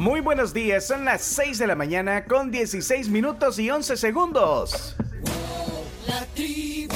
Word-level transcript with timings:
Muy 0.00 0.20
buenos 0.20 0.54
días, 0.54 0.86
son 0.86 1.04
las 1.04 1.20
6 1.20 1.58
de 1.58 1.66
la 1.66 1.74
mañana 1.74 2.24
con 2.24 2.50
16 2.50 3.10
minutos 3.10 3.58
y 3.58 3.70
11 3.70 3.98
segundos. 3.98 4.96
La 6.06 6.24
tribu, 6.34 6.94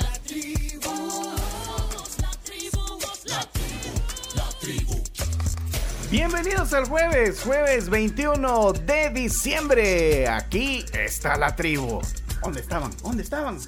la 0.00 0.12
tribu, 0.24 1.32
la 2.20 2.30
tribu, 2.44 2.98
la 4.36 4.48
tribu. 4.60 5.02
Bienvenidos 6.12 6.72
al 6.74 6.86
jueves, 6.86 7.42
jueves 7.42 7.90
21 7.90 8.72
de 8.74 9.10
diciembre. 9.10 10.28
Aquí 10.28 10.84
está 10.92 11.36
la 11.36 11.56
tribu. 11.56 12.00
¿Dónde 12.40 12.60
estaban? 12.60 12.92
¿Dónde 13.02 13.24
estaban? 13.24 13.58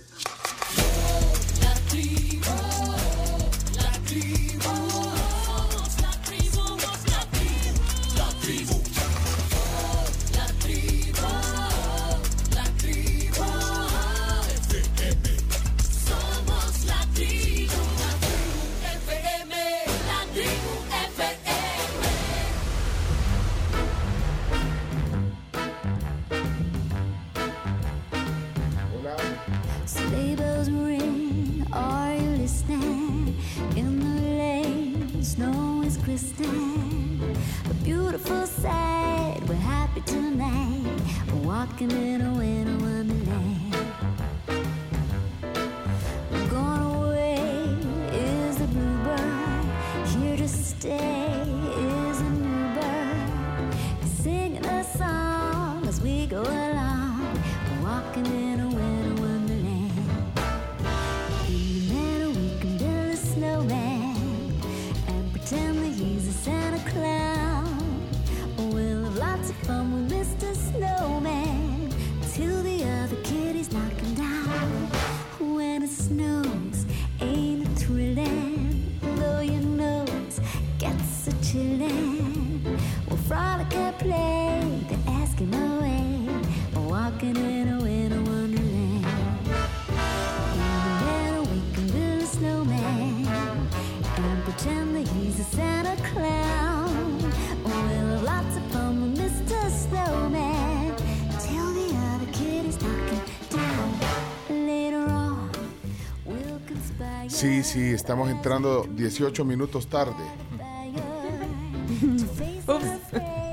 Sí, 107.76 107.92
estamos 107.92 108.31
entrando 108.31 108.87
18 108.91 109.44
minutos 109.44 109.87
tarde. 109.87 110.14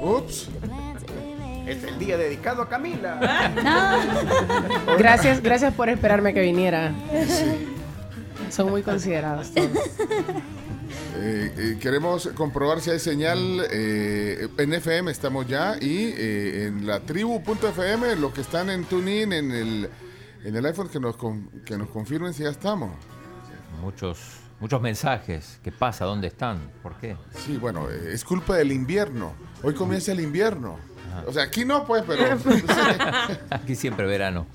Ups. 0.01 0.47
Es 1.67 1.83
el 1.83 1.99
día 1.99 2.15
dedicado 2.15 2.61
a 2.61 2.69
Camila. 2.69 3.19
Gracias, 4.97 5.43
gracias 5.43 5.73
por 5.73 5.89
esperarme 5.89 6.33
que 6.33 6.39
viniera. 6.39 6.93
Son 8.49 8.69
muy 8.69 8.81
considerados 8.81 9.51
todos. 9.53 9.69
Eh, 11.17 11.53
eh, 11.57 11.77
queremos 11.81 12.27
comprobar 12.33 12.79
si 12.79 12.91
hay 12.91 12.99
señal 12.99 13.67
eh, 13.71 14.47
en 14.57 14.73
FM, 14.73 15.11
estamos 15.11 15.47
ya, 15.47 15.75
y 15.81 16.13
eh, 16.17 16.67
en 16.67 16.87
la 16.87 17.01
tribu.fm, 17.01 18.15
los 18.15 18.31
que 18.33 18.39
están 18.39 18.69
en 18.69 18.85
TuneIn, 18.85 19.33
en 19.33 19.51
el, 19.51 19.89
en 20.45 20.55
el 20.55 20.65
iPhone, 20.65 20.87
que 20.87 21.01
nos, 21.01 21.17
con- 21.17 21.49
que 21.65 21.77
nos 21.77 21.89
confirmen 21.89 22.33
si 22.33 22.43
ya 22.43 22.49
estamos. 22.49 22.91
Muchos, 23.83 24.19
muchos 24.59 24.81
mensajes. 24.81 25.59
¿Qué 25.63 25.71
pasa? 25.71 26.05
¿Dónde 26.05 26.27
están? 26.27 26.71
¿Por 26.81 26.95
qué? 26.95 27.17
Sí, 27.45 27.57
bueno, 27.57 27.89
eh, 27.89 28.11
es 28.13 28.23
culpa 28.23 28.55
del 28.55 28.71
invierno. 28.71 29.33
Hoy 29.61 29.73
comienza 29.73 30.11
el 30.13 30.19
invierno. 30.21 30.77
O 31.27 31.31
sea, 31.33 31.43
aquí 31.43 31.63
no, 31.65 31.85
pues, 31.85 32.03
pero... 32.07 32.23
Aquí 33.51 33.75
siempre 33.75 34.05
verano. 34.07 34.47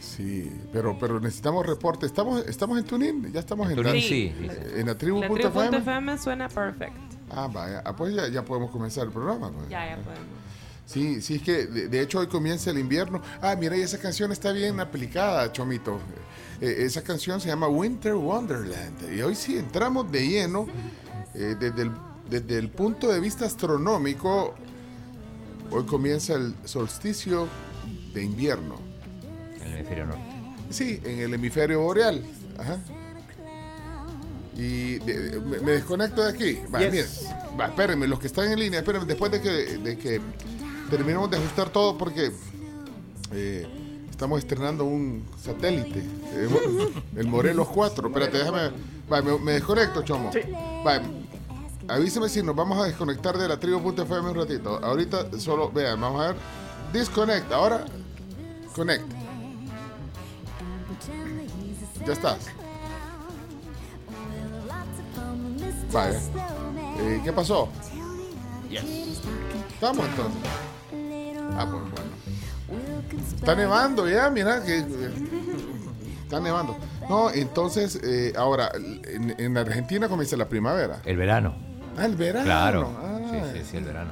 Sí, 0.00 0.50
pero, 0.72 0.96
pero 0.98 1.20
necesitamos 1.20 1.66
reporte. 1.66 2.06
¿Estamos, 2.06 2.44
estamos 2.46 2.78
en 2.78 2.84
TuneIn? 2.84 3.32
Ya 3.32 3.40
estamos 3.40 3.68
en, 3.70 3.76
TuneIn 3.76 3.94
la- 3.96 4.00
sí, 4.00 4.08
sí, 4.08 4.34
sí. 4.40 4.56
en 4.76 4.86
la 4.86 4.92
La 4.92 4.98
tribu.fm. 4.98 5.40
tribu.fm 5.68 6.18
suena 6.18 6.48
perfect. 6.48 6.94
Ah, 7.30 7.48
vaya. 7.52 7.82
Ah, 7.84 7.94
pues 7.96 8.14
ya, 8.14 8.28
ya 8.28 8.44
podemos 8.44 8.70
comenzar 8.70 9.04
el 9.06 9.12
programa. 9.12 9.50
pues. 9.50 9.68
Ya, 9.68 9.86
ya 9.88 9.96
podemos. 9.96 10.26
Sí, 10.84 11.22
sí, 11.22 11.36
es 11.36 11.42
que 11.42 11.66
de, 11.66 11.88
de 11.88 12.00
hecho 12.02 12.18
hoy 12.18 12.26
comienza 12.26 12.70
el 12.70 12.78
invierno. 12.78 13.22
Ah, 13.40 13.54
mira, 13.58 13.76
y 13.76 13.80
esa 13.80 13.98
canción 13.98 14.32
está 14.32 14.52
bien 14.52 14.80
aplicada, 14.80 15.50
Chomito. 15.52 15.98
Eh, 16.62 16.84
esa 16.84 17.02
canción 17.02 17.40
se 17.40 17.48
llama 17.48 17.66
Winter 17.66 18.14
Wonderland. 18.14 19.12
Y 19.12 19.20
hoy 19.20 19.34
sí 19.34 19.58
entramos 19.58 20.10
de 20.12 20.26
lleno 20.28 20.66
eh, 21.34 21.56
desde, 21.58 21.82
el, 21.82 21.90
desde 22.30 22.56
el 22.58 22.68
punto 22.70 23.08
de 23.12 23.18
vista 23.20 23.44
astronómico. 23.46 24.54
Hoy 25.72 25.84
comienza 25.86 26.34
el 26.34 26.54
solsticio 26.64 27.48
de 28.14 28.22
invierno. 28.22 28.76
En 29.60 29.66
el 29.72 29.74
hemisferio 29.78 30.06
norte. 30.06 30.22
Sí, 30.70 31.00
en 31.04 31.18
el 31.18 31.34
hemisferio 31.34 31.80
boreal. 31.80 32.22
Ajá. 32.58 32.78
Y 34.54 34.98
de- 35.00 35.30
de- 35.30 35.40
me, 35.40 35.58
me 35.60 35.72
desconecto 35.72 36.22
de 36.22 36.30
aquí. 36.30 36.58
Va, 36.72 36.80
Yes. 36.88 37.26
va, 37.58 37.66
espérenme, 37.66 38.06
los 38.06 38.20
que 38.20 38.26
están 38.28 38.52
en 38.52 38.60
línea, 38.60 38.80
espérenme, 38.80 39.06
después 39.06 39.32
de 39.32 39.40
que, 39.40 39.50
de 39.50 39.98
que 39.98 40.20
terminemos 40.90 41.30
de 41.30 41.38
ajustar 41.38 41.70
todo, 41.70 41.96
porque 41.98 42.30
eh, 43.32 43.66
estamos 44.22 44.38
estrenando 44.38 44.84
un 44.84 45.24
satélite, 45.36 45.98
eh, 45.98 46.48
el 47.16 47.26
Morelos 47.26 47.66
4. 47.66 48.06
Espérate, 48.06 48.38
déjame. 48.38 48.70
Va, 49.12 49.20
me, 49.20 49.36
me 49.36 49.52
desconecto, 49.54 50.02
Chomo. 50.02 50.30
Va, 50.86 51.02
avíseme 51.88 52.28
si 52.28 52.40
nos 52.40 52.54
vamos 52.54 52.78
a 52.78 52.84
desconectar 52.84 53.36
de 53.36 53.48
la 53.48 53.58
tribu.fm 53.58 54.30
un 54.30 54.36
ratito. 54.36 54.78
Ahorita 54.80 55.26
solo, 55.40 55.72
vean, 55.72 56.00
vamos 56.00 56.22
a 56.22 56.26
ver. 56.28 56.36
Disconnect, 56.92 57.50
ahora 57.50 57.84
connect. 58.76 59.02
Ya 62.06 62.12
estás. 62.12 62.46
Vale. 65.92 66.20
Eh, 67.00 67.20
¿Qué 67.24 67.32
pasó? 67.32 67.68
Estamos 68.70 70.06
entonces. 70.06 70.42
Ah, 71.58 71.66
pues 71.68 71.82
bueno. 71.90 72.31
Está 73.34 73.54
nevando 73.54 74.08
ya, 74.08 74.30
mira 74.30 74.62
que 74.64 74.78
está 76.22 76.40
nevando. 76.40 76.76
No, 77.08 77.30
entonces 77.30 78.00
eh, 78.02 78.32
ahora 78.36 78.70
en, 78.74 79.34
en 79.38 79.56
Argentina 79.58 80.08
comienza 80.08 80.36
la 80.36 80.48
primavera. 80.48 81.00
El 81.04 81.16
verano. 81.16 81.54
Ah, 81.98 82.06
el 82.06 82.16
verano. 82.16 82.44
Claro. 82.44 82.90
Ah, 83.02 83.18
Sí, 83.30 83.58
sí, 83.60 83.64
sí, 83.70 83.76
el 83.78 83.84
verano. 83.84 84.10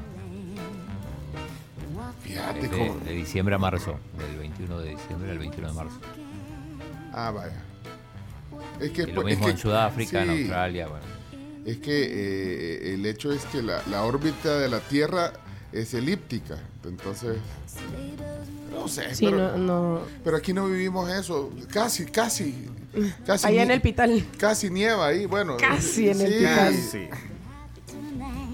Fíjate 2.22 2.60
De, 2.60 2.68
cómo. 2.68 2.96
de 3.04 3.12
diciembre 3.12 3.54
a 3.54 3.58
marzo. 3.58 3.96
Del 4.18 4.36
21 4.38 4.78
de 4.80 4.90
diciembre 4.90 5.30
al 5.30 5.38
21 5.38 5.68
de 5.68 5.74
marzo. 5.74 5.98
Ah, 7.12 7.30
vaya. 7.30 7.62
Es 8.80 8.90
que 8.92 9.02
Y 9.02 9.06
lo 9.06 9.22
pues, 9.22 9.26
es 9.26 9.38
mismo 9.38 9.46
que- 9.46 9.50
en 9.52 9.58
Sudáfrica, 9.58 10.22
en 10.22 10.30
Australia. 10.30 10.88
Bueno. 10.88 11.04
Es 11.64 11.78
que 11.78 11.90
eh, 12.90 12.94
el 12.94 13.04
hecho 13.06 13.32
es 13.32 13.44
que 13.46 13.62
la, 13.62 13.82
la 13.90 14.04
órbita 14.04 14.58
de 14.58 14.68
la 14.68 14.80
Tierra 14.80 15.32
es 15.72 15.92
elíptica. 15.94 16.56
Entonces, 16.84 17.36
no 18.80 18.88
sé. 18.88 19.14
Sí, 19.14 19.26
pero, 19.26 19.56
no, 19.56 19.58
no. 19.58 20.00
pero 20.24 20.36
aquí 20.36 20.52
no 20.52 20.66
vivimos 20.66 21.10
eso. 21.10 21.50
Casi, 21.72 22.06
casi. 22.06 22.68
casi 23.26 23.46
Allá 23.46 23.62
en 23.62 23.70
el 23.70 23.80
Pital. 23.80 24.24
Casi 24.38 24.70
nieva 24.70 25.06
ahí. 25.06 25.26
Bueno, 25.26 25.56
Casi 25.56 26.10
en 26.10 26.20
el. 26.20 26.32
Pital. 26.34 26.74
Sí. 26.74 27.08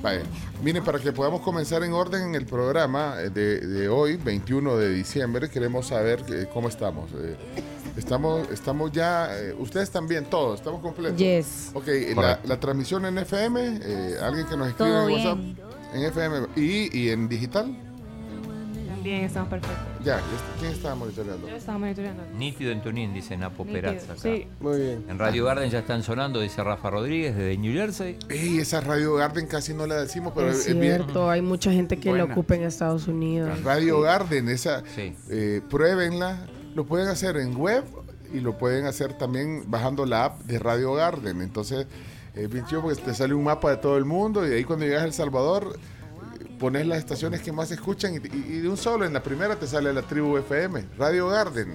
Vaya. 0.03 0.23
Miren, 0.63 0.85
para 0.85 0.99
que 0.99 1.13
podamos 1.13 1.41
comenzar 1.43 1.83
en 1.83 1.93
orden 1.93 2.29
en 2.29 2.35
el 2.35 2.47
programa 2.47 3.17
eh, 3.21 3.31
de, 3.31 3.61
de 3.61 3.89
hoy, 3.89 4.17
21 4.17 4.77
de 4.77 4.95
diciembre, 4.95 5.51
queremos 5.51 5.89
saber 5.89 6.23
eh, 6.31 6.47
cómo 6.53 6.69
estamos. 6.69 7.11
Eh, 7.13 7.37
Estamos, 7.97 8.51
estamos 8.51 8.93
ya, 8.93 9.31
eh, 9.39 9.55
ustedes 9.59 9.91
también, 9.91 10.27
todos, 10.27 10.59
estamos 10.59 10.83
completos. 10.83 11.17
Yes. 11.17 11.71
Ok, 11.73 11.89
la, 12.45 12.61
transmisión 12.61 13.07
en 13.07 13.17
FM, 13.17 13.81
eh, 13.83 14.17
alguien 14.23 14.47
que 14.47 14.57
nos 14.57 14.69
escribe 14.69 15.05
en 15.05 15.13
WhatsApp, 15.13 15.39
en 15.95 16.05
FM 16.05 16.47
y, 16.57 16.99
y 16.99 17.11
en 17.11 17.27
digital. 17.27 17.75
También 19.07 19.25
estamos 19.25 19.49
perfectos. 19.49 19.79
Ya, 20.05 20.21
¿quién 20.59 20.73
estaba 20.73 20.95
monitoreando? 20.97 21.49
Yo 21.49 21.55
estaba 21.57 21.79
monitoreando. 21.79 22.23
Nítido 22.37 22.73
en 22.73 22.83
Tunín, 22.83 23.15
dice 23.15 23.37
Napo 23.37 23.65
Nítido, 23.65 23.83
Perazza. 23.83 24.13
acá. 24.13 24.21
Sí. 24.23 24.49
Muy 24.61 24.79
bien. 24.81 25.05
En 25.09 25.19
Radio 25.19 25.45
Garden 25.45 25.71
ya 25.71 25.79
están 25.79 26.03
sonando, 26.03 26.41
dice 26.41 26.63
Rafa 26.65 26.91
Rodríguez 26.91 27.37
desde 27.37 27.57
New 27.57 27.73
Jersey. 27.73 28.19
Ey, 28.29 28.59
esa 28.59 28.81
Radio 28.81 29.15
Garden 29.15 29.47
casi 29.47 29.75
no 29.75 29.87
la 29.87 29.95
decimos, 30.01 30.33
pero 30.35 30.51
es 30.51 30.67
es 30.67 30.79
bien. 30.79 30.97
cierto, 31.03 31.31
hay 31.31 31.41
mucha 31.41 31.71
gente 31.71 31.99
que 31.99 32.09
Buena. 32.09 32.25
la 32.25 32.33
ocupa 32.33 32.57
en 32.57 32.65
Estados 32.65 33.07
Unidos. 33.07 33.63
Radio 33.63 34.01
Garden, 34.01 34.49
esa, 34.49 34.83
Sí. 34.95 35.15
eh, 35.31 35.61
pruébenla. 35.71 36.47
Lo 36.75 36.85
pueden 36.85 37.07
hacer 37.09 37.37
en 37.37 37.57
web 37.57 37.85
y 38.35 38.41
lo 38.41 38.59
pueden 38.59 38.87
hacer 38.87 39.17
también 39.17 39.65
bajando 39.71 40.05
la 40.05 40.25
app 40.25 40.41
de 40.43 40.59
Radio 40.59 40.93
Garden. 40.95 41.43
Entonces, 41.43 41.87
es 42.35 42.51
bien 42.51 42.67
chido 42.67 42.83
porque 42.83 43.01
te 43.01 43.15
sale 43.15 43.35
un 43.35 43.45
mapa 43.45 43.71
de 43.71 43.77
todo 43.77 43.97
el 43.97 44.05
mundo 44.05 44.47
y 44.47 44.53
ahí 44.53 44.65
cuando 44.65 44.85
llegas 44.85 45.03
a 45.03 45.07
El 45.07 45.13
Salvador 45.13 45.79
eh, 45.79 45.96
pones 46.59 46.87
las 46.87 46.99
estaciones 46.99 47.41
que 47.43 47.53
más 47.53 47.69
se 47.69 47.75
escuchan 47.75 48.15
y, 48.15 48.17
y- 48.17 48.57
y 48.57 48.61
de 48.61 48.69
un 48.69 48.77
solo, 48.77 49.05
en 49.05 49.13
la 49.13 49.23
primera 49.23 49.57
te 49.57 49.67
sale 49.67 49.93
la 49.93 50.03
tribu 50.03 50.37
FM, 50.39 50.85
Radio 50.99 51.29
Garden. 51.29 51.75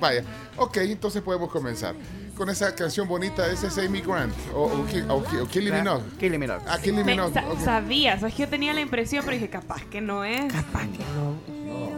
Vaya, 0.00 0.22
ok, 0.56 0.76
entonces 0.78 1.22
podemos 1.22 1.50
comenzar 1.50 1.94
con 2.36 2.48
esa 2.50 2.72
canción 2.74 3.08
bonita, 3.08 3.50
ese 3.50 3.66
es 3.66 3.78
Amy 3.78 4.00
Grant 4.00 4.32
o, 4.54 4.62
o, 4.66 4.86
o 5.08 5.16
o 5.42 5.46
Minogue. 5.72 6.04
Minogue. 6.38 6.62
Ah, 6.68 6.78
Me- 7.04 7.10
Minogue. 7.12 7.34
sa- 7.34 7.48
ok. 7.48 7.60
Sabía, 7.64 8.16
sabes 8.20 8.34
que 8.34 8.42
yo 8.44 8.48
tenía 8.48 8.72
la 8.74 8.80
impresión, 8.80 9.24
pero 9.24 9.34
dije, 9.34 9.50
capaz 9.50 9.84
que 9.86 10.00
no 10.00 10.22
es. 10.24 10.52
Ahí 10.54 11.97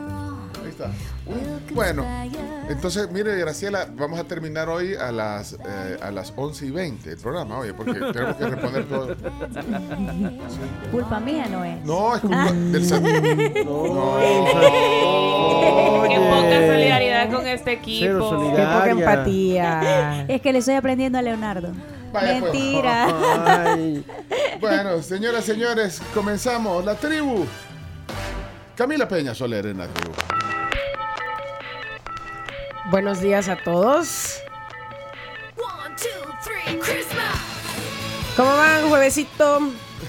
está. 0.84 1.74
Bueno, 1.74 2.04
entonces, 2.68 3.10
mire, 3.10 3.36
Graciela, 3.36 3.86
vamos 3.94 4.18
a 4.18 4.24
terminar 4.24 4.68
hoy 4.68 4.94
a 4.94 5.10
las, 5.12 5.52
eh, 5.54 5.98
a 6.02 6.10
las 6.10 6.32
11 6.36 6.66
y 6.66 6.70
20 6.70 7.10
el 7.10 7.16
programa, 7.18 7.58
oye, 7.58 7.74
porque 7.74 7.92
tenemos 8.12 8.36
que 8.36 8.46
responder 8.46 8.84
todo. 8.88 9.16
Culpa 10.90 11.20
mía 11.20 11.46
no 11.50 11.64
es. 11.64 11.84
No, 11.84 12.14
es 12.14 12.20
culpa 12.20 12.52
del 12.52 12.84
sa- 12.86 13.00
Qué 13.00 13.64
poca 16.16 16.66
solidaridad 16.66 17.30
con 17.32 17.46
este 17.46 17.72
equipo. 17.72 18.52
Qué 18.54 18.62
poca 18.62 18.90
empatía. 18.90 20.24
Es 20.28 20.40
que 20.40 20.52
le 20.52 20.58
estoy 20.60 20.74
aprendiendo 20.74 21.18
a 21.18 21.22
Leonardo. 21.22 21.70
Vaya, 22.12 22.40
pues. 22.40 22.52
Mentira. 22.52 23.06
Bueno, 24.60 25.00
señoras, 25.02 25.44
señores, 25.44 26.00
comenzamos. 26.14 26.84
La 26.84 26.94
tribu. 26.94 27.44
Camila 28.76 29.06
Peña 29.08 29.34
Soler 29.34 29.66
en 29.66 29.78
la 29.78 29.86
tribu. 29.88 30.12
Buenos 32.88 33.20
días 33.20 33.48
a 33.48 33.56
todos. 33.56 34.40
¿Cómo 38.36 38.48
van? 38.48 38.88
Juevesito. 38.88 39.60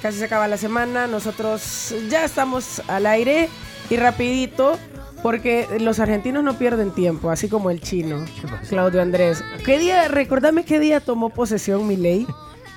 Casi 0.01 0.19
se 0.19 0.25
acaba 0.25 0.47
la 0.47 0.57
semana. 0.57 1.07
Nosotros 1.07 1.93
ya 2.09 2.23
estamos 2.23 2.81
al 2.87 3.05
aire 3.05 3.49
y 3.89 3.97
rapidito 3.97 4.79
porque 5.21 5.67
los 5.79 5.99
argentinos 5.99 6.43
no 6.43 6.57
pierden 6.57 6.91
tiempo, 6.91 7.29
así 7.29 7.47
como 7.47 7.69
el 7.69 7.81
chino, 7.81 8.25
Claudio 8.69 9.01
Andrés. 9.01 9.43
¿Qué 9.65 9.77
día, 9.77 10.07
recordame 10.07 10.65
qué 10.65 10.79
día 10.79 10.99
tomó 10.99 11.29
posesión 11.29 11.87
mi 11.87 11.95
ley? 11.95 12.25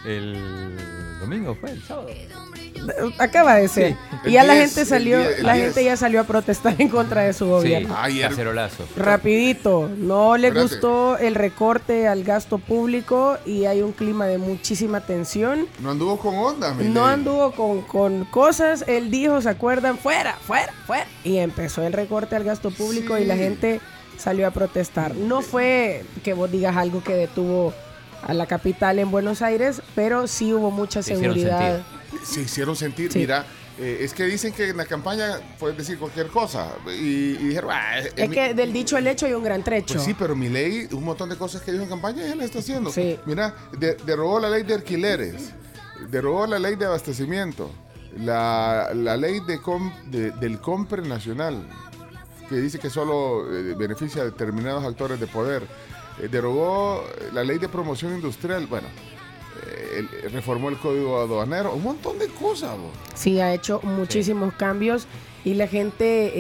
El 0.05 0.77
domingo 1.21 1.55
fue, 1.55 1.71
el 1.71 1.83
sábado. 1.83 2.09
Acaba 3.19 3.55
de 3.57 3.69
ser. 3.69 3.97
y 4.25 4.33
ya 4.33 4.45
la 4.45 4.55
10, 4.55 4.75
gente 4.75 4.85
salió, 4.89 5.19
10, 5.19 5.39
el 5.39 5.47
la 5.47 5.53
10. 5.55 5.65
gente 5.67 5.85
ya 5.85 5.97
salió 5.97 6.21
a 6.21 6.25
protestar 6.25 6.75
en 6.79 6.89
contra 6.89 7.23
de 7.23 7.33
su 7.33 7.45
Sí, 7.45 7.51
gobierno. 7.51 7.97
Ayer. 7.97 8.29
cacerolazo. 8.29 8.85
Rapidito, 8.97 9.89
no 9.97 10.37
le 10.37 10.49
Espérate. 10.49 10.75
gustó 10.75 11.19
el 11.19 11.35
recorte 11.35 12.09
al 12.09 12.25
gasto 12.25 12.59
público 12.59 13.39
y 13.47 13.65
hay 13.67 13.83
un 13.83 13.93
clima 13.93 14.27
de 14.27 14.39
muchísima 14.39 15.01
tensión. 15.01 15.67
No 15.81 15.91
anduvo 15.93 16.19
con 16.19 16.35
onda, 16.37 16.75
mi 16.75 16.89
No 16.89 17.05
ley. 17.07 17.15
anduvo 17.15 17.53
con, 17.53 17.83
con 17.83 18.25
cosas, 18.27 18.85
él 18.87 19.11
dijo, 19.11 19.41
¿se 19.41 19.49
acuerdan? 19.49 19.97
Fuera, 19.99 20.35
fuera, 20.47 20.73
fuera. 20.87 21.07
Y 21.23 21.39
empezó 21.39 21.83
el 21.83 21.93
recorte 21.93 22.37
al 22.37 22.45
gasto 22.45 22.71
público 22.71 23.17
y 23.19 23.25
la 23.25 23.35
Sí. 23.35 23.41
gente 23.41 23.81
salió 24.19 24.47
a 24.47 24.51
protestar. 24.51 25.15
No 25.15 25.43
fue 25.43 26.05
que 26.23 26.35
vos 26.35 26.51
digas 26.51 26.77
algo 26.77 27.03
que 27.03 27.15
detuvo 27.15 27.73
a 28.27 28.33
la 28.33 28.47
capital 28.47 28.99
en 28.99 29.11
Buenos 29.11 29.43
Aires, 29.43 29.83
pero 29.95 30.27
sí 30.27 30.53
hubo 30.55 30.71
mucha 30.71 31.03
seguridad. 31.03 31.83
Se 32.23 32.43
hicieron 32.43 32.77
sentir, 32.77 33.13
Sí. 33.13 33.19
mira, 33.21 33.45
eh, 33.79 33.99
es 34.01 34.15
que 34.15 34.25
dicen 34.25 34.53
que 34.53 34.69
en 34.71 34.77
la 34.77 34.87
campaña 34.87 35.41
puedes 35.59 35.77
decir 35.77 35.99
cualquier 35.99 36.29
cosa. 36.29 36.73
Y, 36.87 36.91
y 37.33 37.49
dijeron, 37.49 37.71
ah, 37.73 37.99
es- 37.99 38.13
Es 38.17 38.29
mi- 38.29 38.35
que 38.35 38.55
del 38.55 38.73
dicho 38.73 38.97
al 38.97 39.07
hecho 39.07 39.27
hay 39.27 39.33
un 39.35 39.43
gran 39.45 39.63
trecho. 39.65 39.95
Pues 39.95 40.05
sí, 40.07 40.15
pero 40.19 40.37
mi 40.37 40.49
ley, 40.49 40.89
un 40.93 41.05
montón 41.05 41.29
de 41.29 41.37
cosas 41.37 41.63
que 41.63 41.73
dijo 41.73 41.83
en 41.85 41.91
campaña, 41.91 42.23
ya 42.27 42.35
la 42.37 42.45
está 42.45 42.61
haciendo. 42.61 42.91
Sí. 42.93 43.19
Mira, 43.27 43.55
de- 43.79 43.95
derogó 44.07 44.39
la 44.41 44.49
ley 44.51 44.63
de 44.63 44.75
alquileres, 44.75 45.51
derogó 46.11 46.47
la 46.47 46.59
ley 46.59 46.77
de 46.77 46.85
abastecimiento, 46.87 47.71
la, 48.19 48.91
la 48.95 49.17
ley 49.17 49.41
de 49.47 49.61
com- 49.61 49.93
de- 50.07 50.31
del 50.33 50.61
compre 50.61 51.03
nacional, 51.03 51.67
que 52.49 52.57
dice 52.57 52.79
que 52.79 52.91
solo 52.91 53.45
eh, 53.53 53.75
beneficia 53.77 54.23
a 54.23 54.25
determinados 54.27 54.85
actores 54.85 55.19
de 55.19 55.27
poder, 55.27 55.63
eh, 56.21 56.29
derogó 56.31 57.05
la 57.33 57.43
ley 57.43 57.59
de 57.59 57.69
promoción 57.69 58.15
industrial, 58.15 58.67
bueno, 58.67 58.87
eh, 59.67 60.07
el- 60.25 60.33
reformó 60.33 60.69
el 60.69 60.77
código 60.79 61.21
aduanero, 61.21 61.75
un 61.75 61.83
montón 61.83 62.19
de 62.19 62.29
cosas. 62.29 62.71
Sí, 63.15 63.41
ha 63.41 63.53
hecho 63.55 63.81
muchísimos 63.83 64.55
cambios 64.55 65.07
y 65.45 65.55
la 65.55 65.67
gente 65.69 66.33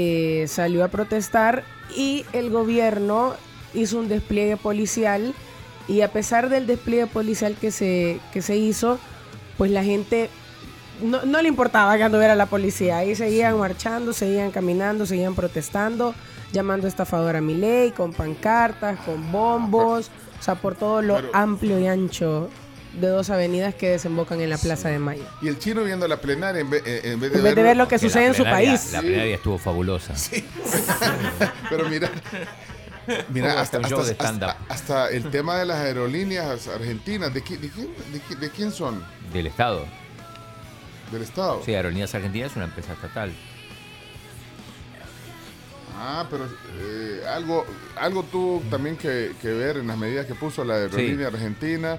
eh, 0.42 0.48
salió 0.48 0.84
a 0.84 0.88
protestar 0.88 1.64
y 1.96 2.24
el 2.32 2.50
gobierno 2.50 3.34
hizo 3.74 3.98
un 3.98 4.08
despliegue 4.08 4.56
policial 4.56 5.34
y 5.88 6.00
a 6.00 6.10
pesar 6.12 6.48
del 6.48 6.66
despliegue 6.66 7.06
policial 7.06 7.56
que 7.60 7.70
se, 7.70 8.18
que 8.32 8.40
se 8.40 8.56
hizo, 8.56 8.98
pues 9.58 9.70
la 9.70 9.84
gente 9.84 10.30
no, 11.02 11.24
no 11.26 11.42
le 11.42 11.48
importaba 11.48 11.96
que 11.96 12.04
anduviera 12.04 12.34
la 12.36 12.46
policía. 12.46 12.98
Ahí 12.98 13.14
seguían 13.14 13.58
marchando, 13.58 14.12
seguían 14.12 14.50
caminando, 14.50 15.04
seguían 15.06 15.34
protestando, 15.34 16.14
llamando 16.52 16.86
estafador 16.88 17.36
a 17.36 17.40
mi 17.40 17.54
ley, 17.54 17.90
con 17.90 18.12
pancartas, 18.12 18.98
con 19.00 19.30
bombos, 19.30 20.10
o 20.38 20.42
sea, 20.42 20.54
por 20.54 20.74
todo 20.76 21.02
lo 21.02 21.16
Pero- 21.16 21.30
amplio 21.34 21.78
y 21.80 21.86
ancho 21.86 22.48
de 23.00 23.08
dos 23.08 23.30
avenidas 23.30 23.74
que 23.74 23.90
desembocan 23.90 24.40
en 24.40 24.50
la 24.50 24.58
Plaza 24.58 24.88
de 24.88 24.98
Mayo. 24.98 25.24
Y 25.42 25.48
el 25.48 25.58
chino 25.58 25.82
viendo 25.84 26.06
la 26.08 26.20
plenaria 26.20 26.60
en 26.60 26.70
vez, 26.70 26.82
eh, 26.86 27.00
en 27.04 27.20
vez 27.20 27.32
de, 27.32 27.38
En 27.38 27.44
vez 27.44 27.54
de 27.56 27.62
ver 27.62 27.76
lo 27.76 27.88
que 27.88 27.98
sucede 27.98 28.26
en 28.26 28.34
su 28.34 28.44
país. 28.44 28.92
La 28.92 29.00
plenaria 29.00 29.34
estuvo 29.34 29.58
fabulosa. 29.58 30.14
Pero 31.70 31.88
mira, 31.88 32.10
mira 33.30 33.60
hasta, 33.60 33.78
un 33.78 33.84
show 33.84 34.00
hasta- 34.00 34.28
hasta- 34.28 34.56
hasta 34.68 35.10
el 35.10 35.30
tema 35.30 35.58
de 35.58 35.66
las 35.66 35.78
aerolíneas 35.78 36.68
argentinas, 36.68 37.32
¿de, 37.34 37.42
qui- 37.44 37.58
de 37.58 37.68
quién, 37.70 37.88
de 38.12 38.20
qui- 38.22 38.38
de 38.38 38.50
quién 38.50 38.72
son? 38.72 39.04
Del 39.32 39.46
Estado. 39.46 39.84
¿Del 41.12 41.22
Estado? 41.22 41.60
Sí, 41.64 41.74
Aerolíneas 41.74 42.14
Argentinas 42.14 42.50
es 42.52 42.56
una 42.56 42.64
empresa 42.66 42.92
estatal. 42.94 43.32
Ah, 45.96 46.26
pero 46.28 46.46
eh, 46.80 47.22
algo, 47.28 47.64
algo 47.96 48.24
tuvo 48.24 48.60
también 48.68 48.96
que, 48.96 49.32
que 49.40 49.48
ver 49.52 49.76
en 49.76 49.86
las 49.86 49.96
medidas 49.96 50.26
que 50.26 50.34
puso 50.34 50.64
la 50.64 50.74
aerolínea 50.74 51.28
argentina. 51.28 51.98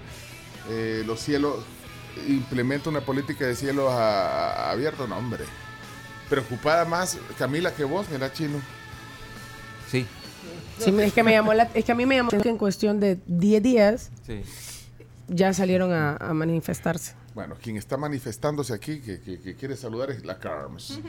Eh, 0.69 1.03
los 1.05 1.19
cielos, 1.19 1.63
implementa 2.27 2.89
una 2.89 3.01
política 3.01 3.45
de 3.45 3.55
cielos 3.55 3.91
a- 3.91 4.67
a- 4.67 4.71
abiertos, 4.71 5.07
no, 5.07 5.17
hombre. 5.17 5.43
Preocupada 6.29 6.85
más 6.85 7.17
Camila 7.37 7.73
que 7.73 7.83
vos, 7.83 8.07
mira, 8.09 8.31
chino. 8.33 8.59
Sí, 9.91 10.05
Sí, 10.79 10.93
es 10.99 11.13
que 11.13 11.23
me 11.23 11.31
llamó 11.31 11.53
la- 11.53 11.69
es 11.73 11.85
que 11.85 11.91
a 11.91 11.95
mí 11.95 12.05
me 12.05 12.15
llamó 12.17 12.29
que 12.31 12.49
en 12.49 12.57
cuestión 12.57 12.99
de 12.99 13.17
10 13.27 13.61
días 13.63 14.11
sí. 14.25 14.41
ya 15.27 15.53
salieron 15.53 15.93
a, 15.93 16.17
a 16.17 16.33
manifestarse. 16.33 17.13
Bueno, 17.33 17.55
quien 17.61 17.77
está 17.77 17.95
manifestándose 17.97 18.73
aquí, 18.73 18.99
que, 18.99 19.21
que- 19.21 19.39
que 19.39 19.55
quiere 19.55 19.77
saludar, 19.77 20.09
es 20.11 20.25
la 20.25 20.37
Carms. 20.39 20.99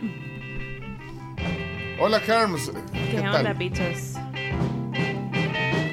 Hola, 2.00 2.20
Carms. 2.22 2.70
¿Qué, 2.92 3.10
¿Qué 3.12 3.20
tal? 3.20 3.36
onda, 3.36 3.52
bichos? 3.52 4.14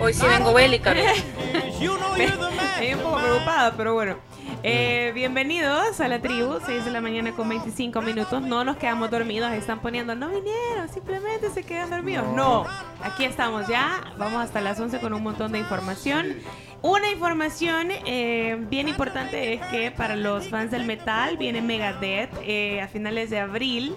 Hoy 0.02 0.14
sí 0.14 0.26
vengo 0.26 0.54
bélica. 0.54 0.94
¿no? 0.94 2.16
Estoy 2.16 2.94
un 2.94 3.02
poco 3.02 3.18
preocupada, 3.18 3.74
pero 3.76 3.94
bueno. 3.94 4.16
Eh, 4.64 5.12
bienvenidos 5.14 6.00
a 6.00 6.08
la 6.08 6.22
tribu, 6.22 6.60
6 6.66 6.86
de 6.86 6.92
la 6.92 7.02
mañana 7.02 7.34
con 7.34 7.50
25 7.50 8.02
minutos. 8.02 8.42
No 8.42 8.64
nos 8.64 8.78
quedamos 8.78 9.12
dormidos, 9.12 9.52
están 9.52 9.80
poniendo, 9.80 10.16
no 10.16 10.30
vinieron, 10.30 10.88
simplemente 10.94 11.50
se 11.50 11.64
quedan 11.64 11.90
dormidos. 11.90 12.26
No, 12.34 12.66
aquí 13.02 13.26
estamos 13.26 13.68
ya, 13.68 14.14
vamos 14.18 14.42
hasta 14.42 14.62
las 14.62 14.80
11 14.80 15.00
con 15.00 15.14
un 15.14 15.24
montón 15.24 15.52
de 15.52 15.60
información. 15.60 16.36
Una 16.82 17.10
información 17.12 17.90
eh, 18.06 18.58
bien 18.70 18.88
importante 18.88 19.54
es 19.54 19.62
que 19.68 19.92
para 19.92 20.16
los 20.16 20.48
fans 20.48 20.72
del 20.72 20.86
metal 20.86 21.38
viene 21.38 21.62
Megadeth 21.62 22.32
eh, 22.44 22.82
a 22.82 22.88
finales 22.88 23.30
de 23.30 23.40
abril. 23.40 23.96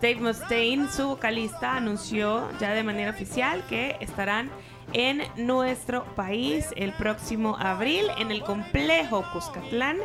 Dave 0.00 0.20
Mustaine, 0.20 0.88
su 0.88 1.08
vocalista, 1.08 1.76
anunció 1.76 2.48
ya 2.60 2.70
de 2.70 2.84
manera 2.84 3.10
oficial 3.10 3.64
que 3.68 3.96
estarán 4.00 4.48
en 4.92 5.22
nuestro 5.36 6.04
país 6.14 6.66
el 6.76 6.92
próximo 6.92 7.56
abril 7.58 8.06
en 8.18 8.30
el 8.30 8.42
complejo 8.42 9.24
Cuscatlán. 9.32 9.98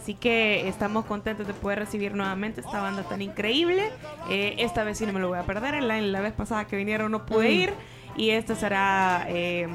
Así 0.00 0.14
que 0.14 0.66
estamos 0.66 1.04
contentos 1.04 1.46
de 1.46 1.52
poder 1.52 1.78
recibir 1.78 2.14
nuevamente 2.14 2.62
esta 2.62 2.80
banda 2.80 3.02
tan 3.02 3.20
increíble. 3.20 3.90
Eh, 4.30 4.56
esta 4.58 4.82
vez 4.82 4.98
sí 4.98 5.06
no 5.06 5.12
me 5.12 5.20
lo 5.20 5.28
voy 5.28 5.38
a 5.38 5.42
perder. 5.42 5.82
La, 5.82 6.00
la 6.00 6.20
vez 6.20 6.32
pasada 6.32 6.66
que 6.66 6.76
vinieron 6.76 7.12
no 7.12 7.26
pude 7.26 7.50
ir. 7.52 7.74
Y 8.20 8.30
esta 8.32 8.54
será 8.54 9.24
eh, 9.28 9.66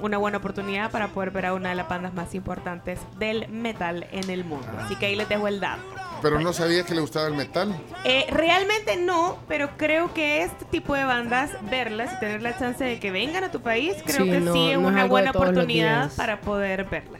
una 0.00 0.16
buena 0.16 0.38
oportunidad 0.38 0.92
para 0.92 1.08
poder 1.08 1.32
ver 1.32 1.46
a 1.46 1.54
una 1.54 1.70
de 1.70 1.74
las 1.74 1.88
bandas 1.88 2.14
más 2.14 2.36
importantes 2.36 3.00
del 3.18 3.48
metal 3.48 4.06
en 4.12 4.30
el 4.30 4.44
mundo. 4.44 4.68
Así 4.78 4.94
que 4.94 5.06
ahí 5.06 5.16
les 5.16 5.28
dejo 5.28 5.48
el 5.48 5.58
dato. 5.58 5.82
Pero 6.22 6.38
no 6.38 6.52
sabía 6.52 6.84
que 6.86 6.94
le 6.94 7.00
gustaba 7.00 7.26
el 7.26 7.34
metal. 7.34 7.74
Eh, 8.04 8.26
realmente 8.30 8.96
no, 8.96 9.38
pero 9.48 9.70
creo 9.76 10.14
que 10.14 10.42
este 10.44 10.66
tipo 10.66 10.94
de 10.94 11.04
bandas, 11.04 11.50
verlas 11.68 12.12
y 12.14 12.20
tener 12.20 12.42
la 12.42 12.56
chance 12.56 12.84
de 12.84 13.00
que 13.00 13.10
vengan 13.10 13.42
a 13.42 13.50
tu 13.50 13.60
país, 13.60 13.96
creo 14.06 14.24
Sí, 14.24 14.30
que 14.30 14.40
no- 14.40 14.52
sí 14.52 14.70
es 14.70 14.78
no 14.78 14.86
es 14.88 14.92
una 14.92 15.02
de 15.02 15.08
buena 15.08 15.30
oportunidad 15.32 16.12
para 16.16 16.40
poder 16.42 16.84
verla. 16.84 17.18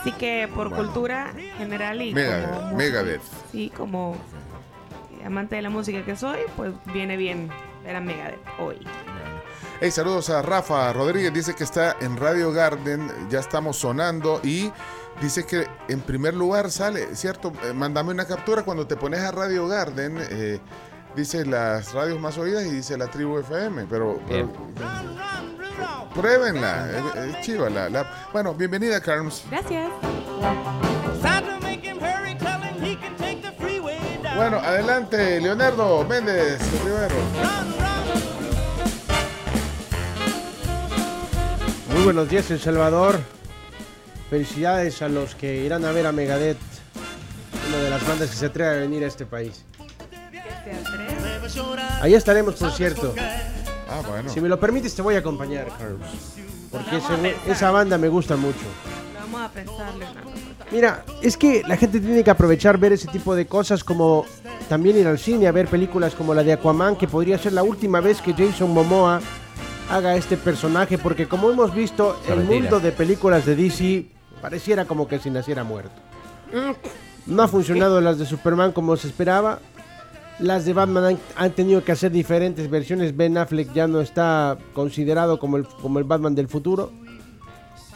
Así 0.00 0.12
que 0.12 0.48
por 0.54 0.70
cultura 0.72 1.32
general 1.56 2.00
y 2.02 2.14
Megadeth, 2.14 2.50
como 2.60 2.76
Megadeth. 2.76 3.22
sí, 3.50 3.72
como 3.76 4.16
amante 5.26 5.56
de 5.56 5.62
la 5.62 5.70
música 5.70 6.04
que 6.04 6.14
soy, 6.14 6.38
pues 6.56 6.72
viene 6.94 7.16
bien 7.16 7.48
ver 7.82 7.96
a 7.96 8.00
Megadeth 8.00 8.38
hoy. 8.60 8.76
Hey, 9.80 9.92
saludos 9.92 10.28
a 10.30 10.42
Rafa 10.42 10.92
Rodríguez, 10.92 11.32
dice 11.32 11.54
que 11.54 11.62
está 11.62 11.96
en 12.00 12.16
Radio 12.16 12.52
Garden, 12.52 13.08
ya 13.30 13.38
estamos 13.38 13.76
sonando 13.76 14.40
y 14.42 14.72
dice 15.20 15.46
que 15.46 15.68
en 15.88 16.00
primer 16.00 16.34
lugar 16.34 16.70
sale, 16.72 17.14
¿cierto? 17.14 17.52
Eh, 17.64 17.72
mándame 17.72 18.10
una 18.10 18.24
captura 18.26 18.64
cuando 18.64 18.86
te 18.88 18.96
pones 18.96 19.20
a 19.20 19.30
Radio 19.30 19.68
Garden, 19.68 20.18
eh, 20.30 20.58
dice 21.14 21.46
las 21.46 21.92
radios 21.92 22.18
más 22.20 22.36
oídas 22.38 22.64
y 22.64 22.70
dice 22.70 22.98
la 22.98 23.06
tribu 23.06 23.38
FM, 23.38 23.86
pero, 23.88 24.20
pero- 24.28 24.50
pruébenla, 26.12 26.88
es, 27.14 27.36
es 27.36 27.40
chiva 27.42 27.70
la, 27.70 27.88
la- 27.88 28.28
Bueno, 28.32 28.54
bienvenida 28.54 29.00
Carms. 29.00 29.44
Gracias. 29.48 29.90
Bueno, 34.36 34.58
adelante, 34.58 35.40
Leonardo 35.40 36.04
Méndez 36.04 36.58
Rivero. 36.84 37.87
Muy 41.98 42.04
buenos 42.04 42.28
días, 42.28 42.48
El 42.52 42.60
Salvador. 42.60 43.18
Felicidades 44.30 45.02
a 45.02 45.08
los 45.08 45.34
que 45.34 45.64
irán 45.64 45.84
a 45.84 45.90
ver 45.90 46.06
a 46.06 46.12
Megadeth, 46.12 46.56
una 47.68 47.78
de 47.78 47.90
las 47.90 48.06
bandas 48.06 48.30
que 48.30 48.36
se 48.36 48.46
atreve 48.46 48.70
a 48.76 48.80
venir 48.80 49.02
a 49.02 49.08
este 49.08 49.26
país. 49.26 49.64
Ahí 52.00 52.14
estaremos, 52.14 52.54
por 52.54 52.70
cierto. 52.70 53.14
Ah, 53.90 54.02
bueno. 54.08 54.30
Si 54.30 54.40
me 54.40 54.48
lo 54.48 54.60
permites, 54.60 54.94
te 54.94 55.02
voy 55.02 55.16
a 55.16 55.18
acompañar, 55.18 55.66
Carlos. 55.76 56.00
Porque 56.70 56.98
ese- 56.98 57.36
esa 57.50 57.70
banda 57.72 57.98
me 57.98 58.08
gusta 58.08 58.36
mucho. 58.36 58.58
Lo 59.14 59.20
vamos 59.20 59.40
a 59.40 59.48
pensar, 59.50 59.94
Leonardo. 59.96 60.30
Mira, 60.70 61.04
es 61.20 61.36
que 61.36 61.62
la 61.66 61.76
gente 61.76 61.98
tiene 61.98 62.22
que 62.22 62.30
aprovechar 62.30 62.78
ver 62.78 62.92
ese 62.92 63.08
tipo 63.08 63.34
de 63.34 63.46
cosas 63.46 63.82
como 63.82 64.24
también 64.68 64.98
ir 64.98 65.06
al 65.08 65.18
cine 65.18 65.48
a 65.48 65.52
ver 65.52 65.66
películas 65.66 66.14
como 66.14 66.32
la 66.32 66.44
de 66.44 66.52
Aquaman, 66.52 66.94
que 66.96 67.08
podría 67.08 67.38
ser 67.38 67.54
la 67.54 67.64
última 67.64 68.00
vez 68.00 68.20
que 68.20 68.34
Jason 68.34 68.70
Momoa 68.72 69.20
haga 69.90 70.16
este 70.16 70.36
personaje, 70.36 70.98
porque 70.98 71.26
como 71.26 71.50
hemos 71.50 71.74
visto, 71.74 72.18
Se 72.26 72.32
el 72.32 72.40
retira. 72.40 72.60
mundo 72.60 72.80
de 72.80 72.92
películas 72.92 73.46
de 73.46 73.56
DC 73.56 74.06
pareciera 74.40 74.84
como 74.84 75.08
que 75.08 75.18
si 75.18 75.30
naciera 75.30 75.64
muerto. 75.64 75.90
No 77.26 77.42
ha 77.42 77.48
funcionado 77.48 78.00
las 78.00 78.18
de 78.18 78.26
Superman 78.26 78.72
como 78.72 78.96
se 78.96 79.08
esperaba. 79.08 79.60
Las 80.38 80.64
de 80.64 80.72
Batman 80.72 81.04
han, 81.04 81.18
han 81.36 81.50
tenido 81.52 81.82
que 81.84 81.92
hacer 81.92 82.12
diferentes 82.12 82.70
versiones. 82.70 83.16
Ben 83.16 83.36
Affleck 83.36 83.72
ya 83.72 83.86
no 83.88 84.00
está 84.00 84.56
considerado 84.72 85.38
como 85.38 85.56
el, 85.56 85.66
como 85.66 85.98
el 85.98 86.04
Batman 86.04 86.34
del 86.34 86.48
futuro. 86.48 86.92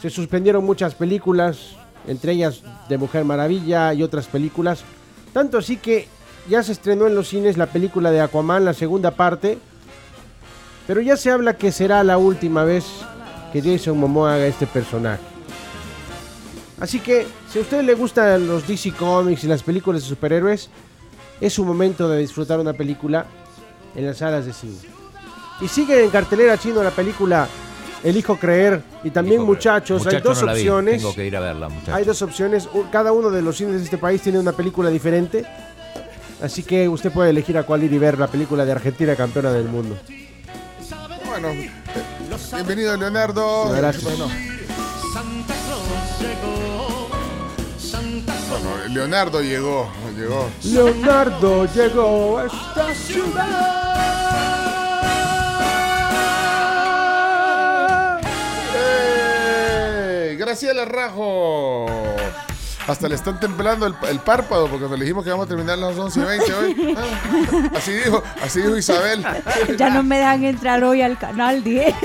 Se 0.01 0.09
suspendieron 0.09 0.65
muchas 0.65 0.93
películas, 0.93 1.77
entre 2.05 2.33
ellas 2.33 2.61
de 2.89 2.97
Mujer 2.97 3.23
Maravilla 3.23 3.93
y 3.93 4.03
otras 4.03 4.27
películas. 4.27 4.83
Tanto 5.31 5.57
así 5.57 5.77
que 5.77 6.07
ya 6.49 6.61
se 6.61 6.73
estrenó 6.73 7.07
en 7.07 7.15
los 7.15 7.29
cines 7.29 7.57
la 7.57 7.67
película 7.67 8.11
de 8.11 8.19
Aquaman, 8.19 8.65
la 8.65 8.73
segunda 8.73 9.11
parte. 9.11 9.57
Pero 10.87 11.01
ya 11.01 11.15
se 11.17 11.31
habla 11.31 11.57
que 11.57 11.71
será 11.71 12.03
la 12.03 12.17
última 12.17 12.63
vez 12.63 12.85
que 13.51 13.61
Jason 13.61 13.97
Momoa 13.97 14.35
haga 14.35 14.47
este 14.47 14.67
personaje. 14.67 15.21
Así 16.79 16.99
que, 16.99 17.25
si 17.49 17.59
a 17.59 17.61
usted 17.61 17.81
le 17.83 17.93
gustan 17.93 18.47
los 18.47 18.67
DC 18.67 18.91
Comics 18.91 19.43
y 19.45 19.47
las 19.47 19.63
películas 19.63 20.01
de 20.01 20.09
superhéroes, 20.09 20.69
es 21.39 21.53
su 21.53 21.63
momento 21.63 22.09
de 22.09 22.19
disfrutar 22.19 22.59
una 22.59 22.73
película 22.73 23.25
en 23.95 24.05
las 24.05 24.17
salas 24.17 24.45
de 24.45 24.53
cine. 24.53 24.77
Y 25.61 25.67
sigue 25.67 26.03
en 26.03 26.09
cartelera 26.09 26.57
chino 26.57 26.83
la 26.83 26.91
película 26.91 27.47
Elijo 28.03 28.37
Creer 28.37 28.81
y 29.03 29.11
también 29.11 29.37
Elijo 29.37 29.53
muchachos, 29.53 30.05
hay 30.07 30.19
dos 30.19 30.43
no 30.43 30.51
opciones. 30.51 30.97
Tengo 30.97 31.15
que 31.15 31.25
ir 31.25 31.37
a 31.37 31.39
verla, 31.39 31.69
muchachos. 31.69 31.95
Hay 31.95 32.03
dos 32.03 32.21
opciones. 32.21 32.67
Cada 32.91 33.13
uno 33.13 33.29
de 33.29 33.41
los 33.41 33.55
cines 33.55 33.75
de 33.75 33.83
este 33.83 33.97
país 33.97 34.21
tiene 34.21 34.39
una 34.39 34.51
película 34.51 34.89
diferente. 34.89 35.45
Así 36.41 36.63
que 36.63 36.89
usted 36.89 37.11
puede 37.11 37.29
elegir 37.29 37.57
a 37.57 37.63
cuál 37.63 37.83
ir 37.83 37.93
y 37.93 37.97
ver 37.97 38.19
la 38.19 38.27
película 38.27 38.65
de 38.65 38.73
Argentina 38.73 39.15
campeona 39.15 39.53
del 39.53 39.69
mundo. 39.69 39.95
Bueno, 41.33 41.49
eh, 41.49 41.71
bienvenido 42.53 42.95
Leonardo. 42.95 43.71
Gracias. 43.71 44.03
Bueno. 44.03 44.29
Bueno, 48.51 48.87
Leonardo 48.89 49.41
llegó, 49.41 49.91
llegó. 50.15 50.47
Leonardo 50.63 51.65
llegó 51.73 52.37
a 52.37 52.45
esta 52.45 52.93
ciudad. 52.93 53.79
¡Eh! 58.75 60.35
Graciela 60.37 60.85
Rajo. 60.85 61.87
Hasta 62.87 63.07
le 63.07 63.15
están 63.15 63.39
temblando 63.39 63.87
el, 63.87 63.95
el 64.09 64.19
párpado 64.19 64.67
porque 64.67 64.83
nos 64.83 64.91
le 64.97 65.05
dijimos 65.05 65.23
que 65.23 65.29
vamos 65.31 65.45
a 65.45 65.49
terminar 65.49 65.75
a 65.75 65.77
las 65.89 65.97
11 65.97 66.19
y 66.19 66.23
20 66.23 66.53
hoy. 66.53 66.95
Ah, 66.97 67.71
así 67.77 67.91
dijo, 67.93 68.21
así 68.41 68.61
dijo 68.61 68.75
Isabel. 68.77 69.25
Ya 69.77 69.89
no 69.89 70.03
me 70.03 70.17
dejan 70.17 70.43
entrar 70.43 70.83
hoy 70.83 71.01
al 71.01 71.17
canal 71.17 71.63
10. 71.63 71.95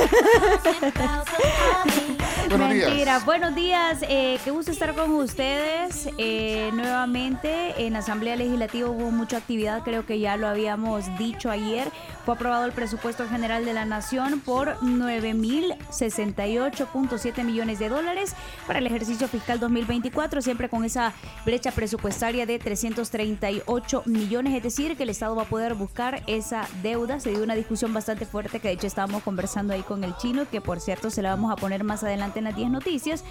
Buenos 2.49 2.71
días. 2.71 2.89
Mentira. 2.89 3.19
Buenos 3.21 3.55
días. 3.55 3.99
eh, 4.09 4.39
qué 4.43 4.51
gusto 4.51 4.73
estar 4.73 4.95
con 4.95 5.11
ustedes 5.13 6.09
eh, 6.17 6.71
nuevamente. 6.73 7.75
En 7.87 7.95
Asamblea 7.97 8.37
Legislativa 8.37 8.89
hubo 8.89 9.11
mucha 9.11 9.37
actividad, 9.37 9.83
creo 9.83 10.07
que 10.07 10.19
ya 10.19 10.37
lo 10.39 10.49
habíamos 10.49 11.05
dicho 11.19 11.51
ayer. 11.51 11.91
Fue 12.25 12.33
aprobado 12.35 12.65
el 12.65 12.73
presupuesto 12.73 13.29
general 13.29 13.65
de 13.67 13.75
la 13.75 13.85
Nación 13.85 14.41
por 14.41 14.79
9.068.7 14.81 17.45
millones 17.45 17.79
de 17.79 17.89
dólares 17.91 18.35
para 18.67 18.79
el 18.79 18.87
ejercicio 18.87 19.29
fiscal 19.29 19.61
2024, 19.61 20.41
siempre 20.43 20.68
con 20.69 20.85
esa 20.85 21.13
brecha 21.45 21.71
presupuestaria 21.73 22.47
de 22.47 22.59
338 22.59 24.03
millones, 24.07 24.55
es 24.55 24.63
decir, 24.63 24.97
que 24.97 25.03
el 25.03 25.11
Estado 25.11 25.35
va 25.37 25.43
a 25.43 25.49
poder 25.49 25.75
buscar 25.75 26.23
esa 26.27 26.69
deuda. 26.83 27.21
Se 27.21 27.31
dio 27.31 27.43
una 27.43 27.55
discusión 27.55 27.93
bastante 27.93 28.27
fuerte 28.27 28.61
que 28.61 28.69
de 28.69 28.75
hecho 28.75 28.87
estábamos 28.87 29.23
conversando 29.23 29.75
ahí 29.75 29.83
con 29.83 30.05
el 30.05 30.17
chino, 30.17 30.49
que 30.51 30.61
por 30.61 30.81
cierto 30.81 31.11
se 31.11 31.23
la 31.23 31.31
vamos 31.31 31.53
a 31.53 31.57
poner 31.57 31.85
más 31.85 32.03
adelante 32.03 32.39
en 32.39 32.45
las 32.45 32.57
10 32.57 32.71
noticias. 32.71 33.25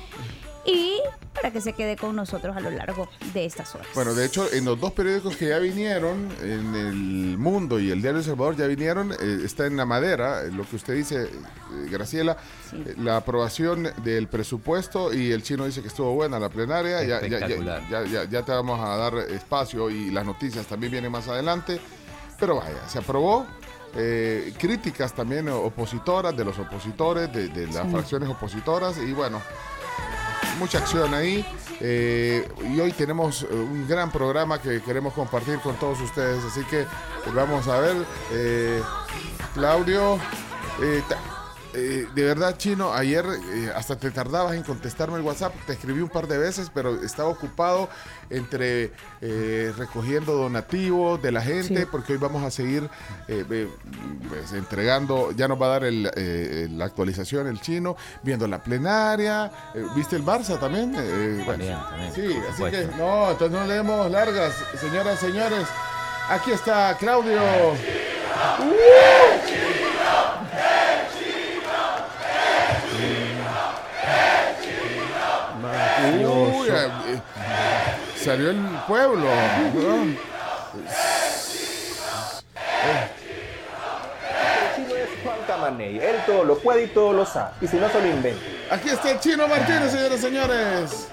Y 0.67 1.00
para 1.33 1.51
que 1.51 1.62
se 1.62 1.71
quede 1.74 1.95
con 1.95 2.15
nosotros 2.15 2.55
a 2.57 2.59
lo 2.59 2.69
largo 2.71 3.07
de 3.33 3.45
estas 3.45 3.74
horas. 3.74 3.88
Bueno, 3.95 4.13
de 4.13 4.25
hecho, 4.25 4.51
en 4.51 4.65
los 4.65 4.79
dos 4.79 4.91
periódicos 4.91 5.36
que 5.38 5.47
ya 5.50 5.59
vinieron, 5.59 6.27
en 6.41 6.75
El 6.75 7.38
Mundo 7.38 7.79
y 7.79 7.89
el 7.91 8.01
Diario 8.01 8.19
El 8.19 8.25
Salvador 8.25 8.57
ya 8.57 8.67
vinieron, 8.67 9.13
eh, 9.13 9.39
está 9.45 9.65
en 9.65 9.77
la 9.77 9.86
madera, 9.86 10.41
eh, 10.43 10.51
lo 10.51 10.67
que 10.67 10.75
usted 10.75 10.95
dice, 10.95 11.24
eh, 11.24 11.29
Graciela, 11.89 12.36
Sí. 12.69 12.83
eh, 12.86 12.95
la 12.97 13.17
aprobación 13.17 13.88
del 14.03 14.27
presupuesto 14.27 15.13
y 15.13 15.31
el 15.31 15.41
chino 15.43 15.65
dice 15.65 15.81
que 15.81 15.88
estuvo 15.88 16.12
buena 16.13 16.38
la 16.39 16.50
plenaria, 16.50 17.01
ya, 17.03 17.21
ya, 17.21 17.27
ya, 17.27 17.38
Espectacular. 17.38 17.89
ya, 17.89 18.03
ya- 18.05 18.24
ya 18.25 18.41
te 18.43 18.51
vamos 18.51 18.79
a 18.81 18.97
dar 18.97 19.13
espacio 19.29 19.89
y 19.89 20.09
las 20.12 20.25
noticias 20.25 20.65
también 20.65 20.91
vienen 20.91 21.12
más 21.12 21.27
adelante, 21.29 21.79
pero 22.39 22.55
vaya, 22.57 22.88
se 22.89 23.00
aprobó. 23.00 23.45
eh, 24.00 24.53
críticas 24.59 25.13
también 25.13 25.47
opositoras 25.50 26.36
de 26.36 26.43
los 26.43 26.59
opositores, 26.59 27.31
de, 27.33 27.47
de 27.47 27.65
las 27.67 27.89
fracciones 27.89 28.29
opositoras 28.29 28.97
y 28.97 29.13
bueno, 29.13 29.41
mucha 30.57 30.79
acción 30.79 31.13
ahí. 31.13 31.45
eh, 31.79 32.47
y 32.73 32.79
hoy 32.79 32.91
tenemos 32.91 33.43
eh, 33.43 33.47
un 33.53 33.87
gran 33.87 34.11
programa 34.11 34.59
que 34.61 34.81
queremos 34.81 35.13
compartir 35.13 35.59
con 35.59 35.75
todos 35.75 35.99
ustedes. 36.01 36.43
Así 36.43 36.63
que 36.65 36.85
vamos 37.33 37.67
a 37.67 37.79
ver. 37.79 37.95
eh, 38.31 38.81
Claudio, 39.53 40.19
eh, 41.79 42.07
de 42.15 42.24
verdad, 42.24 42.57
Chino, 42.57 42.91
ayer 42.93 43.24
eh, 43.53 43.72
hasta 43.75 43.96
te 43.96 44.10
tardabas 44.10 44.55
en 44.55 44.63
contestarme 44.63 45.17
el 45.17 45.22
WhatsApp. 45.24 45.53
Te 45.67 45.74
escribí 45.74 46.01
un 46.01 46.10
par 46.10 46.27
de 46.27 46.38
veces, 46.39 46.72
pero 46.74 47.01
estaba 47.03 47.29
ocupado 47.29 47.88
entre 48.31 48.91
eh, 49.22 49.72
recogiendo 49.77 50.34
donativos 50.34 51.22
de 51.22 51.31
la 51.31 51.41
gente, 51.41 51.81
Sí. 51.81 51.88
porque 51.91 52.13
hoy 52.13 52.19
vamos 52.19 52.43
a 52.43 52.50
seguir 52.51 52.89
pues, 53.27 54.51
entregando. 54.53 55.31
Ya 55.34 55.48
nos 55.48 55.62
va 55.62 55.67
a 55.67 55.69
dar 55.69 55.84
el, 55.84 56.10
eh, 56.15 56.67
la 56.72 56.86
actualización 56.86 57.46
el 57.48 57.62
chino, 57.62 57.96
viendo 58.24 58.48
la 58.48 58.57
plenaria. 58.63 59.51
eh, 59.75 59.86
¿Viste 59.96 60.15
el 60.15 60.25
Barça 60.25 60.60
también? 60.60 60.96
Eh, 60.98 61.43
bueno, 61.46 61.63
También, 61.63 61.77
también, 61.89 62.13
Sí, 62.13 62.39
así 62.50 62.63
que 62.72 62.88
no, 62.98 63.31
entonces 63.31 63.51
no 63.51 63.65
leemos 63.67 64.10
largas, 64.10 64.53
señoras, 64.81 65.19
señores. 65.19 65.67
Aquí 66.29 66.51
está 66.51 66.98
Claudio. 67.00 67.39
Eh, 76.67 76.91
eh, 77.07 77.21
salió 78.15 78.50
el 78.50 78.57
pueblo. 78.88 79.27
¿no? 79.74 80.38
Maney. 85.55 86.00
Él 86.00 86.17
todo 86.25 86.43
lo 86.43 86.57
puede 86.59 86.83
y 86.83 86.88
todo 86.88 87.13
lo 87.13 87.25
sabe. 87.25 87.51
Y 87.62 87.67
si 87.67 87.77
no, 87.77 87.89
se 87.89 88.01
lo 88.01 88.07
inventa. 88.07 88.41
Aquí 88.69 88.89
está 88.89 89.12
el 89.12 89.19
Chino 89.19 89.47
Martínez, 89.47 89.91
señoras 89.91 90.19
y 90.19 90.21
señores. 90.21 91.07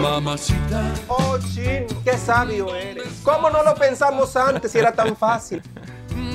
Mamacita. 0.00 0.82
Oh, 1.08 1.38
Chin, 1.38 1.86
qué 2.04 2.18
sabio 2.18 2.74
eres. 2.74 3.20
¿Cómo 3.22 3.48
no 3.50 3.62
lo 3.62 3.74
pensamos 3.74 4.36
antes 4.36 4.72
si 4.72 4.78
era 4.78 4.92
tan 4.92 5.16
fácil? 5.16 5.62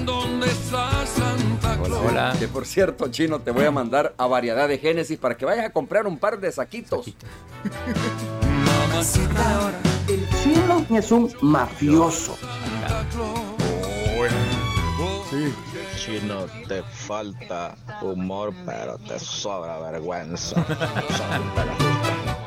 ¿Dónde 0.05 0.47
está 0.47 1.05
Santa 1.05 1.77
Claus? 1.77 2.01
Hola. 2.05 2.35
Que 2.39 2.47
por 2.47 2.65
cierto, 2.65 3.07
chino, 3.09 3.39
te 3.39 3.51
voy 3.51 3.65
a 3.65 3.71
mandar 3.71 4.13
a 4.17 4.27
variedad 4.27 4.67
de 4.67 4.77
Génesis 4.77 5.17
para 5.17 5.37
que 5.37 5.45
vayas 5.45 5.65
a 5.65 5.69
comprar 5.71 6.07
un 6.07 6.17
par 6.17 6.39
de 6.39 6.51
saquitos. 6.51 7.13
Mamacita. 8.65 9.71
El 10.07 10.27
chino 10.41 10.85
es 10.97 11.11
un 11.11 11.33
mafioso. 11.41 12.37
Sí. 15.29 15.53
Chino, 15.97 16.45
te 16.67 16.81
falta 16.83 17.75
humor, 18.01 18.53
pero 18.65 18.97
te 18.97 19.19
sobra 19.19 19.77
vergüenza. 19.79 20.55
Santa 20.55 21.65
la 21.65 21.73
justa. 21.73 22.37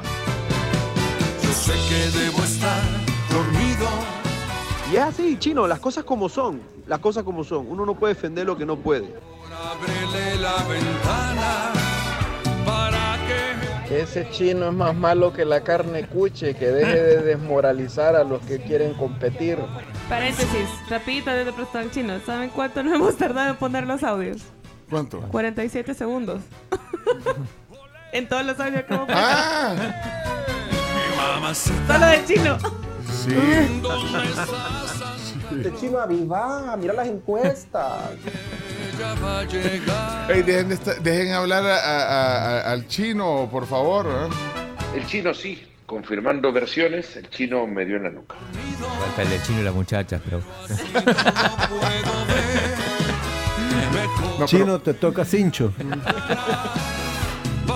Yo 1.43 1.53
sé 1.53 1.73
que 1.89 2.19
debo 2.19 2.43
estar 2.43 2.83
dormido. 3.31 4.30
Y 4.91 4.97
es 4.97 5.03
así, 5.03 5.39
chino, 5.39 5.69
las 5.69 5.79
cosas 5.79 6.03
como 6.03 6.29
son. 6.29 6.61
Las 6.89 6.99
cosas 6.99 7.23
como 7.23 7.45
son. 7.45 7.67
Uno 7.69 7.87
no 7.87 7.95
puede 7.95 8.15
defender 8.15 8.45
lo 8.45 8.57
que 8.57 8.67
no 8.67 8.77
puede. 8.77 9.15
Ese 13.89 14.29
chino 14.31 14.69
es 14.69 14.75
más 14.75 14.95
malo 14.97 15.33
que 15.33 15.45
la 15.45 15.63
carne 15.63 16.07
cuche, 16.07 16.55
que 16.55 16.67
deje 16.67 17.01
de 17.03 17.23
desmoralizar 17.23 18.17
a 18.17 18.25
los 18.25 18.41
que 18.43 18.59
quieren 18.59 18.95
competir. 18.95 19.59
Paréntesis, 20.09 20.69
rapidito 20.89 21.31
de 21.31 21.53
prestado 21.53 21.85
al 21.85 21.91
chino. 21.93 22.19
¿Saben 22.27 22.51
cuánto 22.51 22.83
nos 22.83 22.95
hemos 22.95 23.17
tardado 23.17 23.51
en 23.51 23.57
poner 23.57 23.87
los 23.87 24.03
audios? 24.03 24.43
¿Cuánto? 24.91 25.21
47 25.21 25.95
segundos. 25.95 26.43
en 28.13 28.29
todos 28.29 28.45
los 28.45 28.59
audios 28.59 28.83
que 28.85 28.95
hemos 28.95 29.07
puesto. 29.07 29.25
Ah. 29.25 29.77
Solo 31.55 32.07
del 32.07 32.27
chino. 32.27 32.59
Sí. 33.31 33.83
El 35.65 35.77
chino 35.81 35.99
aviva, 35.99 36.77
mira 36.77 36.95
las 36.95 37.09
encuestas. 37.09 38.11
Ella 38.97 39.15
va 39.23 39.39
a 39.41 39.45
llegar. 39.45 40.31
Ey, 40.31 40.43
dejen, 40.43 40.69
de 40.69 40.75
esta- 40.75 40.95
dejen 40.95 41.33
hablar 41.33 41.65
a- 41.67 41.77
a- 41.79 42.59
a- 42.61 42.71
al 42.73 42.87
chino, 42.87 43.49
por 43.51 43.67
favor. 43.67 44.07
¿eh? 44.07 44.29
El 44.97 45.07
chino 45.07 45.35
sí, 45.35 45.61
confirmando 45.87 46.53
versiones, 46.53 47.17
el 47.17 47.29
chino 47.31 47.67
me 47.67 47.85
dio 47.85 47.97
en 47.97 48.05
la 48.05 48.11
nuca. 48.11 48.37
Falta 49.01 49.23
el 49.23 49.31
del 49.31 49.43
chino 49.43 49.61
y 49.61 49.65
la 49.65 49.73
muchacha, 49.73 50.21
pero. 50.25 50.41
No, 54.39 54.47
Chino, 54.47 54.79
te 54.81 54.95
toca 54.95 55.25
cincho. 55.25 55.73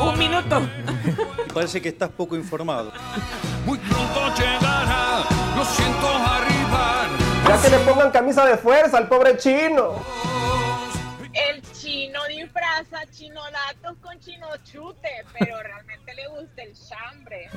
Un 0.00 0.18
minuto. 0.18 0.62
Parece 1.52 1.80
que 1.82 1.88
estás 1.90 2.10
poco 2.10 2.36
informado. 2.36 2.92
Muy 3.66 3.78
pronto 3.78 4.34
llegará. 4.36 4.63
Lo 5.64 5.70
siento 5.70 6.06
arriba. 6.08 7.08
Ya 7.48 7.62
que 7.62 7.70
le 7.70 7.78
pongan 7.78 8.10
camisa 8.10 8.44
de 8.44 8.58
fuerza 8.58 8.98
al 8.98 9.08
pobre 9.08 9.38
chino. 9.38 9.94
El 11.32 11.62
chino 11.72 12.20
disfraza 12.28 13.06
chinolatos 13.10 13.96
con 14.02 14.20
chino 14.20 14.46
chute, 14.62 15.24
pero 15.32 15.58
realmente 15.62 16.14
le 16.14 16.28
gusta 16.28 16.62
el 16.62 16.74
chambre. 16.74 17.48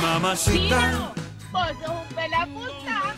Mamacita. 0.00 0.78
Chino, 0.78 1.12
vos 1.52 1.68
sos 1.84 1.90
un 1.90 2.14
pelaputa. 2.14 3.14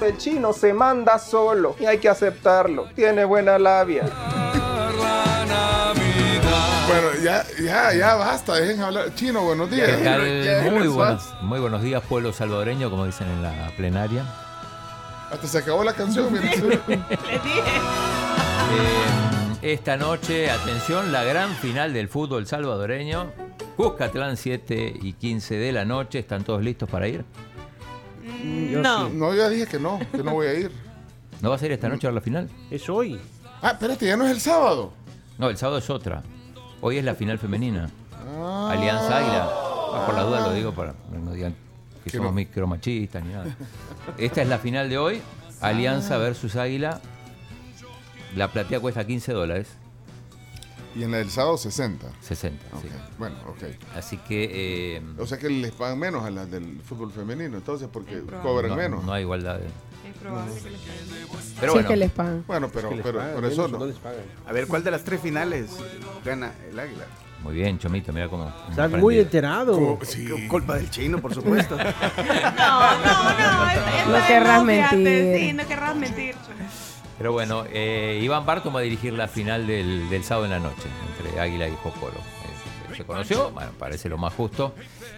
El 0.00 0.16
chino 0.16 0.52
se 0.52 0.72
manda 0.72 1.18
solo 1.18 1.74
y 1.80 1.86
hay 1.86 1.98
que 1.98 2.08
aceptarlo. 2.08 2.88
Tiene 2.94 3.24
buena 3.24 3.58
labia. 3.58 4.04
Bueno, 6.90 7.10
ya, 7.22 7.46
ya, 7.62 7.94
ya 7.94 8.14
basta, 8.16 8.56
dejen 8.56 8.82
hablar. 8.82 9.14
Chino, 9.14 9.44
buenos 9.44 9.70
días. 9.70 9.96
¿Qué 9.96 10.02
tal? 10.02 10.44
Ya, 10.44 10.64
ya, 10.64 10.70
Muy 10.72 10.88
buenos, 10.88 11.34
muy 11.40 11.60
buenos 11.60 11.82
días, 11.82 12.02
pueblo 12.02 12.32
salvadoreño, 12.32 12.90
como 12.90 13.06
dicen 13.06 13.28
en 13.28 13.42
la 13.42 13.72
plenaria. 13.76 14.24
Hasta 15.30 15.46
se 15.46 15.58
acabó 15.58 15.84
la 15.84 15.92
canción. 15.92 16.32
mira. 16.32 16.46
Les 16.46 16.62
dije. 17.44 17.60
Eh, 19.62 19.72
esta 19.72 19.96
noche, 19.96 20.50
atención, 20.50 21.12
la 21.12 21.22
gran 21.22 21.54
final 21.54 21.92
del 21.92 22.08
fútbol 22.08 22.48
salvadoreño. 22.48 23.30
Cuscatlán 23.76 24.36
7 24.36 24.94
y 25.00 25.12
15 25.12 25.58
de 25.58 25.70
la 25.70 25.84
noche. 25.84 26.18
¿Están 26.18 26.42
todos 26.42 26.60
listos 26.60 26.90
para 26.90 27.06
ir? 27.06 27.24
No. 28.44 29.08
No, 29.10 29.30
yo 29.30 29.36
ya 29.36 29.48
dije 29.48 29.66
que 29.66 29.78
no, 29.78 30.00
que 30.10 30.24
no 30.24 30.32
voy 30.32 30.48
a 30.48 30.54
ir. 30.54 30.72
¿No 31.40 31.50
vas 31.50 31.62
a 31.62 31.66
ir 31.66 31.72
esta 31.72 31.88
noche 31.88 32.08
a 32.08 32.10
la 32.10 32.20
final? 32.20 32.50
Es 32.68 32.88
hoy. 32.88 33.20
Ah, 33.62 33.70
espérate, 33.70 34.06
ya 34.06 34.16
no 34.16 34.26
es 34.26 34.32
el 34.32 34.40
sábado. 34.40 34.92
No, 35.38 35.48
el 35.48 35.56
sábado 35.56 35.78
es 35.78 35.88
otra. 35.88 36.24
Hoy 36.80 36.98
es 36.98 37.04
la 37.04 37.14
final 37.14 37.38
femenina. 37.38 37.90
Ah. 38.38 38.70
Alianza 38.72 39.16
Águila. 39.18 39.48
Ah, 39.52 40.02
por 40.06 40.14
la 40.14 40.22
duda 40.22 40.40
lo 40.48 40.54
digo 40.54 40.72
para 40.72 40.92
que 40.92 41.18
no 41.18 41.32
digan 41.32 41.54
que 42.04 42.10
somos 42.10 42.32
micromachistas 42.32 43.22
ni 43.24 43.32
nada. 43.32 43.54
Esta 44.18 44.42
es 44.42 44.48
la 44.48 44.58
final 44.58 44.88
de 44.88 44.98
hoy. 44.98 45.20
Alianza 45.60 46.16
versus 46.18 46.56
Águila. 46.56 47.00
La 48.36 48.48
platea 48.52 48.80
cuesta 48.80 49.06
15 49.06 49.32
dólares. 49.32 49.68
Y 50.96 51.02
en 51.04 51.12
la 51.12 51.18
del 51.18 51.30
sábado 51.30 51.56
60. 51.56 52.06
60, 52.20 52.66
Ok, 52.76 52.82
sí. 52.82 52.88
Bueno, 53.18 53.36
ok. 53.46 53.62
Así 53.96 54.16
que... 54.16 54.96
eh, 54.96 55.02
O 55.18 55.26
sea 55.26 55.38
que 55.38 55.48
les 55.48 55.70
pagan 55.72 55.98
menos 55.98 56.24
a 56.24 56.30
las 56.30 56.50
del 56.50 56.80
fútbol 56.82 57.12
femenino, 57.12 57.58
entonces, 57.58 57.88
porque 57.92 58.22
cobran 58.42 58.70
no, 58.70 58.76
menos. 58.76 59.04
no 59.04 59.12
hay 59.12 59.22
igualdad. 59.22 59.58
de- 59.58 59.68
probable 60.20 60.54
que 60.62 60.70
les 60.70 60.80
caiga. 60.80 61.04
Pero 61.60 61.72
Sí 61.72 61.76
bueno, 61.76 61.88
que 61.88 61.96
les 61.96 62.10
pagan. 62.10 62.44
Bueno, 62.46 62.68
pero, 62.72 62.90
pero 63.02 63.18
pagan, 63.18 63.34
por 63.34 63.44
eso 63.46 63.68
no. 63.68 63.86
les 63.86 63.96
pagan. 63.96 64.20
A 64.46 64.52
ver, 64.52 64.66
¿cuál 64.66 64.84
de 64.84 64.90
las 64.90 65.02
tres 65.04 65.20
finales 65.20 65.70
gana 66.24 66.52
el 66.70 66.78
águila? 66.78 67.04
muy 67.42 67.54
bien, 67.54 67.78
Chomito, 67.78 68.12
mira 68.12 68.28
cómo... 68.28 68.52
Estás 68.68 68.90
muy 68.90 69.18
enterado. 69.18 69.72
Como- 69.72 69.98
sí. 70.04 70.28
Culpa 70.46 70.74
del 70.76 70.90
chino, 70.90 71.18
por 71.20 71.32
supuesto. 71.34 71.76
No, 72.58 72.96
no, 72.98 74.10
no. 74.12 74.18
No 74.18 74.26
querrás 74.26 74.62
mentir. 74.64 75.36
Sí, 75.38 75.52
no 75.54 75.66
querrás 75.66 75.96
mentir. 75.96 76.34
Pero 77.16 77.32
bueno, 77.32 77.64
eh, 77.70 78.20
Iván 78.22 78.44
Barton 78.46 78.74
va 78.74 78.80
a 78.80 78.82
dirigir 78.82 79.12
la 79.14 79.28
final 79.28 79.66
del, 79.66 80.08
del 80.10 80.22
sábado 80.24 80.46
en 80.46 80.50
la 80.52 80.58
noche 80.58 80.88
entre 81.18 81.40
Águila 81.40 81.68
y 81.68 81.76
Jocoro. 81.82 82.12
Eh, 82.16 82.94
se 82.96 83.04
conoció, 83.04 83.50
bueno, 83.50 83.70
parece 83.78 84.08
lo 84.08 84.18
más 84.18 84.32
justo. 84.34 84.74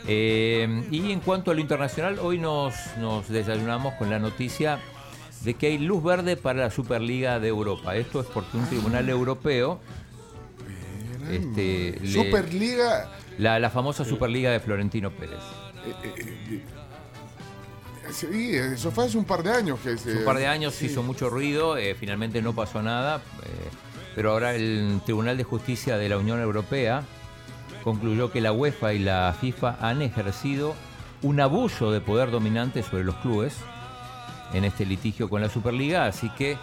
Eh, 0.07 0.85
y 0.91 1.13
en 1.13 1.21
cuanto 1.21 1.51
a 1.51 1.55
lo 1.55 1.61
internacional, 1.61 2.19
hoy 2.21 2.39
nos, 2.39 2.75
nos 2.99 3.29
desayunamos 3.29 3.95
con 3.95 4.11
la 4.11 4.19
noticia 4.19 4.79
de 5.45 5.55
que 5.55 5.67
hay 5.69 5.79
luz 5.79 6.03
verde 6.03 6.37
para 6.37 6.61
la 6.61 6.71
Superliga 6.71 7.41
de 7.41 7.49
Europa. 7.49 7.97
Esto 7.97 8.21
es 8.21 8.27
porque 8.27 8.57
un 8.57 8.67
tribunal 8.67 9.09
europeo, 9.09 9.81
este, 11.31 11.99
le- 12.03 12.13
Superliga. 12.13 13.11
la, 13.39 13.59
la 13.59 13.71
famosa 13.71 14.05
Superliga 14.05 14.51
de 14.51 14.61
Florentino 14.61 15.11
Pérez. 15.11 15.39
eh, 15.87 15.95
eh, 16.05 16.15
eh, 16.51 18.13
sí, 18.13 18.55
eso 18.55 18.91
fue 18.91 19.07
hace 19.07 19.17
un 19.19 19.25
par 19.25 19.43
de 19.43 19.51
años 19.53 19.79
que 19.81 19.97
se. 19.97 20.11
Hace 20.11 20.19
un 20.21 20.25
par 20.25 20.37
de 20.39 20.47
años 20.47 20.75
sí. 20.75 20.87
hizo 20.87 21.03
mucho 21.03 21.31
ruido, 21.31 21.77
finalmente 21.99 22.43
no 22.43 22.55
pasó 22.55 22.83
nada, 22.83 23.21
pero 24.15 24.33
ahora 24.33 24.55
el 24.55 25.01
Tribunal 25.05 25.37
de 25.39 25.45
Justicia 25.45 25.97
de 25.97 26.09
la 26.09 26.19
Unión 26.19 26.41
Europea 26.41 27.03
concluyó 27.83 28.31
que 28.31 28.41
la 28.41 28.53
UEFA 28.53 28.93
y 28.93 28.99
la 28.99 29.35
FIFA 29.41 29.77
han 29.81 30.03
ejercido 30.03 30.75
un 31.23 31.41
abuso 31.41 31.91
de 31.93 32.01
poder 32.01 32.31
dominante 32.31 32.83
sobre 32.83 33.05
los 33.05 33.17
clubes 33.17 33.57
en 34.55 34.65
este 34.65 34.85
litigio 34.87 35.29
con 35.29 35.41
la 35.41 35.49
Superliga, 35.49 36.07
así 36.07 36.31
que 36.31 36.57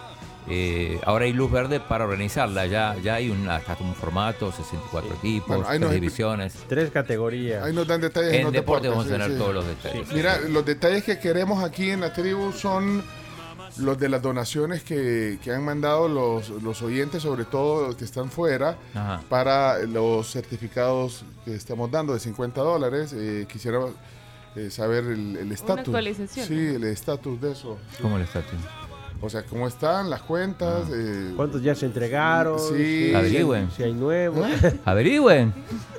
eh, 0.48 1.00
ahora 1.04 1.26
hay 1.26 1.32
luz 1.32 1.50
verde 1.50 1.80
para 1.80 2.04
organizarla, 2.04 2.66
ya, 2.66 2.96
ya 3.02 3.14
hay 3.14 3.30
un, 3.30 3.48
hasta 3.48 3.76
un 3.80 3.94
formato, 3.94 4.50
64 4.50 5.14
equipos, 5.14 5.64
Bueno, 5.64 5.86
tres 5.88 5.92
divisiones. 5.92 6.54
Tres 6.68 6.90
categorías. 6.90 7.64
Ahí 7.64 7.72
nos 7.72 7.86
dan 7.86 8.00
detalles 8.00 8.34
En 8.34 8.44
los 8.44 8.52
deporte 8.52 8.88
deportes, 8.88 8.90
vamos 8.90 9.06
a 9.06 9.26
tener 9.26 9.30
sí. 9.30 9.38
todos 9.38 9.54
los 9.54 9.66
detalles. 9.66 10.12
Mira, 10.12 10.40
los 10.48 10.64
detalles 10.64 11.04
que 11.04 11.18
queremos 11.18 11.62
aquí 11.62 11.90
en 11.90 12.00
la 12.00 12.12
tribu 12.12 12.52
son 12.52 13.02
los 13.76 13.98
de 13.98 14.08
las 14.08 14.20
donaciones 14.22 14.82
que, 14.82 15.38
que 15.44 15.52
han 15.52 15.64
mandado 15.64 16.08
los, 16.08 16.48
los 16.62 16.82
oyentes, 16.82 17.22
sobre 17.22 17.44
todo 17.44 17.86
los 17.88 17.96
que 17.96 18.04
están 18.04 18.30
fuera, 18.30 18.76
Ajá. 18.94 19.22
para 19.28 19.78
los 19.80 20.32
certificados 20.32 21.24
que 21.44 21.54
estamos 21.54 21.90
dando 21.90 22.12
de 22.14 22.20
50 22.20 22.60
dólares. 22.60 23.12
Eh, 23.14 23.46
quisiera 23.50 23.78
eh, 24.56 24.70
saber 24.70 25.04
el 25.04 25.50
estatus. 25.52 25.78
actualización. 25.78 26.46
Sí, 26.46 26.54
el 26.74 26.84
estatus 26.84 27.40
de 27.40 27.52
eso. 27.52 27.78
¿Cómo 28.02 28.16
el 28.16 28.22
estatus? 28.24 28.58
O 29.22 29.28
sea, 29.28 29.42
cómo 29.42 29.68
están 29.68 30.08
las 30.08 30.22
cuentas. 30.22 30.88
eh, 30.90 31.32
¿Cuántos 31.36 31.62
ya 31.62 31.74
se 31.74 31.84
entregaron? 31.86 32.58
Sí. 32.58 33.08
Si- 33.10 33.14
Averigüen. 33.14 33.70
Si 33.70 33.82
hay 33.82 33.92
nuevos. 33.92 34.48
Averigüen. 34.86 35.52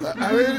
a, 0.03 0.25
a 0.27 0.31
ver. 0.31 0.55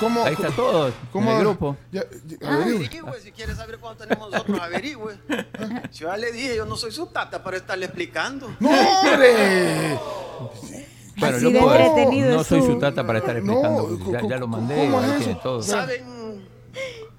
¿Cómo, 0.00 0.24
Ahí 0.24 0.32
está 0.34 0.50
todo, 0.50 0.92
cómo- 1.12 1.30
en 1.32 1.36
el 1.38 1.42
grupo. 1.42 1.76
ya- 1.90 2.04
ya- 2.26 2.48
averigüe. 2.48 2.86
Averigüe, 2.86 3.20
si 3.20 3.32
quiere 3.32 3.54
saber 3.54 3.78
cuánto 3.78 4.04
tenemos 4.06 4.30
nosotros, 4.30 4.60
averigüe. 4.60 5.18
Yo 5.92 6.06
ya 6.08 6.16
le 6.16 6.32
dije, 6.32 6.56
yo 6.56 6.64
no 6.64 6.76
soy 6.76 6.92
su 6.92 7.06
tata 7.06 7.42
para 7.42 7.56
estarle 7.56 7.86
explicando. 7.86 8.54
¡No, 8.60 8.70
hombre! 8.70 9.98
Bueno, 11.16 11.36
Así 11.36 11.44
no, 11.44 11.50
de 11.52 11.60
puedo- 11.60 11.76
entretenido 11.78 12.34
no 12.34 12.40
es 12.40 12.46
soy 12.46 12.60
su- 12.60 12.66
su 12.66 12.78
tata 12.78 13.06
para 13.06 13.18
estar 13.20 13.36
explicando. 13.36 13.98
ya, 14.10 14.28
ya 14.28 14.36
lo 14.38 14.48
mandé, 14.48 14.74
¿cómo 14.76 14.98
es 15.00 15.04
ahí 15.04 15.10
eso? 15.16 15.24
tiene 15.24 15.40
todo. 15.42 15.62
¿Saben 15.62 16.04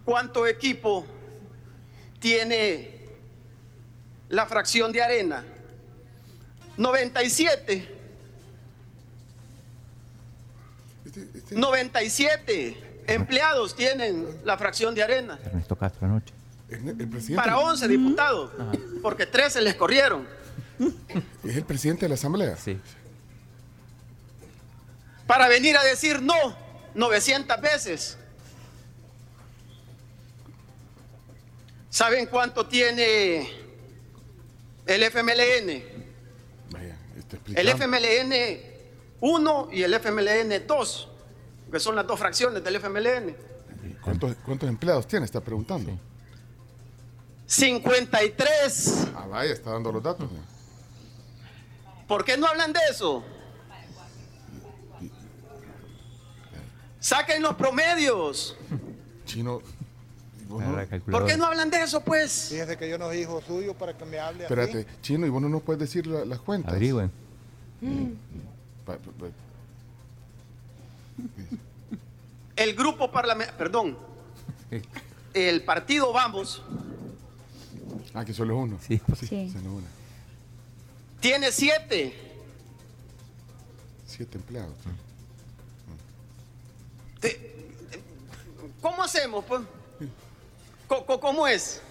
cuánto 0.04 0.46
equipo 0.48 1.06
tiene 2.20 3.00
la 4.30 4.46
fracción 4.48 4.92
de 4.92 5.02
arena? 5.02 5.44
97. 6.78 7.94
97 11.52 13.04
empleados 13.08 13.76
tienen 13.76 14.26
la 14.44 14.58
fracción 14.58 14.94
de 14.96 15.04
arena. 15.04 15.40
Ernesto 15.46 15.76
Castro 15.76 16.08
anoche. 16.08 16.34
El 16.70 16.82
presidente. 17.08 17.36
Para 17.36 17.60
11 17.60 17.88
diputados. 17.88 18.52
Porque 19.02 19.26
13 19.26 19.62
les 19.62 19.76
corrieron. 19.76 20.28
Es 21.44 21.56
el 21.56 21.64
presidente 21.64 22.06
de 22.06 22.10
la 22.10 22.16
Asamblea. 22.16 22.58
Sí. 22.58 22.78
Para 25.28 25.48
venir 25.48 25.76
a 25.78 25.84
decir 25.84 26.22
no 26.22 26.58
900 26.94 27.62
veces. 27.62 28.18
¿Saben 31.90 32.28
cuánto 32.28 32.68
tiene 32.68 33.50
el 34.86 35.04
FMLN? 35.04 35.96
El 37.56 37.70
FMLN 37.70 38.34
1 39.22 39.70
y 39.72 39.84
el 39.84 39.94
FMLN 39.94 40.68
2, 40.68 41.08
que 41.72 41.80
son 41.80 41.96
las 41.96 42.06
dos 42.06 42.20
fracciones 42.20 42.64
del 42.64 42.76
FMLN. 42.76 43.36
¿Cuántos, 44.02 44.36
cuántos 44.46 44.70
empleados 44.70 45.08
tiene? 45.08 45.26
Está 45.26 45.42
preguntando. 45.42 45.98
53. 47.48 49.08
Ah, 49.16 49.28
vaya, 49.28 49.54
está 49.54 49.72
dando 49.72 49.92
los 49.92 50.04
datos. 50.04 50.30
¿Por 52.08 52.24
qué 52.24 52.38
no 52.38 52.48
hablan 52.48 52.74
de 52.74 52.80
eso? 52.90 53.24
Saquen 57.06 57.44
los 57.44 57.54
promedios. 57.56 58.56
Chino. 59.28 59.62
vos 60.50 60.64
no- 60.64 61.02
¿Por 61.12 61.28
qué 61.28 61.38
no 61.38 61.46
hablan 61.46 61.70
de 61.70 61.84
eso, 61.84 62.02
pues? 62.02 62.48
Fíjese 62.50 62.76
que 62.78 62.90
yo 62.90 62.98
no 62.98 63.06
soy 63.06 63.20
hijo 63.20 63.44
suyo 63.46 63.76
para 63.76 63.96
que 63.96 64.06
me 64.06 64.18
hable 64.18 64.42
Espérate, 64.46 64.80
así. 64.80 64.88
Chino, 65.04 65.28
y 65.28 65.30
vos 65.30 65.40
no 65.40 65.48
nos 65.48 65.62
puedes 65.62 65.80
decir 65.80 66.08
la- 66.08 66.26
las 66.26 66.40
cuentas. 66.40 66.72
Averigüen. 66.72 67.12
Pa- 68.88 68.98
El 72.56 72.74
grupo 72.76 73.12
parlamentario, 73.12 73.58
perdón, 73.60 73.98
el 75.36 75.64
partido 75.64 76.12
Vamos 76.12 76.64
Ah, 78.16 78.26
que 78.26 78.34
solo 78.34 78.56
es 78.58 78.64
uno. 78.64 78.80
Sí. 78.82 79.00
Sí. 79.20 79.52
solo 79.54 79.74
uno. 79.76 79.88
tiene 81.20 81.52
siete. 81.52 82.16
Siete 84.08 84.40
empleados. 84.40 84.74
¿Cómo 88.82 89.04
hacemos, 89.04 89.44
pues? 89.46 89.62
¿Cómo 90.88 91.48
es? 91.48 91.82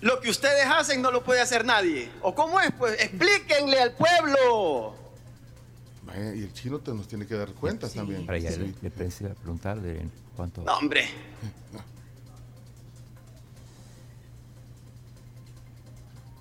Lo 0.00 0.20
que 0.20 0.30
ustedes 0.30 0.66
hacen 0.66 1.00
no 1.00 1.10
lo 1.10 1.24
puede 1.24 1.40
hacer 1.40 1.64
nadie. 1.64 2.10
¿O 2.22 2.34
cómo 2.34 2.60
es? 2.60 2.70
Pues 2.72 3.00
explíquenle 3.00 3.80
al 3.80 3.92
pueblo. 3.92 4.94
Vaya, 6.02 6.34
y 6.34 6.42
el 6.42 6.52
chino 6.52 6.78
te 6.78 6.92
nos 6.92 7.08
tiene 7.08 7.26
que 7.26 7.34
dar 7.34 7.52
cuentas 7.52 7.94
también. 7.94 8.26
Sí. 8.26 8.74
le, 8.82 8.88
le 8.88 8.90
preguntar 8.90 9.80
de 9.80 10.06
cuánto. 10.36 10.62
No, 10.62 10.76
hombre. 10.76 11.08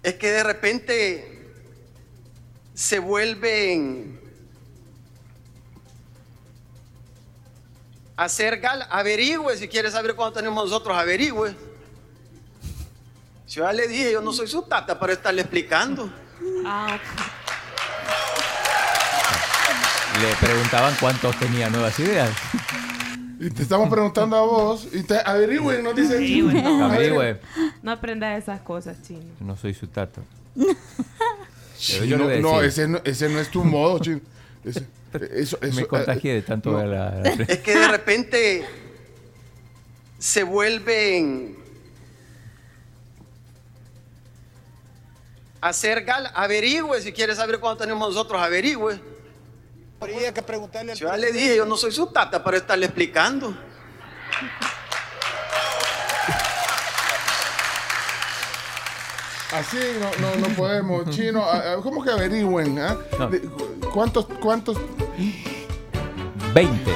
Es 0.03 0.15
que 0.15 0.31
de 0.31 0.43
repente 0.43 1.53
se 2.73 2.99
vuelven 2.99 4.19
hacer 8.17 8.59
gala. 8.59 8.85
Averigüe 8.85 9.57
si 9.57 9.67
quiere 9.67 9.89
saber 9.91 10.15
cuánto 10.15 10.39
tenemos 10.39 10.63
nosotros, 10.69 10.95
averigüe. 10.97 11.55
Si 13.45 13.55
yo 13.59 13.63
ya 13.65 13.73
le 13.73 13.87
dije, 13.87 14.11
yo 14.11 14.21
no 14.21 14.31
soy 14.33 14.47
su 14.47 14.61
tata 14.63 14.99
para 14.99 15.13
estarle 15.13 15.41
explicando. 15.41 16.09
Ah, 16.65 16.97
Le 20.21 20.35
preguntaban 20.45 20.95
cuántos 20.99 21.37
tenía 21.39 21.69
nuevas 21.69 21.99
ideas. 21.99 22.29
Y 23.39 23.49
te 23.49 23.63
estamos 23.63 23.89
preguntando 23.89 24.37
a 24.37 24.41
vos. 24.41 24.87
Y 24.93 25.03
te 25.03 25.19
averigüen, 25.19 25.83
nos 25.83 25.95
dice 25.95 26.17
el 26.17 26.25
chino. 26.25 26.49
Averigüen. 26.49 26.81
Averigüe. 26.83 27.41
No 27.81 27.91
aprendas 27.91 28.41
esas 28.41 28.61
cosas, 28.61 28.97
chino. 29.05 29.23
No 29.39 29.57
soy 29.57 29.73
su. 29.73 29.87
Chino, 29.87 30.07
Pero 31.89 32.05
yo 32.05 32.17
no, 32.17 32.61
ese 32.61 32.87
no, 32.87 33.01
ese 33.03 33.27
no 33.29 33.39
es 33.39 33.49
tu 33.51 33.63
modo, 33.63 33.99
chino. 33.99 34.21
Ese- 34.63 34.87
eso, 35.21 35.57
eso, 35.61 35.75
Me 35.75 35.85
contagié 35.85 36.33
de 36.35 36.41
tanto 36.41 36.71
no. 36.71 36.77
ver 36.77 36.87
la, 36.87 37.09
la- 37.11 37.29
Es 37.47 37.59
que 37.59 37.75
de 37.77 37.87
repente 37.87 38.65
se 40.19 40.43
vuelven 40.43 41.57
a 45.61 45.69
hacer 45.69 46.03
gala. 46.03 46.29
Averigüe 46.29 47.01
si 47.01 47.11
quiere 47.13 47.35
saber 47.35 47.59
cuánto 47.59 47.83
tenemos 47.83 48.07
nosotros, 48.09 48.41
averigüe. 48.41 48.99
Habría 49.99 50.33
que 50.33 50.41
preguntarle 50.41 50.91
al 50.91 50.97
Yo 50.97 51.07
ya 51.07 51.15
le 51.17 51.31
dije, 51.31 51.55
yo 51.55 51.65
no 51.65 51.77
soy 51.77 51.91
su 51.91 52.07
tata 52.07 52.43
para 52.43 52.57
estarle 52.57 52.85
explicando. 52.87 53.55
Así 59.51 59.77
no, 59.99 60.09
no, 60.19 60.47
no 60.47 60.55
podemos, 60.55 61.09
chino. 61.11 61.45
¿Cómo 61.83 62.03
que 62.03 62.09
averigüen? 62.09 62.79
ah? 62.79 62.97
De- 63.29 63.41
¿Cuántos, 63.93 64.25
cuántos? 64.41 64.77
20. 66.53 66.91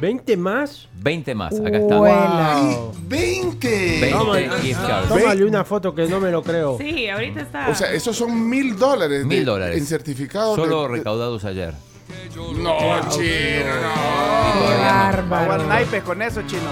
¿20 0.00 0.36
más? 0.36 0.88
20 0.94 1.34
más. 1.34 1.54
Acá 1.58 1.78
está. 1.78 1.96
Wow. 1.96 2.92
20. 3.08 3.68
20 4.00 4.10
Tómale, 4.10 4.50
gift 4.60 4.86
cards. 4.86 5.08
tómale 5.08 5.44
una 5.44 5.64
foto 5.64 5.94
que 5.94 6.06
no 6.06 6.20
me 6.20 6.30
lo 6.30 6.42
creo. 6.42 6.76
Sí, 6.78 7.08
ahorita 7.08 7.40
está. 7.42 7.68
O 7.68 7.74
sea, 7.74 7.92
esos 7.92 8.16
son 8.16 8.48
mil 8.48 8.76
dólares. 8.76 9.24
Mil 9.24 9.44
dólares. 9.44 9.78
En 9.78 9.86
certificados. 9.86 10.56
Solo 10.56 10.82
de- 10.82 10.88
de- 10.88 10.96
recaudados 10.98 11.44
ayer. 11.44 11.74
No, 12.36 12.76
chino, 13.10 13.72
Aguas 15.30 15.66
naipes 15.66 16.02
con 16.02 16.22
eso, 16.22 16.42
chino. 16.46 16.62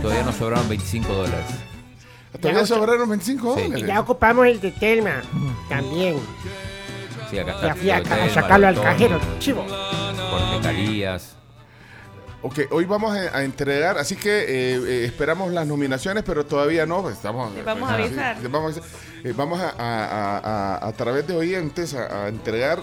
Todavía 0.00 0.24
nos 0.24 0.34
sobraron 0.36 0.68
25 0.68 1.12
dólares. 1.12 1.44
Todavía 2.40 2.66
sobraron 2.66 3.08
25 3.08 3.54
Sí. 3.56 3.62
dólares. 3.64 3.86
Ya 3.86 4.00
ocupamos 4.00 4.46
el 4.46 4.60
de 4.60 4.70
Telma. 4.72 5.22
También. 5.68 6.16
Sí, 7.30 7.38
acá 7.38 7.52
está. 7.52 7.66
Ya 7.68 7.74
fui 7.74 7.90
a, 7.90 8.02
Tito 8.02 8.14
a 8.14 8.28
sacarlo 8.30 8.66
al 8.68 8.80
cajero, 8.80 9.20
chivo. 9.38 9.64
Jorge 10.30 10.60
Carías. 10.62 11.36
Ok, 12.42 12.60
hoy 12.70 12.86
vamos 12.86 13.14
a, 13.14 13.36
a 13.36 13.44
entregar, 13.44 13.98
así 13.98 14.16
que 14.16 14.30
eh, 14.30 14.76
eh, 14.76 15.04
esperamos 15.04 15.52
las 15.52 15.66
nominaciones, 15.66 16.24
pero 16.24 16.46
todavía 16.46 16.86
no. 16.86 17.02
pues, 17.02 17.16
Estamos, 17.16 17.52
Les 17.54 17.64
vamos 17.64 17.90
a 17.90 17.96
sí, 17.96 18.02
les 18.42 18.50
vamos 18.50 18.76
a, 18.76 18.80
avisar. 18.80 19.00
Eh, 19.24 19.34
vamos 19.36 19.60
a, 19.60 19.68
a- 19.78 20.04
a- 20.06 20.38
a- 20.76 20.88
a 20.88 20.92
través 20.94 21.26
de 21.26 21.36
oyentes 21.36 21.92
a, 21.94 22.24
a 22.24 22.28
entregar 22.28 22.80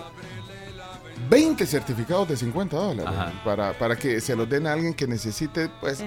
20 1.27 1.65
certificados 1.65 2.27
de 2.29 2.37
50 2.37 2.75
dólares 2.77 3.11
para, 3.43 3.73
para 3.73 3.95
que 3.95 4.21
se 4.21 4.35
los 4.35 4.47
den 4.47 4.67
a 4.67 4.73
alguien 4.73 4.93
que 4.93 5.07
necesite 5.07 5.69
pues 5.81 5.99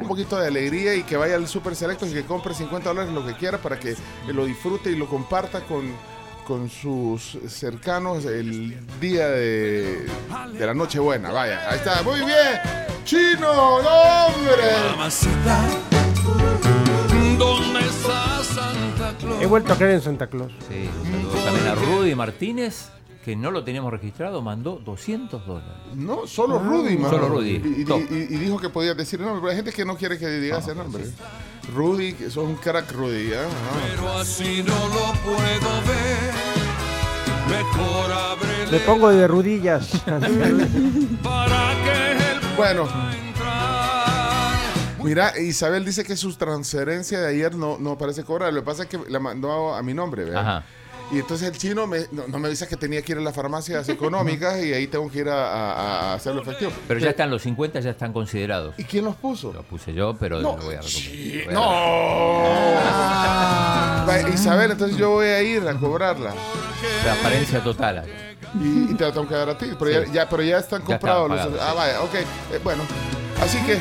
un 0.00 0.06
poquito 0.06 0.38
de 0.38 0.46
alegría 0.46 0.94
y 0.94 1.02
que 1.02 1.16
vaya 1.16 1.34
al 1.34 1.48
Super 1.48 1.74
Selecto 1.74 2.06
y 2.06 2.12
que 2.12 2.24
compre 2.24 2.54
50 2.54 2.88
dólares 2.88 3.12
lo 3.12 3.26
que 3.26 3.34
quiera 3.34 3.58
para 3.58 3.80
que 3.80 3.96
lo 4.28 4.44
disfrute 4.46 4.90
y 4.92 4.94
lo 4.96 5.08
comparta 5.08 5.60
con, 5.62 5.90
con 6.48 6.70
sus 6.70 7.36
cercanos 7.46 8.24
el 8.24 8.74
día 8.98 9.28
de, 9.28 10.06
de 10.54 10.66
la 10.66 10.72
Nochebuena. 10.72 11.30
Vaya, 11.30 11.68
ahí 11.68 11.76
está, 11.76 12.02
muy 12.02 12.20
bien. 12.20 12.58
Chino, 13.04 13.82
no, 13.82 14.26
hombre. 14.26 14.64
Mamacita, 14.92 15.66
¿dónde 17.38 17.80
está 17.80 18.42
Santa 18.42 19.14
Claus? 19.18 19.42
He 19.42 19.46
vuelto 19.46 19.74
a 19.74 19.76
creer 19.76 19.96
en 19.96 20.00
Santa 20.00 20.26
Claus. 20.26 20.50
Sí, 20.70 20.88
también 21.44 21.66
a 21.66 21.74
Rudy 21.74 22.14
Martínez, 22.14 22.88
que 23.28 23.36
no 23.36 23.50
lo 23.50 23.62
teníamos 23.62 23.92
registrado, 23.92 24.40
mandó 24.40 24.80
200 24.82 25.46
dólares. 25.46 25.68
No, 25.94 26.26
solo 26.26 26.58
Rudy, 26.60 26.96
mano. 26.96 27.10
Solo 27.10 27.28
Rudy. 27.28 27.60
Y, 27.76 27.82
y- 27.82 27.84
Top. 27.84 28.00
y- 28.10 28.14
y 28.14 28.36
dijo 28.38 28.58
que 28.58 28.70
podías 28.70 28.96
decir 28.96 29.20
el 29.20 29.26
nombre, 29.26 29.42
pero 29.42 29.50
hay 29.50 29.56
gente 29.56 29.70
que 29.70 29.84
no 29.84 29.98
quiere 29.98 30.18
que 30.18 30.26
digas 30.28 30.66
el 30.66 30.78
nombre. 30.78 31.04
Rudy, 31.74 32.14
que 32.14 32.30
sos 32.30 32.44
un 32.46 32.54
crack 32.54 32.90
Rudy, 32.90 33.32
¿eh? 33.34 33.36
Pero 33.90 34.08
así 34.16 34.64
no 34.66 34.74
lo 34.74 35.12
puedo 35.22 35.36
ver. 35.86 36.32
Mejor 37.50 38.72
Me 38.72 38.78
pongo 38.80 39.10
de 39.10 39.28
rodillas. 39.28 39.88
para 41.22 41.74
que 41.84 42.12
el 42.12 42.56
Bueno. 42.56 42.88
Mira, 45.04 45.38
Isabel 45.38 45.84
dice 45.84 46.02
que 46.02 46.16
su 46.16 46.34
transferencia 46.34 47.20
de 47.20 47.28
ayer 47.28 47.54
no, 47.54 47.76
no 47.78 47.98
parece 47.98 48.24
cobrar. 48.24 48.54
Lo 48.54 48.60
que 48.62 48.66
pasa 48.66 48.84
es 48.84 48.88
que 48.88 48.98
la 49.08 49.18
mandó 49.20 49.74
a 49.74 49.82
mi 49.82 49.92
nombre, 49.92 50.24
¿verdad? 50.24 50.40
Ajá. 50.40 50.64
Y 51.10 51.20
entonces 51.20 51.48
el 51.48 51.56
chino 51.56 51.86
me- 51.86 52.06
no, 52.12 52.26
no 52.28 52.38
me 52.38 52.48
avisa 52.48 52.66
que 52.66 52.76
tenía 52.76 53.00
que 53.00 53.12
ir 53.12 53.18
a 53.18 53.22
las 53.22 53.34
farmacias 53.34 53.88
económicas 53.88 54.62
y 54.62 54.74
ahí 54.74 54.86
tengo 54.88 55.10
que 55.10 55.20
ir 55.20 55.28
a, 55.30 55.52
a- 55.52 55.72
a 56.10 56.14
hacerlo 56.14 56.42
efectivo. 56.42 56.70
Pero 56.86 57.00
ya 57.00 57.10
están 57.10 57.30
los 57.30 57.40
50, 57.42 57.80
ya 57.80 57.90
están 57.90 58.12
considerados. 58.12 58.74
¿Y 58.78 58.84
quién 58.84 59.06
los 59.06 59.16
puso? 59.16 59.52
Los 59.52 59.64
puse 59.64 59.94
yo, 59.94 60.14
pero 60.20 60.40
No, 60.42 60.56
lo 60.58 60.64
voy 60.64 60.74
a 60.74 60.80
recuperar. 60.82 61.44
Voy 61.46 61.54
a- 61.54 61.54
¡No! 61.54 61.62
Va, 64.06 64.20
Isabel, 64.34 64.70
entonces 64.72 64.96
yo 64.98 65.10
voy 65.10 65.26
a 65.28 65.42
ir 65.42 65.66
a 65.66 65.74
cobrarla. 65.74 66.34
Transparencia 67.02 67.62
total. 67.64 68.04
Y, 68.60 68.92
y 68.92 68.94
te 68.94 69.04
la 69.04 69.12
tengo 69.12 69.26
que 69.28 69.34
dar 69.34 69.48
a 69.50 69.56
ti. 69.58 69.66
Pero, 69.78 69.90
ya, 69.90 70.04
Sí. 70.06 70.12
ya- 70.12 70.28
pero 70.28 70.42
ya 70.42 70.58
están 70.58 70.80
Ya 70.82 70.86
comprados 70.98 71.30
los. 71.30 71.40
Ah, 71.60 71.72
vaya, 71.74 72.02
ok. 72.02 72.14
Eh, 72.14 72.60
bueno, 72.62 72.82
así 73.42 73.58
que. 73.64 73.78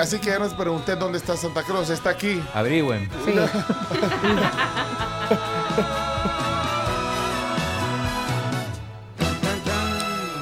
así 0.00 0.18
que 0.18 0.26
ya 0.30 0.38
nos 0.38 0.54
pregunté 0.54 0.96
dónde 0.96 1.18
está 1.18 1.36
Santa 1.36 1.62
Cruz. 1.62 1.90
Está 1.90 2.10
aquí. 2.10 2.42
Averigüen. 2.54 3.08
Sí. 3.24 3.32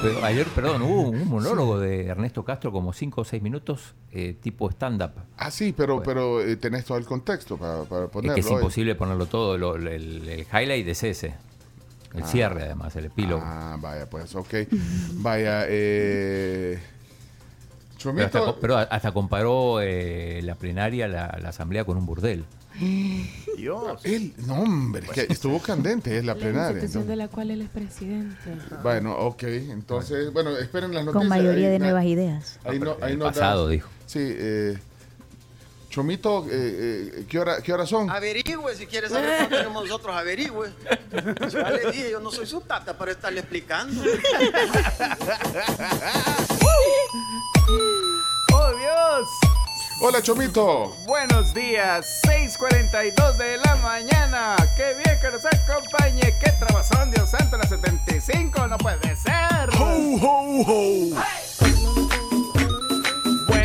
Pero 0.01 0.25
ayer, 0.25 0.47
perdón, 0.47 0.81
hubo 0.81 1.01
un 1.09 1.27
monólogo 1.27 1.79
de 1.79 2.07
Ernesto 2.07 2.43
Castro 2.43 2.71
como 2.71 2.91
5 2.91 3.21
o 3.21 3.23
6 3.25 3.43
minutos, 3.43 3.93
eh, 4.11 4.35
tipo 4.41 4.67
stand-up. 4.71 5.11
Ah, 5.37 5.51
sí, 5.51 5.75
pero, 5.77 6.01
pero 6.01 6.41
eh, 6.41 6.55
tenés 6.55 6.85
todo 6.85 6.97
el 6.97 7.05
contexto 7.05 7.55
para, 7.55 7.83
para 7.83 8.05
Es 8.05 8.09
ponerlo. 8.09 8.33
que 8.33 8.39
es 8.39 8.47
hoy. 8.47 8.53
imposible 8.53 8.95
ponerlo 8.95 9.27
todo. 9.27 9.59
lo- 9.59 9.75
el, 9.75 9.87
el 10.27 10.39
highlight 10.51 10.87
es 10.87 11.03
ese. 11.03 11.35
El 12.15 12.23
Ah. 12.23 12.27
cierre, 12.27 12.63
además, 12.63 12.95
el 12.95 13.05
epílogo. 13.05 13.43
Ah, 13.45 13.77
vaya, 13.79 14.09
pues, 14.09 14.33
ok. 14.35 14.53
Vaya, 15.17 15.65
eh. 15.69 16.79
Pero 18.03 18.25
hasta, 18.25 18.39
Chomito. 18.39 18.59
pero 18.59 18.77
hasta 18.77 19.11
comparó 19.11 19.81
eh, 19.81 20.41
la 20.43 20.55
plenaria, 20.55 21.07
la, 21.07 21.37
la 21.41 21.49
asamblea 21.49 21.83
con 21.85 21.97
un 21.97 22.05
burdel. 22.05 22.43
Dios. 23.57 23.99
Él, 24.05 24.33
no, 24.47 24.61
hombre, 24.61 25.03
es 25.05 25.11
que 25.11 25.27
estuvo 25.33 25.59
candente, 25.61 26.17
es 26.17 26.25
la 26.25 26.33
La 26.33 26.39
plenaria. 26.39 26.69
institución 26.71 27.03
entonces- 27.03 27.07
de 27.07 27.15
la 27.15 27.27
cual 27.27 27.51
él 27.51 27.61
es 27.61 27.69
presidente. 27.69 28.35
Bueno, 28.81 29.15
ok, 29.17 29.43
entonces, 29.43 30.31
bueno, 30.33 30.57
esperen 30.57 30.93
las 30.93 31.05
noticias. 31.05 31.21
Con 31.21 31.27
mayoría 31.29 31.67
ahí 31.67 31.73
de 31.73 31.79
nuevas 31.79 32.05
ideas. 32.05 32.59
Ahí 32.63 32.79
no, 32.79 32.95
ahí 33.01 33.13
el 33.13 33.19
nos 33.19 33.27
pasado, 33.33 33.63
das- 33.65 33.71
dijo. 33.71 33.89
Sí, 34.07 34.19
eh, 34.21 34.77
Chomito, 35.89 36.45
eh, 36.45 36.49
eh, 36.51 37.25
¿qué, 37.27 37.39
hora, 37.39 37.61
¿qué 37.61 37.73
hora 37.73 37.85
son? 37.85 38.09
Averigüe 38.09 38.73
si 38.75 38.87
quiere 38.87 39.09
saber 39.09 39.29
cuánto 39.39 39.55
tenemos 39.57 39.83
nosotros, 39.83 40.15
averigüe. 40.15 40.69
Yo 41.41 41.47
ya 41.49 41.69
le 41.71 41.91
dije, 41.91 42.11
yo 42.11 42.19
no 42.21 42.31
soy 42.31 42.45
su 42.47 42.61
tata 42.61 42.97
para 42.97 43.11
estarle 43.11 43.41
explicando. 43.41 44.01
¡Oh, 48.71 48.77
Dios! 48.77 49.29
Hola, 49.99 50.21
Chomito. 50.21 50.95
Buenos 51.05 51.53
días, 51.53 52.21
6:42 52.25 53.37
de 53.37 53.57
la 53.57 53.75
mañana. 53.77 54.55
¡Qué 54.77 54.93
bien 54.93 55.19
que 55.19 55.29
nos 55.29 55.45
acompañe! 55.45 56.33
¡Qué 56.39 56.51
trabazón, 56.51 57.11
Dios 57.11 57.29
santo, 57.29 57.57
las 57.57 57.69
75! 57.69 58.67
¡No 58.67 58.77
puede 58.77 59.15
ser! 59.15 59.69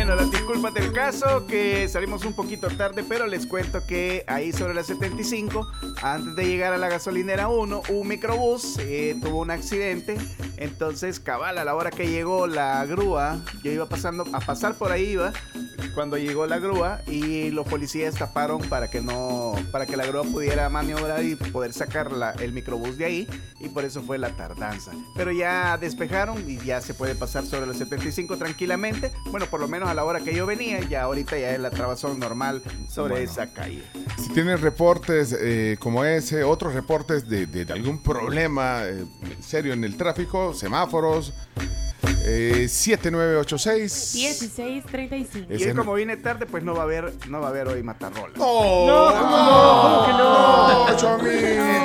Las 0.07 0.31
disculpas 0.31 0.73
del 0.73 0.91
caso, 0.93 1.45
que 1.45 1.87
salimos 1.89 2.25
un 2.25 2.33
poquito 2.33 2.69
tarde, 2.69 3.03
pero 3.07 3.27
les 3.27 3.45
cuento 3.45 3.85
que 3.85 4.23
ahí 4.27 4.51
sobre 4.51 4.73
las 4.73 4.87
75, 4.87 5.69
antes 6.01 6.35
de 6.35 6.45
llegar 6.47 6.73
a 6.73 6.77
la 6.77 6.87
gasolinera 6.89 7.49
1, 7.49 7.83
un 7.89 8.07
microbús 8.07 8.77
eh, 8.79 9.15
tuvo 9.21 9.41
un 9.41 9.51
accidente. 9.51 10.17
Entonces, 10.57 11.19
cabal, 11.19 11.57
a 11.59 11.63
la 11.65 11.75
hora 11.75 11.91
que 11.91 12.07
llegó 12.07 12.47
la 12.47 12.83
grúa, 12.85 13.39
yo 13.63 13.71
iba 13.71 13.85
pasando, 13.87 14.25
a 14.33 14.39
pasar 14.39 14.73
por 14.73 14.91
ahí 14.91 15.11
iba, 15.11 15.31
cuando 15.93 16.17
llegó 16.17 16.47
la 16.47 16.57
grúa 16.57 17.01
y 17.05 17.51
los 17.51 17.67
policías 17.67 18.15
taparon 18.15 18.61
para 18.61 18.89
que 18.89 19.01
no, 19.01 19.53
para 19.71 19.85
que 19.85 19.95
la 19.97 20.05
grúa 20.05 20.23
pudiera 20.23 20.67
maniobrar 20.69 21.23
y 21.23 21.35
poder 21.35 21.73
sacar 21.73 22.11
la- 22.11 22.31
el 22.31 22.53
microbús 22.53 22.97
de 22.97 23.05
ahí 23.05 23.27
y 23.59 23.69
por 23.69 23.83
eso 23.85 24.01
fue 24.01 24.17
la 24.17 24.29
tardanza. 24.35 24.91
Pero 25.15 25.31
ya 25.31 25.77
despejaron 25.77 26.43
y 26.49 26.57
ya 26.57 26.81
se 26.81 26.93
puede 26.95 27.13
pasar 27.13 27.45
sobre 27.45 27.67
los 27.67 27.77
75 27.77 28.37
tranquilamente. 28.37 29.11
Bueno, 29.31 29.45
por 29.47 29.59
lo 29.59 29.67
menos 29.67 29.89
a 29.89 29.93
la 29.97 30.03
hora 30.05 30.19
que 30.19 30.31
yo 30.33 30.45
venía, 30.45 30.79
ya 30.81 31.01
ahorita 31.01 31.39
ya 31.39 31.49
es 31.51 31.59
la 31.59 31.71
trabazón 31.71 32.19
normal 32.19 32.61
sobre 32.87 33.13
Bueno. 33.15 33.31
esa 33.31 33.51
calle. 33.51 33.81
Si 34.21 34.29
tienen 34.29 34.61
reportes 34.61 35.35
eh, 35.39 35.75
como 35.79 36.05
ese, 36.05 36.43
otros 36.43 36.75
reportes 36.75 37.27
de, 37.27 37.47
de- 37.47 37.65
de 37.65 37.73
algún 37.73 38.03
problema 38.03 38.81
eh, 38.83 39.05
serio 39.41 39.73
en 39.73 39.83
el 39.83 39.97
tráfico, 39.97 40.53
semáforos, 40.53 41.33
eh, 42.27 42.67
7986. 42.69 44.13
1635. 44.15 45.53
Y 45.55 45.63
hoy 45.65 45.73
como 45.73 45.95
vine 45.95 46.15
tarde, 46.17 46.45
pues 46.45 46.63
no 46.63 46.75
va 46.75 46.81
a 46.81 46.83
haber, 46.83 47.11
no 47.27 47.39
va 47.41 47.47
a 47.47 47.49
haber 47.49 47.67
hoy 47.67 47.81
matarrola. 47.81 48.33
No, 48.37 48.85
no, 48.85 49.11
no, 49.11 50.05
que 50.05 50.11
no, 50.13 50.95
Chomito, 50.95 51.25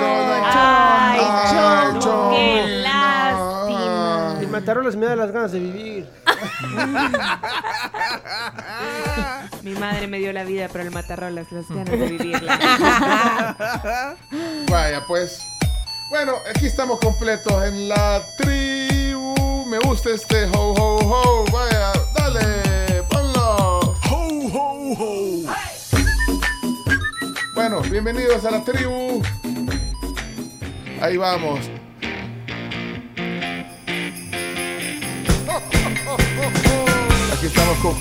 no. 0.00 0.42
Ay, 0.54 1.18
qué 2.36 2.78
lástima. 2.82 4.38
El 4.40 4.48
matarolas 4.48 4.96
me 4.96 5.06
da 5.06 5.16
las 5.16 5.30
ganas 5.32 5.52
de 5.52 5.60
vivir. 5.60 6.06
Mi 9.62 9.74
madre 9.74 10.06
me 10.08 10.18
dio 10.18 10.32
la 10.32 10.44
vida, 10.44 10.68
pero 10.72 10.84
el 10.84 10.90
matarrolas 10.90 11.52
las 11.52 11.68
ganas 11.68 11.90
de 11.90 12.08
vivirla. 12.08 14.16
Vaya, 14.70 15.04
pues. 15.06 15.42
Bueno, 16.10 16.34
aquí 16.54 16.66
estamos 16.66 16.98
completos 17.00 17.64
en 17.64 17.88
la 17.88 18.22
tribu. 18.36 19.64
Me 19.66 19.78
gusta 19.78 20.10
este 20.10 20.44
ho 20.46 20.72
ho 20.72 20.98
ho. 20.98 21.44
Vaya, 21.50 21.92
dale, 22.14 23.02
ponlo. 23.10 23.78
Ho 24.10 24.28
ho 24.52 24.92
ho. 24.98 25.42
Bueno, 27.54 27.80
bienvenidos 27.82 28.44
a 28.44 28.50
la 28.50 28.62
tribu. 28.64 29.22
Ahí 31.00 31.16
vamos. 31.16 31.70
Aquí 37.42 37.48
estamos 37.48 37.76
con 37.78 37.96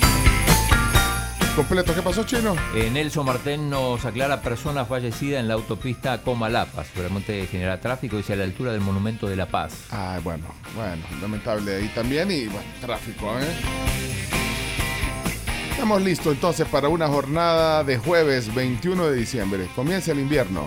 completos. 1.56 1.96
¿Qué 1.96 2.02
pasó, 2.02 2.22
chino? 2.22 2.54
Eh, 2.76 2.90
Nelson 2.92 3.26
Martén 3.26 3.68
nos 3.68 4.04
aclara 4.04 4.40
persona 4.40 4.84
fallecida 4.84 5.40
en 5.40 5.48
la 5.48 5.54
autopista 5.54 6.22
Coma-Lapa, 6.22 6.84
seguramente 6.84 7.48
genera 7.48 7.80
tráfico, 7.80 8.16
dice 8.16 8.34
a 8.34 8.36
la 8.36 8.44
altura 8.44 8.70
del 8.70 8.82
Monumento 8.82 9.26
de 9.26 9.34
la 9.34 9.46
Paz. 9.46 9.86
Ah, 9.90 10.20
bueno, 10.22 10.44
bueno, 10.76 11.02
lamentable 11.20 11.74
ahí 11.74 11.88
también 11.88 12.30
y 12.30 12.44
bueno, 12.44 12.68
tráfico, 12.80 13.36
¿eh? 13.40 13.52
Estamos 15.72 16.02
listos 16.02 16.34
entonces 16.34 16.68
para 16.68 16.88
una 16.88 17.08
jornada 17.08 17.82
de 17.82 17.98
jueves 17.98 18.54
21 18.54 19.08
de 19.08 19.16
diciembre. 19.16 19.66
Comienza 19.74 20.12
el 20.12 20.20
invierno. 20.20 20.62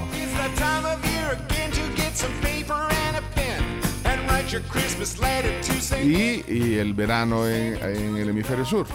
Y, 6.04 6.44
y 6.48 6.78
el 6.78 6.94
verano 6.94 7.48
en, 7.48 7.76
en 7.84 8.18
el 8.18 8.30
hemisferio 8.30 8.66
sur. 8.66 8.88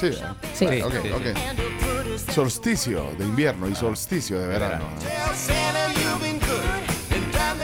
Sí. 0.00 0.12
Sí. 0.54 0.64
Vale, 0.66 0.84
ok, 0.84 0.92
Sí, 0.92 0.98
sí, 1.02 1.10
ok. 1.10 2.32
Solsticio 2.34 3.10
de 3.18 3.24
invierno 3.24 3.68
y 3.68 3.74
solsticio 3.74 4.38
de 4.40 4.46
verano. 4.46 4.84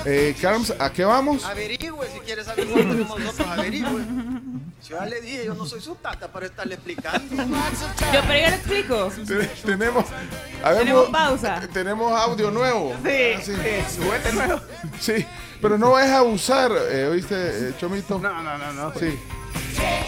Eh, 0.09 0.37
Carms, 0.41 0.73
¿a 0.79 0.93
qué 0.93 1.05
vamos? 1.05 1.45
Averigüe 1.45 2.07
si 2.13 2.21
quiere 2.21 2.45
saber 2.45 2.67
tenemos 2.69 3.19
nosotros, 3.19 3.49
averigüe. 3.49 4.03
Yo 4.89 4.99
ya 5.01 5.07
le 5.07 5.21
dije, 5.21 5.45
yo 5.47 5.55
no 5.55 5.67
soy 5.67 5.81
su 5.81 5.97
tata 5.97 6.29
para 6.29 6.47
estarle 6.47 6.75
explicando. 6.75 7.35
Yo, 7.35 8.21
pero 8.29 8.39
yo 8.41 8.49
lo 8.51 8.55
explico. 8.55 9.13
Te- 9.27 9.47
Tenemos, 9.67 10.05
habemos- 10.63 10.79
Tenemos 10.85 11.09
pausa. 11.11 11.61
tenemos 11.73 12.13
audio 12.21 12.51
nuevo. 12.53 12.95
Sí, 13.05 13.11
Ah, 13.37 13.41
sí, 13.43 13.53
nuevo. 14.35 14.61
Sí, 15.01 15.27
pero 15.61 15.79
no 15.79 15.93
vayas 15.93 16.11
a 16.13 16.19
abusar, 16.19 16.71
eh, 16.91 17.07
¿oíste, 17.11 17.35
eh, 17.35 17.73
Chomito? 17.79 18.19
No, 18.19 18.43
no, 18.43 18.59
no, 18.59 18.73
no. 18.73 18.93
Sí. 18.99 19.19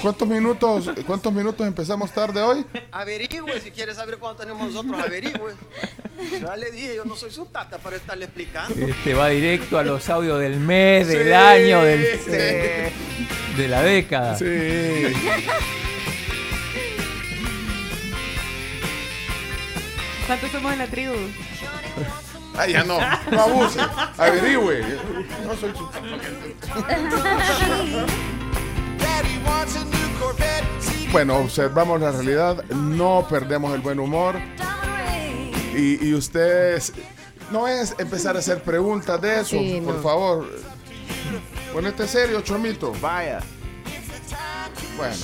¿Cuántos 0.01 0.27
minutos, 0.27 0.91
¿Cuántos 1.07 1.33
minutos 1.33 1.67
empezamos 1.67 2.11
tarde 2.13 2.41
hoy? 2.41 2.65
Averigüe 2.91 3.61
si 3.61 3.71
quiere 3.71 3.95
saber 3.95 4.19
cuánto 4.19 4.43
tenemos 4.43 4.73
nosotros, 4.73 4.99
averigüe. 5.03 5.55
Yo 6.33 6.39
ya 6.39 6.57
le 6.57 6.71
dije, 6.71 6.97
yo 6.97 7.05
no 7.05 7.15
soy 7.17 7.31
su 7.31 7.45
tata 7.47 7.79
para 7.79 7.97
estarle 7.97 8.25
explicando. 8.27 8.75
Este 8.87 9.15
va 9.15 9.29
directo 9.29 9.79
a 9.79 9.83
los 9.85 10.09
audios 10.09 10.41
del 10.41 10.59
mes, 10.59 11.09
del 11.09 11.27
Sí, 11.29 11.33
año, 11.33 11.83
del, 11.83 12.19
sí. 12.25 12.31
de, 12.31 12.93
de 13.57 13.69
la 13.69 13.83
década. 13.83 14.37
Sí. 14.39 14.45
¿Cuántos 20.27 20.51
somos 20.51 20.73
en 20.73 20.79
la 20.79 20.87
tribu? 20.87 21.15
Ay, 22.59 22.73
ya 22.73 22.83
no, 22.85 22.99
no 23.31 23.41
abuse, 23.43 23.79
averigüe. 24.19 24.99
No 25.47 25.55
soy 25.57 25.73
su- 25.77 25.89
Bueno, 31.13 31.37
observamos 31.39 32.01
la 32.01 32.13
realidad, 32.13 32.65
no 32.67 33.27
perdemos 33.29 33.75
el 33.75 33.81
buen 33.81 33.99
humor. 33.99 34.37
Y, 35.75 36.07
y 36.07 36.15
ustedes, 36.15 36.93
no 37.51 37.67
es 37.69 37.95
empezar 37.99 38.37
a 38.37 38.41
hacer 38.41 38.63
preguntas 38.63 39.21
de 39.21 39.37
eso, 39.41 39.51
Sí, 39.51 39.81
por 39.85 39.95
no. 39.97 40.03
favor. 40.03 40.47
Ponete 41.73 42.07
serio, 42.07 42.41
Chomito. 42.43 42.93
Vaya. 43.01 43.41
Bueno. 44.97 45.15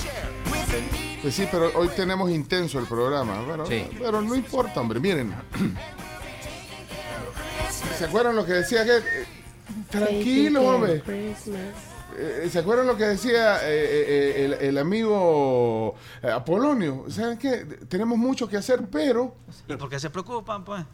Pues 1.21 1.35
sí, 1.35 1.47
pero 1.51 1.71
hoy 1.75 1.87
tenemos 1.89 2.29
intenso 2.29 2.79
el 2.79 2.85
programa. 2.85 3.41
Bueno, 3.41 3.65
Sí. 3.65 3.87
pero 3.99 4.21
no 4.21 4.35
importa, 4.35 4.79
hombre. 4.81 4.99
Miren. 4.99 5.33
¿Se 7.97 8.05
acuerdan 8.05 8.35
lo 8.35 8.45
que 8.45 8.53
decía 8.53 8.85
que 8.85 8.99
Tranquilo, 9.89 10.61
hombre. 10.63 11.01
Eh, 12.17 12.49
¿Se 12.51 12.59
acuerdan 12.59 12.87
lo 12.87 12.95
que 12.95 13.03
decía 13.05 13.57
eh, 13.63 13.73
eh, 13.73 14.45
el, 14.45 14.53
el 14.53 14.77
amigo 14.77 15.95
eh, 16.21 16.29
Apolonio? 16.31 17.05
¿Saben 17.09 17.37
qué? 17.37 17.65
Tenemos 17.89 18.17
mucho 18.17 18.47
que 18.47 18.57
hacer, 18.57 18.85
pero... 18.89 19.35
¿Y 19.67 19.75
por 19.75 19.89
qué 19.89 19.99
se 19.99 20.09
preocupan, 20.09 20.63
pues? 20.63 20.85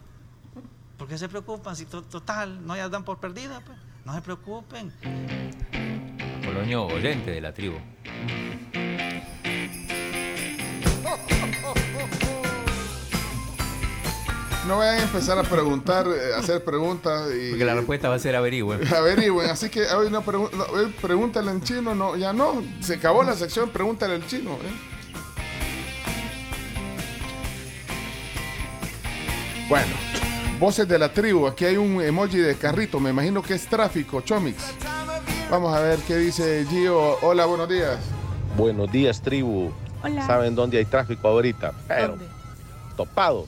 ¿Por 0.96 1.06
qué 1.06 1.18
se 1.18 1.28
preocupan? 1.28 1.76
Si 1.76 1.84
to- 1.84 2.02
total, 2.02 2.66
no 2.66 2.74
ya 2.76 2.88
dan 2.88 3.04
por 3.04 3.20
perdida, 3.20 3.60
pues. 3.64 3.78
No 4.04 4.14
se 4.14 4.22
preocupen. 4.22 4.92
Polonio 6.44 6.86
oyente 6.86 7.30
de 7.30 7.40
la 7.40 7.52
tribu. 7.52 7.76
No 14.66 14.78
vayan 14.78 15.00
a 15.00 15.02
empezar 15.02 15.38
a 15.38 15.42
preguntar, 15.42 16.06
eh, 16.06 16.34
a 16.34 16.38
hacer 16.38 16.62
preguntas 16.62 17.28
y 17.34 17.50
Porque 17.50 17.64
la 17.64 17.74
respuesta 17.74 18.08
va 18.08 18.14
a 18.14 18.18
ser 18.20 18.36
averigüen. 18.36 18.80
averigüen. 18.94 19.50
Así 19.50 19.68
que 19.68 19.82
hoy 19.86 20.08
no, 20.10 20.22
pregu- 20.24 20.50
no, 20.52 20.64
hoy 20.64 20.94
pregúntale 21.02 21.50
en 21.50 21.60
chino, 21.62 21.94
no, 21.96 22.16
ya 22.16 22.32
no. 22.32 22.62
Se 22.80 22.94
acabó 22.94 23.24
la 23.24 23.34
sección, 23.34 23.70
pregúntale 23.70 24.14
al 24.14 24.26
chino. 24.26 24.52
¿eh? 24.52 24.72
Bueno, 29.68 29.92
voces 30.60 30.86
de 30.86 30.98
la 30.98 31.12
tribu. 31.12 31.46
Aquí 31.48 31.64
hay 31.64 31.76
un 31.76 32.00
emoji 32.00 32.38
de 32.38 32.54
carrito. 32.54 33.00
Me 33.00 33.10
imagino 33.10 33.42
que 33.42 33.54
es 33.54 33.66
tráfico, 33.66 34.20
Chomix. 34.20 34.62
Vamos 35.50 35.74
a 35.74 35.80
ver 35.80 35.98
qué 36.06 36.16
dice 36.18 36.64
Gio. 36.70 37.18
Hola, 37.22 37.46
buenos 37.46 37.68
días. 37.68 37.98
Buenos 38.56 38.90
días, 38.92 39.20
tribu. 39.22 39.72
Hola. 40.04 40.24
¿Saben 40.26 40.54
dónde 40.54 40.78
hay 40.78 40.84
tráfico 40.84 41.26
ahorita? 41.26 41.72
Pero, 41.88 42.16
topado. 42.96 43.46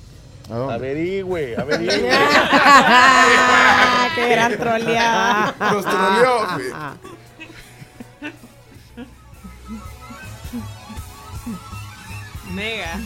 Averigüe, 0.51 1.57
averigüe. 1.57 2.11
¡Qué 4.15 4.29
gran 4.29 4.57
troleada! 4.59 5.55
Los 5.73 5.85
troleó. 5.85 6.47
Mega. 12.53 13.01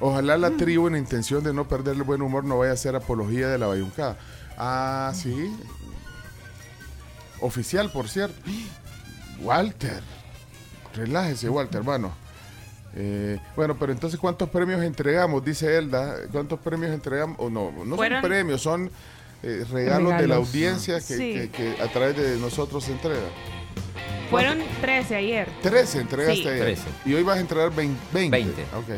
Ojalá 0.00 0.36
la 0.36 0.50
tribu, 0.50 0.88
en 0.88 0.96
intención 0.96 1.44
de 1.44 1.52
no 1.52 1.68
perder 1.68 1.96
el 1.96 2.02
buen 2.02 2.22
humor, 2.22 2.44
no 2.44 2.58
vaya 2.58 2.72
a 2.72 2.74
hacer 2.74 2.96
apología 2.96 3.48
de 3.48 3.58
la 3.58 3.66
bayuncada. 3.66 4.16
Ah, 4.58 5.12
sí. 5.14 5.54
Oficial, 7.40 7.90
por 7.90 8.08
cierto. 8.08 8.36
Walter. 9.40 10.02
Relájese, 10.94 11.48
Walter, 11.50 11.78
hermano. 11.78 12.12
Eh, 12.98 13.38
bueno, 13.54 13.76
pero 13.78 13.92
entonces, 13.92 14.18
¿cuántos 14.18 14.48
premios 14.48 14.82
entregamos? 14.82 15.44
Dice 15.44 15.76
Elda. 15.76 16.16
¿Cuántos 16.32 16.58
premios 16.60 16.92
entregamos? 16.92 17.36
O 17.38 17.50
no, 17.50 17.70
no 17.84 17.96
Fueron- 17.96 18.22
son 18.22 18.28
premios, 18.30 18.62
son 18.62 18.90
eh, 19.42 19.64
regalos, 19.70 20.16
de 20.18 20.26
la 20.26 20.36
audiencia 20.36 20.94
que, 20.96 21.02
Sí. 21.02 21.32
que- 21.34 21.50
que 21.50 21.82
a 21.82 21.88
través 21.88 22.16
de 22.16 22.36
nosotros 22.38 22.84
se 22.84 22.92
entrega. 22.92 23.20
Fueron 24.30 24.58
13 24.80 25.14
ayer. 25.14 25.46
13 25.62 26.00
entregaste 26.00 26.42
Sí. 26.42 26.48
ayer. 26.48 26.60
13. 26.64 26.82
Y 27.04 27.14
hoy 27.14 27.22
vas 27.22 27.36
a 27.36 27.40
entregar 27.40 27.70
20. 27.74 28.00
20. 28.12 28.36
20. 28.36 28.62
Ok. 28.76 28.88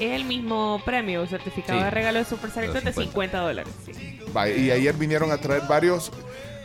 Es 0.00 0.12
el 0.12 0.24
mismo 0.24 0.82
premio, 0.84 1.24
certificado 1.26 1.78
Sí. 1.78 1.84
de 1.84 1.90
regalo 1.90 2.18
de 2.18 2.24
Super 2.24 2.50
Selectos 2.50 2.82
de 2.84 2.92
50. 2.92 3.02
50 3.12 3.38
dólares. 3.38 3.72
sí. 3.86 4.20
Va, 4.36 4.48
y 4.48 4.70
ayer 4.72 4.94
vinieron 4.96 5.30
a 5.30 5.38
traer 5.38 5.62
varios 5.68 6.10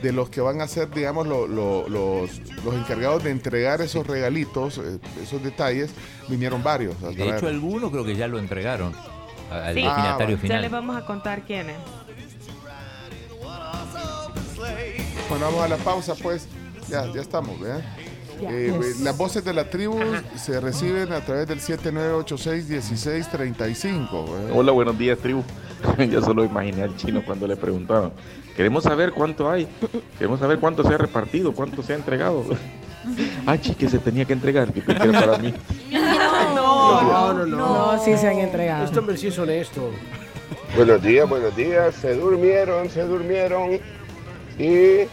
de 0.02 0.14
los 0.14 0.30
que 0.30 0.40
van 0.42 0.62
a 0.62 0.68
ser, 0.68 0.90
digamos, 0.92 1.28
lo- 1.28 1.48
lo- 1.48 1.88
los, 1.90 2.30
los 2.64 2.74
encargados 2.76 3.24
de 3.24 3.32
entregar 3.32 3.82
esos 3.82 4.06
regalitos, 4.08 4.78
eh, 4.78 5.00
esos 5.22 5.44
detalles, 5.44 5.92
vinieron 6.30 6.64
varios. 6.64 6.96
a 7.04 7.10
De 7.10 7.28
hecho, 7.30 7.48
algunos 7.48 7.92
creo 7.92 8.06
que 8.06 8.16
ya 8.16 8.28
lo 8.28 8.40
entregaron 8.40 8.94
al 9.52 9.74
Sí. 9.74 9.82
destinatario 9.82 9.98
Ah, 10.12 10.20
Ya 10.20 10.28
les 10.28 10.40
final. 10.42 10.70
vamos 10.70 10.96
a 10.96 11.06
contar 11.06 11.42
quiénes. 11.44 11.76
Bueno, 15.30 15.46
vamos 15.46 15.64
a 15.64 15.68
la 15.68 15.78
pausa, 15.78 16.16
pues. 16.16 16.48
Ya, 16.88 17.06
ya 17.14 17.22
estamos, 17.22 17.60
¿verdad? 17.60 17.84
Ya. 18.42 18.50
Eh, 18.52 18.74
Yes. 18.82 19.02
Las 19.02 19.16
voces 19.18 19.44
de 19.44 19.54
la 19.54 19.70
tribu 19.70 20.00
se 20.38 20.60
reciben 20.62 21.12
a 21.14 21.20
través 21.22 21.48
del 21.48 21.60
7986-1635. 21.60 24.32
¿verdad? 24.32 24.52
Hola, 24.58 24.72
buenos 24.72 24.98
días, 24.98 25.20
tribu. 25.20 25.44
Yo 26.10 26.22
solo 26.22 26.44
imaginé 26.46 26.84
al 26.84 26.96
chino 26.96 27.22
cuando 27.26 27.46
le 27.48 27.58
preguntaban. 27.58 28.14
Queremos 28.60 28.84
saber 28.84 29.14
cuánto 29.14 29.50
hay. 29.50 29.70
Queremos 30.18 30.42
saber 30.42 30.60
cuánto 30.60 30.84
se 30.84 30.94
ha 30.94 30.98
repartido, 30.98 31.54
cuánto 31.54 31.82
se 31.82 31.94
ha 31.94 31.96
entregado. 31.96 32.44
Ay, 33.46 33.60
chi, 33.60 33.74
que 33.74 33.88
se 33.88 34.00
tenía 34.00 34.26
que 34.26 34.34
entregar. 34.34 34.74
Que 34.74 34.82
era 34.82 35.18
para 35.18 35.38
mí. 35.38 35.54
No, 36.54 37.02
No, 37.02 37.34
no, 37.36 37.46
no. 37.46 37.56
No, 37.96 38.04
sí 38.04 38.18
se 38.18 38.28
han 38.28 38.38
entregado. 38.40 38.84
Este 38.84 39.00
hombre 39.00 39.16
sí 39.16 39.28
es 39.28 39.40
honesto. 39.40 39.90
Buenos 40.76 41.02
días, 41.02 41.30
buenos 41.30 41.56
días. 41.56 41.96
Se 41.96 42.16
durmieron, 42.16 42.90
se 42.90 43.04
durmieron. 43.06 43.80
Y, 44.58 45.08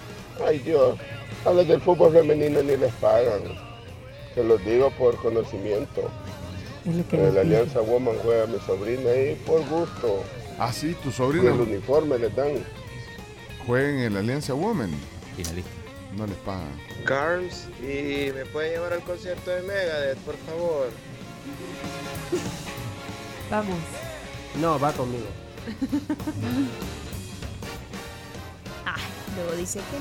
ay 0.44 0.58
Dios, 0.64 0.98
a 1.44 1.52
los 1.52 1.68
del 1.68 1.80
fútbol 1.80 2.14
femenino 2.14 2.60
ni 2.64 2.76
les 2.76 2.92
pagan. 2.94 3.42
Se 4.34 4.42
los 4.42 4.60
digo 4.64 4.90
por 4.98 5.14
conocimiento. 5.18 6.10
En 6.84 7.32
la. 7.34 7.42
Alianza 7.42 7.80
Woman 7.80 8.16
juega 8.24 8.48
mi 8.48 8.58
sobrina 8.66 9.08
y 9.14 9.36
por 9.46 9.64
gusto. 9.68 10.24
Ah, 10.58 10.72
sí, 10.72 10.96
tu 11.00 11.10
Y 11.10 11.12
sobrino 11.12 11.54
el 11.54 11.60
uniforme 11.60 12.18
les 12.18 12.34
dan. 12.34 12.48
Juega 13.66 14.04
en 14.04 14.14
la 14.14 14.20
Alianza 14.20 14.54
Women. 14.54 14.90
Finalista. 15.36 15.70
No 16.16 16.26
les 16.26 16.36
pagan. 16.38 16.70
Carms, 17.04 17.66
¿y 17.80 18.30
me 18.32 18.46
puede 18.46 18.70
llevar 18.70 18.94
al 18.94 19.02
concierto 19.02 19.50
de 19.50 19.62
Megadeth, 19.62 20.18
por 20.18 20.36
favor? 20.38 20.88
Vamos. 23.50 23.78
No, 24.60 24.78
va 24.78 24.92
conmigo. 24.92 25.26
Ah, 28.88 28.94
luego 29.34 29.52
dice 29.56 29.80
que 29.90 29.98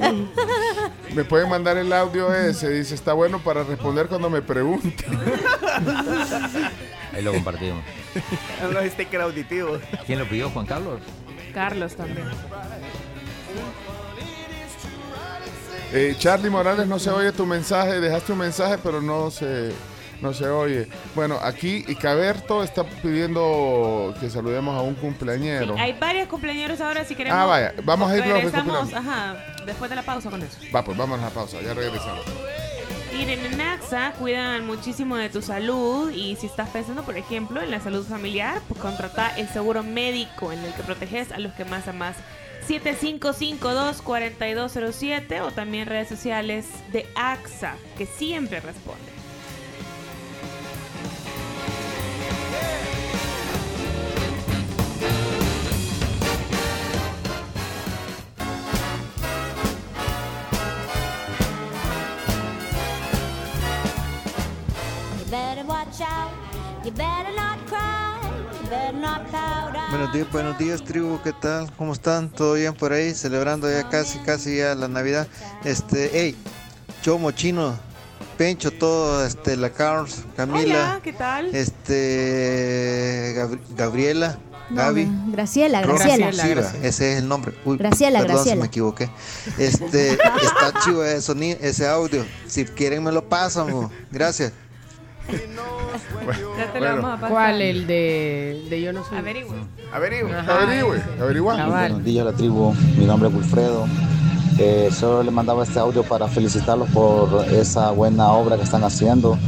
no. 0.00 0.28
Me 1.14 1.24
pueden 1.24 1.48
mandar 1.48 1.76
el 1.76 1.92
audio 1.92 2.32
ese, 2.32 2.70
dice, 2.70 2.94
está 2.94 3.14
bueno 3.14 3.40
para 3.40 3.64
responder 3.64 4.06
cuando 4.06 4.30
me 4.30 4.40
pregunten. 4.42 5.18
Ahí 7.12 7.20
lo 7.20 7.32
compartimos. 7.32 7.82
Los 8.72 8.84
stickers 8.92 9.24
auditivos. 9.24 9.80
¿Quién 10.06 10.20
lo 10.20 10.28
pidió, 10.28 10.50
Juan 10.50 10.66
Carlos? 10.66 11.00
Carlos 11.58 11.96
también. 11.96 12.24
Eh, 15.92 16.14
Charlie 16.16 16.50
Morales, 16.50 16.86
no 16.86 17.00
se 17.00 17.10
oye 17.10 17.32
tu 17.32 17.46
mensaje, 17.46 17.98
dejaste 17.98 18.30
un 18.32 18.38
mensaje, 18.38 18.78
pero 18.80 19.02
no 19.02 19.28
se, 19.32 19.72
no 20.20 20.32
se 20.32 20.48
oye. 20.48 20.86
Bueno, 21.16 21.36
aquí 21.42 21.84
y 21.88 21.96
Caberto 21.96 22.62
está 22.62 22.84
pidiendo 22.84 24.14
que 24.20 24.30
saludemos 24.30 24.78
a 24.78 24.82
un 24.82 24.94
cumpleañero. 24.94 25.74
Hay 25.76 25.94
varios 25.94 26.28
cumpleaños 26.28 26.80
ahora, 26.80 27.04
si 27.04 27.16
queremos. 27.16 27.36
Ah, 27.36 27.46
vaya, 27.46 27.74
vamos 27.82 28.08
a 28.08 28.18
irlo 28.18 28.34
Regresamos, 28.34 28.94
ajá, 28.94 29.36
después 29.66 29.90
de 29.90 29.96
la 29.96 30.02
pausa 30.02 30.30
con 30.30 30.40
eso. 30.40 30.58
Va, 30.72 30.84
pues 30.84 30.96
vamos 30.96 31.18
a 31.18 31.22
la 31.22 31.30
pausa, 31.30 31.60
ya 31.60 31.74
regresamos. 31.74 32.24
Irene 33.12 33.50
Naxa 33.56 34.12
cuidan 34.18 34.66
muchísimo 34.66 35.16
de 35.16 35.28
tu 35.28 35.42
salud 35.42 36.10
y 36.10 36.36
si 36.36 36.46
estás 36.46 36.70
pensando, 36.70 37.02
por 37.02 37.16
ejemplo, 37.16 37.60
en 37.62 37.70
la 37.70 37.80
salud 37.80 38.06
familiar, 38.06 38.60
pues 38.68 38.80
contrata 38.80 39.36
el 39.36 39.48
seguro 39.48 39.82
médico 39.82 40.52
en 40.52 40.60
el 40.60 40.72
que 40.74 40.82
proteges 40.82 41.32
a 41.32 41.38
los 41.38 41.52
que 41.54 41.64
más 41.64 41.88
amas. 41.88 42.16
7552-4207 42.68 45.40
o 45.40 45.50
también 45.52 45.86
redes 45.86 46.08
sociales 46.08 46.66
de 46.92 47.06
AXA, 47.14 47.76
que 47.96 48.04
siempre 48.06 48.60
responde. 48.60 49.17
Buenos 69.98 70.12
días, 70.14 70.30
buenos 70.30 70.58
días, 70.58 70.84
tribu, 70.84 71.18
¿qué 71.24 71.32
tal? 71.32 71.72
¿Cómo 71.76 71.92
están? 71.92 72.30
¿Todo 72.30 72.54
bien 72.54 72.72
por 72.72 72.92
ahí? 72.92 73.12
Celebrando 73.14 73.68
ya 73.68 73.88
casi, 73.88 74.20
casi 74.20 74.58
ya 74.58 74.76
la 74.76 74.86
Navidad. 74.86 75.26
Este, 75.64 76.08
hey, 76.12 76.36
Chomo, 77.02 77.32
Chino, 77.32 77.74
Pencho, 78.36 78.70
todo, 78.70 79.26
este, 79.26 79.56
la 79.56 79.70
Carls, 79.70 80.20
Camila, 80.36 80.60
Hola, 80.60 81.00
¿qué 81.02 81.12
tal? 81.12 81.52
este, 81.52 83.34
Gabri- 83.36 83.58
Gabriela, 83.76 84.38
No, 84.70 84.76
Gaby. 84.82 85.08
Graciela, 85.32 85.80
Graciela. 85.82 86.30
va, 86.30 86.72
ese 86.86 87.14
es 87.14 87.18
el 87.18 87.26
nombre. 87.26 87.52
Uy, 87.64 87.76
Graciela, 87.76 88.20
perdón 88.20 88.36
Graciela. 88.36 88.54
si 88.54 88.60
me 88.60 88.66
equivoqué. 88.68 89.10
Este, 89.58 90.12
está 90.12 90.74
chivo 90.84 91.02
ese 91.02 91.22
sonido, 91.22 91.58
ese 91.60 91.88
audio. 91.88 92.24
Si 92.46 92.64
quieren 92.66 93.02
me 93.02 93.10
lo 93.10 93.28
pasan, 93.28 93.90
gracias. 94.12 94.52
Ya 96.58 96.72
te 96.72 96.80
lo 96.80 96.86
vamos 96.86 97.04
a 97.04 97.14
pasar. 97.14 97.30
¿Cuál? 97.30 97.60
El 97.62 97.86
de, 97.86 98.66
de 98.70 98.80
Yo 98.80 98.92
no 98.92 99.04
soy. 99.04 99.18
Averigüe, 99.92 100.34
Ajá, 100.34 100.62
averigüe, 100.62 100.98
ese. 100.98 101.22
averigua. 101.22 101.56
Cabal. 101.56 101.90
Buenos 101.90 102.04
días, 102.04 102.24
la 102.24 102.32
tribu. 102.32 102.74
Mi 102.96 103.04
nombre 103.04 103.28
es 103.28 103.34
Wilfredo. 103.34 103.86
Eh, 104.58 104.90
solo 104.92 105.22
le 105.22 105.30
mandaba 105.30 105.62
este 105.62 105.78
audio 105.78 106.02
para 106.02 106.26
felicitarlos 106.28 106.88
por 106.90 107.44
esa 107.52 107.90
buena 107.92 108.32
obra 108.32 108.56
que 108.56 108.64
están 108.64 108.82
haciendo. 108.84 109.38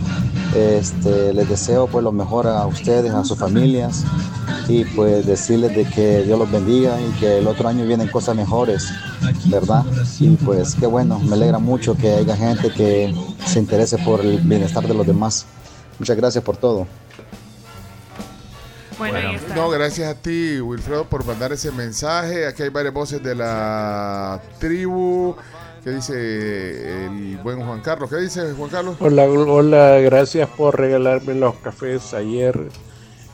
Este, 0.55 1.33
les 1.33 1.49
deseo 1.49 1.87
pues 1.87 2.03
lo 2.05 2.13
mejor 2.13 2.47
a 2.47 2.67
ustedes, 2.67 3.13
a 3.13 3.25
sus 3.25 3.39
familias 3.39 4.05
y 4.69 4.85
pues 4.85 5.25
decirles 5.27 5.75
de 5.77 5.85
que 5.85 6.23
Dios 6.23 6.39
los 6.39 6.51
bendiga 6.51 7.01
y 7.01 7.11
que 7.21 7.39
el 7.39 7.47
otro 7.47 7.69
año 7.69 7.85
vienen 7.87 8.09
cosas 8.09 8.35
mejores, 8.37 8.89
¿verdad? 9.47 9.85
Y 10.19 10.31
pues 10.37 10.75
qué 10.75 10.87
bueno, 10.87 11.19
me 11.21 11.35
alegra 11.35 11.59
mucho 11.59 11.97
que 11.97 12.15
haya 12.15 12.37
gente 12.37 12.71
que 12.73 13.15
se 13.47 13.59
interese 13.61 13.99
por 13.99 14.21
el 14.21 14.39
bienestar 14.41 14.87
de 14.87 14.95
los 14.95 15.07
demás. 15.07 15.47
Muchas 16.01 16.17
gracias 16.17 16.43
por 16.43 16.57
todo. 16.57 16.87
Bueno, 18.99 19.19
ahí 19.19 19.35
está. 19.35 19.55
No, 19.55 19.69
gracias 19.69 20.09
a 20.09 20.15
ti, 20.15 20.59
Wilfredo, 20.59 21.05
por 21.05 21.27
mandar 21.27 21.53
ese 21.53 21.71
mensaje. 21.73 22.47
Aquí 22.47 22.63
hay 22.63 22.71
varias 22.71 22.95
voces 22.95 23.23
de 23.23 23.35
la 23.35 24.41
tribu. 24.59 25.37
¿Qué 25.85 25.91
dice 25.91 27.05
el 27.05 27.37
buen 27.43 27.63
Juan 27.63 27.83
Carlos? 27.83 28.09
¿Qué 28.09 28.17
dice 28.17 28.51
Juan 28.55 28.71
Carlos? 28.71 28.97
Hola, 28.99 29.25
hola, 29.25 29.99
gracias 29.99 30.49
por 30.49 30.79
regalarme 30.81 31.35
los 31.35 31.55
cafés 31.57 32.15
ayer. 32.15 32.59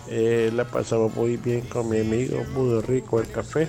Eh, 0.08 0.50
la 0.52 0.64
pasamos 0.64 1.14
muy 1.14 1.36
bien 1.36 1.60
con 1.62 1.88
mi 1.88 2.00
amigo, 2.00 2.42
muy 2.52 2.80
rico 2.80 3.20
el 3.20 3.30
café. 3.30 3.68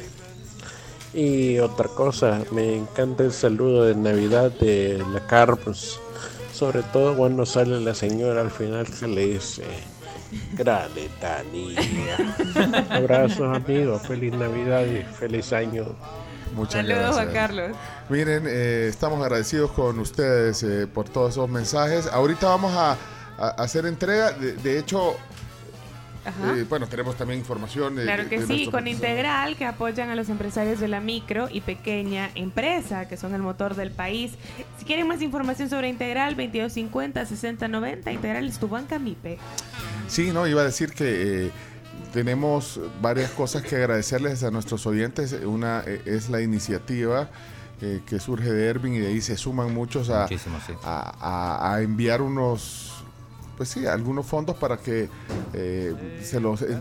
Y 1.13 1.59
otra 1.59 1.87
cosa, 1.87 2.41
me 2.51 2.75
encanta 2.75 3.23
el 3.23 3.31
saludo 3.31 3.83
de 3.83 3.93
Navidad 3.93 4.51
de 4.59 5.03
la 5.13 5.25
Carpus. 5.27 5.99
Sobre 6.57 6.81
todo 6.81 7.15
cuando 7.15 7.45
sale 7.45 7.79
la 7.79 7.93
señora 7.93 8.41
al 8.41 8.49
final 8.49 8.87
que 8.87 9.07
le 9.07 9.27
dice, 9.27 9.63
grande 10.53 11.07
Tania. 11.21 11.79
Abrazos 12.89 13.55
amigos, 13.55 14.01
feliz 14.07 14.33
Navidad 14.33 14.83
y 14.85 15.03
feliz 15.03 15.53
año. 15.53 15.85
Muchas 16.55 16.81
Saludos, 16.81 16.97
gracias. 16.97 17.15
Juan 17.15 17.31
Carlos. 17.31 17.77
Miren, 18.09 18.45
eh, 18.47 18.87
estamos 18.89 19.21
agradecidos 19.21 19.69
con 19.69 19.99
ustedes 19.99 20.63
eh, 20.63 20.87
por 20.87 21.07
todos 21.07 21.33
esos 21.33 21.47
mensajes. 21.47 22.07
Ahorita 22.07 22.47
vamos 22.47 22.73
a, 22.73 22.97
a 23.37 23.49
hacer 23.49 23.85
entrega. 23.85 24.31
De, 24.31 24.53
de 24.53 24.79
hecho. 24.79 25.15
Eh, 26.55 26.65
bueno, 26.69 26.87
tenemos 26.87 27.15
también 27.15 27.39
información. 27.39 27.95
de- 27.95 28.03
Claro 28.03 28.23
de- 28.23 28.29
que 28.29 28.39
de 28.39 28.45
sí, 28.47 28.53
nuestro 28.53 28.71
con. 28.71 28.87
Integral 28.87 29.55
que 29.55 29.65
apoyan 29.65 30.09
a 30.09 30.15
los 30.15 30.29
empresarios 30.29 30.79
de 30.79 30.87
la 30.87 30.99
micro 30.99 31.47
y 31.51 31.61
pequeña 31.61 32.29
empresa, 32.35 33.07
que 33.07 33.17
son 33.17 33.33
el 33.35 33.41
motor 33.41 33.75
del 33.75 33.91
país. 33.91 34.33
Si 34.77 34.85
quieren 34.85 35.07
más 35.07 35.21
información 35.21 35.69
sobre 35.69 35.89
Integral, 35.89 36.35
2250-6090, 36.37 38.11
Integral 38.13 38.47
es 38.47 38.59
tu 38.59 38.67
banca 38.67 38.99
MIPE. 38.99 39.37
Sí, 40.07 40.31
no, 40.31 40.47
iba 40.47 40.61
a 40.61 40.65
decir 40.65 40.93
que 40.93 41.45
eh, 41.47 41.51
tenemos 42.13 42.79
varias 43.01 43.31
cosas 43.31 43.63
que 43.63 43.75
agradecerles 43.75 44.43
a 44.43 44.51
nuestros 44.51 44.85
oyentes. 44.85 45.33
Una 45.45 45.83
eh, 45.85 46.01
es 46.05 46.29
la 46.29 46.41
iniciativa 46.41 47.29
eh, 47.81 48.01
que 48.07 48.19
surge 48.19 48.51
de 48.51 48.67
Ervin 48.67 48.95
y 48.95 48.99
de 48.99 49.07
ahí 49.07 49.21
se 49.21 49.37
suman 49.37 49.73
muchos 49.73 50.07
sí. 50.07 50.13
a, 50.13 50.27
a- 50.83 51.73
a 51.75 51.81
enviar 51.81 52.21
unos, 52.21 52.96
pues 53.57 53.69
sí, 53.69 53.85
algunos 53.87 54.25
fondos 54.25 54.55
para 54.55 54.77
que 54.77 55.09
eh, 55.53 56.19
se 56.23 56.39
los 56.39 56.61
eh, 56.61 56.79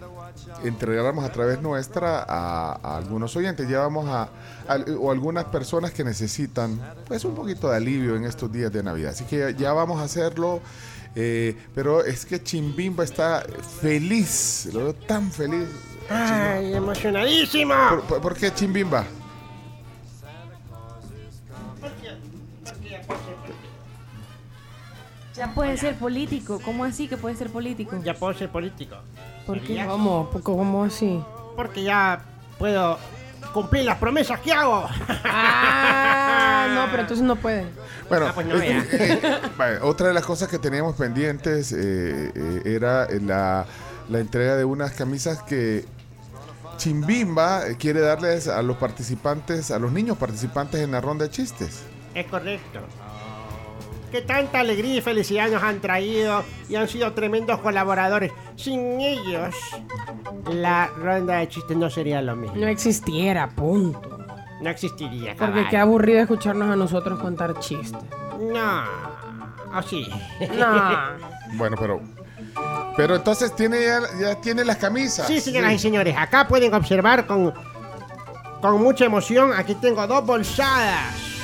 entregáramos 0.64 1.24
a 1.24 1.32
través 1.32 1.60
nuestra 1.62 2.22
a, 2.28 2.72
a 2.82 2.96
algunos 2.98 3.34
oyentes. 3.36 3.66
Llevamos 3.68 4.08
a, 4.08 4.28
a- 4.68 4.84
o 5.00 5.10
algunas 5.10 5.46
personas 5.46 5.90
que 5.92 6.04
necesitan 6.04 6.78
pues 7.08 7.24
un 7.24 7.34
poquito 7.34 7.70
de 7.70 7.76
alivio 7.76 8.14
en 8.16 8.24
estos 8.24 8.52
días 8.52 8.70
de 8.70 8.82
Navidad. 8.82 9.12
Así 9.12 9.24
que 9.24 9.38
ya, 9.38 9.50
ya 9.50 9.72
vamos 9.72 10.00
a 10.00 10.04
hacerlo. 10.04 10.60
eh, 11.14 11.56
pero 11.74 12.04
es 12.04 12.26
que 12.26 12.42
Chimbimba 12.42 13.02
está 13.04 13.44
feliz, 13.80 14.68
lo 14.72 14.80
veo 14.80 14.94
tan 14.94 15.32
feliz. 15.32 15.66
Ay, 16.10 16.74
emocionadísimo. 16.74 17.74
¿Por, 17.88 18.02
por- 18.02 18.20
por 18.20 18.34
qué 18.36 18.52
Chimbimba? 18.54 19.04
Ya 25.36 25.52
puede 25.54 25.76
ser 25.76 25.94
político. 25.96 26.60
¿Cómo 26.64 26.84
así 26.84 27.08
que 27.08 27.16
puede 27.16 27.36
ser 27.36 27.50
político? 27.50 27.96
Ya 28.02 28.14
puedo 28.14 28.32
ser 28.34 28.48
político. 28.50 28.96
¿Por 29.46 29.60
qué? 29.60 29.84
¿Cómo? 29.86 30.30
¿Cómo 30.42 30.84
así? 30.84 31.22
Porque 31.54 31.82
ya 31.84 32.20
puedo 32.58 32.98
cumplir 33.52 33.84
las 33.84 33.98
promesas 33.98 34.40
que 34.40 34.52
hago. 34.52 34.88
Ah, 35.24 36.68
no, 36.74 36.90
pero 36.90 37.02
entonces 37.02 37.24
no 37.24 37.36
puede. 37.36 37.66
Bueno, 38.08 38.26
Ah, 38.28 38.32
pues 38.34 38.46
no, 38.46 38.56
eh, 38.60 39.20
ya. 39.22 39.84
otra 39.84 40.08
de 40.08 40.14
las 40.14 40.24
cosas 40.24 40.48
que 40.48 40.58
teníamos 40.58 40.94
pendientes 40.96 41.72
eh, 41.72 42.32
eh, 42.34 42.62
era 42.64 43.08
la, 43.20 43.66
la 44.08 44.18
entrega 44.20 44.56
de 44.56 44.64
unas 44.64 44.92
camisas 44.92 45.42
que 45.42 45.84
Chimbimba 46.76 47.62
quiere 47.78 48.00
darles 48.00 48.48
a 48.48 48.62
los 48.62 48.76
participantes, 48.76 49.70
a 49.70 49.78
los 49.78 49.90
niños 49.92 50.18
participantes 50.18 50.80
en 50.80 50.92
la 50.92 51.00
ronda 51.00 51.24
de 51.24 51.30
chistes. 51.30 51.82
Es 52.14 52.26
correcto. 52.26 52.80
Que 54.16 54.22
tanta 54.22 54.60
alegría 54.60 54.94
y 54.94 55.00
felicidad 55.02 55.50
nos 55.50 55.62
han 55.62 55.78
traído 55.78 56.42
y 56.70 56.76
han 56.76 56.88
sido 56.88 57.12
tremendos 57.12 57.60
colaboradores. 57.60 58.32
Sin 58.56 58.98
ellos, 58.98 59.54
la 60.50 60.86
ronda 60.86 61.36
de 61.36 61.48
chistes 61.48 61.76
no 61.76 61.90
sería 61.90 62.22
lo 62.22 62.34
mismo. 62.34 62.56
No 62.56 62.66
existiera, 62.66 63.46
punto. 63.50 64.00
No 64.62 64.70
existiría. 64.70 65.36
Porque 65.36 65.66
qué 65.68 65.76
aburrido 65.76 66.20
escucharnos 66.20 66.70
a 66.70 66.76
nosotros 66.76 67.20
contar 67.20 67.58
chistes. 67.58 68.00
No. 68.40 68.84
¿O 69.78 69.82
sí? 69.82 70.08
No. 70.56 71.36
Bueno, 71.58 71.76
pero 71.78 72.00
pero 72.96 73.16
entonces 73.16 73.54
tiene 73.54 73.82
ya, 73.82 74.00
ya 74.18 74.40
tiene 74.40 74.64
las 74.64 74.78
camisas. 74.78 75.26
Sí, 75.26 75.40
señoras 75.40 75.74
y 75.74 75.78
señores, 75.78 76.16
acá 76.18 76.48
pueden 76.48 76.72
observar 76.72 77.26
con, 77.26 77.52
con 78.62 78.82
mucha 78.82 79.04
emoción. 79.04 79.52
Aquí 79.52 79.74
tengo 79.74 80.06
dos 80.06 80.24
bolsadas 80.24 81.35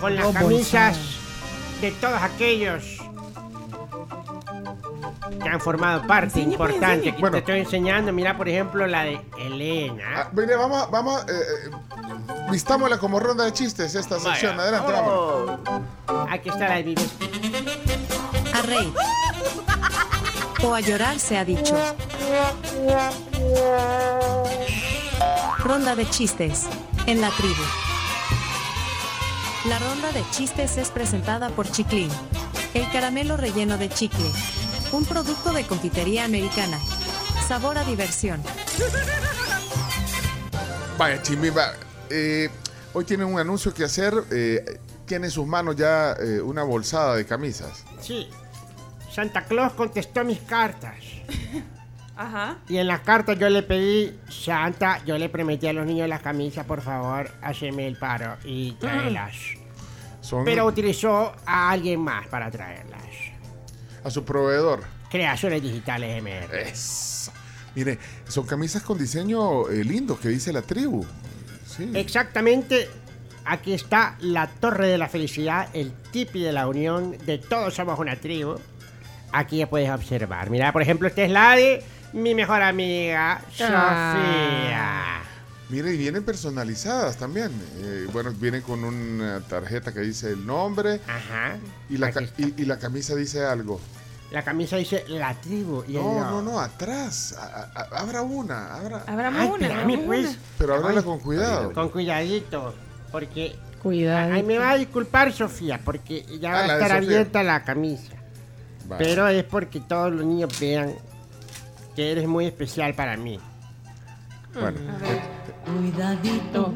con 0.00 0.16
las 0.16 0.26
camisas 0.32 0.98
de 1.80 1.90
todos 1.92 2.20
aquellos 2.22 2.82
que 5.42 5.48
han 5.48 5.60
formado 5.60 6.06
parte 6.06 6.40
Enseñe, 6.40 6.56
pues, 6.56 6.70
importante. 6.70 6.94
enseñe. 6.96 7.12
Aquí 7.12 7.20
Bueno. 7.20 7.32
te 7.34 7.38
estoy 7.40 7.60
enseñando, 7.60 8.12
mira 8.12 8.36
por 8.36 8.48
ejemplo 8.48 8.86
la 8.86 9.04
de 9.04 9.20
Elena. 9.38 10.04
Ah, 10.16 10.28
mire, 10.32 10.56
vamos, 10.56 10.82
a- 10.82 10.86
vamos, 10.86 11.22
eh, 11.22 11.26
eh, 11.32 11.70
vistámosla 12.50 12.98
como 12.98 13.18
ronda 13.20 13.44
de 13.44 13.52
chistes 13.52 13.94
esta 13.94 14.18
sección. 14.18 14.58
Adelante, 14.58 14.92
vamos. 14.92 15.60
Aquí 16.30 16.48
está 16.50 16.68
la 16.68 16.74
de 16.76 16.82
Vives. 16.82 17.10
A 18.54 18.62
reír. 18.62 18.92
O 20.62 20.74
a 20.74 20.80
llorar 20.80 21.18
se 21.18 21.38
ha 21.38 21.44
dicho. 21.44 21.74
Ronda 25.58 25.94
de 25.96 26.08
chistes. 26.10 26.66
En 27.06 27.20
la 27.20 27.30
tribu. 27.30 27.62
La 29.66 29.78
ronda 29.78 30.10
de 30.12 30.24
chistes 30.30 30.78
es 30.78 30.90
presentada 30.90 31.50
por 31.50 31.70
Chiclin. 31.70 32.10
El 32.74 32.90
caramelo 32.90 33.36
relleno 33.36 33.76
de 33.76 33.88
chicle. 33.88 34.30
Un 34.92 35.04
producto 35.04 35.52
de 35.52 35.66
confitería 35.66 36.24
americana. 36.24 36.78
Sabor 37.46 37.76
a 37.78 37.84
diversión. 37.84 38.42
Vaya, 40.96 41.20
Chimbimba, 41.22 41.72
eh, 42.08 42.48
hoy 42.92 43.04
tiene 43.04 43.24
un 43.24 43.38
anuncio 43.38 43.74
que 43.74 43.84
hacer. 43.84 44.14
eh, 44.30 44.78
tiene 45.06 45.26
en 45.26 45.32
sus 45.32 45.46
manos 45.46 45.74
ya 45.74 46.12
eh, 46.12 46.40
una 46.40 46.62
bolsada 46.62 47.16
de 47.16 47.26
camisas. 47.26 47.84
Sí. 48.00 48.30
Santa 49.12 49.44
Claus 49.44 49.72
contestó 49.72 50.24
mis 50.24 50.40
cartas. 50.40 50.94
Ajá. 52.20 52.58
Y 52.68 52.76
en 52.76 52.86
las 52.86 53.00
cartas 53.00 53.38
yo 53.38 53.48
le 53.48 53.62
pedí, 53.62 54.14
Santa, 54.28 55.02
yo 55.06 55.16
le 55.16 55.30
prometí 55.30 55.66
a 55.68 55.72
los 55.72 55.86
niños 55.86 56.06
las 56.06 56.20
camisas, 56.20 56.66
por 56.66 56.82
favor, 56.82 57.30
haceme 57.40 57.86
el 57.86 57.96
paro 57.96 58.36
y 58.44 58.72
tráelas. 58.72 59.34
Son 60.20 60.44
Pero 60.44 60.66
utilizó 60.66 61.34
a 61.46 61.70
alguien 61.70 61.98
más 61.98 62.26
para 62.26 62.50
traerlas. 62.50 63.00
a 64.04 64.10
su 64.10 64.22
proveedor. 64.22 64.82
Creaciones 65.10 65.62
digitales 65.62 66.22
MR. 66.22 66.60
Eso. 66.68 67.32
Mire, 67.74 67.98
son 68.28 68.44
camisas 68.44 68.82
con 68.82 68.98
diseño 68.98 69.70
eh, 69.70 69.82
lindo 69.82 70.20
que 70.20 70.28
dice 70.28 70.52
la 70.52 70.60
tribu. 70.60 71.06
Sí. 71.66 71.90
Exactamente, 71.94 72.86
aquí 73.46 73.72
está 73.72 74.16
la 74.20 74.46
Torre 74.46 74.88
de 74.88 74.98
la 74.98 75.08
Felicidad, 75.08 75.70
el 75.72 75.92
tipi 76.12 76.40
de 76.42 76.52
la 76.52 76.68
unión, 76.68 77.16
de 77.24 77.38
todos 77.38 77.72
somos 77.72 77.98
una 77.98 78.16
tribu. 78.16 78.56
Aquí 79.32 79.56
ya 79.56 79.70
puedes 79.70 79.88
observar. 79.88 80.50
Mira, 80.50 80.70
por 80.70 80.82
ejemplo, 80.82 81.08
esta 81.08 81.22
es 81.22 81.30
la 81.30 81.56
de 81.56 81.82
mi 82.12 82.34
mejor 82.34 82.62
amiga, 82.62 83.40
Sofía. 83.50 85.22
Mire, 85.68 85.94
y 85.94 85.96
vienen 85.96 86.24
personalizadas 86.24 87.16
también. 87.16 87.50
Eh, 87.78 88.06
bueno, 88.12 88.32
vienen 88.32 88.62
con 88.62 88.82
una 88.82 89.40
tarjeta 89.40 89.92
que 89.92 90.00
dice 90.00 90.30
el 90.30 90.44
nombre. 90.44 91.00
Ajá. 91.06 91.56
Y 91.88 91.96
la, 91.96 92.10
y, 92.38 92.54
y 92.62 92.64
la 92.64 92.78
camisa 92.78 93.14
dice 93.14 93.44
algo. 93.44 93.80
La 94.32 94.42
camisa 94.42 94.76
dice 94.76 95.04
la 95.08 95.34
tribu. 95.34 95.84
Y 95.86 95.92
No, 95.92 96.20
no, 96.24 96.42
no, 96.42 96.60
atrás. 96.60 97.36
A- 97.38 97.70
a- 97.74 98.00
abra 98.00 98.22
una. 98.22 98.74
Abra. 98.74 99.04
Abramos 99.06 99.40
Ay, 99.42 99.48
una. 99.48 99.66
espérame, 99.66 99.80
abramos 99.82 100.06
pues. 100.06 100.26
una. 100.26 100.36
Pero 100.58 100.74
ábrala 100.74 101.02
con 101.02 101.18
cuidado. 101.20 101.72
Con 101.72 101.88
cuidadito, 101.90 102.74
porque... 103.12 103.56
Cuidado. 103.82 104.34
Ay, 104.34 104.42
me 104.42 104.58
va 104.58 104.72
a 104.72 104.76
disculpar, 104.76 105.32
Sofía, 105.32 105.80
porque 105.82 106.22
ya 106.38 106.50
va 106.50 106.64
Ah, 106.64 106.66
la 106.66 106.72
a 106.74 106.76
de 106.76 106.82
estar 106.82 106.98
Sofía. 107.00 107.16
abierta 107.16 107.42
la 107.42 107.64
camisa. 107.64 108.12
Vale. 108.86 109.04
Pero 109.04 109.26
es 109.28 109.42
porque 109.44 109.80
todos 109.80 110.12
los 110.12 110.24
niños 110.26 110.50
vean 110.60 110.94
que 111.94 112.10
eres 112.12 112.26
muy 112.26 112.46
especial 112.46 112.94
para 112.94 113.16
mí. 113.16 113.38
Bueno, 114.54 114.78
Cuidadito. 115.64 116.74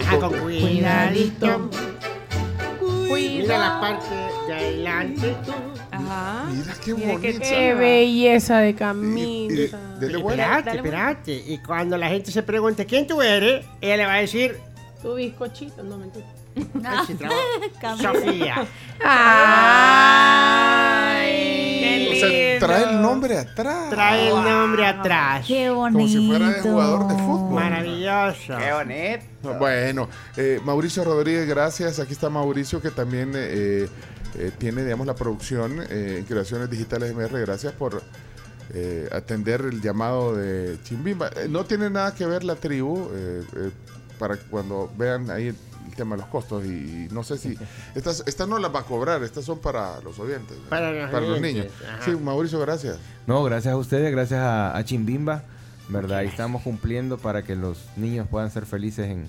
Ajá, 0.00 0.18
con 0.18 0.32
cuidadito. 0.38 1.70
Mira 2.80 3.08
Cuidado. 3.08 3.60
la 3.60 3.80
parte 3.80 4.06
de 4.46 4.54
adelante. 4.54 5.36
Ajá. 5.90 6.44
mira 6.50 6.74
qué 6.84 6.94
Mira 6.94 7.06
qué 7.08 7.16
bonita. 7.16 7.40
Qué 7.40 7.74
belleza 7.74 8.58
de. 8.58 8.70
Espérate, 8.70 9.70
Dale, 10.66 10.76
espérate. 10.76 11.44
Y 11.46 11.58
cuando 11.58 11.96
la 11.96 12.08
gente 12.08 12.30
se 12.30 12.42
pregunte 12.42 12.86
quién 12.86 13.06
tú 13.06 13.20
eres, 13.20 13.64
ella 13.80 13.96
le 13.96 14.06
va 14.06 14.14
a 14.14 14.20
decir, 14.20 14.58
Tu 15.02 15.14
bizcochito, 15.14 15.82
no 15.82 15.98
mentira. 15.98 16.26
Ay, 16.84 16.98
sí, 17.06 17.14
trabajo. 17.14 17.40
Sofía. 21.80 22.20
Qué 22.20 22.56
O 22.56 22.60
sea, 22.60 22.66
trae 22.68 22.90
el 22.94 23.02
nombre 23.02 23.38
atrás. 23.38 23.90
Trae 23.90 24.28
el 24.28 24.34
nombre 24.34 24.86
atrás. 24.86 25.44
Qué 25.46 25.68
Como 25.68 26.08
si 26.08 26.26
fuera 26.28 26.50
de 26.50 26.60
jugador 26.60 27.08
de 27.08 27.14
fútbol. 27.14 27.54
Maravilloso. 27.54 28.56
Qué 28.58 28.72
bonito. 28.72 29.58
Bueno, 29.58 30.08
eh, 30.36 30.60
Mauricio 30.64 31.04
Rodríguez, 31.04 31.46
gracias. 31.48 31.98
Aquí 31.98 32.12
está 32.12 32.28
Mauricio 32.30 32.80
que 32.80 32.90
también 32.90 33.32
eh, 33.34 33.88
eh, 34.36 34.50
tiene, 34.58 34.84
digamos, 34.84 35.06
la 35.06 35.14
producción 35.14 35.80
eh, 35.90 36.16
en 36.18 36.24
Creaciones 36.24 36.70
Digitales 36.70 37.14
MR. 37.14 37.40
Gracias 37.40 37.72
por 37.72 38.02
eh, 38.72 39.08
atender 39.10 39.62
el 39.62 39.80
llamado 39.80 40.36
de 40.36 40.78
Chimbimba. 40.84 41.28
Eh, 41.36 41.48
no 41.48 41.64
tiene 41.64 41.90
nada 41.90 42.14
que 42.14 42.26
ver 42.26 42.44
la 42.44 42.54
tribu 42.54 43.08
eh, 43.12 43.42
eh, 43.56 43.70
para 44.18 44.36
cuando 44.36 44.90
vean 44.96 45.30
ahí 45.30 45.52
el 45.88 45.94
tema 45.94 46.16
de 46.16 46.22
los 46.22 46.30
costos 46.30 46.64
y, 46.64 47.08
no 47.10 47.22
sé 47.22 47.38
si 47.38 47.56
estas 47.94 48.22
estas 48.26 48.48
no 48.48 48.58
las 48.58 48.74
va 48.74 48.80
a 48.80 48.84
cobrar, 48.84 49.22
estas 49.22 49.44
son 49.44 49.58
para 49.58 50.00
los 50.00 50.18
oyentes. 50.18 50.56
Para 50.68 50.90
los 51.20 51.40
niños. 51.40 51.66
ajá. 51.88 52.04
Sí, 52.04 52.10
Mauricio, 52.12 52.58
gracias. 52.60 52.98
No, 53.26 53.42
gracias 53.44 53.72
a 53.74 53.76
ustedes, 53.76 54.10
gracias 54.12 54.40
a, 54.40 54.76
a 54.76 54.84
Chimbimba, 54.84 55.44
¿verdad? 55.88 56.22
Y 56.22 56.26
estamos 56.26 56.62
cumpliendo 56.62 57.18
para 57.18 57.42
que 57.42 57.56
los 57.56 57.78
niños 57.96 58.26
puedan 58.28 58.50
ser 58.50 58.66
felices 58.66 59.08
en, 59.08 59.28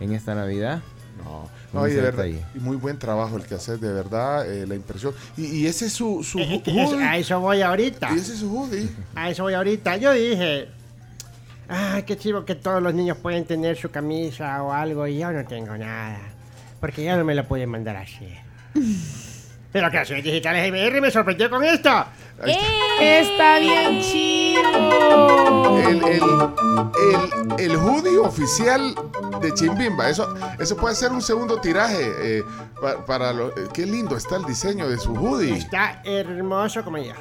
en 0.00 0.12
esta 0.12 0.34
Navidad. 0.34 0.82
No, 1.22 1.48
No, 1.72 1.86
y 1.86 1.92
de 1.92 2.02
detalle. 2.02 2.32
verdad, 2.32 2.48
y 2.56 2.58
muy 2.58 2.76
buen 2.76 2.98
trabajo 2.98 3.36
el 3.36 3.44
que 3.44 3.54
haces, 3.54 3.80
de 3.80 3.92
verdad, 3.92 4.50
eh, 4.52 4.66
la 4.66 4.74
impresión. 4.74 5.14
Y, 5.36 5.44
y 5.46 5.66
ese 5.68 5.86
es 5.86 5.92
su. 5.92 6.24
A 7.00 7.16
eso 7.16 7.38
voy 7.38 7.62
ahorita. 7.62 8.10
Y 8.12 8.18
ese 8.18 8.32
es 8.34 8.40
su 8.40 8.50
hoodie. 8.52 8.88
A 9.14 9.30
eso 9.30 9.44
voy 9.44 9.54
ahorita. 9.54 9.96
Yo 9.96 10.12
dije, 10.12 10.68
ay, 11.68 12.02
qué 12.04 12.16
chivo 12.16 12.44
que 12.44 12.54
todos 12.54 12.82
los 12.82 12.94
niños 12.94 13.16
pueden 13.18 13.44
tener 13.44 13.76
su 13.76 13.90
camisa 13.90 14.62
o 14.62 14.72
algo 14.72 15.06
y 15.06 15.18
yo 15.18 15.30
no 15.32 15.44
tengo 15.44 15.76
nada. 15.76 16.18
Porque 16.80 17.02
ya 17.04 17.16
no 17.16 17.24
me 17.24 17.34
la 17.34 17.44
pueden 17.44 17.68
mandar 17.70 17.96
así. 17.96 18.28
Pero 19.72 19.90
Creaciones 19.90 20.22
Digitales 20.24 20.70
MR 20.70 21.00
me 21.00 21.10
sorprendió 21.10 21.50
con 21.50 21.64
esto. 21.64 21.90
Está 23.00 23.58
bien 23.58 24.00
chido. 24.02 24.60
El, 25.88 26.04
el, 26.04 26.22
el, 27.58 27.60
el 27.70 27.76
hoodie 27.76 28.18
oficial 28.18 28.94
de 29.40 29.52
Chimbimba. 29.54 30.08
Eso, 30.08 30.32
eso 30.60 30.76
puede 30.76 30.94
ser 30.94 31.10
un 31.10 31.20
segundo 31.22 31.60
tiraje. 31.60 31.98
eh, 32.20 32.42
pa- 32.80 33.04
para 33.04 33.32
lo- 33.32 33.48
eh, 33.48 33.68
qué 33.72 33.84
lindo 33.84 34.16
está 34.16 34.36
el 34.36 34.44
diseño 34.44 34.88
de 34.88 34.96
su 34.96 35.12
hoodie. 35.12 35.54
Está 35.56 36.00
hermoso 36.04 36.84
como 36.84 36.98
yo. 36.98 37.14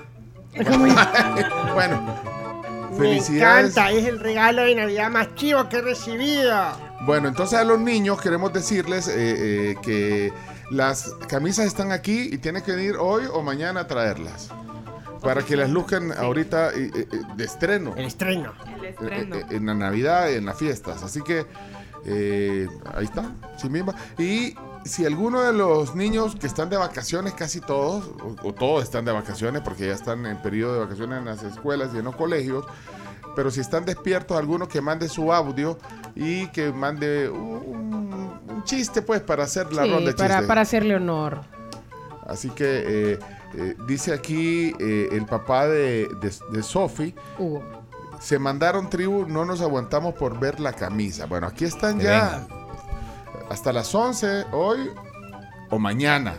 bueno, 1.74 2.16
Me 2.94 3.00
felicidades. 3.00 3.72
encanta, 3.72 3.91
es 3.91 4.06
el 4.06 4.20
regalo 4.20 4.64
de 4.64 4.76
Navidad 4.76 5.10
más 5.10 5.36
chivo 5.36 5.68
que 5.70 5.78
he 5.78 5.82
recibido. 5.82 6.54
Bueno, 7.02 7.28
entonces 7.28 7.60
a 7.60 7.64
los 7.64 7.80
niños 7.80 8.22
queremos 8.22 8.54
decirles 8.54 9.08
eh, 9.08 9.72
eh, 9.72 9.76
que 9.82 10.32
las 10.72 11.14
camisas 11.28 11.66
están 11.66 11.91
aquí 11.91 12.30
y 12.32 12.38
tienen 12.38 12.62
que 12.64 12.72
venir 12.72 12.96
hoy 13.00 13.24
o 13.32 13.41
mañana 13.41 13.82
a 13.82 13.88
traerlas. 13.88 14.50
Para 15.22 15.41
que 15.41 15.56
las 15.56 15.70
luzcan 15.70 16.12
ahorita 16.12 16.72
eh, 16.74 17.08
de 17.38 17.44
estreno. 17.46 17.94
El 17.96 18.06
estreno. 18.06 18.54
El 18.78 18.86
estreno. 18.86 19.38
en 19.50 19.66
la 19.66 19.74
Navidad, 19.74 20.30
en 20.32 20.46
las 20.46 20.58
fiestas. 20.58 21.02
Así 21.02 21.22
que 21.22 21.46
eh, 22.06 22.68
ahí 22.94 23.06
está, 23.06 23.32
Chimbimba. 23.58 23.96
Y 24.18 24.56
si 24.86 25.05
alguno 25.05 25.41
de 25.41 25.53
los 25.53 25.95
niños 25.95 26.36
que 26.36 26.47
están 26.47 26.69
de 26.69 26.77
vacaciones, 26.77 27.34
casi 27.34 27.61
todos, 27.61 28.05
o, 28.21 28.47
o 28.47 28.53
todos 28.53 28.84
están 28.84 29.05
de 29.05 29.11
vacaciones 29.11 29.61
porque 29.63 29.88
ya 29.88 29.93
están 29.93 30.25
en 30.25 30.41
periodo 30.41 30.73
de 30.73 30.79
vacaciones 30.81 31.19
en 31.19 31.25
las 31.25 31.43
escuelas 31.43 31.91
y 31.93 31.97
en 31.99 32.05
los 32.05 32.15
colegios, 32.15 32.65
pero 33.36 33.49
si 33.49 33.61
están 33.61 33.86
despiertos, 33.86 34.38
alguno 34.38 34.67
que 34.67 34.81
mande 34.81 35.09
su 35.09 35.34
audio 35.34 35.77
y 36.15 36.47
que 36.47 36.71
mande 36.71 37.29
un, 37.29 38.39
un 38.47 38.63
chiste, 38.63 39.01
pues, 39.01 39.21
para 39.21 39.43
hacer 39.45 39.73
la 39.73 39.84
Sí, 39.84 39.89
ronda 39.91 40.11
de 40.11 40.17
para, 40.17 40.29
chistes. 40.36 40.47
para 40.47 40.61
hacerle 40.61 40.95
honor. 40.95 41.41
Así 42.27 42.49
que 42.51 42.65
eh, 43.13 43.19
eh, 43.55 43.75
dice 43.88 44.13
aquí 44.13 44.73
eh, 44.79 45.09
el 45.11 45.25
papá 45.25 45.67
de, 45.67 46.09
de, 46.21 46.31
de 46.51 46.63
Sofi. 46.63 47.13
Hugo. 47.38 47.63
Se 48.19 48.39
mandaron 48.39 48.89
tribu, 48.89 49.25
no 49.27 49.43
nos 49.43 49.59
aguantamos 49.61 50.13
por 50.13 50.39
ver 50.39 50.59
la 50.61 50.71
camisa. 50.71 51.25
Bueno, 51.25 51.47
aquí 51.47 51.65
están 51.65 51.99
ya 51.99 52.47
hasta 53.50 53.72
las 53.74 53.94
11 53.94 54.46
hoy 54.52 54.89
o 55.70 55.80
mañana. 55.80 56.36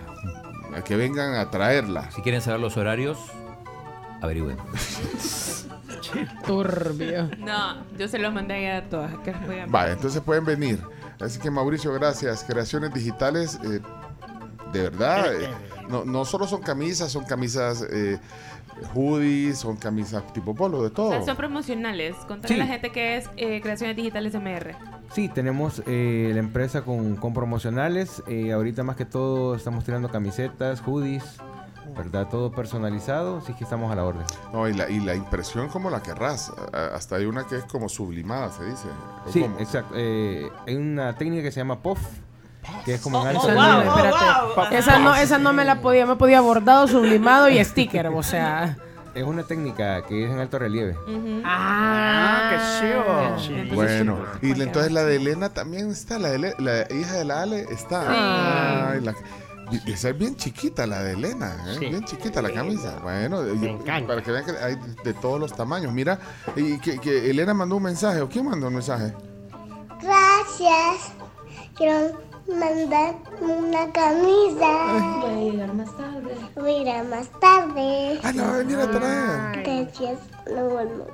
A 0.77 0.83
que 0.83 0.97
vengan 0.97 1.35
a 1.37 1.51
traerla. 1.51 2.11
Si 2.11 2.21
quieren 2.23 2.41
saber 2.41 2.59
los 2.61 2.77
horarios, 2.77 3.19
averigüen. 4.21 4.57
Turbio. 6.47 7.31
No, 7.39 7.77
yo 7.99 8.09
se 8.09 8.19
los 8.19 8.33
mandé 8.33 8.71
a 8.73 8.89
todas. 8.89 9.15
que 9.19 9.33
voy 9.47 9.59
a- 9.61 9.67
Vale, 9.67 9.93
entonces 9.93 10.21
pueden 10.21 10.45
venir. 10.45 10.81
Así 11.21 11.39
que 11.39 11.51
Mauricio, 11.51 11.93
gracias. 11.93 12.45
Creaciones 12.45 12.93
digitales, 12.93 13.59
eh, 13.65 13.81
de 14.73 14.83
verdad, 14.83 15.33
eh, 15.33 15.49
no, 15.89 16.05
no 16.05 16.25
solo 16.25 16.47
son 16.47 16.61
camisas, 16.61 17.13
son 17.13 17.25
camisas 17.25 17.83
eh, 17.91 18.19
hoodies, 18.95 19.59
son 19.59 19.77
camisas 19.77 20.23
tipo 20.33 20.55
polo, 20.55 20.81
de 20.83 20.89
O 20.89 20.93
todo. 20.93 21.11
sea, 21.11 21.23
son 21.25 21.37
promocionales. 21.37 22.15
Contar 22.29 22.49
Sí. 22.49 22.55
a 22.55 22.59
la 22.59 22.67
gente 22.67 22.91
que 22.91 23.17
es 23.17 23.31
eh, 23.37 23.61
Creaciones 23.61 23.97
Digitales 23.97 24.35
MR. 24.35 24.75
Sí, 25.13 25.29
tenemos 25.29 25.83
eh, 25.87 26.31
la 26.33 26.41
empresa 26.41 26.83
con, 26.83 27.17
con 27.17 27.33
promocionales. 27.35 28.23
eh, 28.27 28.53
ahorita 28.53 28.83
más 28.83 28.97
que 28.97 29.05
todo 29.05 29.55
estamos 29.55 29.85
tirando 29.85 30.09
camisetas, 30.11 30.81
hoodies, 30.81 31.25
¿verdad? 31.97 32.29
Todo 32.29 32.51
personalizado, 32.51 33.39
así 33.39 33.53
que 33.55 33.63
estamos 33.65 33.93
a 33.93 33.95
la 33.95 34.05
orden. 34.05 34.25
No, 34.53 34.67
y 34.69 34.73
la, 34.75 34.89
y 34.91 34.99
la 35.01 35.15
impresión 35.15 35.69
como 35.69 35.91
la 35.91 36.03
querrás. 36.03 36.51
Hasta 36.73 37.17
hay 37.17 37.27
una 37.27 37.47
que 37.47 37.57
es 37.57 37.65
como 37.65 37.89
sublimada, 37.89 38.51
se 38.51 38.65
dice. 38.65 38.89
¿O 39.27 39.31
Sí, 39.33 39.43
cómo? 39.43 39.59
exacto. 39.61 39.95
eh, 39.97 40.49
hay 40.67 40.75
una 40.77 41.15
técnica 41.17 41.43
que 41.45 41.53
se 41.53 41.61
llama 41.61 41.79
POF, 41.81 42.01
que 42.85 42.95
es 42.95 43.01
como 43.01 43.21
en 43.21 43.27
Oh, 43.27 43.29
alto 43.31 43.43
oh, 43.43 43.47
relieve. 43.49 43.89
wow, 43.89 44.49
espérate. 44.51 44.79
Esa 44.79 44.99
no, 44.99 45.15
esa 45.15 45.39
no 45.39 45.53
me 45.53 45.65
la 45.65 45.81
podía, 45.81 46.07
me 46.07 46.17
podía 46.17 46.41
bordado, 46.41 46.87
sublimado 46.89 47.49
y 47.49 47.63
sticker, 47.65 48.09
o 48.09 48.23
sea. 48.23 48.77
Es 49.15 49.23
una 49.23 49.45
técnica 49.45 50.03
que 50.07 50.25
es 50.25 50.31
en 50.33 50.41
alto 50.41 50.59
relieve. 50.59 50.97
Ah, 51.45 52.51
qué 52.51 53.39
chivo. 53.61 53.75
Bueno, 53.75 54.19
y 54.43 54.55
la- 54.57 54.65
entonces 54.65 54.91
la 54.91 55.05
de 55.05 55.17
Elena 55.17 55.51
también 55.51 55.91
está, 55.91 56.19
la, 56.19 56.31
de 56.31 56.39
Le- 56.39 56.55
la 56.59 56.93
hija 56.93 57.13
de 57.13 57.25
la 57.25 57.43
Ale 57.43 57.61
está. 57.71 58.91
Ay, 58.91 59.01
la- 59.03 59.15
y- 59.71 59.93
esa 59.93 60.09
es 60.09 60.19
bien 60.19 60.35
chiquita 60.35 60.85
la 60.87 61.01
de 61.03 61.13
Elena, 61.13 61.55
¿eh? 61.69 61.77
Sí. 61.79 61.87
bien 61.87 62.05
chiquita 62.05 62.43
la 62.43 62.53
camisa. 62.53 62.99
Bueno, 63.05 63.43
y- 63.47 63.79
para 64.07 64.21
que 64.21 64.33
vean 64.33 64.45
que 64.47 64.51
hay 64.61 64.77
de 65.05 65.15
todos 65.15 65.39
los 65.39 65.53
tamaños. 65.55 65.93
Mira, 65.93 66.19
y 66.57 66.79
que, 66.81 66.99
que 66.99 67.31
Elena 67.31 67.55
mandó 67.55 67.77
un 67.77 67.85
mensaje, 67.85 68.21
¿o 68.21 68.29
quién 68.29 68.45
mandó 68.47 68.67
un 68.67 68.75
mensaje? 68.75 69.15
Gracias. 70.03 71.13
Quiero 71.77 72.21
mandar 72.49 73.15
una 73.41 73.91
camisa. 73.93 75.21
Voy 75.21 75.33
a 75.33 75.51
llegar 75.53 75.75
más 75.75 75.97
tarde. 75.97 76.37
Voy 76.57 76.75
a 76.75 76.79
llegar 76.79 77.05
más 77.07 77.29
tarde. 77.41 78.21
Ah, 78.23 78.29
a 78.29 78.57
venir 78.59 78.79
a 78.79 78.91
traer. 78.91 79.63
Gracias. 79.65 80.19
No, 80.51 80.69
no. 80.85 81.05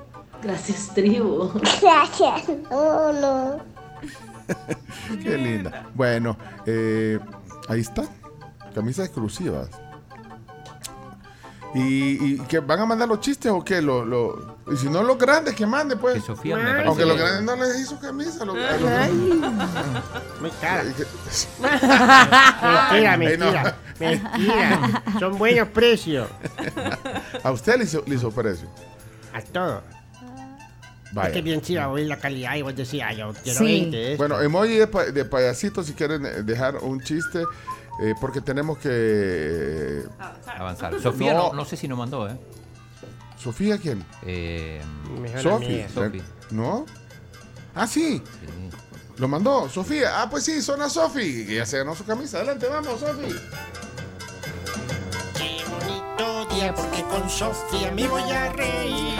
Gracias, 0.43 0.91
tribu. 0.93 1.51
Gracias. 1.81 2.49
No, 2.69 3.13
no. 3.13 3.57
Qué 5.23 5.37
linda. 5.37 5.87
Bueno, 5.93 6.35
eh, 6.65 7.19
ahí 7.69 7.81
está. 7.81 8.03
Camisas 8.73 9.05
exclusivas. 9.05 9.69
¿Y, 11.73 12.33
y 12.33 12.39
que 12.49 12.59
van 12.59 12.79
a 12.79 12.85
mandar 12.85 13.07
los 13.07 13.19
chistes 13.21 13.51
o 13.51 13.63
qué? 13.63 13.81
Lo, 13.81 14.03
lo- 14.03 14.50
y 14.71 14.77
si 14.77 14.89
no, 14.89 15.01
los 15.03 15.17
grandes 15.17 15.55
que 15.55 15.65
mande, 15.65 15.95
pues. 15.95 16.23
Sofía 16.23 16.55
me 16.57 16.63
parece 16.63 16.87
Aunque 16.87 17.05
los 17.05 17.15
que- 17.17 17.21
grandes 17.23 17.43
no 17.43 17.55
les 17.63 17.79
hizo 17.79 17.99
camisa. 17.99 18.45
Los, 18.45 18.55
a 18.55 18.77
los 18.77 18.89
Ay. 18.89 19.29
grandes. 19.29 19.69
Muy 20.41 20.51
cara. 20.61 20.83
Ay, 22.89 23.17
mentira, 23.17 23.37
no. 23.37 23.51
mentira. 23.51 23.77
Mentira. 23.99 25.03
Son 25.19 25.37
buenos 25.37 25.67
precios. 25.69 26.27
A 27.43 27.51
usted 27.51 27.77
le 27.77 27.83
hizo, 27.85 28.03
le 28.05 28.15
hizo 28.15 28.31
precio. 28.31 28.67
A 29.33 29.41
todo. 29.41 29.81
Vaya. 31.13 31.27
Es 31.29 31.33
que 31.33 31.41
bien 31.41 31.61
chiva, 31.61 31.89
oír 31.89 32.07
la 32.07 32.17
calidad 32.17 32.55
y 32.55 32.61
vos 32.61 32.73
decías, 32.75 33.15
yo 33.17 33.33
quiero 33.43 33.59
Sí. 33.59 33.65
20 33.65 33.97
de 33.97 34.11
esto. 34.13 34.17
Bueno, 34.27 34.41
emoji 34.41 34.77
de, 34.77 34.87
pa- 34.87 35.05
de 35.05 35.25
payasito 35.25 35.83
si 35.83 35.93
quieren 35.93 36.25
eh, 36.25 36.41
dejar 36.43 36.77
un 36.77 37.01
chiste, 37.01 37.43
eh, 38.01 38.13
porque 38.21 38.39
tenemos 38.39 38.77
que... 38.77 38.89
eh, 38.89 40.05
Avanzar. 40.57 40.97
Sofía 41.01 41.33
no, 41.33 41.51
no 41.53 41.65
sé 41.65 41.75
si 41.75 41.87
nos 41.89 41.97
mandó, 41.97 42.29
¿eh? 42.29 42.37
¿Sofía 43.41 43.79
quién? 43.79 44.05
Eh, 44.21 44.81
Sofi. 45.41 45.83
Sofi. 45.91 46.21
¿No? 46.51 46.85
Ah, 47.73 47.87
sí. 47.87 48.21
Lo 49.17 49.27
mandó 49.27 49.67
Sofía. 49.67 50.21
Ah, 50.21 50.29
pues 50.29 50.43
sí, 50.43 50.61
son 50.61 50.79
a 50.81 50.89
Sofi. 50.89 51.47
Ya 51.47 51.65
se 51.65 51.79
ganó 51.79 51.95
su 51.95 52.05
camisa. 52.05 52.37
Adelante, 52.37 52.67
vamos, 52.67 52.99
Sofi. 52.99 53.33
Bonito 55.69 56.45
día 56.53 56.73
porque 56.75 57.01
con 57.03 57.27
Sofía 57.27 57.91
me 57.91 58.07
voy 58.07 58.29
a 58.29 58.51
reír. 58.53 59.15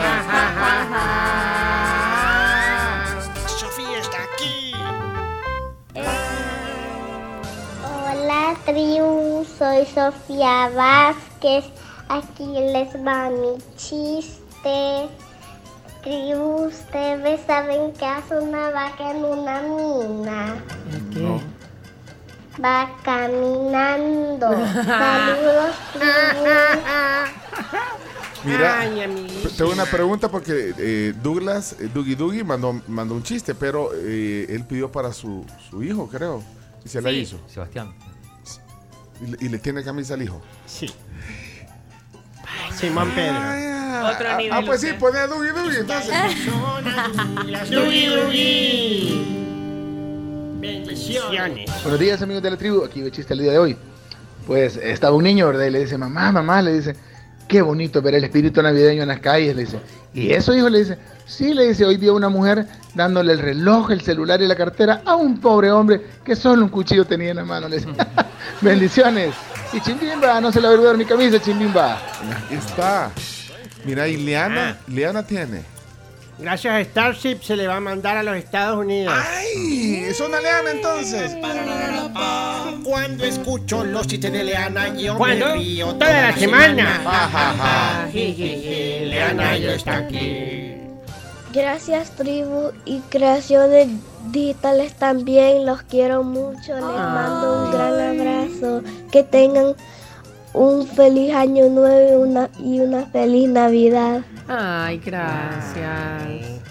Sofía 3.47 3.97
está 3.99 4.17
aquí. 4.33 4.73
Hola, 7.83 8.55
tribu. 8.65 9.45
Soy 9.57 9.85
Sofía 9.87 10.69
Vázquez. 10.75 11.80
Aquí 12.11 12.43
les 12.45 12.93
va 13.07 13.29
mi 13.29 13.55
chiste. 13.77 15.07
Tribu, 16.03 16.65
ustedes 16.65 17.39
saben 17.47 17.93
que 17.93 18.05
hace 18.05 18.37
una 18.37 18.69
vaca 18.69 19.11
en 19.11 19.23
una 19.23 19.61
mina. 19.61 20.61
Va 22.61 22.91
caminando. 23.01 24.47
Saludos, 24.83 25.75
tribu. 25.93 26.43
Mira, 28.43 28.79
Ay, 28.81 29.27
tengo 29.57 29.71
una 29.71 29.85
pregunta 29.85 30.29
porque 30.29 30.73
eh, 30.77 31.13
Douglas, 31.23 31.77
eh, 31.79 31.89
Dougie 31.93 32.17
Dougie 32.17 32.43
mandó, 32.43 32.81
mandó 32.89 33.15
un 33.15 33.23
chiste, 33.23 33.55
pero 33.55 33.91
eh, 33.93 34.47
él 34.49 34.65
pidió 34.65 34.91
para 34.91 35.13
su, 35.13 35.45
su 35.69 35.81
hijo, 35.81 36.09
creo. 36.09 36.43
Y 36.83 36.89
se 36.89 37.01
la 37.01 37.09
hizo. 37.13 37.39
Sebastián. 37.47 37.93
Y, 39.21 39.45
y 39.45 39.49
le 39.49 39.59
tiene 39.59 39.81
camisa 39.81 40.15
al 40.15 40.23
hijo. 40.23 40.41
Sí. 40.65 40.93
Simón 42.75 43.09
Pedro. 43.11 43.37
Otro 43.37 44.27
Ah, 44.29 44.37
nivel. 44.37 44.51
ah, 44.53 44.61
pues 44.65 44.81
sí, 44.81 44.87
usted. 44.87 44.99
pone 44.99 45.19
a 45.19 45.27
Dougie 45.27 45.51
Dougie 45.51 45.79
entonces. 45.79 46.11
Dugi, 47.69 48.05
dugi. 48.07 49.27
Bendiciones. 50.59 51.69
Buenos 51.83 51.99
días 51.99 52.21
amigos 52.21 52.43
de 52.43 52.51
la 52.51 52.57
tribu, 52.57 52.83
aquí 52.85 53.01
el 53.01 53.11
chiste 53.11 53.33
el 53.33 53.41
día 53.41 53.51
de 53.53 53.59
hoy. 53.59 53.77
Pues 54.47 54.77
estaba 54.77 55.15
un 55.15 55.23
niño, 55.23 55.47
¿verdad? 55.47 55.65
Y 55.65 55.69
le 55.71 55.79
dice, 55.81 55.97
mamá, 55.97 56.31
mamá, 56.31 56.61
le 56.61 56.73
dice, 56.73 56.95
qué 57.47 57.61
bonito 57.61 58.01
ver 58.01 58.15
el 58.15 58.23
espíritu 58.23 58.61
navideño 58.61 59.03
en 59.03 59.07
las 59.09 59.19
calles, 59.19 59.55
le 59.55 59.65
dice. 59.65 59.79
¿Y 60.13 60.31
eso, 60.31 60.53
hijo? 60.55 60.67
Le 60.69 60.79
dice, 60.79 60.97
sí, 61.31 61.53
le 61.53 61.69
dice, 61.69 61.85
hoy 61.85 61.97
vi 61.97 62.07
a 62.09 62.13
una 62.13 62.29
mujer 62.29 62.65
dándole 62.93 63.33
el 63.33 63.39
reloj, 63.39 63.91
el 63.91 64.01
celular 64.01 64.41
y 64.41 64.47
la 64.47 64.55
cartera 64.55 65.01
a 65.05 65.15
un 65.15 65.39
pobre 65.39 65.71
hombre 65.71 66.01
que 66.23 66.35
solo 66.35 66.63
un 66.63 66.69
cuchillo 66.69 67.05
tenía 67.05 67.31
en 67.31 67.37
la 67.37 67.45
mano, 67.45 67.67
le 67.67 67.77
dice. 67.77 67.89
Bendiciones. 68.61 69.33
Y 69.73 69.79
chimbimba, 69.79 70.41
no 70.41 70.51
se 70.51 70.59
le 70.59 70.67
va 70.67 70.73
a 70.73 70.75
olvidar 70.75 70.97
mi 70.97 71.05
camisa, 71.05 71.39
chimbimba. 71.41 71.95
Aquí 71.95 72.55
está. 72.55 73.11
Mira, 73.85 74.07
y 74.07 74.17
Liana, 74.17 74.77
Liana 74.87 75.25
tiene. 75.25 75.63
Gracias 76.37 76.73
a 76.73 76.81
Starship 76.83 77.41
se 77.43 77.55
le 77.55 77.67
va 77.67 77.75
a 77.77 77.79
mandar 77.79 78.17
a 78.17 78.23
los 78.23 78.35
Estados 78.35 78.79
Unidos. 78.79 79.13
¡Ay! 79.15 80.05
Es 80.07 80.19
una 80.19 80.41
Leana 80.41 80.71
entonces. 80.71 81.37
Cuando 82.83 83.23
escucho 83.23 83.83
los 83.83 84.07
chistes 84.07 84.31
de 84.31 84.43
Leana, 84.43 84.95
yo 84.97 85.17
¿Cuándo? 85.17 85.45
me 85.47 85.53
río 85.53 85.93
Toda 85.95 86.29
la 86.29 86.35
semana. 86.35 87.01
Ja, 87.03 87.29
ja, 87.29 87.55
ja. 87.57 88.09
Leana 88.11 89.57
ya 89.57 89.73
está 89.73 89.97
aquí. 89.97 90.80
Gracias 91.53 92.11
tribu 92.15 92.71
y 92.85 92.99
creaciones 93.09 93.87
digitales 94.31 94.93
también. 94.95 95.65
Los 95.65 95.81
quiero 95.83 96.23
mucho. 96.23 96.73
Les 96.75 96.81
mando 96.81 97.65
un 97.65 97.71
gran 97.71 97.99
abrazo. 98.19 98.81
Que 99.11 99.23
tengan 99.23 99.75
un 100.53 100.87
feliz 100.87 101.33
año 101.33 101.67
nuevo 101.69 102.25
y 102.25 102.29
una, 102.29 102.49
y 102.59 102.79
una 102.79 103.05
feliz 103.07 103.49
Navidad. 103.49 104.21
Ay, 104.47 104.99
gracias. 104.99 106.61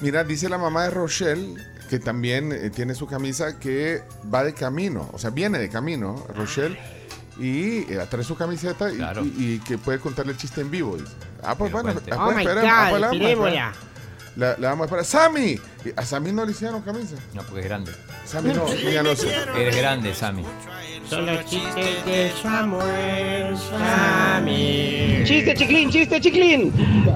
Mira, 0.00 0.22
dice 0.24 0.48
la 0.48 0.58
mamá 0.58 0.84
de 0.84 0.90
Rochelle 0.90 1.54
que 1.90 1.98
también 1.98 2.52
eh, 2.52 2.68
tiene 2.70 2.94
su 2.94 3.06
camisa 3.06 3.58
que 3.58 4.02
va 4.32 4.44
de 4.44 4.52
camino, 4.52 5.08
o 5.12 5.18
sea, 5.18 5.30
viene 5.30 5.58
de 5.58 5.70
camino, 5.70 6.22
Rochelle, 6.36 6.78
y 7.38 7.78
eh, 7.90 8.06
trae 8.10 8.22
su 8.22 8.36
camiseta 8.36 8.92
y, 8.92 9.00
y- 9.24 9.52
y 9.54 9.58
que 9.60 9.78
puede 9.78 9.98
contarle 9.98 10.32
el 10.32 10.38
chiste 10.38 10.60
en 10.60 10.70
vivo. 10.70 10.96
dice. 10.98 11.10
Ah, 11.42 11.54
pues 11.56 11.70
bueno, 11.72 11.92
cuente. 11.92 12.10
ah, 12.12 12.16
Oh 12.20 12.24
pues, 12.26 12.36
my 12.36 12.42
esperemos, 12.42 12.70
God, 12.70 12.78
ah, 12.78 12.86
pues, 12.90 13.00
la 13.00 13.06
vamos 13.08 13.12
a 13.12 13.16
esperémosla. 13.24 13.68
esperar. 13.70 13.88
La, 14.36 14.56
la 14.58 14.68
vamos 14.70 14.82
a 14.82 14.84
esperar. 14.86 15.04
¡Sammy! 15.04 15.60
A 15.96 16.02
Sammy 16.04 16.32
no 16.32 16.44
le 16.44 16.50
hicieron 16.52 16.82
camisa. 16.82 17.16
No, 17.34 17.42
porque 17.42 17.60
es 17.60 17.66
grande. 17.66 17.92
Sammy 18.24 18.52
no, 18.54 18.72
ya 18.74 19.02
no 19.02 19.16
sé. 19.16 19.34
Eres 19.56 19.76
grande, 19.76 20.14
Sammy. 20.14 20.44
Son 21.08 21.24
los 21.26 21.44
chistes 21.46 22.04
de 22.04 22.30
Samuel 22.42 23.56
Sammy. 23.56 25.22
Chiste 25.24 25.54
chiclín, 25.54 25.90
chiste 25.90 26.20
chiclín. 26.20 26.72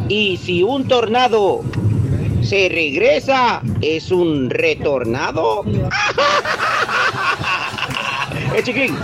Y 0.08 0.36
si 0.38 0.62
un 0.62 0.88
tornado 0.88 1.60
se 2.42 2.68
regresa, 2.70 3.60
¿es 3.82 4.10
un 4.10 4.48
retornado? 4.50 5.62
¡Eh, 8.54 8.62
chiclín! 8.62 8.98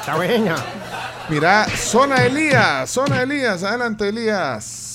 Está 0.00 0.16
buena. 0.16 0.56
Mira, 1.28 1.66
Zona 1.76 2.24
Elías, 2.24 2.88
Zona 2.88 3.22
Elías, 3.22 3.64
adelante 3.64 4.10
Elías. 4.10 4.94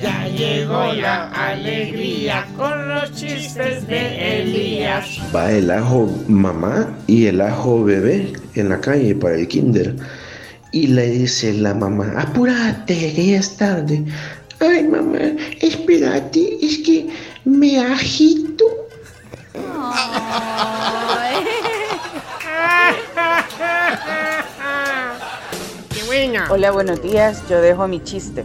Ya 0.00 0.26
llegó 0.26 0.92
la 0.94 1.28
alegría 1.30 2.44
con 2.56 2.88
los 2.88 3.12
chistes 3.12 3.86
de 3.86 4.42
Elías. 4.42 5.06
Va 5.32 5.52
el 5.52 5.70
ajo 5.70 6.10
mamá 6.26 6.92
y 7.06 7.26
el 7.26 7.40
ajo 7.40 7.84
bebé 7.84 8.32
en 8.56 8.70
la 8.70 8.80
calle 8.80 9.14
para 9.14 9.36
el 9.36 9.46
kinder. 9.46 9.94
Y 10.72 10.88
le 10.88 11.08
dice 11.08 11.52
la 11.52 11.72
mamá, 11.72 12.14
apúrate, 12.16 13.14
que 13.14 13.26
ya 13.26 13.38
es 13.38 13.56
tarde. 13.56 14.04
Ay, 14.58 14.82
mamá, 14.88 15.20
espérate, 15.60 16.58
es 16.60 16.78
que 16.78 17.08
me 17.44 17.78
agito. 17.78 18.64
Hola, 26.48 26.70
buenos 26.70 27.02
días. 27.02 27.46
Yo 27.48 27.60
dejo 27.60 27.86
mi 27.88 28.02
chiste. 28.02 28.44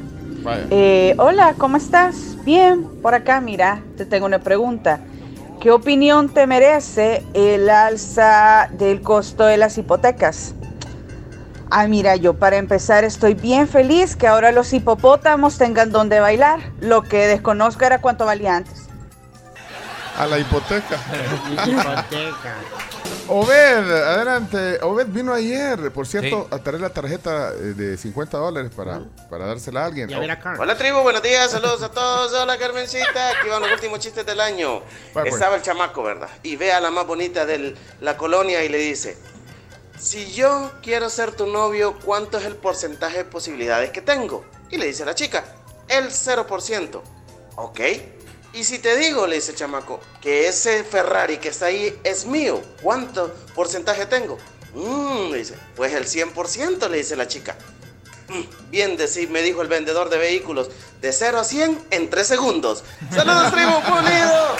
Eh, 0.72 1.16
hola, 1.18 1.56
¿cómo 1.58 1.78
estás? 1.78 2.38
Bien, 2.44 2.84
por 3.02 3.14
acá, 3.16 3.40
mira, 3.40 3.82
te 3.96 4.06
tengo 4.06 4.26
una 4.26 4.40
pregunta. 4.40 5.00
¿Qué 5.62 5.72
opinión 5.72 6.28
te 6.30 6.48
merece 6.48 7.24
el 7.34 7.70
alza 7.70 8.70
del 8.78 9.02
costo 9.02 9.46
de 9.46 9.56
las 9.58 9.78
hipotecas? 9.78 10.54
Ah, 11.70 11.88
mira, 11.88 12.18
yo 12.18 12.34
para 12.34 12.58
empezar 12.58 13.06
estoy 13.06 13.36
bien 13.36 13.68
feliz 13.68 14.16
que 14.16 14.28
ahora 14.28 14.52
los 14.52 14.74
hipopótamos 14.74 15.58
tengan 15.58 15.92
donde 15.92 16.20
bailar. 16.20 16.60
Lo 16.82 17.04
que 17.04 17.28
desconozco 17.28 17.86
era 17.86 18.02
cuánto 18.02 18.26
valía 18.26 18.58
antes. 18.58 18.87
A 20.18 20.26
la 20.26 20.40
hipoteca. 20.40 21.00
Hipoteca. 21.52 22.56
Obed, 23.28 23.92
adelante. 23.92 24.80
Obed 24.82 25.08
vino 25.08 25.34
ayer, 25.34 25.92
por 25.92 26.08
cierto, 26.08 26.48
a 26.50 26.58
traer 26.60 26.82
la 26.82 26.90
tarjeta 26.90 27.52
eh, 27.54 27.74
de 27.76 27.98
50 27.98 28.38
dólares 28.38 28.72
para, 28.76 29.02
para 29.30 29.46
dársela 29.46 29.84
a 29.84 29.86
alguien. 29.86 30.10
Hola 30.14 30.78
tribu, 30.78 31.02
buenos 31.02 31.22
días, 31.22 31.52
saludos 31.52 31.84
a 31.84 31.92
todos. 31.92 32.34
Hola 32.34 32.58
Carmencita, 32.58 33.30
aquí 33.30 33.50
van 33.50 33.62
los 33.62 33.72
últimos 33.72 34.00
chistes 34.00 34.26
del 34.26 34.40
año. 34.40 34.82
pues. 35.14 35.34
Estaba 35.34 35.58
el 35.58 35.62
chamaco, 35.62 36.04
¿verdad? 36.04 36.30
Y 36.42 36.56
ve 36.56 36.72
a 36.72 36.80
la 36.80 36.90
más 36.90 37.06
bonita 37.06 37.46
de 37.46 37.76
la 38.02 38.18
colonia 38.18 38.64
y 38.64 38.70
le 38.70 38.78
dice, 38.78 39.18
si 40.00 40.32
yo 40.34 40.72
quiero 40.82 41.10
ser 41.10 41.32
tu 41.34 41.48
novio, 41.48 41.98
¿cuánto 42.04 42.38
es 42.38 42.46
el 42.46 42.56
porcentaje 42.56 43.18
de 43.20 43.26
posibilidades 43.26 43.92
que 43.92 44.02
tengo? 44.02 44.46
Y 44.72 44.78
le 44.78 44.88
dice 44.88 45.06
la 45.06 45.14
chica, 45.16 45.44
el 45.90 46.06
0%. 46.10 47.02
Ok. 47.58 47.80
Y 48.58 48.64
si 48.64 48.80
te 48.80 48.98
digo, 48.98 49.28
le 49.28 49.36
dice 49.36 49.52
el 49.52 49.58
chamaco, 49.58 50.00
que 50.20 50.48
ese 50.48 50.84
Ferrari 50.84 51.38
que 51.38 51.50
está 51.50 51.68
ahí 51.68 51.96
es 52.04 52.26
mío, 52.26 52.60
¿cuánto 52.82 53.32
porcentaje 53.54 54.08
tengo? 54.08 54.40
"Mm", 54.74 55.32
le 55.32 55.38
dice, 55.38 55.54
pues 55.76 55.94
el 55.94 56.08
100%, 56.08 56.90
le 56.90 56.98
dice 56.98 57.16
la 57.16 57.28
chica. 57.28 57.56
"Mm, 58.30 58.70
Bien, 58.72 58.98
decir, 58.98 59.30
me 59.30 59.42
dijo 59.44 59.62
el 59.62 59.68
vendedor 59.68 60.10
de 60.10 60.18
vehículos, 60.18 60.70
de 61.02 61.14
0 61.14 61.38
a 61.40 61.44
100 61.44 61.80
en 61.92 62.10
3 62.10 62.26
segundos. 62.26 62.84
¡Saludos, 63.14 63.52
tribu 63.54 63.80
pulido! 63.82 64.56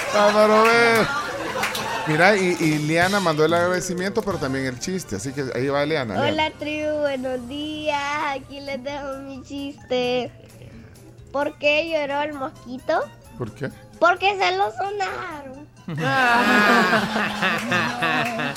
Mira, 2.08 2.38
y, 2.38 2.56
y 2.60 2.78
Liana 2.78 3.20
mandó 3.20 3.44
el 3.46 3.54
agradecimiento, 3.54 4.22
pero 4.22 4.38
también 4.38 4.66
el 4.68 4.80
chiste. 4.80 5.16
Así 5.18 5.34
que 5.34 5.44
ahí 5.56 5.68
va 5.68 5.84
Liana. 5.86 6.14
Liana. 6.14 6.30
Hola 6.30 6.52
tribu, 6.60 7.00
buenos 7.00 7.48
días. 7.50 8.00
Aquí 8.28 8.62
les 8.62 8.82
dejo 8.84 9.18
mi 9.24 9.42
chiste. 9.44 10.32
¿Por 11.34 11.58
qué 11.58 11.90
lloró 11.90 12.22
el 12.22 12.34
mosquito? 12.34 13.02
¿Por 13.38 13.52
qué? 13.54 13.70
Porque 14.00 14.38
se 14.38 14.58
lo 14.58 14.72
sonaron. 14.72 15.68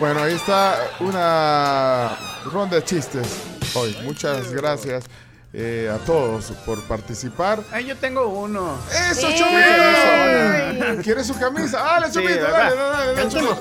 Bueno, 0.00 0.20
ahí 0.22 0.34
está 0.34 0.78
una 0.98 2.16
ronda 2.52 2.76
de 2.76 2.84
chistes 2.84 3.42
hoy. 3.74 3.96
Muchas 4.02 4.50
gracias 4.52 5.04
eh, 5.52 5.88
a 5.94 5.98
todos 6.04 6.46
por 6.66 6.82
participar. 6.88 7.60
Ay, 7.70 7.86
yo 7.86 7.96
tengo 7.96 8.26
uno. 8.26 8.76
¡Eso, 9.10 9.28
¡Eh! 9.28 9.36
Chomito! 9.38 11.02
¿Quieres 11.04 11.26
su 11.28 11.38
camisa? 11.38 11.78
¡Dale, 11.78 12.06
Sí, 12.08 12.14
Chomito! 12.14 12.34
¿verdad? 12.34 12.74
dale, 12.74 12.76
dale, 12.76 13.14
dale, 13.14 13.28
Chomito. 13.30 13.58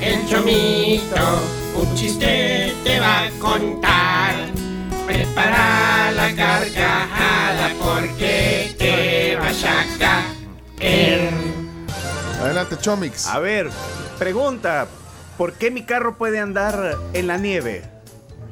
El 0.00 0.26
chomito, 0.28 1.16
un 1.74 1.94
chiste 1.94 2.74
te 2.84 3.00
va 3.00 3.24
a 3.24 3.30
contar. 3.40 4.34
Prepara 5.08 6.10
la 6.12 6.34
carcajada 6.36 7.70
porque 7.82 8.74
te 8.78 9.36
vas 9.36 9.64
a 9.64 9.86
caer. 9.98 11.30
Adelante, 12.42 12.76
Chomix. 12.78 13.26
A 13.26 13.38
ver, 13.38 13.70
pregunta. 14.18 14.86
¿Por 15.38 15.54
qué 15.54 15.70
mi 15.70 15.86
carro 15.86 16.18
puede 16.18 16.40
andar 16.40 16.98
en 17.14 17.26
la 17.26 17.38
nieve? 17.38 17.84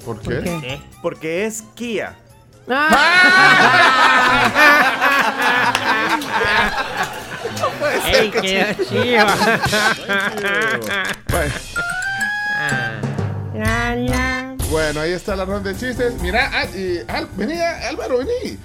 ¿Por 0.03 0.19
qué? 0.21 0.37
¿Por 0.37 0.61
qué? 0.63 0.81
Porque 1.03 1.45
es 1.45 1.63
Kia. 1.75 2.17
No 7.61 7.69
puede 7.79 8.01
ser 8.03 8.15
Ey, 8.17 8.31
que 8.31 8.41
qué 8.41 8.77
chido. 8.89 9.27
Bueno. 11.31 11.55
La, 13.55 13.95
la. 13.97 14.56
Bueno, 14.71 15.01
ahí 15.01 15.13
está 15.13 15.37
la 15.37 15.45
ronda 15.45 15.73
de 15.73 15.79
chistes. 15.79 16.21
Mira, 16.21 16.51
ah, 16.53 16.65
y 16.77 16.99
Al- 17.09 17.29
vení, 17.37 17.55
Álvaro, 17.61 18.19
vení. 18.19 18.59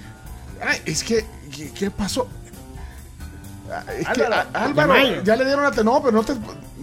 Ay, 0.64 0.80
es 0.86 1.04
que, 1.04 1.26
¿qué, 1.56 1.72
qué 1.72 1.92
pasó? 1.92 2.28
Ah, 3.72 3.84
Es 3.98 4.08
que, 4.10 4.24
Álvaro, 4.26 4.50
ah, 4.54 4.64
Álvaro, 4.66 5.24
ya 5.24 5.36
le 5.36 5.46
dieron 5.46 5.64
la 5.64 5.72
te- 5.72 5.84
No, 5.84 6.02
pero 6.02 6.18
no 6.18 6.24
te. 6.24 6.34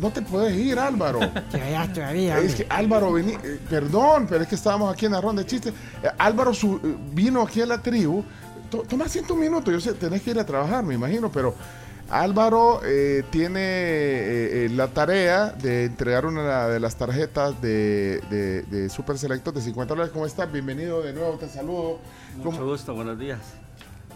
no 0.01 0.11
te 0.11 0.23
puedes 0.23 0.57
ir, 0.57 0.79
Álvaro. 0.79 1.21
Ya, 1.53 1.93
todavía. 1.93 2.39
Es 2.39 2.55
que 2.55 2.66
Álvaro 2.71 3.12
vení, 3.12 3.33
eh, 3.33 3.59
perdón, 3.69 4.27
pero 4.29 4.43
es 4.43 4.49
que 4.49 4.55
estábamos 4.55 4.93
aquí 4.93 5.07
en 5.07 5.12
la 5.12 5.21
ronda 5.21 5.43
de 5.43 5.49
chistes. 5.49 5.73
Eh, 6.03 6.09
Álvaro 6.19 6.55
su- 6.55 6.77
eh, 6.77 6.97
vino 7.12 7.43
aquí 7.43 7.61
a 7.61 7.66
la 7.66 7.79
tribu. 7.83 8.25
To- 8.71 8.83
Toma 8.83 9.09
ciento 9.09 9.35
minutos, 9.35 9.73
yo 9.73 9.81
sé, 9.81 9.95
tenés 9.95 10.23
que 10.23 10.31
ir 10.31 10.39
a 10.39 10.47
trabajar, 10.47 10.85
me 10.85 10.95
imagino, 10.95 11.31
pero 11.33 11.55
Álvaro 12.11 12.81
eh, 12.85 13.23
tiene 13.31 13.61
eh, 13.61 14.65
eh, 14.65 14.69
la 14.71 14.89
tarea 14.89 15.51
de 15.51 15.85
entregar 15.85 16.25
una 16.25 16.67
de 16.67 16.81
las 16.81 16.97
tarjetas 16.97 17.61
de, 17.61 18.23
de, 18.31 18.63
de 18.63 18.89
Super 18.89 19.19
Selectos 19.19 19.55
de 19.55 19.61
50 19.61 19.93
dólares. 19.93 20.13
¿Cómo 20.13 20.25
estás? 20.25 20.51
Bienvenido 20.51 21.03
de 21.03 21.13
nuevo, 21.13 21.37
te 21.37 21.49
saludo. 21.49 21.99
Mucho 22.43 22.65
gusto, 22.65 22.95
buenos 22.95 23.19
días. 23.19 23.41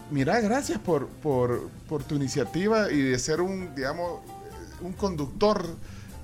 Mira, 0.09 0.41
gracias 0.41 0.79
por, 0.79 1.07
por, 1.07 1.69
por 1.87 2.03
tu 2.03 2.15
iniciativa 2.15 2.91
y 2.91 2.99
de 2.99 3.19
ser 3.19 3.41
un, 3.41 3.75
digamos, 3.75 4.21
un 4.81 4.93
conductor 4.93 5.63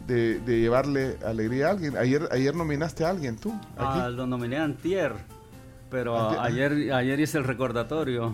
de, 0.07 0.39
de 0.39 0.59
llevarle 0.61 1.17
alegría 1.23 1.67
a 1.67 1.71
alguien. 1.71 1.97
Ayer, 1.97 2.27
ayer 2.31 2.55
nominaste 2.55 3.05
a 3.05 3.09
alguien 3.09 3.35
tú. 3.37 3.51
Aquí. 3.77 3.99
Ah, 4.01 4.09
lo 4.09 4.25
nominé 4.25 4.57
antier, 4.57 5.13
pero 5.91 6.17
Antier. 6.17 6.41
ayer, 6.71 6.93
ayer 6.93 7.19
hice 7.19 7.37
el 7.37 7.43
recordatorio. 7.43 8.33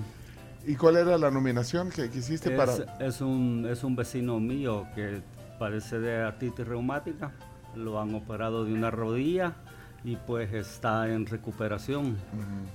¿Y 0.68 0.76
cuál 0.76 0.98
era 0.98 1.18
la 1.18 1.30
nominación 1.30 1.90
que, 1.90 2.10
que 2.10 2.20
hiciste 2.20 2.54
Es, 2.54 2.58
para...? 2.58 2.98
es 3.00 3.22
un, 3.22 3.68
es 3.70 3.84
un 3.84 3.96
vecino 3.96 4.40
mío 4.40 4.88
que 4.96 5.22
padece 5.60 6.00
de 6.00 6.24
artritis 6.24 6.68
reumática, 6.68 7.32
lo 7.76 8.00
han 8.00 8.14
operado 8.16 8.66
de 8.66 8.74
una 8.74 8.90
rodilla 8.92 9.54
y 10.04 10.16
pues 10.16 10.54
está 10.54 11.10
en 11.12 11.26
recuperación. 11.26 12.16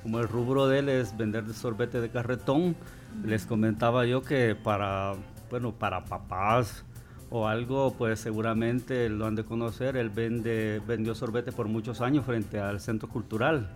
Como 0.03 0.19
el 0.21 0.29
rubro 0.29 0.67
de 0.67 0.81
él 0.81 0.89
es 0.89 1.17
vender 1.17 1.53
sorbete 1.53 2.01
de 2.01 2.11
carretón, 2.11 2.77
les 3.25 3.47
comentaba 3.47 4.05
yo 4.07 4.23
que 4.23 4.57
para, 4.57 5.15
bueno, 5.51 5.73
para 5.73 6.05
papás 6.05 6.85
o 7.31 7.47
algo, 7.47 7.95
pues 7.97 8.19
seguramente 8.19 9.09
lo 9.09 9.27
han 9.27 9.37
de 9.37 9.45
conocer, 9.45 9.97
él 9.97 10.11
vende, 10.11 10.83
vendió 10.87 11.15
sorbete 11.15 11.53
por 11.53 11.69
muchos 11.69 12.01
años 12.01 12.25
frente 12.25 12.59
al 12.59 12.81
centro 12.81 13.09
cultural 13.09 13.71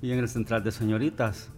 y 0.00 0.12
en 0.12 0.18
el 0.18 0.28
central 0.28 0.64
de 0.64 0.72
señoritas. 0.72 1.50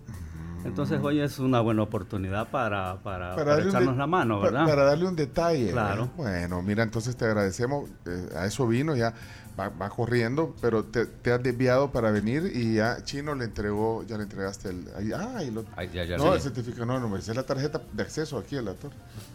Entonces 0.64 1.00
hoy 1.02 1.20
es 1.20 1.38
una 1.38 1.60
buena 1.60 1.82
oportunidad 1.82 2.48
para, 2.48 2.96
para, 3.02 3.34
echarnos 3.60 3.96
la 3.96 4.06
mano, 4.06 4.40
¿verdad? 4.40 4.66
Para 4.66 4.84
darle 4.84 5.06
un 5.06 5.16
detalle. 5.16 5.70
Claro. 5.72 6.02
¿verdad? 6.02 6.14
Bueno, 6.16 6.62
mira, 6.62 6.82
entonces 6.82 7.16
te 7.16 7.24
agradecemos. 7.24 7.88
eh, 8.06 8.28
a 8.36 8.46
eso 8.46 8.66
vino, 8.66 8.94
ya 8.96 9.14
va, 9.58 9.68
va 9.70 9.88
corriendo, 9.90 10.54
pero 10.60 10.84
te, 10.84 11.06
te 11.06 11.32
has 11.32 11.42
desviado 11.42 11.90
para 11.90 12.10
venir 12.10 12.50
y 12.54 12.74
ya 12.76 13.02
Chino 13.02 13.34
le 13.34 13.44
entregó, 13.46 14.04
ya 14.04 14.16
le 14.16 14.22
entregaste 14.24 14.68
el. 14.68 14.84
ahí- 14.96 15.12
ah, 15.14 15.42
y 15.42 15.50
lo- 15.50 15.64
Ay, 15.76 15.90
ya, 15.92 16.04
ya 16.04 16.16
no, 16.16 16.24
sí. 16.24 16.30
el 16.36 16.40
certificado, 16.42 16.86
no, 16.86 17.00
no, 17.00 17.16
es 17.16 17.26
la 17.28 17.42
tarjeta 17.42 17.80
de 17.92 18.02
acceso 18.02 18.38
aquí 18.38 18.56
al 18.56 18.68
actor. 18.68 18.92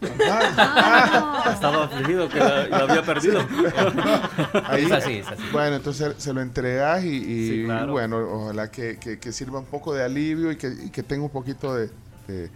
Estaba 1.52 1.84
afligido 1.84 2.28
que 2.28 2.38
la, 2.38 2.66
la 2.68 2.76
había 2.78 3.02
perdido. 3.02 3.40
Ahí- 4.66 4.84
Es 4.86 4.92
así, 4.92 5.12
es 5.18 5.28
así. 5.28 5.42
Bueno, 5.52 5.76
entonces 5.76 6.14
se 6.18 6.32
lo 6.32 6.40
entregas 6.40 7.04
y, 7.04 7.08
y, 7.16 7.48
Sí, 7.50 7.64
claro. 7.66 7.92
bueno, 7.92 8.18
ojalá 8.18 8.70
que, 8.70 8.98
que- 8.98 9.18
que 9.18 9.32
sirva 9.32 9.58
un 9.58 9.66
poco 9.66 9.94
de 9.94 10.02
alivio 10.04 10.50
y 10.52 10.56
que, 10.56 10.68
y 10.86 10.90
que 10.90 11.02
tenga 11.02 11.24
un 11.24 11.30
poquito 11.30 11.74
de, 11.74 11.90
de- 12.28 12.50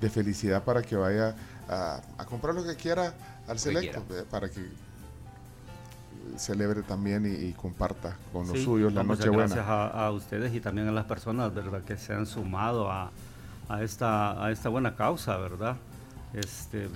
de 0.00 0.10
felicidad 0.10 0.64
para 0.64 0.82
que 0.82 0.96
vaya 0.96 1.34
a, 1.68 2.00
a 2.18 2.24
comprar 2.24 2.54
lo 2.54 2.64
que 2.64 2.74
quiera 2.76 3.12
al 3.46 3.58
selecto, 3.58 4.02
eh, 4.10 4.24
para 4.30 4.48
que 4.48 4.60
celebre 6.36 6.82
también 6.82 7.26
y, 7.26 7.30
y 7.48 7.52
comparta 7.52 8.16
con 8.32 8.46
los 8.46 8.56
Sí, 8.58 8.64
suyos 8.64 8.92
la 8.92 9.02
Nochebuena. 9.02 9.46
Gracias 9.46 9.66
a, 9.66 10.06
a 10.06 10.10
ustedes 10.10 10.54
y 10.54 10.60
también 10.60 10.88
a 10.88 10.92
las 10.92 11.04
personas, 11.06 11.54
¿verdad? 11.54 11.82
Que 11.82 11.96
se 11.96 12.14
han 12.14 12.26
sumado 12.26 12.90
a, 12.90 13.10
a 13.68 13.82
esta, 13.82 14.42
a 14.44 14.50
esta 14.50 14.68
buena 14.68 14.94
causa, 14.96 15.36
¿verdad? 15.36 15.76
Este, 16.32 16.88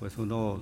pues 0.00 0.16
uno 0.18 0.60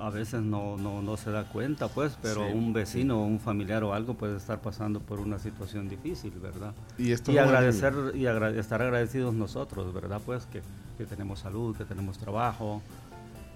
a 0.00 0.08
veces 0.10 0.40
no, 0.42 0.76
no, 0.76 1.02
no 1.02 1.16
se 1.16 1.30
da 1.32 1.44
cuenta, 1.44 1.88
pues, 1.88 2.16
pero 2.22 2.46
Sí. 2.46 2.52
un 2.54 2.72
vecino, 2.72 3.22
un 3.24 3.40
familiar 3.40 3.82
o 3.82 3.92
algo 3.92 4.14
puede 4.14 4.36
estar 4.36 4.60
pasando 4.60 5.00
por 5.00 5.18
una 5.18 5.38
situación 5.38 5.88
difícil, 5.88 6.32
¿verdad? 6.40 6.72
Y 6.96 7.10
esto 7.10 7.32
y 7.32 7.38
es 7.38 7.42
agradecer 7.44 7.94
y 8.14 8.26
agra- 8.26 8.50
estar 8.50 8.80
agradecidos 8.82 9.34
nosotros, 9.34 9.92
¿verdad? 9.92 10.20
Pues 10.24 10.46
que, 10.46 10.62
que 10.96 11.06
tenemos 11.06 11.40
salud, 11.40 11.76
que 11.76 11.84
tenemos 11.84 12.18
trabajo 12.18 12.82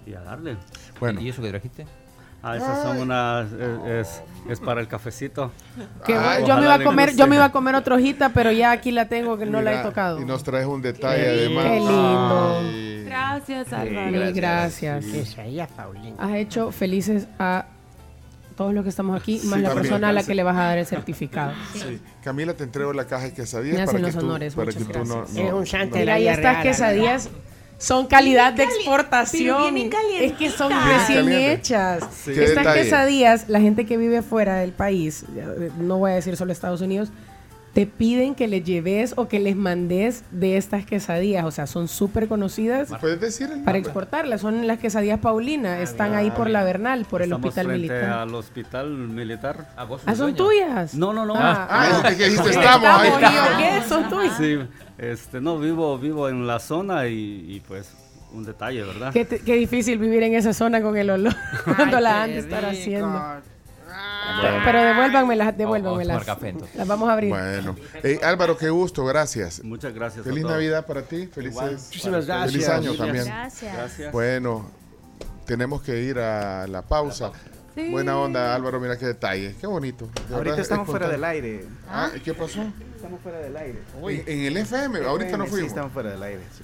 y 0.05 0.13
a 0.13 0.21
darle. 0.21 0.57
Bueno. 0.99 1.21
¿Y 1.21 1.29
eso 1.29 1.41
que 1.41 1.49
trajiste? 1.49 1.85
Ah, 2.47 2.57
esas 2.57 2.83
son 2.83 2.97
unas, 2.99 3.51
es, 3.51 4.07
es- 4.07 4.21
es 4.47 4.59
para 4.59 4.79
el 4.79 4.87
cafecito. 4.87 5.51
Que 6.05 6.13
Ay, 6.13 6.43
yo 6.47 6.55
me 6.57 6.63
iba 6.65 6.75
a 6.75 6.83
comer, 6.83 7.15
yo 7.15 7.25
me 7.25 7.35
iba 7.37 7.45
a 7.45 7.51
comer 7.51 7.73
otra 7.73 7.95
hojita, 7.95 8.29
pero 8.29 8.51
ya 8.51 8.71
aquí 8.71 8.91
la 8.91 9.07
tengo 9.07 9.37
que 9.39 9.47
no 9.47 9.61
la 9.61 9.79
he 9.79 9.83
tocado. 9.83 10.21
Y 10.21 10.25
nos 10.25 10.43
traes 10.43 10.67
un 10.67 10.81
detalle 10.83 11.23
Qué 11.23 11.29
además. 11.29 11.65
lindo. 11.65 12.57
Ay. 12.59 13.03
Gracias, 13.05 13.67
Sí, 13.69 13.75
Álvaro. 13.75 14.31
gracias. 14.35 15.05
Que 15.05 15.25
se 15.25 15.41
haya 15.41 15.67
Paulina. 15.67 16.15
Has 16.19 16.33
hecho 16.35 16.71
felices 16.71 17.27
a 17.39 17.65
todos 18.55 18.73
los 18.73 18.83
que 18.83 18.89
estamos 18.89 19.19
aquí, 19.19 19.39
Sí, 19.39 19.47
más 19.47 19.59
la 19.61 19.69
también. 19.69 19.81
persona 19.89 20.09
a 20.09 20.13
la 20.13 20.23
que 20.23 20.35
le 20.35 20.43
vas 20.43 20.55
a 20.55 20.63
dar 20.63 20.77
el 20.77 20.85
certificado. 20.85 21.51
Sí. 21.73 21.99
Camila, 22.23 22.53
te 22.53 22.63
entrego 22.63 22.93
la 22.93 23.05
caja 23.05 23.25
de 23.25 23.33
quesadillas 23.33 23.77
Me 23.77 23.83
hacen 23.83 23.95
para 23.95 24.05
que 24.07 24.11
los 24.13 24.19
tú, 24.21 24.25
honores, 24.29 24.53
para 24.55 24.71
que 24.71 24.79
muchas 24.79 24.93
tú 24.93 25.05
no, 25.07 25.15
gracias. 25.17 25.37
no- 25.37 25.47
Es 25.47 25.53
un 25.53 25.63
chante 25.65 25.89
no- 25.89 25.95
de 25.99 26.05
la 26.05 26.15
Mira, 26.15 26.19
y 26.19 26.21
vida 26.21 26.31
estas 26.33 26.63
quesadillas 26.63 27.29
son 27.77 28.07
calidad 28.07 28.53
de 28.53 28.63
exportación. 28.63 29.75
Es 30.21 30.33
que 30.33 30.49
son 30.49 30.71
recién 30.87 31.29
hechas. 31.31 32.03
Sí. 32.23 32.31
Estas 32.31 32.57
detalle. 32.63 32.81
quesadillas, 32.83 33.49
la 33.49 33.59
gente 33.59 33.85
que 33.85 33.97
vive 33.97 34.21
fuera 34.21 34.57
del 34.57 34.71
país, 34.71 35.25
no 35.79 35.97
voy 35.99 36.11
a 36.11 36.15
decir 36.15 36.35
solo 36.37 36.51
Estados 36.51 36.81
Unidos, 36.81 37.09
te 37.73 37.85
piden 37.85 38.35
que 38.35 38.47
les 38.47 38.63
lleves 38.63 39.13
o 39.17 39.27
que 39.27 39.37
les 39.37 39.53
mandes 39.57 40.23
de 40.31 40.55
estas 40.55 40.85
quesadillas. 40.85 41.43
O 41.43 41.51
sea, 41.51 41.67
son 41.67 41.89
súper 41.89 42.29
conocidas 42.29 42.87
¿Puedes 43.01 43.19
decir 43.19 43.49
el 43.51 43.63
para 43.65 43.77
exportarlas. 43.77 44.39
Son 44.39 44.65
las 44.65 44.79
quesadillas 44.79 45.19
Paulina. 45.19 45.81
Están 45.81 46.15
ahí 46.15 46.31
por 46.31 46.49
la 46.49 46.63
Bernal, 46.63 47.03
por 47.03 47.21
el 47.21 47.25
Estamos 47.33 47.49
hospital 47.49 47.67
militar. 47.67 48.03
al 48.05 48.33
hospital 48.33 48.89
militar. 48.91 49.67
Ah, 49.75 49.83
vos 49.83 50.01
Ah, 50.05 50.15
son 50.15 50.33
dueño. 50.33 50.37
tuyas. 50.37 50.93
No, 50.95 51.11
no, 51.11 51.25
no. 51.25 51.33
Ah, 51.35 51.67
Ah, 51.69 51.87
dijiste 52.01 52.15
que 52.17 52.29
dijiste 52.29 52.49
Estamos, 52.51 53.03
estamos. 53.03 53.23
ahí 53.23 53.35
yo. 53.35 53.57
¿qué? 53.81 53.89
Son 53.89 54.09
tuyas. 54.09 54.37
Sí, 54.37 54.57
este, 54.97 55.41
no, 55.41 55.57
vivo, 55.59 55.97
vivo 55.97 56.29
en 56.29 56.47
la 56.47 56.59
zona 56.59 57.07
y, 57.07 57.45
y, 57.55 57.59
pues 57.67 57.89
un 58.33 58.43
detalle, 58.43 58.83
¿verdad? 58.83 59.13
Qué, 59.13 59.23
te- 59.25 59.39
qué 59.39 59.55
difícil 59.55 59.97
vivir 59.97 60.23
en 60.23 60.33
esa 60.35 60.53
zona 60.53 60.81
con 60.81 60.97
el 60.97 61.09
olor 61.09 61.33
cuando 61.63 61.99
la 61.99 62.23
han 62.23 62.31
de 62.31 62.39
estar 62.39 62.65
haciendo. 62.65 63.21
Pero, 64.41 64.57
pero 64.65 64.81
devuélvanmelas, 64.83 65.57
devuélvanmelas. 65.57 66.25
Las 66.75 66.87
vamos 66.87 67.07
a 67.09 67.13
abrir. 67.13 67.29
Bueno, 67.29 67.75
Ey, 68.03 68.19
Álvaro, 68.23 68.57
qué 68.57 68.69
gusto, 68.69 69.05
gracias. 69.05 69.63
Muchas 69.63 69.93
gracias. 69.93 70.21
a 70.25 70.29
Feliz 70.29 70.41
todos. 70.41 70.55
Navidad 70.55 70.85
para 70.85 71.03
ti, 71.03 71.27
felices, 71.27 71.85
Muchísimas 71.85 72.25
para 72.25 72.45
feliz 72.47 72.65
gracias. 72.65 72.69
año 72.69 72.91
ustedes. 72.91 72.97
también. 72.97 73.25
Gracias. 73.25 73.73
Gracias. 73.73 74.11
Bueno, 74.11 74.69
tenemos 75.45 75.81
que 75.81 76.01
ir 76.01 76.19
a 76.19 76.67
la 76.67 76.81
pausa. 76.81 77.31
Sí. 77.75 77.89
Buena 77.91 78.17
onda, 78.17 78.55
Álvaro, 78.55 78.79
mira 78.79 78.97
qué 78.97 79.05
detalle, 79.05 79.55
qué 79.59 79.67
bonito. 79.67 80.05
De 80.05 80.11
verdad, 80.21 80.37
Ahorita 80.37 80.55
es 80.55 80.61
estamos 80.61 80.87
fuera 80.89 81.07
del 81.09 81.23
aire. 81.23 81.65
Ah, 81.89 82.09
¿y 82.15 82.19
¿qué 82.21 82.33
pasó? 82.33 82.61
Estamos 83.05 83.21
fuera 83.21 83.37
del 83.39 83.55
aire. 83.57 83.79
En, 84.03 84.23
en 84.27 84.45
el 84.47 84.57
FM, 84.57 84.99
ahorita 85.05 85.37
no 85.37 85.43
Sí, 85.45 85.49
fuimos. 85.51 85.67
estamos 85.69 85.91
fuera 85.93 86.09
del 86.11 86.23
aire. 86.23 86.41
sí. 86.57 86.63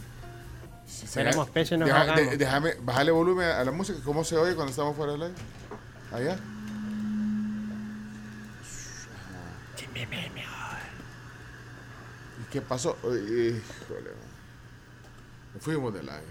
Sí, 0.88 1.08
Tenemos 1.14 1.50
peces, 1.50 1.80
nos 1.80 1.88
deja- 1.88 2.16
de- 2.16 2.36
déjame, 2.38 2.74
bájale 2.82 3.12
volumen 3.12 3.48
a 3.48 3.64
la 3.64 3.72
música, 3.72 4.00
¿cómo 4.04 4.24
se 4.26 4.36
oye 4.36 4.56
cuando 4.56 4.72
estamos 4.72 4.96
fuera 4.98 5.14
del 5.14 5.22
aire? 5.24 5.36
Allá. 6.12 6.38
¿Y 12.42 12.52
qué 12.52 12.62
pasó? 12.62 12.98
Uy, 13.04 13.18
híjole. 13.20 14.12
Fuimos 15.60 15.94
del 15.94 16.10
aire. 16.10 16.26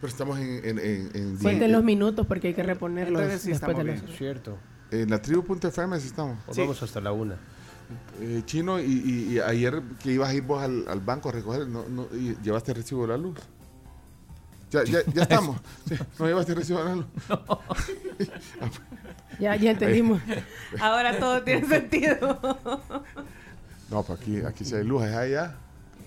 Pero 0.00 0.10
estamos 0.10 0.38
en, 0.38 0.60
en, 0.64 0.78
en, 0.78 1.10
en, 1.14 1.36
Cuenten 1.38 1.72
los 1.72 1.82
minutos 1.84 2.26
porque 2.26 2.48
hay 2.48 2.54
que 2.54 2.62
reponerlos 2.62 3.22
Entonces 3.22 3.42
sí 3.42 3.50
después 3.52 3.76
de 3.76 3.84
los... 3.84 4.00
Cierto. 4.16 4.58
en 4.90 5.08
la 5.10 5.20
tribu.fm 5.22 6.00
sí 6.00 6.08
estamos. 6.08 6.38
Pues 6.46 6.58
Vamos 6.58 6.82
hasta 6.82 7.00
la 7.00 7.12
una. 7.12 7.36
Eh, 8.20 8.42
Chino, 8.46 8.78
y, 8.80 8.84
y- 8.84 9.32
y 9.34 9.40
ayer 9.40 9.82
que 10.02 10.12
ibas 10.12 10.30
a 10.30 10.34
ir 10.34 10.42
vos 10.42 10.62
al, 10.62 10.84
al 10.88 11.00
banco 11.00 11.28
a 11.28 11.32
recoger, 11.32 11.66
no, 11.66 11.84
no, 11.88 12.06
y 12.12 12.36
llevaste 12.42 12.72
el 12.72 12.76
recibo 12.78 13.02
de 13.02 13.08
la 13.08 13.16
luz. 13.18 13.38
Ya, 14.70 14.84
ya, 14.84 14.98
ya 15.12 15.22
estamos. 15.28 15.56
Sí, 15.88 15.94
no 16.18 16.26
llevaste 16.26 16.52
el 16.52 16.58
recibo 16.58 16.78
de 16.80 16.84
la 16.84 16.94
luz. 16.96 17.06
Ya, 19.40 19.56
ya 19.56 19.72
entendimos. 19.72 20.22
Ahora 20.80 21.18
todo 21.18 21.42
tiene 21.42 21.66
sentido. 21.66 22.38
No, 23.90 24.02
pues 24.04 24.20
aquí, 24.20 24.40
aquí 24.46 24.64
sí 24.64 24.76
hay 24.76 24.84
luz, 24.84 25.04
es 25.04 25.14
allá. 25.14 25.56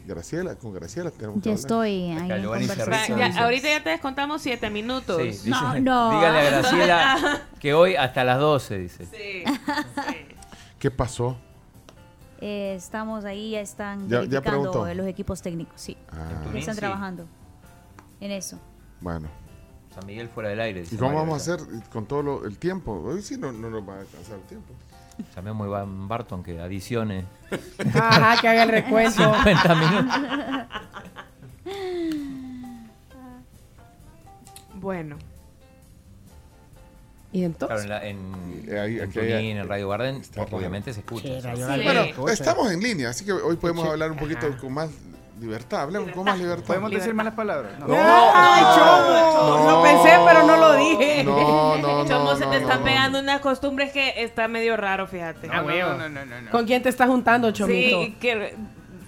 Graciela, 0.05 0.55
con 0.55 0.71
Graciela 0.71 1.11
tenemos 1.11 1.41
que 1.43 1.49
Ya 1.49 1.51
hablar. 1.51 1.59
estoy 1.59 1.89
ahí 1.89 2.31
en 2.31 2.47
conversación. 2.47 3.19
ya, 3.19 3.43
ahorita 3.43 3.67
ya 3.67 3.83
te 3.83 3.89
descontamos 3.89 4.41
siete 4.41 4.69
minutos. 4.69 5.17
Sí, 5.21 5.27
dice- 5.27 5.49
No, 5.49 5.77
no. 5.81 6.11
Dígale 6.17 6.39
a 6.39 6.49
Graciela 6.49 7.41
que 7.59 7.73
hoy 7.73 7.97
hasta 7.97 8.23
las 8.23 8.39
12, 8.39 8.77
dice. 8.77 9.05
Sí, 9.07 9.43
¿Qué 10.79 10.89
pasó? 10.89 11.37
Eh, 12.39 12.75
estamos 12.75 13.25
ahí, 13.25 13.51
ya 13.51 13.61
están 13.61 14.07
Ya- 14.07 14.23
ya 14.23 14.41
los 14.41 15.07
equipos 15.07 15.41
técnicos, 15.41 15.79
sí. 15.81 15.97
Ah, 16.11 16.45
Ya 16.53 16.59
están 16.59 16.75
Sí. 16.75 16.79
trabajando 16.81 17.25
en 18.21 18.31
eso. 18.31 18.59
bueno. 19.01 19.27
San 19.95 20.05
Miguel 20.05 20.29
fuera 20.29 20.49
del 20.49 20.59
aire. 20.61 20.83
¿Y 20.91 20.95
cómo 20.95 21.09
Mario, 21.09 21.19
vamos 21.21 21.33
a 21.49 21.53
hacer 21.55 21.67
con 21.91 22.05
todo 22.05 22.21
lo- 22.21 22.45
el 22.45 22.59
tiempo? 22.59 22.91
Hoy 23.03 23.23
sí 23.23 23.35
no, 23.37 23.51
no 23.51 23.69
nos 23.71 23.81
va 23.87 23.95
a 23.95 23.99
alcanzar 24.01 24.35
el 24.35 24.43
tiempo. 24.43 24.71
Llamemos 25.35 25.65
a 25.65 25.69
Iván 25.69 26.07
Barton 26.07 26.43
que 26.43 26.59
adicione 26.59 27.25
Ajá, 27.95 28.39
que 28.39 28.47
haga 28.47 28.61
el 28.63 28.69
recuento. 28.69 29.33
50 29.43 29.75
minutos. 29.75 30.15
Bueno. 34.75 35.17
¿Y 37.31 37.43
entonces? 37.43 37.85
Claro, 37.85 38.05
en, 38.05 38.65
la- 38.65 38.71
en, 38.73 38.79
ahí- 38.79 38.97
en 38.99 39.09
aquí 39.09 39.19
hay- 39.19 39.25
TuneIn, 39.27 39.57
en 39.57 39.67
Radio 39.69 39.89
Garden, 39.89 40.21
obviamente 40.51 40.93
se 40.93 41.01
escucha. 41.01 41.27
Sí, 41.27 41.39
Radio 41.41 41.67
Sí. 41.75 41.83
Bueno, 41.83 42.27
estamos 42.29 42.71
en 42.71 42.79
línea, 42.81 43.09
así 43.09 43.25
que 43.25 43.33
hoy 43.33 43.55
podemos 43.57 43.83
Sí. 43.85 43.89
hablar 43.91 44.11
un 44.11 44.17
poquito 44.17 44.47
con 44.59 44.73
más 44.73 44.89
libertad. 45.39 45.81
Hablemos 45.81 46.11
con 46.13 46.23
más 46.25 46.39
libertad. 46.39 46.65
¿Podemos 46.65 46.89
decir 46.89 47.13
malas 47.13 47.33
palabras? 47.35 47.73
No. 47.79 47.85
¡Ay, 47.95 48.63
Chomo! 48.75 49.69
Lo 49.69 49.83
pensé, 49.83 50.17
pero 50.25 50.43
no 50.47 50.57
lo 50.57 50.73
dije. 50.77 51.23
No, 51.23 51.77
no, 51.77 52.03
no. 52.03 52.05
Chomo, 52.09 52.35
se 52.35 52.45
no, 52.45 52.51
te 52.51 52.57
no, 52.59 52.61
están 52.63 52.79
no. 52.79 52.85
pegando 52.85 53.19
unas 53.19 53.41
costumbres 53.41 53.91
que 53.91 54.23
está 54.23 54.47
medio 54.47 54.77
raro, 54.77 55.05
fíjate. 55.05 55.47
No, 55.47 55.61
no, 55.63 55.97
no, 55.97 56.09
no, 56.09 56.25
no, 56.25 56.41
no. 56.41 56.51
¿Con 56.51 56.65
quién 56.65 56.81
te 56.81 56.89
estás 56.89 57.07
juntando, 57.07 57.51
Chomito? 57.51 58.03
Sí, 58.03 58.15
que 58.19 58.55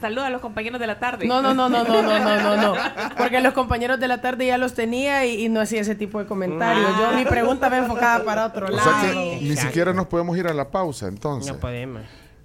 saluda 0.01 0.27
a 0.27 0.29
los 0.29 0.41
compañeros 0.41 0.79
de 0.79 0.87
la 0.87 0.99
tarde. 0.99 1.25
No, 1.27 1.41
no, 1.41 1.53
no, 1.53 1.69
no, 1.69 1.83
no, 1.83 2.01
no, 2.01 2.19
no, 2.19 2.41
no, 2.41 2.57
no. 2.57 2.73
Porque 3.17 3.39
los 3.41 3.53
compañeros 3.53 3.99
de 3.99 4.07
la 4.07 4.21
tarde 4.21 4.45
ya 4.47 4.57
los 4.57 4.73
tenía 4.73 5.25
y, 5.25 5.45
y 5.45 5.49
no 5.49 5.61
hacía 5.61 5.81
ese 5.81 5.95
tipo 5.95 6.19
de 6.19 6.25
comentarios. 6.25 6.87
Yo 6.97 7.11
mi 7.17 7.25
pregunta 7.25 7.69
va 7.69 7.77
enfocada 7.77 8.23
para 8.23 8.45
otro 8.45 8.67
O 8.67 8.69
lado. 8.69 8.89
sea 9.01 9.11
que 9.11 9.39
ni 9.41 9.55
siquiera 9.55 9.93
nos 9.93 10.07
podemos 10.07 10.37
ir 10.37 10.47
a 10.47 10.53
la 10.53 10.69
pausa, 10.69 11.07
entonces. 11.07 11.51
No 11.53 11.59
podemos. 11.59 12.01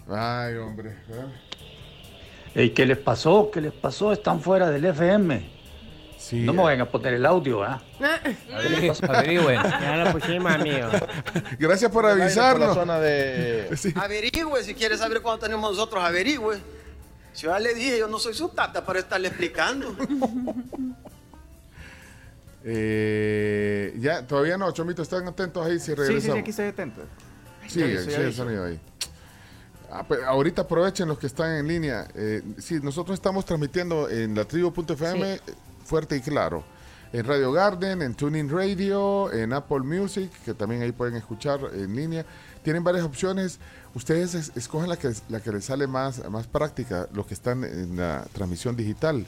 Ay, 0.08 0.54
hombre. 0.56 0.96
¿verdad? 1.08 1.28
Ey, 2.54 2.70
¿Qué 2.70 2.86
les 2.86 2.98
pasó? 2.98 3.50
¿Qué 3.52 3.60
les 3.60 3.72
pasó? 3.72 4.12
Están 4.12 4.40
fuera 4.40 4.70
del 4.70 4.84
FM. 4.84 5.52
Sí. 6.18 6.40
No 6.40 6.52
me 6.54 6.62
vayan 6.62 6.80
a 6.82 6.84
poner 6.90 7.14
el 7.14 7.26
audio, 7.26 7.62
¿ah? 7.62 7.82
Averigüen. 9.08 9.60
Ya 9.62 9.96
lo 10.04 10.12
pusimos, 10.12 10.52
amigo. 10.52 10.88
Gracias 11.58 11.90
por 11.90 12.04
Por 12.04 12.16
la 12.16 12.24
avisarnos. 12.24 12.74
zona 12.74 12.98
de... 12.98 13.68
Sí. 13.76 13.92
Averigüe, 13.94 14.62
si 14.62 14.74
quiere 14.74 14.96
saber 14.96 15.20
cuánto 15.20 15.44
tenemos 15.46 15.70
nosotros, 15.70 16.02
averigüe. 16.02 16.58
Yo 17.36 17.50
ya 17.50 17.58
le 17.58 17.74
dije, 17.74 17.98
yo 17.98 18.08
no 18.08 18.18
soy 18.18 18.34
su 18.34 18.48
tata 18.50 18.84
para 18.84 19.00
estarle 19.00 19.28
explicando. 19.28 19.94
Eh, 22.66 23.94
ya, 24.00 24.26
todavía 24.26 24.56
no, 24.56 24.70
Chomito, 24.72 25.02
están 25.02 25.28
atentos 25.28 25.66
ahí 25.66 25.78
si 25.78 25.80
Sí, 25.80 25.84
sí, 25.90 25.94
regresamos. 25.94 26.34
sí, 26.36 26.40
aquí 26.40 26.50
estoy 26.50 26.66
atento. 26.68 27.02
Sí, 27.68 27.68
sí, 27.74 27.82
estoy 27.82 28.24
el 28.24 28.32
sonido 28.34 28.64
ahí. 28.64 28.80
Ah, 29.90 30.04
ahorita 30.28 30.62
aprovechen 30.62 31.06
los 31.08 31.18
que 31.18 31.26
están 31.26 31.56
en 31.56 31.68
línea. 31.68 32.08
Eh, 32.14 32.42
sí, 32.58 32.80
nosotros 32.82 33.14
estamos 33.14 33.44
transmitiendo 33.44 34.08
en 34.08 34.34
la 34.34 34.46
tribu.fm 34.46 35.34
eh, 35.34 35.40
fuerte 35.84 36.16
y 36.16 36.20
claro. 36.22 36.64
En 37.12 37.26
Radio 37.26 37.52
Garden, 37.52 38.00
en 38.02 38.14
Tuning 38.14 38.48
Radio, 38.50 39.30
en 39.30 39.52
Apple 39.52 39.80
Music, 39.80 40.30
que 40.44 40.54
también 40.54 40.82
ahí 40.82 40.90
pueden 40.90 41.16
escuchar 41.16 41.60
en 41.74 41.94
línea. 41.94 42.24
Tienen 42.62 42.82
varias 42.82 43.04
opciones. 43.04 43.60
Ustedes 43.94 44.34
es- 44.34 44.52
escogen 44.56 44.88
la 44.88 44.96
que, 44.96 45.12
la 45.28 45.40
que 45.40 45.52
les 45.52 45.64
sale 45.64 45.86
más, 45.86 46.28
más 46.30 46.46
práctica, 46.46 47.08
los 47.12 47.26
que 47.26 47.34
están 47.34 47.62
en 47.64 47.96
la 47.96 48.24
transmisión 48.32 48.76
digital. 48.76 49.24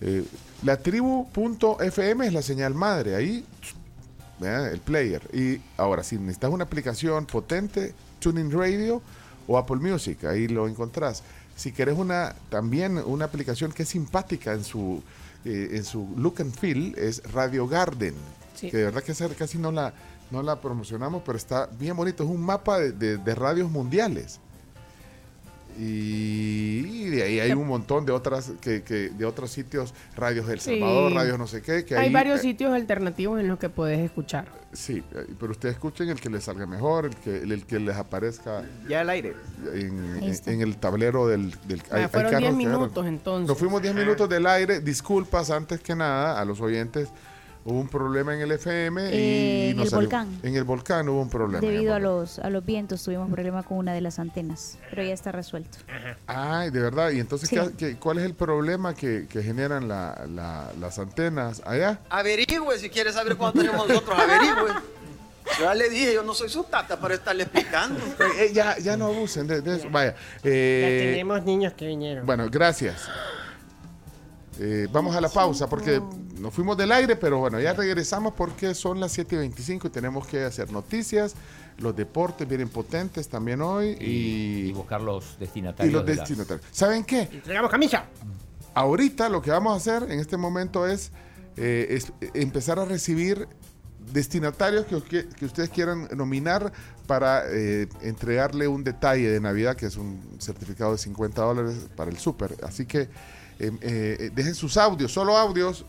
Eh, 0.00 0.24
la 0.62 0.76
tribu.fm 0.78 2.26
es 2.26 2.32
la 2.32 2.42
señal 2.42 2.74
madre. 2.74 3.14
Ahí 3.16 3.44
¿verdad? 4.40 4.72
el 4.72 4.80
player. 4.80 5.22
Y 5.32 5.60
ahora, 5.76 6.02
si 6.02 6.16
necesitas 6.16 6.50
una 6.50 6.64
aplicación 6.64 7.26
potente, 7.26 7.94
Tuning 8.20 8.50
Radio 8.50 9.02
o 9.46 9.58
Apple 9.58 9.76
Music, 9.76 10.24
ahí 10.24 10.48
lo 10.48 10.68
encontrás. 10.68 11.22
Si 11.56 11.72
querés 11.72 11.96
una, 11.98 12.34
también 12.50 12.98
una 12.98 13.24
aplicación 13.24 13.72
que 13.72 13.82
es 13.82 13.88
simpática 13.88 14.52
en 14.52 14.64
su, 14.64 15.02
eh, 15.44 15.70
en 15.72 15.84
su 15.84 16.14
look 16.16 16.36
and 16.40 16.54
feel, 16.54 16.94
es 16.96 17.22
Radio 17.32 17.66
Garden. 17.66 18.14
Sí. 18.54 18.70
Que 18.70 18.76
de 18.78 18.84
verdad 18.84 19.02
que 19.02 19.12
esa 19.12 19.28
casi 19.30 19.58
no 19.58 19.70
la, 19.72 19.92
no 20.30 20.42
la 20.42 20.60
promocionamos, 20.60 21.22
pero 21.24 21.36
está 21.38 21.68
bien 21.78 21.96
bonito. 21.96 22.22
Es 22.24 22.28
un 22.30 22.40
mapa 22.42 22.78
de, 22.78 22.92
de- 22.92 23.16
de 23.18 23.34
radios 23.34 23.70
mundiales. 23.70 24.40
Y, 25.80 26.80
y 27.04 27.04
de 27.08 27.22
ahí 27.22 27.38
hay 27.38 27.52
un 27.52 27.68
montón 27.68 28.04
de 28.04 28.10
otras 28.10 28.50
que, 28.60 28.82
que- 28.82 29.10
de 29.10 29.24
otros 29.24 29.52
sitios, 29.52 29.94
radios 30.16 30.48
del 30.48 30.58
Sí. 30.58 30.70
Salvador, 30.80 31.12
radios 31.12 31.38
no 31.38 31.46
sé 31.46 31.62
qué, 31.62 31.84
que 31.84 31.96
Hay 31.96 32.06
ahí, 32.06 32.12
varios 32.12 32.40
eh, 32.40 32.42
sitios 32.42 32.72
alternativos 32.72 33.38
en 33.38 33.46
los 33.46 33.60
que 33.60 33.68
puedes 33.68 34.00
escuchar. 34.00 34.48
Sí, 34.72 35.04
eh, 35.14 35.26
pero 35.38 35.52
ustedes 35.52 35.76
escuchen 35.76 36.08
el 36.08 36.20
que 36.20 36.30
les 36.30 36.42
salga 36.44 36.66
mejor, 36.66 37.06
el 37.06 37.14
que, 37.16 37.42
el, 37.42 37.52
el 37.52 37.64
que 37.64 37.78
les 37.78 37.96
aparezca 37.96 38.64
Ya 38.88 39.02
al 39.02 39.10
aire. 39.10 39.36
en, 39.72 40.60
el 40.60 40.76
tablero 40.78 41.28
del... 41.28 41.52
del 41.68 41.80
Ah, 41.92 42.08
fueron 42.08 42.10
carros 42.10 42.30
10 42.30 42.30
que 42.30 42.34
agarran. 42.36 42.56
minutos 42.56 43.06
entonces. 43.06 43.48
Nos 43.48 43.56
fuimos 43.58 43.80
10 43.80 43.94
minutos 43.94 44.28
del 44.28 44.46
aire. 44.48 44.80
Disculpas 44.80 45.50
antes 45.50 45.78
que 45.80 45.94
nada 45.94 46.40
a 46.40 46.44
los 46.44 46.60
oyentes. 46.60 47.08
Hubo 47.70 47.80
un 47.80 47.88
problema 47.88 48.34
en 48.34 48.40
el 48.40 48.50
FM 48.52 49.10
y 49.10 49.12
Eh, 49.12 49.70
en 49.70 49.76
nos 49.76 49.84
el 49.84 49.90
salió- 49.90 50.08
volcán. 50.08 50.40
En 50.42 50.56
el 50.56 50.64
volcán 50.64 51.06
hubo 51.10 51.20
un 51.20 51.28
problema. 51.28 51.60
Debido 51.60 51.94
a 51.94 51.98
los, 51.98 52.38
a 52.38 52.48
los 52.48 52.64
vientos 52.64 53.02
tuvimos 53.02 53.30
problema 53.30 53.62
con 53.62 53.76
una 53.76 53.92
de 53.92 54.00
las 54.00 54.18
antenas, 54.18 54.78
pero 54.88 55.02
ya 55.02 55.12
está 55.12 55.32
resuelto. 55.32 55.76
Ay, 56.26 56.70
de 56.70 56.80
verdad. 56.80 57.10
¿Y 57.10 57.20
entonces 57.20 57.50
Sí. 57.50 57.56
¿qué- 57.56 57.72
qué- 57.76 57.96
cuál 57.96 58.16
es 58.18 58.24
el 58.24 58.32
problema 58.34 58.94
que, 58.94 59.26
que 59.28 59.42
generan 59.42 59.86
la- 59.86 60.24
la- 60.30 60.72
las 60.80 60.98
antenas 60.98 61.60
allá? 61.66 61.98
Averigüe, 62.08 62.78
si 62.78 62.88
quiere 62.88 63.12
saber 63.12 63.36
cuánto 63.36 63.60
tenemos 63.60 63.86
nosotros, 63.86 64.18
averigüe. 64.18 64.72
Ya 65.60 65.74
le 65.74 65.90
dije, 65.90 66.14
yo 66.14 66.22
no 66.22 66.32
soy 66.32 66.48
su 66.48 66.64
tata 66.64 66.98
para 66.98 67.14
estarle 67.16 67.42
explicando. 67.42 67.98
Eh, 68.00 68.46
eh, 68.46 68.50
ya, 68.54 68.78
ya 68.78 68.96
no 68.96 69.06
abusen 69.06 69.46
de, 69.46 69.60
de 69.60 69.76
eso. 69.76 69.88
Vaya. 69.90 70.14
eh, 70.42 71.04
Ya 71.04 71.10
tenemos 71.12 71.42
niños 71.44 71.72
que 71.74 71.86
vinieron. 71.86 72.24
Bueno, 72.24 72.48
gracias. 72.50 73.08
Eh, 74.60 74.88
vamos 74.92 75.14
a 75.14 75.20
la 75.20 75.28
pausa 75.28 75.68
porque 75.68 76.02
nos 76.40 76.52
fuimos 76.52 76.76
del 76.76 76.90
aire, 76.92 77.14
pero 77.16 77.38
bueno, 77.38 77.60
ya 77.60 77.72
regresamos 77.74 78.32
porque 78.34 78.74
son 78.74 78.98
las 78.98 79.12
7 79.12 79.36
y 79.36 79.38
25 79.38 79.86
y 79.86 79.90
tenemos 79.90 80.26
que 80.26 80.42
hacer 80.44 80.72
noticias. 80.72 81.34
Los 81.78 81.94
deportes 81.94 82.48
vienen 82.48 82.68
potentes 82.68 83.28
también 83.28 83.60
hoy 83.62 83.96
y, 84.00 84.68
Y 84.68 84.72
buscar 84.72 85.00
los 85.00 85.36
y 85.36 85.40
destinatarios. 85.40 85.94
los 85.94 86.04
de 86.06 86.16
las- 86.16 86.28
destinatarios. 86.28 86.66
¿Saben 86.72 87.04
qué? 87.04 87.20
Entregamos 87.32 87.70
camisa. 87.70 88.06
Ahorita 88.74 89.28
lo 89.28 89.40
que 89.42 89.50
vamos 89.52 89.72
a 89.74 89.76
hacer 89.76 90.10
en 90.10 90.18
este 90.18 90.36
momento 90.36 90.86
es, 90.88 91.12
eh, 91.56 91.86
es 91.90 92.12
empezar 92.34 92.78
a 92.80 92.84
recibir 92.84 93.46
destinatarios 94.12 94.86
que, 94.86 95.02
que- 95.02 95.28
que 95.28 95.44
ustedes 95.44 95.68
quieran 95.70 96.08
nominar 96.16 96.72
para 97.06 97.44
eh, 97.50 97.88
entregarle 98.02 98.66
un 98.66 98.82
detalle 98.84 99.30
de 99.30 99.40
Navidad, 99.40 99.76
que 99.76 99.86
es 99.86 99.96
un 99.96 100.20
certificado 100.38 100.92
de 100.92 100.98
50 100.98 101.42
dólares 101.42 101.86
para 101.96 102.10
el 102.10 102.18
súper. 102.18 102.56
Así 102.62 102.86
que 102.86 103.08
eh, 103.58 103.72
eh, 103.80 104.30
dejen 104.34 104.54
sus 104.54 104.76
audios, 104.76 105.12
solo 105.12 105.36
audios 105.36 105.84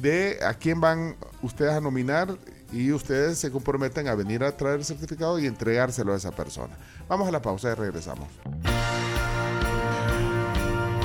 de 0.00 0.38
a 0.44 0.54
quién 0.54 0.80
van 0.80 1.16
ustedes 1.42 1.72
a 1.72 1.80
nominar 1.80 2.36
y 2.72 2.92
ustedes 2.92 3.38
se 3.38 3.50
comprometen 3.50 4.08
a 4.08 4.14
venir 4.14 4.44
a 4.44 4.56
traer 4.56 4.78
el 4.78 4.84
certificado 4.84 5.38
y 5.38 5.46
entregárselo 5.46 6.12
a 6.12 6.16
esa 6.16 6.30
persona. 6.30 6.74
Vamos 7.08 7.28
a 7.28 7.32
la 7.32 7.42
pausa 7.42 7.70
y 7.72 7.74
regresamos. 7.74 8.28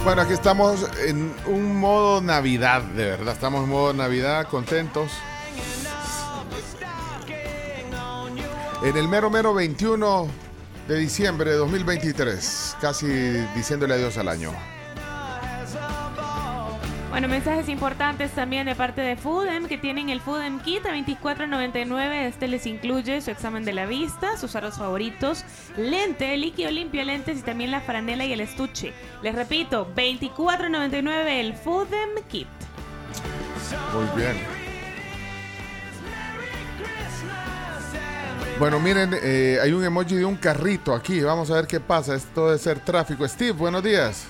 Bueno, 0.04 0.22
aquí 0.22 0.34
estamos 0.34 0.88
en 1.08 1.34
un 1.48 1.80
modo 1.80 2.22
Navidad, 2.22 2.84
de 2.84 3.06
verdad. 3.06 3.34
Estamos 3.34 3.64
en 3.64 3.70
modo 3.70 3.92
Navidad, 3.92 4.48
contentos. 4.48 5.12
En 8.84 8.96
el 8.96 9.08
mero 9.08 9.32
mero 9.32 9.56
21 9.56 10.28
de 10.88 10.98
diciembre 10.98 11.50
de 11.50 11.58
2023, 11.58 12.78
casi 12.80 13.08
diciéndole 13.56 13.96
adiós 13.96 14.16
al 14.20 14.30
año. 14.30 14.75
Bueno, 17.16 17.30
mensajes 17.30 17.70
importantes 17.70 18.32
también 18.32 18.66
de 18.66 18.76
parte 18.76 19.00
de 19.00 19.16
Foodem, 19.16 19.68
que 19.68 19.78
tienen 19.78 20.10
el 20.10 20.20
Foodem 20.20 20.60
Kit 20.60 20.86
a 20.86 20.90
24.99. 20.90 22.26
Este 22.26 22.50
les 22.50 22.66
incluye 22.66 23.22
su 23.22 23.32
examen 23.32 23.64
de 23.64 23.72
la 23.72 23.86
vista, 23.86 24.36
sus 24.36 24.54
aros 24.58 24.76
favoritos, 24.76 25.46
lente, 25.78 26.36
líquido 26.36 26.72
limpio 26.72 27.06
lentes 27.06 27.40
y 27.40 27.42
también 27.42 27.72
la 27.72 27.80
franela 27.80 28.26
y 28.26 28.34
el 28.34 28.42
estuche. 28.42 28.92
Les 29.22 29.34
repito, 29.34 29.88
24.99 29.96 31.28
el 31.28 31.54
Foodem 31.54 32.10
Kit. 32.28 32.48
Muy 33.94 34.22
bien. 34.22 34.36
Bueno, 38.60 38.82
miren, 38.82 39.16
eh, 39.24 39.58
hay 39.64 39.72
un 39.72 39.86
emoji 39.86 40.16
de 40.16 40.26
un 40.26 40.36
carrito 40.36 40.94
aquí. 40.94 41.22
Vamos 41.22 41.50
a 41.50 41.54
ver 41.54 41.68
qué 41.68 41.80
pasa. 41.80 42.14
Esto 42.14 42.48
debe 42.48 42.60
ser 42.60 42.80
tráfico. 42.82 43.26
Steve, 43.26 43.54
buenos 43.54 43.82
días. 43.82 44.28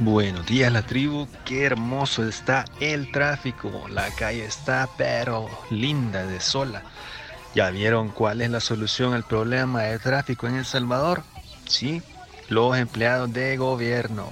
Buenos 0.00 0.44
días 0.46 0.72
la 0.72 0.82
tribu, 0.82 1.28
qué 1.44 1.64
hermoso 1.64 2.26
está 2.28 2.64
el 2.80 3.12
tráfico, 3.12 3.86
la 3.88 4.10
calle 4.10 4.44
está 4.44 4.88
pero 4.98 5.48
linda 5.70 6.26
de 6.26 6.40
sola. 6.40 6.82
¿Ya 7.54 7.70
vieron 7.70 8.08
cuál 8.08 8.40
es 8.40 8.50
la 8.50 8.58
solución 8.58 9.14
al 9.14 9.22
problema 9.22 9.82
de 9.82 10.00
tráfico 10.00 10.48
en 10.48 10.56
El 10.56 10.64
Salvador? 10.64 11.22
Sí, 11.68 12.02
los 12.48 12.76
empleados 12.76 13.32
de 13.32 13.56
gobierno. 13.56 14.28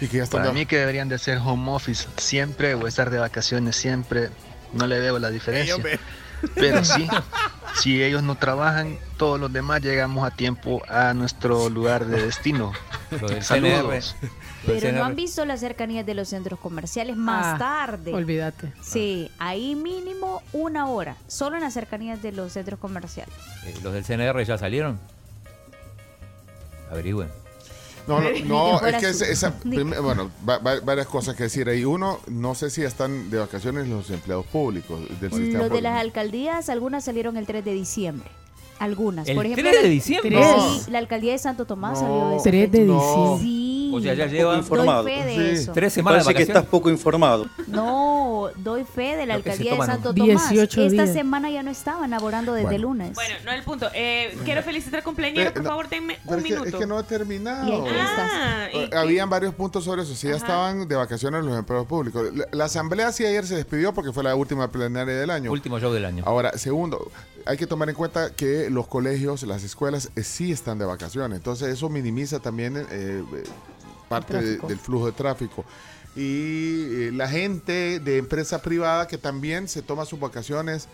Y 0.00 0.08
que 0.08 0.16
ya 0.16 0.24
están 0.24 0.40
Para 0.40 0.52
mí 0.52 0.66
que 0.66 0.78
deberían 0.78 1.08
de 1.08 1.14
hacer 1.14 1.38
home 1.38 1.70
office 1.70 2.08
siempre 2.16 2.74
o 2.74 2.88
estar 2.88 3.10
de 3.10 3.18
vacaciones 3.18 3.76
siempre, 3.76 4.30
no 4.72 4.88
le 4.88 4.98
veo 4.98 5.20
la 5.20 5.30
diferencia. 5.30 5.76
hombre. 5.76 6.00
Pero 6.54 6.84
sí, 6.84 7.06
si 7.76 8.02
ellos 8.02 8.22
no 8.22 8.36
trabajan, 8.36 8.98
todos 9.16 9.38
los 9.40 9.52
demás 9.52 9.80
llegamos 9.82 10.26
a 10.26 10.30
tiempo 10.34 10.82
a 10.88 11.14
nuestro 11.14 11.68
lugar 11.70 12.06
de 12.06 12.22
destino. 12.26 12.72
Lo 13.20 13.28
del 13.28 13.42
Saludos. 13.42 14.16
Pero 14.66 14.92
no 14.92 15.04
han 15.04 15.14
visto 15.14 15.44
las 15.44 15.60
cercanías 15.60 16.06
de 16.06 16.14
los 16.14 16.28
centros 16.28 16.58
comerciales 16.58 17.16
más 17.16 17.54
Ah, 17.54 17.58
tarde. 17.58 18.14
Olvídate. 18.14 18.72
Sí, 18.82 19.30
ahí 19.38 19.74
mínimo 19.74 20.42
una 20.52 20.86
hora, 20.88 21.16
solo 21.28 21.56
en 21.56 21.62
las 21.62 21.74
cercanías 21.74 22.22
de 22.22 22.32
los 22.32 22.52
centros 22.52 22.80
comerciales. 22.80 23.34
Eh, 23.66 23.74
los 23.82 23.92
del 23.92 24.04
CNR 24.04 24.42
ya 24.44 24.56
salieron. 24.56 24.98
Averigüen. 26.90 27.28
No, 28.06 28.20
no, 28.20 28.30
no, 28.80 28.86
es 28.86 28.96
que 28.96 29.08
esa, 29.08 29.26
esa- 29.26 29.54
bueno, 29.64 30.30
va- 30.48 30.58
va- 30.58 30.80
varias 30.80 31.06
cosas 31.06 31.34
que 31.36 31.44
decir 31.44 31.68
ahí. 31.68 31.84
Uno, 31.84 32.20
no 32.28 32.54
sé 32.54 32.70
si 32.70 32.82
están 32.82 33.30
de 33.30 33.38
vacaciones 33.38 33.88
los 33.88 34.10
empleados 34.10 34.46
públicos 34.46 35.00
del 35.20 35.30
sistema 35.32 35.64
Los 35.64 35.70
de 35.70 35.80
las 35.82 36.00
alcaldías, 36.00 36.68
algunas 36.68 37.04
salieron 37.04 37.36
el 37.36 37.46
3 37.46 37.64
de 37.64 37.72
diciembre. 37.72 38.28
Algunas. 38.78 39.28
¿El 39.28 39.36
Por 39.36 39.46
ejemplo, 39.46 39.70
3 39.70 39.82
de 39.82 39.88
la- 39.88 39.92
diciembre? 39.94 40.30
Sí, 40.36 40.84
No. 40.86 40.92
la 40.92 40.98
alcaldía 40.98 41.32
de 41.32 41.38
Santo 41.38 41.64
Tomás 41.64 42.00
No. 42.02 42.06
salió 42.06 42.28
de 42.30 42.36
esa 42.36 42.50
3 42.50 42.72
de 42.72 42.78
diciembre. 42.80 43.38
Sí. 43.40 43.73
O 43.94 44.00
sea, 44.00 44.14
ya 44.14 44.26
lleva 44.26 44.56
informado. 44.56 45.04
fe 45.04 45.24
de 45.24 45.34
Sí. 45.34 45.62
eso. 45.62 45.72
tres 45.72 45.92
semanas 45.92 46.20
de 46.26 46.32
Parece 46.32 46.36
que 46.46 46.52
estás 46.52 46.66
poco 46.66 46.90
informado. 46.90 47.46
No, 47.66 48.48
doy 48.56 48.84
fe 48.84 49.16
de 49.16 49.26
la 49.26 49.34
alcaldía 49.34 49.74
de 49.74 49.86
Santo 49.86 50.12
18 50.12 50.76
Tomás. 50.76 50.92
Esta 50.92 51.02
días. 51.04 51.12
semana 51.12 51.50
ya 51.50 51.62
no 51.62 51.70
estaban 51.70 52.10
laborando 52.10 52.52
desde 52.52 52.66
Bueno. 52.68 52.82
lunes. 52.88 53.14
Bueno, 53.14 53.34
no 53.44 53.52
el 53.52 53.62
punto. 53.62 53.88
Eh, 53.94 54.36
quiero 54.44 54.62
felicitar 54.62 55.02
cumpleaños, 55.02 55.46
Eh, 55.46 55.50
por 55.50 55.62
no, 55.62 55.68
favor, 55.70 55.88
denme 55.88 56.18
Pero 56.24 56.36
un 56.36 56.38
es 56.38 56.44
que, 56.44 56.50
minuto. 56.50 56.68
es 56.68 56.74
que 56.76 56.86
no 56.86 56.98
he 57.00 57.02
terminado. 57.04 57.84
Ah, 57.88 58.68
Eh, 58.72 58.90
Habían 58.96 59.28
varios 59.30 59.54
puntos 59.54 59.84
sobre 59.84 60.02
eso. 60.02 60.14
Si 60.14 60.28
ya 60.28 60.36
estaban 60.36 60.86
de 60.88 60.96
vacaciones 60.96 61.44
los 61.44 61.56
empleados 61.58 61.86
públicos. 61.86 62.26
La, 62.34 62.46
la 62.52 62.64
asamblea 62.64 63.12
sí 63.12 63.24
ayer 63.24 63.46
se 63.46 63.56
despidió 63.56 63.92
porque 63.92 64.12
fue 64.12 64.22
la 64.24 64.34
última 64.34 64.70
plenaria 64.70 65.14
del 65.14 65.30
año. 65.30 65.50
Último 65.52 65.78
show 65.78 65.92
del 65.92 66.04
año. 66.04 66.24
Ahora, 66.26 66.56
segundo, 66.58 67.10
hay 67.46 67.56
que 67.56 67.66
tomar 67.66 67.88
en 67.88 67.94
cuenta 67.94 68.30
que 68.34 68.70
los 68.70 68.86
colegios, 68.86 69.42
las 69.44 69.62
escuelas 69.64 70.10
eh, 70.16 70.22
sí 70.22 70.50
están 70.52 70.78
de 70.78 70.84
vacaciones. 70.84 71.36
Entonces 71.36 71.68
eso 71.68 71.88
minimiza 71.88 72.40
también 72.40 72.86
eh, 72.90 73.22
parte 74.08 74.40
de- 74.40 74.58
del 74.58 74.78
flujo 74.78 75.06
de 75.06 75.12
tráfico. 75.12 75.64
Y 76.16 77.06
eh, 77.06 77.10
la 77.12 77.28
gente 77.28 77.98
de 78.00 78.18
empresa 78.18 78.62
privada 78.62 79.08
que 79.08 79.18
también 79.18 79.66
se 79.68 79.82
toma 79.82 80.04
sus 80.04 80.20
vacaciones 80.20 80.86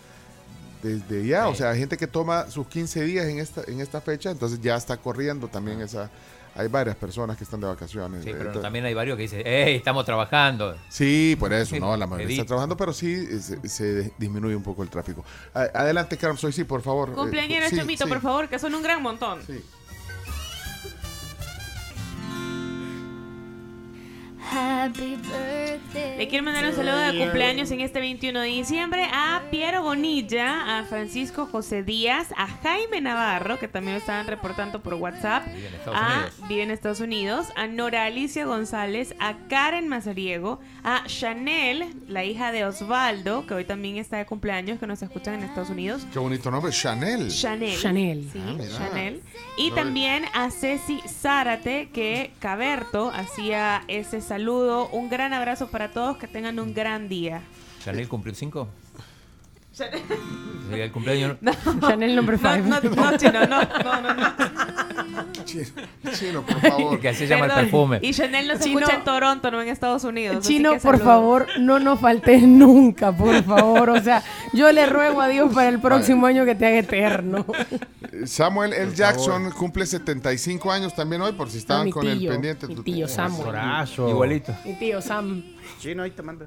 desde 0.81 1.27
ya, 1.27 1.47
o 1.47 1.53
sea, 1.53 1.75
gente 1.75 1.95
que 1.95 2.07
toma 2.07 2.49
sus 2.49 2.65
15 2.67 3.03
días 3.03 3.27
en 3.27 3.37
esta, 3.37 3.61
en 3.67 3.81
esta 3.81 4.01
fecha, 4.01 4.31
entonces 4.31 4.59
ya 4.61 4.75
está 4.75 4.97
corriendo 4.97 5.47
también 5.47 5.79
esa... 5.81 6.09
Hay 6.53 6.67
varias 6.67 6.97
personas 6.97 7.37
que 7.37 7.45
están 7.45 7.61
de 7.61 7.67
vacaciones. 7.67 8.23
Sí, 8.25 8.31
pero 8.31 8.39
Entonces- 8.41 8.61
también 8.63 8.83
hay 8.83 8.93
varios 8.93 9.15
que 9.15 9.21
dicen, 9.21 9.41
¡Ey, 9.47 9.75
estamos 9.75 10.03
trabajando! 10.03 10.75
Sí, 10.89 11.37
por 11.39 11.53
eso, 11.53 11.77
no, 11.77 11.95
la 11.95 12.05
mayoría 12.07 12.35
está 12.41 12.45
trabajando, 12.47 12.75
pero 12.75 12.91
sí 12.91 13.13
eh, 13.13 13.39
se, 13.39 13.69
se 13.69 14.11
disminuye 14.17 14.53
un 14.55 14.63
poco 14.63 14.83
el 14.83 14.89
tráfico. 14.89 15.23
Adelante, 15.53 16.17
Carmen, 16.17 16.37
soy 16.37 16.51
sí, 16.51 16.65
por 16.65 16.81
favor. 16.81 17.09
Eh, 17.09 17.13
Cumpleaños, 17.13 17.69
sí, 17.69 17.77
Chomito, 17.77 18.03
sí. 18.03 18.09
por 18.09 18.19
favor, 18.19 18.49
que 18.49 18.59
son 18.59 18.75
un 18.75 18.83
gran 18.83 19.01
montón. 19.01 19.39
Happy 24.53 25.15
birthday. 25.15 26.17
Le 26.17 26.27
quiero 26.27 26.43
mandar 26.43 26.65
un 26.65 26.75
saludo 26.75 26.97
de 26.97 27.17
cumpleaños 27.19 27.71
en 27.71 27.79
este 27.79 28.01
21 28.01 28.37
de 28.41 28.47
diciembre 28.47 29.05
a 29.13 29.43
Piero 29.49 29.81
Bonilla, 29.81 30.79
a 30.79 30.83
Francisco 30.83 31.45
José 31.49 31.83
Díaz, 31.83 32.27
a 32.37 32.47
Jaime 32.47 32.99
Navarro, 32.99 33.57
que 33.59 33.69
también 33.69 33.93
lo 33.93 33.99
estaban 33.99 34.27
reportando 34.27 34.81
por 34.81 34.95
WhatsApp, 34.95 35.45
Vive 35.47 35.63
en 35.63 35.71
Estados 35.73 35.95
a 35.95 36.01
Unidos. 36.17 36.47
vive 36.49 36.63
en 36.63 36.71
Estados 36.71 36.99
Unidos, 36.99 37.47
a 37.55 37.67
Nora 37.67 38.03
Alicia 38.05 38.45
González, 38.45 39.15
a 39.19 39.35
Karen 39.47 39.87
Mazariego, 39.87 40.59
a 40.83 41.03
Chanel, 41.07 41.85
la 42.09 42.25
hija 42.25 42.51
de 42.51 42.65
Osvaldo, 42.65 43.47
que 43.47 43.53
hoy 43.53 43.63
también 43.63 43.95
está 43.97 44.17
de 44.17 44.25
cumpleaños, 44.25 44.79
que 44.79 44.87
nos 44.87 45.01
escuchan 45.01 45.35
en 45.35 45.43
Estados 45.43 45.69
Unidos. 45.69 46.05
Qué 46.11 46.19
bonito 46.19 46.51
nombre, 46.51 46.73
Chanel. 46.73 47.29
Chanel. 47.31 47.79
Chanel. 47.79 48.29
Sí, 48.33 48.39
Ah. 48.45 48.77
Chanel. 48.77 49.21
Y 49.57 49.71
también 49.71 50.25
a 50.33 50.51
Ceci 50.51 50.99
Zárate, 51.07 51.89
que 51.93 52.31
Caberto 52.39 53.11
hacía 53.15 53.83
ese 53.87 54.19
saludo. 54.19 54.40
Un 54.49 55.09
gran 55.09 55.33
abrazo 55.33 55.67
para 55.67 55.91
todos, 55.91 56.17
que 56.17 56.27
tengan 56.27 56.59
un 56.59 56.73
gran 56.73 57.07
día. 57.07 57.41
¿Chanel 57.83 58.07
cumplió 58.07 58.33
5? 58.33 58.67
Sería 59.71 60.85
el 60.85 60.91
cumpleaños. 60.91 61.37
Chanel 61.81 62.15
number 62.15 62.39
No, 62.41 62.53
5. 62.55 62.67
no, 62.67 63.11
no, 63.11 63.17
chino, 63.17 63.45
no, 63.47 63.61
no, 63.61 64.01
no, 64.01 64.13
no. 64.13 64.31
Chino, 65.45 65.65
chino, 66.13 66.41
por 66.45 66.61
favor. 66.61 66.99
que 66.99 67.09
así 67.09 67.19
se 67.19 67.27
llama 67.27 67.45
el 67.47 67.51
perfume. 67.51 67.99
Y 68.01 68.13
Chanel 68.13 68.47
nos 68.47 68.59
Chino. 68.59 68.79
escucha 68.79 68.97
en 68.97 69.03
Toronto, 69.03 69.51
no 69.51 69.61
en 69.61 69.67
Estados 69.69 70.03
Unidos. 70.03 70.37
así 70.37 70.55
Chino, 70.55 70.73
que 70.73 70.79
por 70.79 70.97
saludos. 70.97 71.05
favor, 71.05 71.47
no 71.59 71.79
nos 71.79 71.99
faltes 71.99 72.43
nunca, 72.43 73.11
por 73.11 73.43
favor. 73.43 73.89
O 73.89 74.01
sea, 74.01 74.23
yo 74.53 74.71
le 74.71 74.85
ruego 74.85 75.19
a 75.21 75.27
Dios 75.27 75.53
para 75.53 75.69
el 75.69 75.79
próximo 75.79 76.25
año 76.27 76.45
que 76.45 76.55
te 76.55 76.65
haga 76.67 76.77
eterno. 76.79 77.45
Samuel 78.25 78.73
L. 78.73 78.93
Jackson 78.93 79.51
cumple 79.51 79.85
75 79.85 80.71
años 80.71 80.93
también 80.95 81.21
hoy, 81.21 81.31
por 81.33 81.49
si 81.49 81.57
estaban 81.57 81.85
mi 81.85 81.91
con 81.91 82.07
el 82.07 82.19
tío, 82.19 82.31
pendiente. 82.31 82.67
mi 82.67 82.75
Tu- 82.75 82.83
tío 82.83 83.07
Samuel. 83.07 83.55
Igualito. 84.09 84.53
Mi 84.65 84.73
tío 84.75 85.01
Sam. 85.01 85.43
Chino, 85.79 86.03
ahí 86.03 86.11
te 86.11 86.21
manda. 86.21 86.45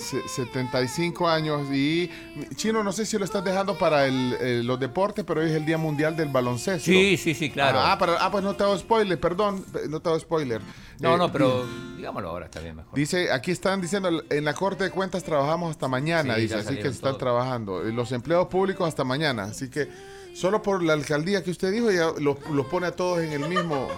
Se- 0.00 0.26
75 0.28 1.28
años 1.28 1.68
y 1.72 2.10
Chino, 2.56 2.82
no 2.82 2.90
sé 2.92 3.04
si 3.06 3.18
lo 3.18 3.24
estás 3.24 3.44
dejando 3.44 3.76
para 3.76 4.06
el- 4.06 4.32
el- 4.40 4.66
los 4.66 4.80
deportes, 4.80 5.24
pero 5.24 5.40
hoy 5.40 5.48
es 5.50 5.52
el 5.56 5.64
Día 5.66 5.78
Mundial 5.78 6.16
del 6.16 6.28
Baloncesto. 6.28 6.84
Sí, 6.90 7.16
sí, 7.16 7.34
sí, 7.34 7.50
claro. 7.50 7.78
Ah, 7.80 7.98
para- 7.98 8.14
ah, 8.24 8.30
pues 8.30 8.42
no 8.42 8.54
te 8.56 8.62
hago 8.64 8.76
spoiler, 8.78 9.18
perdón, 9.20 9.64
no 9.88 10.00
te 10.00 10.08
hago 10.08 10.18
spoiler. 10.18 10.60
No, 11.00 11.14
Eh, 11.14 11.18
no, 11.18 11.30
pero 11.32 11.64
di- 11.64 11.96
digámoslo 11.98 12.28
ahora, 12.30 12.46
está 12.46 12.60
bien 12.60 12.76
mejor. 12.76 12.94
Dice, 12.94 13.30
aquí 13.30 13.50
están 13.50 13.80
diciendo, 13.80 14.22
en 14.28 14.44
la 14.44 14.54
Corte 14.54 14.84
de 14.84 14.90
Cuentas 14.90 15.22
trabajamos 15.22 15.70
hasta 15.70 15.86
mañana, 15.88 16.34
Sí, 16.36 16.42
dice, 16.42 16.54
así 16.56 16.74
que 16.76 16.88
están 16.88 17.10
todos. 17.12 17.18
trabajando. 17.18 17.86
Y 17.88 17.92
Los 17.92 18.12
empleados 18.12 18.48
públicos 18.48 18.88
hasta 18.88 19.04
mañana, 19.04 19.44
así 19.44 19.68
que 19.70 19.88
solo 20.34 20.62
por 20.62 20.82
la 20.82 20.92
alcaldía 20.94 21.42
que 21.42 21.50
usted 21.50 21.72
dijo, 21.72 21.90
ya 21.90 22.10
los, 22.18 22.38
los 22.50 22.66
pone 22.66 22.86
a 22.86 22.92
todos 22.92 23.20
en 23.20 23.32
el 23.32 23.48
mismo... 23.48 23.88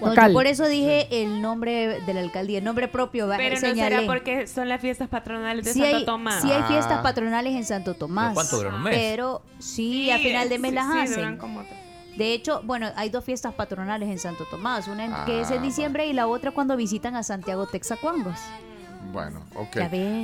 No, 0.00 0.14
yo 0.14 0.32
por 0.32 0.46
eso 0.46 0.66
dije 0.66 1.08
el 1.22 1.40
nombre 1.42 2.00
de 2.00 2.14
la 2.14 2.20
alcaldía, 2.20 2.58
el 2.58 2.64
nombre 2.64 2.88
propio. 2.88 3.26
va- 3.28 3.36
Pero 3.36 3.54
no 3.54 3.60
señalé. 3.60 3.96
será 3.96 4.06
porque 4.06 4.46
son 4.46 4.68
las 4.68 4.80
fiestas 4.80 5.08
patronales 5.08 5.64
de 5.64 5.72
Sí 5.72 5.80
Santo 5.80 5.96
hay, 5.98 6.04
Tomás. 6.04 6.42
sí 6.42 6.50
hay 6.52 6.62
Ah. 6.62 6.68
fiestas 6.68 7.02
patronales 7.02 7.54
en 7.54 7.64
Santo 7.64 7.94
Tomás. 7.94 8.26
¿Pero 8.26 8.34
cuánto 8.34 8.56
duran? 8.56 8.74
¿Un 8.74 8.82
mes? 8.82 8.94
Pero 8.96 9.42
sí, 9.58 10.10
a 10.10 10.18
final 10.18 10.48
de 10.48 10.58
mes 10.58 10.70
sí, 10.70 10.74
las 10.74 10.92
sí, 10.92 10.98
hacen. 10.98 11.16
duran 11.16 11.36
como- 11.38 11.62
De 12.16 12.32
hecho, 12.32 12.60
bueno, 12.64 12.90
hay 12.94 13.08
dos 13.10 13.24
fiestas 13.24 13.54
patronales 13.54 14.08
en 14.08 14.18
Santo 14.20 14.44
Tomás, 14.50 14.86
una 14.86 15.04
en- 15.04 15.14
que 15.26 15.40
es 15.40 15.50
Ah, 15.50 15.56
en 15.56 15.62
diciembre 15.62 16.06
y 16.06 16.12
la 16.12 16.26
otra 16.28 16.52
cuando 16.52 16.76
visitan 16.76 17.16
a 17.16 17.22
Santiago 17.24 17.66
Texacuangos. 17.66 18.38
Bueno, 19.12 19.44
ok. 19.54 19.76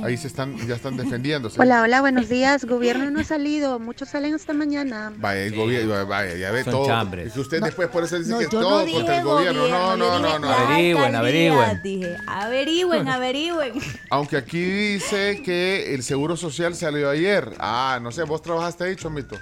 Ahí 0.03 0.17
se 0.17 0.27
están, 0.27 0.57
ya 0.67 0.75
están 0.75 0.97
defendiéndose. 0.97 1.59
Hola, 1.61 1.81
hola, 1.81 2.01
buenos 2.01 2.27
días. 2.27 2.65
Gobierno 2.65 3.09
no 3.09 3.21
ha 3.21 3.23
salido, 3.23 3.79
muchos 3.79 4.09
salen 4.09 4.33
hasta 4.33 4.51
mañana. 4.53 5.13
Vaya, 5.15 5.41
el 5.43 5.55
gobierno, 5.55 6.05
vaya, 6.07 6.35
ya 6.35 6.51
ve 6.51 6.63
Son 6.63 6.73
todo. 6.73 6.87
chambres. 6.87 7.27
Es 7.27 7.33
que 7.33 7.39
usted 7.39 7.59
No, 7.59 7.67
después 7.67 7.87
por 7.87 8.03
eso 8.03 8.17
dice 8.17 8.31
No, 8.31 8.39
que 8.39 8.45
no 8.45 8.49
todo 8.49 8.83
dije 8.85 8.97
contra 8.97 9.17
el 9.19 9.23
gobierno. 9.23 9.67
No, 9.67 9.93
le 9.93 9.97
no, 9.97 10.17
dije 10.17 10.21
no, 10.21 10.39
no. 10.39 10.49
Averigüen, 10.51 11.15
averigüen. 11.15 11.81
Dije, 11.83 12.17
averigüen, 12.27 13.07
averigüen. 13.07 13.73
Aunque 14.09 14.37
aquí 14.37 14.61
dice 14.61 15.41
que 15.43 15.93
el 15.93 16.03
seguro 16.03 16.35
social 16.35 16.75
salió 16.75 17.09
ayer. 17.09 17.49
Ah, 17.59 17.99
no 18.01 18.11
sé, 18.11 18.23
vos 18.23 18.41
trabajaste 18.41 18.83
ahí, 18.83 18.95
Chomito. 18.97 19.37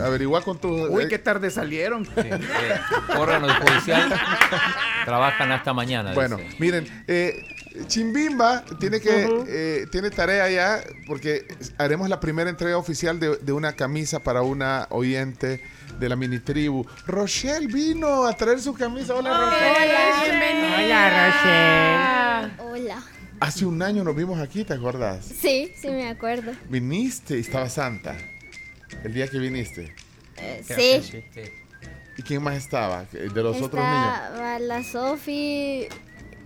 Averigua 0.00 0.42
con 0.42 0.58
tu. 0.60 0.68
Uy, 0.68 1.04
eh, 1.04 1.08
qué 1.08 1.18
tarde 1.18 1.50
salieron. 1.50 2.04
Sí, 2.04 2.12
eh, 2.16 2.40
órgano 3.18 3.48
judicial 3.60 4.12
trabajan 5.04 5.50
hasta 5.50 5.72
mañana. 5.72 6.12
Bueno, 6.14 6.36
dice. 6.36 6.56
miren, 6.60 7.04
eh, 7.08 7.34
Chimbimba 7.88 8.64
tiene 8.78 9.00
que 9.00 9.44
eh, 9.48 9.86
tiene 9.90 10.10
tarea 10.10 10.48
ya 10.48 10.80
porque 11.06 11.46
haremos 11.76 12.08
la 12.08 12.20
primera 12.20 12.48
entrega 12.48 12.78
oficial 12.78 13.18
de, 13.18 13.36
de 13.36 13.52
una 13.52 13.72
camisa 13.74 14.20
para 14.20 14.42
una 14.42 14.86
oyente 14.90 15.60
de 15.98 16.08
la 16.08 16.16
mini 16.16 16.38
tribu. 16.38 16.86
Rochelle 17.06 17.66
vino 17.66 18.24
a 18.26 18.32
traer 18.36 18.60
su 18.60 18.74
camisa. 18.74 19.14
Hola, 19.14 19.40
Rochelle. 19.40 19.92
Hola, 20.84 22.50
Hola. 22.58 23.02
Hace 23.40 23.66
un 23.66 23.82
año 23.82 24.04
nos 24.04 24.14
vimos 24.14 24.40
aquí, 24.40 24.64
¿te 24.64 24.74
acuerdas? 24.74 25.24
Sí, 25.24 25.72
sí 25.76 25.88
me 25.88 26.08
acuerdo. 26.08 26.52
Viniste 26.68 27.36
y 27.36 27.40
estaba 27.40 27.68
Santa. 27.68 28.16
El 29.02 29.12
día 29.12 29.26
que 29.28 29.38
viniste. 29.38 29.94
Eh, 30.36 30.62
sí. 30.64 31.24
¿Y 32.16 32.22
quién 32.22 32.42
más 32.42 32.56
estaba? 32.56 33.04
De 33.12 33.42
los 33.42 33.60
otros 33.60 33.84
niños. 33.84 34.60
La 34.60 34.82
Sofi 34.84 35.88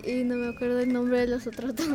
y 0.03 0.23
no 0.23 0.35
me 0.35 0.47
acuerdo 0.49 0.79
el 0.79 0.91
nombre 0.93 1.19
de 1.19 1.27
los 1.27 1.45
otros 1.47 1.75
dos. 1.75 1.87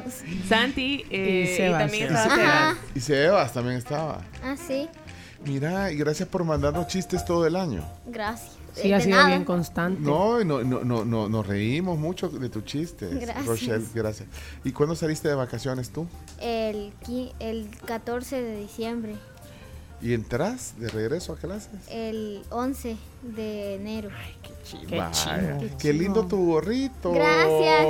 Santi 0.49 1.05
eh, 1.11 1.47
Y 1.49 1.53
y, 1.53 1.57
Sebas. 1.57 1.81
también 1.83 2.05
estaba 2.15 2.77
y 2.95 3.01
Sebas 3.01 3.53
también 3.53 3.77
estaba. 3.77 4.21
Ah, 4.43 4.57
sí. 4.57 4.89
Mira, 5.47 5.93
y 5.93 5.97
gracias 5.97 6.29
por 6.29 6.43
mandarnos 6.45 6.87
chistes 6.87 7.25
todo 7.25 7.47
el 7.47 7.57
año. 7.57 7.85
Gracias. 8.07 8.53
Sí, 8.75 8.89
Eh, 8.91 8.95
ha 8.95 9.01
sido 9.01 9.17
nada. 9.19 9.29
bien 9.29 9.45
constante. 9.45 10.01
No, 10.01 10.43
no, 10.43 10.65
no, 10.65 10.83
no, 10.83 11.05
no, 11.05 11.29
nos 11.29 11.47
reímos 11.47 11.97
mucho 11.99 12.29
de 12.29 12.49
tus 12.49 12.65
chistes. 12.65 13.11
Gracias. 13.21 13.47
Rochelle, 13.47 13.85
gracias. 13.95 14.29
¿Y 14.65 14.73
cuándo 14.73 14.97
saliste 14.97 15.29
de 15.29 15.35
vacaciones 15.35 15.91
tú? 15.91 16.09
El, 16.41 16.93
el 17.39 17.69
14 17.87 18.43
de 18.43 18.57
diciembre. 18.57 19.15
¿Y 20.03 20.13
entras 20.13 20.75
de 20.79 20.89
regreso 20.89 21.35
a 21.35 21.37
clases? 21.37 21.71
El 21.89 22.43
11 22.51 22.97
de 23.23 23.75
enero. 23.77 24.11
Qué 24.43 24.44
Chido. 24.65 24.89
Qué, 25.61 25.71
Qué 25.79 25.93
lindo 25.93 26.27
tu 26.27 26.47
gorrito. 26.47 27.13
Gracias. 27.13 27.87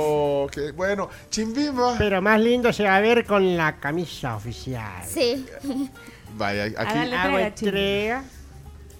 Qué- 0.51 0.71
bueno, 0.75 1.09
Chimbimba. 1.29 1.95
Pero 1.97 2.21
más 2.21 2.39
lindo 2.39 2.71
se 2.73 2.83
va 2.83 2.97
a 2.97 2.99
ver 2.99 3.25
con 3.25 3.55
la 3.57 3.77
camisa 3.79 4.35
oficial. 4.35 5.03
Sí. 5.07 5.45
Vaya, 6.37 6.65
aquí. 6.65 7.13
Hago 7.15 7.39
entrega. 7.39 8.23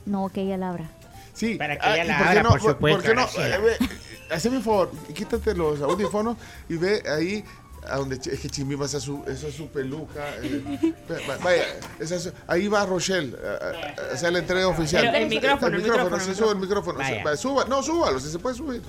No, 0.05 0.29
que 0.29 0.41
ella 0.41 0.57
labra. 0.57 0.89
Sí, 1.33 1.55
Para 1.55 1.77
que 1.77 1.85
ah, 1.85 1.95
ella 1.95 2.05
¿y 2.31 2.35
la 2.35 2.43
no? 2.43 2.49
por 2.49 2.61
¿Por- 2.61 2.71
supuesto, 2.71 3.01
por 3.01 3.09
qué 3.09 3.15
no? 3.15 3.43
Eh, 3.43 3.59
ve, 3.79 3.89
Haceme 4.33 4.57
un 4.57 4.63
favor, 4.63 4.91
quítate 5.13 5.53
los 5.53 5.81
audífonos 5.81 6.37
y 6.69 6.77
ve 6.77 7.03
ahí 7.07 7.43
a 7.89 7.97
donde 7.97 8.15
es 8.15 8.39
que 8.39 8.49
Chimbimba 8.49 8.85
esa 8.85 8.97
es 8.97 9.03
su, 9.03 9.23
esa 9.27 9.47
es 9.47 9.55
su 9.55 9.67
peluca. 9.67 10.21
eh, 10.41 10.93
vaya, 11.43 11.63
esa 11.99 12.15
es- 12.15 12.33
ahí 12.47 12.67
va 12.67 12.85
Rochelle 12.85 13.35
a, 13.43 13.65
a- 13.65 14.09
a 14.09 14.13
hacer 14.13 14.31
la 14.33 14.39
entrega 14.39 14.67
oficial. 14.67 15.03
Pero 15.05 15.17
el 15.23 15.29
micrófono, 15.29 15.75
el 15.77 15.81
micrófono, 15.83 16.19
se 16.19 16.29
el 16.31 16.35
sube 16.35 16.49
el 16.51 16.57
micrófono. 16.57 16.97
Vaya. 16.99 17.17
se- 17.17 17.23
va, 17.23 17.37
suba, 17.37 17.65
no, 17.65 17.81
súbalo, 17.83 18.19
si 18.19 18.29
se 18.31 18.39
puede 18.39 18.55
subir. 18.55 18.81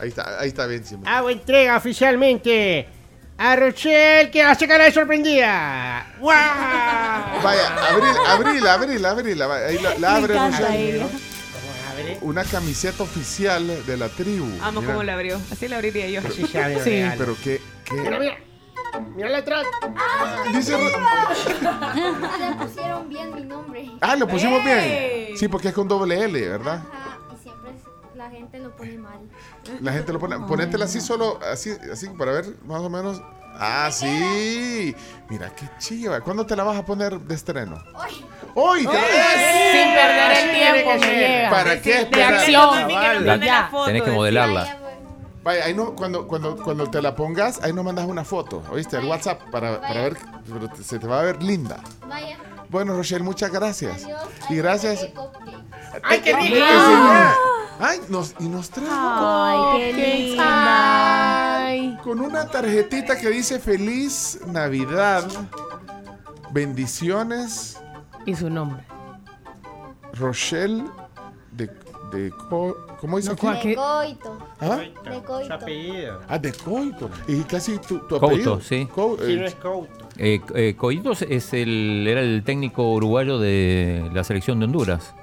Ahí 0.00 0.08
está, 0.08 0.40
ahí 0.40 0.48
está 0.48 0.66
bien, 0.66 0.82
Chimbimba. 0.84 1.16
Hago 1.18 1.30
entrega 1.30 1.76
oficialmente 1.76 2.88
A 3.38 3.56
Rochelle, 3.56 4.30
que 4.30 4.42
hace 4.42 4.66
cara 4.68 4.84
de 4.84 4.92
sorprendida. 4.92 6.14
¡Guau! 6.20 7.42
Vaya, 7.42 7.88
abril, 7.88 8.14
abril, 8.26 8.66
abril, 8.66 9.04
abril. 9.06 9.42
Ahí 9.42 9.78
la, 9.80 9.98
la 9.98 10.16
abre 10.16 10.34
Rochelle. 10.38 11.06
Una 12.22 12.44
camiseta 12.44 13.02
oficial 13.02 13.66
de 13.86 13.96
la 13.96 14.08
tribu. 14.08 14.46
Amo 14.62 14.80
Mira. 14.80 14.92
cómo 14.92 15.02
la 15.04 15.14
abrió. 15.14 15.40
Así 15.50 15.68
la 15.68 15.76
abriría 15.76 16.08
yo. 16.08 16.20
Así 16.26 16.46
se 16.46 16.62
abre 16.62 16.82
Sí. 16.82 16.90
real. 16.90 17.14
Pero 17.18 17.36
qué, 17.42 17.60
qué- 17.84 17.94
Mira, 17.94 18.18
mira. 18.18 18.36
Mira 19.16 19.28
la 19.28 19.38
atrás. 19.38 19.64
Dice 20.54 20.76
Le 20.78 22.54
pusieron 22.64 23.08
bien 23.08 23.34
mi 23.34 23.44
nombre. 23.44 23.90
Ah, 24.00 24.16
lo 24.16 24.26
pusimos 24.28 24.60
¡Ey! 24.64 25.26
bien. 25.26 25.38
Sí, 25.38 25.48
porque 25.48 25.68
es 25.68 25.74
con 25.74 25.88
doble 25.88 26.22
L, 26.24 26.48
¿verdad? 26.48 26.82
Ajá, 26.92 27.18
y 27.34 27.42
siempre 27.42 27.70
es- 27.72 28.16
la 28.16 28.30
gente 28.30 28.58
lo 28.58 28.74
pone 28.76 28.98
mal. 28.98 29.18
La 29.80 29.92
gente 29.92 30.12
lo 30.12 30.18
pone. 30.20 30.38
Ponétela 30.40 30.84
así 30.84 31.00
solo, 31.00 31.38
así, 31.50 31.70
así 31.92 32.08
para 32.10 32.32
ver 32.32 32.46
más 32.66 32.80
o 32.80 32.90
menos. 32.90 33.20
Ah, 33.56 33.88
sí. 33.92 34.94
Mira 35.28 35.50
qué 35.54 35.68
chiva. 35.78 36.20
¿Cuándo 36.20 36.44
te 36.46 36.54
la 36.56 36.64
vas 36.64 36.76
a 36.76 36.84
poner 36.84 37.18
de 37.18 37.34
estreno? 37.34 37.82
Hoy. 37.94 38.24
Hoy. 38.54 38.80
Sin 38.80 38.88
perder 38.90 40.32
el 40.32 40.50
tiempo, 40.52 40.90
me 41.00 41.14
llega. 41.14 41.50
¿Para 41.50 41.82
qué 41.82 41.90
De 41.94 42.00
esperar? 42.02 42.34
acción. 42.34 42.88
La- 43.26 43.70
tenés 43.86 44.02
que 44.02 44.10
modelarla. 44.10 44.78
Vaya, 45.42 45.64
ahí 45.66 45.74
no, 45.74 45.94
cuando, 45.94 46.26
cuando, 46.26 46.56
cuando 46.56 46.88
te 46.88 47.02
la 47.02 47.14
pongas, 47.14 47.62
ahí 47.62 47.72
no 47.72 47.82
mandas 47.84 48.06
una 48.06 48.24
foto, 48.24 48.62
¿oíste? 48.70 48.96
El 48.96 49.04
WhatsApp 49.04 49.42
para, 49.50 49.78
para 49.80 50.00
ver, 50.02 50.16
pero 50.50 50.70
te- 50.70 50.82
se 50.82 50.98
te 50.98 51.06
va 51.06 51.20
a 51.20 51.22
ver 51.22 51.42
linda. 51.42 51.80
Vaya. 52.08 52.38
Bueno, 52.70 52.94
Rochelle, 52.96 53.22
muchas 53.22 53.50
gracias. 53.52 54.06
Y 54.48 54.56
gracias. 54.56 55.06
¡Ay, 56.02 56.20
qué 56.20 56.32
Ay, 56.34 56.48
lindo! 56.48 56.66
señora. 56.66 57.34
Ay, 57.78 58.00
nos, 58.08 58.34
y 58.40 58.44
nos 58.48 58.70
trajo 58.70 58.88
Ay, 59.44 59.92
qué 59.92 59.92
linda. 60.28 62.02
Con 62.02 62.20
una 62.20 62.46
tarjetita 62.48 63.18
que 63.18 63.28
dice 63.28 63.58
Feliz 63.58 64.38
Navidad. 64.46 65.24
Bendiciones, 66.52 67.78
Y 68.26 68.34
su 68.34 68.48
nombre. 68.50 68.82
Rochelle 70.14 70.84
de, 71.52 71.66
de 72.12 72.30
Co- 72.48 72.76
¿Cómo 73.00 73.16
dice 73.18 73.34
No, 73.42 73.50
aquí? 73.50 73.60
¿Qué? 73.62 73.68
De 73.70 73.74
coito. 73.76 74.38
¿Ah? 74.60 74.76
De 74.76 75.22
coito. 75.22 75.54
apellido. 75.54 76.20
Ah, 76.28 76.38
de 76.38 76.52
Coito. 76.52 77.10
Y 77.28 77.40
casi 77.42 77.78
tu, 77.78 77.98
tu 78.00 78.08
Couto, 78.18 78.26
apellido. 78.26 78.60
sí. 78.60 78.88
Co- 78.92 79.16
eh, 79.20 79.36
no 79.36 79.44
es 79.46 79.54
Couto. 79.56 80.08
Eh, 80.16 80.40
eh, 80.54 80.74
Coitos 80.76 81.22
es 81.22 81.52
el, 81.52 82.06
era 82.08 82.20
el 82.20 82.42
técnico 82.44 82.92
uruguayo 82.92 83.38
de 83.38 84.08
la 84.14 84.24
selección 84.24 84.58
de 84.60 84.66
Honduras. 84.66 85.14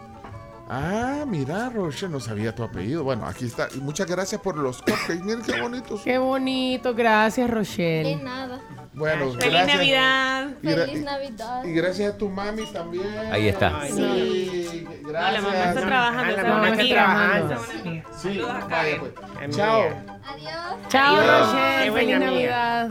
Ah, 0.69 1.25
mira, 1.27 1.69
Rochelle, 1.69 2.11
no 2.11 2.19
sabía 2.19 2.53
tu 2.55 2.63
apellido. 2.63 3.03
Bueno, 3.03 3.25
aquí 3.25 3.45
está. 3.45 3.67
Y 3.75 3.79
Muchas 3.79 4.07
gracias 4.07 4.39
por 4.41 4.55
los 4.57 4.77
cupcakes. 4.81 5.21
Miren 5.23 5.41
qué 5.41 5.59
bonitos. 5.61 6.01
Qué 6.01 6.17
bonito, 6.17 6.93
gracias 6.93 7.47
De 7.49 7.53
Rochelle. 7.53 8.15
nada. 8.23 8.61
Bueno, 8.93 9.31
Feliz 9.33 9.51
gracias. 9.51 9.67
Navidad. 9.77 10.47
Feliz 10.61 11.01
Navidad. 11.03 11.63
y 11.63 11.71
gracias 11.73 12.13
a 12.13 12.17
tu 12.17 12.27
mami 12.29 12.65
también. 12.73 13.07
Ahí 13.31 13.47
está. 13.47 13.87
Sí, 13.87 14.85
No, 15.01 15.09
gracias. 15.09 15.33
la 15.33 15.41
mamá 15.41 15.63
está 15.69 15.81
trabajando. 15.81 16.33
Ah, 16.37 16.41
la 16.43 16.49
mamá 16.49 16.69
está 16.69 16.87
trabajando. 16.89 17.55
Amiga. 17.55 18.03
Sí, 18.21 18.41
vaya, 18.69 18.99
pues. 18.99 19.11
Amiga. 19.37 19.49
Chao. 19.51 19.81
Adiós. 19.81 20.87
Chao. 20.89 21.15
Qué 21.15 21.27
Rochelle. 21.27 21.89
buena 21.91 22.19
Feliz. 22.19 22.19
Navidad. 22.19 22.89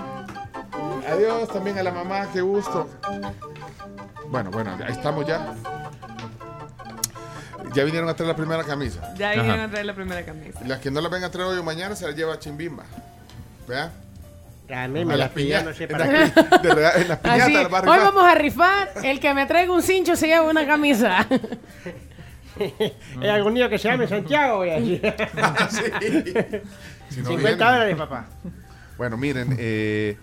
Adiós 1.12 1.48
también 1.53 1.78
a 1.78 1.82
la 1.82 1.90
mamá, 1.92 2.28
qué 2.32 2.40
gusto. 2.40 2.88
Bueno, 4.28 4.51
bueno, 4.51 4.76
ahí 4.82 4.92
estamos 4.92 5.26
ya. 5.26 5.55
Ya 7.74 7.84
vinieron 7.84 8.09
a 8.09 8.14
traer 8.14 8.28
la 8.30 8.36
primera 8.36 8.64
camisa. 8.64 9.14
Ya 9.16 9.30
Ajá. 9.30 9.42
vinieron 9.42 9.61
a 9.61 9.70
traer 9.70 9.86
la 9.86 9.94
primera 9.94 10.24
camisa. 10.24 10.61
Las 10.66 10.80
que 10.80 10.90
no 10.90 11.01
la 11.01 11.09
vengan 11.09 11.28
a 11.28 11.30
traer 11.30 11.48
hoy 11.48 11.59
o 11.59 11.62
mañana 11.62 11.94
se 11.94 12.07
las 12.07 12.16
lleva 12.16 12.34
a 12.34 12.38
Chimbimba. 12.38 12.84
¿Vea? 13.68 13.92
A 14.72 14.88
mí 14.88 15.00
A 15.00 15.04
me 15.04 15.16
las 15.16 15.18
la 15.18 15.34
piña, 15.34 15.58
piñatas. 15.60 15.64
no 15.66 15.74
sé 15.74 15.84
en, 15.84 15.90
para 15.90 16.06
las 16.06 16.30
qué. 16.32 16.40
pi- 16.42 16.68
de 16.68 16.74
rega- 16.74 16.92
en 16.96 17.08
las 17.08 17.18
piñatas 17.22 17.42
Así, 17.42 17.56
hoy 17.56 17.98
vamos 17.98 18.24
a 18.24 18.34
rifar. 18.34 18.90
El 19.02 19.20
que 19.20 19.34
me 19.34 19.46
traiga 19.46 19.72
un 19.72 19.82
cincho 19.82 20.16
se 20.16 20.26
lleva 20.26 20.42
una 20.48 20.66
camisa. 20.66 21.26
Hay 23.20 23.28
algún 23.28 23.54
niño 23.54 23.68
que 23.68 23.78
se 23.78 23.88
llame 23.88 24.06
Santiago. 24.06 24.62
Ah, 24.64 25.68
sí. 25.70 25.82
Si 27.08 27.20
no 27.22 27.28
50 27.30 27.36
vienen. 27.38 27.58
dólares, 27.58 27.96
papá. 27.96 28.26
Bueno, 28.98 29.16
miren, 29.16 29.56
eh, 29.58 30.16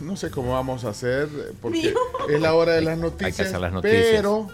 no 0.00 0.16
sé 0.16 0.30
cómo 0.30 0.52
vamos 0.54 0.84
a 0.84 0.90
hacer 0.90 1.28
porque 1.60 1.92
es 2.30 2.40
la 2.40 2.54
hora 2.54 2.72
de 2.72 2.80
las 2.82 2.96
noticias. 2.98 3.46
hacer 3.48 3.60
las 3.60 3.72
noticias. 3.72 4.06
Pero 4.10 4.48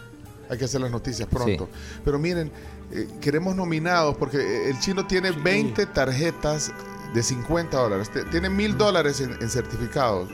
hay 0.50 0.58
que 0.58 0.64
hacer 0.64 0.80
las 0.80 0.90
noticias 0.90 1.28
pronto. 1.28 1.68
Pero 2.04 2.18
miren, 2.18 2.50
eh, 2.92 3.06
queremos 3.20 3.54
nominados 3.54 4.16
porque 4.16 4.68
el 4.68 4.78
chino 4.80 5.06
tiene 5.06 5.30
20 5.30 5.86
tarjetas 5.86 6.72
de 7.14 7.22
50 7.22 7.76
dólares. 7.76 8.10
Tiene 8.30 8.48
mil 8.50 8.76
dólares 8.78 9.20
en, 9.20 9.32
en 9.40 9.48
certificados. 9.50 10.28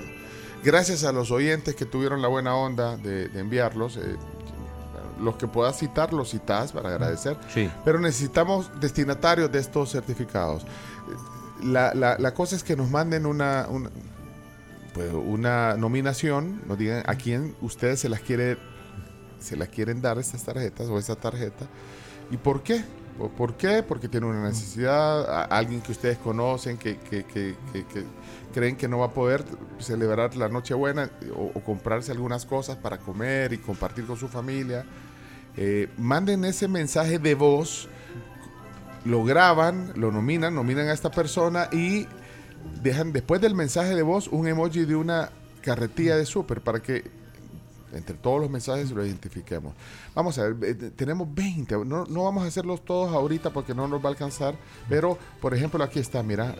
Gracias 0.65 1.05
a 1.05 1.13
los 1.13 1.31
oyentes 1.31 1.75
que 1.75 1.85
tuvieron 1.85 2.21
la 2.23 2.29
buena 2.29 2.55
onda 2.55 2.97
de, 2.97 3.29
de 3.29 3.41
enviarlos. 3.41 3.97
eh, 3.97 4.17
los 5.21 5.35
que 5.37 5.49
puedas 5.49 5.77
citar, 5.77 6.13
los 6.13 6.29
citas 6.31 6.71
para 6.71 6.91
agradecer. 6.91 7.37
Sí. 7.53 7.69
Pero 7.85 7.99
necesitamos 7.99 8.71
destinatarios 8.81 9.51
de 9.51 9.59
estos 9.59 9.91
certificados. 9.91 10.65
La, 11.63 11.93
la- 11.93 12.17
la 12.19 12.35
cosa 12.35 12.55
es 12.55 12.63
que 12.63 12.77
nos 12.77 12.89
manden 12.89 13.27
una, 13.27 13.67
una, 13.69 13.91
pues, 14.95 15.13
una 15.13 15.75
nominación, 15.77 16.63
nos 16.69 16.79
digan 16.79 17.03
a 17.07 17.17
quién 17.17 17.57
ustedes 17.61 17.99
se 17.99 18.09
las 18.09 18.21
quiere, 18.21 18.59
se 19.41 19.57
las 19.57 19.69
quieren 19.71 20.01
dar 20.01 20.19
estas 20.19 20.45
tarjetas 20.45 20.87
o 20.87 20.99
esta 21.01 21.17
tarjeta 21.17 21.67
y 22.31 22.37
por 22.37 22.63
qué. 22.63 22.85
¿Por- 23.19 23.31
¿Por 23.31 23.55
qué? 23.57 23.83
Porque 23.83 24.09
tiene 24.09 24.27
una 24.27 24.45
necesidad, 24.49 25.29
a- 25.29 25.45
alguien 25.45 25.81
que 25.81 25.93
ustedes 25.93 26.17
conocen, 26.19 26.79
que- 26.79 26.97
que 26.99 27.57
creen 28.55 28.77
que 28.77 28.89
no 28.89 28.99
va 29.01 29.07
a 29.07 29.11
poder 29.13 29.45
celebrar 29.79 30.37
la 30.37 30.49
Nochebuena 30.49 31.11
o, 31.37 31.51
o 31.55 31.61
comprarse 31.65 32.13
algunas 32.13 32.47
cosas 32.47 32.77
para 32.77 32.99
comer 32.99 33.53
y 33.53 33.59
compartir 33.59 34.07
con 34.07 34.17
su 34.17 34.29
familia. 34.29 34.85
Eh, 35.57 35.89
manden 35.99 36.45
ese 36.45 36.69
mensaje 36.69 37.19
de 37.19 37.35
voz, 37.35 37.89
lo 39.05 39.25
graban, 39.25 39.93
lo 39.97 40.13
nominan, 40.13 40.55
nominan 40.55 40.89
a 40.89 40.93
esta 40.93 41.11
persona 41.11 41.69
y 41.73 42.07
dejan 42.83 43.13
después 43.13 43.41
del 43.41 43.55
mensaje 43.55 43.95
de 43.95 44.03
voz 44.03 44.29
un 44.29 44.47
emoji 44.47 44.85
de 44.85 44.95
una 44.97 45.31
carretilla 45.63 46.17
de 46.17 46.27
súper 46.27 46.61
para 46.61 46.81
que 46.81 47.05
entre 47.93 48.15
todos 48.17 48.41
los 48.41 48.51
mensajes 48.51 48.91
lo 48.91 49.05
identifiquemos. 49.05 49.73
Vamos 50.15 50.39
a 50.39 50.49
ver, 50.49 50.57
eh, 50.71 50.75
tenemos 50.97 51.33
20, 51.35 51.77
no, 51.85 52.05
no 52.07 52.25
vamos 52.25 52.45
a 52.45 52.47
hacerlos 52.47 52.85
todos 52.85 53.13
ahorita 53.15 53.51
porque 53.51 53.75
no 53.75 53.89
nos 53.89 54.01
va 54.01 54.07
a 54.07 54.09
alcanzar, 54.11 54.55
pero 54.89 55.17
por 55.41 55.55
ejemplo 55.55 55.83
aquí 55.83 55.99
está, 55.99 56.23
mira. 56.23 56.55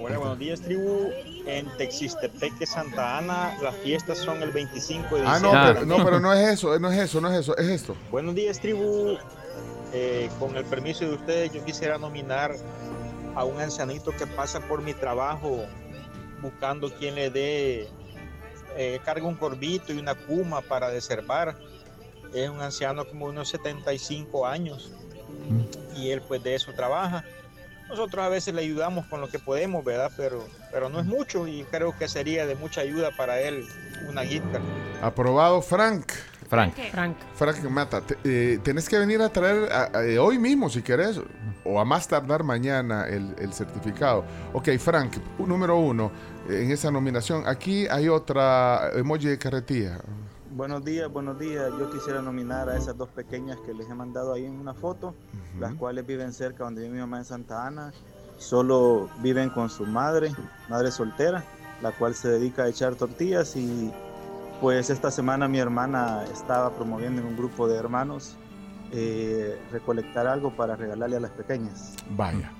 Hola, 0.00 0.18
buenos 0.18 0.38
días, 0.38 0.60
tribu. 0.60 1.08
En 1.46 1.66
Texistepeque, 1.78 2.66
Santa 2.66 3.18
Ana, 3.18 3.56
las 3.62 3.74
fiestas 3.76 4.18
son 4.18 4.42
el 4.42 4.50
25 4.50 5.16
de 5.16 5.22
Ah, 5.26 5.38
no, 5.40 5.48
diciembre. 5.50 5.74
pero, 5.74 5.86
no, 5.86 6.04
pero 6.04 6.20
no 6.20 6.32
es 6.32 6.48
eso, 6.48 6.78
no 6.78 6.90
es 6.90 6.98
eso, 6.98 7.20
no 7.20 7.30
es 7.32 7.40
eso, 7.40 7.56
es 7.56 7.68
esto. 7.68 7.96
Buenos 8.10 8.34
días, 8.34 8.58
tribu. 8.60 9.16
Eh, 9.92 10.28
con 10.40 10.56
el 10.56 10.64
permiso 10.64 11.04
de 11.04 11.14
ustedes, 11.14 11.52
yo 11.52 11.64
quisiera 11.64 11.98
nominar 11.98 12.56
a 13.36 13.44
un 13.44 13.60
ancianito 13.60 14.10
que 14.10 14.26
pasa 14.26 14.60
por 14.60 14.82
mi 14.82 14.92
trabajo 14.92 15.64
buscando 16.42 16.92
quien 16.92 17.14
le 17.14 17.30
dé, 17.30 17.88
eh, 18.76 19.00
cargue 19.04 19.26
un 19.26 19.36
corbito 19.36 19.92
y 19.92 19.98
una 19.98 20.14
cuma 20.14 20.60
para 20.60 20.88
deservar. 20.88 21.56
Es 22.32 22.48
un 22.48 22.60
anciano 22.60 23.04
como 23.04 23.26
unos 23.26 23.48
75 23.48 24.46
años 24.46 24.92
y 25.96 26.10
él 26.10 26.22
pues 26.22 26.42
de 26.42 26.54
eso 26.54 26.72
trabaja. 26.72 27.24
Nosotros 27.88 28.24
a 28.24 28.28
veces 28.28 28.54
le 28.54 28.62
ayudamos 28.62 29.06
con 29.06 29.20
lo 29.20 29.28
que 29.28 29.38
podemos, 29.38 29.84
¿verdad? 29.84 30.10
Pero, 30.16 30.46
pero 30.72 30.88
no 30.88 30.98
es 31.00 31.06
mucho 31.06 31.46
y 31.46 31.64
creo 31.64 31.96
que 31.96 32.08
sería 32.08 32.46
de 32.46 32.54
mucha 32.54 32.80
ayuda 32.80 33.10
para 33.16 33.40
él 33.40 33.66
una 34.08 34.22
guitarra. 34.22 34.64
Aprobado, 35.02 35.60
Frank. 35.60 36.12
Frank. 36.54 36.74
Frank. 36.90 37.16
Frank 37.34 37.70
Mata, 37.70 38.00
te- 38.00 38.16
eh, 38.24 38.58
tenés 38.62 38.88
que 38.88 38.98
venir 38.98 39.20
a 39.22 39.28
traer 39.28 39.70
a- 39.72 39.90
a- 39.98 40.04
eh, 40.04 40.18
hoy 40.18 40.38
mismo 40.38 40.68
si 40.70 40.82
querés, 40.82 41.20
o 41.64 41.80
a 41.80 41.84
más 41.84 42.06
tardar 42.08 42.42
mañana 42.44 43.06
el, 43.08 43.34
el 43.38 43.52
certificado. 43.52 44.24
Ok, 44.52 44.68
Frank, 44.78 45.14
número 45.38 45.78
uno 45.78 46.10
eh, 46.48 46.62
en 46.64 46.70
esa 46.70 46.90
nominación. 46.90 47.46
Aquí 47.46 47.86
hay 47.88 48.08
otra 48.08 48.90
emoji 48.94 49.26
de 49.28 49.38
carretilla. 49.38 49.98
Buenos 50.50 50.84
días, 50.84 51.10
buenos 51.10 51.38
días. 51.38 51.68
Yo 51.78 51.90
quisiera 51.90 52.22
nominar 52.22 52.68
a 52.68 52.76
esas 52.76 52.96
dos 52.96 53.08
pequeñas 53.08 53.58
que 53.66 53.74
les 53.74 53.88
he 53.90 53.94
mandado 53.94 54.32
ahí 54.32 54.44
en 54.44 54.52
una 54.58 54.72
foto, 54.74 55.14
las 55.58 55.74
cuales 55.74 56.06
viven 56.06 56.32
cerca 56.32 56.62
donde 56.64 56.82
vive 56.82 56.94
mi 56.94 57.00
mamá 57.00 57.18
en 57.18 57.24
Santa 57.24 57.66
Ana. 57.66 57.92
Solo 58.38 59.08
viven 59.20 59.50
con 59.50 59.68
su 59.70 59.86
madre, 59.86 60.32
madre 60.68 60.90
soltera, 60.90 61.42
la 61.82 61.92
cual 61.92 62.14
se 62.14 62.28
dedica 62.28 62.64
a 62.64 62.68
echar 62.68 62.94
tortillas 62.94 63.56
y 63.56 63.92
pues 64.64 64.88
esta 64.88 65.10
semana 65.10 65.46
mi 65.46 65.58
hermana 65.58 66.24
estaba 66.32 66.70
promoviendo 66.70 67.20
en 67.20 67.26
un 67.26 67.36
grupo 67.36 67.68
de 67.68 67.76
hermanos 67.76 68.34
eh, 68.92 69.58
recolectar 69.70 70.26
algo 70.26 70.56
para 70.56 70.74
regalarle 70.74 71.18
a 71.18 71.20
las 71.20 71.32
pequeñas. 71.32 71.92
Vaya. 72.16 72.50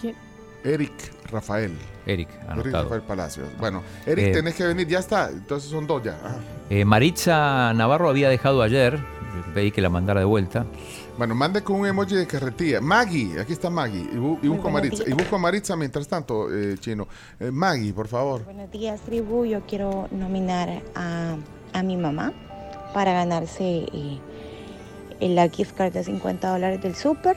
¿Quién? 0.00 0.14
Eric 0.62 0.92
Rafael. 1.28 1.76
Eric, 2.06 2.28
Eric. 2.56 2.72
Rafael 2.72 3.02
Palacios. 3.02 3.48
Bueno, 3.58 3.82
Eric, 4.06 4.26
Eh, 4.26 4.32
tenés 4.32 4.54
que 4.54 4.64
venir, 4.64 4.86
ya 4.86 5.00
está. 5.00 5.28
Entonces 5.28 5.68
son 5.68 5.88
dos 5.88 6.04
ya. 6.04 6.12
Ajá. 6.24 6.36
Eh, 6.70 6.84
Maritza 6.84 7.74
Navarro 7.74 8.10
había 8.10 8.28
dejado 8.28 8.62
ayer 8.62 9.00
pedí 9.54 9.70
que 9.72 9.80
la 9.80 9.88
mandara 9.90 10.20
de 10.20 10.26
vuelta. 10.26 10.66
Bueno, 11.18 11.34
mande 11.34 11.62
con 11.62 11.80
un 11.80 11.86
emoji 11.86 12.14
de 12.14 12.26
carretilla. 12.28 12.80
Maggie, 12.80 13.40
aquí 13.40 13.52
está 13.52 13.68
Maggie. 13.68 14.02
Y, 14.12 14.16
bu- 14.16 14.38
y 14.40 14.46
Muy 14.46 14.56
busco 14.56 14.68
a 14.68 14.70
Maritza. 14.70 15.02
Y 15.04 15.12
busco 15.12 15.34
a 15.34 15.38
Maritza 15.40 15.74
mientras 15.76 16.06
tanto, 16.06 16.48
eh, 16.54 16.76
chino. 16.78 17.08
Eh, 17.40 17.50
Maggie, 17.50 17.92
por 17.92 18.06
favor. 18.06 18.44
Buenos 18.44 18.70
días, 18.70 19.00
tribu. 19.00 19.44
Yo 19.44 19.62
quiero 19.66 20.06
nominar 20.12 20.80
a, 20.94 21.34
a 21.72 21.82
mi 21.82 21.96
mamá 21.96 22.32
para 22.94 23.12
ganarse 23.14 23.86
eh, 23.92 24.20
la 25.20 25.48
gift 25.48 25.76
card 25.76 25.92
de 25.92 26.04
50 26.04 26.48
dólares 26.52 26.80
del 26.82 26.94
súper. 26.94 27.36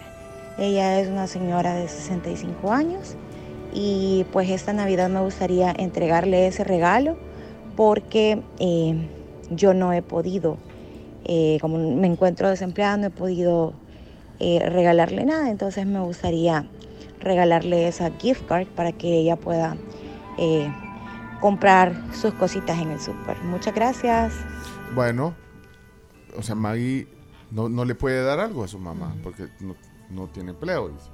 Ella 0.59 0.99
es 0.99 1.07
una 1.07 1.25
señora 1.25 1.73
de 1.73 1.87
65 1.87 2.71
años 2.71 3.15
y 3.73 4.25
pues 4.31 4.49
esta 4.51 4.73
Navidad 4.73 5.09
me 5.09 5.21
gustaría 5.21 5.71
entregarle 5.75 6.45
ese 6.45 6.63
regalo 6.63 7.17
porque 7.75 8.43
eh, 8.59 9.07
yo 9.49 9.73
no 9.73 9.91
he 9.93 10.01
podido, 10.03 10.57
eh, 11.25 11.57
como 11.61 11.77
me 11.77 12.07
encuentro 12.07 12.49
desempleada, 12.49 12.97
no 12.97 13.07
he 13.07 13.11
podido 13.11 13.73
eh, 14.39 14.59
regalarle 14.69 15.25
nada. 15.25 15.49
Entonces 15.49 15.85
me 15.85 15.99
gustaría 15.99 16.65
regalarle 17.19 17.87
esa 17.87 18.11
gift 18.11 18.45
card 18.47 18.67
para 18.67 18.91
que 18.91 19.19
ella 19.19 19.35
pueda 19.35 19.77
eh, 20.37 20.71
comprar 21.39 21.93
sus 22.13 22.33
cositas 22.33 22.79
en 22.79 22.91
el 22.91 22.99
súper. 22.99 23.37
Muchas 23.43 23.75
gracias. 23.75 24.33
Bueno, 24.95 25.35
o 26.37 26.41
sea, 26.41 26.55
Maggie 26.55 27.07
no, 27.51 27.69
no 27.69 27.85
le 27.85 27.95
puede 27.95 28.23
dar 28.23 28.39
algo 28.39 28.63
a 28.63 28.67
su 28.67 28.79
mamá 28.79 29.15
porque 29.23 29.47
no, 29.59 29.75
no 30.09 30.27
tiene 30.27 30.51
empleo. 30.51 30.89
dice. 30.89 31.09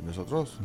Y 0.00 0.06
nosotros 0.06 0.60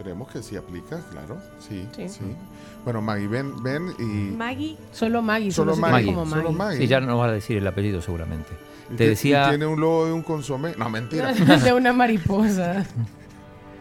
creemos 0.00 0.28
que 0.32 0.42
sí 0.42 0.56
aplica, 0.56 0.98
claro. 1.10 1.36
Sí, 1.58 1.86
sí. 1.94 2.08
Sí. 2.08 2.36
Bueno, 2.84 3.02
Maggie, 3.02 3.26
ven, 3.28 3.62
ven 3.62 3.94
y. 3.98 4.02
Maggie. 4.34 4.78
Solo 4.92 5.20
Maggie. 5.20 5.52
Solo 5.52 5.74
llama 5.74 5.90
Maggie, 5.90 6.06
como 6.14 6.26
solo 6.26 6.52
Maggie. 6.52 6.78
Sí, 6.78 6.86
ya 6.86 7.00
no 7.00 7.18
vas 7.18 7.28
a 7.28 7.32
decir 7.32 7.58
el 7.58 7.66
apellido 7.66 8.00
seguramente. 8.00 8.48
y 8.90 8.94
Te 8.96 9.08
decía... 9.08 9.50
tiene 9.50 9.66
un 9.66 9.78
logo 9.78 10.06
de 10.06 10.12
un 10.12 10.22
consomé. 10.22 10.74
No, 10.78 10.88
mentira. 10.88 11.32
de 11.34 11.72
una 11.74 11.92
mariposa. 11.92 12.86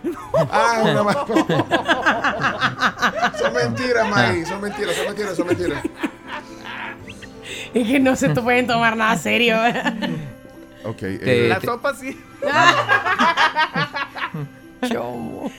ah, 0.52 0.82
una 0.84 1.04
mariposa. 1.04 1.66
son 3.40 3.54
mentiras, 3.54 4.10
Maggie. 4.10 4.46
Son 4.46 4.62
mentiras, 4.62 4.96
son 4.96 5.06
mentiras, 5.08 5.36
son 5.38 5.48
mentiras. 5.48 5.84
Es 7.74 7.88
que 7.88 8.00
no 8.00 8.16
se 8.18 8.30
te 8.30 8.42
pueden 8.42 8.68
tomar 8.68 8.98
nada 8.98 9.16
serio. 9.18 9.56
Ok. 10.84 10.98
Te- 10.98 11.46
eh, 11.46 11.50
La 11.50 11.62
sopa 11.62 11.94
sí. 11.96 12.20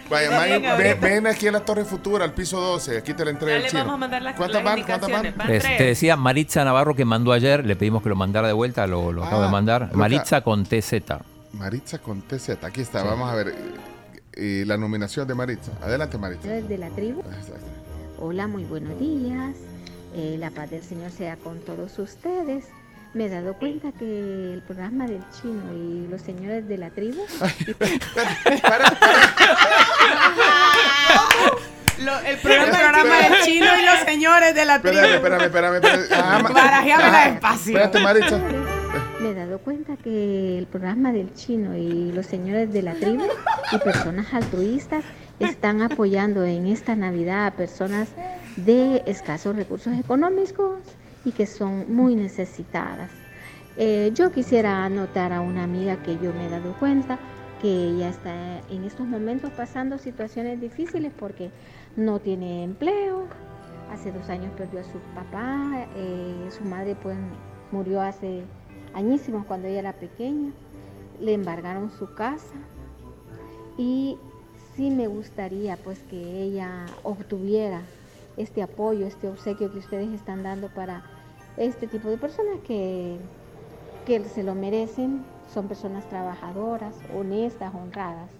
Vaya, 0.09 0.97
ven, 1.01 1.27
aquí 1.27 1.47
a 1.49 1.53
la 1.53 1.61
Torre 1.61 1.85
Futura, 1.85 2.25
al 2.25 2.33
piso 2.33 2.61
12. 2.61 2.99
Aquí 2.99 3.15
te 3.15 3.25
la 3.25 3.31
entrega 3.31 3.53
Ya 3.55 3.57
el 3.59 3.63
le 3.65 3.69
chino. 3.71 3.81
vamos 3.81 3.95
a 3.95 3.99
mandar 3.99 4.23
las, 4.23 4.37
¿Cuántas 4.37 4.65
las 4.65 4.77
van? 4.77 4.83
¿Cuántas 4.85 5.11
van? 5.11 5.47
Te, 5.77 5.85
decía 5.85 6.17
Maritza 6.17 6.65
Navarro 6.65 6.95
que 6.95 7.05
mandó 7.05 7.33
ayer, 7.33 7.65
le 7.67 7.77
pedimos 7.77 8.03
que 8.03 8.09
lo 8.09 8.17
mandara 8.17 8.47
de 8.47 8.55
vuelta, 8.55 8.87
lo, 8.87 9.13
lo 9.13 9.25
acabo 9.25 9.43
Ah, 9.43 9.47
de 9.47 9.53
mandar. 9.53 9.95
Maritza 9.95 10.41
con 10.43 10.65
TZ. 10.65 10.95
Maritza 11.53 11.99
con 11.99 12.23
TZ. 12.23 12.63
Aquí 12.65 12.81
está, 12.81 13.03
Sí. 13.03 13.09
vamos 13.09 13.31
a 13.31 13.35
ver 13.35 13.49
eh, 13.49 13.55
eh, 14.35 14.65
la 14.67 14.77
nominación 14.77 15.27
de 15.29 15.35
Maritza. 15.35 15.73
Adelante, 15.83 16.17
Maritza. 16.19 16.49
de 16.49 16.79
la 16.79 16.89
tribu. 16.91 17.23
Hola, 18.19 18.47
muy 18.47 18.65
buenos 18.65 18.99
días. 18.99 19.55
Eh, 20.15 20.37
la 20.39 20.51
paz 20.51 20.71
del 20.71 20.83
Señor 20.83 21.11
sea 21.11 21.37
con 21.37 21.61
todos 21.61 21.99
ustedes. 21.99 22.65
Me 23.13 23.27
he 23.27 23.29
dado 23.29 23.55
cuenta 23.55 23.91
que 23.93 24.55
el 24.55 24.63
programa 24.63 25.07
del 25.07 25.23
chino 25.31 25.73
y 25.75 26.07
los 26.09 26.21
señores 26.23 26.69
de 26.69 26.79
la 26.79 26.91
tribu. 26.91 27.21
Lo- 31.99 32.19
el 32.21 32.39
programa, 32.39 33.19
del 33.19 33.43
chino 33.45 33.67
y 33.79 33.85
los 33.85 33.99
señores 34.07 34.55
de 34.55 34.65
la 34.65 34.81
tribu. 34.81 34.97
Espérame, 34.97 35.43
espérame, 35.45 35.75
espérame. 35.77 36.05
Ah, 36.13 36.41
ah, 36.57 37.31
despacio. 37.31 37.77
Espérate, 37.77 38.01
Maritza. 38.01 38.41
Me 39.21 39.31
he 39.31 39.35
dado 39.35 39.59
cuenta 39.59 39.97
que 39.99 40.57
el 40.59 40.67
programa 40.67 41.13
del 41.13 41.35
chino 41.35 41.77
y 41.77 42.11
los 42.13 42.25
señores 42.25 42.73
de 42.73 42.83
la 42.83 42.95
tribu 42.95 43.27
y 43.73 43.79
personas 43.79 44.33
altruistas 44.33 45.05
están 45.41 45.83
apoyando 45.83 46.45
en 46.45 46.67
esta 46.67 46.97
Navidad 46.97 47.47
a 47.49 47.51
personas 47.51 48.09
de 48.57 49.03
escasos 49.07 49.57
recursos 49.57 49.95
económicos 49.99 50.79
y 51.25 51.33
que 51.33 51.47
son 51.47 51.95
muy 51.95 52.15
necesitadas. 52.15 53.11
Eh, 53.77 54.11
yo 54.15 54.31
quisiera 54.31 54.85
anotar 54.85 55.33
a 55.33 55.41
una 55.41 55.65
amiga 55.65 55.97
que 56.03 56.15
yo 56.19 56.33
me 56.33 56.47
he 56.47 56.51
dado 56.51 56.75
cuenta 56.79 57.19
que 57.61 57.69
ella 57.69 58.09
está 58.09 58.61
en 58.71 58.85
estos 58.85 59.07
momentos 59.07 59.51
pasando 59.53 59.99
situaciones 59.99 60.61
difíciles 60.61 61.13
porque 61.19 61.51
no 61.97 62.19
tiene 62.19 62.65
empleo. 62.65 63.27
Hace 63.93 64.13
dos 64.13 64.29
años 64.29 64.53
perdió 64.57 64.81
a 64.81 64.85
su 64.85 64.99
papá, 65.15 65.87
eh, 65.97 66.49
su 66.51 66.65
madre 66.65 66.97
pues 67.03 67.17
murió 67.71 68.01
hace 68.01 68.45
añísimos 68.95 69.45
cuando 69.47 69.69
ella 69.69 69.81
era 69.81 69.93
pequeña. 69.93 70.53
Le 71.21 71.35
embargaron 71.35 71.91
su 71.91 72.15
casa 72.15 72.55
y 73.77 74.17
sí 74.75 74.91
me 74.91 75.07
gustaría 75.07 75.77
pues 75.77 75.99
que 76.05 76.43
ella 76.43 76.87
obtuviera 77.03 77.83
este 78.37 78.63
apoyo, 78.63 79.07
este 79.07 79.29
obsequio 79.29 79.73
que 79.73 79.79
ustedes 79.79 80.13
están 80.13 80.43
dando 80.43 80.69
para 80.69 81.03
este 81.57 81.87
tipo 81.87 82.09
de 82.09 82.17
personas 82.17 82.61
que, 82.67 83.19
que 84.07 84.25
se 84.25 84.43
lo 84.43 84.55
merecen, 84.55 85.25
son 85.53 85.69
personas 85.69 86.09
trabajadoras, 86.09 86.95
honestas, 87.15 87.75
honradas. 87.75 88.31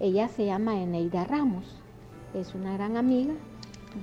Ella 0.00 0.28
se 0.28 0.46
llama 0.46 0.80
Eneida 0.80 1.24
Ramos, 1.24 1.80
es 2.34 2.54
una 2.54 2.74
gran 2.74 2.96
amiga. 2.96 3.34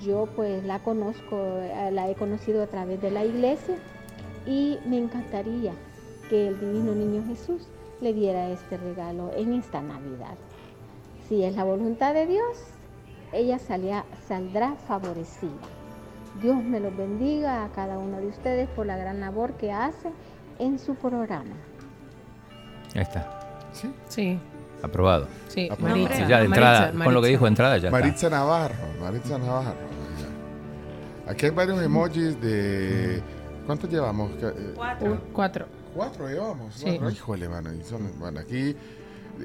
Yo 0.03 0.27
pues 0.35 0.63
la 0.63 0.79
conozco, 0.79 1.37
eh, 1.37 1.91
la 1.91 2.09
he 2.09 2.15
conocido 2.15 2.63
a 2.63 2.67
través 2.67 3.01
de 3.01 3.11
la 3.11 3.25
iglesia 3.25 3.75
y 4.45 4.79
me 4.87 4.97
encantaría 4.97 5.73
que 6.29 6.47
el 6.47 6.59
Divino 6.59 6.95
Niño 6.95 7.23
Jesús 7.27 7.67
le 8.01 8.13
diera 8.13 8.49
este 8.49 8.77
regalo 8.77 9.31
en 9.35 9.53
esta 9.53 9.81
Navidad. 9.81 10.35
Si 11.27 11.43
es 11.43 11.55
la 11.55 11.63
voluntad 11.63 12.13
de 12.13 12.25
Dios, 12.25 12.57
ella 13.33 13.59
salía- 13.59 14.05
saldrá 14.27 14.75
favorecida. 14.87 15.51
Dios 16.41 16.63
me 16.63 16.79
los 16.79 16.95
bendiga 16.95 17.63
a 17.65 17.69
cada 17.69 17.97
uno 17.99 18.17
de 18.17 18.27
ustedes 18.27 18.67
por 18.69 18.85
la 18.85 18.97
gran 18.97 19.19
labor 19.19 19.53
que 19.53 19.71
hace 19.71 20.11
en 20.59 20.79
su 20.79 20.95
programa. 20.95 21.55
Ahí 22.95 23.01
está. 23.01 23.39
Sí. 23.71 23.91
Sí. 24.07 24.39
Aprobado. 24.81 25.27
Sí, 25.47 25.69
Aprobado. 25.71 25.97
Maritza. 25.97 26.23
Sí, 26.23 26.29
ya 26.29 26.39
de 26.39 26.45
entrada, 26.45 26.79
Maritza, 26.87 27.03
con 27.05 27.13
lo 27.13 27.21
que 27.21 27.27
dijo 27.29 27.45
de 27.45 27.49
entrada 27.49 27.77
ya 27.77 27.87
está. 27.87 27.99
Maritza 27.99 28.29
Navarro. 28.29 28.75
Maritza 29.01 29.37
Navarro. 29.37 29.93
Aquí 31.27 31.45
hay 31.45 31.51
varios 31.51 31.81
emojis 31.81 32.39
de. 32.41 33.21
¿Cuántos 33.65 33.89
llevamos? 33.89 34.31
Uh, 34.31 35.17
cuatro. 35.33 35.65
Cuatro 35.95 36.27
llevamos. 36.27 36.73
Sí. 36.75 36.83
Cuatro. 36.85 37.09
Híjole, 37.11 37.47
mano. 37.47 37.69
bueno, 38.19 38.39
aquí. 38.41 38.75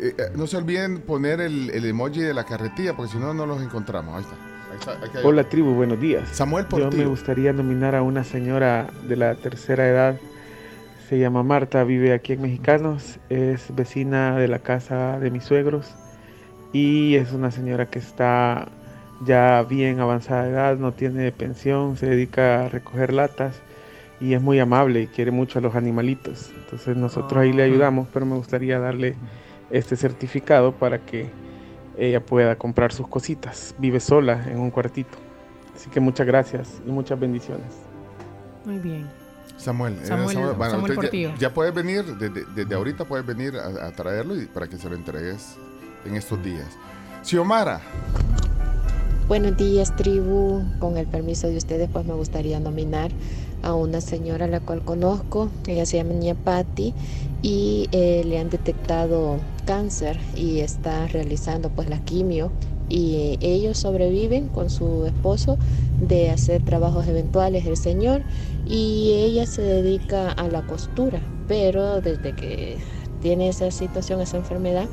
Eh, 0.00 0.14
eh, 0.18 0.22
no 0.34 0.46
se 0.46 0.56
olviden 0.56 1.00
poner 1.02 1.40
el, 1.40 1.70
el 1.70 1.84
emoji 1.84 2.20
de 2.20 2.34
la 2.34 2.44
carretilla 2.44 2.94
porque 2.96 3.12
si 3.12 3.18
no, 3.18 3.34
no 3.34 3.46
los 3.46 3.62
encontramos. 3.62 4.14
Ahí 4.16 4.22
está. 4.22 4.36
Ahí 4.70 4.78
está, 4.78 4.92
aquí 5.06 5.18
hay 5.18 5.24
Hola 5.24 5.48
tribu, 5.48 5.74
buenos 5.74 6.00
días. 6.00 6.28
Samuel 6.32 6.66
Yo 6.76 6.76
me 6.76 6.82
Portillo. 6.84 7.08
gustaría 7.10 7.52
nominar 7.52 7.94
a 7.94 8.02
una 8.02 8.24
señora 8.24 8.88
de 9.08 9.16
la 9.16 9.34
tercera 9.36 9.88
edad. 9.88 10.20
Se 11.08 11.18
llama 11.18 11.42
Marta, 11.42 11.84
vive 11.84 12.12
aquí 12.12 12.34
en 12.34 12.42
Mexicanos, 12.42 13.18
es 13.30 13.74
vecina 13.74 14.36
de 14.36 14.46
la 14.48 14.58
casa 14.58 15.18
de 15.18 15.30
mis 15.30 15.44
suegros 15.44 15.96
y 16.72 17.14
es 17.16 17.32
una 17.32 17.50
señora 17.50 17.86
que 17.88 17.98
está 17.98 18.68
ya 19.24 19.62
bien 19.62 20.00
avanzada 20.00 20.44
de 20.44 20.50
edad, 20.50 20.76
no 20.76 20.92
tiene 20.92 21.32
pensión, 21.32 21.96
se 21.96 22.06
dedica 22.06 22.66
a 22.66 22.68
recoger 22.68 23.12
latas 23.14 23.62
y 24.20 24.34
es 24.34 24.42
muy 24.42 24.58
amable 24.60 25.02
y 25.02 25.06
quiere 25.06 25.30
mucho 25.30 25.58
a 25.58 25.62
los 25.62 25.74
animalitos. 25.76 26.50
Entonces 26.64 26.96
nosotros 26.96 27.40
ahí 27.40 27.52
le 27.54 27.62
ayudamos, 27.62 28.08
pero 28.12 28.26
me 28.26 28.36
gustaría 28.36 28.78
darle 28.78 29.16
este 29.70 29.96
certificado 29.96 30.72
para 30.72 30.98
que 31.04 31.30
ella 31.96 32.24
pueda 32.24 32.56
comprar 32.56 32.92
sus 32.92 33.08
cositas. 33.08 33.74
Vive 33.78 34.00
sola 34.00 34.44
en 34.48 34.58
un 34.60 34.70
cuartito. 34.70 35.18
Así 35.74 35.90
que 35.90 36.00
muchas 36.00 36.26
gracias 36.26 36.80
y 36.86 36.90
muchas 36.90 37.18
bendiciones. 37.18 37.66
Muy 38.64 38.78
bien. 38.78 39.06
Samuel, 39.56 39.94
era 39.96 40.06
Samuel- 40.06 40.36
Bueno, 40.56 40.70
Samuel 40.70 40.82
usted 40.82 40.94
Portillo. 40.94 41.28
ya, 41.30 41.36
ya 41.38 41.54
puedes 41.54 41.74
venir, 41.74 42.04
desde, 42.04 42.44
desde 42.54 42.74
ahorita 42.74 43.04
puedes 43.04 43.26
venir 43.26 43.54
a, 43.56 43.86
a 43.86 43.90
traerlo 43.92 44.36
y 44.40 44.46
para 44.46 44.68
que 44.68 44.76
se 44.76 44.88
lo 44.88 44.94
entregues 44.94 45.56
en 46.04 46.14
estos 46.14 46.40
días. 46.44 46.66
Xiomara, 47.24 47.80
Buenos 49.28 49.58
días, 49.58 49.94
tribu. 49.94 50.62
Con 50.78 50.96
el 50.96 51.06
permiso 51.06 51.48
de 51.48 51.58
ustedes, 51.58 51.90
pues 51.92 52.06
me 52.06 52.14
gustaría 52.14 52.60
nominar 52.60 53.10
a 53.62 53.74
una 53.74 54.00
señora 54.00 54.46
a 54.46 54.48
la 54.48 54.60
cual 54.60 54.82
conozco. 54.82 55.50
Ella 55.66 55.84
se 55.84 55.98
llama 55.98 56.14
Niña 56.14 56.34
y 57.42 57.90
eh, 57.92 58.22
le 58.24 58.38
han 58.38 58.48
detectado 58.48 59.36
cáncer 59.66 60.18
y 60.34 60.60
está 60.60 61.08
realizando 61.08 61.68
pues 61.68 61.90
la 61.90 61.98
quimio. 61.98 62.50
Y 62.88 63.36
ellos 63.42 63.76
sobreviven 63.76 64.48
con 64.48 64.70
su 64.70 65.04
esposo 65.04 65.58
de 66.00 66.30
hacer 66.30 66.62
trabajos 66.62 67.06
eventuales 67.06 67.66
del 67.66 67.76
Señor 67.76 68.22
y 68.66 69.12
ella 69.12 69.44
se 69.44 69.60
dedica 69.60 70.32
a 70.32 70.48
la 70.48 70.62
costura, 70.62 71.20
pero 71.46 72.00
desde 72.00 72.34
que 72.34 72.78
tiene 73.20 73.48
esa 73.48 73.70
situación, 73.70 74.20
esa 74.20 74.36
enfermedad, 74.36 74.86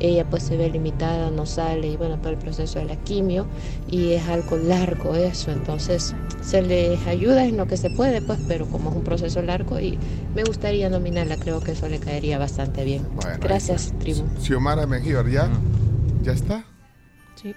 ella 0.00 0.24
pues 0.28 0.44
se 0.44 0.56
ve 0.56 0.70
limitada, 0.70 1.30
no 1.30 1.44
sale 1.46 1.88
y 1.88 1.96
bueno, 1.96 2.16
para 2.18 2.30
el 2.30 2.38
proceso 2.38 2.78
de 2.78 2.84
la 2.84 2.96
quimio 2.96 3.46
y 3.90 4.12
es 4.12 4.28
algo 4.28 4.56
largo 4.56 5.14
eso, 5.14 5.50
entonces 5.50 6.14
se 6.40 6.62
les 6.62 7.04
ayuda 7.06 7.44
en 7.44 7.56
lo 7.56 7.66
que 7.66 7.76
se 7.76 7.90
puede 7.90 8.22
pues, 8.22 8.38
pero 8.46 8.66
como 8.66 8.90
es 8.90 8.96
un 8.96 9.02
proceso 9.02 9.42
largo 9.42 9.80
y 9.80 9.98
me 10.34 10.44
gustaría 10.44 10.88
nominarla, 10.88 11.36
creo 11.36 11.60
que 11.60 11.72
eso 11.72 11.88
le 11.88 11.98
caería 11.98 12.38
bastante 12.38 12.84
bien. 12.84 13.04
Bueno, 13.14 13.38
Gracias, 13.40 13.92
tribu. 13.98 14.22
Xiomara 14.40 14.86
Mengíbar, 14.86 15.28
¿ya? 15.28 15.48
¿Ya 16.22 16.32
está? 16.32 16.64
Sí. 17.34 17.54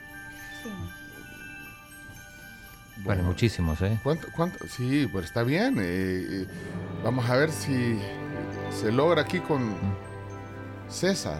Bueno, 3.03 3.23
muchísimos, 3.23 3.81
¿eh? 3.81 3.97
¿Cuánto, 4.03 4.27
cuánto? 4.35 4.67
Sí, 4.67 5.07
pues 5.11 5.25
está 5.25 5.43
bien. 5.43 5.77
eh, 5.79 5.81
eh, 5.81 6.45
vamos 7.03 7.27
a 7.29 7.35
ver 7.35 7.51
si 7.51 7.97
se 8.79 8.91
logra 8.91 9.23
aquí 9.23 9.39
con 9.39 9.73
César. 10.91 11.39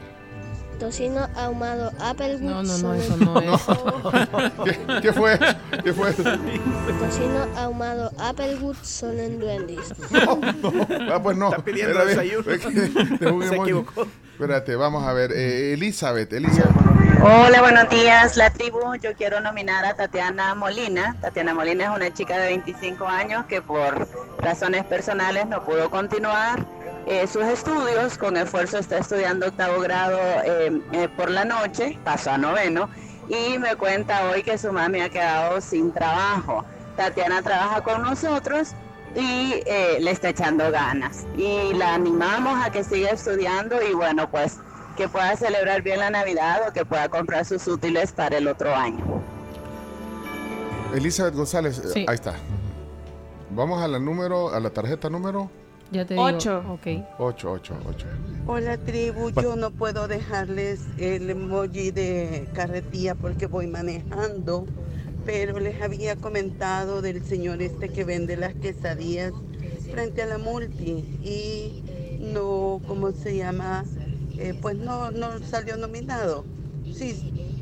Tocino 0.80 1.28
ahumado 1.36 1.92
Applewood. 2.00 2.42
No, 2.42 2.64
no, 2.64 2.78
no, 2.80 2.94
eso 2.96 3.16
no 3.18 3.40
es. 3.40 3.62
¿Qué, 4.64 5.02
qué 5.02 5.14
fue? 5.14 5.38
¿Qué 5.84 5.94
fue? 5.94 6.12
Tocino 6.14 7.46
ahumado 7.56 8.12
Applewood 8.18 8.76
solo 8.82 9.20
en 9.22 9.44
Wendy's. 9.44 9.94
Ah, 11.12 11.20
pues 11.22 11.38
no. 11.38 11.50
Está 11.52 11.64
pidiendo 11.64 11.94
Era 12.02 12.06
desayuno. 12.06 12.52
Es 12.52 12.66
que 12.66 12.72
Se 13.50 13.56
equivocó. 13.56 14.08
Espérate, 14.34 14.76
vamos 14.76 15.06
a 15.06 15.14
ver. 15.14 15.32
eh, 15.34 15.74
Elizabeth, 15.74 16.34
Elizabeth. 16.34 16.72
Hola, 17.24 17.62
buenos 17.62 17.88
días, 17.90 18.36
la 18.36 18.50
tribu. 18.50 18.80
Yo 19.00 19.14
quiero 19.14 19.40
nominar 19.40 19.86
a 19.86 19.94
Tatiana 19.94 20.56
Molina. 20.56 21.16
Tatiana 21.22 21.54
Molina 21.54 21.84
es 21.84 21.90
una 21.96 22.12
chica 22.12 22.40
de 22.40 22.48
25 22.48 23.06
años 23.06 23.46
que 23.46 23.62
por 23.62 24.08
razones 24.40 24.84
personales 24.86 25.46
no 25.46 25.64
pudo 25.64 25.92
continuar 25.92 26.66
eh, 27.08 27.28
sus 27.28 27.44
estudios. 27.44 28.18
Con 28.18 28.38
esfuerzo 28.38 28.78
está 28.78 29.00
estudiando 29.00 29.48
octavo 29.48 29.82
grado 29.82 30.18
eh, 30.46 30.82
eh, 30.94 31.10
por 31.16 31.30
la 31.30 31.46
noche, 31.46 31.98
pasó 32.04 32.32
a 32.32 32.38
noveno, 32.38 32.90
y 33.30 33.58
me 33.58 33.76
cuenta 33.76 34.30
hoy 34.30 34.44
que 34.44 34.58
su 34.58 34.72
mami 34.72 35.02
ha 35.02 35.10
quedado 35.10 35.62
sin 35.62 35.92
trabajo. 35.92 36.66
Tatiana 36.98 37.42
trabaja 37.42 37.82
con 37.82 38.02
nosotros 38.02 38.74
y 39.16 39.54
eh, 39.66 39.98
le 40.00 40.12
está 40.12 40.30
echando 40.30 40.70
ganas. 40.72 41.26
Y 41.38 41.74
la 41.74 41.96
animamos 41.96 42.64
a 42.66 42.72
que 42.72 42.84
siga 42.84 43.12
estudiando 43.12 43.82
y 43.82 43.94
bueno, 43.94 44.30
pues 44.30 44.58
que 44.98 45.08
pueda 45.08 45.36
celebrar 45.38 45.82
bien 45.82 46.00
la 46.00 46.10
Navidad 46.10 46.68
o 46.68 46.74
que 46.74 46.86
pueda 46.86 47.08
comprar 47.10 47.46
sus 47.46 47.66
útiles 47.68 48.12
para 48.12 48.38
el 48.38 48.48
otro 48.48 48.76
año. 48.76 49.22
Elizabeth 50.94 51.34
González, 51.34 51.82
Sí. 51.94 52.06
ahí 52.08 52.16
está. 52.16 52.36
Vamos 53.52 53.82
a 53.82 53.88
la 53.88 54.00
número, 54.00 54.54
a 54.54 54.60
la 54.60 54.70
tarjeta 54.70 55.10
número 55.10 55.50
Ya 55.92 56.06
te 56.06 56.14
digo. 56.14 56.26
Ocho. 56.26 56.64
Ok. 56.70 56.88
8, 57.20 57.52
8, 57.52 57.76
8. 57.86 58.08
Hola 58.48 58.78
tribu, 58.78 59.30
yo 59.30 59.56
no 59.56 59.72
puedo 59.72 60.08
dejarles 60.08 60.80
el 60.98 61.30
emoji 61.30 61.92
de 61.92 62.48
carretilla 62.54 63.14
porque 63.16 63.46
voy 63.46 63.68
manejando, 63.68 64.66
pero 65.26 65.60
les 65.60 65.82
había 65.82 66.16
comentado 66.16 67.02
del 67.02 67.24
señor 67.24 67.62
este 67.62 67.90
que 67.90 68.04
vende 68.04 68.38
las 68.38 68.54
quesadillas 68.56 69.34
frente 69.92 70.22
a 70.22 70.26
la 70.26 70.38
multi 70.38 71.20
y 71.24 71.84
no, 72.20 72.82
¿cómo 72.88 73.12
se 73.12 73.36
llama? 73.36 73.84
Eh, 74.38 74.58
pues 74.60 74.78
no, 74.78 75.12
no 75.12 75.40
salió 75.40 75.78
nominado. 75.78 76.46
Si 76.94 77.14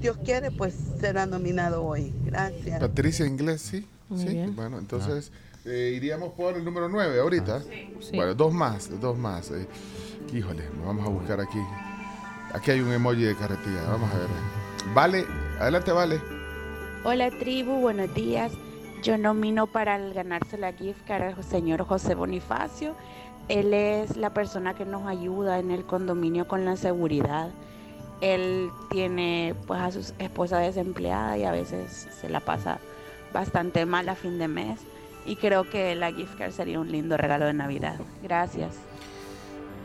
Dios 0.02 0.18
quiere, 0.24 0.52
pues 0.52 0.76
será 1.00 1.26
nominado 1.26 1.84
hoy. 1.84 2.14
Gracias. 2.26 2.80
Patricia 2.80 3.26
Inglés, 3.26 3.62
sí. 3.62 3.88
Muy 4.08 4.22
sí. 4.22 4.30
bien. 4.30 4.56
Bueno, 4.56 4.80
entonces 4.80 5.32
eh, 5.66 5.94
iríamos 5.96 6.34
por 6.34 6.56
el 6.56 6.64
número 6.64 6.90
9 6.90 7.20
ahorita. 7.20 7.62
Sí. 7.62 8.16
Bueno, 8.16 8.34
dos 8.34 8.54
más, 8.54 9.00
dos 9.00 9.18
más. 9.18 9.52
eh. 9.52 9.68
Híjole, 10.34 10.64
vamos 10.86 11.06
a 11.06 11.10
buscar 11.10 11.40
aquí. 11.40 11.60
Aquí 12.54 12.72
hay 12.72 12.82
un 12.82 12.92
emoji 12.92 13.24
de 13.24 13.36
carretilla. 13.36 13.84
Vamos 13.90 14.10
a 14.12 14.18
ver. 14.18 14.28
Vale, 14.94 15.26
adelante, 15.60 15.92
vale. 15.92 16.20
Hola 17.04 17.30
tribu, 17.32 17.80
buenos 17.80 18.14
días. 18.14 18.52
Yo 19.04 19.18
nomino 19.18 19.68
para 19.68 19.96
el 19.96 20.14
ganarse 20.14 20.58
la 20.58 20.74
gift 20.74 21.06
card 21.08 21.36
al 21.38 21.44
señor 21.44 21.84
José 21.86 22.16
Bonifacio. 22.16 22.96
Él 23.48 23.74
es 23.74 24.18
la 24.18 24.34
persona 24.34 24.74
que 24.76 24.86
nos 24.86 25.08
ayuda 25.08 25.60
en 25.60 25.72
el 25.72 25.86
condominio 25.86 26.48
con 26.48 26.66
la 26.66 26.76
seguridad. 26.76 27.50
Él 28.22 28.70
tiene 28.92 29.56
pues 29.66 29.80
a 29.80 29.92
su 29.92 30.14
esposa 30.20 30.60
desempleada 30.60 31.38
y 31.38 31.46
a 31.46 31.52
veces 31.52 32.08
se 32.20 32.30
la 32.30 32.42
pasa 32.42 32.80
bastante 33.34 33.86
mal 33.86 34.10
a 34.10 34.16
fin 34.16 34.38
de 34.38 34.48
mes. 34.48 34.80
Y 35.26 35.36
creo 35.36 35.70
que 35.70 35.96
la 35.96 36.12
gift 36.12 36.38
card 36.38 36.52
sería 36.52 36.80
un 36.80 36.92
lindo 36.92 37.16
regalo 37.18 37.46
de 37.46 37.54
Navidad. 37.54 37.98
Gracias. 38.24 38.76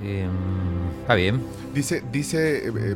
Eh, 0.03 0.27
está 1.03 1.15
bien. 1.15 1.43
Dice, 1.75 2.03
dice, 2.11 2.69
eh, 2.69 2.73
eh, 2.77 2.95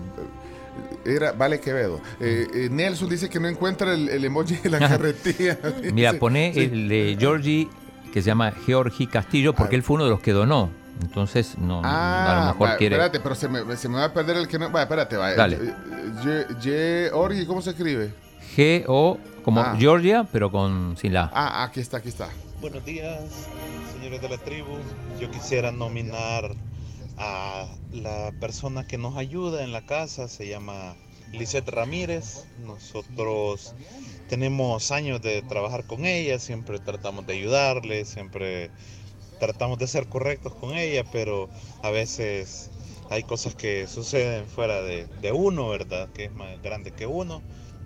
era 1.04 1.32
Vale 1.32 1.60
Quevedo. 1.60 2.00
Eh, 2.20 2.68
Nelson 2.70 3.08
dice 3.08 3.28
que 3.28 3.38
no 3.38 3.48
encuentra 3.48 3.92
el, 3.94 4.08
el 4.08 4.24
emoji 4.24 4.56
de 4.56 4.70
la 4.70 4.78
carretilla. 4.88 5.58
Mira, 5.92 6.14
pone 6.14 6.52
sí. 6.54 6.60
el 6.60 6.88
de 6.88 7.16
Georgie, 7.18 7.68
que 8.12 8.22
se 8.22 8.26
llama 8.28 8.52
Georgie 8.66 9.08
Castillo, 9.08 9.52
porque 9.54 9.76
él 9.76 9.82
fue 9.82 9.94
uno 9.96 10.04
de 10.04 10.10
los 10.10 10.20
que 10.20 10.32
donó. 10.32 10.70
Entonces, 11.00 11.56
no, 11.58 11.78
a 11.78 11.82
lo 11.82 11.88
Ah, 11.88 12.52
mejor 12.52 12.68
va, 12.70 12.76
quiere. 12.76 12.96
espérate, 12.96 13.20
pero 13.20 13.34
se 13.36 13.48
me, 13.48 13.76
se 13.76 13.88
me 13.88 13.96
va 13.96 14.04
a 14.06 14.12
perder 14.12 14.36
el 14.36 14.48
que 14.48 14.58
no. 14.58 14.72
Va, 14.72 14.82
espérate, 14.82 15.16
va. 15.16 15.32
Dale. 15.34 15.58
Orgi, 17.12 17.46
¿cómo 17.46 17.62
se 17.62 17.70
escribe? 17.70 18.12
G 18.56 18.84
o 18.88 19.18
como 19.44 19.60
Ah. 19.60 19.76
Georgia, 19.78 20.26
pero 20.32 20.50
con 20.50 20.96
sin 20.96 21.12
la. 21.14 21.30
Ah, 21.32 21.64
aquí 21.64 21.80
está, 21.80 21.98
aquí 21.98 22.08
está. 22.08 22.28
Buenos 22.60 22.84
días, 22.84 23.20
señores 23.92 24.20
de 24.20 24.28
la 24.28 24.38
tribu. 24.38 24.76
Yo 25.20 25.30
quisiera 25.30 25.70
nominar 25.72 26.54
a 27.16 27.66
la 27.92 28.32
persona 28.40 28.86
que 28.86 28.98
nos 28.98 29.16
ayuda 29.16 29.62
en 29.64 29.72
la 29.72 29.84
casa, 29.86 30.28
se 30.28 30.48
llama 30.48 30.94
Lisette 31.32 31.68
Ramírez. 31.68 32.44
Nosotros 32.64 33.74
tenemos 34.28 34.90
años 34.92 35.20
de 35.22 35.42
trabajar 35.42 35.84
con 35.86 36.04
ella, 36.04 36.38
siempre 36.38 36.78
tratamos 36.78 37.26
de 37.26 37.34
ayudarle, 37.34 38.04
siempre 38.04 38.70
tratamos 39.40 39.78
de 39.78 39.86
ser 39.86 40.08
correctos 40.08 40.54
con 40.54 40.76
ella, 40.76 41.04
pero 41.12 41.48
a 41.82 41.90
veces 41.90 42.70
hay 43.10 43.22
cosas 43.22 43.54
que 43.54 43.86
suceden 43.86 44.46
fuera 44.46 44.82
de, 44.82 45.06
de 45.22 45.32
uno, 45.32 45.68
¿verdad? 45.68 46.08
Que 46.12 46.24
es 46.24 46.32
más 46.32 46.60
grande 46.62 46.90
que 46.90 47.06
uno. 47.06 47.40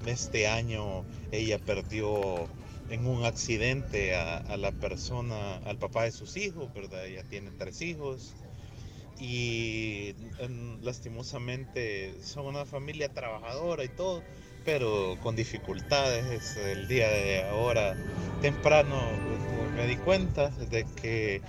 Este 0.06 0.48
año 0.48 1.04
ella 1.30 1.58
perdió 1.58 2.48
en 2.90 3.06
un 3.06 3.24
accidente 3.24 4.14
a, 4.14 4.56
la 4.56 4.72
persona, 4.72 5.56
al 5.64 5.78
papá 5.78 6.04
de 6.04 6.12
sus 6.12 6.36
hijos, 6.36 6.72
¿verdad? 6.74 7.06
Ella 7.06 7.22
tiene 7.22 7.50
tres 7.58 7.80
hijos 7.80 8.34
y 9.18 10.14
em, 10.38 10.82
lastimosamente 10.82 12.14
son 12.22 12.46
una 12.46 12.66
familia 12.66 13.08
trabajadora 13.08 13.84
y 13.84 13.88
todo, 13.88 14.22
pero 14.64 15.16
con 15.22 15.36
dificultades. 15.36 16.56
El 16.56 16.88
día 16.88 17.08
de 17.08 17.44
ahora, 17.44 17.96
temprano, 18.42 19.00
me 19.76 19.86
di 19.86 19.96
cuenta 19.96 20.50
de 20.50 20.84
que 21.00 21.40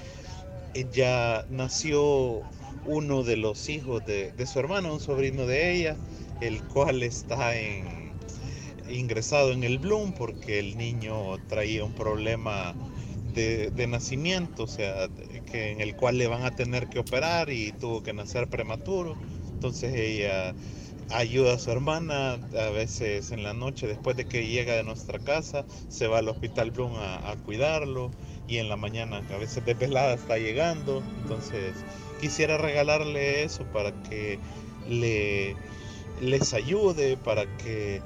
ya 0.93 1.45
nació 1.49 2.41
uno 2.85 3.23
de 3.23 3.37
los 3.37 3.67
hijos 3.69 4.05
de, 4.05 4.31
de 4.31 4.45
su 4.45 4.59
hermano, 4.59 4.93
un 4.93 4.99
sobrino 4.99 5.45
de 5.45 5.73
ella, 5.73 5.97
el 6.41 6.61
cual 6.63 7.03
está 7.03 7.55
en, 7.57 8.02
ingresado 8.89 9.51
en 9.51 9.63
el 9.63 9.79
Bloom 9.79 10.13
porque 10.13 10.59
el 10.59 10.77
niño 10.77 11.37
traía 11.47 11.83
un 11.83 11.93
problema 11.93 12.73
de, 13.33 13.71
de 13.71 13.87
nacimiento, 13.87 14.63
o 14.63 14.67
sea, 14.67 15.07
que 15.51 15.71
en 15.71 15.81
el 15.81 15.95
cual 15.95 16.17
le 16.17 16.27
van 16.27 16.43
a 16.43 16.55
tener 16.55 16.87
que 16.87 16.99
operar 16.99 17.49
y 17.49 17.71
tuvo 17.73 18.03
que 18.03 18.13
nacer 18.13 18.47
prematuro. 18.47 19.15
Entonces 19.53 19.93
ella 19.95 20.53
ayuda 21.09 21.53
a 21.53 21.59
su 21.59 21.71
hermana, 21.71 22.33
a 22.33 22.69
veces 22.69 23.31
en 23.31 23.43
la 23.43 23.53
noche 23.53 23.87
después 23.87 24.15
de 24.17 24.25
que 24.25 24.47
llega 24.47 24.73
de 24.73 24.83
nuestra 24.83 25.19
casa, 25.19 25.65
se 25.89 26.07
va 26.07 26.19
al 26.19 26.27
hospital 26.27 26.71
Bloom 26.71 26.95
a, 26.95 27.31
a 27.31 27.35
cuidarlo 27.37 28.11
y 28.47 28.57
en 28.57 28.69
la 28.69 28.75
mañana 28.75 29.21
a 29.33 29.37
veces 29.37 29.65
desvelada 29.65 30.13
está 30.13 30.37
llegando. 30.37 31.03
Entonces 31.21 31.73
quisiera 32.19 32.57
regalarle 32.57 33.43
eso 33.43 33.63
para 33.71 33.91
que 34.03 34.39
le, 34.87 35.55
les 36.21 36.53
ayude, 36.53 37.17
para 37.17 37.45
que 37.57 38.01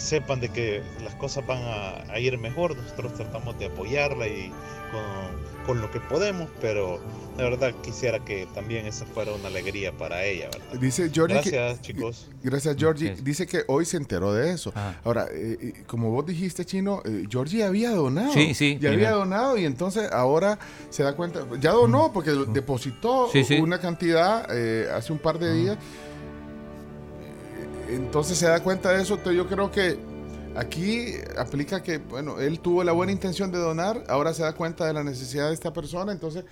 sepan 0.00 0.40
de 0.40 0.48
que 0.48 0.82
las 1.04 1.14
cosas 1.16 1.46
van 1.46 1.62
a, 1.62 2.12
a 2.12 2.18
ir 2.18 2.36
mejor. 2.38 2.74
Nosotros 2.76 3.14
tratamos 3.14 3.58
de 3.58 3.66
apoyarla 3.66 4.26
y 4.26 4.50
con, 4.90 5.66
con 5.66 5.80
lo 5.82 5.90
que 5.90 6.00
podemos, 6.00 6.48
pero 6.60 6.98
de 7.36 7.44
verdad 7.44 7.72
quisiera 7.82 8.18
que 8.24 8.46
también 8.54 8.86
esa 8.86 9.04
fuera 9.04 9.32
una 9.32 9.48
alegría 9.48 9.92
para 9.92 10.24
ella. 10.24 10.48
¿verdad? 10.52 10.80
Dice 10.80 11.10
Georgie 11.12 11.40
que- 11.42 11.50
Gracias, 11.50 11.82
chicos. 11.82 12.28
Gracias, 12.42 12.76
Georgie. 12.78 13.14
Dice 13.22 13.46
que 13.46 13.62
hoy 13.68 13.84
se 13.84 13.98
enteró 13.98 14.32
de 14.32 14.52
eso. 14.52 14.72
Ah. 14.74 14.94
Ahora, 15.04 15.26
eh, 15.30 15.58
eh, 15.60 15.72
como 15.86 16.10
vos 16.10 16.24
dijiste, 16.26 16.64
Chino, 16.64 17.02
eh, 17.04 17.26
Georgie 17.30 17.62
había 17.62 17.90
donado. 17.90 18.32
Sí, 18.32 18.54
sí, 18.54 18.78
Ya 18.80 18.90
había 18.90 19.10
donado 19.12 19.58
y 19.58 19.64
entonces 19.66 20.10
ahora 20.10 20.58
se 20.88 21.02
da 21.02 21.14
cuenta. 21.14 21.46
Ya 21.60 21.72
donó 21.72 22.10
porque 22.12 22.30
depositó 22.52 23.26
Mm. 23.28 23.30
Sí, 23.32 23.44
sí. 23.44 23.54
una 23.60 23.78
cantidad 23.78 24.46
eh, 24.50 24.88
hace 24.92 25.12
un 25.12 25.18
par 25.18 25.38
de 25.38 25.52
días. 25.54 25.78
Entonces 27.90 28.38
se 28.38 28.46
da 28.46 28.62
cuenta 28.62 28.92
de 28.92 29.02
eso. 29.02 29.14
Entonces 29.14 29.36
yo 29.36 29.48
creo 29.48 29.70
que 29.70 29.98
aquí 30.56 31.14
aplica 31.38 31.82
que, 31.82 31.98
bueno, 31.98 32.40
él 32.40 32.60
tuvo 32.60 32.84
la 32.84 32.92
buena 32.92 33.12
intención 33.12 33.50
de 33.52 33.58
donar, 33.58 34.04
ahora 34.08 34.32
se 34.34 34.42
da 34.42 34.52
cuenta 34.54 34.86
de 34.86 34.92
la 34.92 35.04
necesidad 35.04 35.48
de 35.48 35.54
esta 35.54 35.72
persona. 35.72 36.12
Entonces 36.12 36.44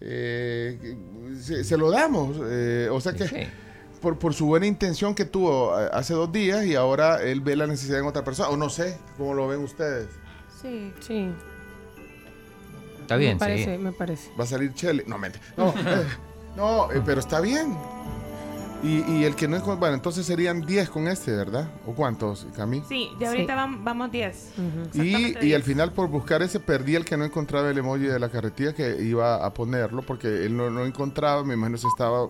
eh, 0.00 0.96
se, 1.40 1.64
se 1.64 1.76
lo 1.76 1.90
damos. 1.90 2.36
eh, 2.44 2.88
o 2.90 3.00
sea 3.00 3.12
que 3.12 3.48
por, 4.00 4.18
por 4.18 4.34
su 4.34 4.46
buena 4.46 4.66
intención 4.66 5.14
que 5.14 5.24
tuvo 5.24 5.78
eh, 5.80 5.88
hace 5.92 6.14
dos 6.14 6.30
días 6.30 6.64
y 6.64 6.74
ahora 6.74 7.22
él 7.22 7.40
ve 7.40 7.56
la 7.56 7.66
necesidad 7.66 8.00
en 8.00 8.06
otra 8.06 8.24
persona. 8.24 8.48
O 8.50 8.56
no 8.56 8.68
sé, 8.70 8.98
¿cómo 9.16 9.34
lo 9.34 9.48
ven 9.48 9.60
ustedes? 9.60 10.08
Sí, 10.60 10.92
sí. 11.00 11.30
Está 13.00 13.16
bien, 13.16 13.34
me 13.34 13.38
parece, 13.38 13.76
sí. 13.76 13.82
me 13.82 13.92
parece. 13.92 14.30
Va 14.38 14.44
a 14.44 14.46
salir 14.46 14.74
Chele. 14.74 15.04
No, 15.06 15.18
mente. 15.18 15.40
No, 15.56 15.68
eh, 15.76 16.06
no 16.56 16.92
eh, 16.92 17.02
pero 17.04 17.20
está 17.20 17.40
bien. 17.40 17.76
Y, 18.86 19.02
y 19.10 19.24
el 19.24 19.34
que 19.34 19.48
no 19.48 19.58
Bueno, 19.76 19.94
entonces 19.94 20.24
serían 20.24 20.60
10 20.60 20.88
con 20.90 21.08
este, 21.08 21.32
¿verdad? 21.32 21.68
¿O 21.86 21.92
cuántos, 21.94 22.46
Cami? 22.54 22.82
Sí, 22.88 23.10
de 23.18 23.26
ahorita 23.26 23.56
vam- 23.56 23.82
vamos 23.82 24.12
10. 24.12 24.52
Y, 24.94 25.00
y 25.00 25.54
al 25.54 25.62
10. 25.62 25.64
final 25.64 25.92
por 25.92 26.08
buscar 26.08 26.42
ese 26.42 26.60
perdí 26.60 26.94
el 26.94 27.04
que 27.04 27.16
no 27.16 27.24
encontraba 27.24 27.68
el 27.70 27.78
emoji 27.78 28.04
de 28.04 28.18
la 28.20 28.28
carretilla 28.28 28.72
que 28.74 29.02
iba 29.02 29.44
a 29.44 29.52
ponerlo 29.52 30.02
porque 30.02 30.28
él 30.46 30.56
no 30.56 30.70
lo 30.70 30.86
encontraba, 30.86 31.42
me 31.42 31.54
imagino 31.54 31.78
se 31.78 31.88
estaba 31.88 32.28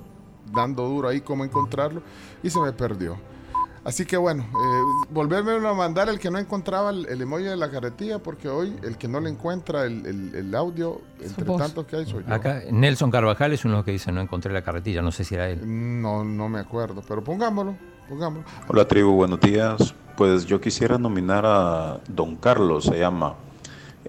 dando 0.52 0.84
duro 0.88 1.08
ahí 1.08 1.20
cómo 1.20 1.44
encontrarlo 1.44 2.00
y 2.42 2.48
se 2.48 2.58
me 2.60 2.72
perdió. 2.72 3.18
Así 3.86 4.04
que 4.04 4.16
bueno, 4.16 4.42
eh, 4.42 5.04
volverme 5.10 5.52
a 5.64 5.72
mandar 5.72 6.08
el 6.08 6.18
que 6.18 6.28
no 6.28 6.38
encontraba 6.40 6.90
el, 6.90 7.06
el 7.06 7.22
emoji 7.22 7.44
de 7.44 7.56
la 7.56 7.70
carretilla 7.70 8.18
porque 8.18 8.48
hoy 8.48 8.74
el 8.82 8.98
que 8.98 9.06
no 9.06 9.20
le 9.20 9.30
encuentra 9.30 9.84
el, 9.84 10.04
el- 10.04 10.34
el 10.34 10.54
audio, 10.56 11.00
entre 11.22 11.44
tantos 11.44 11.86
que 11.86 11.96
hay 11.98 12.04
soy 12.04 12.24
yo. 12.26 12.34
Acá 12.34 12.62
Nelson 12.68 13.12
Carvajal 13.12 13.52
es 13.52 13.64
uno 13.64 13.84
que 13.84 13.92
dice 13.92 14.10
no 14.10 14.20
encontré 14.20 14.52
la 14.52 14.62
carretilla, 14.62 15.02
no 15.02 15.12
sé 15.12 15.22
si 15.22 15.36
era 15.36 15.48
él. 15.48 15.60
No, 16.02 16.24
no 16.24 16.48
me 16.48 16.58
acuerdo, 16.58 17.00
pero 17.06 17.22
pongámoslo, 17.22 17.76
pongámoslo. 18.08 18.44
Hola 18.66 18.88
tribu, 18.88 19.12
buenos 19.12 19.38
días. 19.40 19.94
Pues 20.16 20.46
yo 20.46 20.60
quisiera 20.60 20.98
nominar 20.98 21.44
a 21.46 22.00
Don 22.08 22.34
Carlos, 22.34 22.86
se 22.86 22.98
llama. 22.98 23.34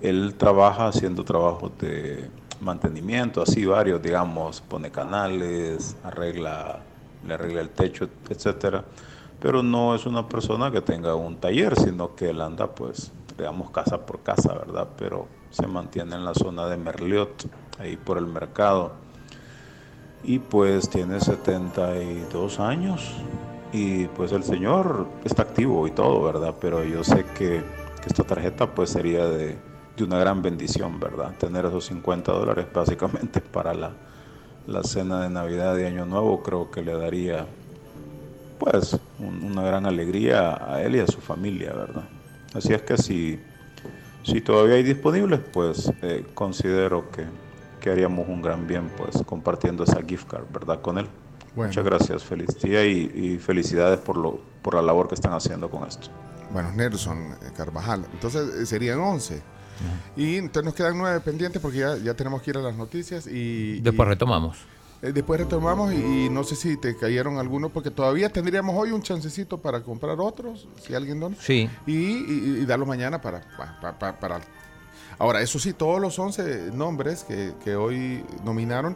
Él 0.01 0.33
trabaja 0.39 0.87
haciendo 0.87 1.23
trabajos 1.23 1.71
de 1.79 2.27
mantenimiento, 2.61 3.43
así 3.43 3.63
varios, 3.65 4.01
digamos, 4.01 4.59
pone 4.61 4.89
canales, 4.89 5.95
arregla, 6.03 6.79
le 7.27 7.33
arregla 7.35 7.61
el 7.61 7.69
techo, 7.69 8.09
etcétera. 8.27 8.83
Pero 9.39 9.61
no 9.61 9.93
es 9.95 10.05
una 10.05 10.27
persona 10.27 10.71
que 10.71 10.81
tenga 10.81 11.15
un 11.15 11.37
taller, 11.37 11.75
sino 11.79 12.15
que 12.15 12.29
él 12.29 12.41
anda, 12.41 12.67
pues, 12.73 13.11
digamos, 13.37 13.69
casa 13.71 14.05
por 14.05 14.21
casa, 14.21 14.53
¿verdad? 14.53 14.87
Pero 14.97 15.27
se 15.51 15.67
mantiene 15.67 16.15
en 16.15 16.25
la 16.25 16.33
zona 16.33 16.65
de 16.67 16.77
Merliot, 16.77 17.47
ahí 17.79 17.97
por 17.97 18.17
el 18.17 18.25
mercado 18.25 19.07
y 20.23 20.39
pues 20.39 20.89
tiene 20.89 21.19
72 21.19 22.59
años 22.59 23.13
y 23.71 24.05
pues 24.07 24.31
el 24.31 24.43
señor 24.43 25.07
está 25.23 25.43
activo 25.43 25.87
y 25.87 25.91
todo, 25.91 26.21
¿verdad? 26.23 26.55
Pero 26.59 26.83
yo 26.83 27.03
sé 27.03 27.25
que, 27.37 27.63
esta 28.05 28.23
tarjeta 28.23 28.73
pues 28.73 28.89
sería 28.89 29.25
de, 29.25 29.57
de 29.97 30.03
una 30.05 30.17
gran 30.17 30.41
bendición, 30.41 30.97
¿verdad? 30.97 31.33
Tener 31.37 31.65
esos 31.65 31.87
50 31.87 32.31
dólares 32.31 32.67
básicamente 32.73 33.41
para 33.53 33.73
la, 33.73 33.91
la 34.65 34.83
cena 34.83 35.21
de 35.21 35.29
Navidad 35.29 35.77
y 35.77 35.83
Año 35.83 36.05
Nuevo 36.05 36.41
creo 36.41 36.71
que 36.71 36.81
le 36.81 36.93
daría 36.93 37.47
pues 38.59 38.97
un- 39.19 39.43
una 39.43 39.61
gran 39.63 39.85
alegría 39.85 40.73
a 40.73 40.81
él 40.81 40.95
y 40.95 40.99
a 40.99 41.07
su 41.07 41.19
familia, 41.21 41.73
¿verdad? 41.73 42.03
Así 42.53 42.73
es 42.73 42.81
que 42.81 42.97
si, 42.97 43.39
si 44.23 44.41
todavía 44.41 44.75
hay 44.75 44.83
disponibles, 44.83 45.39
pues 45.53 45.91
eh, 46.01 46.25
considero 46.33 47.09
que, 47.11 47.25
que 47.79 47.89
haríamos 47.91 48.27
un 48.27 48.41
gran 48.41 48.67
bien 48.67 48.89
pues 48.97 49.23
compartiendo 49.25 49.83
esa 49.83 50.01
gift 50.01 50.27
card, 50.27 50.45
¿verdad? 50.51 50.81
Con 50.81 50.97
él. 50.97 51.07
Bueno. 51.55 51.69
Muchas 51.69 51.85
gracias, 51.85 52.23
feliz 52.23 52.49
día 52.61 52.85
y, 52.85 53.11
y 53.13 53.37
felicidades 53.39 53.99
por, 53.99 54.17
lo, 54.17 54.39
por 54.61 54.75
la 54.75 54.81
labor 54.81 55.07
que 55.07 55.15
están 55.15 55.33
haciendo 55.33 55.69
con 55.69 55.87
esto. 55.87 56.07
Bueno, 56.51 56.71
Nelson 56.71 57.17
eh, 57.41 57.51
Carvajal. 57.55 58.05
Entonces 58.13 58.47
eh, 58.61 58.65
serían 58.65 58.99
11. 58.99 59.41
Y 60.15 60.37
entonces 60.37 60.63
nos 60.65 60.73
quedan 60.73 60.97
9 60.97 61.19
pendientes 61.21 61.61
porque 61.61 61.77
ya, 61.79 61.97
ya 61.97 62.13
tenemos 62.15 62.41
que 62.41 62.49
ir 62.49 62.57
a 62.57 62.61
las 62.61 62.75
noticias 62.75 63.27
y... 63.27 63.79
Después 63.81 64.07
y- 64.07 64.09
retomamos. 64.09 64.57
Eh, 65.01 65.11
después 65.13 65.39
retomamos 65.39 65.93
y, 65.93 66.25
y 66.25 66.29
no 66.29 66.43
sé 66.43 66.55
si 66.55 66.77
te 66.77 66.95
cayeron 66.95 67.37
algunos 67.37 67.71
porque 67.71 67.91
todavía 67.91 68.29
tendríamos 68.29 68.75
hoy 68.77 68.91
un 68.91 69.01
chancecito 69.01 69.57
para 69.59 69.81
comprar 69.81 70.19
otros, 70.19 70.67
si 70.85 70.93
alguien 70.95 71.19
dona. 71.19 71.35
Sí. 71.39 71.69
Y, 71.85 71.93
y, 71.93 72.57
y 72.61 72.65
darlos 72.65 72.87
mañana 72.87 73.21
para, 73.21 73.41
pa- 73.57 73.97
pa- 73.99 74.19
para... 74.19 74.41
Ahora, 75.19 75.41
eso 75.41 75.57
sí, 75.59 75.73
todos 75.73 75.99
los 75.99 76.17
11 76.19 76.71
nombres 76.73 77.23
que, 77.23 77.53
que 77.63 77.75
hoy 77.75 78.23
nominaron, 78.43 78.95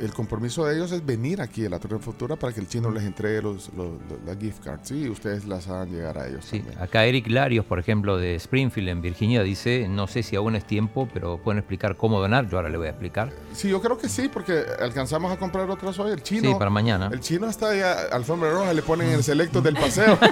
el 0.00 0.12
compromiso 0.12 0.64
de 0.66 0.76
ellos 0.76 0.92
es 0.92 1.04
venir 1.04 1.40
aquí 1.40 1.64
a 1.66 1.70
la 1.70 1.78
Torre 1.78 1.98
Futura 1.98 2.36
para 2.36 2.52
que 2.52 2.60
el 2.60 2.68
chino 2.68 2.90
les 2.90 3.04
entregue 3.04 3.42
los, 3.42 3.70
los- 3.76 3.92
los- 4.08 4.20
las 4.26 4.36
gift 4.38 4.62
cards. 4.64 4.88
Sí, 4.88 5.08
ustedes 5.08 5.46
las 5.46 5.68
hagan 5.68 5.90
llegar 5.90 6.18
a 6.18 6.26
ellos. 6.28 6.44
Sí, 6.44 6.62
acá 6.80 7.04
Eric 7.04 7.26
Larios, 7.28 7.64
por 7.64 7.78
ejemplo, 7.78 8.16
de 8.18 8.34
Springfield, 8.36 8.88
en 8.88 9.00
Virginia, 9.02 9.42
dice, 9.42 9.86
no 9.88 10.06
sé 10.06 10.22
si 10.22 10.36
aún 10.36 10.54
es 10.56 10.64
tiempo, 10.66 11.08
pero 11.12 11.38
pueden 11.38 11.58
explicar 11.58 11.96
cómo 11.96 12.20
donar. 12.20 12.48
Yo 12.48 12.56
ahora 12.58 12.68
le 12.68 12.76
voy 12.78 12.86
a 12.88 12.90
explicar. 12.90 13.32
Sí, 13.54 13.68
yo 13.68 13.80
creo 13.80 13.96
que 13.98 14.08
sí, 14.08 14.28
porque 14.32 14.64
alcanzamos 14.80 15.32
a 15.32 15.36
comprar 15.38 15.68
otras 15.70 15.98
hoy. 15.98 16.12
El 16.12 16.22
chino. 16.22 16.48
Sí, 16.50 16.54
para 16.58 16.70
mañana. 16.70 17.08
El 17.12 17.20
chino 17.20 17.48
está 17.48 17.74
ya, 17.74 17.94
alfombra 18.12 18.50
roja, 18.50 18.72
le 18.72 18.82
ponen 18.82 19.10
el 19.10 19.22
selecto 19.24 19.60
del 19.60 19.74
paseo. 19.74 20.18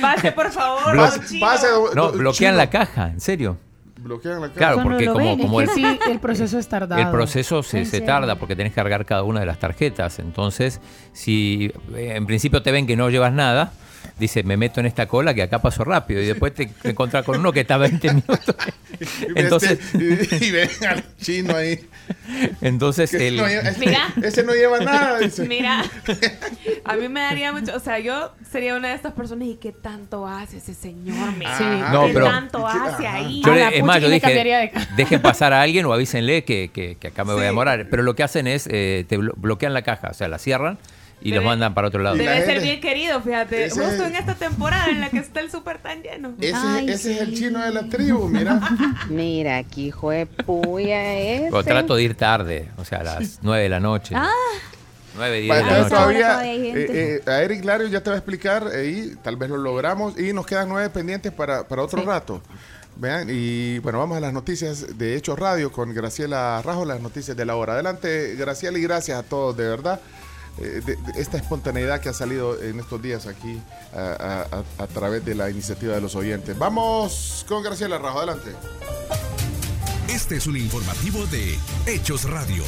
Pase, 0.00 0.32
por 0.32 0.50
favor. 0.50 0.94
Blo- 0.94 1.10
don 1.10 1.26
Chino. 1.26 1.46
Pase, 1.46 1.66
No, 1.94 2.12
bloquean 2.12 2.52
chino. 2.52 2.56
la 2.56 2.70
caja, 2.70 3.08
en 3.10 3.20
serio. 3.20 3.56
Bloquean 4.02 4.40
la 4.40 4.48
caja. 4.48 4.58
Claro, 4.58 4.82
porque 4.82 5.06
como, 5.06 5.38
como 5.38 5.60
el, 5.60 5.68
sí, 5.74 5.84
el 6.10 6.20
proceso 6.20 6.58
es 6.58 6.68
tardado. 6.68 7.00
el 7.00 7.10
proceso 7.10 7.62
se, 7.62 7.80
¿En 7.80 7.86
se 7.86 8.00
tarda 8.00 8.36
porque 8.36 8.56
tenés 8.56 8.72
que 8.72 8.76
cargar 8.76 9.04
cada 9.04 9.22
una 9.22 9.40
de 9.40 9.46
las 9.46 9.58
tarjetas. 9.58 10.18
Entonces, 10.18 10.80
si 11.12 11.72
eh, 11.94 12.14
en 12.16 12.26
principio 12.26 12.62
te 12.62 12.72
ven 12.72 12.86
que 12.86 12.96
no 12.96 13.10
llevas 13.10 13.32
nada, 13.32 13.72
dice, 14.18 14.42
me 14.42 14.56
meto 14.56 14.80
en 14.80 14.86
esta 14.86 15.06
cola 15.06 15.34
que 15.34 15.42
acá 15.42 15.60
pasó 15.60 15.84
rápido. 15.84 16.20
Y 16.22 16.26
después 16.26 16.54
te 16.54 16.70
encontrás 16.84 17.24
con 17.24 17.38
uno 17.38 17.52
que 17.52 17.60
está 17.60 17.76
20 17.76 18.08
minutos. 18.14 18.54
Y 19.00 19.32
ve 19.32 19.40
Entonces, 19.40 19.78
y, 19.94 20.50
ven 20.50 20.68
al 20.86 21.02
chino 21.16 21.56
ahí. 21.56 21.80
entonces 22.60 23.14
el, 23.14 23.36
no 23.38 23.46
lleva- 23.46 23.70
ese, 23.70 23.78
Mira. 23.80 24.08
ese 24.22 24.42
no 24.42 24.52
lleva 24.52 24.78
nada, 24.78 25.18
dice. 25.20 25.46
Mira, 25.48 25.82
a 26.84 26.96
mí 26.96 27.08
me 27.08 27.20
daría 27.20 27.50
mucho, 27.52 27.74
o 27.74 27.80
sea, 27.80 27.98
yo 27.98 28.32
sería 28.50 28.74
una 28.76 28.88
de 28.88 28.94
estas 28.96 29.12
personas 29.14 29.48
y 29.48 29.54
qué 29.56 29.72
tanto 29.72 30.26
hace 30.26 30.58
ese 30.58 30.74
señor, 30.74 31.32
mira, 31.36 31.56
Sí. 31.56 31.64
¿Qué 31.64 31.92
No, 31.92 32.06
pero- 32.12 32.26
tanto 32.26 32.66
hace 32.66 33.06
ahí? 33.06 33.42
Yo 33.42 33.54
es 33.54 33.82
más, 33.82 34.02
yo 34.02 34.08
me 34.08 34.14
dije, 34.14 34.34
de 34.34 34.70
dejen 34.96 35.22
pasar 35.22 35.52
a 35.54 35.62
alguien 35.62 35.86
o 35.86 35.92
avísenle 35.94 36.44
que, 36.44 36.70
que- 36.70 36.96
que 37.00 37.08
acá 37.08 37.24
me 37.24 37.32
voy 37.32 37.40
a 37.42 37.44
Sí. 37.44 37.48
demorar. 37.48 37.86
Pero 37.90 38.02
lo 38.02 38.14
que 38.14 38.22
hacen 38.22 38.46
es, 38.46 38.68
eh, 38.70 39.06
te 39.08 39.18
blo- 39.18 39.32
bloquean 39.36 39.72
la 39.72 39.80
caja, 39.82 40.08
o 40.10 40.14
sea, 40.14 40.28
la 40.28 40.38
cierran 40.38 40.78
y 41.22 41.32
los 41.32 41.44
mandan 41.44 41.74
para 41.74 41.88
otro 41.88 42.02
lado. 42.02 42.16
Debe 42.16 42.44
ser 42.44 42.60
bien 42.62 42.80
querido, 42.80 43.20
fíjate, 43.20 43.66
Ese- 43.66 43.80
justo 43.84 44.04
en 44.06 44.16
esta 44.16 44.34
temporada 44.34 44.88
en 44.88 45.00
la 45.00 45.10
que 45.10 45.18
está 45.18 45.40
el 45.40 45.50
súper 45.50 45.78
tan 45.78 46.02
lleno. 46.02 46.32
Ese, 46.40 46.54
Ay, 46.56 46.88
ese 46.90 47.12
es 47.14 47.20
el 47.20 47.34
chino 47.34 47.58
de 47.64 47.70
la 47.72 47.84
tribu, 47.88 48.28
mira. 48.28 48.60
Mira, 49.10 49.58
aquí 49.58 49.86
hijo 49.88 50.10
de 50.10 50.26
puya 50.26 51.14
ese. 51.18 51.44
Pero 51.50 51.64
trato 51.64 51.94
de 51.96 52.02
ir 52.02 52.14
tarde, 52.14 52.68
o 52.78 52.84
sea, 52.84 52.98
a 53.00 53.04
las 53.04 53.38
9 53.42 53.62
de 53.64 53.68
la 53.68 53.80
noche. 53.80 54.14
Ah. 54.16 54.30
9, 55.16 55.40
10 55.40 55.48
Vale, 55.48 55.64
de 55.64 55.70
la 55.70 55.78
noche. 55.78 55.90
todavía, 55.90 56.46
eh, 56.46 57.20
eh, 57.26 57.30
a 57.30 57.42
Eric 57.42 57.64
Lario 57.64 57.88
ya 57.88 58.00
te 58.00 58.10
va 58.10 58.14
a 58.16 58.18
explicar 58.18 58.68
y 58.84 59.16
tal 59.16 59.36
vez 59.36 59.50
lo 59.50 59.56
logramos 59.56 60.18
y 60.18 60.32
nos 60.32 60.46
quedan 60.46 60.68
nueve 60.68 60.88
pendientes 60.90 61.32
para, 61.32 61.66
para 61.66 61.82
otro 61.82 62.02
rato. 62.04 62.40
Vean, 62.96 63.28
y 63.30 63.78
bueno, 63.80 63.98
vamos 63.98 64.16
a 64.18 64.20
las 64.20 64.32
noticias 64.32 64.98
de 64.98 65.16
Hechos 65.16 65.38
Radio 65.38 65.72
con 65.72 65.92
Graciela 65.94 66.60
Rajo, 66.62 66.84
las 66.84 67.00
noticias 67.00 67.36
de 67.36 67.44
la 67.44 67.56
hora. 67.56 67.72
Adelante, 67.74 68.36
Graciela, 68.36 68.78
y 68.78 68.82
gracias 68.82 69.18
a 69.18 69.22
todos, 69.22 69.56
de 69.56 69.68
verdad. 69.68 70.00
Eh, 70.60 70.96
esta 71.16 71.36
espontaneidad 71.38 72.00
que 72.00 72.08
ha 72.10 72.12
salido 72.12 72.60
en 72.62 72.78
estos 72.80 73.00
días 73.02 73.26
aquí 73.26 73.60
a- 73.94 74.46
a 74.78 74.86
través 74.86 75.24
de 75.24 75.34
la 75.34 75.50
iniciativa 75.50 75.94
de 75.94 76.00
los 76.00 76.14
oyentes. 76.14 76.56
Vamos 76.58 77.44
con 77.48 77.62
Graciela 77.62 77.98
Rajo, 77.98 78.18
adelante. 78.18 78.50
Este 80.08 80.36
es 80.36 80.46
un 80.46 80.56
informativo 80.56 81.24
de 81.26 81.56
Hechos 81.86 82.24
Radio. 82.28 82.64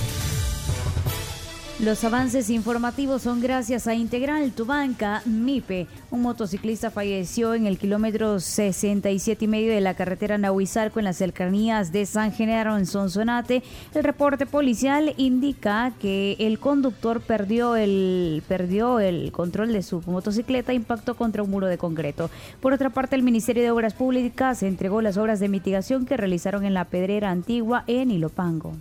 Los 1.83 2.05
avances 2.05 2.49
informativos 2.49 3.23
son 3.23 3.41
gracias 3.41 3.89
a 3.89 3.95
Integral 3.97 4.53
Tu 4.53 4.65
Banca 4.65 5.21
MIPE. 5.27 5.89
Un 6.13 6.23
motociclista 6.23 6.93
falleció 6.93 7.55
en 7.55 7.67
el 7.67 7.77
kilómetro 7.77 8.39
67 8.39 9.45
y 9.45 9.49
medio 9.49 9.73
de 9.73 9.81
la 9.81 9.95
carretera 9.95 10.39
Nahuizalco 10.39 11.01
en 11.01 11.07
las 11.07 11.17
cercanías 11.17 11.91
de 11.91 12.07
San 12.07 12.31
Genaro 12.31 12.77
en 12.77 12.87
Sonsonate. 12.87 13.65
El 13.95 14.05
reporte 14.05 14.47
policial 14.47 15.13
indica 15.17 15.93
que 15.99 16.37
el 16.39 16.61
conductor 16.61 17.21
perdió 17.21 17.75
el, 17.75 18.45
perdió 18.47 19.01
el 19.01 19.33
control 19.33 19.73
de 19.73 19.83
su 19.83 20.03
motocicleta 20.07 20.71
e 20.71 20.77
impactó 20.77 21.17
contra 21.17 21.43
un 21.43 21.51
muro 21.51 21.67
de 21.67 21.79
concreto. 21.79 22.31
Por 22.61 22.75
otra 22.75 22.91
parte, 22.91 23.17
el 23.17 23.25
Ministerio 23.25 23.65
de 23.65 23.73
Obras 23.73 23.95
Públicas 23.95 24.63
entregó 24.63 25.03
las 25.03 25.17
obras 25.17 25.41
de 25.41 25.49
mitigación 25.49 26.07
que 26.07 26.17
realizaron 26.17 26.65
en 26.65 26.75
la 26.75 26.85
Pedrera 26.85 27.33
Antigua 27.33 27.83
en 27.89 28.13
Ilopango. 28.13 28.77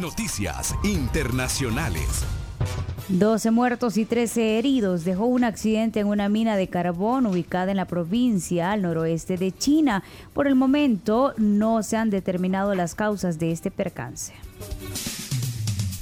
Noticias 0.00 0.74
internacionales. 0.84 2.24
12 3.08 3.50
muertos 3.50 3.98
y 3.98 4.06
13 4.06 4.58
heridos 4.58 5.04
dejó 5.04 5.26
un 5.26 5.44
accidente 5.44 6.00
en 6.00 6.06
una 6.06 6.30
mina 6.30 6.56
de 6.56 6.68
carbón 6.68 7.26
ubicada 7.26 7.70
en 7.72 7.76
la 7.76 7.84
provincia 7.84 8.72
al 8.72 8.80
noroeste 8.80 9.36
de 9.36 9.52
China. 9.52 10.02
Por 10.32 10.46
el 10.46 10.54
momento 10.54 11.34
no 11.36 11.82
se 11.82 11.98
han 11.98 12.08
determinado 12.08 12.74
las 12.74 12.94
causas 12.94 13.38
de 13.38 13.52
este 13.52 13.70
percance. 13.70 14.32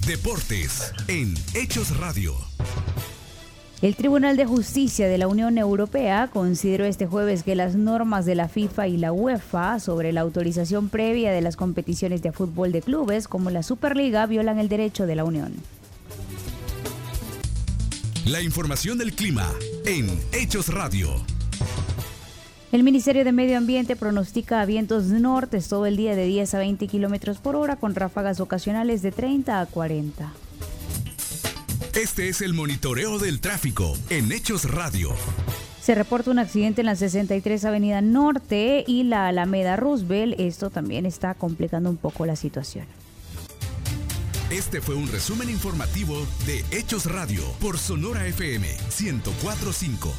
Deportes 0.07 0.93
en 1.09 1.35
Hechos 1.55 1.97
Radio. 1.99 2.37
El 3.83 3.97
Tribunal 3.97 4.37
de 4.37 4.45
Justicia 4.45 5.09
de 5.09 5.17
la 5.17 5.27
Unión 5.27 5.57
Europea 5.57 6.29
consideró 6.31 6.85
este 6.85 7.07
jueves 7.07 7.43
que 7.43 7.55
las 7.55 7.77
normas 7.77 8.27
de 8.27 8.35
la 8.35 8.47
FIFA 8.47 8.89
y 8.89 8.99
la 8.99 9.11
UEFA 9.11 9.81
sobre 9.81 10.13
la 10.13 10.21
autorización 10.21 10.91
previa 10.91 11.33
de 11.33 11.41
las 11.41 11.57
competiciones 11.57 12.21
de 12.21 12.31
fútbol 12.31 12.73
de 12.73 12.83
clubes 12.83 13.27
como 13.27 13.49
la 13.49 13.63
Superliga 13.63 14.27
violan 14.27 14.59
el 14.59 14.69
derecho 14.69 15.07
de 15.07 15.17
la 15.17 15.25
Unión. 15.25 15.55
La 18.27 18.43
información 18.43 18.99
del 18.99 19.15
clima 19.15 19.51
en 19.87 20.11
Hechos 20.33 20.69
Radio. 20.69 21.09
El 22.73 22.83
Ministerio 22.83 23.25
de 23.25 23.33
Medio 23.33 23.57
Ambiente 23.57 23.97
pronostica 23.97 24.63
vientos 24.67 25.05
nortes 25.07 25.69
todo 25.69 25.87
el 25.87 25.97
día 25.97 26.15
de 26.15 26.27
10 26.27 26.53
a 26.53 26.59
20 26.59 26.87
kilómetros 26.87 27.39
por 27.39 27.57
hora 27.57 27.77
con 27.77 27.95
ráfagas 27.95 28.41
ocasionales 28.41 29.01
de 29.01 29.11
30 29.11 29.59
a 29.59 29.65
40. 29.65 30.31
Este 31.95 32.29
es 32.29 32.41
el 32.41 32.55
monitoreo 32.55 33.19
del 33.19 33.41
tráfico 33.41 33.97
en 34.11 34.31
Hechos 34.31 34.71
Radio. 34.71 35.11
Se 35.83 35.97
reporta 35.97 36.31
un 36.31 36.39
accidente 36.39 36.83
en 36.83 36.87
la 36.87 36.95
63 36.95 37.65
Avenida 37.65 38.01
Norte 38.01 38.85
y 38.87 39.03
la 39.03 39.27
Alameda 39.27 39.75
Roosevelt. 39.75 40.39
Esto 40.39 40.71
también 40.71 41.05
está 41.05 41.35
complicando 41.35 41.91
un 41.91 41.97
poco 41.97 42.27
la 42.27 42.37
situación. 42.37 42.87
Este 44.51 44.81
fue 44.81 44.95
un 44.95 45.09
resumen 45.09 45.51
informativo 45.51 46.17
de 46.47 46.65
Hechos 46.71 47.07
Radio 47.07 47.43
por 47.61 47.77
Sonora 47.77 48.25
FM 48.25 48.69
1045. 49.01 50.15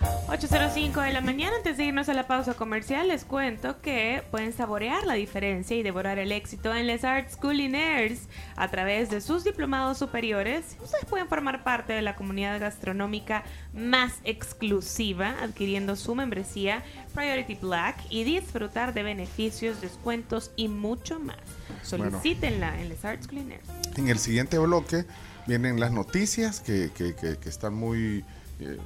8.05 0.00 1.04
de 1.04 1.12
la 1.12 1.20
mañana, 1.20 1.56
antes 1.56 1.76
de 1.76 1.84
irnos 1.84 2.08
a 2.08 2.14
la 2.14 2.26
pausa 2.26 2.54
comercial, 2.54 3.08
les 3.08 3.24
cuento 3.24 3.80
que 3.82 4.22
pueden 4.30 4.52
saborear 4.54 5.04
la 5.04 5.14
diferencia 5.14 5.76
y 5.76 5.82
devorar 5.82 6.18
el 6.18 6.32
éxito 6.32 6.74
en 6.74 6.86
Les 6.86 7.04
Arts 7.04 7.36
Culinaires 7.36 8.22
a 8.56 8.68
través 8.70 9.10
de 9.10 9.20
sus 9.20 9.44
diplomados 9.44 9.98
superiores. 9.98 10.76
Ustedes 10.82 11.04
pueden 11.04 11.28
formar 11.28 11.62
parte 11.64 11.92
de 11.92 12.00
la 12.00 12.16
comunidad 12.16 12.58
gastronómica 12.60 13.44
más 13.74 14.14
exclusiva 14.24 15.34
adquiriendo 15.42 15.96
su 15.96 16.14
membresía 16.14 16.82
Priority 17.14 17.56
Black 17.60 17.96
y 18.08 18.24
disfrutar 18.24 18.94
de 18.94 19.02
beneficios, 19.02 19.82
descuentos 19.82 20.50
y 20.56 20.68
mucho 20.68 21.20
más. 21.20 21.36
Solicítenla 21.82 22.80
en 22.80 22.88
Les 22.88 23.04
Arts 23.04 23.26
Culinaires. 23.26 23.66
En 23.96 24.08
el 24.08 24.18
siguiente 24.18 24.58
bloque 24.58 25.04
vienen 25.46 25.78
las 25.78 25.92
noticias 25.92 26.60
que, 26.60 26.90
que- 26.94 27.14
que- 27.14 27.36
que 27.36 27.48
están 27.50 27.74
muy... 27.74 28.24
eh, 28.60 28.78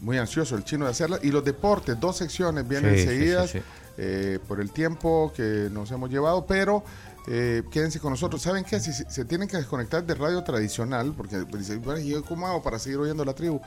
muy 0.00 0.18
ansioso 0.18 0.54
el 0.56 0.64
chino 0.64 0.84
de 0.84 0.90
hacerlas. 0.92 1.20
Y 1.22 1.30
los 1.30 1.44
deportes, 1.44 1.98
dos 1.98 2.16
secciones 2.16 2.66
vienen 2.68 2.96
Sí, 2.96 3.04
seguidas 3.04 3.50
sí, 3.50 3.58
sí. 3.58 3.64
eh, 3.98 4.38
por 4.46 4.60
el 4.60 4.70
tiempo 4.70 5.32
que 5.34 5.68
nos 5.72 5.90
hemos 5.90 6.08
llevado, 6.10 6.46
pero 6.46 6.84
eh, 7.26 7.62
quédense 7.70 8.00
con 8.00 8.10
nosotros. 8.12 8.40
¿Saben 8.42 8.64
qué? 8.64 8.80
Si, 8.80 8.92
si- 8.92 9.04
se 9.08 9.24
tienen 9.24 9.48
que 9.48 9.56
desconectar 9.58 10.04
de 10.04 10.14
radio 10.14 10.42
tradicional, 10.44 11.12
porque 11.16 11.38
dicen, 11.58 11.82
"Bueno, 11.82 12.00
¿y 12.00 12.08
yo 12.08 12.24
cómo 12.24 12.46
hago 12.46 12.62
para 12.62 12.78
seguir 12.78 12.98
oyendo 12.98 13.24
la 13.24 13.34
tribu? 13.34 13.60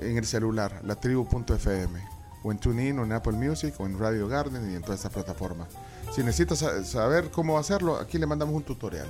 En 0.00 0.16
el 0.18 0.26
celular, 0.26 0.80
latribu.fm, 0.84 2.00
o 2.42 2.52
en 2.52 2.58
TuneIn, 2.58 2.98
o 2.98 3.04
en 3.04 3.12
Apple 3.12 3.32
Music, 3.32 3.74
o 3.78 3.86
en 3.86 3.98
Radio 3.98 4.28
Garden 4.28 4.70
y 4.70 4.74
en 4.74 4.82
todas 4.82 4.96
estas 5.00 5.12
plataformas. 5.12 5.68
Si 6.14 6.22
necesitas 6.22 6.58
sa- 6.58 6.84
saber 6.84 7.30
cómo 7.30 7.58
hacerlo, 7.58 7.96
aquí 7.96 8.18
le 8.18 8.26
mandamos 8.26 8.54
un 8.54 8.62
tutorial. 8.64 9.06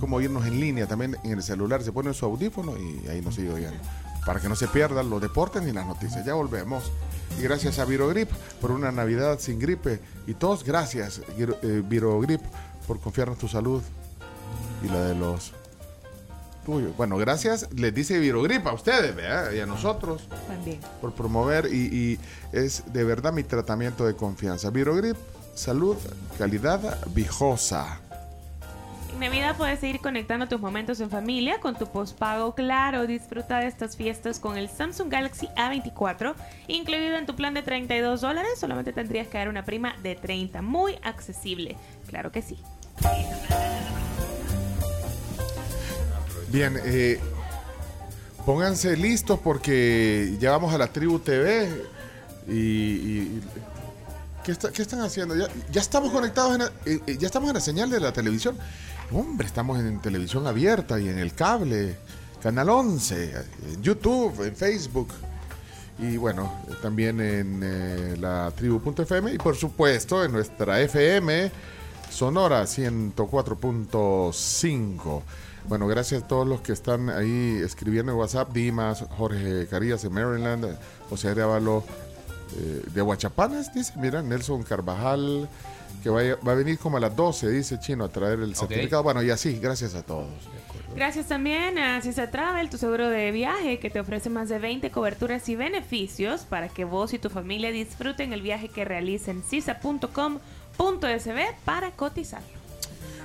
Cómo 0.00 0.20
irnos 0.20 0.44
en 0.46 0.60
línea 0.60 0.86
también 0.86 1.16
en 1.24 1.32
el 1.32 1.42
celular. 1.42 1.82
Se 1.82 1.90
pone 1.92 2.12
su 2.12 2.26
audífono 2.26 2.74
y 2.76 3.08
ahí 3.08 3.20
nos 3.22 3.34
sigue 3.36 3.52
oyendo. 3.52 3.78
Para 4.26 4.40
que 4.40 4.48
no 4.48 4.56
se 4.56 4.66
pierdan 4.66 5.08
los 5.08 5.22
deportes 5.22 5.62
ni 5.62 5.72
las 5.72 5.86
noticias. 5.86 6.26
Ya 6.26 6.34
volvemos. 6.34 6.90
Y 7.38 7.42
gracias 7.42 7.78
a 7.78 7.84
Virogrip 7.84 8.28
por 8.60 8.72
una 8.72 8.90
Navidad 8.90 9.38
sin 9.38 9.58
gripe. 9.60 10.00
Y 10.26 10.34
todos 10.34 10.64
gracias, 10.64 11.22
eh, 11.38 11.82
Virogrip, 11.86 12.40
por 12.86 12.98
confiar 13.00 13.28
en 13.28 13.36
tu 13.36 13.46
salud 13.46 13.82
y 14.82 14.88
la 14.88 15.02
de 15.04 15.14
los 15.14 15.52
tuyos. 16.64 16.96
Bueno, 16.96 17.16
gracias, 17.16 17.68
les 17.72 17.94
dice 17.94 18.18
Virogrip 18.18 18.66
a 18.66 18.72
ustedes, 18.72 19.14
¿verdad? 19.14 19.52
Y 19.52 19.60
a 19.60 19.66
nosotros 19.66 20.28
También. 20.48 20.80
por 21.00 21.12
promover 21.12 21.72
y, 21.72 21.76
y 21.76 22.20
es 22.52 22.82
de 22.92 23.04
verdad 23.04 23.32
mi 23.32 23.44
tratamiento 23.44 24.04
de 24.04 24.16
confianza. 24.16 24.70
Virogrip, 24.70 25.16
salud, 25.54 25.96
calidad, 26.36 26.98
viejosa. 27.14 28.00
Navidad 29.18 29.56
puedes 29.56 29.80
seguir 29.80 30.00
conectando 30.00 30.46
tus 30.46 30.60
momentos 30.60 31.00
en 31.00 31.10
familia 31.10 31.58
con 31.60 31.74
tu 31.76 31.86
postpago 31.86 32.54
Claro. 32.54 33.06
Disfruta 33.06 33.58
de 33.60 33.66
estas 33.66 33.96
fiestas 33.96 34.38
con 34.40 34.56
el 34.58 34.68
Samsung 34.68 35.08
Galaxy 35.10 35.48
A24, 35.56 36.34
incluido 36.68 37.16
en 37.16 37.26
tu 37.26 37.34
plan 37.34 37.54
de 37.54 37.62
32 37.62 38.20
dólares. 38.20 38.52
Solamente 38.60 38.92
tendrías 38.92 39.26
que 39.28 39.38
dar 39.38 39.48
una 39.48 39.64
prima 39.64 39.94
de 40.02 40.14
30. 40.16 40.60
Muy 40.62 40.96
accesible. 41.02 41.76
Claro 42.08 42.30
que 42.30 42.42
sí. 42.42 42.58
Bien, 46.48 46.78
eh, 46.84 47.18
pónganse 48.44 48.96
listos 48.96 49.38
porque 49.42 50.36
ya 50.38 50.50
vamos 50.52 50.72
a 50.74 50.78
la 50.78 50.86
Tribu 50.88 51.18
TV 51.18 51.68
y... 52.48 53.40
¿qué, 54.44 54.52
está- 54.52 54.68
están 54.68 55.00
haciendo? 55.00 55.34
Ya, 55.34 55.80
estamos 55.80 56.12
conectados, 56.12 56.54
en 56.54 56.62
eh, 56.62 57.00
eh, 57.06 57.16
ya 57.18 57.26
estamos 57.26 57.48
en 57.50 57.54
la 57.54 57.60
señal 57.60 57.90
de 57.90 57.98
la 57.98 58.12
televisión. 58.12 58.56
Hombre, 59.12 59.46
estamos 59.46 59.78
en 59.78 60.00
televisión 60.00 60.48
abierta 60.48 60.98
y 60.98 61.08
en 61.08 61.18
el 61.18 61.32
cable, 61.32 61.96
Canal 62.42 62.68
11, 62.68 63.34
en 63.72 63.82
YouTube, 63.82 64.44
en 64.44 64.56
Facebook. 64.56 65.06
Y 65.98 66.16
bueno, 66.16 66.52
también 66.82 67.20
en 67.20 67.60
eh, 67.62 68.16
la 68.18 68.50
tribu.fm 68.54 69.32
y 69.32 69.38
por 69.38 69.54
supuesto 69.54 70.24
en 70.24 70.32
nuestra 70.32 70.80
FM 70.80 71.52
Sonora 72.10 72.64
104.5. 72.64 75.22
Bueno, 75.68 75.86
gracias 75.86 76.24
a 76.24 76.26
todos 76.26 76.44
los 76.46 76.60
que 76.60 76.72
están 76.72 77.08
ahí 77.08 77.60
escribiendo 77.64 78.12
en 78.12 78.18
WhatsApp. 78.18 78.52
Dimas, 78.52 79.04
Jorge 79.16 79.68
Carías 79.68 80.02
de 80.02 80.10
Maryland, 80.10 80.76
José 81.08 81.28
Arevalo 81.28 81.84
eh, 82.56 82.82
de 82.92 83.02
Huachapanes, 83.02 83.72
dice. 83.72 83.92
Mira, 83.96 84.20
Nelson 84.22 84.64
Carvajal, 84.64 85.48
que 86.02 86.10
vaya- 86.10 86.36
va 86.46 86.52
a 86.52 86.54
venir 86.54 86.78
como 86.78 86.96
a 86.96 87.00
las 87.00 87.14
12, 87.16 87.48
dice 87.50 87.78
Chino, 87.80 88.04
a 88.04 88.08
traer 88.08 88.40
el 88.40 88.54
certificado. 88.56 89.02
Bueno, 89.02 89.22
y 89.22 89.30
así, 89.30 89.58
gracias 89.58 89.94
a 89.94 90.02
todos. 90.02 90.28
Gracias 90.94 91.26
también 91.26 91.78
a 91.78 92.00
Cisa 92.00 92.30
Travel, 92.30 92.70
tu 92.70 92.78
seguro 92.78 93.08
de 93.10 93.30
viaje, 93.30 93.78
que 93.78 93.90
te 93.90 94.00
ofrece 94.00 94.30
más 94.30 94.48
de 94.48 94.58
20 94.58 94.90
coberturas 94.90 95.46
y 95.48 95.56
beneficios 95.56 96.42
para 96.42 96.68
que 96.68 96.84
vos 96.84 97.12
y 97.12 97.18
tu 97.18 97.28
familia 97.28 97.70
disfruten 97.70 98.32
el 98.32 98.40
viaje 98.40 98.68
que 98.68 98.84
realicen. 98.86 99.42
Cisa.com.sb 99.42 101.38
para 101.64 101.90
cotizarlo. 101.90 102.46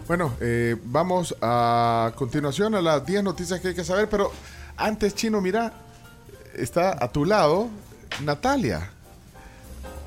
Bueno, 0.07 0.33
eh, 0.41 0.75
vamos 0.83 1.35
a 1.41 2.11
continuación 2.15 2.75
a 2.75 2.81
las 2.81 3.05
10 3.05 3.23
noticias 3.23 3.61
que 3.61 3.69
hay 3.69 3.75
que 3.75 3.83
saber, 3.85 4.09
pero 4.09 4.31
antes, 4.75 5.15
Chino, 5.15 5.39
mira, 5.39 5.71
está 6.55 7.01
a 7.03 7.09
tu 7.11 7.23
lado 7.23 7.69
Natalia. 8.23 8.89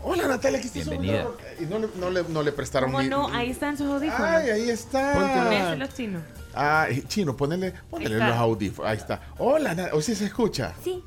Hola 0.02 0.28
Natalia, 0.28 0.58
aquí 0.58 0.66
estás. 0.68 0.86
Bienvenida. 0.90 1.26
Y 1.60 1.66
no 1.66 1.78
le, 1.78 1.88
no 1.96 2.10
le- 2.10 2.24
no 2.24 2.42
le 2.42 2.52
prestaron 2.52 2.90
¿Cómo 2.90 3.02
ni- 3.02 3.08
no? 3.08 3.28
Ahí 3.28 3.50
están 3.50 3.76
sus 3.76 3.86
audífonos. 3.86 4.20
Ay, 4.20 4.50
ahí 4.50 4.70
está. 4.70 5.12
Ponéselos, 5.14 5.94
chino. 5.94 6.20
Ah, 6.54 6.86
Chino, 7.08 7.36
ponele, 7.36 7.72
ponele 7.90 8.16
los 8.18 8.36
audífonos. 8.36 8.90
Ahí 8.90 8.96
está. 8.96 9.20
Hola, 9.38 9.90
¿o 9.92 10.00
sí 10.00 10.14
se 10.14 10.26
escucha? 10.26 10.72
Sí. 10.82 11.02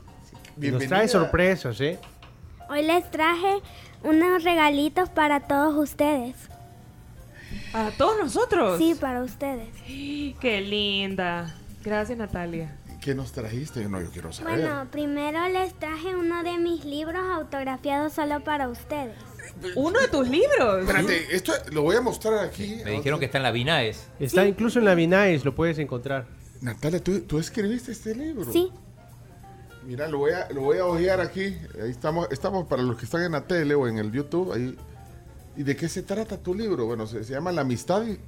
Nos 0.57 0.85
trae 0.87 1.07
sorpresas, 1.07 1.79
¿eh? 1.81 1.99
Hoy 2.69 2.83
les 2.83 3.09
traje 3.11 3.61
unos 4.03 4.43
regalitos 4.43 5.09
para 5.09 5.41
todos 5.47 5.75
ustedes. 5.77 6.35
¿Para 7.71 7.91
todos 7.91 8.17
nosotros? 8.19 8.77
Sí, 8.77 8.95
para 8.99 9.23
ustedes. 9.23 9.69
Qué 9.85 10.61
linda. 10.61 11.55
Gracias, 11.83 12.17
Natalia. 12.17 12.75
¿Qué 13.01 13.15
nos 13.15 13.31
trajiste? 13.31 13.87
No, 13.87 14.01
yo 14.01 14.09
quiero 14.11 14.33
saber. 14.33 14.59
Bueno, 14.59 14.87
primero 14.91 15.47
les 15.47 15.73
traje 15.75 16.13
uno 16.15 16.43
de 16.43 16.57
mis 16.57 16.83
libros 16.83 17.23
autografiados 17.35 18.11
solo 18.13 18.43
para 18.43 18.67
ustedes. 18.67 19.15
¿Uno 19.75 19.99
de 19.99 20.07
tus 20.07 20.27
libros? 20.27 20.81
Espérate, 20.81 21.35
esto 21.35 21.53
lo 21.71 21.81
voy 21.81 21.95
a 21.95 22.01
mostrar 22.01 22.45
aquí. 22.45 22.81
Me 22.84 22.91
dijeron 22.91 23.19
que 23.19 23.25
está 23.25 23.38
en 23.38 23.43
la 23.43 23.51
Vinaes. 23.51 24.07
Está 24.19 24.45
incluso 24.45 24.79
en 24.79 24.85
la 24.85 24.95
Vinaes, 24.95 25.45
lo 25.45 25.55
puedes 25.55 25.79
encontrar. 25.79 26.27
Natalia, 26.61 27.03
¿tú, 27.03 27.21
tú 27.21 27.39
escribiste 27.39 27.91
este 27.91 28.15
libro? 28.15 28.51
Sí. 28.51 28.71
Mira, 29.85 30.07
lo 30.07 30.17
voy 30.17 30.31
a, 30.31 30.49
lo 30.51 30.61
voy 30.61 30.79
a 30.79 30.85
ojear 30.85 31.21
aquí. 31.21 31.55
Ahí 31.81 31.91
estamos, 31.91 32.27
estamos 32.31 32.67
para 32.67 32.81
los 32.84 32.97
que 32.97 33.05
están 33.05 33.23
en 33.23 33.31
la 33.31 33.47
tele 33.47 33.73
o 33.75 33.88
en 33.88 33.97
el 33.97 34.11
YouTube. 34.11 34.51
Ahí. 34.51 34.75
¿Y 35.55 35.63
de 35.63 35.75
qué 35.75 35.88
se 35.88 36.03
trata 36.03 36.38
tu 36.38 36.53
libro? 36.53 36.85
Bueno, 36.85 37.07
se, 37.07 37.23
se 37.23 37.34
llama 37.34 37.51
La 37.51 37.61
amistad 37.61 38.03
y, 38.05 38.19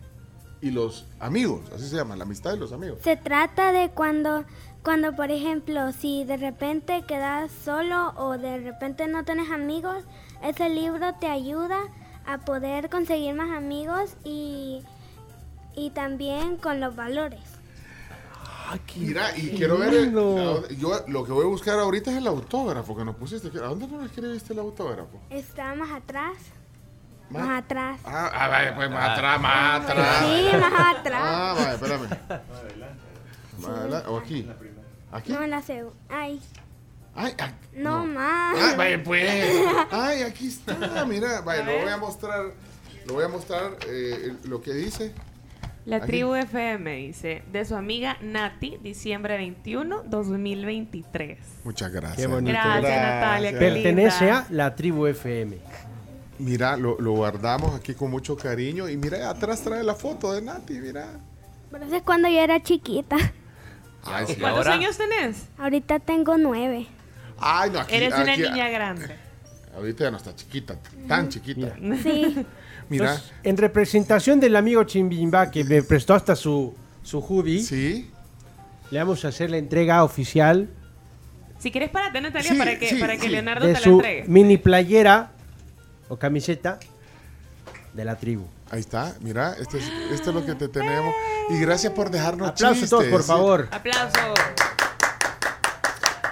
y 0.66 0.72
los 0.72 1.06
amigos. 1.20 1.62
Así 1.76 1.88
se 1.88 1.96
llama, 1.96 2.16
La 2.16 2.24
amistad 2.24 2.54
y 2.56 2.58
los 2.58 2.72
amigos. 2.72 3.00
Se 3.04 3.18
trata 3.18 3.72
de 3.72 3.90
cuando, 3.90 4.46
cuando, 4.84 5.16
por 5.16 5.32
ejemplo, 5.32 5.92
si 5.92 6.24
de 6.24 6.38
repente 6.38 7.04
quedas 7.08 7.52
solo 7.66 8.14
o 8.16 8.38
de 8.38 8.60
repente 8.60 9.08
no 9.08 9.26
tienes 9.26 9.52
amigos, 9.52 10.06
ese 10.44 10.70
libro 10.70 11.14
te 11.16 11.28
ayuda 11.28 11.80
a 12.26 12.38
poder 12.40 12.90
conseguir 12.90 13.34
más 13.36 13.52
amigos 13.58 14.16
y, 14.24 14.84
y 15.76 15.90
también 15.92 16.58
con 16.58 16.80
los 16.80 16.96
valores. 16.96 17.42
Mira, 18.98 19.36
y 19.36 19.50
quiero 19.58 19.80
ver. 19.80 19.92
el- 19.96 20.14
la- 20.14 20.68
yo 20.78 20.92
lo 21.08 21.26
que 21.26 21.32
voy 21.32 21.46
a 21.46 21.48
buscar 21.48 21.80
ahorita 21.80 22.12
es 22.12 22.18
el 22.18 22.28
autógrafo 22.28 22.96
que 22.96 23.04
nos 23.04 23.16
pusiste. 23.16 23.48
¿A 23.58 23.62
dónde 23.68 23.88
nos 23.88 24.06
escribiste 24.06 24.54
el 24.54 24.60
autógrafo? 24.60 25.20
Está 25.32 25.74
más 25.74 25.90
atrás. 25.92 26.34
Más- 27.32 27.48
Más 27.48 27.64
atrás. 27.64 28.00
Ah, 28.06 28.30
ah, 28.32 28.48
vaya, 28.48 28.76
pues 28.76 28.90
más 28.92 29.10
atrás, 29.10 29.42
más 29.42 29.82
atrás. 29.84 30.20
Sí, 30.26 30.58
más 30.58 30.96
atrás. 30.98 31.22
Ah, 31.26 31.54
vaya, 31.58 31.74
espérame. 31.74 32.10
Más 33.60 33.70
adelante, 33.72 34.08
o 34.10 34.18
aquí. 34.18 34.48
¿Aquí? 35.12 35.32
No 35.32 35.48
la 35.48 35.62
sé. 35.64 35.84
Ay. 36.10 36.40
Ay, 37.22 37.34
ay, 37.38 37.52
No, 37.74 38.06
más. 38.06 38.58
Ay, 38.58 38.78
vaya, 38.78 39.04
pues. 39.04 39.30
Ay, 39.92 40.22
aquí 40.24 40.48
está, 40.48 41.06
mira. 41.06 41.42
Vaya, 41.42 41.64
lo 41.64 41.80
voy 41.82 41.90
a 41.92 41.98
mostrar. 41.98 42.46
Lo 43.06 43.14
voy 43.16 43.26
a 43.26 43.28
mostrar 43.28 43.72
eh, 43.90 44.34
lo 44.46 44.62
que 44.62 44.74
dice. 44.74 45.14
La 45.86 45.98
Aquí. 45.98 46.08
tribu 46.08 46.36
FM 46.36 46.96
dice, 46.98 47.42
de 47.52 47.66
su 47.66 47.76
amiga 47.76 48.18
Nati, 48.22 48.78
diciembre 48.84 49.38
21, 49.38 50.04
2023. 50.04 51.38
Muchas 51.64 51.92
gracias. 51.92 52.18
Qué 52.22 52.28
bonito. 52.28 52.52
Gracias, 52.58 53.02
Natalia, 53.02 53.52
qué 53.52 53.58
Pertenece 53.58 54.26
linda. 54.26 54.40
a 54.40 54.54
la 54.54 54.76
tribu 54.76 55.08
FM. 55.08 55.58
Mira, 56.38 56.78
lo, 56.78 57.00
lo 57.02 57.14
guardamos 57.14 57.74
aquí 57.76 57.96
con 57.96 58.12
mucho 58.12 58.38
cariño. 58.38 58.88
Y 58.88 58.98
mira, 58.98 59.30
atrás 59.30 59.62
trae 59.62 59.84
la 59.84 59.96
foto 59.96 60.32
de 60.32 60.42
Nati, 60.42 60.74
mira. 60.80 61.08
Pero 61.72 61.86
eso 61.86 61.96
es 61.96 62.04
cuando 62.04 62.30
yo 62.30 62.40
era 62.40 62.62
chiquita. 62.62 63.18
Ay, 64.04 64.26
sí, 64.28 64.36
¿Cuántos 64.36 64.66
ahora- 64.68 64.74
años 64.74 64.98
tenés? 64.98 65.48
Ahorita 65.58 66.00
tengo 66.00 66.38
nueve. 66.38 66.88
Ay, 67.42 67.70
no, 67.72 67.80
aquí. 67.80 67.96
Eres 67.96 68.14
una 68.14 68.32
aquí- 68.34 68.42
niña 68.42 68.70
grande. 68.70 69.16
Ahorita 69.76 70.04
ya 70.06 70.12
no 70.12 70.18
está 70.18 70.36
chiquita, 70.36 70.76
tan 71.08 71.30
chiquita. 71.30 71.76
Sí. 72.04 72.46
Mira. 72.90 73.12
Entonces, 73.12 73.32
en 73.44 73.58
representación 73.58 74.40
del 74.40 74.56
amigo 74.56 74.84
Chimbimba 74.84 75.52
que 75.52 75.64
me 75.64 75.84
prestó 75.84 76.16
hasta 76.16 76.36
su, 76.36 76.74
su 77.04 77.20
hoodie, 77.20 77.62
sí. 77.62 78.10
le 78.90 78.98
vamos 79.00 79.24
a 79.26 79.28
hacer 79.28 79.52
la 79.52 79.58
entrega 79.58 80.04
oficial 80.04 80.68
Si 81.60 81.72
quieres, 81.72 81.92
párate, 81.92 82.20
Natalia, 82.20 82.52
Sí, 82.52 82.58
para 82.58 82.80
que, 82.80 82.90
sí, 82.90 82.96
para 82.96 83.16
que 83.16 83.22
sí. 83.24 83.30
Leonardo 83.30 83.68
de 83.68 83.74
te 83.76 83.80
la 83.82 83.86
entregue. 83.94 84.24
mini 84.28 84.58
playera 84.58 85.32
o 86.08 86.18
camiseta 86.18 86.80
de 87.94 88.06
la 88.06 88.16
tribu. 88.18 88.46
Ahí 88.72 88.80
está, 88.80 89.16
mira, 89.22 89.56
esto 89.60 89.78
es, 89.78 89.84
esto 90.12 90.30
es 90.32 90.36
lo 90.36 90.46
que 90.46 90.56
te 90.56 90.68
tenemos. 90.68 91.14
Y 91.52 91.60
gracias 91.60 91.94
por 91.94 92.10
dejarnos 92.10 92.50
Aplausos 92.50 92.74
chistes. 92.82 92.90
todos, 92.90 93.06
por 93.06 93.24
favor. 93.24 93.68
Aplauso. 93.72 94.34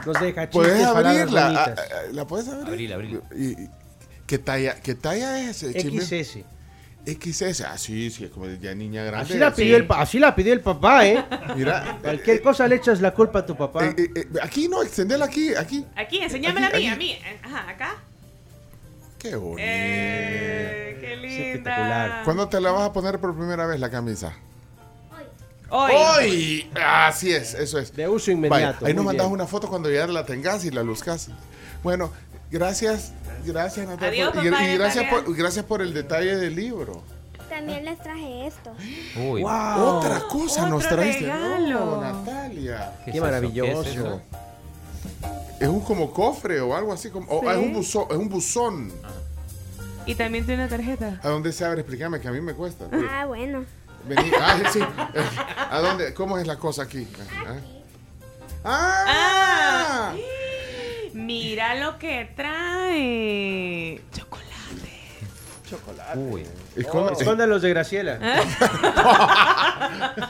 Nos 0.07 0.21
deja 0.21 0.49
chistes, 0.49 0.51
Puedes 0.51 0.85
abrirla. 0.85 1.43
bonitas. 1.45 1.79
ah, 1.79 1.83
ah, 1.93 2.01
¿La 2.11 2.25
puedes 2.27 2.47
abrir? 2.47 3.21
Y- 3.35 3.45
y- 3.63 3.69
¿Qué 4.25 4.37
talla, 4.39 4.75
qué 4.81 4.95
talla 4.95 5.39
es? 5.49 5.59
Chimbe? 5.73 6.01
XS. 6.01 6.43
XS. 7.05 7.61
Ah, 7.61 7.77
sí, 7.77 8.09
sí, 8.09 8.27
como 8.27 8.47
ya 8.47 8.75
niña 8.75 9.03
grande. 9.05 9.29
Así 9.29 9.37
la, 9.39 9.53
pidió 9.53 9.77
el, 9.77 9.87
pa- 9.87 10.01
así 10.01 10.19
la 10.19 10.35
pidió 10.35 10.51
el 10.51 10.59
papá, 10.59 11.07
¿eh? 11.07 11.23
Mira. 11.55 11.99
Cualquier 12.01 12.41
cosa 12.41 12.67
le 12.67 12.75
echas 12.75 12.99
la 12.99 13.13
culpa 13.13 13.39
a 13.39 13.45
tu 13.45 13.55
papá. 13.55 13.85
Eh, 13.85 13.95
eh, 13.97 14.09
eh, 14.15 14.27
aquí 14.41 14.67
no, 14.67 14.83
extendela 14.83 15.23
aquí, 15.25 15.55
aquí. 15.55 15.85
Aquí, 15.95 16.17
enséñamela 16.17 16.67
a 16.67 16.69
Aquí, 16.69 16.79
mí, 16.79 16.87
aquí. 16.89 16.93
a 16.93 16.97
mí. 16.97 17.17
Ajá, 17.43 17.69
acá. 17.69 17.95
Qué 19.19 19.35
bonito. 19.37 19.61
Eh, 19.65 20.97
qué 20.99 21.15
linda. 21.15 21.45
Espectacular. 21.47 22.23
¿Cuándo 22.25 22.49
te 22.49 22.59
la 22.59 22.71
vas 22.71 22.89
a 22.89 22.91
poner 22.93 23.19
por 23.19 23.33
primera 23.37 23.65
vez 23.65 23.79
la 23.79 23.89
camisa? 23.89 24.33
Hoy. 25.69 25.91
Hoy. 25.93 26.71
Así 26.83 27.31
es, 27.33 27.53
eso 27.53 27.79
es. 27.79 27.93
De 27.95 28.07
uso 28.07 28.31
Vaya, 28.31 28.37
inmediato. 28.37 28.85
ahí 28.85 28.93
nos 28.93 29.05
mandas 29.05 29.27
una 29.27 29.45
foto 29.47 29.67
cuando 29.67 29.89
ya 29.91 30.07
la 30.07 30.25
tengas 30.25 30.63
y 30.65 30.71
la 30.71 30.83
luzcas. 30.83 31.29
Bueno, 31.83 32.11
gracias, 32.51 33.11
gracias 33.45 33.87
Natalia. 33.87 34.27
Adiós, 34.29 34.33
por- 34.43 34.51
papá, 34.51 34.63
y 34.69 34.77
gracias, 34.77 35.05
por, 35.09 35.35
gracias 35.35 35.65
por 35.65 35.81
el 35.81 35.93
detalle 35.93 36.35
del 36.37 36.55
libro. 36.55 37.03
También 37.49 37.85
les 37.85 37.97
traje 38.01 38.47
esto. 38.47 38.71
Uy. 39.29 39.43
Otra 39.43 40.21
cosa 40.29 40.67
nos 40.69 40.83
Otro 40.85 40.97
trajiste. 40.97 41.21
regalo. 41.21 41.79
No, 41.79 42.01
Natalia. 42.01 42.93
¿Qué 43.05 43.11
Qué 43.13 43.21
maravilloso. 43.21 43.83
¿Qué 43.83 43.89
es 43.89 43.95
eso? 43.95 44.21
Es 45.59 45.67
un 45.67 45.79
como 45.79 46.11
cofre 46.11 46.59
o 46.61 46.75
algo 46.75 46.93
así 46.93 47.09
como. 47.09 47.25
o 47.31 47.41
Sí. 47.41 47.47
es 47.47 47.57
un 47.57 47.73
buzón, 47.73 48.05
es 48.11 48.17
un 48.17 48.29
buzón. 48.29 48.91
Y 50.05 50.15
también 50.15 50.45
tiene 50.45 50.63
una 50.63 50.69
tarjeta. 50.69 51.19
¿A 51.23 51.29
dónde 51.29 51.51
se 51.51 51.65
abre? 51.65 51.81
Explícame 51.81 52.19
que 52.19 52.27
a 52.27 52.31
mí 52.31 52.39
me 52.41 52.53
cuesta. 52.53 52.85
Ah, 53.11 53.25
bueno. 53.25 53.65
Vení. 54.07 54.31
Ah, 54.39 54.57
sí. 54.71 54.79
Eh, 54.79 55.23
¿A 55.71 55.79
dónde? 55.79 56.13
¿Cómo 56.13 56.37
es 56.37 56.45
la 56.47 56.57
cosa 56.57 56.83
aquí? 56.83 57.07
Ah. 58.63 58.63
Ah. 58.63 60.13
Mira 61.13 61.75
lo 61.75 61.97
que 61.97 62.29
trae. 62.35 64.01
Chocolate. 64.13 64.47
Chocolate. 65.69 66.19
Uy. 66.19 66.43
Esconda- 66.75 67.13
Escondan 67.13 67.49
los 67.49 67.61
de 67.61 67.69
Graciela. 67.69 68.19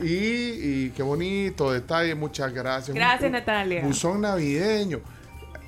Y, 0.00 0.06
y- 0.06 0.84
y 0.86 0.90
qué 0.90 1.02
bonito 1.02 1.72
detalle, 1.72 2.14
muchas 2.14 2.52
gracias. 2.52 2.94
Gracias, 2.94 3.20
Un- 3.22 3.26
un 3.26 3.32
Natalia. 3.32 3.82
Buzón 3.82 4.20
navideño. 4.20 5.00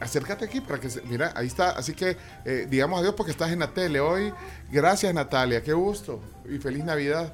Acércate 0.00 0.44
aquí 0.44 0.60
para 0.60 0.78
que 0.80 0.90
se. 0.90 1.02
Mira, 1.02 1.32
ahí 1.34 1.46
está. 1.46 1.70
Así 1.70 1.94
que 1.94 2.16
eh, 2.44 2.66
digamos 2.68 3.00
adiós 3.00 3.14
porque 3.16 3.32
estás 3.32 3.50
en 3.50 3.60
la 3.60 3.68
tele 3.68 4.00
hoy. 4.00 4.32
Gracias, 4.70 5.12
Natalia. 5.14 5.62
Qué 5.62 5.72
gusto. 5.72 6.20
Y 6.48 6.58
feliz 6.58 6.84
Navidad. 6.84 7.32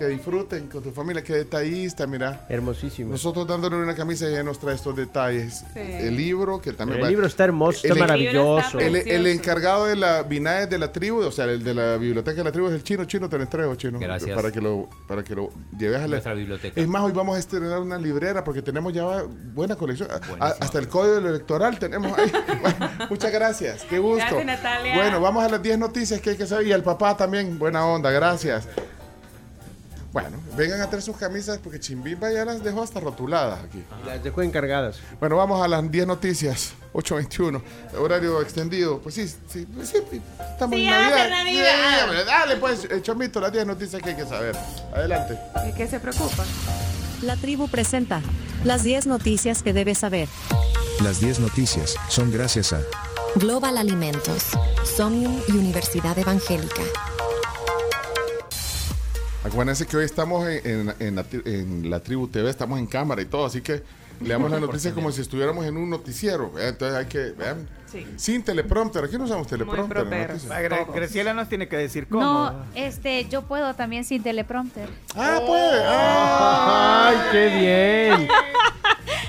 Que 0.00 0.08
disfruten 0.08 0.66
con 0.68 0.82
tu 0.82 0.92
familia. 0.92 1.22
Qué 1.22 1.34
detallista, 1.34 2.06
mira. 2.06 2.46
Hermosísimo. 2.48 3.10
Nosotros 3.10 3.46
dándole 3.46 3.76
una 3.76 3.94
camisa 3.94 4.24
y 4.24 4.28
ella 4.32 4.42
nos 4.42 4.58
trae 4.58 4.74
estos 4.74 4.96
detalles. 4.96 5.62
Sí. 5.74 5.78
El 5.78 6.16
libro, 6.16 6.58
que 6.58 6.72
también 6.72 7.00
El 7.00 7.04
va- 7.04 7.08
libro 7.10 7.26
está 7.26 7.44
hermoso, 7.44 7.80
está 7.86 7.94
maravilloso. 7.94 8.78
El, 8.78 8.96
el 8.96 9.26
encargado 9.26 9.84
de 9.84 9.96
la 9.96 10.22
BINAES 10.22 10.70
de 10.70 10.78
la 10.78 10.90
tribu, 10.90 11.18
o 11.20 11.30
sea, 11.30 11.44
el 11.44 11.62
de 11.62 11.74
la 11.74 11.98
biblioteca 11.98 12.38
de 12.38 12.44
la 12.44 12.50
tribu 12.50 12.68
es 12.68 12.72
el 12.72 12.82
chino. 12.82 13.04
Chino, 13.04 13.28
te 13.28 13.36
lo 13.36 13.42
entrego, 13.42 13.74
chino. 13.74 13.98
Gracias. 13.98 14.34
Para 14.34 14.50
que 14.50 14.62
lo, 14.62 14.88
para 15.06 15.22
que 15.22 15.34
lo 15.34 15.50
lleves 15.78 15.98
a 15.98 16.02
la 16.04 16.06
Nuestra 16.08 16.32
biblioteca. 16.32 16.80
Es 16.80 16.88
más, 16.88 17.02
hoy 17.02 17.12
vamos 17.12 17.36
a 17.36 17.38
estrenar 17.38 17.78
una 17.80 17.98
librera 17.98 18.42
porque 18.42 18.62
tenemos 18.62 18.94
ya 18.94 19.22
buena 19.52 19.76
colección. 19.76 20.08
A- 20.40 20.46
hasta 20.60 20.78
el 20.78 20.88
código 20.88 21.18
electoral 21.28 21.78
tenemos 21.78 22.16
ahí. 22.18 22.32
Muchas 23.10 23.30
gracias. 23.30 23.84
Qué 23.84 23.98
gusto. 23.98 24.24
Gracias, 24.24 24.46
Natalia. 24.46 24.94
Bueno, 24.94 25.20
vamos 25.20 25.44
a 25.44 25.50
las 25.50 25.62
10 25.62 25.78
noticias 25.78 26.22
que 26.22 26.30
hay 26.30 26.36
que 26.38 26.46
saber. 26.46 26.66
Y 26.68 26.72
al 26.72 26.82
papá 26.82 27.18
también, 27.18 27.58
buena 27.58 27.84
onda, 27.84 28.10
gracias. 28.10 28.66
Bueno, 30.12 30.38
vengan 30.56 30.80
a 30.80 30.88
traer 30.88 31.02
sus 31.02 31.16
camisas 31.16 31.58
porque 31.58 31.78
Chimbimba 31.78 32.32
ya 32.32 32.44
las 32.44 32.64
dejó 32.64 32.82
hasta 32.82 32.98
rotuladas 32.98 33.60
aquí. 33.64 33.84
Las 34.04 34.22
dejó 34.24 34.42
encargadas. 34.42 34.98
Bueno, 35.20 35.36
vamos 35.36 35.62
a 35.62 35.68
las 35.68 35.88
10 35.88 36.06
noticias. 36.06 36.72
8.21. 36.92 37.62
Horario 37.96 38.40
extendido. 38.42 38.98
Pues 39.00 39.14
sí, 39.14 39.28
sí, 39.28 39.66
pues 39.72 39.88
sí. 39.90 39.98
Estamos 40.40 40.76
Sí, 40.76 40.84
en 40.84 40.90
Navidad. 40.90 41.30
Navidad. 41.30 42.08
Sí, 42.10 42.16
dale, 42.26 42.56
pues, 42.56 42.84
eh, 42.90 43.00
Chomito, 43.02 43.40
las 43.40 43.52
10 43.52 43.66
noticias 43.66 44.02
que 44.02 44.10
hay 44.10 44.16
que 44.16 44.26
saber. 44.26 44.56
Adelante. 44.92 45.38
¿De 45.64 45.72
qué 45.74 45.86
se 45.86 46.00
preocupa? 46.00 46.44
La 47.22 47.36
tribu 47.36 47.68
presenta 47.68 48.20
las 48.64 48.82
10 48.82 49.06
noticias 49.06 49.62
que 49.62 49.72
debes 49.72 49.98
saber. 49.98 50.28
Las 51.04 51.20
10 51.20 51.38
noticias 51.38 51.94
son 52.08 52.32
gracias 52.32 52.72
a 52.72 52.80
Global 53.36 53.78
Alimentos, 53.78 54.46
Somnium 54.96 55.40
y 55.46 55.52
Universidad 55.52 56.18
Evangélica. 56.18 56.82
Acuérdense 59.44 59.86
que 59.86 59.96
hoy 59.96 60.04
estamos 60.04 60.46
en, 60.46 60.66
en- 60.90 60.94
en 61.00 61.16
la, 61.16 61.24
tri- 61.24 61.42
en 61.46 61.88
la 61.90 62.00
Tribu 62.00 62.28
TV, 62.28 62.50
estamos 62.50 62.78
en 62.78 62.86
cámara 62.86 63.22
y 63.22 63.24
todo, 63.26 63.46
así 63.46 63.62
que 63.62 63.82
leamos 64.20 64.50
las 64.50 64.60
noticias 64.66 64.92
como 64.92 65.10
si 65.12 65.22
estuviéramos 65.22 65.64
en 65.64 65.76
un 65.78 65.88
noticiero. 65.88 66.52
¿eh? 66.58 66.68
Entonces 66.68 66.96
hay 66.98 67.06
que, 67.06 67.18
vean, 67.32 67.68
Sí. 67.90 68.06
sin 68.16 68.44
teleprompter. 68.44 69.02
Aquí 69.02 69.18
no 69.18 69.24
usamos 69.24 69.48
teleprompter. 69.48 70.30
Ah, 70.48 70.84
Graciela 70.94 71.34
nos 71.34 71.48
tiene 71.48 71.66
que 71.68 71.76
decir 71.76 72.06
cómo. 72.06 72.22
No, 72.22 72.64
este, 72.76 73.26
yo 73.28 73.42
puedo 73.42 73.74
también 73.74 74.04
sin 74.04 74.22
teleprompter. 74.22 74.88
Ah, 75.16 75.40
puede. 75.44 75.82
¡Ay, 75.86 77.16
qué 77.32 77.58
bien! 78.18 78.28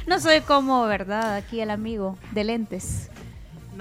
No 0.07 0.19
soy 0.19 0.41
como, 0.41 0.85
¿verdad? 0.87 1.35
Aquí 1.35 1.61
el 1.61 1.69
amigo 1.71 2.17
de 2.33 2.43
lentes. 2.43 3.07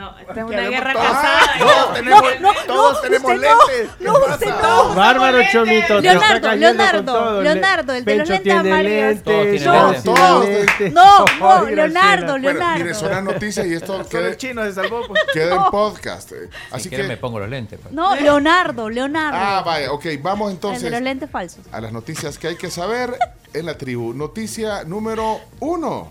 No, 0.01 0.19
esta 0.19 0.33
es 0.33 0.45
una 0.47 0.63
guerra 0.69 0.93
todos- 0.95 1.07
casada. 1.07 1.41
todos 1.59 1.95
tenemos- 1.95 2.23
no, 2.41 2.53
todos 2.67 2.95
no, 2.95 3.01
tenemos 3.01 3.33
usted 3.35 3.49
no, 3.49 3.69
lentes. 3.69 3.91
no, 4.01 4.89
no. 4.89 4.95
Bárbaro 4.95 5.39
Chomito, 5.53 6.01
Leonardo, 6.01 6.53
Leonardo. 6.57 7.43
Leonardo, 7.43 7.93
el 7.93 8.05
de 8.07 8.17
los 8.17 8.29
lentes 8.31 8.55
amarillos. 8.55 9.23
Todos 9.23 10.03
Todos. 10.03 10.47
No, 10.93 11.25
no, 11.39 11.65
Leonardo, 11.67 12.39
Leonardo. 12.39 12.79
miren, 12.79 12.95
son 12.95 13.11
las 13.11 13.23
noticias 13.23 13.67
y 13.67 13.75
esto 13.75 14.03
queda, 14.11 14.29
el 14.29 14.37
chino 14.39 14.65
se 14.65 14.73
salvó. 14.73 15.07
Pues. 15.07 15.21
queda 15.35 15.57
en 15.57 15.71
podcast. 15.71 16.33
eh. 16.33 16.49
Así 16.71 16.89
que. 16.89 17.03
me 17.03 17.19
pongo 17.19 17.39
los 17.39 17.49
lentes. 17.51 17.79
pues. 17.83 17.93
No, 17.93 18.17
Leonardo, 18.17 18.89
Leonardo. 18.89 19.39
Ah, 19.39 19.63
vaya, 19.65 19.93
ok, 19.93 20.07
vamos 20.23 20.51
el 20.53 20.59
de 20.61 20.67
los 20.67 20.77
entonces 20.83 21.03
lentes 21.03 21.31
falsos. 21.31 21.61
a 21.71 21.81
las 21.81 21.93
noticias 21.93 22.39
que 22.39 22.49
hay 22.49 22.57
que 22.57 22.71
saber 22.71 23.19
en 23.53 23.67
la 23.67 23.77
tribu. 23.77 24.15
Noticia 24.15 24.85
número 24.85 25.41
uno. 25.61 26.11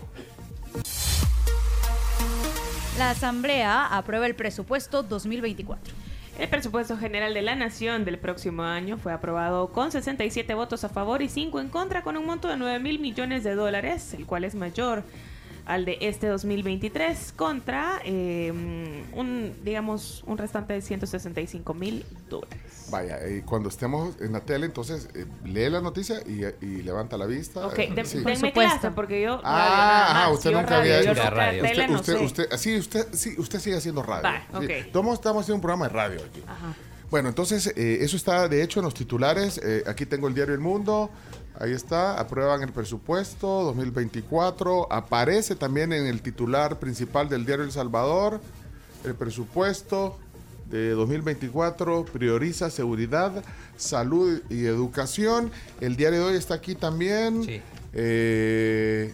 La 2.99 3.11
Asamblea 3.11 3.85
aprueba 3.85 4.27
el 4.27 4.35
presupuesto 4.35 5.03
2024. 5.03 5.93
El 6.37 6.49
presupuesto 6.49 6.97
general 6.97 7.33
de 7.33 7.41
la 7.41 7.55
Nación 7.55 8.03
del 8.03 8.19
próximo 8.19 8.63
año 8.63 8.97
fue 8.97 9.13
aprobado 9.13 9.71
con 9.71 9.89
67 9.89 10.53
votos 10.53 10.83
a 10.83 10.89
favor 10.89 11.21
y 11.21 11.29
5 11.29 11.61
en 11.61 11.69
contra 11.69 12.03
con 12.03 12.17
un 12.17 12.25
monto 12.25 12.49
de 12.49 12.57
9 12.57 12.79
mil 12.79 12.99
millones 12.99 13.45
de 13.45 13.55
dólares, 13.55 14.13
el 14.15 14.25
cual 14.25 14.43
es 14.43 14.53
mayor 14.53 15.05
al 15.69 15.85
de 15.85 15.99
este 16.01 16.27
2023 16.27 17.33
contra 17.35 18.01
eh, 18.03 18.51
un, 19.13 19.53
digamos, 19.63 20.23
un 20.25 20.37
restante 20.37 20.73
de 20.73 20.81
165 20.81 21.73
mil 21.75 22.03
dólares. 22.27 22.87
Vaya, 22.89 23.19
eh, 23.23 23.43
cuando 23.45 23.69
estemos 23.69 24.15
en 24.19 24.33
la 24.33 24.39
tele, 24.39 24.65
entonces 24.65 25.07
eh, 25.13 25.25
lee 25.45 25.69
la 25.69 25.79
noticia 25.79 26.21
y, 26.25 26.43
y 26.65 26.81
levanta 26.81 27.17
la 27.17 27.27
vista. 27.27 27.67
Ok, 27.67 27.77
eh, 27.77 27.91
de- 27.93 28.03
sí. 28.05 28.19
denme 28.21 28.51
clase 28.51 28.89
porque 28.91 29.21
yo 29.21 29.37
radio 29.37 29.41
Ah, 29.45 29.67
nada 29.77 30.05
ajá, 30.11 30.27
más, 30.29 30.37
usted 30.37 30.49
yo 30.51 30.57
nunca 30.59 30.69
radio, 30.79 30.95
había 30.97 31.11
hecho 31.11 31.29
radio. 31.29 31.61
tele, 31.61 31.71
Usted, 31.71 31.87
no 31.89 31.99
usted, 31.99 32.21
usted, 32.21 32.57
sí, 32.57 32.77
usted, 32.77 33.07
sí, 33.13 33.35
usted 33.37 33.59
sigue 33.59 33.77
haciendo 33.77 34.01
radio. 34.01 34.23
Va, 34.23 34.41
Sí. 34.61 34.65
ok. 34.65 34.91
Todos 34.91 35.13
estamos 35.13 35.41
haciendo 35.43 35.55
un 35.57 35.61
programa 35.61 35.87
de 35.87 35.93
radio 35.93 36.19
aquí. 36.27 36.41
Ajá. 36.47 36.73
Bueno, 37.11 37.29
entonces 37.29 37.73
eh, 37.75 37.97
eso 38.01 38.15
está 38.17 38.47
de 38.47 38.61
hecho 38.63 38.79
en 38.79 38.85
los 38.85 38.93
titulares. 38.93 39.59
Eh, 39.63 39.83
aquí 39.87 40.05
tengo 40.05 40.27
el 40.27 40.33
diario 40.35 40.53
El 40.53 40.59
Mundo. 40.59 41.09
Ahí 41.57 41.73
está, 41.73 42.19
aprueban 42.19 42.61
el 42.63 42.71
presupuesto 42.71 43.47
2024. 43.63 44.91
Aparece 44.91 45.55
también 45.55 45.91
en 45.93 46.05
el 46.07 46.21
titular 46.21 46.79
principal 46.79 47.27
del 47.29 47.45
diario 47.45 47.65
El 47.65 47.71
Salvador 47.71 48.39
el 49.05 49.15
presupuesto 49.15 50.17
de 50.69 50.89
2024 50.91 52.05
prioriza 52.05 52.69
seguridad, 52.69 53.43
salud 53.77 54.41
y 54.49 54.65
educación. 54.65 55.51
El 55.81 55.95
diario 55.95 56.19
de 56.19 56.25
hoy 56.25 56.35
está 56.37 56.55
aquí 56.55 56.75
también. 56.75 57.43
Eh, 57.93 59.13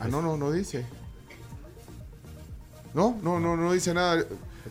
ah, 0.00 0.08
no, 0.08 0.20
no, 0.22 0.36
no 0.36 0.50
dice. 0.50 0.84
No, 2.94 3.18
no, 3.22 3.38
no, 3.38 3.56
no 3.56 3.72
dice 3.72 3.94
nada. 3.94 4.24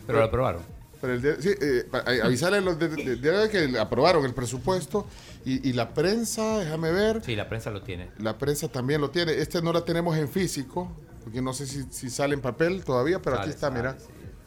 Pero 0.06 0.18
lo 0.18 0.24
aprobaron. 0.24 0.62
Pero 1.00 1.14
el 1.14 1.22
diario- 1.22 1.40
sí, 1.42 1.50
eh, 1.60 1.86
a- 1.92 2.26
avisarle 2.26 2.58
a 2.58 2.60
los 2.60 2.78
de- 2.78 2.88
de- 2.88 3.04
del 3.04 3.22
diario 3.22 3.40
de 3.42 3.48
que 3.50 3.78
aprobaron 3.78 4.24
el 4.24 4.34
presupuesto 4.34 5.06
y, 5.44 5.68
y 5.68 5.72
la 5.72 5.94
prensa, 5.94 6.58
déjame 6.58 6.90
ver. 6.92 7.22
Sí, 7.24 7.36
la 7.36 7.48
prensa 7.48 7.70
lo 7.70 7.82
tiene. 7.82 8.10
La 8.18 8.38
prensa 8.38 8.68
también 8.68 9.00
lo 9.00 9.10
tiene. 9.10 9.32
Este 9.32 9.62
no 9.62 9.72
la 9.72 9.84
tenemos 9.84 10.16
en 10.16 10.28
físico, 10.28 10.90
porque 11.24 11.40
no 11.42 11.52
sé 11.52 11.66
si, 11.66 11.84
si 11.90 12.10
sale 12.10 12.34
en 12.34 12.40
papel 12.40 12.84
todavía, 12.84 13.20
pero 13.20 13.38
aquí 13.38 13.50
está, 13.50 13.68
sale, 13.68 13.76
mira. 13.76 13.96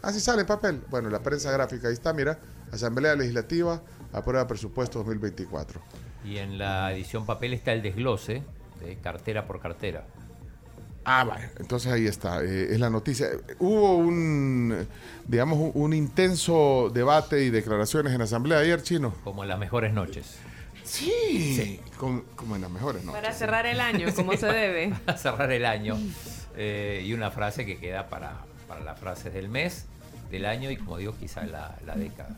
Ah, 0.02 0.12
sí 0.12 0.20
sale 0.20 0.42
en 0.42 0.48
papel. 0.48 0.82
Bueno, 0.90 1.10
la 1.10 1.22
prensa 1.22 1.52
gráfica, 1.52 1.88
ahí 1.88 1.94
está, 1.94 2.14
mira. 2.14 2.40
Asamblea 2.72 3.16
Legislativa 3.16 3.82
aprueba 4.14 4.48
presupuesto 4.48 5.00
2024. 5.00 5.82
Y 6.26 6.38
en 6.38 6.58
la 6.58 6.94
edición 6.94 7.26
papel 7.26 7.54
está 7.54 7.74
el 7.74 7.82
desglose 7.82 8.44
de 8.84 8.96
cartera 8.98 9.46
por 9.46 9.60
cartera. 9.60 10.06
Ah, 11.04 11.24
vale. 11.24 11.50
Entonces 11.60 11.92
ahí 11.92 12.06
está, 12.06 12.44
eh, 12.44 12.74
es 12.74 12.80
la 12.80 12.90
noticia. 12.90 13.28
Hubo 13.60 13.98
un, 13.98 14.88
digamos, 15.28 15.58
un, 15.58 15.72
un 15.74 15.94
intenso 15.94 16.92
debate 16.94 17.44
y 17.44 17.50
declaraciones 17.50 18.14
en 18.14 18.22
Asamblea 18.22 18.60
ayer, 18.60 18.84
Chino. 18.84 19.14
Como 19.24 19.42
en 19.44 19.50
las 19.50 19.58
mejores 19.58 19.94
noches. 19.94 20.38
Sí, 20.92 21.80
con- 21.98 22.22
como 22.36 22.56
en 22.56 22.62
las 22.64 22.72
mejores. 22.72 23.04
Para 23.04 23.34
cerrar 23.34 23.66
el 23.66 23.80
año, 23.80 24.08
como 24.16 24.34
se 24.36 24.48
debe. 24.48 24.94
Para 25.06 25.18
cerrar 25.18 25.52
el 25.52 25.66
año. 25.66 25.98
Eh, 26.58 27.04
y 27.06 27.14
una 27.14 27.32
frase 27.32 27.66
que 27.66 27.78
queda 27.78 28.10
para, 28.10 28.42
para 28.68 28.82
las 28.82 29.00
frases 29.00 29.34
del 29.34 29.48
mes, 29.48 29.86
del 30.30 30.46
año 30.46 30.70
y 30.70 30.76
como 30.76 30.98
digo, 30.98 31.16
quizá 31.18 31.44
la, 31.46 31.78
la 31.86 31.96
década. 31.96 32.38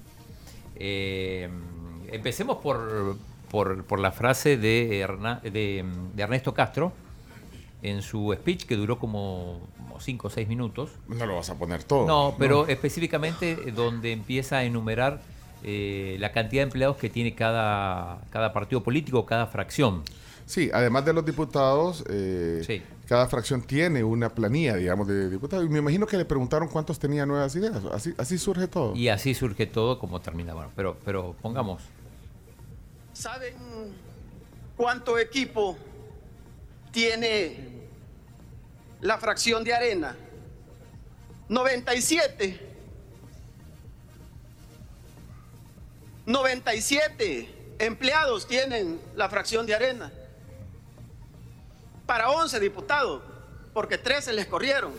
Eh, 0.75 1.49
empecemos 2.11 2.57
por, 2.57 3.17
por, 3.49 3.83
por 3.85 3.99
la 3.99 4.11
frase 4.11 4.55
de, 4.57 4.99
Erna- 4.99 5.39
de, 5.41 5.83
de 6.13 6.23
Ernesto 6.23 6.53
Castro 6.53 6.93
en 7.81 8.01
su 8.03 8.31
speech 8.39 8.65
que 8.65 8.75
duró 8.75 8.99
como 8.99 9.67
5 9.99 10.27
o 10.27 10.29
6 10.29 10.47
minutos. 10.47 10.91
No 11.07 11.25
lo 11.25 11.35
vas 11.37 11.49
a 11.49 11.55
poner 11.55 11.83
todo. 11.83 12.05
No, 12.05 12.35
pero 12.37 12.63
No. 12.63 12.67
específicamente 12.67 13.55
donde 13.71 14.11
empieza 14.11 14.57
a 14.57 14.63
enumerar 14.63 15.21
eh, 15.63 16.17
la 16.19 16.31
cantidad 16.31 16.61
de 16.61 16.65
empleados 16.65 16.97
que 16.97 17.09
tiene 17.09 17.33
cada, 17.35 18.21
cada 18.31 18.51
partido 18.51 18.83
político, 18.83 19.25
cada 19.25 19.47
fracción. 19.47 20.03
Sí, 20.45 20.69
además 20.73 21.05
de 21.05 21.13
los 21.13 21.25
diputados, 21.25 22.03
eh, 22.09 22.83
cada 23.07 23.27
fracción 23.27 23.61
tiene 23.61 24.03
una 24.03 24.29
planilla, 24.29 24.75
digamos, 24.75 25.07
de 25.07 25.29
diputados. 25.29 25.65
Y 25.65 25.69
me 25.69 25.79
imagino 25.79 26.05
que 26.05 26.17
le 26.17 26.25
preguntaron 26.25 26.67
cuántos 26.67 26.99
tenía 26.99 27.25
nuevas 27.25 27.55
ideas. 27.55 27.81
Así, 27.93 28.13
así 28.17 28.37
surge 28.37 28.67
todo. 28.67 28.95
Y 28.95 29.07
así 29.07 29.33
surge 29.33 29.65
todo 29.65 29.99
como 29.99 30.19
termina. 30.19 30.53
Bueno, 30.53 30.71
pero, 30.75 30.97
pero 31.05 31.35
pongamos. 31.41 31.81
¿Saben 33.13 33.53
cuánto 34.75 35.17
equipo 35.17 35.77
tiene 36.91 37.87
la 39.01 39.17
fracción 39.17 39.63
de 39.63 39.73
arena? 39.73 40.15
97. 41.47 42.72
97 46.25 47.75
empleados 47.79 48.47
tienen 48.47 49.01
la 49.15 49.29
fracción 49.29 49.65
de 49.65 49.75
arena. 49.75 50.11
Para 52.05 52.29
11 52.29 52.59
diputados, 52.59 53.21
porque 53.73 53.97
13 53.97 54.33
les 54.33 54.45
corrieron. 54.45 54.93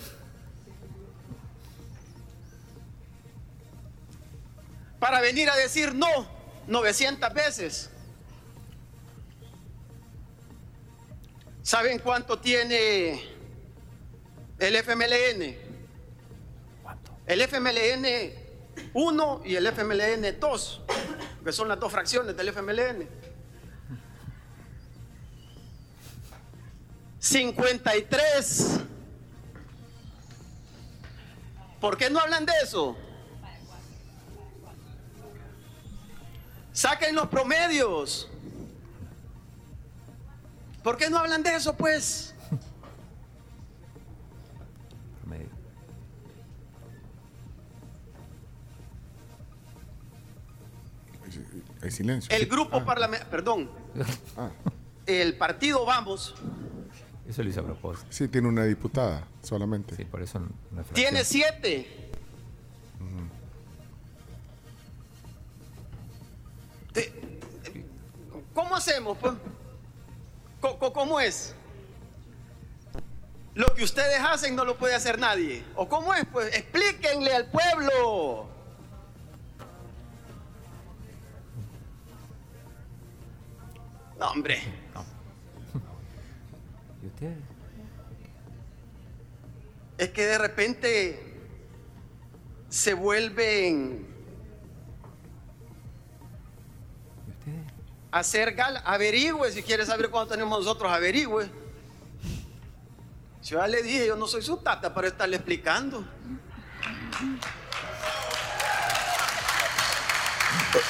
Para 4.99 5.21
venir 5.21 5.49
a 5.51 5.57
decir 5.57 5.95
no 5.95 6.27
900 6.67 7.33
veces. 7.35 7.91
¿Saben 11.63 11.99
cuánto 11.99 12.39
tiene 12.39 13.23
el 14.59 14.77
FMLN? 14.77 15.57
El 17.27 17.41
FMLN 17.41 18.44
1 18.93 19.43
y 19.45 19.57
el 19.57 19.67
FMLN 19.67 20.39
2, 20.39 20.83
que 21.45 21.53
son 21.53 21.69
las 21.69 21.81
dos 21.81 21.93
fracciones 21.93 22.37
del 22.37 22.49
FMLN. 22.49 23.09
53. 27.19 28.81
¿Por 31.81 31.97
qué 31.97 32.11
no 32.11 32.21
hablan 32.21 32.45
de 32.45 32.53
eso? 32.63 32.97
Saquen 36.73 37.15
los 37.15 37.29
promedios. 37.29 38.29
¿Por 40.83 40.99
qué 40.99 41.09
no 41.09 41.19
hablan 41.19 41.43
de 41.43 41.55
eso, 41.55 41.75
pues? 41.75 42.34
Hay 51.85 51.91
silencio. 51.91 52.35
El 52.35 52.47
grupo 52.47 52.85
parlamentario, 52.85 53.31
perdón, 53.31 53.71
Ah, 54.37 54.51
el 55.07 55.37
partido 55.37 55.85
Vamos 55.85 56.35
Eso 57.29 57.43
lo 57.43 57.51
hice 57.51 57.61
a 57.61 57.63
propósito. 57.63 58.07
sí, 58.11 58.27
tiene 58.29 58.49
una 58.49 58.65
diputada 58.65 59.27
solamente. 59.43 59.95
Sí, 59.97 60.05
por 60.05 60.23
eso 60.23 60.41
fracción. 60.73 60.95
tiene 60.95 61.25
siete. 61.25 62.11
Te- 66.93 67.13
¿Cómo 68.55 68.77
hacemos, 68.77 69.19
pues? 69.19 69.35
¿Cómo 70.95 71.21
es? 71.21 71.55
Lo 73.55 73.67
que 73.75 73.85
ustedes 73.85 74.19
hacen 74.21 74.57
no 74.57 74.65
lo 74.65 74.77
puede 74.79 74.95
hacer 74.95 75.19
nadie. 75.19 75.65
¿O 75.77 75.89
cómo 75.89 76.15
es? 76.15 76.25
Pues 76.33 76.55
explíquenle 76.57 77.35
al 77.35 77.51
pueblo. 77.51 78.49
No, 84.19 84.31
hombre. 84.31 84.63
¿Y 87.03 87.07
usted? 87.07 87.37
Es 89.99 90.11
que 90.11 90.27
de 90.27 90.39
repente 90.39 91.35
se 92.69 92.95
vuelven 92.95 94.07
a 98.11 98.19
hacer 98.19 98.55
gal. 98.55 98.83
Averigüe 98.85 99.53
si 99.53 99.63
quiere 99.63 99.87
saber 99.87 100.11
cuánto 100.11 100.33
tenemos 100.35 100.59
nosotros, 100.59 100.91
averigüe. 100.91 101.49
Yo 103.45 103.59
ya 103.59 103.67
le 103.67 103.83
dije, 103.83 104.07
yo 104.07 104.17
no 104.17 104.27
soy 104.27 104.43
su 104.43 104.57
tata 104.57 104.93
para 104.95 105.09
estarle 105.09 105.37
explicando. 105.37 106.05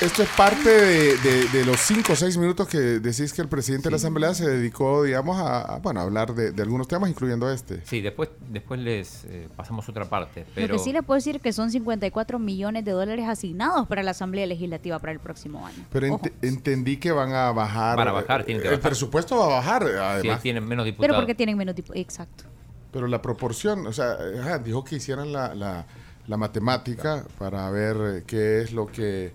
Esto 0.00 0.22
es 0.22 0.28
parte 0.30 0.68
de, 0.70 1.16
de- 1.18 1.48
de 1.48 1.64
los 1.64 1.78
cinco 1.80 2.14
o 2.14 2.16
seis 2.16 2.36
minutos 2.38 2.66
que 2.68 2.78
decís 2.78 3.32
que 3.32 3.42
el 3.42 3.48
presidente 3.48 3.84
de 3.84 3.90
la 3.92 3.96
Asamblea 3.96 4.32
se 4.34 4.48
dedicó, 4.48 5.02
digamos, 5.02 5.38
a, 5.38 5.60
a, 5.74 5.78
bueno, 5.78 6.00
a 6.00 6.02
hablar 6.04 6.34
de, 6.34 6.52
de 6.52 6.62
algunos 6.62 6.88
temas, 6.88 7.10
incluyendo 7.10 7.50
este. 7.50 7.80
Sí, 7.84 8.00
después, 8.00 8.30
después 8.50 8.80
les 8.80 9.24
eh, 9.24 9.48
pasamos 9.54 9.88
otra 9.88 10.04
parte. 10.06 10.46
Pero 10.54 10.68
Lo 10.68 10.78
que 10.78 10.84
sí 10.84 10.92
les 10.92 11.02
puedo 11.04 11.16
decir 11.16 11.40
que 11.40 11.52
son 11.52 11.70
54 11.70 12.38
millones 12.38 12.84
de 12.84 12.92
dólares 12.92 13.26
asignados 13.28 13.86
para 13.86 14.02
la 14.02 14.12
Asamblea 14.12 14.46
Legislativa 14.46 14.98
para 14.98 15.12
el 15.12 15.20
próximo 15.20 15.66
año. 15.66 15.84
Pero 15.92 16.14
Ojo. 16.14 16.24
ent- 16.24 16.32
entendí 16.42 16.96
que 16.96 17.12
van 17.12 17.32
a 17.32 17.52
bajar. 17.52 17.96
Van 17.96 18.08
a 18.08 18.12
bajar, 18.12 18.40
eh, 18.42 18.44
tienen 18.44 18.62
que 18.62 18.68
El 18.68 18.76
bajar. 18.76 18.90
presupuesto 18.90 19.36
va 19.36 19.44
a 19.46 19.48
bajar, 19.48 19.82
sí, 19.84 19.92
además. 19.98 20.42
tienen 20.42 20.64
menos 20.66 20.84
Pero 20.84 20.92
diputados. 20.94 21.16
porque 21.16 21.34
tienen 21.34 21.56
menos 21.58 21.74
tipo. 21.74 21.92
Exacto. 21.94 22.44
Pero 22.92 23.06
la 23.06 23.20
proporción, 23.20 23.86
o 23.86 23.92
sea, 23.92 24.16
ajá, 24.40 24.58
dijo 24.58 24.82
que 24.84 24.96
hicieran 24.96 25.32
la, 25.32 25.54
la- 25.54 25.84
la 26.26 26.36
matemática 26.38 27.22
para 27.38 27.68
ver 27.70 27.96
eh, 28.20 28.22
qué 28.26 28.62
es 28.62 28.72
lo 28.72 28.86
que, 28.86 29.32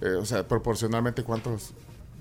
eh, 0.00 0.14
o 0.20 0.24
sea, 0.24 0.46
proporcionalmente 0.46 1.22
cuántos 1.24 1.72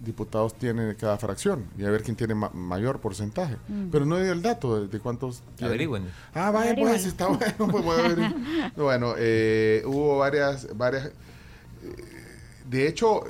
diputados 0.03 0.53
tiene 0.53 0.95
cada 0.95 1.18
fracción 1.18 1.65
y 1.77 1.85
a 1.85 1.89
ver 1.89 2.03
quién 2.03 2.15
tiene 2.15 2.35
ma- 2.35 2.52
mayor 2.53 2.99
porcentaje. 2.99 3.56
Mm. 3.68 3.89
Pero 3.91 4.06
no 4.06 4.18
dio 4.19 4.31
el 4.34 4.41
dato 4.41 4.81
de, 4.81 4.88
de 4.88 4.99
cuántos. 4.99 5.41
Averigüen. 5.61 6.03
Ah, 6.34 6.52
vaya, 6.52 6.76
pues 6.76 7.06
está 7.06 7.27
bueno. 7.27 7.53
Pues, 7.72 7.84
voy 7.84 7.99
a 7.99 8.07
ver. 8.10 8.31
bueno, 8.76 9.14
eh, 9.18 9.81
hubo 9.85 10.18
varias, 10.19 10.68
varias. 10.77 11.06
eh, 11.07 11.11
De 12.69 12.88
hecho, 12.88 13.22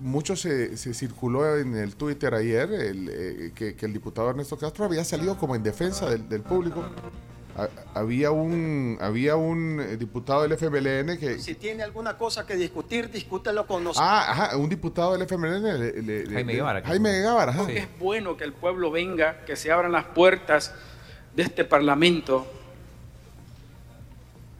mucho 0.00 0.34
se, 0.34 0.76
se 0.76 0.92
circuló 0.94 1.56
en 1.56 1.76
el 1.76 1.94
Twitter 1.94 2.34
ayer 2.34 2.72
el, 2.72 3.08
eh, 3.12 3.52
que, 3.54 3.76
que 3.76 3.86
el 3.86 3.92
diputado 3.92 4.30
Ernesto 4.30 4.56
Castro 4.58 4.84
había 4.86 5.04
salido 5.04 5.36
como 5.38 5.54
en 5.54 5.62
defensa 5.62 6.10
del, 6.10 6.28
del 6.28 6.40
público. 6.42 6.84
A- 7.56 7.68
había 7.98 8.30
un 8.30 8.96
había 9.00 9.36
un 9.36 9.80
eh, 9.80 9.96
diputado 9.96 10.42
del 10.42 10.52
FMLN 10.52 11.18
que 11.18 11.38
Si 11.38 11.54
tiene 11.54 11.82
alguna 11.82 12.16
cosa 12.16 12.46
que 12.46 12.56
discutir, 12.56 13.10
discútelo 13.10 13.66
con 13.66 13.84
nosotros. 13.84 14.08
ah 14.10 14.30
ajá, 14.30 14.56
un 14.56 14.68
diputado 14.68 15.12
del 15.12 15.22
FMLN 15.22 15.62
le- 15.78 16.02
le- 16.02 16.24
le- 16.26 16.34
Jaime 16.34 16.54
Guevara, 16.54 16.82
Jaime 16.82 17.10
Guevara. 17.20 17.54
Es 17.70 17.86
bueno 17.98 18.36
que 18.36 18.44
el 18.44 18.52
pueblo 18.52 18.90
venga, 18.90 19.44
que 19.44 19.56
se 19.56 19.70
abran 19.70 19.92
las 19.92 20.04
puertas 20.06 20.74
de 21.36 21.42
este 21.42 21.64
parlamento. 21.64 22.46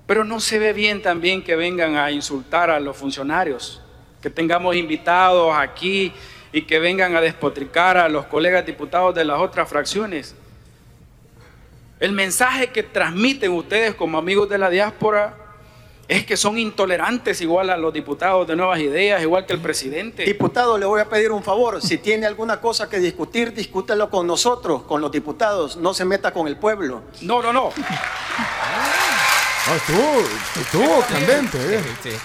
Pero 0.06 0.24
no 0.24 0.40
se 0.40 0.58
ve 0.58 0.72
bien 0.72 1.00
también 1.00 1.42
que 1.42 1.56
vengan 1.56 1.96
a 1.96 2.10
insultar 2.10 2.70
a 2.70 2.80
los 2.80 2.96
funcionarios, 2.96 3.80
que 4.20 4.28
tengamos 4.30 4.76
invitados 4.76 5.54
aquí 5.56 6.12
y 6.52 6.62
que 6.62 6.78
vengan 6.78 7.16
a 7.16 7.20
despotricar 7.20 7.96
a 7.96 8.08
los 8.08 8.26
colegas 8.26 8.66
diputados 8.66 9.14
de 9.14 9.24
las 9.24 9.40
otras 9.40 9.68
fracciones. 9.68 10.34
El 12.02 12.10
mensaje 12.10 12.70
que 12.70 12.82
transmiten 12.82 13.52
ustedes 13.52 13.94
como 13.94 14.18
amigos 14.18 14.48
de 14.48 14.58
la 14.58 14.68
diáspora 14.68 15.36
es 16.08 16.26
que 16.26 16.36
son 16.36 16.58
intolerantes 16.58 17.40
igual 17.40 17.70
a 17.70 17.76
los 17.76 17.92
diputados 17.92 18.44
de 18.48 18.56
Nuevas 18.56 18.80
Ideas, 18.80 19.22
igual 19.22 19.46
que 19.46 19.52
el 19.52 19.60
presidente. 19.60 20.24
Diputado, 20.24 20.76
le 20.78 20.84
voy 20.84 21.00
a 21.00 21.08
pedir 21.08 21.30
un 21.30 21.44
favor. 21.44 21.80
Si 21.80 21.98
tiene 21.98 22.26
alguna 22.26 22.60
cosa 22.60 22.88
que 22.90 22.98
discutir, 22.98 23.54
discútelo 23.54 24.10
con 24.10 24.26
nosotros, 24.26 24.82
con 24.82 25.00
los 25.00 25.12
diputados. 25.12 25.76
No 25.76 25.94
se 25.94 26.04
meta 26.04 26.32
con 26.32 26.48
el 26.48 26.56
pueblo. 26.56 27.02
No, 27.20 27.40
no, 27.40 27.52
no. 27.52 27.70
Ah, 27.78 29.76
estuvo, 29.76 30.60
estuvo 30.60 31.00
candente. 31.08 31.76
eh. 31.76 32.18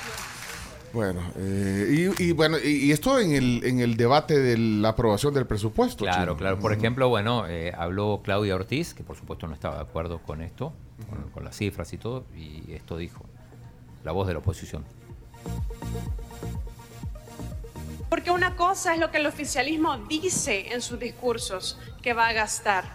Bueno, 0.98 1.22
eh, 1.38 2.12
y, 2.18 2.24
y 2.24 2.32
bueno, 2.32 2.58
y, 2.58 2.86
y 2.86 2.92
esto 2.92 3.20
en 3.20 3.32
el, 3.34 3.64
en 3.64 3.82
el 3.82 3.98
debate 3.98 4.40
de 4.40 4.58
la 4.58 4.90
aprobación 4.90 5.32
del 5.32 5.46
presupuesto. 5.46 6.06
Claro, 6.06 6.24
Chino. 6.24 6.38
claro. 6.38 6.60
Por 6.60 6.74
ejemplo, 6.74 7.08
bueno, 7.08 7.46
eh, 7.48 7.72
habló 7.78 8.22
Claudia 8.24 8.56
Ortiz, 8.56 8.96
que 8.96 9.04
por 9.04 9.16
supuesto 9.16 9.46
no 9.46 9.54
estaba 9.54 9.76
de 9.76 9.82
acuerdo 9.82 10.18
con 10.24 10.42
esto, 10.42 10.74
con, 11.08 11.30
con 11.30 11.44
las 11.46 11.56
cifras 11.56 11.94
y 11.94 12.00
todo, 12.00 12.26
y 12.36 12.72
esto 12.74 12.98
dijo, 12.98 13.24
la 14.04 14.12
voz 14.12 14.26
de 14.26 14.34
la 14.34 14.40
oposición. 14.40 14.86
Porque 18.10 18.32
una 18.32 18.56
cosa 18.56 18.96
es 18.96 19.00
lo 19.00 19.12
que 19.12 19.18
el 19.18 19.28
oficialismo 19.28 20.00
dice 20.10 20.74
en 20.74 20.82
sus 20.82 21.00
discursos 21.00 21.78
que 22.02 22.14
va 22.14 22.28
a 22.30 22.34
gastar. 22.34 22.86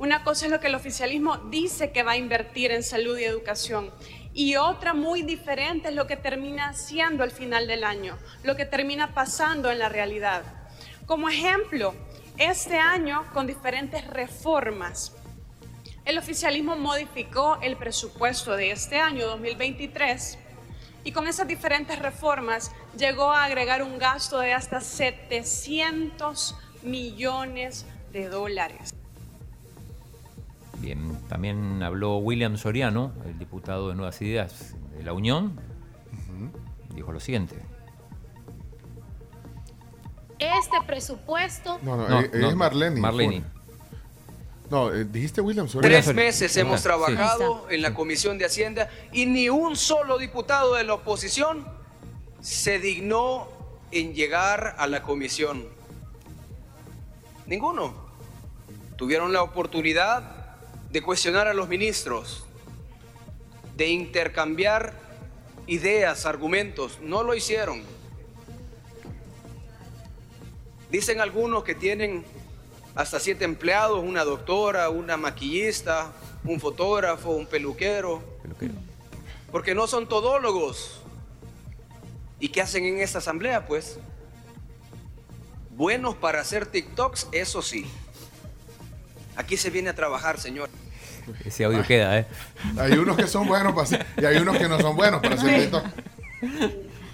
Una 0.00 0.24
cosa 0.24 0.46
es 0.46 0.50
lo 0.50 0.58
que 0.58 0.66
el 0.66 0.74
oficialismo 0.74 1.36
dice 1.52 1.92
que 1.92 2.02
va 2.02 2.12
a 2.12 2.16
invertir 2.16 2.72
en 2.72 2.82
salud 2.82 3.16
y 3.16 3.22
educación. 3.22 3.92
Y 4.36 4.56
otra 4.56 4.94
muy 4.94 5.22
diferente 5.22 5.90
es 5.90 5.94
lo 5.94 6.08
que 6.08 6.16
termina 6.16 6.72
siendo 6.72 7.22
al 7.22 7.30
final 7.30 7.68
del 7.68 7.84
año, 7.84 8.18
lo 8.42 8.56
que 8.56 8.66
termina 8.66 9.14
pasando 9.14 9.70
en 9.70 9.78
la 9.78 9.88
realidad. 9.88 10.42
Como 11.06 11.28
ejemplo, 11.28 11.94
este 12.36 12.76
año 12.76 13.24
con 13.32 13.46
diferentes 13.46 14.04
reformas, 14.08 15.12
el 16.04 16.18
oficialismo 16.18 16.74
modificó 16.74 17.58
el 17.62 17.76
presupuesto 17.76 18.56
de 18.56 18.72
este 18.72 18.98
año 18.98 19.24
2023 19.28 20.38
y 21.04 21.12
con 21.12 21.28
esas 21.28 21.46
diferentes 21.46 21.96
reformas 22.00 22.72
llegó 22.98 23.30
a 23.30 23.44
agregar 23.44 23.84
un 23.84 23.98
gasto 23.98 24.40
de 24.40 24.52
hasta 24.52 24.80
700 24.80 26.56
millones 26.82 27.86
de 28.12 28.28
dólares. 28.28 28.92
Bien, 30.84 31.18
también 31.30 31.82
habló 31.82 32.18
William 32.18 32.58
Soriano, 32.58 33.14
el 33.24 33.38
diputado 33.38 33.88
de 33.88 33.94
Nuevas 33.94 34.20
Ideas 34.20 34.74
de 34.94 35.02
la 35.02 35.14
Unión, 35.14 35.58
dijo 36.94 37.10
lo 37.10 37.20
siguiente. 37.20 37.56
Este 40.38 40.76
presupuesto 40.86 41.78
No, 41.82 41.96
no, 41.96 42.06
No, 42.06 42.20
eh, 42.20 42.30
no, 42.34 42.48
es 42.50 42.54
Marlene. 42.56 43.00
Marlene. 43.00 43.42
No, 44.68 44.92
eh, 44.92 45.04
dijiste 45.06 45.40
William 45.40 45.68
Soria. 45.68 45.88
Tres 45.88 46.14
meses 46.14 46.54
hemos 46.58 46.80
Sí. 46.80 46.84
trabajado 46.84 47.70
en 47.70 47.80
la 47.80 47.94
Comisión 47.94 48.36
de 48.36 48.44
Hacienda 48.44 48.90
y 49.10 49.24
ni 49.24 49.48
un 49.48 49.76
solo 49.76 50.18
diputado 50.18 50.74
de 50.74 50.84
la 50.84 50.94
oposición 50.94 51.66
se 52.42 52.78
dignó 52.78 53.48
en 53.90 54.12
llegar 54.12 54.74
a 54.76 54.86
la 54.86 55.02
comisión. 55.02 55.64
Ninguno. 57.46 57.94
Tuvieron 58.96 59.32
la 59.32 59.42
oportunidad 59.42 60.43
de 60.94 61.02
cuestionar 61.02 61.48
a 61.48 61.54
los 61.54 61.68
ministros, 61.68 62.44
de 63.76 63.88
intercambiar 63.88 64.92
ideas, 65.66 66.24
argumentos. 66.24 67.00
No 67.02 67.24
lo 67.24 67.34
hicieron. 67.34 67.82
Dicen 70.92 71.20
algunos 71.20 71.64
que 71.64 71.74
tienen 71.74 72.24
hasta 72.94 73.18
siete 73.18 73.44
empleados, 73.44 74.04
una 74.04 74.22
doctora, 74.22 74.88
una 74.88 75.16
maquillista, 75.16 76.12
un 76.44 76.60
fotógrafo, 76.60 77.30
un 77.30 77.46
peluquero. 77.46 78.22
Porque 79.50 79.74
no 79.74 79.88
son 79.88 80.08
todólogos. 80.08 81.00
¿Y 82.38 82.50
qué 82.50 82.60
hacen 82.62 82.84
en 82.84 83.00
esta 83.00 83.18
asamblea, 83.18 83.66
pues? 83.66 83.98
Buenos 85.70 86.14
para 86.14 86.40
hacer 86.40 86.66
TikToks, 86.66 87.30
eso 87.32 87.62
sí. 87.62 87.84
Aquí 89.34 89.56
se 89.56 89.70
viene 89.70 89.90
a 89.90 89.94
trabajar, 89.96 90.38
señor. 90.38 90.70
Ese 91.44 91.64
audio 91.64 91.82
queda, 91.82 92.18
¿eh? 92.18 92.26
Hay 92.78 92.92
unos 92.92 93.16
que 93.16 93.26
son 93.26 93.46
buenos 93.46 93.72
para 93.72 93.82
hacer, 93.84 94.06
y 94.16 94.24
hay 94.24 94.36
unos 94.38 94.56
que 94.56 94.68
no 94.68 94.78
son 94.80 94.96
buenos 94.96 95.20
para 95.20 95.34
hacer 95.34 95.60
TikTok. 95.62 95.84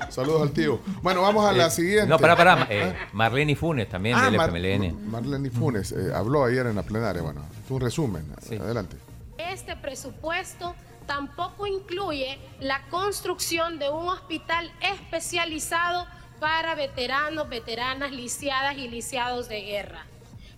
Saludos 0.09 0.43
al 0.43 0.51
tío. 0.53 0.81
Bueno, 1.03 1.23
vamos 1.23 1.45
a 1.49 1.53
la 1.53 1.67
Eh, 1.67 1.71
siguiente. 1.71 2.07
No, 2.09 2.19
pará, 2.19 2.37
pará. 2.37 2.67
¿Eh? 2.71 2.89
eh, 2.89 2.97
Marlene 3.13 3.55
Funes 3.55 3.89
también 3.89 4.17
Ah, 4.19 4.25
del 4.25 4.37
Mar- 4.37 4.49
FMLN. 4.49 5.09
Marlene 5.11 5.51
Funes 5.51 5.93
eh, 5.93 6.11
habló 6.15 6.45
ayer 6.45 6.67
en 6.67 6.75
la 6.77 6.83
plenaria. 6.83 7.23
Bueno, 7.23 7.43
un 7.69 7.81
resumen. 7.81 8.25
Adelante. 8.61 8.97
Este 9.39 9.77
presupuesto 9.77 10.75
tampoco 11.07 11.67
incluye 11.67 12.39
la 12.61 12.83
construcción 12.91 13.79
de 13.79 13.91
un 13.91 14.09
hospital 14.09 14.73
especializado 14.81 16.07
para 16.41 16.75
veteranos, 16.75 17.49
veteranas, 17.49 18.11
lisiadas 18.11 18.77
y 18.79 18.89
lisiados 18.89 19.49
de 19.49 19.61
guerra, 19.61 20.07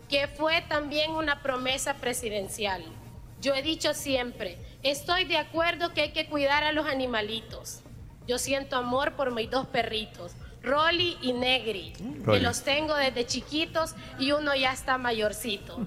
que 0.09 0.29
fue 0.29 0.63
también 0.69 1.11
una 1.11 1.43
promesa 1.43 1.95
presidencial. 1.95 2.85
Yo 3.43 3.55
he 3.55 3.63
dicho 3.63 3.93
siempre, 3.93 4.57
estoy 4.85 5.25
de 5.25 5.37
acuerdo 5.37 5.93
que 5.93 6.01
hay 6.03 6.13
que 6.13 6.27
cuidar 6.27 6.63
a 6.65 6.73
los 6.73 6.87
animalitos. 6.87 7.81
Yo 8.27 8.39
siento 8.39 8.77
amor 8.77 9.15
por 9.17 9.33
mis 9.35 9.51
dos 9.51 9.67
perritos, 9.67 10.33
Rolly 10.63 11.19
y 11.21 11.33
Negri, 11.33 11.93
que 12.25 12.39
los 12.41 12.63
tengo 12.63 12.95
desde 12.95 13.27
chiquitos 13.27 13.95
y 14.19 14.31
uno 14.31 14.55
ya 14.55 14.73
está 14.73 14.97
mayorcito. 14.97 15.87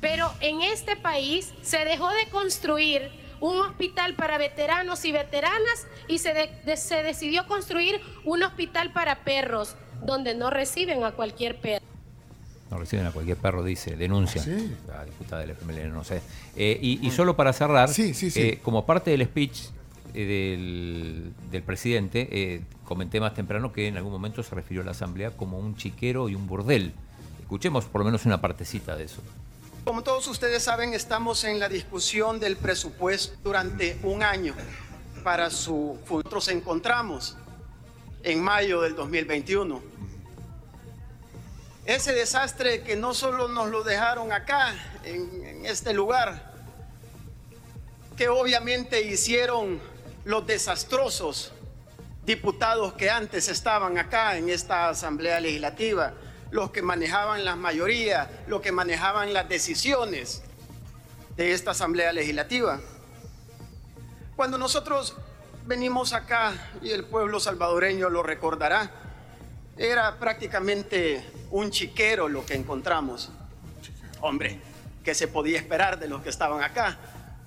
Pero 0.00 0.32
en 0.40 0.62
este 0.62 0.96
país 0.96 1.52
se 1.62 1.84
dejó 1.84 2.10
de 2.10 2.26
construir 2.28 3.08
un 3.40 3.56
hospital 3.60 4.14
para 4.16 4.36
veteranos 4.36 5.04
y 5.04 5.12
veteranas 5.12 5.86
y 6.08 6.18
se, 6.18 6.34
de- 6.34 6.50
de- 6.64 6.76
se 6.76 7.04
decidió 7.04 7.46
construir 7.46 8.00
un 8.24 8.42
hospital 8.42 8.92
para 8.92 9.22
perros 9.22 9.76
donde 10.02 10.34
no 10.34 10.50
reciben 10.50 11.04
a 11.04 11.12
cualquier 11.12 11.60
perro. 11.60 11.84
No 12.70 12.78
reciben 12.78 13.06
a 13.06 13.12
cualquier 13.12 13.38
perro, 13.38 13.64
dice, 13.64 13.96
denuncia. 13.96 14.44
La 14.86 15.04
diputada 15.04 15.40
del 15.40 15.50
FMLN, 15.52 15.92
no 15.92 16.04
sé. 16.04 16.20
Eh, 16.54 16.78
y, 16.80 17.06
y 17.06 17.10
solo 17.10 17.34
para 17.34 17.52
cerrar, 17.52 17.90
eh, 17.96 18.60
como 18.62 18.84
parte 18.84 19.10
del 19.10 19.24
speech 19.24 19.68
eh, 20.14 20.24
del, 20.24 21.32
del 21.50 21.62
presidente, 21.62 22.28
eh, 22.30 22.62
comenté 22.84 23.20
más 23.20 23.34
temprano 23.34 23.72
que 23.72 23.88
en 23.88 23.96
algún 23.96 24.12
momento 24.12 24.42
se 24.42 24.54
refirió 24.54 24.82
a 24.82 24.84
la 24.84 24.90
Asamblea 24.90 25.30
como 25.30 25.58
un 25.58 25.76
chiquero 25.76 26.28
y 26.28 26.34
un 26.34 26.46
burdel. 26.46 26.92
Escuchemos 27.40 27.84
por 27.84 28.00
lo 28.00 28.06
menos 28.06 28.26
una 28.26 28.40
partecita 28.40 28.96
de 28.96 29.04
eso. 29.04 29.22
Como 29.84 30.02
todos 30.02 30.26
ustedes 30.28 30.62
saben, 30.62 30.92
estamos 30.92 31.44
en 31.44 31.58
la 31.58 31.68
discusión 31.68 32.40
del 32.40 32.56
presupuesto 32.56 33.36
durante 33.42 33.98
un 34.02 34.22
año 34.22 34.54
para 35.24 35.50
su 35.50 35.98
futuro. 36.04 36.18
Nosotros 36.24 36.48
encontramos 36.48 37.36
en 38.22 38.42
mayo 38.42 38.82
del 38.82 38.94
2021. 38.94 39.80
Ese 41.88 42.12
desastre 42.12 42.82
que 42.82 42.96
no 42.96 43.14
solo 43.14 43.48
nos 43.48 43.70
lo 43.70 43.82
dejaron 43.82 44.30
acá, 44.30 44.74
en, 45.04 45.64
este 45.64 45.94
lugar, 45.94 46.52
que 48.14 48.28
obviamente 48.28 49.00
hicieron 49.00 49.80
los 50.26 50.46
desastrosos 50.46 51.50
diputados 52.26 52.92
que 52.92 53.08
antes 53.08 53.48
estaban 53.48 53.96
acá 53.96 54.36
en 54.36 54.50
esta 54.50 54.90
Asamblea 54.90 55.40
Legislativa, 55.40 56.12
los 56.50 56.72
que 56.72 56.82
manejaban 56.82 57.42
las 57.46 57.56
mayorías, 57.56 58.28
los 58.48 58.60
que 58.60 58.70
manejaban 58.70 59.32
las 59.32 59.48
decisiones 59.48 60.42
de 61.38 61.54
esta 61.54 61.70
Asamblea 61.70 62.12
Legislativa. 62.12 62.80
Cuando 64.36 64.58
nosotros 64.58 65.16
venimos 65.64 66.12
acá, 66.12 66.52
y 66.82 66.90
el 66.90 67.06
pueblo 67.06 67.40
salvadoreño 67.40 68.10
lo 68.10 68.22
recordará, 68.22 69.07
era 69.78 70.18
prácticamente 70.18 71.24
un 71.50 71.70
chiquero 71.70 72.28
lo 72.28 72.44
que 72.44 72.54
encontramos. 72.54 73.30
Hombre, 74.20 74.60
¿qué 75.04 75.14
se 75.14 75.28
podía 75.28 75.58
esperar 75.58 75.98
de 75.98 76.08
los 76.08 76.22
que 76.22 76.30
estaban 76.30 76.62
acá? 76.62 76.98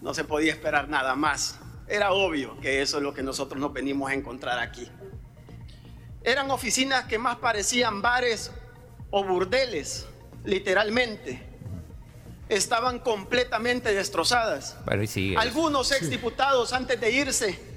No 0.01 0.13
se 0.13 0.23
podía 0.23 0.53
esperar 0.53 0.87
nada 0.87 1.15
más. 1.15 1.59
Era 1.87 2.13
obvio 2.13 2.57
que 2.61 2.81
eso 2.81 2.97
es 2.97 3.03
lo 3.03 3.13
que 3.13 3.21
nosotros 3.21 3.59
nos 3.59 3.73
venimos 3.73 4.09
a 4.09 4.13
encontrar 4.13 4.59
aquí. 4.59 4.89
Eran 6.23 6.49
oficinas 6.51 7.05
que 7.05 7.17
más 7.17 7.37
parecían 7.37 8.01
bares 8.01 8.51
o 9.09 9.23
burdeles, 9.25 10.05
literalmente. 10.45 11.47
estaban 12.47 12.99
completamente 12.99 13.93
destrozadas. 13.93 14.77
Algunos 15.37 15.91
exdiputados 15.93 16.73
antes 16.73 16.99
de 16.99 17.11
irse 17.11 17.70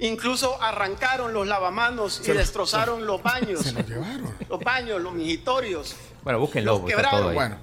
incluso 0.00 0.60
arrancaron 0.62 1.32
los 1.32 1.46
lavamanos 1.46 2.20
y 2.20 2.24
Se 2.24 2.34
lo- 2.34 2.40
destrozaron 2.40 3.06
los 3.06 3.22
baños. 3.22 3.60
Se 3.62 3.72
lo 3.72 3.80
llevaron. 3.80 4.34
Los 4.48 4.60
baños, 4.60 5.00
los 5.00 5.12
migitorios. 5.14 5.96
Bueno, 6.22 6.40
búsquenlo, 6.40 6.78
Los 6.80 6.90
está 6.90 7.10
todo 7.10 7.28
ahí. 7.30 7.34
Bueno, 7.34 7.56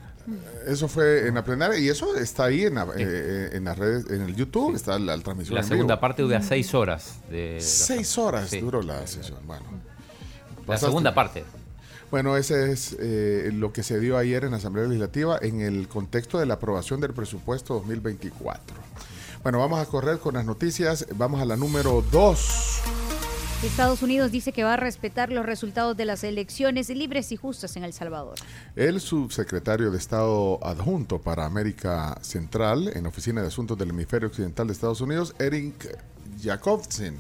eso 0.67 0.87
fue 0.87 1.27
en 1.27 1.35
la 1.35 1.43
plenaria 1.43 1.77
y 1.77 1.89
eso 1.89 2.15
está 2.15 2.45
ahí 2.45 2.63
en, 2.63 2.75
la- 2.75 2.87
eh, 2.97 3.49
en 3.53 3.65
las 3.65 3.77
redes, 3.77 4.09
en 4.09 4.21
el 4.21 4.35
YouTube, 4.35 4.75
está 4.75 4.97
la, 4.97 5.17
la 5.17 5.23
transmisión. 5.23 5.55
La 5.55 5.61
en 5.61 5.67
segunda 5.67 5.95
vivo. 5.95 6.01
parte 6.01 6.21
dura 6.21 6.41
seis 6.41 6.73
horas. 6.73 7.15
De 7.29 7.55
la- 7.55 7.61
Seis 7.61 8.17
horas 8.17 8.49
Sí. 8.49 8.59
duró 8.61 8.81
la 8.81 9.05
sesión. 9.05 9.39
Bueno, 9.45 9.65
La 10.61 10.65
pasaste. 10.65 10.85
segunda 10.87 11.13
parte. 11.13 11.43
Bueno, 12.09 12.37
ese 12.37 12.71
es 12.71 12.95
eh, 12.99 13.49
lo 13.53 13.73
que 13.73 13.81
se 13.81 13.99
dio 13.99 14.17
ayer 14.19 14.43
en 14.43 14.51
la 14.51 14.57
Asamblea 14.57 14.85
Legislativa 14.85 15.39
en 15.41 15.61
el 15.61 15.87
contexto 15.87 16.37
de 16.37 16.45
la 16.45 16.53
aprobación 16.53 17.01
del 17.01 17.11
presupuesto 17.11 17.73
2024. 17.73 18.77
Bueno, 19.43 19.59
vamos 19.59 19.77
a 19.79 19.85
correr 19.85 20.19
con 20.19 20.35
las 20.35 20.45
noticias. 20.45 21.05
Vamos 21.17 21.41
a 21.41 21.45
la 21.45 21.57
número 21.57 22.01
2. 22.01 22.81
Estados 23.63 24.01
Unidos 24.01 24.31
dice 24.31 24.53
que 24.53 24.63
va 24.63 24.75
a 24.75 24.77
respetar 24.77 25.33
los 25.33 25.45
resultados 25.45 25.97
de 25.97 26.05
las 26.05 26.23
elecciones 26.23 26.87
libres 26.89 27.29
y 27.33 27.35
justas 27.35 27.75
en 27.75 27.83
El 27.83 27.91
Salvador. 27.91 28.35
El 28.77 29.01
subsecretario 29.01 29.91
de 29.91 29.97
Estado 29.97 30.59
adjunto 30.65 31.19
para 31.19 31.45
América 31.45 32.17
Central 32.21 32.91
en 32.95 33.05
Oficina 33.05 33.41
de 33.41 33.47
Asuntos 33.47 33.77
del 33.77 33.89
Hemisferio 33.89 34.29
Occidental 34.29 34.67
de 34.67 34.73
Estados 34.73 35.01
Unidos, 35.01 35.35
Eric 35.39 35.97
Jacobson, 36.41 37.19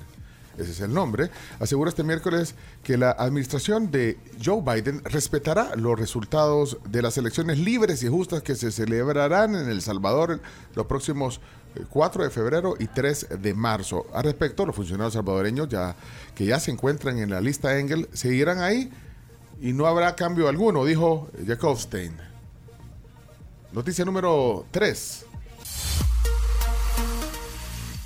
ese 0.57 0.71
es 0.71 0.79
el 0.81 0.93
nombre, 0.93 1.29
asegura 1.59 1.89
este 1.89 2.03
miércoles 2.03 2.55
que 2.83 2.97
la 2.97 3.11
administración 3.11 3.89
de 3.91 4.17
Joe 4.43 4.61
Biden 4.61 5.03
respetará 5.03 5.75
los 5.75 5.99
resultados 5.99 6.77
de 6.89 7.01
las 7.01 7.17
elecciones 7.17 7.57
libres 7.59 8.03
y 8.03 8.07
justas 8.07 8.43
que 8.43 8.55
se 8.55 8.71
celebrarán 8.71 9.55
en 9.55 9.69
El 9.69 9.81
Salvador 9.81 10.41
los 10.75 10.85
próximos 10.85 11.41
eh, 11.75 11.85
4 11.89 12.23
de 12.23 12.29
febrero 12.29 12.75
y 12.79 12.87
3 12.87 13.41
de 13.41 13.53
marzo. 13.53 14.05
Al 14.13 14.23
respecto, 14.23 14.65
los 14.65 14.75
funcionarios 14.75 15.13
salvadoreños 15.13 15.69
ya, 15.69 15.95
que 16.35 16.45
ya 16.45 16.59
se 16.59 16.71
encuentran 16.71 17.17
en 17.17 17.31
la 17.31 17.41
lista 17.41 17.79
Engel 17.79 18.07
seguirán 18.13 18.59
ahí 18.59 18.91
y 19.61 19.73
no 19.73 19.87
habrá 19.87 20.15
cambio 20.15 20.47
alguno, 20.47 20.85
dijo 20.85 21.29
Jacobstein. 21.47 22.13
Noticia 23.71 24.05
número 24.05 24.65
3. 24.69 25.25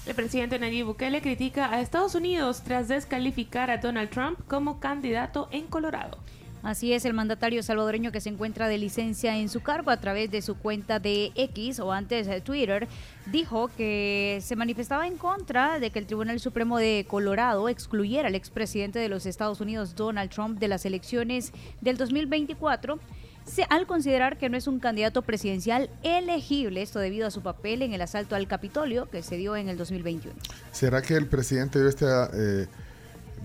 El 0.07 0.15
presidente 0.15 0.57
Nayib 0.57 0.85
Bukele 0.85 1.21
critica 1.21 1.69
a 1.71 1.81
Estados 1.81 2.15
Unidos 2.15 2.61
tras 2.63 2.87
descalificar 2.87 3.69
a 3.69 3.77
Donald 3.77 4.09
Trump 4.09 4.39
como 4.47 4.79
candidato 4.79 5.49
en 5.51 5.67
Colorado. 5.67 6.17
Así 6.63 6.91
es, 6.93 7.05
el 7.05 7.13
mandatario 7.13 7.61
salvadoreño 7.61 8.11
que 8.11 8.19
se 8.19 8.29
encuentra 8.29 8.67
de 8.67 8.77
licencia 8.77 9.37
en 9.37 9.47
su 9.47 9.61
cargo 9.61 9.91
a 9.91 9.97
través 9.99 10.31
de 10.31 10.41
su 10.41 10.55
cuenta 10.57 10.99
de 10.99 11.31
X 11.35 11.79
o 11.79 11.91
antes 11.91 12.25
de 12.25 12.41
Twitter, 12.41 12.87
dijo 13.27 13.69
que 13.77 14.39
se 14.41 14.55
manifestaba 14.55 15.07
en 15.07 15.17
contra 15.17 15.79
de 15.79 15.91
que 15.91 15.99
el 15.99 16.07
Tribunal 16.07 16.39
Supremo 16.39 16.77
de 16.77 17.05
Colorado 17.07 17.69
excluyera 17.69 18.29
al 18.29 18.35
expresidente 18.35 18.99
de 18.99 19.09
los 19.09 19.25
Estados 19.25 19.61
Unidos, 19.61 19.95
Donald 19.95 20.31
Trump, 20.31 20.57
de 20.59 20.67
las 20.67 20.85
elecciones 20.85 21.53
del 21.81 21.97
2024 21.97 22.95
se- 22.95 23.26
al 23.69 23.87
considerar 23.87 24.37
que 24.37 24.49
no 24.49 24.57
es 24.57 24.67
un 24.67 24.79
candidato 24.79 25.21
presidencial 25.21 25.89
elegible, 26.03 26.81
esto 26.81 26.99
debido 26.99 27.27
a 27.27 27.31
su 27.31 27.41
papel 27.41 27.81
en 27.81 27.93
el 27.93 28.01
asalto 28.01 28.35
al 28.35 28.47
Capitolio 28.47 29.09
que 29.09 29.23
se 29.23 29.37
dio 29.37 29.55
en 29.55 29.69
el 29.69 29.77
2021. 29.77 30.35
¿Será 30.71 31.01
que 31.01 31.15
el 31.15 31.27
presidente 31.27 31.79
dio 31.79 31.89
esta 31.89 32.29
eh, 32.33 32.67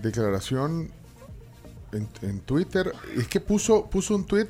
declaración 0.01 0.91
en, 2.21 2.39
Twitter? 2.41 2.91
Es 3.15 3.27
que 3.27 3.39
puso, 3.39 3.89
puso 3.89 4.15
un 4.15 4.25
tweet 4.25 4.47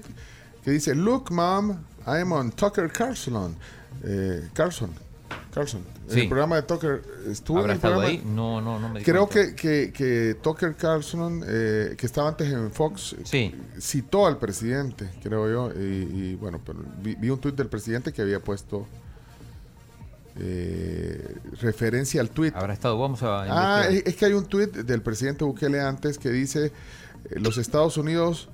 que 0.63 0.71
dice, 0.71 0.95
Look, 0.95 1.31
mom, 1.31 1.77
I'm 2.05 2.31
on 2.31 2.51
Tucker 2.51 2.91
Carlson. 2.91 3.55
Eh, 4.03 4.49
Carlson. 4.53 4.91
Carlson. 5.53 5.81
En 6.07 6.14
Sí. 6.14 6.19
el 6.22 6.30
programa 6.30 6.55
de 6.57 6.64
Tucker. 6.64 7.01
Estuvo 7.30 7.57
en 7.57 7.61
¿Habrá 7.64 7.73
el 7.73 7.77
estado 7.77 7.93
programa- 7.95 8.19
ahí? 8.22 8.23
No, 8.26 8.61
no, 8.61 8.80
no 8.80 8.89
me 8.89 8.99
di 8.99 9.05
Creo 9.05 9.27
que, 9.30 9.55
que, 9.55 9.91
que 9.93 10.38
Tucker 10.41 10.76
Carlson, 10.76 11.43
eh, 11.47 11.95
que 11.97 12.05
estaba 12.05 12.30
antes 12.30 12.51
en 12.51 12.72
Fox, 12.72 13.15
citó 13.80 14.26
al 14.27 14.38
presidente, 14.38 15.10
creo 15.23 15.49
yo. 15.49 15.72
Y, 15.81 15.84
y, 15.85 16.35
bueno, 16.35 16.60
pero 16.65 16.80
vi, 17.01 17.15
vi 17.15 17.30
un 17.30 17.39
tuit 17.39 17.55
del 17.55 17.68
presidente 17.68 18.11
que 18.11 18.22
había 18.22 18.39
puesto 18.39 18.85
eh, 20.39 21.35
referencia 21.61 22.19
al 22.22 22.30
tuit. 22.30 22.55
Habrá 22.55 22.73
estado, 22.73 22.97
vamos 22.97 23.22
a 23.23 23.43
Ah, 23.81 23.88
es, 23.88 24.03
es 24.05 24.15
que 24.15 24.26
hay 24.26 24.34
un 24.34 24.45
tuit 24.45 24.72
del 24.76 25.01
presidente 25.01 25.43
Bukele 25.45 25.80
antes 25.80 26.18
que 26.18 26.30
dice, 26.30 26.65
eh, 26.68 26.72
los 27.39 27.57
Estados 27.57 27.97
Unidos 27.97 28.49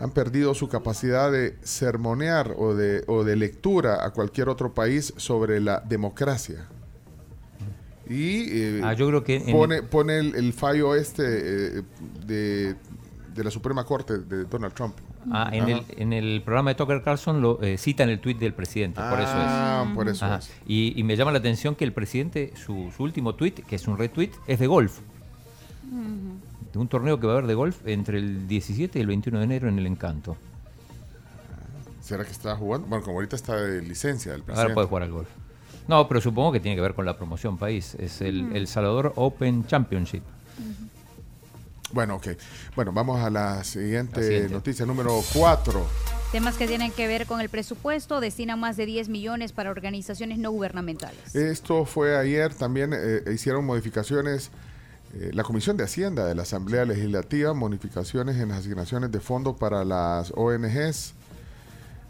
han 0.00 0.10
perdido 0.12 0.54
su 0.54 0.68
capacidad 0.68 1.30
de 1.32 1.56
sermonear 1.62 2.54
o 2.56 2.74
de, 2.74 3.02
o 3.08 3.24
de 3.24 3.34
lectura 3.36 4.04
a 4.04 4.10
cualquier 4.10 4.48
otro 4.48 4.72
país 4.72 5.12
sobre 5.16 5.60
la 5.60 5.80
democracia. 5.80 6.68
Y 8.08 8.46
eh, 8.50 8.80
Ah, 8.84 8.94
yo 8.94 9.08
creo 9.08 9.24
que 9.24 9.40
pone, 9.50 9.82
pone 9.82 10.18
el, 10.18 10.34
el 10.34 10.52
fallo 10.52 10.94
este 10.94 11.24
eh, 11.78 11.82
de, 12.24 12.74
de 13.34 13.44
la 13.44 13.50
Suprema 13.50 13.84
Corte 13.84 14.18
de 14.18 14.44
Donald 14.44 14.72
Trump. 14.72 14.94
Ah, 15.30 15.50
en 15.52 15.68
el, 15.68 15.82
en 15.96 16.12
el 16.12 16.42
programa 16.42 16.70
de 16.70 16.76
Tucker 16.76 17.02
Carlson 17.02 17.42
lo 17.42 17.60
eh, 17.60 17.76
cita 17.76 18.04
en 18.04 18.10
el 18.10 18.20
tuit 18.20 18.38
del 18.38 18.54
presidente, 18.54 19.00
por 19.00 19.18
eso 19.20 19.28
es. 19.32 19.36
Ah, 19.36 19.92
por 19.94 20.08
eso 20.08 20.24
Ajá. 20.24 20.36
es. 20.38 20.50
Y, 20.66 20.94
y 20.98 21.02
me 21.02 21.16
llama 21.16 21.32
la 21.32 21.38
atención 21.38 21.74
que 21.74 21.84
el 21.84 21.92
presidente, 21.92 22.52
su, 22.56 22.90
su 22.96 23.02
último 23.02 23.34
tuit, 23.34 23.60
que 23.66 23.76
es 23.76 23.86
un 23.88 23.98
retweet, 23.98 24.30
es 24.46 24.58
de 24.58 24.66
golf. 24.68 25.00
De 26.78 26.82
un 26.82 26.88
torneo 26.88 27.18
que 27.18 27.26
va 27.26 27.32
a 27.32 27.36
haber 27.38 27.48
de 27.48 27.54
golf 27.54 27.76
entre 27.86 28.18
el 28.18 28.46
17 28.46 29.00
y 29.00 29.02
el 29.02 29.08
21 29.08 29.40
de 29.40 29.44
enero 29.44 29.68
en 29.68 29.80
el 29.80 29.86
Encanto. 29.88 30.36
¿Será 32.00 32.24
que 32.24 32.30
está 32.30 32.54
jugando? 32.54 32.86
Bueno, 32.86 33.04
como 33.04 33.16
ahorita 33.16 33.34
está 33.34 33.56
de 33.56 33.82
licencia 33.82 34.30
del 34.30 34.42
presidente. 34.44 34.62
Ahora 34.62 34.74
puede 34.74 34.86
jugar 34.86 35.02
al 35.02 35.10
golf. 35.10 35.28
No, 35.88 36.06
pero 36.06 36.20
supongo 36.20 36.52
que 36.52 36.60
tiene 36.60 36.76
que 36.76 36.80
ver 36.82 36.94
con 36.94 37.04
la 37.04 37.16
promoción 37.16 37.58
país. 37.58 37.96
Es 37.96 38.20
el, 38.20 38.54
el 38.54 38.68
Salvador 38.68 39.12
Open 39.16 39.66
Championship. 39.66 40.22
Bueno, 41.90 42.14
ok. 42.14 42.28
Bueno, 42.76 42.92
vamos 42.92 43.18
a 43.24 43.28
la 43.28 43.64
siguiente, 43.64 44.20
La 44.20 44.26
siguiente. 44.26 44.54
noticia 44.54 44.86
número 44.86 45.20
4. 45.34 45.84
Temas 46.30 46.56
que 46.56 46.68
tienen 46.68 46.92
que 46.92 47.08
ver 47.08 47.26
con 47.26 47.40
el 47.40 47.48
presupuesto 47.48 48.20
destinan 48.20 48.60
más 48.60 48.76
de 48.76 48.86
10 48.86 49.08
millones 49.08 49.50
para 49.50 49.72
organizaciones 49.72 50.38
no 50.38 50.52
gubernamentales. 50.52 51.34
Esto 51.34 51.84
fue 51.84 52.16
ayer, 52.16 52.54
también 52.54 52.92
eh, 52.94 53.24
hicieron 53.34 53.64
modificaciones, 53.66 54.52
eh, 55.14 55.30
la 55.32 55.42
Comisión 55.42 55.76
de 55.76 55.84
Hacienda 55.84 56.26
de 56.26 56.34
la 56.34 56.42
Asamblea 56.42 56.84
Legislativa, 56.84 57.54
modificaciones 57.54 58.36
en 58.36 58.48
las 58.50 58.58
asignaciones 58.58 59.10
de 59.12 59.20
fondos 59.20 59.56
para 59.56 59.84
las 59.84 60.32
ONGs. 60.36 61.14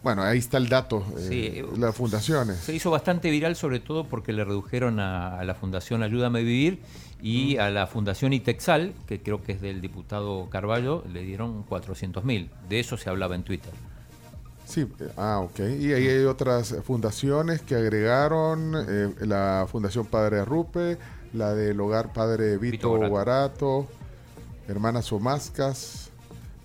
Bueno, 0.02 0.22
ahí 0.22 0.38
está 0.38 0.58
el 0.58 0.68
dato, 0.68 1.04
eh, 1.18 1.64
Sí. 1.68 1.78
las 1.80 1.94
fundaciones. 1.94 2.56
Se 2.58 2.72
hizo 2.74 2.90
bastante 2.90 3.30
viral, 3.30 3.56
sobre 3.56 3.80
todo 3.80 4.04
porque 4.04 4.32
le 4.32 4.44
redujeron 4.44 5.00
a, 5.00 5.38
a 5.40 5.44
la 5.44 5.54
Fundación 5.54 6.02
Ayúdame 6.04 6.38
a 6.38 6.42
Vivir 6.42 6.80
y 7.20 7.56
a 7.56 7.68
la 7.70 7.88
Fundación 7.88 8.32
Itexal, 8.32 8.94
que 9.06 9.20
creo 9.20 9.42
que 9.42 9.52
es 9.52 9.60
del 9.60 9.80
diputado 9.80 10.48
Carballo, 10.50 11.02
le 11.12 11.22
dieron 11.24 11.64
400 11.64 12.24
mil. 12.24 12.48
De 12.68 12.78
eso 12.78 12.96
se 12.96 13.10
hablaba 13.10 13.34
en 13.34 13.42
Twitter. 13.42 13.72
Sí, 14.66 14.82
eh, 15.00 15.08
ah, 15.16 15.40
ok. 15.40 15.58
Y 15.80 15.92
ahí 15.92 16.06
hay 16.06 16.24
otras 16.26 16.76
fundaciones 16.84 17.60
que 17.62 17.74
agregaron, 17.74 18.74
eh, 18.88 19.14
la 19.26 19.66
Fundación 19.68 20.06
Padre 20.06 20.40
Arrupe, 20.40 20.96
la 21.32 21.54
del 21.54 21.80
Hogar 21.80 22.12
Padre 22.12 22.56
Vito, 22.58 22.94
Vito 22.94 23.08
Guarato, 23.08 23.86
Hermanas 24.68 25.12
Omascas, 25.12 26.10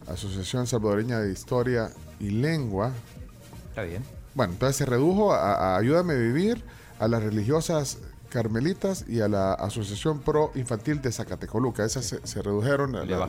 Asociación 0.07 0.67
Salvadoreña 0.67 1.19
de 1.19 1.31
Historia 1.31 1.89
y 2.19 2.29
Lengua. 2.31 2.91
Está 3.69 3.83
bien. 3.83 4.03
Bueno, 4.35 4.53
entonces 4.53 4.75
se 4.77 4.85
redujo 4.85 5.33
a, 5.33 5.75
a 5.75 5.77
Ayúdame 5.77 6.13
a 6.13 6.17
Vivir, 6.17 6.63
a 6.99 7.07
las 7.07 7.23
religiosas 7.23 7.99
carmelitas 8.29 9.05
y 9.07 9.21
a 9.21 9.27
la 9.27 9.53
Asociación 9.53 10.19
Pro 10.21 10.51
Infantil 10.55 11.01
de 11.01 11.11
Zacatecoluca. 11.11 11.85
Esas 11.85 12.05
se, 12.05 12.25
se 12.25 12.41
redujeron 12.41 12.95
a 12.95 13.05
la- 13.05 13.27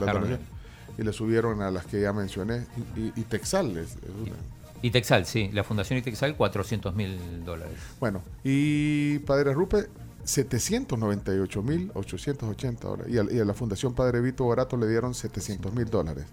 y 0.96 1.02
le 1.02 1.12
subieron 1.12 1.60
a 1.62 1.70
las 1.70 1.84
que 1.86 2.00
ya 2.00 2.12
mencioné. 2.12 2.66
Y, 2.96 3.00
y- 3.00 3.12
y 3.16 3.22
Texal 3.22 3.76
es- 3.76 3.92
es 3.96 4.10
una. 4.22 4.36
Itexal, 4.82 5.24
sí, 5.24 5.50
la 5.52 5.64
Fundación 5.64 5.98
Itexal, 5.98 6.36
400 6.36 6.94
mil 6.94 7.42
dólares. 7.44 7.78
Bueno, 8.00 8.20
y 8.44 9.18
Padre 9.20 9.54
Rupe, 9.54 9.86
798.880 10.24 12.78
dólares. 12.78 13.12
Y 13.12 13.18
a, 13.18 13.24
y 13.30 13.40
a 13.40 13.44
la 13.44 13.54
Fundación 13.54 13.94
Padre 13.94 14.20
Vito 14.20 14.46
Barato 14.46 14.76
le 14.76 14.88
dieron 14.88 15.14
700 15.14 15.74
mil 15.74 15.86
dólares. 15.86 16.26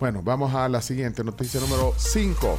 Bueno, 0.00 0.22
vamos 0.22 0.54
a 0.54 0.68
la 0.68 0.82
siguiente 0.82 1.24
noticia 1.24 1.60
número 1.60 1.94
5. 1.96 2.58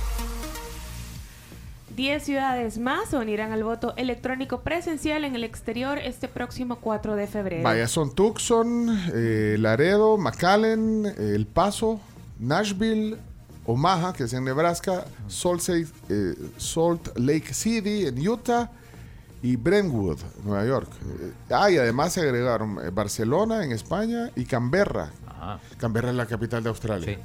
10 1.95 2.23
ciudades 2.23 2.77
más 2.77 3.09
se 3.09 3.17
unirán 3.17 3.53
al 3.53 3.63
voto 3.63 3.93
electrónico 3.95 4.61
presencial 4.61 5.23
en 5.23 5.35
el 5.35 5.43
exterior 5.43 5.97
este 5.97 6.27
próximo 6.27 6.77
4 6.77 7.15
de 7.15 7.27
febrero. 7.27 7.63
Vaya, 7.63 7.87
son 7.87 8.13
Tucson, 8.13 8.87
eh, 9.13 9.55
Laredo, 9.59 10.17
McAllen, 10.17 11.05
eh, 11.05 11.33
El 11.35 11.45
Paso, 11.45 11.99
Nashville, 12.39 13.17
Omaha, 13.65 14.13
que 14.13 14.25
es 14.25 14.33
en 14.33 14.43
Nebraska, 14.43 15.05
Salt, 15.27 15.63
eh, 15.69 16.35
Salt 16.57 17.17
Lake 17.17 17.53
City, 17.53 18.07
en 18.07 18.27
Utah, 18.27 18.71
y 19.45 19.57
Brentwood, 19.57 20.17
Nueva 20.43 20.65
York. 20.65 20.89
Eh, 21.21 21.31
ah, 21.51 21.69
y 21.69 21.77
además 21.77 22.13
se 22.13 22.21
agregaron 22.21 22.79
eh, 22.83 22.89
Barcelona, 22.91 23.63
en 23.63 23.73
España, 23.73 24.31
y 24.35 24.45
Canberra. 24.45 25.11
Canberra 25.77 26.09
es 26.09 26.15
la 26.15 26.25
capital 26.25 26.63
de 26.63 26.69
Australia. 26.69 27.19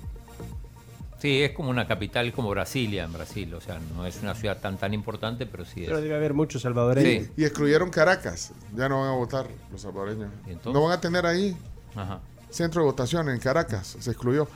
Sí, 1.19 1.43
es 1.43 1.53
como 1.53 1.71
una 1.71 1.87
capital 1.87 2.31
como 2.35 2.51
Brasilia 2.51 3.05
en 3.05 3.13
Brasil. 3.15 3.55
O 3.55 3.61
sea, 3.63 3.79
no 3.97 4.05
es 4.05 4.21
una 4.23 4.35
ciudad 4.35 4.61
tan 4.61 4.77
tan 4.77 4.93
importante, 4.93 5.47
pero 5.47 5.65
sí 5.65 5.81
es. 5.83 5.87
Pero 5.87 6.03
debe 6.03 6.15
haber 6.15 6.35
muchos 6.35 6.61
salvadoreños. 6.61 7.27
Sí. 7.27 7.33
Y 7.39 7.45
excluyeron 7.45 7.89
Caracas. 7.89 8.53
Ya 8.77 8.91
no 8.91 9.01
van 9.01 9.09
a 9.09 9.15
votar 9.15 9.47
los 9.73 9.81
salvadoreños. 9.81 10.31
No 10.67 10.83
van 10.83 10.93
a 10.93 11.01
tener 11.01 11.25
ahí 11.25 11.57
Ajá. 11.95 12.21
centro 12.51 12.83
de 12.83 12.87
votación 12.87 13.31
en 13.31 13.39
Caracas. 13.39 13.97
Se 13.99 14.11
excluyó. 14.11 14.47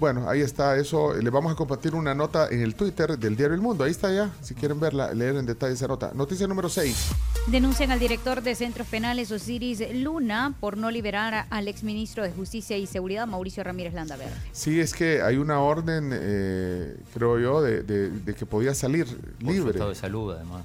Bueno, 0.00 0.28
ahí 0.28 0.40
está 0.40 0.76
eso. 0.76 1.14
Le 1.14 1.30
vamos 1.30 1.52
a 1.52 1.54
compartir 1.56 1.94
una 1.94 2.14
nota 2.14 2.48
en 2.50 2.60
el 2.62 2.74
Twitter 2.74 3.16
del 3.18 3.36
diario 3.36 3.54
El 3.54 3.60
Mundo. 3.60 3.84
Ahí 3.84 3.90
está 3.92 4.12
ya, 4.12 4.30
si 4.42 4.54
quieren 4.54 4.80
verla, 4.80 5.12
leer 5.14 5.36
en 5.36 5.46
detalle 5.46 5.74
esa 5.74 5.86
nota. 5.86 6.10
Noticia 6.14 6.46
número 6.46 6.68
6. 6.68 7.10
Denuncian 7.46 7.90
al 7.92 7.98
director 8.00 8.42
de 8.42 8.54
centros 8.54 8.88
penales 8.88 9.30
Osiris 9.30 9.82
Luna 9.94 10.54
por 10.60 10.76
no 10.76 10.90
liberar 10.90 11.46
al 11.50 11.68
exministro 11.68 12.24
de 12.24 12.32
Justicia 12.32 12.76
y 12.76 12.86
Seguridad 12.86 13.26
Mauricio 13.26 13.62
Ramírez 13.62 13.94
Landaverde. 13.94 14.32
Sí, 14.52 14.80
es 14.80 14.94
que 14.94 15.22
hay 15.22 15.36
una 15.36 15.60
orden, 15.60 16.10
eh, 16.12 16.96
creo 17.12 17.38
yo, 17.38 17.62
de, 17.62 17.82
de- 17.82 18.10
de 18.10 18.34
que 18.34 18.46
podía 18.46 18.74
salir 18.74 19.04
Por 19.06 19.40
su 19.40 19.46
libre. 19.52 19.70
estado 19.72 19.90
de 19.90 19.96
salud, 19.96 20.32
además. 20.34 20.64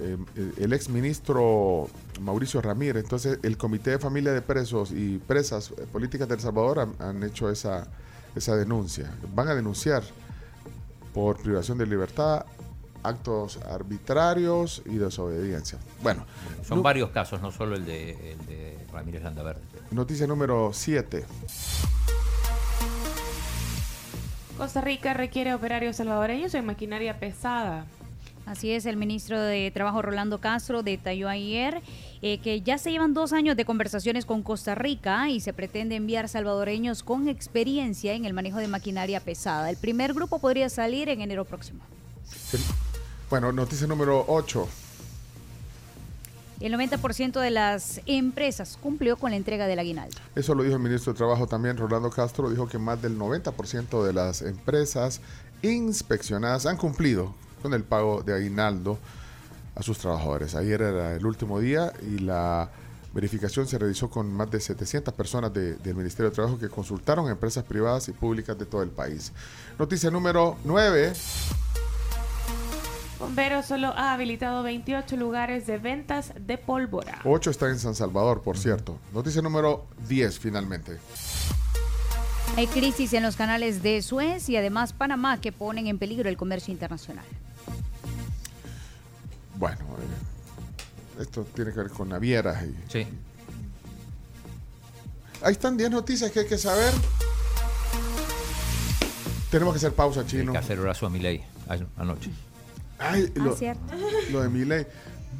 Eh, 0.00 0.16
el 0.58 0.72
ex 0.72 0.88
ministro 0.88 1.88
Mauricio 2.20 2.60
Ramírez. 2.60 3.04
Entonces, 3.04 3.38
el 3.42 3.56
Comité 3.56 3.90
de 3.90 3.98
Familia 3.98 4.32
de 4.32 4.42
Presos 4.42 4.90
y 4.92 5.18
Presas 5.18 5.70
eh, 5.70 5.86
Políticas 5.90 6.28
de 6.28 6.34
El 6.34 6.40
Salvador 6.40 6.80
han, 6.80 6.94
han 6.98 7.22
hecho 7.22 7.50
esa, 7.50 7.86
esa 8.34 8.56
denuncia. 8.56 9.10
Van 9.34 9.48
a 9.48 9.54
denunciar 9.54 10.02
por 11.14 11.40
privación 11.40 11.78
de 11.78 11.86
libertad, 11.86 12.44
actos 13.02 13.58
arbitrarios 13.70 14.82
y 14.84 14.96
desobediencia. 14.96 15.78
Bueno, 16.02 16.26
Son 16.66 16.82
varios 16.82 17.10
casos, 17.10 17.40
no 17.40 17.52
solo 17.52 17.76
el 17.76 17.86
de, 17.86 18.32
el 18.32 18.46
de 18.46 18.78
Ramírez 18.92 19.22
Landaverde. 19.22 19.62
noticia 19.92 20.26
número 20.26 20.70
7. 20.72 21.24
Costa 24.58 24.80
Rica 24.80 25.12
requiere 25.14 25.54
operarios 25.54 25.96
salvadoreños 25.96 26.54
en 26.54 26.64
maquinaria 26.66 27.18
pesada. 27.20 27.84
Así 28.46 28.70
es, 28.70 28.86
el 28.86 28.96
ministro 28.96 29.40
de 29.40 29.72
Trabajo 29.72 30.02
Rolando 30.02 30.38
Castro 30.38 30.84
detalló 30.84 31.28
ayer 31.28 31.82
eh, 32.22 32.38
que 32.38 32.62
ya 32.62 32.78
se 32.78 32.92
llevan 32.92 33.12
dos 33.12 33.32
años 33.32 33.56
de 33.56 33.64
conversaciones 33.64 34.24
con 34.24 34.44
Costa 34.44 34.76
Rica 34.76 35.28
y 35.30 35.40
se 35.40 35.52
pretende 35.52 35.96
enviar 35.96 36.28
salvadoreños 36.28 37.02
con 37.02 37.26
experiencia 37.26 38.14
en 38.14 38.24
el 38.24 38.34
manejo 38.34 38.58
de 38.58 38.68
maquinaria 38.68 39.18
pesada. 39.18 39.68
El 39.68 39.76
primer 39.76 40.14
grupo 40.14 40.38
podría 40.38 40.68
salir 40.68 41.08
en 41.08 41.22
enero 41.22 41.44
próximo. 41.44 41.80
Bueno, 43.28 43.50
noticia 43.50 43.88
número 43.88 44.24
8. 44.28 44.68
El 46.60 46.72
90% 46.72 47.40
de 47.40 47.50
las 47.50 48.00
empresas 48.06 48.78
cumplió 48.80 49.16
con 49.16 49.32
la 49.32 49.36
entrega 49.36 49.66
del 49.66 49.80
aguinaldo. 49.80 50.16
Eso 50.36 50.54
lo 50.54 50.62
dijo 50.62 50.76
el 50.76 50.82
ministro 50.82 51.12
de 51.12 51.16
Trabajo 51.18 51.48
también, 51.48 51.76
Rolando 51.76 52.10
Castro, 52.10 52.48
dijo 52.48 52.68
que 52.68 52.78
más 52.78 53.02
del 53.02 53.18
90% 53.18 54.04
de 54.04 54.12
las 54.12 54.40
empresas 54.40 55.20
inspeccionadas 55.62 56.64
han 56.66 56.76
cumplido 56.76 57.34
con 57.66 57.74
el 57.74 57.82
pago 57.84 58.22
de 58.22 58.32
aguinaldo 58.34 58.96
a 59.74 59.82
sus 59.82 59.98
trabajadores. 59.98 60.54
Ayer 60.54 60.80
era 60.82 61.14
el 61.16 61.26
último 61.26 61.58
día 61.58 61.92
y 62.00 62.18
la 62.20 62.70
verificación 63.12 63.66
se 63.66 63.76
realizó 63.78 64.08
con 64.08 64.32
más 64.32 64.50
de 64.50 64.60
700 64.60 65.12
personas 65.14 65.52
de- 65.52 65.74
del 65.76 65.96
Ministerio 65.96 66.30
de 66.30 66.34
Trabajo 66.36 66.58
que 66.58 66.68
consultaron 66.68 67.26
a 67.26 67.32
empresas 67.32 67.64
privadas 67.64 68.08
y 68.08 68.12
públicas 68.12 68.56
de 68.56 68.66
todo 68.66 68.82
el 68.82 68.90
país. 68.90 69.32
Noticia 69.78 70.10
número 70.10 70.56
9. 70.64 71.12
Bomberos 73.18 73.66
solo 73.66 73.88
ha 73.96 74.12
habilitado 74.12 74.62
28 74.62 75.16
lugares 75.16 75.66
de 75.66 75.78
ventas 75.78 76.32
de 76.38 76.58
pólvora. 76.58 77.20
8 77.24 77.50
está 77.50 77.68
en 77.68 77.78
San 77.78 77.94
Salvador, 77.94 78.42
por 78.42 78.58
cierto. 78.58 78.98
Noticia 79.12 79.40
número 79.42 79.86
10 80.06 80.38
finalmente. 80.38 80.98
Hay 82.56 82.66
crisis 82.68 83.12
en 83.14 83.22
los 83.22 83.34
canales 83.34 83.82
de 83.82 84.02
Suez 84.02 84.48
y 84.50 84.56
además 84.56 84.92
Panamá 84.92 85.40
que 85.40 85.50
ponen 85.52 85.86
en 85.88 85.98
peligro 85.98 86.28
el 86.28 86.36
comercio 86.36 86.72
internacional. 86.72 87.24
Bueno, 89.58 89.78
eh, 91.18 91.22
esto 91.22 91.44
tiene 91.54 91.72
que 91.72 91.78
ver 91.80 91.90
con 91.90 92.08
navieras 92.08 92.62
y... 92.64 92.74
Sí. 92.92 93.06
Ahí 95.42 95.52
están 95.52 95.76
10 95.76 95.90
noticias 95.90 96.30
que 96.30 96.40
hay 96.40 96.46
que 96.46 96.58
saber. 96.58 96.92
Tenemos 99.50 99.74
que 99.74 99.78
hacer 99.78 99.92
pausa, 99.92 100.26
chino. 100.26 100.52
Hay 100.52 100.58
que 100.58 100.64
hacer 100.64 100.78
brazo 100.80 101.06
a 101.06 101.10
mi 101.10 101.20
ley 101.20 101.44
anoche. 101.96 102.30
Ay, 102.98 103.30
Ah, 103.36 103.40
lo, 103.44 103.56
cierto. 103.56 103.82
lo 104.30 104.42
de 104.42 104.48
mi 104.48 104.64
ley. 104.64 104.86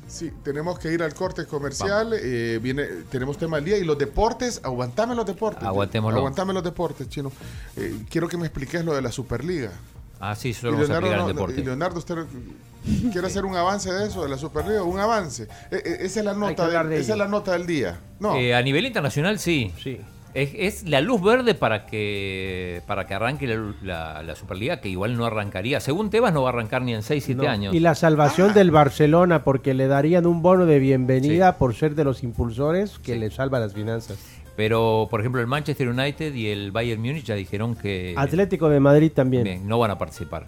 Sí, 0.08 0.30
tenemos 0.44 0.78
que 0.78 0.92
ir 0.92 1.02
al 1.02 1.14
corte 1.14 1.46
comercial. 1.46 2.12
eh, 2.14 2.60
viene, 2.62 2.84
tenemos 3.10 3.38
tema 3.38 3.56
del 3.56 3.64
día 3.64 3.78
y 3.78 3.84
los 3.84 3.98
deportes. 3.98 4.60
Aguantame 4.62 5.14
los 5.14 5.26
deportes. 5.26 5.64
Aguantémoslo. 5.64 6.18
Aguantame 6.18 6.52
los 6.52 6.62
deportes, 6.62 7.08
chino. 7.08 7.32
Eh, 7.76 8.04
quiero 8.08 8.28
que 8.28 8.36
me 8.36 8.46
expliques 8.46 8.84
lo 8.84 8.94
de 8.94 9.02
la 9.02 9.10
Superliga. 9.10 9.72
Ah, 10.20 10.34
sí, 10.34 10.48
Y 10.50 10.54
solo 10.54 10.72
vamos 10.72 10.90
a 10.90 10.92
Leonardo, 10.94 11.06
aplicar 11.08 11.20
no- 11.20 11.28
deporte. 11.40 11.60
y 11.60 11.64
Leonardo, 11.64 11.98
usted 11.98 12.14
quiere 13.12 13.26
hacer 13.26 13.44
un 13.44 13.56
avance 13.56 13.92
de 13.92 14.06
eso, 14.06 14.22
de 14.22 14.28
la 14.28 14.38
Superliga, 14.38 14.82
un 14.82 14.98
avance. 14.98 15.44
Eh, 15.70 15.82
eh, 15.84 15.96
esa 16.00 16.20
es 16.20 16.26
la 16.26 16.34
nota, 16.34 16.64
hablar 16.64 16.88
de- 16.88 16.94
de 16.96 17.00
esa 17.00 17.12
es 17.12 17.18
la 17.18 17.28
nota 17.28 17.52
del 17.52 17.66
día. 17.66 17.98
No. 18.20 18.36
Eh, 18.36 18.54
a 18.54 18.62
nivel 18.62 18.86
internacional, 18.86 19.38
sí. 19.38 19.72
Sí. 19.82 20.00
Es, 20.34 20.50
es 20.54 20.88
la 20.88 21.00
luz 21.00 21.22
verde 21.22 21.54
para 21.54 21.86
que 21.86 22.82
para 22.86 23.06
que 23.06 23.14
arranque 23.14 23.46
la, 23.46 23.72
la- 23.82 24.22
la 24.22 24.36
Superliga, 24.36 24.82
que 24.82 24.90
igual 24.90 25.16
no 25.16 25.24
arrancaría. 25.24 25.80
Según 25.80 26.10
Tebas, 26.10 26.34
no 26.34 26.42
va 26.42 26.50
a 26.50 26.52
arrancar 26.52 26.82
ni 26.82 26.92
en 26.94 27.02
6, 27.02 27.24
7 27.24 27.44
No. 27.44 27.48
años. 27.50 27.74
Y 27.74 27.80
la 27.80 27.94
salvación 27.94 28.52
del 28.52 28.70
Barcelona 28.70 29.44
porque 29.44 29.72
le 29.72 29.86
darían 29.86 30.26
un 30.26 30.42
bono 30.42 30.66
de 30.66 30.78
bienvenida 30.78 31.56
por 31.56 31.74
ser 31.74 31.94
de 31.94 32.04
los 32.04 32.22
impulsores 32.22 32.98
que 32.98 33.16
le 33.16 33.30
salva 33.30 33.60
las 33.60 33.72
finanzas. 33.72 34.18
Pero, 34.56 35.06
por 35.10 35.20
ejemplo, 35.20 35.40
el 35.40 35.46
Manchester 35.46 35.88
United 35.88 36.34
y 36.34 36.48
el 36.48 36.72
Bayern 36.72 37.00
Múnich 37.00 37.24
ya 37.24 37.34
dijeron 37.34 37.74
que 37.76 38.14
Atlético 38.16 38.68
de 38.70 38.80
Madrid 38.80 39.12
también. 39.14 39.44
bien, 39.44 39.68
no 39.68 39.78
van 39.78 39.90
a 39.90 39.98
participar. 39.98 40.46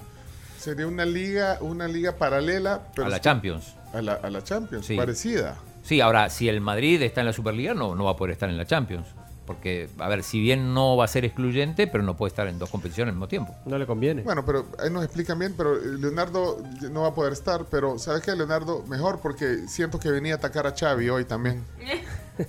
Sería 0.58 0.86
una 0.86 1.04
liga, 1.04 1.58
una 1.60 1.86
liga 1.86 2.12
paralela 2.16 2.82
pero 2.94 3.06
a 3.06 3.10
la 3.10 3.20
Champions. 3.20 3.74
a 3.92 4.00
la, 4.02 4.14
a 4.14 4.30
la 4.30 4.42
Champions, 4.42 4.86
Sí. 4.86 4.96
parecida. 4.96 5.56
Sí, 5.82 6.00
ahora, 6.00 6.28
si 6.30 6.48
el 6.48 6.60
Madrid 6.60 7.00
está 7.02 7.20
en 7.20 7.26
la 7.26 7.32
Superliga, 7.32 7.74
no, 7.74 7.94
no 7.94 8.04
va 8.04 8.12
a 8.12 8.16
poder 8.16 8.32
estar 8.32 8.48
en 8.50 8.56
la 8.56 8.66
Champions. 8.66 9.06
Porque, 9.46 9.88
a 9.98 10.08
ver, 10.08 10.22
si 10.24 10.40
bien 10.42 10.74
no 10.74 10.96
va 10.98 11.06
a 11.06 11.08
ser 11.08 11.24
excluyente, 11.24 11.86
pero 11.86 12.04
no 12.04 12.14
puede 12.18 12.28
estar 12.28 12.48
en 12.48 12.58
dos 12.58 12.68
competiciones 12.68 13.12
al 13.12 13.14
mismo 13.16 13.28
tiempo. 13.28 13.54
No 13.64 13.78
le 13.78 13.86
conviene. 13.86 14.20
Bueno, 14.20 14.44
pero 14.44 14.66
ahí 14.78 14.90
nos 14.90 15.02
explican 15.04 15.38
bien, 15.38 15.54
pero 15.56 15.74
eh, 15.76 15.80
Leonardo 15.98 16.62
no 16.90 17.02
va 17.02 17.08
a 17.08 17.14
poder 17.14 17.32
estar, 17.32 17.64
pero 17.70 17.98
¿sabes 17.98 18.20
qué, 18.22 18.34
Leonardo? 18.36 18.84
Mejor 18.88 19.20
porque 19.22 19.66
siento 19.66 19.98
que 19.98 20.10
venía 20.10 20.34
a 20.34 20.36
atacar 20.36 20.66
a 20.66 20.74
Xavi 20.76 21.08
hoy 21.08 21.24
también. 21.24 21.64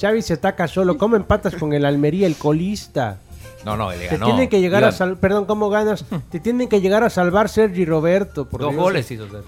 Xavi 0.00 0.22
se 0.22 0.34
ataca 0.34 0.68
solo. 0.68 0.96
¿Cómo 0.98 1.16
empatas 1.16 1.54
con 1.54 1.72
el 1.72 1.84
Almería, 1.84 2.26
el 2.26 2.36
colista? 2.36 3.18
No, 3.64 3.76
no, 3.76 3.90
le 3.90 3.98
Te 3.98 4.06
ganó. 4.08 4.26
tienen 4.26 4.48
que 4.48 4.60
llegar 4.60 4.84
a. 4.84 4.90
Perdón, 5.16 5.44
¿cómo 5.46 5.70
ganas? 5.70 6.04
Te 6.30 6.40
tienen 6.40 6.68
que 6.68 6.80
llegar 6.80 7.04
a 7.04 7.10
salvar 7.10 7.48
Sergi 7.48 7.84
Roberto. 7.84 8.44
Por 8.46 8.60
Dos 8.60 8.70
Dios. 8.72 8.82
goles 8.82 9.10
hizo 9.10 9.24
Sergio. 9.24 9.42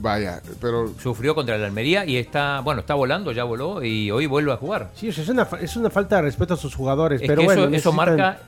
Vaya, 0.00 0.40
pero 0.60 0.92
Sufrió 1.02 1.34
contra 1.34 1.56
el 1.56 1.64
Almería 1.64 2.04
y 2.04 2.18
está, 2.18 2.60
bueno, 2.60 2.80
está 2.82 2.94
volando, 2.94 3.32
ya 3.32 3.42
voló 3.42 3.82
y 3.82 4.12
hoy 4.12 4.26
vuelve 4.26 4.52
a 4.52 4.56
jugar. 4.56 4.90
Sí, 4.94 5.08
o 5.08 5.12
sea, 5.12 5.24
es 5.24 5.28
una, 5.28 5.48
es 5.60 5.74
una 5.76 5.90
falta 5.90 6.16
de 6.16 6.22
respeto 6.22 6.54
a 6.54 6.56
sus 6.56 6.72
jugadores. 6.74 7.20
Es 7.20 7.26
pero 7.26 7.40
que 7.40 7.46
bueno, 7.46 7.64
eso, 7.76 7.92
marca, 7.92 8.38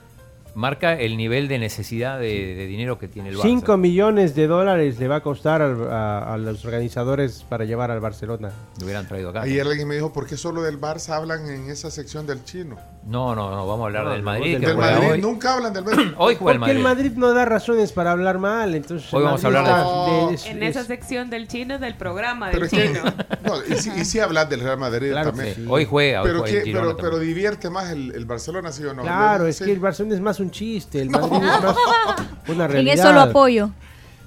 marca 0.55 0.95
el 0.95 1.17
nivel 1.17 1.49
de 1.49 1.59
necesidad 1.59 2.19
de, 2.19 2.55
de 2.55 2.67
dinero 2.67 2.99
que 2.99 3.09
tiene 3.09 3.29
el 3.31 3.37
Barça. 3.37 3.43
5 3.43 3.77
millones 3.77 4.35
de 4.35 4.47
dólares 4.47 4.99
le 4.99 5.09
va 5.09 5.17
a 5.17 5.21
costar 5.23 5.63
al- 5.63 5.91
a, 5.91 6.35
a 6.35 6.37
los 6.39 6.65
organizadores 6.65 7.45
para 7.49 7.65
llevar 7.65 7.91
al 7.91 8.01
Barcelona. 8.01 8.51
Lo 8.79 8.85
hubieran 8.85 9.07
traído 9.07 9.31
acá. 9.31 9.43
ayer 9.43 9.67
alguien 9.67 9.87
me 9.89 9.95
dijo, 9.95 10.13
¿por 10.13 10.27
qué 10.27 10.37
solo 10.37 10.63
del 10.63 10.81
Barça 10.81 11.15
hablan 11.15 11.49
en 11.49 11.71
esa 11.71 11.91
sección 11.91 12.27
del 12.27 12.45
chino? 12.45 12.77
No, 13.07 13.35
no, 13.35 13.51
no, 13.51 13.67
vamos 13.67 13.85
a 13.85 13.87
hablar 13.87 14.05
No, 14.05 14.11
del 14.11 14.23
Madrid. 14.23 14.53
del 14.53 14.61
que 14.61 14.67
Del 14.69 14.77
Madrid, 14.77 15.11
hoy. 15.13 15.21
nunca 15.23 15.55
hablan 15.55 15.73
del 15.73 15.85
Madrid. 15.85 16.07
Hoy 16.19 16.37
juega 16.39 16.53
el 16.53 16.59
Porque 16.59 16.73
el 16.73 16.79
Madrid. 16.83 16.83
Madrid 17.09 17.13
no 17.19 17.33
da 17.33 17.45
razones 17.47 17.93
para 17.93 18.13
hablar 18.13 18.39
mal, 18.39 18.75
entonces... 18.75 19.13
Hoy 19.15 19.23
vamos 19.23 19.43
a 19.45 19.51
Madrid 19.51 19.71
hablar 19.71 20.29
de- 20.29 20.35
es- 20.35 20.47
En 20.47 20.63
es- 20.63 20.77
esa 20.77 20.85
sección 20.85 21.31
del 21.31 21.49
chino 21.49 21.79
del 21.79 21.95
programa 21.97 22.51
Pero 22.51 22.67
del 22.67 22.67
es 22.67 22.71
que, 22.91 22.99
chino. 22.99 23.15
no, 23.45 23.55
y, 23.75 24.05
sí, 24.05 24.19
y 24.19 24.21
hablas 24.21 24.51
del 24.51 24.61
Real 24.61 24.79
Madrid 24.79 25.11
Claro 25.13 25.31
también. 25.33 25.55
sí. 25.55 25.65
Hoy 25.69 25.85
juega, 25.87 26.21
hoy 26.23 26.29
Pero, 26.29 26.41
juega 26.41 26.63
que- 26.63 26.71
el 26.71 26.77
pero, 26.77 26.97
pero 26.97 27.19
divierte 27.19 27.71
más 27.71 27.91
el, 27.91 28.13
el 28.15 28.25
Barcelona, 28.27 28.71
¿sí 28.73 28.85
o 28.85 28.93
no? 28.93 29.03
Claro, 29.03 29.47
es 29.47 29.57
Sí. 29.57 29.65
que 29.65 29.73
el 29.73 29.81
Barcelona 29.81 30.15
es 30.15 30.21
más 30.21 30.40
un 30.41 30.51
chiste, 30.51 31.01
el 31.01 31.11
Madrid 31.11 31.37
es 31.37 31.41
más 31.43 31.77
una 32.49 32.67
En 32.67 32.89
eso 32.89 33.13
lo 33.13 33.21
apoyo. 33.21 33.71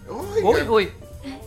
Uy, 0.09 0.61
uy. 0.69 0.89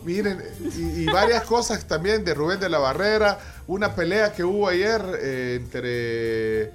Miren, 0.04 0.40
y, 0.76 1.02
y 1.02 1.06
varias 1.06 1.44
cosas 1.44 1.84
también 1.84 2.24
de 2.24 2.32
Rubén 2.32 2.60
de 2.60 2.68
la 2.68 2.78
Barrera, 2.78 3.38
una 3.66 3.94
pelea 3.94 4.32
que 4.32 4.44
hubo 4.44 4.68
ayer 4.68 5.02
eh, 5.20 5.58
entre 5.60 6.72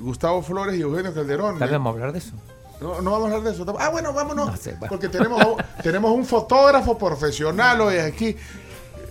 Gustavo 0.00 0.42
Flores 0.42 0.76
y 0.76 0.80
Eugenio 0.80 1.14
Calderón. 1.14 1.58
Tal 1.58 1.68
vez 1.68 1.74
¿eh? 1.74 1.78
vamos 1.78 1.90
a 1.90 1.94
hablar 1.94 2.12
de 2.12 2.18
eso. 2.18 2.32
No, 2.80 3.00
no 3.00 3.10
vamos 3.12 3.30
a 3.30 3.36
hablar 3.36 3.54
de 3.54 3.62
eso. 3.62 3.76
Ah, 3.78 3.88
bueno, 3.88 4.12
vámonos. 4.12 4.50
No 4.50 4.56
sé, 4.56 4.72
bueno. 4.72 4.88
Porque 4.88 5.08
tenemos, 5.08 5.40
tenemos 5.82 6.10
un 6.12 6.24
fotógrafo 6.24 6.98
profesional 6.98 7.80
hoy 7.80 7.96
aquí. 7.96 8.36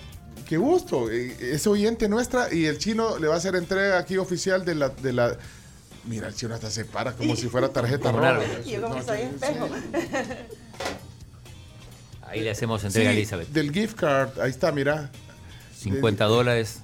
qué 0.48 0.56
gusto. 0.56 1.10
eh, 1.10 1.36
Es 1.40 1.66
oyente 1.66 2.08
nuestra 2.08 2.52
y 2.52 2.64
el 2.66 2.78
chino 2.78 3.18
le 3.18 3.28
va 3.28 3.34
a 3.34 3.38
hacer 3.38 3.54
entrega 3.54 3.98
aquí 3.98 4.16
oficial 4.16 4.64
de 4.64 4.74
la... 4.74 4.88
De 4.88 5.12
la 5.12 5.36
Mira, 6.04 6.28
el 6.28 6.34
chino 6.34 6.54
hasta 6.54 6.70
se 6.70 6.86
para 6.86 7.12
como 7.12 7.36
si 7.36 7.48
fuera 7.48 7.68
tarjeta 7.70 8.10
roja. 8.12 8.40
Yo 8.64 8.80
como 8.80 9.02
soy 9.02 9.20
espejo. 9.22 9.68
Ahí 12.22 12.40
le 12.40 12.50
hacemos 12.50 12.82
entrega 12.82 13.10
Sí, 13.10 13.14
a 13.14 13.18
Elizabeth. 13.18 13.48
Del 13.48 13.72
gift 13.72 13.96
card, 13.98 14.40
ahí 14.40 14.48
está, 14.50 14.72
mira. 14.72 15.10
50 15.76 16.24
dólares. 16.24 16.78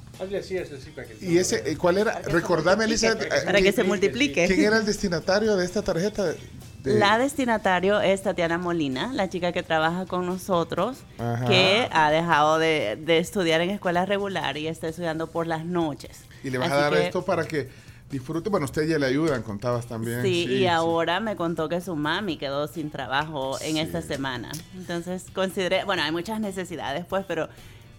¿Y 1.23 1.39
ese, 1.39 1.63
eh, 1.71 1.77
cuál 1.79 1.99
era? 1.99 2.21
Recordame, 2.23 2.85
Elizabeth. 2.85 3.23
eh, 3.23 3.43
Para 3.47 3.63
que 3.63 3.73
se 3.73 3.83
multiplique. 3.83 4.47
¿Quién 4.47 4.61
era 4.61 4.77
el 4.77 4.85
destinatario 4.85 5.57
de 5.57 5.65
esta 5.65 5.81
tarjeta? 5.81 6.35
De- 6.85 6.99
La 6.99 7.19
destinatario 7.19 8.01
es 8.01 8.23
Tatiana 8.23 8.59
Molina, 8.59 9.11
la 9.13 9.29
chica 9.31 9.53
que 9.53 9.63
trabaja 9.63 10.05
con 10.07 10.27
nosotros, 10.27 10.99
Ajá. 11.19 11.47
que 11.47 11.89
ha 11.91 12.11
dejado 12.11 12.59
de, 12.59 12.97
de 13.05 13.19
estudiar 13.19 13.61
en 13.63 13.71
escuela 13.71 14.05
regular 14.07 14.57
y 14.59 14.69
está 14.69 14.87
estudiando 14.89 15.27
por 15.27 15.47
las 15.47 15.65
noches. 15.65 16.25
Y 16.45 16.51
le 16.51 16.59
vas 16.59 16.71
Así 16.71 16.77
a 16.79 16.83
dar 16.83 16.93
que- 16.93 17.07
esto 17.07 17.25
para 17.25 17.45
que 17.47 17.69
disfrute. 18.11 18.51
Bueno, 18.51 18.67
usted 18.67 18.87
ya 18.87 18.99
le 18.99 19.07
ayudan, 19.07 19.43
contabas 19.43 19.87
también. 19.87 20.23
Sí, 20.23 20.45
y 20.45 20.67
ahora 20.67 21.21
me 21.21 21.37
contó 21.37 21.69
que 21.71 21.81
su 21.81 21.97
mami 21.97 22.37
quedó 22.37 22.69
sin 22.69 22.91
trabajo 22.91 23.59
en 23.63 23.73
Sí. 23.77 23.81
esta 23.81 24.03
semana. 24.03 24.53
Entonces 24.77 25.25
consideré, 25.35 25.85
bueno, 25.85 26.03
hay 26.03 26.13
muchas 26.13 26.39
necesidades 26.39 27.07
pues, 27.07 27.25
pero 27.27 27.49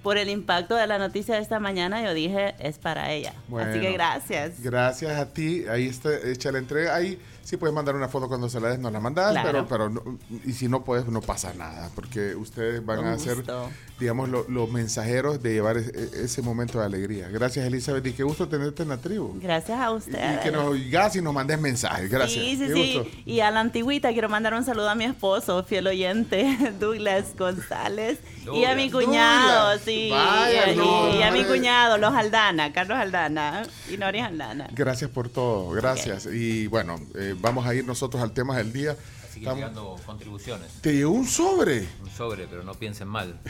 por 0.03 0.19
el 0.19 0.29
impacto 0.29 0.75
de 0.75 0.85
la 0.85 0.99
noticia 0.99 1.33
de 1.33 1.41
esta 1.41 1.59
mañana 1.59 2.03
yo 2.03 2.13
dije, 2.13 2.53
es 2.59 2.77
para 2.77 3.11
ella. 3.11 3.29
Así 3.31 3.41
Bueno, 3.47 3.81
que 3.81 3.91
gracias. 3.93 4.61
Gracias 4.61 5.11
a 5.19 5.25
ti. 5.33 5.65
Ahí 5.67 5.87
está 5.87 6.11
hecha 6.23 6.51
la 6.51 6.59
entrega. 6.59 6.93
Ahí 6.95 7.19
sí 7.45 7.55
puedes 7.55 7.73
mandar 7.73 7.95
una 7.95 8.09
foto 8.09 8.27
cuando 8.27 8.49
se 8.49 8.59
la 8.59 8.67
des, 8.69 8.79
nos 8.79 8.91
la 8.91 8.99
mandas, 8.99 9.31
Claro. 9.31 9.49
pero, 9.49 9.67
pero 9.67 9.89
no- 9.89 10.17
y 10.45 10.51
si 10.51 10.67
no 10.67 10.83
puedes, 10.83 11.05
no 11.07 11.21
pasa 11.21 11.53
nada, 11.53 11.89
porque 11.95 12.35
ustedes 12.35 12.85
van 12.85 12.97
Con 12.97 13.07
a 13.07 13.17
ser, 13.17 13.35
gusto. 13.37 13.69
digamos, 13.99 14.27
lo- 14.27 14.45
los 14.49 14.69
mensajeros 14.69 15.41
de 15.41 15.53
llevar 15.53 15.77
e- 15.77 15.91
ese 16.23 16.41
momento 16.41 16.79
de 16.79 16.85
alegría. 16.85 17.29
Gracias, 17.29 17.65
Elizabeth, 17.65 18.05
y 18.07 18.11
qué 18.13 18.23
gusto 18.23 18.49
tenerte 18.49 18.83
en 18.83 18.89
la 18.89 18.97
tribu. 18.97 19.39
Gracias 19.41 19.79
a 19.79 19.91
Y 19.91 19.93
usted. 19.95 20.39
que 20.41 20.51
nos 20.51 20.65
oigas 20.65 21.15
y 21.15 21.21
nos 21.21 21.33
mandes 21.33 21.59
mensajes. 21.61 22.09
Gracias. 22.09 22.43
Sí, 22.43 22.57
sí, 22.57 22.67
Qué 22.67 22.73
sí. 22.73 22.97
gusto. 22.97 23.09
Y 23.25 23.39
a 23.39 23.51
la 23.51 23.59
antigüita 23.61 24.11
quiero 24.11 24.27
mandar 24.27 24.53
un 24.55 24.65
saludo 24.65 24.89
a 24.89 24.95
mi 24.95 25.05
esposo, 25.05 25.63
fiel 25.63 25.87
oyente, 25.87 26.57
Douglas 26.79 27.35
González. 27.37 28.17
Y 28.53 28.63
a 28.65 28.75
mi 28.75 28.91
cuñado, 28.91 29.69
Douglas. 29.69 29.81
sí. 29.85 30.09
Vaya, 30.11 30.71
y, 30.71 30.75
no, 30.75 31.15
y 31.15 31.21
a 31.23 31.31
mi 31.31 31.43
cuñado, 31.45 31.97
los 31.97 32.13
Aldana, 32.13 32.71
Carlos 32.73 32.97
Aldana 32.97 33.63
y 33.91 33.97
Nori 33.97 34.19
Aldana. 34.19 34.67
Gracias 34.71 35.09
por 35.09 35.29
todo, 35.29 35.69
gracias. 35.71 36.27
Y 36.27 36.67
bueno, 36.67 36.95
eh, 37.15 37.34
vamos 37.41 37.65
a 37.65 37.73
ir 37.75 37.85
nosotros 37.85 38.21
al 38.23 38.31
tema 38.31 38.57
del 38.57 38.71
día. 38.73 38.95
Siguen 39.33 39.49
Estamos- 39.49 39.57
llegando 39.57 39.95
contribuciones. 40.05 40.71
Te 40.81 40.93
llegó 40.93 41.11
un 41.11 41.27
sobre. 41.27 41.87
Un 42.01 42.09
sobre, 42.09 42.47
pero 42.47 42.63
no 42.63 42.73
piensen 42.73 43.07
mal. 43.07 43.39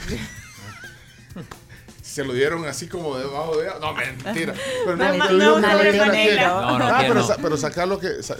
Se 2.02 2.24
lo 2.24 2.34
dieron 2.34 2.64
así 2.66 2.88
como 2.88 3.18
debajo 3.18 3.58
de... 3.58 3.68
No, 3.82 3.94
mentira. 3.94 4.54
Pero 4.86 4.96
No, 4.96 5.14
no, 5.18 5.32
no, 5.32 5.60
no, 5.60 5.68
que 5.82 6.38
no, 6.38 6.48
Ah, 6.88 6.98
pero, 7.02 7.14
no. 7.16 7.24
sa- 7.28 7.36
pero 7.38 7.58
sacar 7.58 7.88
lo 7.90 8.00
que... 8.00 8.24
sa- 8.24 8.38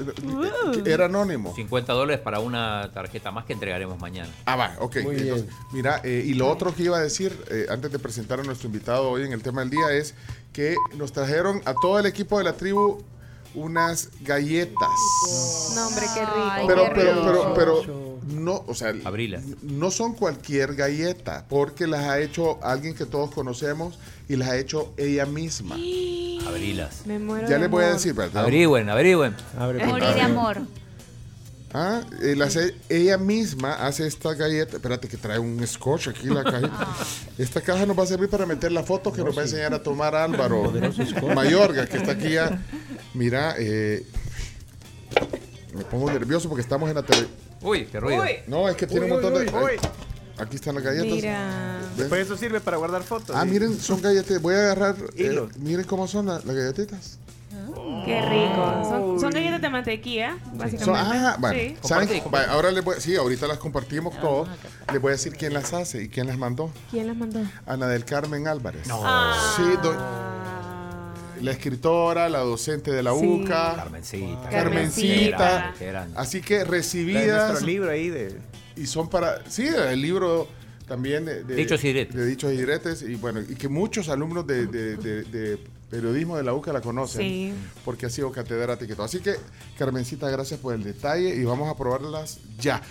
que 0.84 0.90
Era 0.90 1.06
anónimo. 1.06 1.54
50 1.54 1.92
dólares 1.92 2.22
para 2.24 2.40
una 2.40 2.90
tarjeta 2.94 3.32
más 3.32 3.44
que 3.44 3.54
entregaremos 3.54 4.00
mañana. 4.00 4.30
Ah, 4.46 4.56
va, 4.56 4.76
ok. 4.80 4.98
Muy 5.04 5.16
Entonces, 5.18 5.48
mira, 5.74 6.00
eh, 6.06 6.24
y 6.26 6.36
lo 6.36 6.48
otro 6.48 6.74
que 6.74 6.84
iba 6.84 6.98
a 6.98 7.02
decir, 7.02 7.38
eh, 7.50 7.66
antes 7.70 7.92
de 7.92 8.00
presentar 8.00 8.40
a 8.40 8.44
nuestro 8.44 8.68
invitado 8.68 9.10
hoy 9.10 9.24
en 9.24 9.34
el 9.34 9.42
tema 9.44 9.60
del 9.62 9.72
día, 9.72 9.92
es 9.92 10.14
que 10.54 10.76
nos 10.96 11.12
trajeron 11.12 11.62
a 11.66 11.74
todo 11.74 12.00
el 12.00 12.06
equipo 12.06 12.38
de 12.38 12.44
la 12.46 12.54
tribu 12.54 13.04
unas 13.56 14.10
galletas. 14.22 14.90
No, 15.76 15.88
hombre, 15.88 16.06
qué 16.14 16.20
rico. 16.22 16.68
pero, 16.68 16.84
pero, 16.94 17.22
pero, 17.26 17.54
pero, 17.56 18.16
no, 18.28 18.64
o 18.68 18.74
sea, 18.74 18.94
no 19.62 19.92
son 19.92 20.14
cualquier 20.14 20.76
galleta, 20.76 21.46
porque 21.50 21.88
las 21.88 22.04
ha 22.06 22.20
hecho 22.20 22.60
alguien 22.64 22.96
que 22.96 23.06
todos 23.06 23.32
conocemos 23.32 24.00
y 24.28 24.36
las 24.36 24.50
ha 24.50 24.58
hecho 24.58 24.94
ella 24.98 25.26
misma. 25.26 25.76
Abrilas. 26.48 27.02
Me 27.06 27.18
muero 27.20 27.48
Ya 27.48 27.56
de 27.56 27.62
les 27.62 27.70
voy 27.72 27.84
a 27.84 27.88
amor. 27.88 27.98
decir, 27.98 28.14
¿verdad? 28.14 28.44
Averigüen, 28.44 28.90
averigüen. 28.90 29.36
Morir 29.58 30.14
de 30.14 30.22
amor. 30.22 30.62
Ah, 31.78 32.02
eh, 32.22 32.74
ella 32.88 33.18
misma 33.18 33.74
hace 33.86 34.08
esta 34.08 34.34
galleta. 34.34 34.78
Espérate 34.78 35.10
que 35.10 35.18
trae 35.18 35.38
un 35.40 35.62
scotch 35.68 36.08
aquí 36.08 36.28
la 36.28 36.42
caja. 36.44 36.70
Esta 37.38 37.60
caja 37.60 37.86
nos 37.86 38.00
va 38.00 38.04
a 38.04 38.08
servir 38.08 38.30
para 38.30 38.46
meter 38.46 38.72
la 38.72 38.82
foto 38.84 39.12
que 39.12 39.22
nos 39.22 39.36
va 39.38 39.42
a 39.42 39.44
enseñar 39.44 39.74
a 39.74 39.84
tomar 39.84 40.16
Álvaro. 40.16 40.72
Mayorga, 41.36 41.86
que 41.86 41.98
está 41.98 42.14
aquí 42.14 42.30
ya. 42.30 42.64
Mira, 43.14 43.56
eh, 43.58 44.06
me 45.74 45.84
pongo 45.84 46.10
nervioso 46.10 46.48
porque 46.48 46.62
estamos 46.62 46.88
en 46.88 46.96
la 46.96 47.04
tele. 47.04 47.28
Uy, 47.62 47.86
qué 47.88 48.00
ruido. 48.00 48.22
Uy. 48.24 48.30
No, 48.48 48.70
es 48.70 48.78
que 48.78 48.88
tiene 48.88 49.08
Uy, 49.08 49.12
un 49.12 49.22
montón 49.22 49.34
uy, 49.42 49.46
de. 49.46 49.52
uy, 49.52 49.64
uy. 49.64 49.72
ay, 49.82 49.90
Aquí 50.38 50.56
están 50.56 50.76
las 50.76 50.84
galletas. 50.86 51.12
Mira. 51.12 51.80
¿Ven? 51.98 52.08
Pues 52.08 52.22
eso 52.26 52.38
sirve 52.38 52.62
para 52.62 52.78
guardar 52.78 53.04
fotos. 53.04 53.36
Ah, 53.36 53.44
¿sí? 53.44 53.50
miren, 53.50 53.78
son 53.80 54.02
galletas. 54.02 54.42
Voy 54.42 54.54
a 54.56 54.60
agarrar. 54.72 54.96
eh, 55.18 55.42
miren 55.58 55.86
cómo 55.86 56.08
son 56.08 56.28
la- 56.28 56.36
las 56.46 56.56
galletitas. 56.56 57.20
Qué 58.06 58.22
rico. 58.22 58.84
Son, 58.90 59.20
son 59.20 59.30
galletas 59.32 59.62
de 59.62 59.70
mantequilla, 59.70 60.38
básicamente. 60.54 60.86
Son- 60.86 60.96
ah, 60.96 61.38
bueno, 61.40 61.60
Sí. 61.60 62.22
ahora 62.50 62.72
les 62.72 62.84
voy, 62.84 62.96
sí, 63.00 63.16
ahorita 63.16 63.48
las 63.48 63.58
compartimos 63.58 64.20
todos. 64.20 64.48
Les 64.94 65.02
voy 65.02 65.10
a 65.10 65.12
decir 65.14 65.34
quién 65.34 65.54
las 65.54 65.74
hace 65.74 66.04
y 66.04 66.10
quién 66.10 66.28
las 66.28 66.38
mandó. 66.38 66.72
¿Quién 66.92 67.08
las 67.08 67.18
mandó? 67.18 67.42
Ana 67.66 67.88
del 67.88 68.06
Carmen 68.06 68.48
Álvarez. 68.48 68.88
No. 68.88 69.02
Sí, 69.56 69.64
do- 69.82 69.96
la 71.42 71.52
escritora, 71.52 72.30
la 72.30 72.40
docente 72.40 72.92
de 72.92 73.04
la 73.04 73.12
Sí. 73.14 73.26
UCA. 73.26 73.76
Carmencita. 73.76 74.50
Carmencita. 74.50 75.74
Así 76.16 76.42
que 76.42 76.64
recibidas. 76.64 77.48
nuestro 77.50 77.68
libro 77.68 77.92
ahí 77.92 78.10
de. 78.10 78.38
Y 78.76 78.86
son 78.88 79.10
para. 79.10 79.42
Sí, 79.50 79.68
el 79.68 80.02
libro 80.02 80.48
también 80.88 81.26
de, 81.26 81.44
de- 81.44 81.56
Dichos 81.56 81.84
y 81.84 81.88
diretes. 81.88 82.16
de 82.16 82.26
dichos 82.26 82.54
y 82.54 82.58
diretes. 82.58 83.02
Y 83.02 83.16
bueno, 83.16 83.42
y 83.42 83.56
que 83.56 83.68
muchos 83.68 84.10
alumnos 84.10 84.46
de, 84.48 84.68
de- 84.68 84.96
de- 84.98 85.24
de 85.24 85.60
periodismo 85.90 86.38
de 86.38 86.44
la 86.44 86.54
UCA 86.54 86.74
la 86.74 86.82
conocen. 86.82 87.22
Sí. 87.22 87.54
Porque 87.84 88.06
ha 88.06 88.10
sido 88.10 88.32
catedrática 88.32 88.92
y 88.92 88.96
todo. 88.96 89.06
Así 89.06 89.20
que, 89.20 89.36
Carmencita, 89.78 90.30
gracias 90.30 90.60
por 90.60 90.74
el 90.74 90.84
detalle 90.84 91.36
y 91.36 91.44
vamos 91.44 91.70
a 91.70 91.78
probarlas 91.78 92.40
ya. 92.60 92.82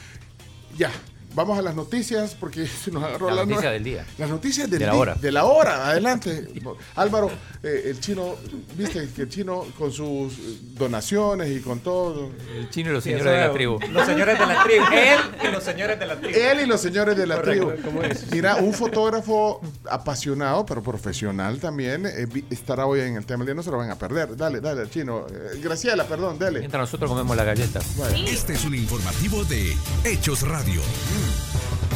Ya. 0.76 0.90
Vamos 1.34 1.58
a 1.58 1.62
las 1.62 1.74
noticias 1.74 2.36
porque 2.38 2.66
se 2.84 2.90
nos 2.90 3.02
agarró 3.02 3.28
La 3.30 3.36
la 3.36 3.44
noticia 3.46 3.70
del 3.70 3.84
día. 3.84 4.06
Las 4.18 4.30
noticias 4.30 4.70
del 4.70 4.78
De 4.80 4.86
la 4.86 4.92
día- 4.92 5.00
hora. 5.00 5.14
De 5.14 5.32
la 5.32 5.44
hora, 5.44 5.88
adelante. 5.88 6.48
Álvaro, 6.96 7.30
eh, 7.62 7.82
el 7.86 8.00
chino, 8.00 8.36
viste 8.76 9.08
que 9.14 9.22
el 9.22 9.28
chino 9.28 9.64
con 9.78 9.90
sus 9.92 10.32
donaciones 10.74 11.50
y 11.50 11.60
con 11.60 11.80
todo. 11.80 12.30
El 12.56 12.70
chino 12.70 12.90
y 12.90 12.92
los 12.94 13.04
Sí, 13.04 13.10
señores 13.10 13.32
de 13.32 13.38
la 13.46 13.52
tribu. 13.52 13.78
Los 13.92 14.06
señores 14.06 14.38
de 14.38 14.46
la 14.46 14.62
tribu. 14.64 14.84
Él 14.92 15.20
y 15.48 15.52
los 15.52 15.64
señores 15.64 15.98
de 15.98 16.06
la 16.06 16.16
tribu. 16.20 16.38
Él 16.38 16.60
y 16.60 16.66
los 16.66 16.80
señores 16.80 17.16
de 17.16 17.26
la 17.26 17.36
Correcto, 17.36 17.66
tribu. 17.68 17.82
¿cómo 17.84 18.02
es? 18.02 18.30
Mira, 18.30 18.56
un 18.56 18.72
fotógrafo 18.72 19.60
apasionado, 19.90 20.64
pero 20.66 20.82
profesional 20.82 21.58
también, 21.58 22.06
eh, 22.06 22.26
vi- 22.30 22.44
estará 22.50 22.86
hoy 22.86 23.00
en 23.00 23.16
el 23.16 23.26
tema 23.26 23.38
del 23.44 23.46
día, 23.48 23.54
no 23.54 23.62
se 23.62 23.70
lo 23.70 23.78
van 23.78 23.90
a 23.90 23.96
perder. 23.98 24.36
Dale, 24.36 24.60
dale, 24.60 24.88
chino. 24.90 25.26
Eh, 25.30 25.60
Graciela, 25.62 26.04
perdón, 26.04 26.38
dale. 26.38 26.60
Mientras 26.60 26.80
nosotros 26.82 27.10
comemos 27.10 27.36
las 27.36 27.46
galletas. 27.46 27.84
Este 28.26 28.52
es 28.54 28.64
un 28.64 28.74
informativo 28.74 29.44
de 29.44 29.74
Hechos 30.04 30.42
Radio. 30.42 30.80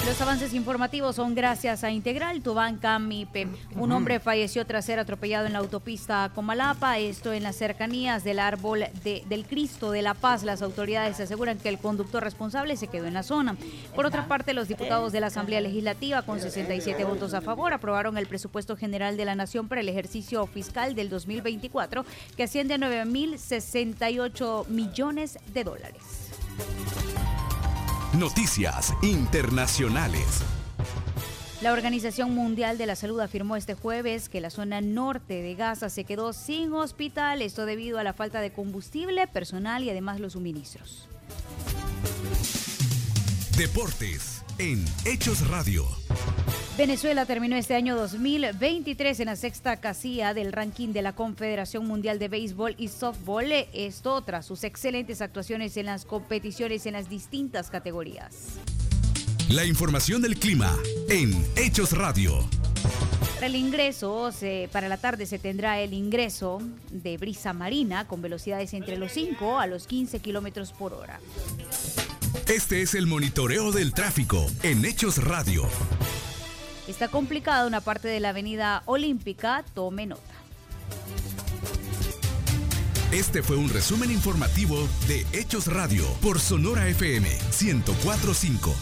Los 0.06 0.20
avances 0.22 0.54
informativos 0.54 1.16
son 1.16 1.34
gracias 1.34 1.82
a 1.84 1.90
Integral, 1.90 2.40
tu 2.40 2.54
banca 2.54 2.98
MIPE. 2.98 3.46
Un 3.76 3.92
hombre 3.92 4.20
falleció 4.20 4.64
tras 4.64 4.86
ser 4.86 4.98
atropellado 4.98 5.46
en 5.46 5.52
la 5.52 5.58
autopista 5.58 6.30
Comalapa, 6.34 6.96
esto 6.98 7.34
en 7.34 7.42
las 7.42 7.56
cercanías 7.56 8.24
del 8.24 8.38
árbol 8.38 8.86
de- 9.04 9.22
del 9.28 9.44
Cristo 9.44 9.90
de 9.90 10.00
la 10.00 10.14
Paz. 10.14 10.44
Las 10.44 10.62
autoridades 10.62 11.20
aseguran 11.20 11.58
que 11.58 11.68
el 11.68 11.78
conductor 11.78 12.24
responsable 12.24 12.78
se 12.78 12.86
quedó 12.86 13.04
en 13.06 13.12
la 13.14 13.22
zona. 13.22 13.58
Por 13.94 14.06
otra 14.06 14.26
parte, 14.28 14.54
los 14.54 14.66
diputados 14.66 15.12
de 15.12 15.20
la 15.20 15.26
Asamblea 15.26 15.60
Legislativa, 15.60 16.22
con 16.22 16.40
67 16.40 17.04
votos 17.04 17.34
a 17.34 17.42
favor, 17.42 17.74
aprobaron 17.74 18.16
el 18.16 18.26
presupuesto 18.26 18.76
general 18.78 19.18
de 19.18 19.26
la 19.26 19.34
Nación 19.34 19.68
para 19.68 19.82
el 19.82 19.90
ejercicio 19.90 20.46
fiscal 20.46 20.94
del 20.94 21.10
2024, 21.10 22.06
que 22.34 22.44
asciende 22.44 22.74
a 22.74 22.78
9.068 22.78 24.64
millones 24.68 25.38
de 25.52 25.64
dólares. 25.64 26.02
Noticias 28.14 28.94
internacionales. 29.02 30.42
La 31.60 31.74
Organización 31.74 32.34
Mundial 32.34 32.78
de 32.78 32.86
la 32.86 32.96
Salud 32.96 33.20
afirmó 33.20 33.54
este 33.54 33.74
jueves 33.74 34.30
que 34.30 34.40
la 34.40 34.48
zona 34.48 34.80
norte 34.80 35.42
de 35.42 35.54
Gaza 35.54 35.90
se 35.90 36.04
quedó 36.04 36.32
sin 36.32 36.72
hospital, 36.72 37.42
esto 37.42 37.66
debido 37.66 37.98
a 37.98 38.04
la 38.04 38.14
falta 38.14 38.40
de 38.40 38.50
combustible, 38.50 39.26
personal 39.26 39.84
y 39.84 39.90
además 39.90 40.20
los 40.20 40.32
suministros. 40.32 41.06
Deportes 43.58 44.37
en 44.58 44.84
Hechos 45.04 45.48
Radio. 45.48 45.86
Venezuela 46.76 47.26
terminó 47.26 47.56
este 47.56 47.74
año 47.74 47.96
2023 47.96 49.20
en 49.20 49.26
la 49.26 49.36
sexta 49.36 49.76
casilla 49.78 50.34
del 50.34 50.52
ranking 50.52 50.88
de 50.92 51.02
la 51.02 51.14
Confederación 51.14 51.86
Mundial 51.86 52.18
de 52.18 52.28
Béisbol 52.28 52.74
y 52.78 52.88
Softball, 52.88 53.50
esto 53.72 54.22
tras 54.22 54.46
sus 54.46 54.64
excelentes 54.64 55.20
actuaciones 55.20 55.76
en 55.76 55.86
las 55.86 56.04
competiciones 56.04 56.86
en 56.86 56.92
las 56.94 57.08
distintas 57.08 57.70
categorías. 57.70 58.34
La 59.48 59.64
información 59.64 60.22
del 60.22 60.36
clima 60.38 60.76
en 61.08 61.32
Hechos 61.56 61.92
Radio. 61.96 62.48
Para 63.34 63.46
el 63.46 63.56
ingreso, 63.56 64.30
se- 64.32 64.68
para 64.72 64.88
la 64.88 64.98
tarde 64.98 65.24
se 65.26 65.38
tendrá 65.38 65.80
el 65.80 65.92
ingreso 65.94 66.60
de 66.90 67.16
brisa 67.16 67.52
marina 67.52 68.06
con 68.06 68.20
velocidades 68.22 68.74
entre 68.74 68.96
los 68.98 69.12
5 69.12 69.58
a 69.58 69.66
los 69.66 69.86
15 69.86 70.18
kilómetros 70.20 70.72
por 70.72 70.92
hora. 70.92 71.20
Este 72.48 72.82
es 72.82 72.94
el 72.94 73.06
monitoreo 73.06 73.72
del 73.72 73.92
tráfico 73.92 74.46
en 74.62 74.84
Hechos 74.84 75.22
Radio. 75.24 75.64
Está 76.86 77.08
complicada 77.08 77.66
una 77.66 77.80
parte 77.80 78.08
de 78.08 78.20
la 78.20 78.30
avenida 78.30 78.82
Olímpica, 78.86 79.64
tome 79.74 80.06
nota. 80.06 80.22
Este 83.12 83.42
fue 83.42 83.56
un 83.56 83.68
resumen 83.70 84.10
informativo 84.10 84.76
de 85.06 85.26
Hechos 85.32 85.66
Radio 85.66 86.04
por 86.22 86.38
Sonora 86.40 86.86
FM 86.88 87.28
1045. 87.60 88.74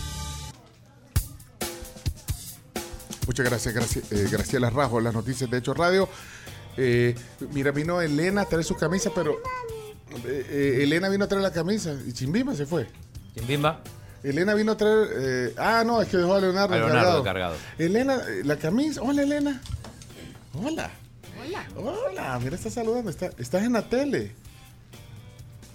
Muchas 3.26 3.46
gracias, 3.46 3.74
Graci- 3.74 4.02
eh, 4.12 4.28
Graciela 4.30 4.70
Rajo, 4.70 5.00
las 5.00 5.14
noticias 5.14 5.50
de 5.50 5.58
Hechos 5.58 5.76
Radio. 5.76 6.08
Eh, 6.76 7.14
mira, 7.52 7.70
vino 7.72 8.00
Elena 8.00 8.42
a 8.42 8.44
traer 8.44 8.64
su 8.64 8.76
camisa, 8.76 9.10
pero 9.14 9.36
eh, 10.26 10.78
Elena 10.82 11.08
vino 11.08 11.24
a 11.24 11.28
traer 11.28 11.42
la 11.42 11.52
camisa 11.52 11.96
y 12.06 12.12
Chimbimba 12.12 12.54
se 12.54 12.66
fue. 12.66 12.86
Chimbimba. 13.36 13.80
Elena 14.22 14.54
vino 14.54 14.72
a 14.72 14.76
traer. 14.76 15.08
eh, 15.14 15.54
ah, 15.56 15.84
no, 15.86 16.00
es 16.02 16.08
que 16.08 16.16
dejó 16.16 16.34
a 16.34 16.40
Leonardo, 16.40 16.74
A 16.74 16.78
Leonardo 16.78 17.18
encargado. 17.20 17.20
encargado. 17.20 17.56
Elena, 17.78 18.14
eh, 18.28 18.42
la 18.44 18.56
camisa. 18.56 19.02
Hola, 19.02 19.22
Elena. 19.22 19.60
Hola. 20.54 20.90
Hola. 21.44 21.66
Hola, 21.76 22.38
mira, 22.42 22.56
está 22.56 22.70
saludando. 22.70 23.10
Está, 23.10 23.30
estás 23.38 23.62
en 23.62 23.74
la 23.74 23.82
tele. 23.88 24.32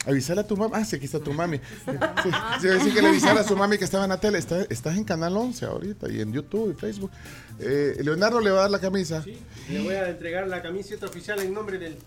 Avisale 0.05 0.41
a 0.41 0.47
tu 0.47 0.57
mamá. 0.57 0.77
Ah, 0.79 0.83
sí, 0.85 0.95
aquí 0.95 1.05
está 1.05 1.19
tu 1.19 1.31
mami. 1.31 1.59
Sí, 1.59 1.91
sí, 2.61 2.67
decir 2.67 2.93
que 2.93 3.01
le 3.03 3.09
avisara 3.09 3.41
a 3.41 3.43
su 3.43 3.55
mami 3.55 3.77
que 3.77 3.85
estaba 3.85 4.03
en 4.03 4.09
la 4.09 4.19
tele. 4.19 4.39
Está- 4.39 4.63
estás 4.69 4.97
en 4.97 5.03
Canal 5.03 5.37
11 5.37 5.63
ahorita 5.65 6.09
y 6.11 6.21
en 6.21 6.33
YouTube 6.33 6.73
y 6.75 6.79
Facebook. 6.79 7.11
Eh, 7.59 7.97
Leonardo 8.01 8.41
le 8.41 8.49
va 8.49 8.57
a 8.57 8.61
dar 8.63 8.71
la 8.71 8.79
camisa. 8.79 9.23
Le 9.69 9.81
voy 9.83 9.93
a 9.93 10.09
entregar 10.09 10.47
la 10.47 10.61
camiseta 10.63 11.05
oficial 11.05 11.39
en 11.39 11.53
nombre 11.53 11.77
del. 11.77 11.97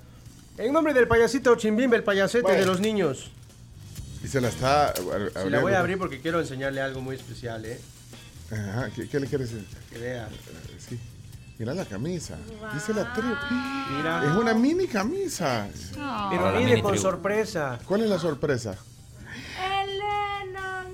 En 0.59 0.73
nombre 0.73 0.93
del 0.93 1.07
payasito 1.07 1.55
Chimbimba, 1.55 1.97
el 1.97 2.03
payasete 2.03 2.43
Bueno. 2.43 2.59
de 2.61 2.67
los 2.67 2.81
niños. 2.81 3.31
Y 4.25 4.29
se 4.29 4.41
la 4.41 4.49
está. 4.49 4.93
Sí, 4.95 5.51
la 5.51 5.61
voy 5.61 5.73
a 5.75 5.81
abrir 5.81 5.99
porque 5.99 6.21
quiero 6.21 6.41
enseñarle 6.41 6.81
algo 6.81 7.01
muy 7.01 7.17
especial, 7.17 7.65
¿eh? 7.67 7.79
Ajá, 8.51 8.89
¿qué, 8.95 9.09
qué 9.09 9.21
le 9.21 9.27
quieres 9.27 9.53
decir? 9.53 9.69
Que 9.91 9.99
vea. 9.99 10.29
Eh, 10.29 10.77
Sí. 10.79 10.99
Mira 11.59 11.73
la 11.73 11.85
camisa. 11.85 12.37
Dice 12.75 12.93
la 12.93 13.13
tribu. 13.13 13.33
Mira. 13.97 14.25
Es 14.25 14.37
una 14.37 14.55
mini 14.55 14.89
camisa. 14.89 15.69
Pero 16.31 16.53
mire 16.59 16.83
con 16.83 16.99
sorpresa. 16.99 17.79
¿Cuál 17.87 18.03
es 18.03 18.11
la 18.11 18.19
sorpresa? 18.19 18.75
Elena. 19.83 20.85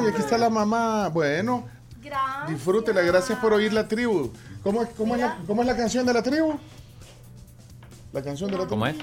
Ay, 0.00 0.08
aquí 0.08 0.20
está 0.22 0.36
la 0.38 0.50
mamá. 0.50 1.08
Bueno, 1.08 1.68
Gracias. 2.02 2.48
disfrútela. 2.48 3.00
Gracias 3.02 3.38
por 3.38 3.52
oír 3.52 3.72
la 3.72 3.86
tribu. 3.86 4.32
¿Cómo, 4.64 4.82
es- 4.82 4.88
cómo, 4.96 5.14
es 5.14 5.20
la, 5.20 5.38
cómo 5.46 5.62
es 5.62 5.68
la 5.68 5.76
canción 5.76 6.04
de 6.04 6.14
la 6.14 6.22
tribu? 6.22 6.58
La 8.12 8.22
canción 8.22 8.50
de 8.50 8.56
la 8.58 8.64
tribu. 8.66 8.70
¿Cómo 8.70 8.86
es? 8.86 8.96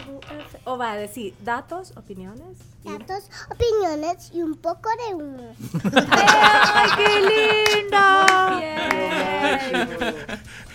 O 0.69 0.77
va 0.77 0.91
a 0.91 0.97
decir 0.97 1.33
datos, 1.45 1.93
opiniones. 1.95 2.57
Datos, 2.83 3.29
opiniones 3.49 4.31
y 4.33 4.41
un 4.41 4.55
poco 4.55 4.89
de 5.07 5.15
humo. 5.15 5.55
¡Ay, 6.11 6.89
qué 6.97 7.77
linda! 7.79 8.25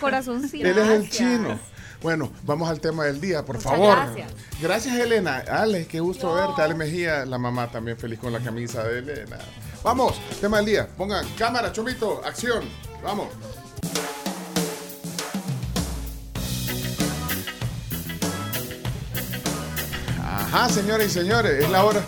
Corazoncito. 0.01 0.67
Él 0.67 0.79
es 0.79 0.89
el 0.89 1.11
chino. 1.11 1.59
Bueno, 2.01 2.33
vamos 2.45 2.71
al 2.71 2.81
tema 2.81 3.05
del 3.05 3.21
día, 3.21 3.45
por 3.45 3.61
favor. 3.61 3.95
gracias. 3.95 4.33
Gracias, 4.63 4.97
Elena. 4.97 5.45
Ale, 5.47 5.87
qué 5.87 6.01
gusto 6.01 6.33
verte. 6.33 6.63
Ale 6.63 6.73
Mejía, 6.75 7.27
la 7.27 7.37
mamá 7.37 7.71
también 7.71 7.99
feliz 7.99 8.19
con 8.19 8.33
la 8.33 8.41
camisa 8.41 8.83
de 8.85 9.01
Elena. 9.01 9.37
Vamos, 9.83 10.19
tema 10.41 10.57
del 10.57 10.67
día. 10.67 10.89
Pongan 10.97 11.29
cámara, 11.37 11.71
chomito, 11.71 12.23
acción. 12.25 12.65
Vamos. 13.05 13.29
Ajá, 20.53 20.69
señores 20.69 21.07
y 21.07 21.11
señores, 21.11 21.65
es 21.65 21.71
la 21.71 21.83
hora. 21.83 22.03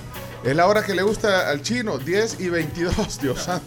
Es 0.45 0.55
la 0.55 0.67
hora 0.67 0.85
que 0.85 0.95
le 0.95 1.03
gusta 1.03 1.49
al 1.49 1.63
chino, 1.63 1.97
10 1.97 2.41
y 2.41 2.51
22, 2.51 3.19
Dios 3.23 3.41
santo. 3.41 3.65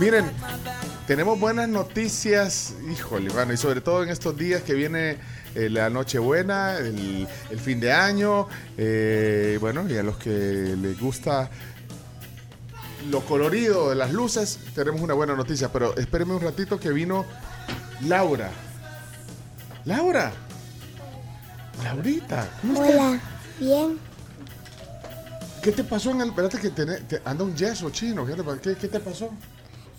Miren, 0.00 0.28
tenemos 1.06 1.38
buenas 1.38 1.68
noticias, 1.68 2.74
híjole, 2.92 3.30
bueno, 3.30 3.52
y 3.52 3.56
sobre 3.56 3.80
todo 3.80 4.02
en 4.02 4.08
estos 4.08 4.36
días 4.36 4.62
que 4.62 4.74
viene 4.74 5.18
eh, 5.54 5.70
la 5.70 5.88
Nochebuena, 5.88 6.76
el, 6.78 7.28
el 7.50 7.60
fin 7.60 7.78
de 7.78 7.92
año, 7.92 8.48
eh, 8.76 9.58
bueno, 9.60 9.88
y 9.88 9.96
a 9.96 10.02
los 10.02 10.16
que 10.16 10.30
les 10.30 10.98
gusta 10.98 11.48
lo 13.08 13.20
colorido 13.20 13.90
de 13.90 13.94
las 13.94 14.10
luces, 14.10 14.58
tenemos 14.74 15.00
una 15.00 15.14
buena 15.14 15.36
noticia, 15.36 15.70
pero 15.72 15.96
espérenme 15.96 16.34
un 16.34 16.42
ratito 16.42 16.80
que 16.80 16.90
vino 16.90 17.24
Laura. 18.00 18.50
Laura. 19.84 20.32
Laurita, 21.82 22.48
¿cómo 22.60 22.74
estás? 22.74 22.90
Hola, 23.00 23.20
bien. 23.58 23.98
¿Qué 25.62 25.72
te 25.72 25.84
pasó 25.84 26.10
en 26.10 26.20
el... 26.22 26.28
Espérate 26.28 26.58
que 26.58 26.70
te, 26.70 26.84
te- 26.86 27.22
anda 27.24 27.44
un 27.44 27.54
yeso 27.56 27.90
chino. 27.90 28.26
¿Qué 28.26 28.34
qué- 28.62 28.76
qué 28.76 28.88
te 28.88 29.00
pasó? 29.00 29.30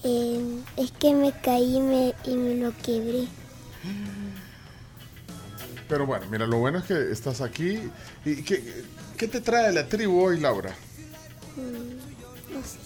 Eh, 0.03 0.59
es 0.77 0.91
que 0.91 1.13
me 1.13 1.31
caí 1.31 1.77
y 1.77 1.79
me, 1.81 2.13
y 2.25 2.35
me 2.35 2.55
lo 2.55 2.73
quebré. 2.83 3.27
Pero 5.87 6.05
bueno, 6.05 6.25
mira, 6.29 6.45
lo 6.47 6.57
bueno 6.57 6.79
es 6.79 6.85
que 6.85 7.11
estás 7.11 7.39
aquí. 7.41 7.79
¿Y 8.25 8.43
qué, 8.43 8.83
qué 9.17 9.27
te 9.27 9.39
trae 9.41 9.71
la 9.71 9.87
tribu 9.87 10.21
hoy, 10.25 10.39
Laura? 10.39 10.71
Mm, 11.55 12.53
no 12.53 12.61
sé. 12.63 12.77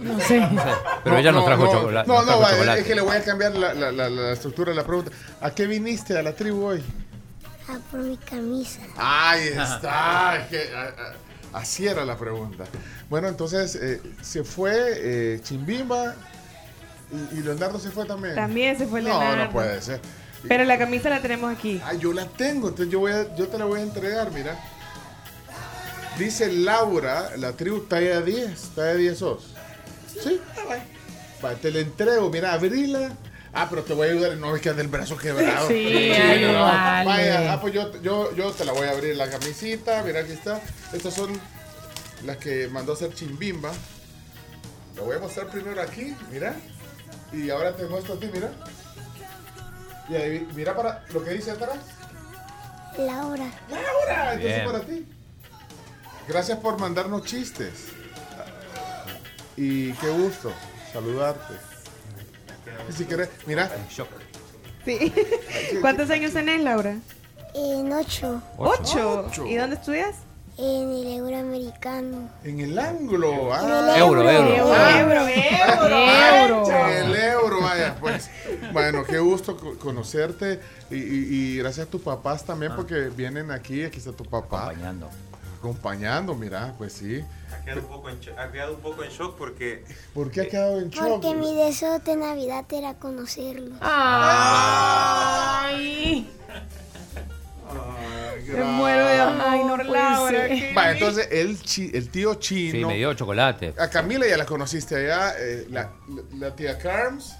No 0.00 0.20
sé. 0.20 0.42
Pero 1.04 1.16
ella 1.18 1.30
no 1.32 1.44
trajo 1.44 1.64
no, 1.66 1.72
chocolate. 1.72 2.08
No, 2.08 2.18
no, 2.20 2.24
trajo 2.24 2.40
vale, 2.40 2.54
chocolate. 2.56 2.80
es 2.80 2.86
que 2.86 2.94
le 2.96 3.00
voy 3.02 3.16
a 3.16 3.22
cambiar 3.24 3.54
la, 3.56 3.74
la- 3.74 3.92
la- 3.92 4.10
la 4.10 4.32
estructura 4.32 4.70
de 4.70 4.76
la 4.76 4.84
pregunta. 4.84 5.12
¿A 5.40 5.50
qué 5.52 5.66
viniste 5.66 6.18
a 6.18 6.22
la 6.22 6.34
tribu 6.34 6.64
hoy? 6.64 6.82
Ah, 7.72 7.78
por 7.90 8.00
mi 8.00 8.16
camisa. 8.16 8.80
Ahí 8.96 9.48
está. 9.48 10.46
que, 10.50 10.70
ah, 10.74 10.90
ah, 10.98 11.58
así 11.58 11.86
era 11.86 12.04
la 12.04 12.16
pregunta. 12.16 12.64
Bueno, 13.08 13.28
entonces 13.28 13.76
eh, 13.76 14.00
se 14.22 14.44
fue 14.44 14.72
eh, 15.34 15.40
Chimbimba 15.42 16.14
y, 17.32 17.38
y 17.38 17.42
Leonardo 17.42 17.78
se 17.78 17.90
fue 17.90 18.04
también. 18.06 18.34
También 18.34 18.76
se 18.78 18.86
fue 18.86 19.02
No, 19.02 19.08
Leonardo. 19.08 19.44
no 19.46 19.50
puede 19.52 19.80
ser. 19.82 20.00
Pero 20.48 20.64
la 20.64 20.78
camisa 20.78 21.10
la 21.10 21.20
tenemos 21.20 21.52
aquí. 21.54 21.80
Ah, 21.84 21.92
yo 21.94 22.12
la 22.12 22.24
tengo, 22.26 22.68
entonces 22.68 22.90
yo, 22.92 23.00
voy 23.00 23.12
a- 23.12 23.34
yo 23.36 23.46
te 23.48 23.58
la 23.58 23.66
voy 23.66 23.80
a 23.80 23.82
entregar, 23.82 24.30
mira. 24.32 24.58
Dice 26.18 26.50
Laura, 26.52 27.36
la 27.36 27.52
tribu 27.52 27.80
talla 27.80 28.20
10, 28.20 28.60
talla 28.74 28.94
10 28.94 29.18
sos. 29.18 29.54
Sí, 30.22 30.40
ah, 30.56 30.60
va. 30.68 30.76
Va, 31.50 31.54
te 31.54 31.70
la 31.70 31.80
entrego, 31.80 32.28
mira, 32.30 32.52
abrila. 32.52 33.10
Ah, 33.52 33.66
pero 33.68 33.82
te 33.82 33.94
voy 33.94 34.08
a 34.08 34.10
ayudar, 34.12 34.36
no 34.36 34.54
es 34.54 34.62
que 34.62 34.68
ande 34.68 34.82
el 34.82 34.88
brazo 34.88 35.16
quebrado. 35.16 35.66
Sí, 35.68 36.12
no. 36.16 36.24
ayúdale. 36.30 37.06
Vaya, 37.06 37.52
ah, 37.52 37.60
pues 37.60 37.74
yo, 37.74 38.00
yo, 38.00 38.34
yo 38.36 38.52
te 38.52 38.64
la 38.64 38.72
voy 38.72 38.86
a 38.86 38.92
abrir 38.92 39.16
la 39.16 39.28
camisita, 39.28 40.02
mira, 40.04 40.20
aquí 40.20 40.32
está. 40.32 40.60
Estas 40.92 41.14
son 41.14 41.30
las 42.24 42.36
que 42.36 42.68
mandó 42.68 42.92
a 42.92 42.94
hacer 42.94 43.12
Chimbimba. 43.12 43.72
La 44.96 45.02
voy 45.02 45.16
a 45.16 45.18
mostrar 45.18 45.48
primero 45.48 45.82
aquí, 45.82 46.14
mira. 46.30 46.54
Y 47.32 47.50
ahora 47.50 47.74
te 47.74 47.86
muestro 47.86 48.14
a 48.14 48.20
ti, 48.20 48.30
mira. 48.32 48.52
Y 50.08 50.14
ahí, 50.16 50.48
mira 50.54 50.76
para 50.76 51.04
lo 51.12 51.24
que 51.24 51.30
dice 51.30 51.50
atrás. 51.50 51.78
Laura. 52.98 53.50
Laura, 53.68 54.34
entonces 54.34 54.56
Bien. 54.56 54.64
para 54.66 54.80
ti. 54.80 55.06
Gracias 56.28 56.58
por 56.58 56.78
mandarnos 56.78 57.24
chistes. 57.24 57.86
y 59.56 59.92
qué 59.94 60.08
gusto 60.08 60.52
saludarte. 60.92 61.69
Y 62.88 62.92
si 62.96 63.04
querés, 63.04 63.28
mira. 63.46 63.70
Sí. 64.84 65.12
¿Cuántos 65.80 66.10
años 66.10 66.32
tenés, 66.32 66.62
Laura? 66.62 66.96
En 67.54 67.92
ocho. 67.92 68.40
Ocho. 68.56 69.24
Ocho. 69.28 69.46
¿Y 69.46 69.56
dónde 69.56 69.76
estudias? 69.76 70.16
En 70.58 70.90
el 70.90 71.06
euroamericano. 71.18 72.28
En 72.44 72.60
el 72.60 72.78
ángulo. 72.78 73.32
En 73.32 73.52
Ah, 73.52 73.92
el 73.94 74.00
Euro, 74.02 74.30
euro. 74.30 74.48
euro. 74.54 74.72
Ah, 74.74 75.00
Euro, 75.00 75.26
euro. 76.66 76.88
En 76.88 77.06
el 77.10 77.16
euro, 77.16 77.60
vaya, 77.62 77.96
pues. 77.98 78.30
Bueno, 78.72 79.04
qué 79.04 79.18
gusto 79.18 79.56
co- 79.56 79.78
conocerte. 79.78 80.60
Y, 80.90 80.96
y- 80.96 81.26
y 81.54 81.56
gracias 81.58 81.86
a 81.86 81.90
tus 81.90 82.02
papás 82.02 82.44
también, 82.44 82.72
porque 82.76 83.08
vienen 83.08 83.50
aquí. 83.50 83.84
Aquí 83.84 83.98
está 83.98 84.12
tu 84.12 84.24
papá. 84.24 84.64
Acompañando. 84.66 85.08
Acompañando, 85.58 86.34
mira, 86.34 86.74
pues 86.78 86.92
sí. 86.92 87.24
Ha 87.52 87.62
quedado 87.64 87.80
un 87.82 87.86
poco 87.88 88.08
en, 88.10 88.20
cho- 88.20 88.38
ha 88.38 88.50
quedado 88.52 88.74
un 88.74 88.80
poco 88.80 89.02
en 89.04 89.10
shock 89.10 89.36
porque 89.36 89.84
¿Por 90.14 90.30
qué 90.30 90.42
ha 90.42 90.48
quedado 90.48 90.78
en 90.80 90.90
shock? 90.90 91.08
Porque 91.08 91.34
mi 91.34 91.54
deseo 91.54 91.98
de 91.98 92.16
Navidad 92.16 92.64
era 92.72 92.94
conocerlo. 92.94 93.74
Ay. 95.42 96.28
Me 98.48 98.64
muero 98.64 99.04
de 99.06 99.20
Ay, 99.20 99.64
no 99.64 99.76
Laura. 99.76 100.48
Va, 100.76 100.90
entonces 100.92 101.28
el, 101.30 101.60
chi- 101.62 101.90
el 101.94 102.08
tío 102.10 102.34
chino. 102.34 102.72
Sí, 102.78 102.84
me 102.84 102.96
dio 102.96 103.14
chocolate. 103.14 103.74
A 103.78 103.88
Camila 103.88 104.26
ya 104.26 104.36
la 104.36 104.44
conociste 104.46 104.96
allá, 104.96 105.34
eh, 105.38 105.66
la, 105.70 105.92
la- 106.08 106.22
la 106.48 106.56
tía 106.56 106.76
Carms, 106.78 107.36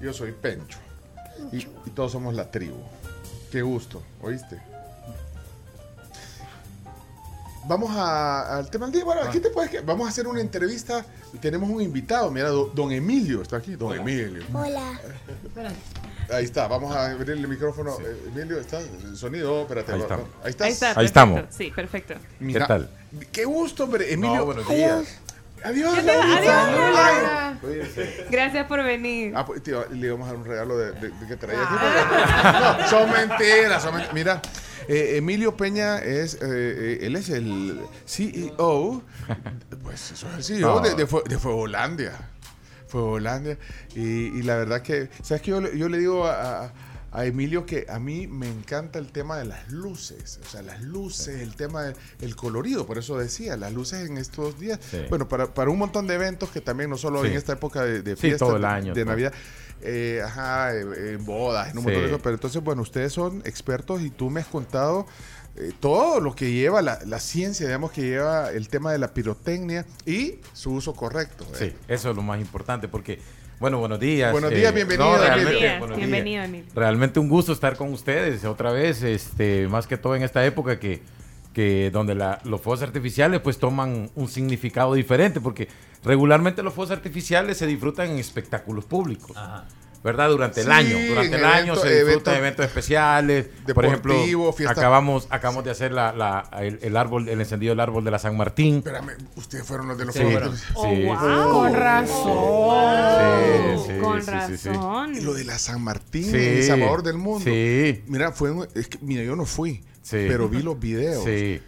yo 0.00 0.12
soy 0.14 0.32
Pencho. 0.32 0.78
Y, 1.52 1.58
y 1.58 1.90
todos 1.94 2.12
somos 2.12 2.32
la 2.34 2.50
tribu. 2.50 2.78
Qué 3.52 3.60
gusto, 3.62 4.02
¿oíste? 4.22 4.58
Vamos 7.66 7.90
a- 7.96 8.58
al 8.58 8.70
tema 8.70 8.86
del 8.86 8.94
día. 8.94 9.04
Bueno, 9.04 9.22
aquí 9.22 9.40
te 9.40 9.50
puedes 9.50 9.70
que- 9.70 9.80
Vamos 9.80 10.06
a 10.06 10.10
hacer 10.10 10.26
una 10.26 10.40
entrevista. 10.40 11.04
y 11.32 11.38
Tenemos 11.38 11.68
un 11.70 11.80
invitado. 11.80 12.30
Mira, 12.30 12.48
do- 12.48 12.70
don 12.74 12.92
Emilio 12.92 13.42
está 13.42 13.56
aquí. 13.56 13.74
Don 13.76 13.94
Emilio. 13.96 14.44
Hola. 14.52 14.92
Ahí 16.32 16.44
está. 16.44 16.68
Vamos 16.68 16.94
a 16.94 17.10
abrir 17.10 17.30
el 17.30 17.48
micrófono. 17.48 17.96
Eh, 18.00 18.28
Emilio, 18.34 18.58
¿está? 18.58 18.78
El 18.80 19.16
sonido. 19.16 19.62
Espérate. 19.62 19.92
Ahí 19.92 20.00
estamos. 20.00 20.26
Ahí 20.42 20.50
estás. 20.50 20.66
Ahí 20.66 20.72
está. 20.72 20.86
Ahí 20.88 20.94
perfecto. 20.94 21.06
estamos. 21.06 21.42
Sí, 21.50 21.72
perfecto. 21.74 22.14
Mira, 22.40 22.60
¿Qué 22.60 22.66
tal? 22.68 22.90
Qué 23.32 23.44
gusto, 23.44 23.84
hombre. 23.84 24.12
Emilio. 24.12 24.36
No, 24.36 24.44
buenos 24.46 24.68
días. 24.68 24.92
Adiós. 24.92 25.18
Adiós, 25.64 26.04
Laura. 26.04 27.58
Gracias 28.30 28.66
por 28.66 28.82
venir. 28.84 29.32
Ah, 29.34 29.46
pues, 29.46 29.62
tío, 29.62 29.84
le 29.90 30.06
íbamos 30.08 30.26
a 30.28 30.32
dar 30.32 30.36
un 30.40 30.44
regalo 30.46 30.76
de, 30.76 30.92
de- 30.92 31.08
de 31.10 31.26
que 31.26 31.36
traía 31.36 31.62
aquí. 31.62 31.74
No, 32.82 32.88
son 32.88 33.10
mentiras. 33.10 33.82
son 33.82 33.94
mentiras. 33.94 34.14
Mira, 34.14 34.42
eh, 34.88 35.16
Emilio 35.16 35.56
Peña 35.56 35.98
es, 35.98 36.34
eh, 36.34 36.38
eh, 36.42 36.98
él 37.02 37.16
es 37.16 37.28
el 37.30 37.80
CEO, 38.06 39.02
pues 39.82 40.12
eso 40.12 40.26
es 40.30 40.36
el 40.50 40.56
CEO 40.58 40.74
No. 40.76 40.80
de, 40.80 40.94
de, 40.94 41.06
Fue- 41.06 41.22
de 41.28 41.38
Fuegolandia. 41.38 42.12
Fuegolandia. 42.88 43.58
Y, 43.94 44.00
y 44.38 44.42
la 44.42 44.56
verdad 44.56 44.82
que, 44.82 45.08
¿sabes 45.22 45.42
qué? 45.42 45.50
Yo, 45.50 45.60
le- 45.60 45.76
yo 45.76 45.88
le 45.88 45.98
digo 45.98 46.26
a, 46.26 46.64
a- 46.66 46.72
a 47.16 47.24
Emilio 47.26 47.64
que 47.64 47.86
a 47.88 48.00
mí 48.00 48.26
me 48.26 48.48
encanta 48.48 48.98
el 48.98 49.12
tema 49.12 49.36
de 49.38 49.44
las 49.44 49.70
luces, 49.70 50.40
o 50.44 50.50
sea, 50.50 50.62
las 50.62 50.82
luces, 50.82 51.40
el 51.42 51.54
tema 51.54 51.82
del 51.84 51.94
el 52.20 52.34
colorido, 52.34 52.86
por 52.86 52.98
eso 52.98 53.16
decía, 53.16 53.56
las 53.56 53.72
luces 53.72 54.10
en 54.10 54.18
estos 54.18 54.58
días, 54.58 54.80
Sí. 54.90 54.98
bueno, 55.08 55.28
para, 55.28 55.54
para 55.54 55.70
un 55.70 55.78
montón 55.78 56.08
de 56.08 56.14
eventos 56.14 56.50
que 56.50 56.60
también 56.60 56.90
no 56.90 56.96
solo 56.96 57.22
Sí. 57.22 57.28
en 57.28 57.34
esta 57.34 57.52
época 57.52 57.84
de, 57.84 58.02
de 58.02 58.16
Sí, 58.16 58.22
fiestas, 58.22 58.40
todo 58.48 58.56
el 58.56 58.62
de- 58.62 58.68
año, 58.68 58.94
de 58.94 59.02
todo. 59.02 59.12
Navidad, 59.12 59.32
eh, 59.84 60.22
ajá, 60.24 60.74
eh, 60.74 61.14
en 61.18 61.24
bodas, 61.24 61.70
en 61.70 61.78
un 61.78 61.84
montón 61.84 62.02
de 62.02 62.06
Sí. 62.08 62.10
cosas, 62.12 62.22
pero 62.22 62.34
entonces, 62.34 62.62
bueno, 62.62 62.82
ustedes 62.82 63.12
son 63.12 63.42
expertos 63.44 64.02
y 64.02 64.10
tú 64.10 64.30
me 64.30 64.40
has 64.40 64.46
contado 64.46 65.06
eh, 65.56 65.70
todo 65.78 66.18
lo 66.20 66.34
que 66.34 66.50
lleva 66.50 66.82
la, 66.82 66.98
la 67.06 67.20
ciencia, 67.20 67.66
digamos, 67.66 67.92
que 67.92 68.00
lleva 68.02 68.50
el 68.50 68.68
tema 68.68 68.90
de 68.90 68.98
la 68.98 69.14
pirotecnia 69.14 69.86
y 70.04 70.36
su 70.52 70.72
uso 70.72 70.94
correcto. 70.94 71.44
¿eh? 71.52 71.56
Sí, 71.70 71.72
eso 71.86 72.10
es 72.10 72.16
lo 72.16 72.22
más 72.22 72.40
importante 72.40 72.88
porque, 72.88 73.20
bueno, 73.60 73.78
buenos 73.78 74.00
días. 74.00 74.32
Buenos 74.32 74.50
días, 74.50 74.74
bienvenido, 74.74 75.16
realmente, 75.16 75.44
Buenos 75.44 75.60
días, 75.60 75.78
buenos 75.78 75.96
bienvenido, 75.98 76.24
días. 76.42 76.48
Emilio. 76.48 76.66
Realmente 76.74 77.20
un 77.20 77.28
gusto 77.28 77.52
estar 77.52 77.76
con 77.76 77.92
ustedes 77.92 78.44
otra 78.44 78.72
vez, 78.72 79.02
este, 79.04 79.68
más 79.68 79.86
que 79.86 79.96
todo 79.96 80.16
en 80.16 80.24
esta 80.24 80.44
época 80.44 80.80
que, 80.80 81.02
que 81.52 81.90
donde 81.92 82.16
la- 82.16 82.40
los 82.42 82.60
fuegos 82.60 82.82
artificiales 82.82 83.40
pues 83.40 83.58
toman 83.58 84.10
un 84.16 84.26
significado 84.28 84.94
diferente, 84.94 85.40
porque 85.40 85.68
regularmente 86.04 86.62
los 86.62 86.74
fuegos 86.74 86.92
artificiales 86.92 87.56
se 87.58 87.66
disfrutan 87.66 88.10
en 88.10 88.18
espectáculos 88.18 88.84
públicos. 88.84 89.36
¿Verdad? 90.04 90.28
Durante 90.28 90.60
el 90.60 90.70
año. 90.70 90.98
Durante 91.08 91.36
el 91.36 91.44
año 91.46 91.72
evento- 91.72 91.80
se 91.80 91.88
disfrutan 91.88 92.34
eventos 92.34 92.36
eventos 92.36 92.66
especiales. 92.66 93.46
Por 93.74 93.86
ejemplo, 93.86 94.52
fiesta- 94.52 94.72
acabamos, 94.72 95.26
acabamos 95.30 95.64
de 95.64 95.70
hacer 95.70 95.92
la, 95.92 96.12
la- 96.12 96.46
el, 96.60 96.78
el 96.82 96.94
árbol, 96.98 97.26
el 97.30 97.40
encendido 97.40 97.70
del 97.72 97.80
árbol 97.80 98.04
de 98.04 98.10
la 98.10 98.18
San 98.18 98.36
Martín. 98.36 98.76
Espérame, 98.84 99.12
ustedes 99.36 99.66
fueron 99.66 99.88
los 99.88 99.96
de 99.96 100.04
los 100.04 100.14
Sí, 100.14 100.20
fuegos. 100.20 100.62
Oh, 100.74 100.94
wow. 100.94 101.52
Con 101.62 101.72
razón. 101.72 102.26
Sí, 103.86 103.92
sí, 103.94 103.98
Con 104.00 104.22
sí, 104.22 104.30
sí, 104.48 104.56
sí. 104.58 104.68
razón. 104.68 105.14
Y 105.16 105.20
lo 105.20 105.32
de 105.34 105.44
la 105.44 105.58
San 105.58 105.82
Martín, 105.82 106.30
Sí. 106.30 106.36
el 106.36 106.62
Salvador 106.64 107.02
del 107.02 107.16
Mundo. 107.16 107.44
Sí. 107.44 108.02
Mira, 108.06 108.32
fue 108.32 108.52
es 108.74 108.88
que, 108.88 108.98
mira, 109.00 109.22
yo 109.22 109.36
no 109.36 109.46
fui, 109.46 109.82
Sí. 110.02 110.24
pero 110.28 110.48
vi 110.50 110.62
los 110.62 110.78
videos. 110.78 111.24
Sí. 111.24 111.60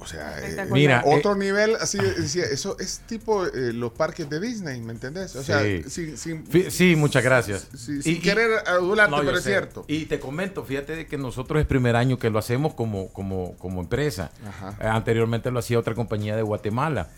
O 0.00 0.06
sea, 0.06 0.36
eh. 0.40 0.66
Mira, 0.70 1.02
otro 1.04 1.34
nivel, 1.36 1.76
así 1.80 1.98
decía, 1.98 2.44
eso 2.44 2.76
es 2.78 3.00
tipo 3.06 3.46
eh, 3.46 3.72
los 3.74 3.92
parques 3.92 4.28
de 4.30 4.40
Disney, 4.40 4.80
¿me 4.80 4.92
entendés? 4.92 5.36
O 5.36 5.42
sea, 5.42 5.60
Sí. 5.62 6.16
sin, 6.16 6.44
Sí, 6.70 6.96
muchas 6.96 7.22
gracias. 7.22 7.68
sin- 7.76 8.02
sin 8.02 8.20
querer 8.20 8.50
adularte, 8.66 9.10
No, 9.14 9.22
pero 9.22 9.36
es 9.36 9.44
sé. 9.44 9.50
cierto. 9.50 9.84
Y 9.88 10.06
te 10.06 10.18
comento, 10.18 10.64
fíjate 10.64 10.96
de 10.96 11.06
que 11.06 11.18
nosotros 11.18 11.60
es 11.60 11.66
primer 11.66 11.96
año 11.96 12.18
que 12.18 12.30
lo 12.30 12.38
hacemos 12.38 12.72
como, 12.74 13.08
como, 13.12 13.56
como 13.58 13.80
empresa. 13.80 14.30
Ajá. 14.48 14.76
Eh, 14.80 14.86
anteriormente 14.86 15.50
lo 15.50 15.58
hacía 15.58 15.78
otra 15.78 15.94
compañía 15.94 16.34
de 16.34 16.42
Guatemala. 16.42 17.08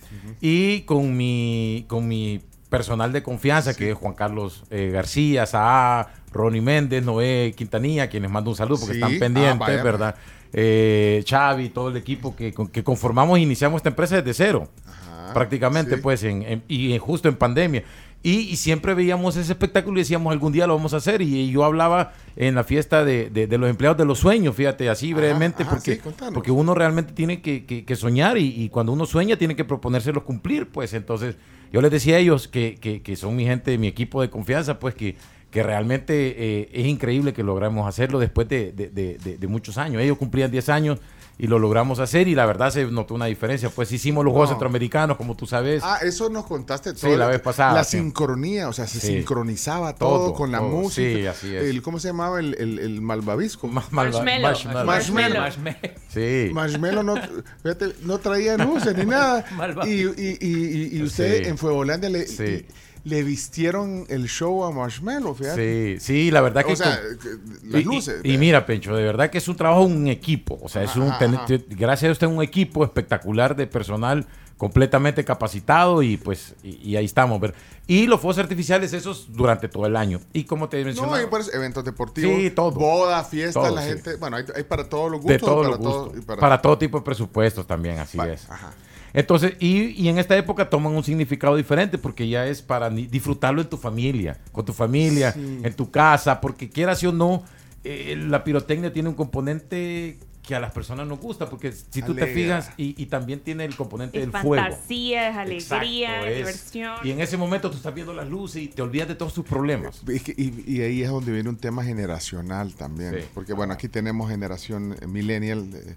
Y 0.41 0.81
con 0.83 1.17
mi, 1.17 1.85
con 1.89 2.09
mi 2.09 2.43
personal 2.69 3.13
de 3.13 3.23
confianza, 3.23 3.75
que 3.75 3.91
es 3.91 3.97
Juan 3.97 4.15
Carlos 4.15 4.65
eh, 4.71 4.91
García, 4.93 5.47
Saá, 5.47 6.15
Ronnie 6.33 6.63
Méndez, 6.63 7.05
Noé 7.05 7.53
Quintanilla, 7.57 8.09
quienes 8.09 8.31
mando 8.31 8.51
un 8.51 8.57
saludo 8.57 8.79
porque 8.81 8.95
Sí. 8.95 9.01
están 9.01 9.15
Ah, 9.15 9.19
pendientes, 9.21 9.59
vaya, 9.59 9.83
¿verdad? 9.83 10.15
Eh, 10.53 11.25
Xavi, 11.29 11.71
todo 11.71 11.89
el 11.89 11.97
equipo 11.97 12.37
que, 12.37 12.53
que 12.73 12.85
conformamos 12.85 13.39
e 13.39 13.43
iniciamos 13.43 13.79
esta 13.79 13.89
empresa 13.89 14.17
desde 14.21 14.35
cero 14.35 14.69
Ajá, 14.87 15.33
prácticamente, 15.33 15.97
sí. 15.97 16.01
pues, 16.03 16.23
en, 16.25 16.43
en- 16.43 16.63
y 16.69 16.93
en- 16.93 16.99
justo 16.99 17.29
en 17.29 17.37
pandemia. 17.37 17.85
Y, 18.25 18.41
y 18.51 18.57
siempre 18.57 18.95
veíamos 18.95 19.35
ese 19.37 19.51
espectáculo 19.51 19.99
y 19.99 20.03
decíamos, 20.03 20.31
algún 20.33 20.53
día 20.53 20.67
lo 20.69 20.77
vamos 20.77 20.95
a 20.95 20.99
hacer. 20.99 21.23
Y, 21.23 21.51
yo 21.51 21.65
hablaba 21.65 22.13
en 22.37 22.55
la 22.55 22.63
fiesta 22.65 23.05
de, 23.05 23.31
de- 23.31 23.47
de 23.49 23.59
los 23.59 23.69
empleados 23.69 23.99
de 23.99 24.05
los 24.05 24.19
sueños, 24.21 24.55
fíjate, 24.55 24.89
así 24.91 25.13
brevemente, 25.13 25.63
ajá, 25.65 25.73
porque, 25.73 25.95
sí, 25.97 26.01
porque 26.33 26.51
uno 26.53 26.75
realmente 26.75 27.13
tiene 27.15 27.41
que, 27.43 27.65
que- 27.65 27.85
que 27.85 27.97
soñar 27.97 28.37
y, 28.39 28.47
y 28.63 28.69
cuando 28.69 28.93
uno 28.93 29.07
sueña 29.07 29.37
tiene 29.37 29.57
que 29.57 29.65
proponérselo 29.65 30.25
cumplir, 30.25 30.69
pues. 30.69 30.93
Entonces, 30.95 31.35
yo 31.73 31.81
les 31.81 31.91
decía 31.91 32.17
a 32.17 32.19
ellos 32.19 32.47
que, 32.47 32.77
que- 32.81 33.03
que 33.03 33.17
son 33.17 33.35
mi 33.35 33.45
gente, 33.45 33.77
mi 33.79 33.87
equipo 33.89 34.21
de 34.23 34.31
confianza, 34.31 34.79
pues, 34.79 34.95
que, 34.95 35.17
que 35.53 35.63
realmente 35.63 36.15
eh, 36.63 36.71
es 36.73 36.87
increíble 36.87 37.33
que 37.33 37.45
logramos 37.45 37.87
hacerlo 37.87 38.19
después 38.19 38.49
de, 38.49 38.73
de- 38.73 38.89
de- 38.89 39.19
de- 39.23 39.37
de 39.39 39.47
muchos 39.47 39.79
años. 39.79 40.03
Ellos 40.03 40.17
cumplían 40.19 40.51
10 40.51 40.69
años 40.71 40.99
y 41.39 41.47
lo 41.47 41.59
logramos 41.59 41.99
hacer 41.99 42.27
y 42.29 42.35
la 42.35 42.47
verdad 42.47 42.71
se 42.71 42.87
notó 42.87 43.15
una 43.15 43.27
diferencia. 43.27 43.69
Pues 43.69 43.91
hicimos 43.93 44.25
los 44.25 44.33
Juegos 44.33 44.49
No. 44.51 44.55
Centroamericanos, 44.55 45.17
como 45.19 45.35
tú 45.37 45.47
sabes. 45.47 45.83
Ah, 45.85 45.99
eso 46.03 46.31
nos 46.31 46.47
contaste 46.47 46.95
Sí, 46.95 47.03
todo. 47.03 47.17
la 47.19 47.27
vez 47.27 47.41
pasada, 47.41 47.75
La 47.75 47.85
sí. 47.85 47.99
sincronía, 47.99 48.69
o 48.69 48.73
sea, 48.73 48.87
se 48.87 48.99
Sí. 49.01 49.09
sincronizaba 49.09 49.95
todo, 49.95 50.09
Todo, 50.29 50.35
con 50.35 50.53
la 50.53 50.59
todo. 50.59 50.69
música. 50.69 51.19
Sí, 51.19 51.27
así 51.27 51.55
es. 51.57 51.65
El, 51.65 51.83
¿Cómo 51.83 51.99
se 51.99 52.09
llamaba 52.09 52.41
el, 52.41 52.55
el, 52.59 52.79
el 52.79 53.01
malvavisco? 53.03 53.67
Ma- 53.69 53.83
malva- 53.91 54.23
Marshmallow. 54.23 54.43
marshmallow. 54.43 54.87
Marshmallow. 54.87 55.41
Marshmallow. 55.41 55.91
Sí. 56.09 56.51
Marshmallow 56.53 57.03
no, 57.03 57.15
fíjate, 57.63 57.87
no 58.05 58.19
traía 58.19 58.57
luces 58.57 58.97
ni 58.97 59.05
nada. 59.05 59.45
Y, 59.87 59.91
y, 59.91 60.39
y, 60.41 60.49
y, 60.95 60.97
y 60.99 61.03
usted 61.03 61.43
Sí. 61.43 61.49
en 61.49 61.59
Fuegolandia 61.59 62.09
le, 62.09 62.27
Sí. 62.27 62.43
y- 62.45 62.67
le 63.05 63.23
vistieron 63.25 64.05
el 64.09 64.29
show 64.29 64.65
a 64.65 64.71
Marshmallow, 64.71 65.35
fíjate. 65.35 65.99
Sí, 65.99 66.05
sí, 66.05 66.31
la 66.31 66.41
verdad 66.41 66.65
que... 66.65 66.73
O 66.75 66.77
sea, 66.77 67.01
con- 67.01 67.19
que 67.19 67.29
las 67.69 67.75
y, 67.75 67.83
y- 67.83 67.85
luces. 67.85 68.21
y 68.23 68.39
mira, 68.39 68.65
Pencho, 68.65 68.95
de 68.95 69.03
verdad 69.03 69.29
que 69.31 69.39
es 69.39 69.49
un 69.49 69.57
trabajo 69.57 69.85
en 69.87 70.07
equipo. 70.09 70.59
O 70.63 70.69
sea, 70.69 70.83
es 70.85 70.95
un, 70.95 71.09
Ajá, 71.11 71.27
gracias 71.71 72.09
a 72.11 72.13
usted 72.13 72.27
un 72.29 72.43
equipo 72.43 72.85
espectacular 72.85 73.57
de 73.57 73.67
personal 73.67 74.27
completamente 74.57 75.25
capacitado 75.25 76.05
y 76.05 76.17
pues 76.17 76.55
y, 76.63 76.91
y 76.91 76.95
ahí 76.97 77.05
estamos. 77.05 77.41
ver. 77.41 77.53
Y 77.89 78.07
los 78.07 78.21
fuegos 78.21 78.39
artificiales 78.39 78.93
esos 78.93 79.27
durante 79.33 79.69
todo 79.69 79.87
el 79.87 79.97
año. 79.97 80.21
Y 80.33 80.45
como 80.45 80.69
te 80.69 80.79
no, 80.79 80.85
mencionaba, 80.85 81.17
hay 81.17 81.27
pues, 81.27 81.53
eventos 81.53 81.85
deportivos, 81.85 82.41
Sí, 82.41 82.51
todo. 82.51 82.71
bodas, 82.71 83.29
fiestas, 83.29 83.55
Todo, 83.65 83.75
la 83.75 83.83
sí. 83.83 83.89
gente, 83.89 84.15
bueno, 84.17 84.37
hay, 84.37 84.45
hay 84.55 84.63
para 84.63 84.89
todos 84.89 85.11
los 85.11 85.21
gustos. 85.21 85.33
de 85.33 85.39
todos 85.41 85.67
para 85.67 85.69
los 85.71 85.81
todo- 85.81 86.05
gustos. 86.05 86.23
y 86.23 86.25
para, 86.25 86.41
para- 86.41 86.63
todo 86.63 86.79
tipo 86.79 86.99
de 86.99 87.05
presupuestos 87.05 87.67
también, 87.67 87.99
así 87.99 88.17
es. 88.21 88.49
ajá. 88.49 88.71
Entonces, 89.15 89.55
y, 89.61 89.89
y 90.03 90.09
en 90.09 90.19
esta 90.19 90.37
época 90.37 90.71
toman 90.71 90.93
un 90.95 91.05
significado 91.05 91.57
diferente 91.57 91.99
porque 91.99 92.29
ya 92.29 92.47
es 92.47 92.63
para 92.63 92.89
disfrutarlo 92.91 93.61
en 93.63 93.69
tu 93.69 93.77
familia, 93.77 94.39
con 94.53 94.65
tu 94.65 94.73
familia, 94.73 95.33
Sí. 95.33 95.61
en 95.63 95.75
tu 95.75 95.91
casa, 95.91 96.41
porque 96.41 96.69
quieras 96.71 97.03
o 97.05 97.13
no, 97.13 97.43
eh, 97.85 98.17
la 98.19 98.43
pirotecnia 98.45 98.93
tiene 98.93 99.09
un 99.09 99.15
componente 99.15 100.19
que 100.43 100.57
a 100.57 100.61
las 100.61 100.73
personas 100.73 101.07
nos 101.07 101.21
gusta, 101.21 101.49
porque 101.49 101.71
si 101.71 102.03
tú 102.03 102.15
te 102.15 102.27
fijas, 102.27 102.73
y, 102.77 103.01
y 103.01 103.07
también 103.07 103.39
tiene 103.41 103.65
el 103.65 103.77
componente 103.77 104.19
Es 104.19 104.25
del 104.25 104.33
fuego. 104.43 104.57
fantasía, 104.65 105.29
es 105.29 105.37
alegría, 105.37 106.09
Exacto, 106.17 106.27
es 106.27 106.37
diversión. 106.39 106.95
Y 107.05 107.11
en 107.13 107.21
ese 107.21 107.37
momento 107.37 107.71
tú 107.71 107.77
estás 107.77 107.95
viendo 107.95 108.13
las 108.13 108.29
luces 108.29 108.61
y 108.63 108.67
te 108.69 108.83
olvidas 108.83 109.07
de 109.07 109.15
todos 109.15 109.35
tus 109.35 109.45
problemas. 109.45 110.03
Y, 110.37 110.73
y 110.79 110.81
ahí 110.81 111.03
es 111.03 111.11
donde 111.11 111.31
viene 111.31 111.49
un 111.49 111.57
tema 111.59 111.85
generacional 111.85 112.75
también. 112.75 113.15
Sí. 113.21 113.27
Porque 113.35 113.53
bueno, 113.53 113.73
aquí 113.75 113.87
tenemos 113.89 114.29
generación 114.31 114.97
millennial, 115.07 115.69
eh, 115.75 115.95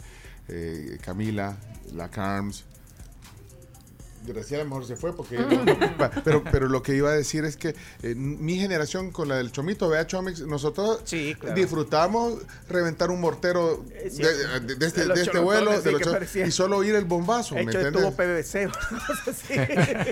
eh, 0.50 0.98
Camila, 1.02 1.58
la 1.96 2.10
Carms. 2.12 2.66
Graciela 4.26 4.64
mejor 4.64 4.86
se 4.86 4.96
fue 4.96 5.16
porque... 5.16 5.38
Pero, 6.24 6.44
pero 6.52 6.68
lo 6.68 6.82
que 6.84 6.96
iba 6.96 7.10
a 7.10 7.14
decir 7.14 7.46
es 7.46 7.58
que 7.58 7.76
eh, 8.04 8.16
mi 8.16 8.58
generación 8.58 9.12
con 9.12 9.28
la 9.30 9.38
del 9.38 9.52
Chomito, 9.52 9.88
vea 9.90 10.06
Chomix, 10.08 10.42
nosotros 10.42 11.02
disfrutamos 11.56 12.36
reventar 12.70 13.10
un 13.12 13.22
mortero 13.22 13.84
de, 13.88 14.10
de- 14.10 14.76
de 14.76 14.86
este, 14.86 15.06
De 15.06 15.14
este 15.14 15.32
cholotones, 15.32 15.44
vuelo 15.44 15.82
sí, 15.82 16.40
los 16.40 16.48
y 16.48 16.52
solo 16.52 16.78
oír 16.78 16.96
el 16.96 17.06
bombazo, 17.06 17.56
¿me 17.56 17.62
Hecho 17.64 17.80
de 17.80 17.88
entiendes? 17.88 18.14
PVC. 18.14 18.70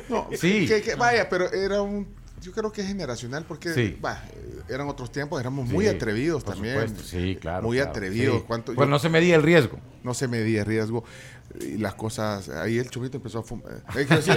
No, 0.10 0.28
Sí. 0.38 0.66
que- 0.68 0.82
que- 0.82 0.96
vaya, 0.96 1.30
pero 1.30 1.52
era 1.52 1.82
un. 1.82 2.08
Yo 2.42 2.52
creo 2.52 2.72
que 2.74 2.82
es 2.82 2.88
generacional 2.88 3.46
porque 3.48 3.74
Sí. 3.74 3.98
va, 4.04 4.22
eh, 4.34 4.62
eran 4.70 4.90
otros 4.90 5.12
tiempos, 5.14 5.40
éramos 5.40 5.66
muy 5.70 5.86
Sí, 5.86 5.92
atrevidos 5.92 6.44
por 6.44 6.56
también. 6.56 6.76
supuesto, 6.76 7.04
sí, 7.04 7.38
claro, 7.40 7.64
Muy 7.68 7.78
claro, 7.78 7.92
atrevidos. 7.92 8.38
sí. 8.40 8.44
¿Cuánto- 8.46 8.74
Pues 8.76 8.86
yo- 8.86 8.90
no 8.92 9.00
se 9.00 9.08
medía 9.10 9.36
el 9.38 9.44
riesgo. 9.44 9.80
No 10.04 10.14
se 10.14 10.28
medía 10.28 10.60
el 10.62 10.66
riesgo. 10.66 11.06
Y 11.60 11.78
las 11.78 11.94
cosas. 11.96 12.50
Ahí 12.50 12.78
el 12.78 12.90
chumito 12.90 13.18
empezó 13.18 13.40
a 13.40 13.44
fumar. 13.44 13.84
Eh, 13.96 14.06
decir, 14.06 14.36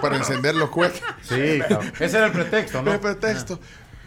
para 0.00 0.16
encender 0.16 0.54
los 0.54 0.70
cohetes. 0.70 1.02
Sí, 1.22 1.60
claro. 1.66 1.80
Ese 1.98 2.16
era 2.16 2.26
el 2.26 2.32
pretexto, 2.32 2.82
¿no? 2.82 2.92
El 2.92 3.00
pretexto. 3.00 3.58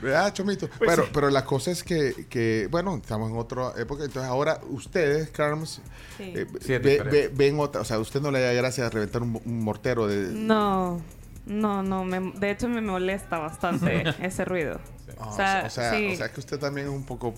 ¿Verdad, 0.01 0.31
Chomito? 0.34 0.69
Pues 0.69 0.89
pero, 0.89 1.03
sí. 1.03 1.10
pero 1.14 1.30
la 1.30 1.43
cosa 1.43 1.72
es 1.72 1.84
que, 1.84 2.26
que, 2.30 2.69
bueno, 2.72 2.95
estamos 2.95 3.30
en 3.31 3.38
otra 3.38 3.73
época. 3.77 4.06
Entonces 4.06 4.30
ahora 4.31 4.61
ustedes, 4.69 5.30
Carms, 5.30 5.81
Sí. 6.15 6.23
eh, 6.35 6.47
Sí, 6.61 6.73
es 6.73 6.81
ve- 6.81 6.91
diferente. 6.91 7.10
ve- 7.10 7.31
ven 7.35 7.60
otra. 7.60 7.81
O 7.81 7.84
sea, 7.84 7.97
a 7.97 7.99
usted 7.99 8.22
no 8.22 8.31
le 8.31 8.39
da 8.39 8.53
gracia 8.53 8.85
a 8.85 8.89
reventar 8.89 9.22
un, 9.23 9.41
un 9.43 9.60
mortero 9.61 10.07
de. 10.07 10.27
No, 10.31 11.01
no, 11.45 11.84
no. 11.84 12.06
me- 12.06 12.31
de 12.39 12.51
hecho, 12.51 12.69
me 12.69 12.80
molesta 12.80 13.39
bastante 13.39 14.03
ese 14.26 14.45
ruido. 14.45 14.80
Ah, 15.19 15.27
o 15.27 15.35
sea, 15.35 15.64
o 15.65 15.69
sea, 15.69 15.93
sí. 15.93 16.14
o 16.14 16.15
sea 16.18 16.31
que 16.31 16.39
usted 16.39 16.60
también 16.60 16.88
es 16.88 16.93
un 16.93 17.03
poco 17.03 17.34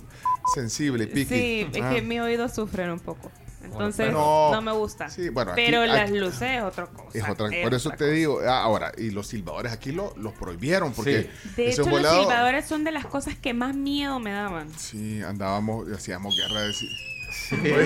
sensible 0.53 1.05
y 1.05 1.07
piqui. 1.07 1.33
Sí, 1.35 1.67
es 1.73 1.81
Ah. 1.81 1.89
que 1.95 2.03
mis 2.03 2.19
oídos 2.19 2.53
sufren 2.53 2.91
un 2.91 2.99
poco. 2.99 3.31
Entonces, 3.63 4.11
no. 4.11 4.51
no, 4.51 4.61
me 4.61 4.71
gusta. 4.71 5.09
Sí, 5.09 5.29
bueno, 5.29 5.51
aquí- 5.51 5.61
Pero 5.65 5.85
las 5.85 6.09
aquí- 6.09 6.19
luces 6.19 6.41
es 6.57 6.63
otra 6.63 6.85
cosa. 6.87 7.17
Es 7.17 7.27
otra, 7.29 7.47
es 7.55 7.63
por 7.63 7.73
eso 7.73 7.89
otra 7.89 7.97
te 7.99 8.11
digo, 8.11 8.39
ah, 8.47 8.61
ahora, 8.63 8.91
y 8.97 9.11
los 9.11 9.27
silbadores 9.27 9.71
aquí 9.71 9.91
lo, 9.91 10.13
los 10.17 10.33
prohibieron 10.33 10.91
porque 10.93 11.29
De 11.55 11.69
ese 11.69 11.81
hecho, 11.81 11.89
los 11.89 12.01
silbadores 12.19 12.65
son 12.65 12.83
de 12.83 12.91
las 12.91 13.05
cosas 13.05 13.35
que 13.37 13.53
más 13.53 13.75
miedo 13.75 14.19
me 14.19 14.31
daban. 14.31 14.69
Sí, 14.77 15.21
andábamos, 15.21 15.87
hacíamos 15.91 16.35
guerra 16.35 16.61
de 16.61 16.73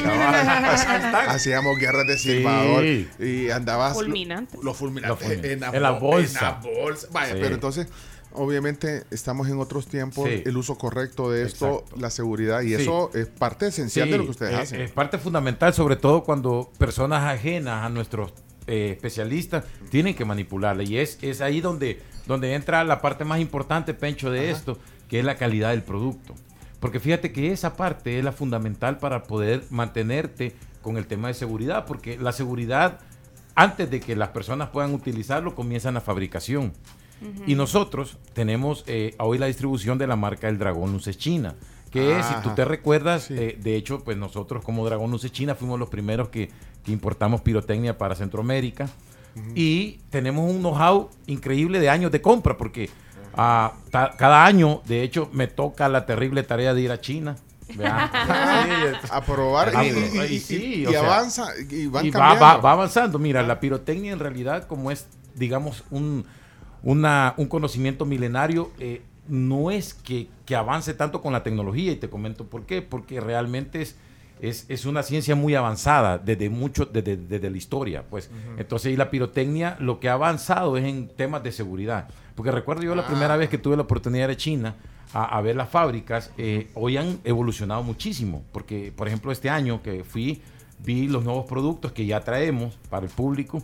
cabal. 0.04 1.30
hacíamos 1.30 1.78
guerra 1.78 2.04
de 2.04 2.18
Sí. 2.18 2.30
silbador 2.38 2.84
y 3.20 3.50
andabas 3.52 3.94
Fulminantes. 3.94 4.60
Los 4.64 4.78
fulminantes 4.78 5.28
Los 5.28 5.38
fulmin- 5.38 5.46
en, 5.46 5.60
la 5.60 5.68
en 5.70 5.82
la 5.84 5.92
bolsa. 5.92 6.60
En 6.64 6.72
la 6.74 6.82
bolsa. 6.82 7.08
Vaya, 7.12 7.34
Sí. 7.34 7.40
pero 7.42 7.56
entonces 7.56 7.88
obviamente 8.36 9.04
estamos 9.12 9.48
en 9.48 9.60
otros 9.60 9.88
tiempos, 9.88 10.28
Sí. 10.30 10.44
el 10.46 10.58
uso 10.58 10.78
correcto 10.78 11.32
de 11.32 11.44
esto, 11.44 11.86
la 11.98 12.10
seguridad 12.10 12.62
y 12.62 12.70
Sí. 12.76 12.82
eso 12.84 13.12
es 13.14 13.28
parte 13.28 13.68
esencial 13.68 14.06
Sí, 14.08 14.12
de 14.12 14.18
lo 14.18 14.24
que 14.26 14.32
ustedes 14.32 14.54
hacen. 14.56 14.82
Es 14.82 14.92
parte 14.92 15.18
fundamental, 15.18 15.74
sobre 15.74 15.96
todo 15.96 16.24
cuando 16.24 16.72
personas 16.78 17.24
ajenas 17.24 17.84
a 17.86 17.90
nuestros 17.90 18.34
eh, 18.68 18.92
especialistas 18.96 19.64
tienen 19.92 20.16
que 20.16 20.26
manipularla. 20.26 20.82
Y 20.84 20.98
es, 20.98 21.20
es 21.22 21.40
ahí 21.42 21.62
donde, 21.62 22.02
donde 22.26 22.56
entra 22.56 22.84
la 22.84 23.00
parte 23.00 23.24
más 23.24 23.40
importante, 23.40 23.94
Pencho, 23.94 24.32
de 24.32 24.50
esto, 24.50 24.80
que 25.08 25.20
es 25.20 25.26
la 25.26 25.36
calidad 25.36 25.70
del 25.70 25.84
producto. 25.84 26.34
Porque 26.80 27.00
fíjate 27.00 27.32
que 27.32 27.52
esa 27.52 27.76
parte 27.76 28.18
es 28.18 28.26
la 28.26 28.32
fundamental 28.32 28.98
para 28.98 29.24
poder 29.24 29.64
mantenerte 29.70 30.56
con 30.82 30.98
el 30.98 31.06
tema 31.06 31.28
de 31.28 31.36
seguridad, 31.36 31.86
porque 31.86 32.18
la 32.18 32.32
seguridad, 32.32 33.00
antes 33.54 33.90
de 33.90 34.00
que 34.00 34.16
las 34.16 34.30
personas 34.30 34.70
puedan 34.70 34.94
utilizarlo, 34.96 35.54
comienza 35.56 35.90
en 35.90 35.94
la 35.96 36.02
fabricación. 36.02 36.74
Y 37.48 37.56
nosotros 37.56 38.18
tenemos 38.34 38.84
eh, 38.88 39.16
hoy 39.20 39.38
la 39.38 39.46
distribución 39.48 39.98
de 39.98 40.06
la 40.08 40.16
marca 40.16 40.48
El 40.50 40.58
Dragón 40.60 40.92
Luces 40.94 41.18
China, 41.18 41.56
que 41.92 42.22
si 42.24 42.34
tú 42.44 42.50
te 42.56 42.66
recuerdas, 42.66 43.32
eh, 43.32 43.58
de 43.62 43.76
hecho, 43.76 44.04
pues 44.04 44.18
nosotros 44.18 44.64
como 44.64 44.86
Dragón 44.86 45.12
Luces 45.12 45.32
China 45.32 45.56
fuimos 45.56 45.80
los 45.80 45.90
primeros 45.90 46.30
que, 46.30 46.50
que 46.84 46.92
importamos 46.92 47.42
pirotecnia 47.42 47.98
para 47.98 48.16
Centroamérica. 48.16 48.90
Y 49.54 50.00
tenemos 50.12 50.50
un 50.50 50.60
know-how 50.60 51.10
increíble 51.28 51.80
de 51.80 51.90
años 51.90 52.10
de 52.12 52.22
compra, 52.22 52.58
porque 52.58 52.90
ah, 53.34 53.74
cada 53.92 54.46
año, 54.46 54.82
de 54.86 55.04
hecho, 55.04 55.30
me 55.34 55.48
toca 55.48 55.90
la 55.90 56.06
terrible 56.06 56.44
tarea 56.44 56.74
de 56.74 56.82
ir 56.82 56.92
a 56.92 57.02
China. 57.02 57.36
a 57.84 59.22
probar 59.26 59.72
Ah, 59.76 59.84
y, 59.86 59.90
y- 59.90 59.92
y 60.32 60.36
y- 60.36 60.40
sí, 60.40 60.86
sea, 60.86 61.00
avanza 61.00 61.48
y 61.70 61.88
van 61.88 62.10
va, 62.12 62.34
va- 62.36 62.58
va 62.58 62.72
avanzando. 62.74 63.20
Mira, 63.20 63.42
la 63.44 63.60
pirotecnia 63.60 64.14
en 64.14 64.20
realidad, 64.20 64.68
como 64.68 64.92
es, 64.92 65.08
digamos, 65.36 65.84
un, 65.92 66.26
una- 66.86 67.34
un 67.38 67.48
conocimiento 67.48 68.06
milenario, 68.06 68.72
eh, 68.80 69.02
no 69.28 69.72
es 69.72 69.94
que, 69.94 70.28
que 70.46 70.56
avance 70.56 70.94
tanto 70.94 71.22
con 71.22 71.34
la 71.34 71.44
tecnología, 71.44 71.92
y 71.92 71.96
te 71.98 72.10
comento 72.10 72.46
por 72.46 72.66
qué, 72.66 72.82
porque 72.82 73.20
realmente 73.20 73.82
es, 73.82 73.98
es, 74.40 74.66
es 74.70 74.86
una 74.86 75.02
ciencia 75.02 75.36
muy 75.36 75.56
avanzada 75.56 76.18
desde 76.20 76.50
mucho, 76.50 76.86
desde, 76.86 77.18
desde 77.18 77.50
la 77.50 77.58
historia, 77.58 78.04
pues. 78.10 78.30
Entonces, 78.58 78.94
y 78.94 78.98
la 78.98 79.10
pirotecnia 79.10 79.78
lo 79.80 80.00
que 80.00 80.10
ha 80.10 80.14
avanzado 80.14 80.78
es 80.78 80.86
en 80.86 81.08
temas 81.08 81.42
de 81.44 81.52
seguridad. 81.52 82.08
Porque 82.36 82.52
recuerdo 82.52 82.84
yo 82.84 82.94
la 82.96 83.02
Ah. 83.04 83.08
primera 83.08 83.36
vez 83.38 83.50
que 83.50 83.58
tuve 83.58 83.76
la 83.78 83.84
oportunidad 83.84 84.28
de 84.28 84.36
China 84.38 84.76
a, 85.14 85.38
a 85.38 85.42
ver 85.42 85.56
las 85.56 85.70
fábricas, 85.70 86.32
eh, 86.38 86.68
hoy 86.76 86.98
han 86.98 87.18
evolucionado 87.24 87.82
muchísimo. 87.82 88.44
Porque, 88.52 88.92
por 88.96 89.08
ejemplo, 89.08 89.32
este 89.32 89.50
año 89.50 89.82
que 89.82 90.04
fui, 90.04 90.42
vi 90.80 91.08
los 91.08 91.24
nuevos 91.24 91.46
productos 91.46 91.94
que 91.94 92.06
ya 92.06 92.20
traemos 92.20 92.78
para 92.90 93.06
el 93.06 93.12
público 93.12 93.64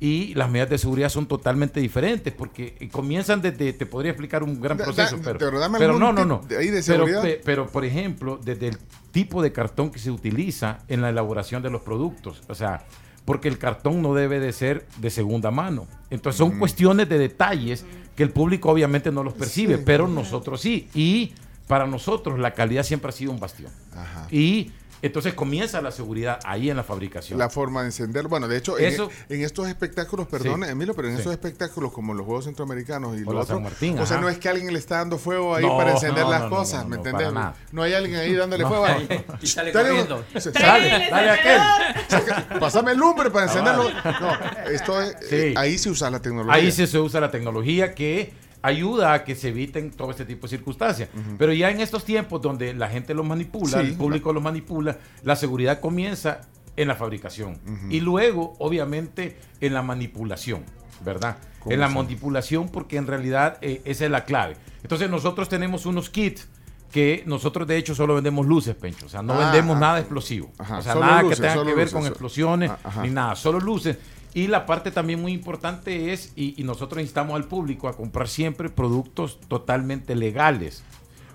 y 0.00 0.34
las 0.34 0.48
medidas 0.48 0.70
de 0.70 0.78
seguridad 0.78 1.08
son 1.08 1.26
totalmente 1.26 1.80
diferentes 1.80 2.32
porque 2.32 2.76
eh, 2.78 2.88
comienzan 2.88 3.42
desde, 3.42 3.72
te 3.72 3.84
podría 3.86 4.12
explicar 4.12 4.42
un 4.44 4.60
gran 4.60 4.78
Da- 4.78 4.84
proceso, 4.84 5.16
da- 5.16 5.22
pero, 5.24 5.38
pero 5.38 5.50
pero 5.72 5.84
algún 5.94 6.00
no, 6.00 6.12
no, 6.12 6.24
no. 6.24 6.40
de 6.46 6.56
ahí 6.56 6.66
de 6.66 6.82
Pero, 6.86 7.06
seguridad. 7.06 7.24
pero, 7.44 7.66
por 7.66 7.84
ejemplo, 7.84 8.38
desde 8.42 8.68
el 8.68 8.78
tipo 9.10 9.42
de 9.42 9.50
cartón 9.52 9.90
que 9.90 9.98
se 9.98 10.10
utiliza 10.12 10.78
en 10.88 11.02
la 11.02 11.08
elaboración 11.08 11.62
de 11.62 11.70
los 11.70 11.82
productos, 11.82 12.42
o 12.48 12.54
sea, 12.54 12.84
porque 13.24 13.48
el 13.48 13.58
cartón 13.58 14.00
no 14.00 14.14
debe 14.14 14.38
de 14.40 14.52
ser 14.52 14.86
de 14.98 15.10
segunda 15.10 15.50
mano. 15.50 15.86
Entonces 16.10 16.38
son 16.38 16.56
Mm. 16.56 16.58
cuestiones 16.60 17.08
de 17.08 17.18
detalles 17.18 17.84
que 18.16 18.22
el 18.22 18.30
público 18.30 18.70
obviamente 18.70 19.10
no 19.12 19.22
los 19.24 19.34
percibe, 19.34 19.76
Sí. 19.76 19.82
pero 19.84 20.06
nosotros 20.08 20.60
sí. 20.60 20.88
Y 20.94 21.32
para 21.66 21.86
nosotros 21.86 22.38
la 22.38 22.54
calidad 22.54 22.84
siempre 22.84 23.10
ha 23.10 23.12
sido 23.12 23.32
un 23.32 23.40
bastión. 23.40 23.70
Ajá. 23.94 24.26
Y 24.30 24.70
entonces 25.02 25.34
comienza 25.34 25.80
la 25.80 25.90
seguridad 25.90 26.38
ahí 26.44 26.70
en 26.70 26.76
la 26.76 26.84
fabricación. 26.84 27.38
La 27.38 27.48
forma 27.50 27.80
de 27.82 27.86
encender. 27.88 28.28
Bueno, 28.28 28.48
de 28.48 28.56
hecho, 28.56 28.78
Eso- 28.78 29.10
en, 29.28 29.36
en 29.38 29.44
estos 29.44 29.68
espectáculos, 29.68 30.26
perdón, 30.28 30.62
Sí. 30.64 30.70
Emilio, 30.70 30.94
pero 30.94 31.08
en 31.08 31.14
Sí. 31.14 31.18
estos 31.20 31.32
espectáculos 31.32 31.92
como 31.92 32.14
los 32.14 32.24
Juegos 32.26 32.44
Centroamericanos 32.46 33.18
y 33.18 33.22
O 33.22 33.26
lo 33.26 33.32
la 33.34 33.40
otro, 33.42 33.54
San 33.56 33.62
Martín, 33.62 33.98
o 33.98 34.06
sea, 34.06 34.16
ajá. 34.16 34.22
no 34.24 34.28
es 34.28 34.38
que 34.38 34.48
alguien 34.48 34.72
le 34.72 34.78
está 34.78 34.96
dando 34.98 35.18
fuego 35.18 35.54
ahí 35.54 35.64
No, 35.64 35.76
para 35.76 35.92
encender 35.92 36.24
no, 36.24 36.30
las 36.30 36.42
no, 36.42 36.50
cosas, 36.50 36.82
no, 36.84 36.88
¿me 36.90 36.96
no, 36.96 37.02
entendés? 37.02 37.28
para 37.28 37.40
nada. 37.40 37.54
No 37.72 37.82
hay 37.82 37.94
alguien 37.94 38.16
ahí 38.18 38.34
dándole 38.34 38.62
No. 38.64 38.68
fuego. 38.70 38.86
Y 39.42 39.46
sale 39.46 39.72
corriendo. 39.72 40.24
Dale, 40.34 40.40
sale, 40.52 41.08
dale 41.10 41.30
a 41.30 41.32
aquel. 41.34 42.58
Pásame 42.60 42.92
el 42.92 42.98
lumbre 42.98 43.30
para 43.30 43.46
encenderlo. 43.46 43.84
No, 44.20 44.70
esto 44.70 45.00
es, 45.02 45.16
Sí. 45.28 45.36
eh, 45.36 45.54
ahí 45.56 45.78
se 45.78 45.90
usa 45.90 46.10
la 46.10 46.20
tecnología. 46.20 46.54
Ahí 46.54 46.72
sí 46.72 46.86
se 46.86 46.98
usa 46.98 47.20
la 47.20 47.30
tecnología 47.30 47.94
que 47.94 48.32
ayuda 48.62 49.12
a 49.14 49.24
que 49.24 49.34
se 49.34 49.48
eviten 49.48 49.90
todo 49.90 50.10
este 50.10 50.24
tipo 50.24 50.42
de 50.46 50.50
circunstancias. 50.56 51.08
Pero 51.38 51.52
ya 51.52 51.70
en 51.70 51.80
estos 51.80 52.04
tiempos 52.04 52.42
donde 52.42 52.74
la 52.74 52.88
gente 52.88 53.14
los 53.14 53.24
manipula, 53.26 53.80
Sí. 53.80 53.86
el 53.88 53.94
público 53.94 54.32
los 54.32 54.42
manipula, 54.42 54.98
la 55.22 55.36
seguridad 55.36 55.80
comienza 55.80 56.40
en 56.76 56.88
la 56.88 56.94
fabricación 56.94 57.58
y 57.90 58.00
luego, 58.00 58.54
obviamente, 58.58 59.36
en 59.60 59.74
la 59.74 59.82
manipulación, 59.82 60.64
¿verdad? 61.04 61.36
¿Cómo 61.60 61.72
En 61.74 61.80
la 61.80 61.88
manipulación 61.88 62.68
porque 62.68 62.96
en 62.96 63.06
realidad 63.08 63.58
eh, 63.62 63.82
esa 63.84 64.04
es 64.04 64.10
la 64.10 64.24
clave. 64.24 64.56
Entonces 64.82 65.10
nosotros 65.10 65.48
tenemos 65.48 65.86
unos 65.86 66.08
kits 66.08 66.48
que 66.92 67.22
nosotros 67.26 67.66
de 67.68 67.76
hecho 67.76 67.94
solo 67.94 68.14
vendemos 68.14 68.46
luces, 68.46 68.74
Pencho. 68.74 69.06
O 69.06 69.08
sea, 69.08 69.22
no 69.22 69.34
Ah, 69.34 69.38
vendemos 69.50 69.76
ah. 69.76 69.80
nada 69.80 69.98
explosivo. 69.98 70.50
Ajá, 70.56 70.78
O 70.78 70.82
sea, 70.82 70.94
nada 70.94 71.22
luces, 71.22 71.38
que 71.40 71.46
tenga 71.48 71.56
que 71.64 71.74
ver 71.74 71.76
luces, 71.84 71.92
con 71.92 72.06
explosiones 72.06 72.70
Ah, 72.70 72.78
ajá. 72.84 73.02
ni 73.02 73.10
nada, 73.10 73.34
solo 73.36 73.60
luces. 73.60 73.98
Y 74.34 74.46
la 74.46 74.66
parte 74.66 74.90
también 74.90 75.20
muy 75.20 75.32
importante 75.32 76.12
es, 76.12 76.32
y, 76.36 76.60
y 76.60 76.64
nosotros 76.64 77.02
instamos 77.02 77.36
al 77.36 77.44
público 77.44 77.88
a 77.88 77.96
comprar 77.96 78.28
siempre 78.28 78.68
productos 78.68 79.40
totalmente 79.48 80.14
legales. 80.14 80.82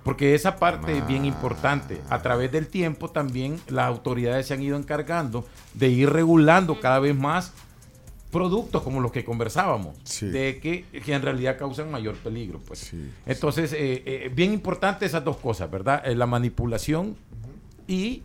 Porque 0.04 0.36
esa 0.36 0.58
parte 0.58 0.98
es 0.98 1.08
bien 1.08 1.24
importante. 1.26 2.02
A 2.10 2.22
través 2.22 2.52
del 2.52 2.68
tiempo 2.68 3.10
también 3.10 3.60
las 3.70 3.88
autoridades 3.88 4.48
se 4.48 4.54
han 4.54 4.62
ido 4.62 4.78
encargando 4.78 5.46
de 5.74 5.90
ir 5.90 6.10
regulando 6.10 6.80
cada 6.80 7.00
vez 7.00 7.16
más 7.16 7.54
productos 8.30 8.82
como 8.82 9.00
los 9.00 9.12
que 9.12 9.24
conversábamos, 9.24 9.96
de 10.20 10.60
que, 10.60 10.86
que 11.02 11.14
en 11.14 11.22
realidad 11.22 11.58
causan 11.58 11.92
mayor 11.92 12.16
peligro. 12.16 12.60
Pues. 12.60 12.92
Entonces, 13.28 13.72
eh, 13.74 14.04
eh, 14.06 14.32
bien 14.36 14.52
importante 14.52 15.06
esas 15.06 15.24
dos 15.24 15.38
cosas, 15.38 15.70
¿verdad? 15.70 16.02
Eh, 16.04 16.16
la 16.16 16.26
manipulación 16.26 17.16
y 17.88 18.24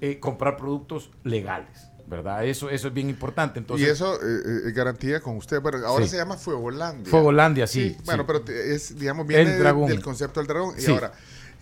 eh, 0.00 0.18
comprar 0.18 0.56
productos 0.56 1.10
legales, 1.22 1.88
¿verdad? 2.06 2.44
Eso, 2.46 2.68
eso 2.70 2.88
es 2.88 2.94
bien 2.94 3.08
importante. 3.08 3.58
Entonces, 3.58 3.86
y 3.88 3.90
eso 3.90 4.14
eh, 4.16 4.68
eh, 4.68 4.72
garantía 4.72 5.20
con 5.20 5.36
usted. 5.36 5.60
Bueno, 5.60 5.78
ahora 5.86 6.04
Sí. 6.04 6.10
se 6.12 6.16
llama 6.18 6.36
Fuegolandia. 6.36 7.10
Fuegolandia, 7.10 7.66
sí, 7.66 7.96
Bueno, 8.04 8.22
sí. 8.22 8.26
pero 8.26 8.40
te- 8.42 8.74
es, 8.74 8.98
digamos, 8.98 9.26
viene 9.26 9.42
El 9.44 9.48
de- 9.50 9.58
dragón. 9.58 9.88
del 9.88 10.02
concepto 10.02 10.40
del 10.40 10.46
dragón. 10.46 10.74
Y 10.78 10.90
ahora, 10.90 11.12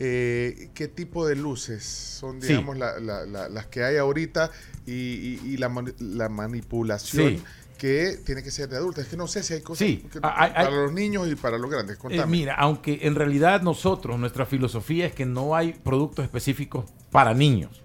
eh, 0.01 0.71
¿qué 0.75 0.89
tipo 0.89 1.27
de 1.27 1.37
luces 1.37 1.85
son, 1.85 2.41
digamos, 2.41 2.77
la- 2.77 2.99
la- 2.99 3.25
la- 3.27 3.49
las 3.49 3.67
que 3.67 3.85
hay 3.85 3.97
ahorita 3.99 4.51
y, 4.87 4.93
y- 4.93 5.41
y 5.45 5.57
la, 5.59 5.69
mani- 5.69 5.95
la 5.99 6.29
manipulación? 6.29 7.43
Que 7.79 8.17
tiene 8.25 8.45
que 8.45 8.53
ser 8.53 8.69
de 8.69 8.77
adultos. 8.77 9.03
Es 9.05 9.11
que 9.11 9.17
no 9.17 9.27
sé 9.27 9.43
si 9.43 9.55
hay 9.55 9.61
cosas 9.61 9.79
Sí. 9.89 10.07
que- 10.13 10.21
hay- 10.23 10.53
para 10.53 10.69
hay- 10.69 10.73
los 10.73 10.93
niños 10.93 11.27
y 11.29 11.35
para 11.35 11.59
los 11.59 11.69
grandes. 11.69 11.99
Eh, 12.11 12.25
mira, 12.29 12.55
aunque 12.55 13.01
en 13.03 13.17
realidad 13.17 13.61
nosotros, 13.63 14.21
nuestra 14.21 14.47
filosofía 14.47 15.07
es 15.07 15.15
que 15.15 15.27
no 15.27 15.57
hay 15.57 15.73
productos 15.73 16.25
específicos 16.25 16.85
para 17.11 17.35
niños. 17.35 17.82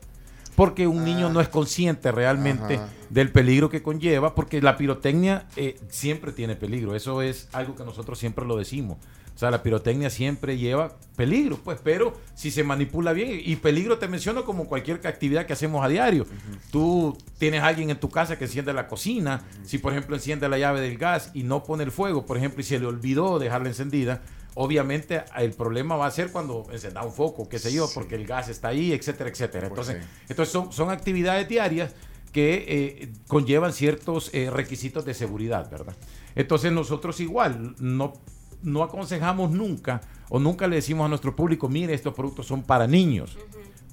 Porque 0.58 0.88
un 0.88 1.06
niño 1.06 1.30
no 1.30 1.40
es 1.40 1.50
consciente 1.50 2.12
realmente 2.12 2.78
Ajá. 2.78 2.90
del 3.12 3.32
peligro 3.32 3.70
que 3.70 3.84
conlleva, 3.84 4.34
porque 4.34 4.60
la 4.60 4.76
pirotecnia 4.76 5.46
eh, 5.56 5.80
siempre 5.90 6.32
tiene 6.32 6.56
peligro. 6.56 6.96
Eso 6.96 7.22
es 7.22 7.48
algo 7.54 7.76
que 7.76 7.84
nosotros 7.84 8.18
siempre 8.18 8.44
lo 8.44 8.58
decimos. 8.58 8.98
O 9.36 9.38
sea, 9.38 9.52
la 9.52 9.62
pirotecnia 9.62 10.10
siempre 10.10 10.58
lleva 10.58 10.98
peligro, 11.16 11.60
pues, 11.64 11.80
pero 11.84 12.18
si 12.34 12.50
se 12.50 12.64
manipula 12.64 13.14
bien, 13.14 13.40
y 13.46 13.58
peligro 13.58 14.00
te 14.00 14.08
menciono 14.08 14.46
como 14.46 14.66
cualquier 14.66 15.00
actividad 15.06 15.46
que 15.46 15.54
hacemos 15.54 15.86
a 15.86 15.90
diario. 15.90 16.26
Tú 16.72 17.16
tienes 17.38 17.62
a 17.62 17.68
alguien 17.68 17.92
en 17.92 18.00
tu 18.00 18.10
casa 18.10 18.40
que 18.40 18.46
enciende 18.46 18.74
la 18.74 18.88
cocina, 18.88 19.44
si 19.64 19.78
por 19.78 19.92
ejemplo 19.92 20.16
enciende 20.16 20.50
la 20.50 20.58
llave 20.58 20.82
del 20.82 20.98
gas 20.98 21.30
y 21.36 21.44
no 21.44 21.64
pone 21.64 21.84
el 21.84 21.92
fuego, 21.92 22.26
por 22.26 22.36
ejemplo, 22.36 22.62
y 22.62 22.64
se 22.64 22.80
le 22.80 22.88
olvidó 22.88 23.38
dejarla 23.38 23.68
encendida, 23.68 24.24
obviamente 24.60 25.24
el 25.38 25.54
problema 25.54 25.96
va 25.96 26.08
a 26.08 26.12
ser 26.12 26.32
cuando 26.32 26.66
encenda 26.72 27.04
un 27.04 27.14
foco, 27.14 27.48
qué 27.48 27.60
sé 27.60 27.72
yo, 27.72 27.88
porque 27.94 28.16
el 28.16 28.26
gas 28.26 28.50
está 28.50 28.70
ahí, 28.70 28.92
etcétera, 28.92 29.30
etcétera. 29.30 29.70
Pues 29.70 29.90
Entonces, 29.90 30.04
sí. 30.04 30.26
entonces 30.30 30.52
son, 30.52 30.74
son 30.74 30.90
actividades 30.90 31.48
diarias 31.48 31.94
que 32.32 32.66
eh, 32.68 33.10
conllevan 33.28 33.72
ciertos 33.72 34.32
eh, 34.34 34.50
requisitos 34.50 35.06
de 35.06 35.14
seguridad, 35.14 35.70
¿verdad? 35.70 35.96
Entonces 36.36 36.72
nosotros 36.72 37.20
igual 37.20 37.76
no, 37.80 38.14
no 38.64 38.84
aconsejamos 38.84 39.52
nunca 39.52 40.02
o 40.30 40.40
nunca 40.40 40.68
le 40.68 40.78
decimos 40.78 41.06
a 41.06 41.10
nuestro 41.10 41.36
público, 41.36 41.70
mire, 41.70 41.94
estos 41.94 42.16
productos 42.16 42.48
son 42.48 42.64
para 42.64 42.88
niños. 42.88 43.38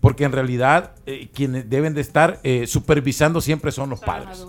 Porque 0.01 0.25
en 0.25 0.33
realidad 0.33 0.95
eh, 1.07 1.29
quienes 1.33 1.69
deben 1.69 1.95
de 1.95 2.01
estar 2.01 2.41
eh, 2.43 2.67
supervisando 2.67 3.41
siempre 3.41 3.71
son 3.71 3.91
los 3.91 4.01
padres. 4.01 4.47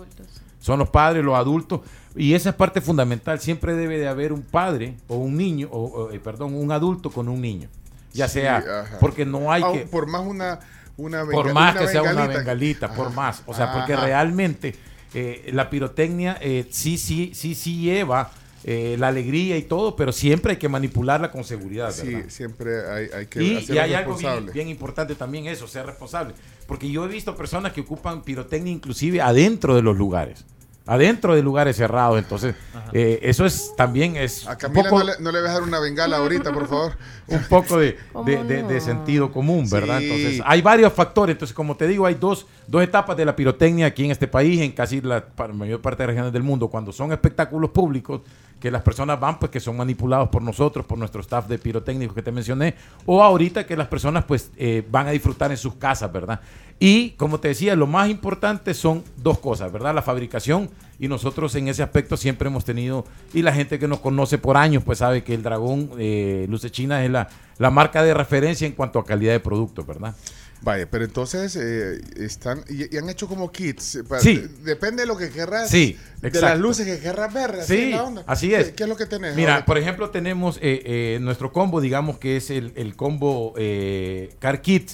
Son 0.66 0.80
los 0.80 0.88
padres, 0.88 1.24
los 1.24 1.36
adultos. 1.36 1.82
Y 2.16 2.34
esa 2.34 2.48
es 2.50 2.56
parte 2.56 2.80
fundamental. 2.80 3.38
Siempre 3.38 3.74
debe 3.76 3.98
de 3.98 4.08
haber 4.08 4.32
un 4.32 4.42
padre 4.42 4.96
o 5.06 5.16
un 5.16 5.36
niño, 5.36 5.68
o, 5.70 5.84
o, 5.84 6.10
eh, 6.10 6.18
perdón, 6.18 6.54
un 6.54 6.72
adulto 6.72 7.08
con 7.10 7.28
un 7.28 7.40
niño. 7.40 7.68
Ya 8.12 8.26
Sí, 8.26 8.40
sea, 8.40 8.56
ajá. 8.56 8.98
porque 8.98 9.24
no 9.24 9.52
hay 9.52 9.62
que... 9.72 9.78
Por 9.86 10.08
más 10.08 10.26
una, 10.26 10.58
una 10.96 11.24
Por 11.24 11.52
más 11.52 11.76
una 11.76 11.80
que 11.80 11.86
sea 11.86 12.02
una 12.02 12.26
bengalita. 12.26 12.92
por 12.92 13.12
más. 13.12 13.44
O 13.46 13.54
sea, 13.54 13.72
porque 13.72 13.94
realmente 13.94 14.74
eh, 15.14 15.50
la 15.52 15.70
pirotecnia 15.70 16.36
eh, 16.40 16.66
sí, 16.68 16.98
sí, 16.98 17.30
sí, 17.32 17.54
sí 17.54 17.82
lleva 17.82 18.32
eh, 18.64 18.96
la 18.98 19.06
alegría 19.06 19.56
y 19.56 19.62
todo, 19.62 19.94
pero 19.94 20.10
siempre 20.10 20.52
hay 20.54 20.58
que 20.58 20.68
manipularla 20.68 21.30
con 21.30 21.44
seguridad. 21.44 21.92
Sí, 21.92 22.24
siempre 22.26 22.90
hay, 22.90 23.06
hay 23.16 23.26
que 23.26 23.40
Y, 23.40 23.66
y 23.68 23.78
hay 23.78 23.94
algo 23.94 24.16
bien, 24.16 24.50
bien 24.52 24.68
importante 24.68 25.14
también 25.14 25.46
eso, 25.46 25.68
ser 25.68 25.86
responsable. 25.86 26.34
Porque 26.66 26.90
yo 26.90 27.04
he 27.04 27.08
visto 27.08 27.36
personas 27.36 27.72
que 27.72 27.82
ocupan 27.82 28.22
pirotecnia 28.22 28.72
inclusive 28.72 29.20
adentro 29.20 29.76
de 29.76 29.82
los 29.82 29.96
lugares. 29.96 30.44
Adentro 30.86 31.34
de 31.34 31.42
lugares 31.42 31.76
cerrados. 31.76 32.18
Entonces, 32.18 32.54
eh, 32.92 33.18
eso 33.22 33.44
es 33.44 33.74
también 33.76 34.16
es 34.16 34.46
A 34.46 34.52
un 34.52 34.56
Camila 34.56 34.82
poco, 34.84 34.98
no, 35.00 35.04
le, 35.04 35.12
no 35.18 35.32
le 35.32 35.40
vas 35.42 35.50
a 35.50 35.54
dar 35.54 35.62
una 35.64 35.80
bengala 35.80 36.18
ahorita, 36.18 36.52
por 36.52 36.68
favor. 36.68 36.92
un 37.26 37.42
poco 37.48 37.78
de, 37.78 37.96
¿Cómo 38.12 38.24
de- 38.24 38.44
de- 38.44 38.62
de 38.62 38.74
no? 38.74 38.80
sentido 38.80 39.32
común, 39.32 39.68
¿verdad? 39.68 39.98
Sí. 39.98 40.04
Entonces, 40.10 40.42
hay 40.46 40.62
varios 40.62 40.92
factores. 40.92 41.34
Entonces, 41.34 41.54
como 41.54 41.76
te 41.76 41.88
digo, 41.88 42.06
hay 42.06 42.14
dos, 42.14 42.46
dos 42.68 42.82
etapas 42.82 43.16
de 43.16 43.24
la 43.24 43.34
pirotecnia 43.34 43.86
aquí 43.86 44.04
en 44.04 44.12
este 44.12 44.28
país, 44.28 44.60
en 44.60 44.72
casi 44.72 45.00
la 45.00 45.24
mayor 45.52 45.80
parte 45.80 46.04
de 46.04 46.06
regiones 46.08 46.32
del 46.32 46.42
mundo. 46.44 46.68
Cuando 46.68 46.92
son 46.92 47.10
espectáculos 47.12 47.70
públicos, 47.70 48.20
que 48.60 48.70
las 48.70 48.80
personas 48.82 49.20
van, 49.20 49.38
pues 49.38 49.50
que 49.50 49.60
son 49.60 49.76
manipulados 49.76 50.30
por 50.30 50.40
nosotros, 50.40 50.86
por 50.86 50.96
nuestro 50.96 51.20
staff 51.20 51.46
de 51.46 51.58
pirotécnicos 51.58 52.14
que 52.14 52.22
te 52.22 52.32
mencioné, 52.32 52.74
o 53.04 53.22
ahorita 53.22 53.66
que 53.66 53.76
las 53.76 53.86
personas 53.86 54.24
pues 54.24 54.50
eh, 54.56 54.82
van 54.90 55.06
a 55.08 55.10
disfrutar 55.10 55.50
en 55.50 55.58
sus 55.58 55.74
casas, 55.74 56.10
¿verdad? 56.10 56.40
Y 56.78 57.10
como 57.12 57.40
te 57.40 57.48
decía, 57.48 57.74
lo 57.74 57.86
más 57.86 58.10
importante 58.10 58.74
son 58.74 59.02
dos 59.16 59.38
cosas, 59.38 59.72
¿verdad? 59.72 59.94
La 59.94 60.02
fabricación 60.02 60.68
y 60.98 61.08
nosotros 61.08 61.54
en 61.54 61.68
ese 61.68 61.82
aspecto 61.82 62.16
siempre 62.18 62.48
hemos 62.48 62.64
tenido, 62.64 63.06
y 63.32 63.42
la 63.42 63.52
gente 63.52 63.78
que 63.78 63.88
nos 63.88 64.00
conoce 64.00 64.36
por 64.38 64.56
años 64.58 64.82
pues 64.84 64.98
sabe 64.98 65.22
que 65.24 65.34
el 65.34 65.42
Dragón 65.42 65.90
eh, 65.98 66.46
Luce 66.50 66.70
China 66.70 67.02
es 67.04 67.10
la, 67.10 67.28
la 67.58 67.70
marca 67.70 68.02
de 68.02 68.12
referencia 68.14 68.66
en 68.66 68.72
cuanto 68.74 68.98
a 68.98 69.04
calidad 69.06 69.32
de 69.32 69.40
productos, 69.40 69.86
¿verdad? 69.86 70.14
Vaya, 70.62 70.86
pero 70.90 71.04
entonces 71.04 71.54
eh, 71.56 72.00
están 72.16 72.62
y, 72.68 72.94
y 72.94 72.98
han 72.98 73.08
hecho 73.10 73.28
como 73.28 73.52
kits. 73.52 73.96
eh, 73.96 74.02
Sí. 74.20 74.36
de- 74.36 74.48
Depende 74.64 75.02
de 75.02 75.06
lo 75.06 75.16
que 75.16 75.28
querrás. 75.30 75.68
Sí, 75.70 75.96
De 76.22 76.30
las 76.40 76.58
luces 76.58 76.86
que 76.86 76.98
querrás 76.98 77.32
ver. 77.32 77.50
así 77.52 77.76
Sí, 77.76 77.90
la 77.90 78.02
onda. 78.02 78.24
así 78.26 78.52
es. 78.54 78.68
¿Qué, 78.68 78.74
qué 78.74 78.82
es 78.84 78.88
lo 78.88 78.96
que 78.96 79.04
tenés? 79.06 79.36
Mira, 79.36 79.64
por 79.66 79.76
ejemplo, 79.78 80.08
tenemos 80.10 80.56
eh, 80.62 80.82
eh, 80.84 81.18
nuestro 81.20 81.52
combo, 81.52 81.80
digamos 81.82 82.18
que 82.18 82.38
es 82.38 82.50
el, 82.50 82.72
el 82.74 82.96
combo 82.96 83.52
eh, 83.58 84.34
Car 84.38 84.62
Kit, 84.62 84.92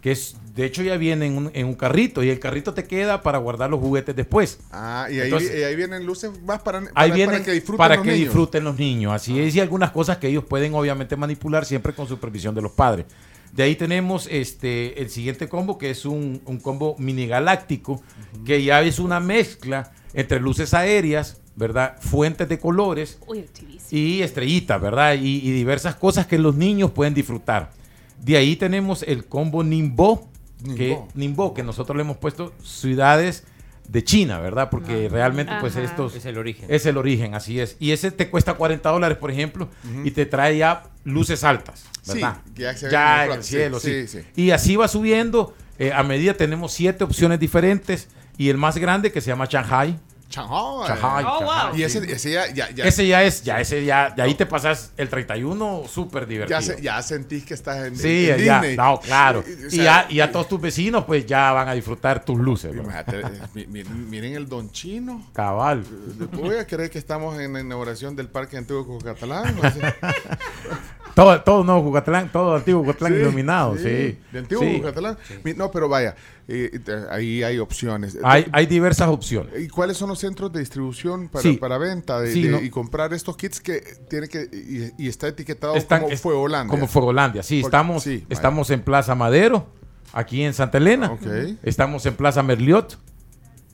que 0.00 0.12
es, 0.12 0.36
de 0.54 0.64
hecho 0.64 0.82
ya 0.82 0.96
viene 0.96 1.26
en 1.26 1.36
un, 1.36 1.50
en 1.52 1.66
un 1.66 1.74
carrito 1.74 2.22
y 2.22 2.30
el 2.30 2.38
carrito 2.40 2.72
te 2.74 2.84
queda 2.84 3.22
para 3.22 3.38
guardar 3.38 3.68
los 3.70 3.80
juguetes 3.80 4.16
después. 4.16 4.58
Ah, 4.70 5.08
y 5.10 5.20
ahí, 5.20 5.26
Entonces, 5.26 5.54
y 5.58 5.62
ahí 5.62 5.76
vienen 5.76 6.06
luces 6.06 6.30
más 6.42 6.62
para, 6.62 6.80
para, 6.80 6.92
Ahí 6.94 7.10
para 7.10 7.14
vienen 7.14 7.44
que 7.44 7.52
disfruten 7.52 7.78
para 7.78 7.96
los 7.96 8.04
que 8.04 8.12
niños. 8.12 8.24
disfruten 8.24 8.64
los 8.64 8.78
niños. 8.78 9.12
Así 9.12 9.38
es, 9.40 9.54
y 9.54 9.60
algunas 9.60 9.90
cosas 9.90 10.18
que 10.18 10.28
ellos 10.28 10.44
pueden 10.44 10.74
obviamente 10.74 11.16
manipular 11.16 11.64
siempre 11.64 11.92
con 11.94 12.08
supervisión 12.08 12.54
de 12.54 12.62
los 12.62 12.72
padres. 12.72 13.06
De 13.52 13.64
ahí 13.64 13.74
tenemos 13.76 14.28
este 14.30 15.02
el 15.02 15.10
siguiente 15.10 15.48
combo, 15.48 15.76
que 15.76 15.90
es 15.90 16.04
un, 16.06 16.40
un 16.44 16.58
combo 16.60 16.94
mini 16.98 17.26
galáctico, 17.26 18.00
que 18.44 18.62
ya 18.62 18.80
es 18.82 18.98
una 19.00 19.18
mezcla 19.20 19.92
entre 20.14 20.38
luces 20.40 20.72
aéreas, 20.72 21.40
¿verdad? 21.56 21.96
Fuentes 22.00 22.48
de 22.48 22.58
colores 22.60 23.18
Uy, 23.26 23.44
y 23.90 24.22
estrellitas, 24.22 24.80
¿verdad? 24.80 25.14
Y, 25.14 25.38
y 25.38 25.50
diversas 25.50 25.96
cosas 25.96 26.26
que 26.26 26.38
los 26.38 26.54
niños 26.54 26.92
pueden 26.92 27.12
disfrutar. 27.12 27.72
De 28.20 28.36
ahí 28.36 28.56
tenemos 28.56 29.02
el 29.02 29.24
combo 29.26 29.62
Nimbo, 29.64 30.28
que, 30.76 30.88
Nimbo. 30.88 31.08
Nimbo, 31.14 31.54
que 31.54 31.62
nosotros 31.62 31.96
le 31.96 32.02
hemos 32.02 32.18
puesto 32.18 32.52
ciudades 32.62 33.44
de 33.88 34.04
China, 34.04 34.38
¿verdad? 34.38 34.68
Porque 34.70 35.08
realmente 35.08 35.52
pues 35.60 35.74
estos... 35.74 36.14
Es 36.14 36.24
el 36.26 36.38
origen. 36.38 36.66
Es 36.68 36.86
el 36.86 36.96
origen, 36.96 37.34
así 37.34 37.58
es. 37.58 37.76
Y 37.80 37.90
ese 37.90 38.10
te 38.12 38.28
cuesta 38.30 38.54
40 38.54 38.88
dólares, 38.88 39.18
por 39.18 39.30
ejemplo, 39.30 39.68
y 40.04 40.12
te 40.12 40.26
trae 40.26 40.58
ya 40.58 40.84
luces 41.04 41.42
altas, 41.44 41.86
Sí, 42.02 42.14
¿verdad? 42.14 42.38
que 42.54 42.62
ya 42.62 42.76
se 42.76 42.90
ya 42.90 43.24
en 43.26 43.32
el 43.32 43.42
cielo, 43.42 43.80
sí, 43.80 44.06
sí, 44.06 44.20
sí. 44.20 44.26
Y 44.42 44.50
así 44.52 44.76
va 44.76 44.86
subiendo. 44.86 45.54
eh, 45.78 45.92
a 45.92 46.02
medida 46.02 46.34
tenemos 46.34 46.72
siete 46.72 47.02
opciones 47.04 47.40
diferentes 47.40 48.08
y 48.38 48.48
el 48.50 48.58
más 48.58 48.76
grande 48.78 49.10
que 49.10 49.20
se 49.20 49.28
llama 49.28 49.46
Shanghai. 49.50 49.98
Shanghai. 50.30 50.86
Shanghai, 50.86 51.24
Oh, 51.26 51.40
wow. 51.44 51.76
Y 51.76 51.82
ese, 51.82 52.00
sí. 52.00 52.12
ese 52.12 52.30
ya, 52.32 52.46
ya, 52.52 52.70
ya, 52.70 52.84
Ese 52.84 53.06
ya 53.06 53.22
es, 53.24 53.42
ya 53.42 53.60
ese 53.60 53.84
ya, 53.84 54.10
de 54.10 54.22
ahí 54.22 54.34
te 54.34 54.46
pasas 54.46 54.92
el 54.96 55.08
31 55.08 55.82
súper 55.92 56.26
divertido. 56.26 56.58
ya, 56.58 56.64
se- 56.64 56.80
ya 56.80 57.02
sentís 57.02 57.44
que 57.44 57.54
estás 57.54 57.84
en, 57.86 57.96
Sí, 57.96 58.30
en 58.30 58.38
ya, 58.38 58.60
Disney. 58.60 58.76
no, 58.76 59.00
claro. 59.00 59.42
Y- 59.46 59.50
o 59.64 59.66
Y 59.66 59.70
sea, 59.70 59.84
ya, 59.84 60.06
y 60.08 60.14
ya 60.16 60.30
todos 60.30 60.48
tus 60.48 60.60
vecinos 60.60 61.04
pues 61.04 61.26
ya 61.26 61.52
van 61.52 61.68
a 61.68 61.72
disfrutar 61.74 62.24
tus 62.24 62.38
luces. 62.38 62.72
Imagínate, 62.74 63.20
eh, 63.20 63.24
mi- 63.54 63.66
miren, 63.66 64.08
miren 64.08 64.34
el 64.36 64.48
Don 64.48 64.70
Chino. 64.70 65.26
Cabal. 65.32 65.84
Voy 66.32 66.56
a 66.56 66.66
creer 66.66 66.88
que 66.90 66.98
estamos 66.98 67.38
en 67.40 67.52
la 67.52 67.60
inauguración 67.60 68.14
del 68.14 68.28
Parque 68.28 68.56
Antiguo 68.56 68.86
Cocatalán. 68.86 69.54
no 69.60 69.70
sé. 69.70 69.80
Todo, 71.14 71.42
todo 71.42 71.64
nuevo 71.64 71.82
Jucatlán, 71.82 72.30
todo 72.30 72.54
antiguo 72.54 72.82
Jucatlán 72.84 73.12
Sí, 73.12 73.18
iluminado, 73.18 73.76
sí. 73.76 74.16
De 74.30 74.38
Antiguo 74.38 74.62
Sí. 74.62 75.54
No, 75.56 75.70
pero 75.70 75.88
vaya, 75.88 76.14
eh, 76.50 76.80
ahí 77.10 77.42
hay 77.42 77.58
opciones. 77.58 78.18
Hay, 78.22 78.46
hay 78.52 78.66
diversas 78.66 79.08
opciones. 79.08 79.52
¿Y 79.62 79.68
cuáles 79.68 79.96
son 79.96 80.08
los 80.08 80.18
centros 80.18 80.52
de 80.52 80.60
distribución 80.60 81.28
para, 81.28 81.42
Sí. 81.42 81.52
para 81.56 81.78
venta 81.78 82.20
de- 82.20 82.32
Sí, 82.32 82.42
de- 82.42 82.50
¿no? 82.50 82.60
y 82.60 82.70
comprar 82.70 83.12
estos 83.14 83.36
kits 83.36 83.60
que 83.60 83.82
tiene 84.08 84.28
que 84.28 84.42
y, 84.52 85.04
y 85.04 85.08
está 85.08 85.28
etiquetado 85.28 85.74
Están- 85.76 86.02
como 86.02 86.12
es- 86.12 86.20
Fuegolandia? 86.20 86.70
Como 86.70 86.86
Fuegolandia, 86.86 87.42
sí. 87.42 87.60
Porque- 87.62 87.68
Estamos, 87.76 88.02
sí, 88.02 88.16
vaya. 88.16 88.26
estamos 88.30 88.70
en 88.70 88.82
Plaza 88.82 89.14
Madero, 89.14 89.66
aquí 90.12 90.42
en 90.42 90.52
Santa 90.54 90.78
Elena. 90.78 91.12
Ok. 91.12 91.26
Estamos 91.62 92.04
en 92.06 92.14
Plaza 92.16 92.42
Merliot, 92.42 92.98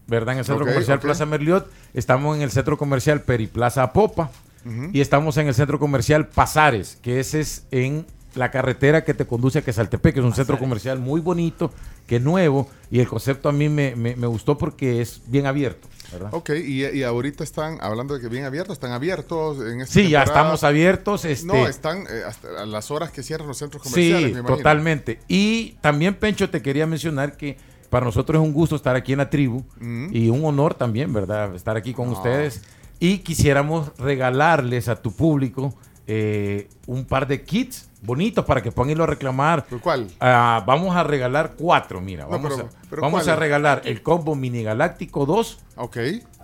¿verdad? 0.06 0.34
En 0.34 0.38
el 0.40 0.44
centro 0.44 0.66
comercial. 0.66 1.00
Plaza 1.00 1.26
Merliot. 1.26 1.68
Estamos 1.94 2.36
en 2.36 2.42
el 2.42 2.50
centro 2.50 2.76
comercial 2.76 3.22
Periplaza 3.22 3.82
Apopa. 3.82 4.30
Ujú. 4.64 4.90
Y 4.92 5.00
estamos 5.00 5.36
en 5.36 5.46
el 5.46 5.54
centro 5.54 5.78
comercial 5.78 6.26
Pasares, 6.28 6.98
que 7.00 7.20
ese 7.20 7.40
es 7.40 7.66
en 7.70 8.04
la 8.36 8.50
carretera 8.50 9.04
que 9.04 9.14
te 9.14 9.26
conduce 9.26 9.58
a 9.58 9.62
Quesaltepec, 9.62 10.14
que 10.14 10.20
es 10.20 10.26
un 10.26 10.34
centro 10.34 10.58
comercial 10.58 10.98
muy 10.98 11.20
bonito, 11.20 11.72
que 12.06 12.16
es 12.16 12.22
nuevo. 12.22 12.68
Y 12.90 13.00
el 13.00 13.08
concepto 13.08 13.48
a 13.48 13.52
mí 13.52 13.68
me, 13.68 13.96
me- 13.96 14.14
me 14.16 14.26
gustó 14.26 14.56
porque 14.58 15.00
es 15.00 15.22
bien 15.26 15.46
abierto, 15.46 15.88
¿verdad? 16.12 16.28
Ok, 16.32 16.50
y, 16.50 16.84
y 16.86 17.02
ahorita 17.02 17.42
están 17.42 17.78
hablando 17.80 18.14
de 18.14 18.20
que 18.20 18.28
bien 18.28 18.44
abiertos, 18.44 18.74
están 18.74 18.92
abiertos 18.92 19.58
en 19.60 19.80
esta 19.80 19.92
Sí, 19.94 20.08
ya 20.10 20.22
estamos 20.22 20.62
abiertos. 20.64 21.24
Este, 21.24 21.46
No, 21.46 21.66
están 21.66 22.02
eh, 22.08 22.22
hasta 22.26 22.62
a 22.62 22.66
las 22.66 22.90
horas 22.90 23.10
que 23.10 23.22
cierran 23.22 23.48
los 23.48 23.58
centros 23.58 23.82
comerciales. 23.82 24.28
Sí, 24.30 24.34
me 24.34 24.42
totalmente. 24.42 25.18
Y 25.28 25.72
también, 25.80 26.14
Pencho, 26.14 26.48
te 26.50 26.62
quería 26.62 26.86
mencionar 26.86 27.36
que 27.36 27.56
para 27.90 28.04
nosotros 28.04 28.40
es 28.40 28.46
un 28.46 28.52
gusto 28.52 28.76
estar 28.76 28.94
aquí 28.96 29.12
en 29.12 29.18
la 29.18 29.30
tribu 29.30 29.64
Mm. 29.80 30.08
y 30.14 30.28
un 30.28 30.44
honor 30.44 30.74
también, 30.74 31.12
¿verdad? 31.12 31.54
Estar 31.54 31.76
aquí 31.76 31.92
con 31.94 32.08
ustedes. 32.10 32.62
Y 32.98 33.18
quisiéramos 33.18 33.92
regalarles 33.98 34.88
a 34.88 34.96
tu 34.96 35.12
público 35.12 35.74
eh, 36.06 36.68
un 36.86 37.04
par 37.04 37.26
de 37.26 37.42
kits 37.42 37.88
bonitos 38.06 38.44
para 38.44 38.62
que 38.62 38.70
puedan 38.72 38.90
irlo 38.90 39.04
a 39.04 39.08
reclamar. 39.08 39.66
¿Cuál? 39.82 40.06
Ah, 40.20 40.62
vamos 40.66 40.94
a 40.96 41.02
regalar 41.02 41.52
cuatro, 41.58 42.00
mira. 42.00 42.24
No, 42.24 42.30
Vamos, 42.30 42.52
pero- 42.54 42.66
a, 42.68 42.70
pero 42.88 43.02
vamos 43.02 43.24
¿cuál? 43.24 43.36
a 43.36 43.38
regalar 43.40 43.82
el 43.84 44.02
combo 44.02 44.34
Mini 44.34 44.62
Galáctico 44.62 45.26
2 45.26 45.58
Ok. 45.76 45.96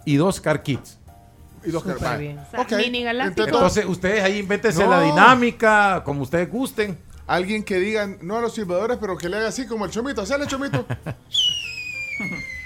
y 0.05 0.16
dos 0.16 0.41
car 0.41 0.62
kits. 0.62 0.99
Y 1.65 1.70
dos 1.70 1.84
Súper 1.84 2.05
va. 2.05 2.16
bien. 2.16 2.39
O 2.41 2.50
sea, 2.50 2.60
Ok. 2.62 2.73
mini 2.76 3.05
galáctico. 3.05 3.47
Entonces, 3.47 3.84
ustedes 3.86 4.24
ahí 4.24 4.39
invéntense 4.41 4.82
No. 4.82 4.91
la 4.91 5.00
dinámica, 5.00 6.02
como 6.05 6.23
ustedes 6.23 6.50
gusten. 6.50 6.99
Alguien 7.28 7.62
que 7.62 7.76
diga, 7.76 8.08
no 8.20 8.36
a 8.39 8.41
los 8.41 8.55
silbadores, 8.55 8.99
pero 9.00 9.16
que 9.16 9.28
le 9.28 9.36
haga 9.36 9.47
así 9.49 9.66
como 9.68 9.84
el 9.84 9.92
chomito. 9.92 10.23
Hacele 10.23 10.49
chomito. 10.49 10.84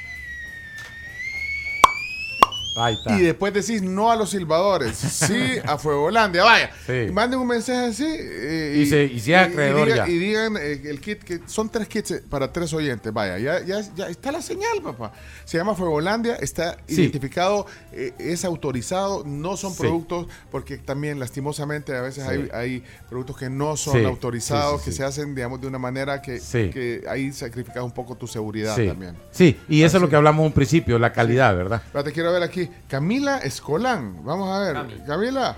Ahí 2.77 2.95
está. 2.95 3.19
Y 3.19 3.23
después 3.23 3.53
decís 3.55 3.83
no 3.83 4.11
a 4.11 4.17
los 4.17 4.31
silbadores, 4.31 4.97
sí 4.97 5.57
a 5.65 5.79
Fuegolandia. 5.79 6.45
Vaya, 6.45 6.71
Sí. 6.87 7.11
manden 7.13 7.41
un 7.41 7.47
mensaje 7.49 7.87
así. 7.87 8.07
eh, 8.07 8.79
Y 8.83 8.87
se- 8.87 9.05
y 9.05 9.19
sea 9.21 9.45
acreedor 9.45 9.89
diga- 9.89 9.97
ya. 9.97 10.09
y 10.09 10.19
digan 10.19 10.57
eh, 10.57 10.81
el 10.85 11.01
kit, 11.01 11.23
que 11.23 11.41
son 11.47 11.69
tres 11.71 11.89
kits 11.89 12.11
eh, 12.13 12.23
para 12.29 12.53
tres 12.53 12.73
oyentes. 12.73 13.13
Vaya, 13.13 13.39
ya, 13.39 13.65
ya, 13.65 13.81
ya 13.95 14.09
está 14.09 14.31
la 14.33 14.43
señal, 14.43 14.83
papá. 14.83 15.13
Se 15.45 15.57
llama 15.59 15.75
Fuegolandia, 15.75 16.37
está 16.37 16.77
Sí. 16.87 17.01
identificado, 17.03 17.67
eh, 17.93 18.13
es 18.19 18.45
autorizado, 18.45 19.25
no 19.25 19.57
son 19.57 19.73
Sí. 19.73 19.81
productos, 19.81 20.27
porque 20.51 20.79
también 20.79 21.19
lastimosamente 21.19 21.97
a 21.97 22.03
veces 22.03 22.25
hay, 22.27 22.49
hay 22.53 22.85
productos 23.09 23.37
que 23.39 23.49
no 23.51 23.77
son 23.77 24.05
autorizados, 24.05 24.83
que 24.83 24.93
se 24.93 25.03
hacen, 25.05 25.35
digamos, 25.35 25.61
de 25.61 25.67
una 25.67 25.79
manera 25.79 26.21
que, 26.21 26.41
que 26.53 27.05
ahí 27.09 27.33
sacrificas 27.33 27.83
un 27.83 27.93
poco 27.93 28.17
tu 28.17 28.27
seguridad 28.27 28.77
también. 28.77 29.17
Sí, 29.31 29.57
y 29.69 29.83
eso 29.83 29.97
es 29.97 30.03
lo 30.03 30.09
que 30.09 30.17
hablamos 30.17 30.41
en 30.41 30.47
un 30.49 30.53
principio, 30.53 30.99
la 30.99 31.13
calidad, 31.13 31.57
¿verdad? 31.57 31.83
Espérate, 31.85 32.13
quiero 32.13 32.33
ver 32.33 32.43
aquí. 32.43 32.66
Camila 32.89 33.39
Escolán. 33.39 34.25
Vamos 34.25 34.51
a 34.55 34.59
ver. 34.61 35.05
Camila. 35.07 35.57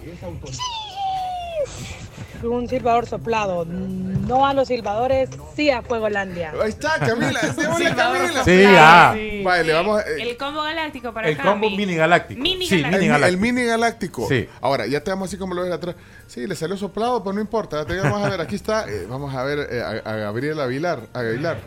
Un 2.43 2.69
silbador 2.69 3.07
soplado. 3.07 3.65
No 3.65 4.47
a 4.47 4.55
los 4.55 4.69
silbadores, 4.69 5.28
sí 5.57 5.70
a 5.70 5.83
Fuegolandia. 5.83 6.53
Ahí 6.62 6.69
está, 6.69 6.97
Camila. 7.01 7.41
Démosle, 7.57 7.95
Camila. 7.97 8.45
Sí, 8.45 8.62
ya. 8.62 9.17
Vale, 9.43 9.65
le 9.65 9.73
vamos 9.73 9.99
a... 10.01 10.09
eh, 10.09 10.23
El 10.23 10.37
combo 10.37 10.62
galáctico 10.62 11.12
para 11.12 11.28
El 11.28 11.37
combo 11.37 11.69
mini 11.69 11.97
galáctico. 11.97 12.41
Mini 12.41 12.67
sí, 12.67 12.81
galáctico. 12.83 12.93
mini 13.01 13.07
el, 13.07 13.11
galáctico. 13.11 13.28
el 13.35 13.41
mini 13.55 13.67
galáctico. 13.67 14.28
Sí. 14.28 14.49
Ahora, 14.61 14.87
ya 14.87 15.03
te 15.03 15.11
vamos 15.11 15.28
así 15.28 15.37
como 15.37 15.55
lo 15.55 15.62
ves 15.62 15.73
atrás. 15.73 15.97
Sí, 16.28 16.47
le 16.47 16.55
salió 16.55 16.77
soplado, 16.77 17.25
pero 17.25 17.33
no 17.33 17.41
importa. 17.41 17.85
Te 17.85 17.99
vamos 17.99 18.23
a 18.23 18.28
ver, 18.28 18.41
aquí 18.41 18.55
está. 18.55 18.89
eh, 18.89 19.07
vamos 19.09 19.35
a 19.35 19.43
ver 19.43 19.67
eh, 19.73 19.83
a, 19.83 20.09
a 20.09 20.17
Gabriel 20.17 20.61
Aguilar. 20.61 21.09
A 21.15 21.19
Aguilar. 21.20 21.59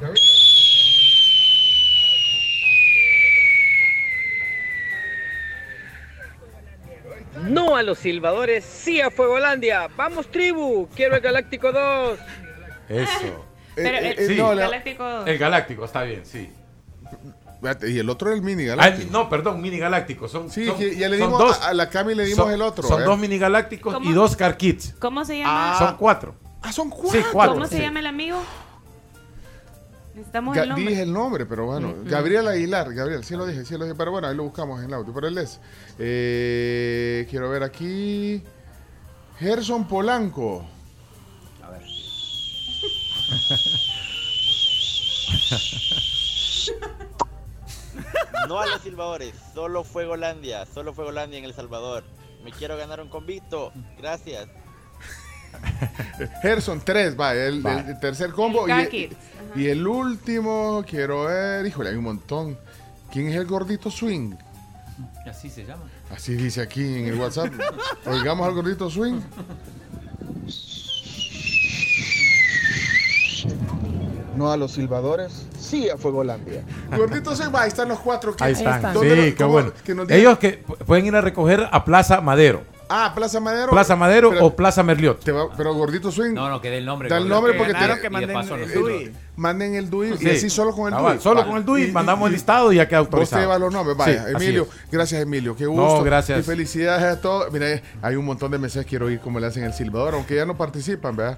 No 7.43 7.75
a 7.75 7.83
los 7.83 7.97
silbadores, 7.99 8.63
sí 8.65 9.01
a 9.01 9.09
Fuegolandia. 9.11 9.87
Vamos, 9.95 10.27
tribu. 10.29 10.87
Quiero 10.95 11.15
el 11.15 11.21
Galáctico 11.21 11.71
2. 11.71 12.19
Eso. 12.89 13.45
Pero 13.75 13.97
Eh, 13.97 13.99
el, 13.99 14.05
eh, 14.19 14.25
el 14.33 14.37
no, 14.37 14.53
la- 14.53 14.61
galáctico. 14.63 15.25
El 15.25 15.37
galáctico, 15.37 15.85
está 15.85 16.03
bien, 16.03 16.25
sí. 16.25 16.49
Y 17.87 17.99
el 17.99 18.09
otro 18.09 18.29
es 18.31 18.35
el 18.37 18.41
mini 18.41 18.63
Ah, 18.63 18.75
galáctico. 18.75 19.11
no, 19.11 19.29
perdón, 19.29 19.61
mini 19.61 19.77
galáctico. 19.77 20.27
Son, 20.27 20.49
Sí, 20.49 20.65
son- 20.65 20.77
ya 20.79 21.07
le 21.07 21.17
son 21.19 21.27
dimos 21.27 21.39
dos. 21.39 21.61
a, 21.61 21.69
a 21.69 21.73
la 21.73 21.89
Cami 21.89 22.15
le 22.15 22.25
dimos 22.25 22.45
son, 22.45 22.53
el 22.53 22.61
otro. 22.61 22.87
Son 22.87 23.01
¿eh? 23.01 23.05
dos 23.05 23.17
mini 23.19 23.37
galácticos 23.37 23.93
¿Cómo? 23.93 24.09
y 24.09 24.13
dos 24.13 24.35
car 24.35 24.57
kits. 24.57 24.95
¿Cómo 24.99 25.23
se 25.25 25.37
llama? 25.37 25.75
Son 25.77 25.95
cuatro. 25.97 26.35
Ah, 26.61 26.71
son 26.73 26.89
cuatro. 26.89 27.21
Sí, 27.21 27.25
cuatro. 27.31 27.53
¿Cómo 27.53 27.67
se 27.67 27.77
sí. 27.77 27.81
llama 27.83 27.99
el 27.99 28.07
amigo? 28.07 28.41
Necesitamos 30.13 30.55
Ga- 30.57 30.63
el 30.63 30.69
nombre. 30.69 30.89
dije 30.89 31.01
el 31.03 31.13
nombre, 31.13 31.45
pero 31.45 31.65
bueno. 31.65 31.93
Gabriel 32.03 32.47
Aguilar, 32.47 32.93
Gabriel, 32.93 33.23
sí 33.23 33.35
lo 33.35 33.45
dije, 33.45 33.63
sí 33.65 33.77
lo 33.77 33.85
dije. 33.85 33.95
Pero 33.95 34.11
bueno, 34.11 34.27
ahí 34.27 34.35
lo 34.35 34.43
buscamos 34.43 34.79
en 34.79 34.87
el 34.87 34.93
audio. 34.93 35.13
Pero 35.13 35.27
él 35.27 35.37
es. 35.37 35.59
Eh, 35.99 37.25
quiero 37.29 37.49
ver 37.49 37.63
aquí. 37.63 38.43
Gerson 39.39 39.87
Polanco. 39.87 40.65
No 48.47 48.59
a 48.59 48.65
los 48.67 48.81
silbadores, 48.81 49.33
solo 49.53 49.83
Fuegolandia, 49.83 50.65
solo 50.65 50.93
Fuegolandia 50.93 51.39
en 51.39 51.45
El 51.45 51.53
Salvador. 51.53 52.03
Me 52.43 52.51
quiero 52.51 52.75
ganar 52.77 52.99
un 53.01 53.09
convicto, 53.09 53.71
gracias. 53.97 54.47
Gerson 56.41 56.81
3, 56.83 57.19
va, 57.19 57.33
el, 57.33 57.61
tercer 57.99 58.31
combo. 58.31 58.67
El 58.67 58.93
y. 58.93 59.09
y 59.55 59.67
el 59.67 59.85
último, 59.87 60.83
quiero 60.87 61.25
ver. 61.25 61.65
Híjole, 61.65 61.89
hay 61.89 61.95
un 61.95 62.03
montón. 62.03 62.57
¿Quién 63.11 63.27
es 63.27 63.35
el 63.35 63.45
gordito 63.45 63.91
swing? 63.91 64.33
Así 65.29 65.49
se 65.49 65.65
llama. 65.65 65.83
Así 66.09 66.35
dice 66.35 66.61
aquí 66.61 66.81
en 66.81 67.07
el 67.07 67.19
WhatsApp. 67.19 67.51
Oigamos 68.05 68.47
al 68.47 68.53
gordito 68.53 68.89
swing. 68.89 69.19
No 74.35 74.51
a 74.51 74.57
los 74.57 74.71
silbadores, 74.71 75.45
sí 75.59 75.89
a 75.89 75.97
Fuegolandia. 75.97 76.63
Gordito 76.95 77.35
swing, 77.35 77.49
va, 77.53 77.63
ahí 77.63 77.67
están 77.67 77.89
los 77.89 77.99
cuatro 77.99 78.35
que 78.35 78.43
Ahí 78.43 78.53
están. 78.53 78.93
¿Dónde 78.93 79.15
Sí, 79.15 79.21
qué 79.31 79.35
cómo- 79.37 79.51
bueno. 79.53 79.73
que 79.83 79.93
nos 79.93 80.07
digan? 80.07 80.19
Ellos 80.19 80.39
que 80.39 80.65
pu- 80.65 80.77
pueden 80.77 81.05
ir 81.05 81.15
a 81.15 81.21
recoger 81.21 81.67
a 81.71 81.85
Plaza 81.85 82.21
Madero. 82.21 82.63
Ah, 82.93 83.13
Plaza 83.15 83.39
Madero. 83.39 83.71
Plaza 83.71 83.95
Madero 83.95 84.29
Pero- 84.31 84.45
o 84.45 84.55
Plaza 84.55 84.83
Merliot. 84.83 85.23
te 85.23 85.31
va- 85.31 85.47
pero 85.55 85.73
gordito 85.73 86.11
swing. 86.11 86.33
No, 86.33 86.49
no, 86.49 86.59
que 86.59 86.69
dé 86.69 86.79
el 86.79 86.85
nombre. 86.85 87.07
Da 87.09 87.17
el 87.17 87.29
nombre 87.29 87.53
porque 87.53 87.71
ganaron 87.73 87.95
te- 87.97 88.01
que 88.01 88.09
manden 88.09 88.33
paso 88.33 88.55
el 88.55 88.73
DUI. 88.73 89.11
Manden 89.37 89.75
el 89.75 89.89
DUI 89.89 90.17
Sí. 90.17 90.27
y 90.27 90.29
así 90.31 90.49
solo 90.49 90.73
con 90.73 90.87
el 90.87 90.91
Cabal, 90.93 91.13
DUI. 91.13 91.23
Solo 91.23 91.39
Va. 91.41 91.47
con 91.47 91.57
el 91.57 91.65
DUI 91.65 91.83
Y- 91.85 91.91
mandamos 91.91 92.23
y- 92.23 92.27
el 92.27 92.33
listado 92.33 92.73
y 92.73 92.75
ya 92.75 92.87
queda 92.87 92.99
Vos 92.99 93.07
te 93.09 93.15
autorizado. 93.15 93.41
llevas 93.41 93.59
los 93.61 93.73
nombres. 93.73 93.95
Vaya, 93.97 94.25
Sí, 94.25 94.31
Emilio. 94.35 94.67
Gracias, 94.91 95.21
Emilio. 95.21 95.55
Qué 95.55 95.63
No, 95.63 95.71
gusto. 95.71 96.03
gracias. 96.03 96.39
Y 96.39 96.43
felicidades 96.43 97.03
a 97.03 97.21
todos. 97.21 97.51
Mira, 97.51 97.81
hay 98.01 98.15
un 98.15 98.25
montón 98.25 98.51
de 98.51 98.57
mensajes. 98.59 98.85
Quiero 98.87 99.05
oír 99.05 99.19
cómo 99.21 99.39
le 99.39 99.47
hacen 99.47 99.63
el 99.63 99.73
silbador, 99.73 100.13
aunque 100.15 100.35
ya 100.35 100.45
no 100.45 100.57
participan, 100.57 101.15
¿verdad? 101.15 101.37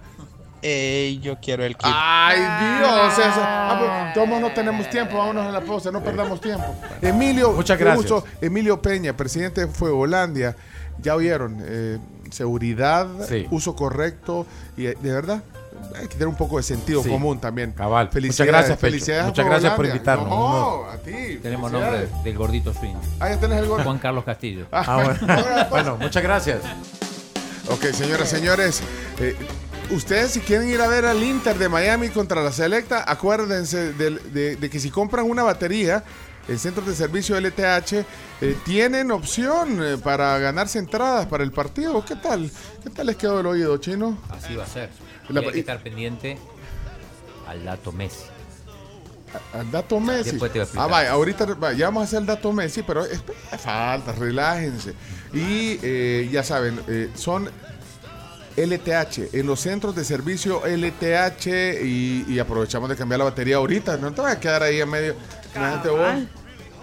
Ey, 0.66 1.20
yo 1.20 1.36
quiero 1.42 1.66
el 1.66 1.76
kit. 1.76 1.92
Ay, 1.94 2.38
Dios. 2.80 3.20
eso- 3.20 3.42
ah, 3.44 4.12
pues, 4.14 4.14
todos 4.26 4.40
no 4.40 4.50
tenemos 4.54 4.90
tiempo. 4.90 5.18
Vámonos 5.18 5.46
a 5.46 5.52
la 5.52 5.60
pausa. 5.60 5.92
No 5.92 6.02
perdamos 6.02 6.40
tiempo. 6.40 6.64
Emilio. 7.02 7.52
Muchas 7.52 7.78
gracias. 7.78 8.10
gusto. 8.10 8.26
Emilio 8.40 8.82
Peña, 8.82 9.12
presidente 9.16 9.60
de 9.62 9.68
Fuegolandia. 9.68 10.56
Ya 11.04 11.16
oyeron. 11.16 11.58
eh, 11.62 12.00
seguridad, 12.32 13.08
Sí. 13.30 13.46
uso 13.52 13.76
correcto. 13.76 14.46
Y 14.76 14.88
eh, 14.88 14.98
de 15.02 15.12
verdad. 15.14 15.44
Hay 15.96 16.04
que 16.08 16.14
tener 16.14 16.28
un 16.28 16.36
poco 16.36 16.58
de 16.58 16.64
sentido 16.64 17.04
Sí. 17.04 17.10
común 17.10 17.40
también. 17.40 17.72
Cabal. 17.74 18.06
Muchas 18.06 18.14
Felicidades, 18.14 18.52
gracias, 18.54 18.80
felicidades 18.80 19.26
Muchas 19.26 19.46
gracias 19.46 19.74
por 19.74 19.86
invitarnos. 19.86 20.30
No, 20.30 20.86
a 20.90 20.98
ti. 20.98 21.40
Tenemos 21.42 21.72
nombre 21.72 22.08
del 22.24 22.38
gordito 22.38 22.74
swing. 22.74 22.96
Ah, 23.20 23.30
ya 23.30 23.40
tenés 23.40 23.60
el 23.60 23.68
gol. 23.68 23.84
Juan 23.84 24.00
Carlos 24.00 24.24
Castillo. 24.24 24.66
Ah, 24.72 25.02
bueno. 25.04 25.68
bueno, 25.70 25.98
muchas 25.98 26.24
gracias. 26.24 26.62
Ok, 27.70 27.86
señoras, 27.94 28.30
señores. 28.30 28.82
eh, 29.20 29.36
ustedes 29.92 30.32
si 30.32 30.40
quieren 30.40 30.70
ir 30.70 30.82
a 30.82 30.88
ver 30.88 31.06
al 31.06 31.22
Inter 31.22 31.58
de 31.58 31.70
Miami 31.70 32.10
contra 32.10 32.42
la 32.42 32.52
Selecta, 32.52 33.04
acuérdense 33.10 33.94
de 33.94 34.70
que 34.72 34.80
si 34.80 34.90
compran 34.90 35.30
una 35.30 35.44
batería, 35.44 36.04
el 36.48 36.60
centro 36.60 36.84
de 36.84 36.94
servicio 36.96 37.38
LTH, 37.40 37.94
eh, 38.42 38.58
tienen 38.66 39.12
opción 39.12 39.82
eh, 39.84 39.98
para 39.98 40.38
ganarse 40.40 40.80
entradas 40.80 41.26
para 41.28 41.44
el 41.44 41.52
partido. 41.52 42.04
¿Qué 42.06 42.16
tal? 42.16 42.52
¿Qué 42.84 42.90
tal 42.90 43.08
les 43.08 43.16
quedó 43.16 43.40
el 43.40 43.46
oído, 43.46 43.78
chino? 43.78 44.18
Así 44.30 44.56
va 44.56 44.64
a 44.64 44.68
ser. 44.68 44.90
La- 45.30 45.40
hay 45.42 45.52
que 45.52 45.60
estar 45.60 45.82
pendiente 45.82 46.38
al 47.48 47.64
dato 47.64 47.92
Messi. 47.92 48.26
Al 49.54 49.72
dato 49.72 50.00
Messi. 50.00 50.32
Después 50.32 50.52
te 50.52 50.60
voy 50.60 50.62
a 50.62 50.64
explicar. 50.64 50.86
Ah, 50.90 50.92
vaya, 50.92 51.12
ahorita 51.12 51.46
va, 51.56 51.74
ya 51.74 51.86
vamos 51.88 52.02
a 52.02 52.04
hacer 52.06 52.20
el 52.20 52.26
dato 52.28 52.52
Messi, 52.54 52.84
pero 52.84 53.04
falta, 53.58 54.12
relájense. 54.12 54.94
Y 55.34 55.80
eh, 55.82 56.30
ya 56.32 56.44
saben, 56.44 56.80
eh, 56.88 57.10
son 57.16 57.50
LTH, 58.56 59.34
en 59.34 59.48
los 59.48 59.60
centros 59.60 59.96
de 59.96 60.04
servicio 60.04 60.62
LTH 60.66 61.84
y, 61.84 62.40
aprovechamos 62.40 62.90
de 62.90 62.96
cambiar 62.96 63.20
la 63.20 63.26
batería 63.26 63.58
ahorita. 63.58 63.98
No 63.98 64.12
te 64.14 64.22
vas 64.22 64.36
a 64.36 64.40
quedar 64.40 64.64
ahí 64.64 64.82
a 64.82 64.86
medio. 64.86 65.16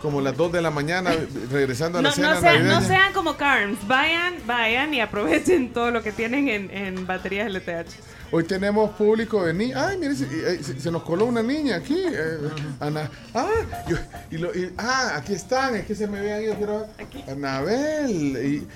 Como 0.01 0.21
las 0.21 0.37
2 0.37 0.53
de 0.53 0.63
la 0.63 0.71
mañana, 0.71 1.11
regresando 1.51 1.99
a 1.99 2.03
la 2.03 2.09
No, 2.11 2.15
cena 2.15 2.35
no, 2.35 2.41
sean, 2.41 2.67
no 2.69 2.81
sean 2.83 3.13
como 3.13 3.37
Carms. 3.37 3.87
Vayan, 3.87 4.35
vayan 4.47 4.93
y 4.95 5.01
aprovechen 5.01 5.73
todo 5.73 5.91
lo 5.91 6.03
que 6.03 6.13
tienen 6.13 6.49
en, 6.49 6.71
en 6.71 7.07
baterías 7.07 7.51
LTH. 7.53 7.89
Hoy 8.33 8.45
tenemos 8.45 8.91
público 8.93 9.45
de 9.45 9.53
niños. 9.53 9.77
Ay, 9.83 9.99
mire, 9.99 10.15
se, 10.15 10.25
eh, 10.25 10.63
se- 10.63 10.79
se 10.81 10.91
nos 10.93 11.03
coló 11.03 11.25
una 11.27 11.43
niña 11.43 11.77
aquí. 11.77 11.99
eh, 11.99 12.39
Ana. 12.79 13.11
Ah, 13.35 13.49
yo- 13.89 13.97
y 14.31 14.39
lo- 14.39 14.55
y- 14.55 14.73
ah, 14.79 15.15
aquí 15.17 15.33
están. 15.35 15.75
Es 15.75 15.85
que 15.87 15.95
se 15.97 16.07
me 16.07 16.21
habían 16.21 16.43
ido. 16.43 16.55
Quiero 16.57 16.87
ver. 16.97 17.31
Anabel. 17.31 18.13
Y. 18.45 18.69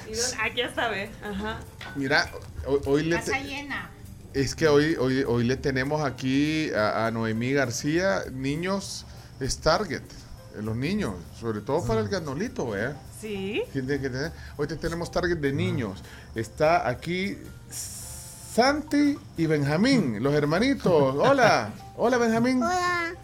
Aquí 0.44 0.60
está, 0.60 0.88
ve. 0.88 1.08
Ajá. 1.22 1.60
mira, 1.96 2.28
hoy, 2.66 2.78
hoy 2.86 3.02
le. 3.04 3.18
te- 3.18 3.44
llena. 3.44 3.90
es 4.32 4.56
que 4.56 4.66
hoy, 4.66 4.96
hoy, 4.98 5.22
hoy 5.22 5.44
le 5.44 5.56
tenemos 5.56 6.02
aquí 6.04 6.72
a, 6.72 7.06
a 7.06 7.10
Noemí 7.12 7.52
García, 7.52 8.22
niños 8.32 9.06
es 9.38 9.58
Target. 9.58 10.02
Eh, 10.56 10.62
Los 10.62 10.76
niños, 10.76 11.14
sobre 11.40 11.60
todo 11.60 11.84
para 11.86 12.00
el 12.00 12.08
ganolito, 12.08 12.68
¿verdad? 12.70 12.96
Sí. 13.20 13.62
Tiene 13.72 14.00
que 14.00 14.10
tener- 14.10 14.32
Hoy 14.56 14.66
te 14.66 14.76
tenemos 14.76 15.10
target 15.10 15.38
de 15.38 15.52
niños. 15.52 16.02
Está 16.34 16.88
aquí 16.88 17.38
Santi 17.70 19.18
y 19.36 19.46
Benjamín, 19.46 20.22
los 20.22 20.34
hermanitos. 20.34 20.92
Hola, 21.18 21.72
hola 21.96 22.18
Benjamín. 22.18 22.62
Hola. 22.62 23.14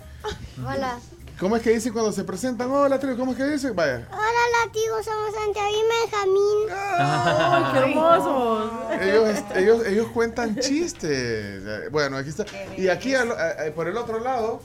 Hola. 0.67 0.99
¿Cómo 1.39 1.57
es 1.57 1.63
que 1.63 1.71
dicen 1.71 1.95
cuando 1.95 2.13
se 2.13 2.23
presentan? 2.25 2.71
Hola, 2.71 2.99
trío, 2.99 3.17
¿cómo 3.17 3.33
es 3.33 3.39
que 3.39 3.45
dicen? 3.45 3.75
Vaya. 3.75 4.07
Hola, 4.13 4.67
latigo, 4.67 5.03
somos 5.03 5.35
Santiago 5.35 5.71
y 5.71 5.83
Benjamín. 6.69 6.69
¡Qué 7.73 7.79
hermosos! 7.79 8.71
Ellos, 9.01 9.45
ellos, 9.57 9.87
ellos 9.87 10.07
cuentan 10.13 10.57
chistes. 10.57 11.91
Bueno, 11.91 12.19
aquí 12.19 12.29
está. 12.29 12.45
Y 12.77 12.89
aquí 12.89 13.15
a- 13.15 13.23
a- 13.23 13.71
por 13.75 13.89
el 13.89 13.97
otro 13.97 14.21
lado, 14.21 14.61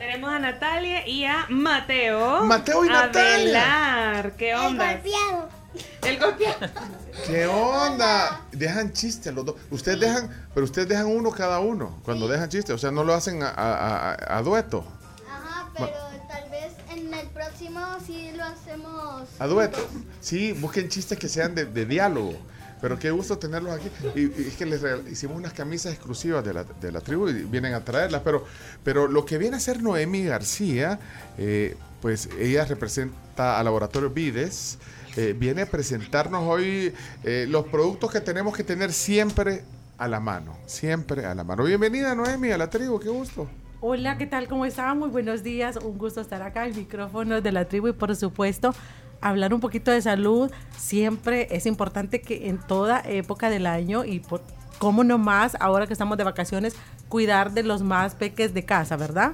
Tenemos 0.00 0.30
a 0.30 0.38
Natalia 0.38 1.06
y 1.06 1.24
a 1.26 1.44
Mateo. 1.50 2.42
Mateo 2.44 2.84
y 2.86 2.88
Natalia. 2.88 3.34
Adelar. 3.34 4.32
¿Qué 4.32 4.54
onda? 4.54 4.92
golpeado. 4.94 5.48
El 6.02 6.18
golpeado. 6.18 6.66
¿qué 7.26 7.46
onda? 7.46 8.40
Dejan 8.50 8.94
chistes 8.94 9.32
los 9.34 9.44
dos. 9.44 9.56
Ustedes 9.70 10.00
dejan, 10.00 10.48
pero 10.54 10.64
ustedes 10.64 10.88
dejan 10.88 11.04
uno 11.06 11.30
cada 11.30 11.60
uno 11.60 11.98
cuando 12.02 12.26
dejan 12.28 12.48
chistes. 12.48 12.74
O 12.74 12.78
sea, 12.78 12.90
no 12.90 13.04
lo 13.04 13.12
hacen 13.12 13.42
a, 13.42 13.50
a- 13.50 14.12
a- 14.14 14.38
a 14.38 14.42
dueto. 14.42 14.84
Ajá, 15.30 15.68
pero 15.74 15.92
tal 16.28 16.48
vez 16.50 16.72
en 16.96 17.12
el 17.12 17.26
próximo 17.28 17.80
sí 18.06 18.32
lo 18.34 18.44
hacemos. 18.44 19.28
A 19.38 19.46
dueto. 19.46 19.86
Sí, 20.20 20.52
busquen 20.52 20.88
chistes 20.88 21.18
que 21.18 21.28
sean 21.28 21.54
de, 21.54 21.66
de 21.66 21.84
diálogo. 21.84 22.38
Pero 22.80 22.98
qué 22.98 23.10
gusto 23.10 23.38
tenerlos 23.38 23.74
aquí. 23.74 23.90
Y, 24.14 24.48
es 24.48 24.56
que 24.56 24.66
les 24.66 24.82
hicimos 25.10 25.36
unas 25.36 25.52
camisas 25.52 25.92
exclusivas 25.92 26.44
de 26.44 26.54
la, 26.54 26.64
de 26.64 26.92
la 26.92 27.00
tribu 27.00 27.28
y 27.28 27.44
vienen 27.44 27.74
a 27.74 27.84
traerlas. 27.84 28.22
Pero, 28.24 28.44
pero 28.82 29.08
lo 29.08 29.24
que 29.24 29.38
viene 29.38 29.56
a 29.56 29.60
ser 29.60 29.82
Noemi 29.82 30.24
García, 30.24 30.98
eh, 31.38 31.76
pues 32.00 32.28
ella 32.38 32.64
representa 32.64 33.58
a 33.58 33.64
Laboratorio 33.64 34.10
Vides. 34.10 34.78
eh, 35.16 35.34
viene 35.36 35.62
a 35.62 35.66
presentarnos 35.66 36.44
hoy 36.44 36.94
eh, 37.24 37.46
los 37.48 37.66
productos 37.66 38.12
que 38.12 38.20
tenemos 38.20 38.56
que 38.56 38.64
tener 38.64 38.92
siempre 38.92 39.64
a 39.98 40.08
la 40.08 40.20
mano. 40.20 40.56
Siempre 40.66 41.26
a 41.26 41.34
la 41.34 41.44
mano. 41.44 41.64
Bienvenida 41.64 42.14
Noemi 42.14 42.50
a 42.52 42.58
la 42.58 42.70
tribu, 42.70 42.98
qué 42.98 43.08
gusto. 43.08 43.48
Hola, 43.82 44.18
¿qué 44.18 44.26
tal? 44.26 44.46
¿Cómo 44.46 44.66
están? 44.66 44.98
Muy 44.98 45.08
buenos 45.08 45.42
días. 45.42 45.76
Un 45.76 45.96
gusto 45.96 46.20
estar 46.20 46.42
acá 46.42 46.66
en 46.66 46.76
micrófonos 46.76 47.42
de 47.42 47.50
la 47.50 47.64
tribu 47.66 47.88
y 47.88 47.92
por 47.92 48.14
supuesto 48.14 48.74
hablar 49.20 49.54
un 49.54 49.60
poquito 49.60 49.90
de 49.90 50.02
salud. 50.02 50.50
Siempre 50.76 51.48
es 51.50 51.66
importante 51.66 52.20
que 52.20 52.48
en 52.48 52.58
toda 52.58 53.00
época 53.00 53.50
del 53.50 53.66
año 53.66 54.04
y 54.04 54.20
por 54.20 54.42
cómo 54.78 55.04
no 55.04 55.18
más 55.18 55.56
ahora 55.60 55.86
que 55.86 55.92
estamos 55.92 56.16
de 56.16 56.24
vacaciones 56.24 56.74
cuidar 57.08 57.52
de 57.52 57.62
los 57.62 57.82
más 57.82 58.14
peques 58.14 58.54
de 58.54 58.64
casa, 58.64 58.96
¿verdad? 58.96 59.32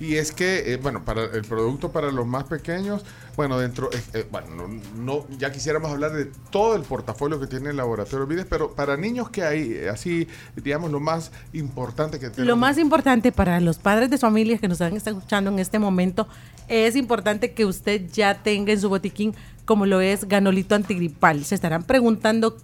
Y 0.00 0.16
es 0.16 0.32
que, 0.32 0.72
eh, 0.72 0.78
bueno, 0.78 1.04
para 1.04 1.24
el 1.24 1.42
producto 1.42 1.92
para 1.92 2.10
los 2.10 2.26
más 2.26 2.44
pequeños, 2.44 3.04
bueno, 3.36 3.58
dentro, 3.58 3.90
eh, 3.92 4.02
eh, 4.14 4.26
bueno, 4.30 4.66
no, 4.96 5.26
ya 5.38 5.52
quisiéramos 5.52 5.90
hablar 5.90 6.12
de 6.12 6.24
todo 6.50 6.74
el 6.74 6.82
portafolio 6.82 7.38
que 7.38 7.46
tiene 7.46 7.68
el 7.68 7.76
laboratorio 7.76 8.26
Vides, 8.26 8.46
pero 8.48 8.74
para 8.74 8.96
niños 8.96 9.28
que 9.28 9.42
hay, 9.42 9.86
así, 9.92 10.26
digamos, 10.56 10.90
lo 10.90 11.00
más 11.00 11.32
importante 11.52 12.18
que 12.18 12.30
tenemos. 12.30 12.46
Lo 12.46 12.56
más 12.56 12.78
importante 12.78 13.30
para 13.30 13.60
los 13.60 13.78
padres 13.78 14.08
de 14.08 14.16
familias 14.16 14.58
que 14.58 14.68
nos 14.68 14.80
están 14.80 14.96
escuchando 14.96 15.50
en 15.50 15.58
este 15.58 15.78
momento 15.78 16.26
es 16.66 16.96
importante 16.96 17.52
que 17.52 17.66
usted 17.66 18.10
ya 18.10 18.42
tenga 18.42 18.72
en 18.72 18.80
su 18.80 18.88
botiquín 18.88 19.34
como 19.66 19.84
lo 19.84 20.00
es 20.00 20.26
ganolito 20.26 20.74
antigripal. 20.74 21.44
Se 21.44 21.54
estarán 21.54 21.82
preguntando 21.82 22.56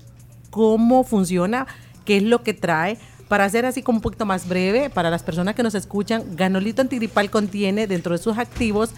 cómo 0.51 1.05
funciona, 1.05 1.67
qué 2.07 2.17
es 2.17 2.23
lo 2.23 2.43
que 2.43 2.55
trae. 2.55 2.99
Para 3.29 3.45
hacer 3.45 3.67
así 3.67 3.83
como 3.83 3.99
un 3.99 4.03
poquito 4.03 4.25
más 4.25 4.49
breve, 4.49 4.89
para 4.89 5.11
las 5.11 5.23
personas 5.23 5.55
que 5.55 5.63
nos 5.63 5.75
escuchan, 5.75 6.23
ganolito 6.37 6.83
antigripal 6.83 7.31
contiene 7.31 7.87
dentro 7.87 8.13
de 8.13 8.23
sus 8.23 8.39
activos 8.39 8.91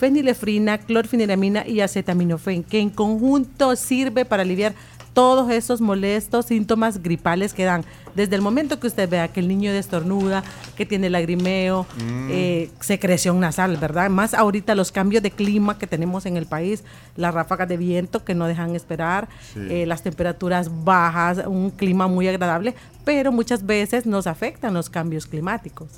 fenilefrina, 0.00 0.78
clorfeniramina 0.78 1.66
y 1.66 1.82
acetaminofén, 1.82 2.62
que 2.64 2.80
en 2.80 2.88
conjunto 2.88 3.76
sirve 3.76 4.24
para 4.24 4.42
aliviar 4.42 4.74
todos 5.12 5.50
esos 5.50 5.80
molestos 5.80 6.46
síntomas 6.46 7.02
gripales 7.02 7.52
que 7.52 7.64
dan. 7.64 7.84
Desde 8.14 8.34
el 8.36 8.42
momento 8.42 8.80
que 8.80 8.86
usted 8.86 9.08
vea 9.08 9.28
que 9.28 9.40
el 9.40 9.48
niño 9.48 9.72
destornuda, 9.72 10.42
que 10.76 10.84
tiene 10.86 11.10
lagrimeo, 11.10 11.86
Mm. 11.98 12.28
eh, 12.30 12.70
secreción 12.80 13.38
nasal, 13.40 13.76
¿verdad? 13.76 14.10
Más 14.10 14.34
ahorita 14.34 14.74
los 14.74 14.90
cambios 14.92 15.22
de 15.22 15.30
clima 15.30 15.78
que 15.78 15.86
tenemos 15.86 16.26
en 16.26 16.36
el 16.36 16.46
país, 16.46 16.84
las 17.16 17.34
ráfagas 17.34 17.68
de 17.68 17.76
viento 17.76 18.24
que 18.24 18.34
no 18.34 18.46
dejan 18.46 18.74
esperar, 18.74 19.28
Sí. 19.54 19.60
eh, 19.68 19.86
las 19.86 20.02
temperaturas 20.02 20.70
bajas, 20.84 21.42
un 21.46 21.70
clima 21.70 22.06
muy 22.08 22.26
agradable, 22.28 22.74
pero 23.04 23.30
muchas 23.32 23.64
veces 23.66 24.06
nos 24.06 24.26
afectan 24.26 24.74
los 24.74 24.90
cambios 24.90 25.26
climáticos. 25.26 25.88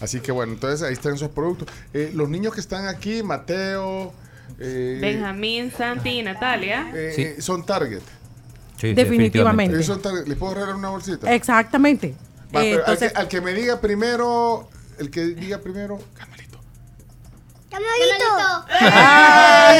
Así 0.00 0.20
que 0.20 0.30
bueno, 0.30 0.52
entonces 0.52 0.82
ahí 0.82 0.92
están 0.92 1.14
esos 1.14 1.30
productos. 1.30 1.68
Eh, 1.94 2.10
los 2.14 2.28
niños 2.28 2.52
que 2.54 2.60
están 2.60 2.86
aquí, 2.86 3.22
Mateo, 3.22 4.12
eh, 4.60 4.98
Benjamín, 5.00 5.72
Santi 5.76 6.10
y 6.20 6.22
Natalia. 6.22 6.90
eh, 6.94 7.36
son 7.40 7.64
Target. 7.64 8.02
Sí, 8.76 8.92
Definitivamente. 8.94 9.74
Ellos 9.76 9.86
son 9.86 10.02
Target. 10.02 10.26
¿Les 10.26 10.36
puedo 10.36 10.54
regalar 10.54 10.76
una 10.76 10.90
bolsita? 10.90 11.32
Exactamente. 11.34 12.14
Va, 12.54 12.64
Eh, 12.64 12.72
pero 12.72 12.84
al, 12.86 12.92
entonces, 12.92 13.12
que, 13.12 13.18
al 13.18 13.28
que 13.28 13.40
me 13.40 13.52
diga 13.54 13.80
primero, 13.80 14.68
el 14.98 15.10
que 15.10 15.24
diga 15.26 15.58
primero, 15.58 15.98
¡Camarito! 16.14 16.58
¡Ay! 18.68 19.78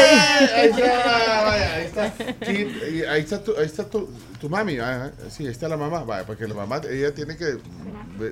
Ahí 0.55 0.69
está, 0.69 1.45
vaya, 1.45 1.75
ahí 1.75 1.85
está. 1.85 2.13
Sí, 2.45 3.03
ahí 3.09 3.21
está 3.23 3.43
tu, 3.43 3.57
ahí 3.57 3.65
está 3.67 3.85
tu, 3.89 4.09
tu 4.41 4.49
mami. 4.51 4.79
ah, 4.79 5.11
sí, 5.31 5.45
ahí 5.45 5.51
está 5.53 5.69
la 5.69 5.77
mamá. 5.77 6.05
Vaya, 6.05 6.27
porque 6.27 6.47
la 6.47 6.55
mamá, 6.55 6.81
ella 6.91 7.15
tiene 7.15 7.37
que 7.37 7.59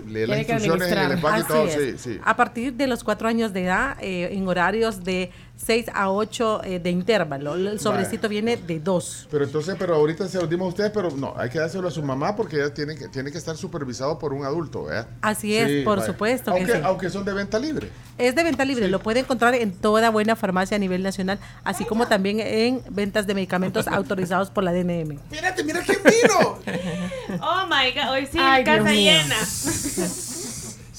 leer 0.06 0.28
las 0.28 0.38
instrucciones 0.38 0.92
en 0.92 0.98
el 0.98 1.12
empaque 1.12 1.40
y 1.40 1.44
todo. 1.44 1.68
Sí, 1.68 1.94
sí. 1.98 2.20
A 2.24 2.36
partir 2.36 2.74
de 2.74 2.86
los 2.86 3.04
cuatro 3.04 3.28
años 3.28 3.52
de 3.52 3.64
edad, 3.64 3.96
eh, 4.00 4.28
en 4.32 4.46
horarios 4.46 5.02
de 5.04 5.30
6 5.56 5.86
a 5.94 6.10
8 6.10 6.60
eh, 6.64 6.78
de 6.80 6.90
intervalo. 6.90 7.54
El 7.54 7.80
sobrecito 7.80 8.28
viene 8.28 8.56
de 8.56 8.80
2. 8.80 9.28
Pero 9.30 9.44
entonces, 9.44 9.76
pero 9.78 9.94
ahorita 9.94 10.28
se 10.28 10.38
lo 10.38 10.46
dimos 10.46 10.66
a 10.66 10.68
ustedes, 10.68 10.90
pero 10.92 11.10
no, 11.10 11.34
hay 11.36 11.48
que 11.48 11.58
dárselo 11.58 11.88
a 11.88 11.90
su 11.90 12.02
mamá 12.02 12.34
porque 12.36 12.56
ella 12.56 12.74
tiene 12.74 12.96
que, 12.96 13.08
tiene 13.08 13.30
que 13.30 13.38
estar 13.38 13.56
supervisado 13.56 14.18
por 14.18 14.32
un 14.32 14.44
adulto, 14.44 14.84
¿verdad? 14.84 15.06
Así 15.22 15.56
es, 15.56 15.84
por 15.84 16.02
supuesto 16.02 16.52
que 16.52 16.58
Aunque, 16.58 16.72
sí. 16.72 16.80
aunque 16.84 17.10
son 17.10 17.24
de 17.24 17.32
venta 17.32 17.58
libre. 17.58 17.88
Es 18.18 18.34
de 18.34 18.44
venta 18.44 18.64
libre, 18.64 18.88
lo 18.88 19.00
puede 19.00 19.20
encontrar 19.20 19.54
en 19.54 19.72
toda 19.72 20.10
buena 20.10 20.36
farmacia 20.36 20.76
a 20.76 20.80
nivel 20.80 21.02
nacional, 21.02 21.38
así 21.64 21.84
como 21.84 22.06
también 22.06 22.40
en 22.40 22.82
ventas 22.90 23.26
de 23.26 23.34
medicamentos 23.34 23.86
autorizados 23.88 24.50
por 24.50 24.64
la 24.64 24.72
DNM. 24.72 25.18
Mírate, 25.30 25.64
mira 25.64 25.80
quién 25.82 25.98
vino. 26.04 26.58
Oh 27.40 27.66
my 27.66 27.90
god, 27.92 28.12
hoy 28.12 28.26
sí, 28.30 28.38
Ay, 28.40 28.62
Dios 28.64 28.76
casa 28.78 28.90
mío. 28.90 29.12
llena. 29.12 29.36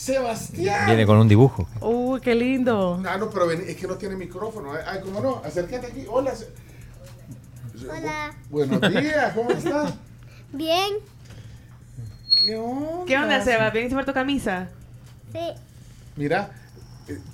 Sebastián. 0.06 0.85
Viene 0.85 1.03
con 1.08 1.17
un 1.17 1.27
dibujo. 1.27 1.67
Uy, 1.82 2.22
qué 2.22 2.35
lindo. 2.35 3.01
Ah, 3.08 3.17
no, 3.17 3.27
pero 3.32 3.48
ven, 3.48 3.64
es 3.67 3.75
que 3.75 3.88
no 3.88 3.95
tiene 3.95 4.16
micrófono. 4.16 4.72
Ay, 4.85 5.00
¿cómo 5.03 5.19
no? 5.19 5.42
Acércate 5.43 5.88
aquí. 5.88 6.06
Hola. 6.08 6.32
Hola. 7.90 8.32
Buenos 8.51 8.82
días, 8.82 9.34
¿cómo 9.34 9.50
estás? 9.50 9.95
Bien. 10.51 10.93
¿Qué 12.40 12.56
onda? 12.56 13.06
¿Qué 13.08 13.17
onda, 13.17 13.42
Seba? 13.42 13.72
¿Vienes 13.72 13.95
por 13.95 14.06
tu 14.06 14.14
camisa? 14.14 14.69
Sí. 15.34 15.53
Mira, 16.16 16.51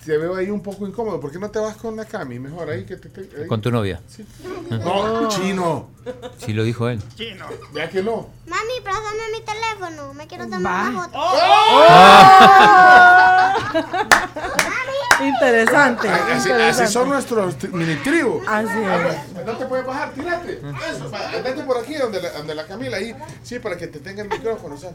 te 0.05 0.17
veo 0.17 0.35
ahí 0.35 0.49
un 0.49 0.61
poco 0.61 0.85
incómodo. 0.87 1.19
¿Por 1.19 1.31
qué 1.31 1.39
no 1.39 1.49
te 1.49 1.59
vas 1.59 1.77
con 1.77 1.95
la 1.95 2.05
Cami? 2.05 2.39
Mejor 2.39 2.69
ahí 2.69 2.83
que 2.85 2.97
te... 2.97 3.09
te- 3.09 3.41
ahí. 3.41 3.47
Con 3.47 3.61
tu 3.61 3.71
novia. 3.71 4.01
Sí. 4.07 4.25
No, 4.69 5.29
chino. 5.29 5.89
Sí, 6.37 6.53
lo 6.53 6.63
dijo 6.63 6.89
él. 6.89 7.01
Chino. 7.15 7.45
Ya 7.73 7.89
que 7.89 8.01
no. 8.03 8.29
Mami, 8.47 8.81
préstame 8.83 9.31
mi 9.31 9.41
teléfono. 9.45 10.13
Me 10.13 10.27
quiero 10.27 10.47
tomar 10.49 10.89
una 10.91 11.03
foto. 11.07 11.19
Interesante. 15.23 16.09
Ay, 16.09 16.19
así, 16.33 16.49
interesante. 16.49 16.83
así 16.83 16.93
son 16.93 17.09
nuestros 17.09 17.63
mini 17.71 17.95
tribu. 17.97 18.41
Así 18.47 18.67
es. 18.77 19.45
No 19.45 19.55
te 19.57 19.65
puedes 19.67 19.85
bajar, 19.85 20.11
tírate. 20.13 20.53
Eso, 20.59 21.05
andate 21.05 21.63
por 21.63 21.77
aquí 21.77 21.93
donde 21.95 22.21
la, 22.21 22.31
donde 22.31 22.55
la 22.55 22.65
Camila, 22.65 22.97
ahí. 22.97 23.15
Sí, 23.43 23.59
para 23.59 23.77
que 23.77 23.87
te 23.87 23.99
tenga 23.99 24.23
el 24.23 24.29
micrófono. 24.29 24.75
O 24.75 24.77
sea. 24.77 24.91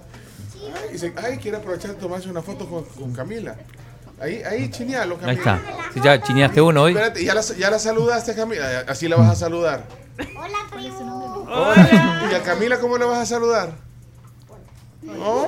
Ay, 0.75 0.95
y 0.95 0.99
se- 0.99 1.15
ay, 1.17 1.39
quiere 1.39 1.59
aprovechar 1.59 1.93
de 1.93 1.97
tomarse 2.01 2.29
una 2.29 2.43
foto 2.43 2.67
con, 2.69 2.85
con 2.85 3.13
Camila. 3.13 3.57
Ahí, 4.21 4.43
ahí, 4.43 4.71
chinealo, 4.71 5.17
Camila. 5.19 5.31
Ahí 5.33 5.37
está. 5.39 5.61
Si 5.93 6.01
ya 6.01 6.21
chineaste 6.23 6.61
uno 6.61 6.83
hoy. 6.83 6.93
Espérate, 6.93 7.25
ya 7.25 7.35
la, 7.35 7.43
ya 7.43 7.71
la 7.71 7.79
saludaste, 7.79 8.35
Camila. 8.35 8.85
Así 8.89 9.09
la 9.09 9.17
vas 9.17 9.31
a 9.31 9.35
saludar. 9.37 9.85
Hola, 10.19 10.59
tribu. 10.73 11.47
¿Y 12.31 12.35
a 12.35 12.43
Camila 12.43 12.79
cómo 12.81 12.97
le 12.97 13.05
vas 13.05 13.19
a 13.19 13.27
saludar? 13.27 13.73
Oh, 15.21 15.47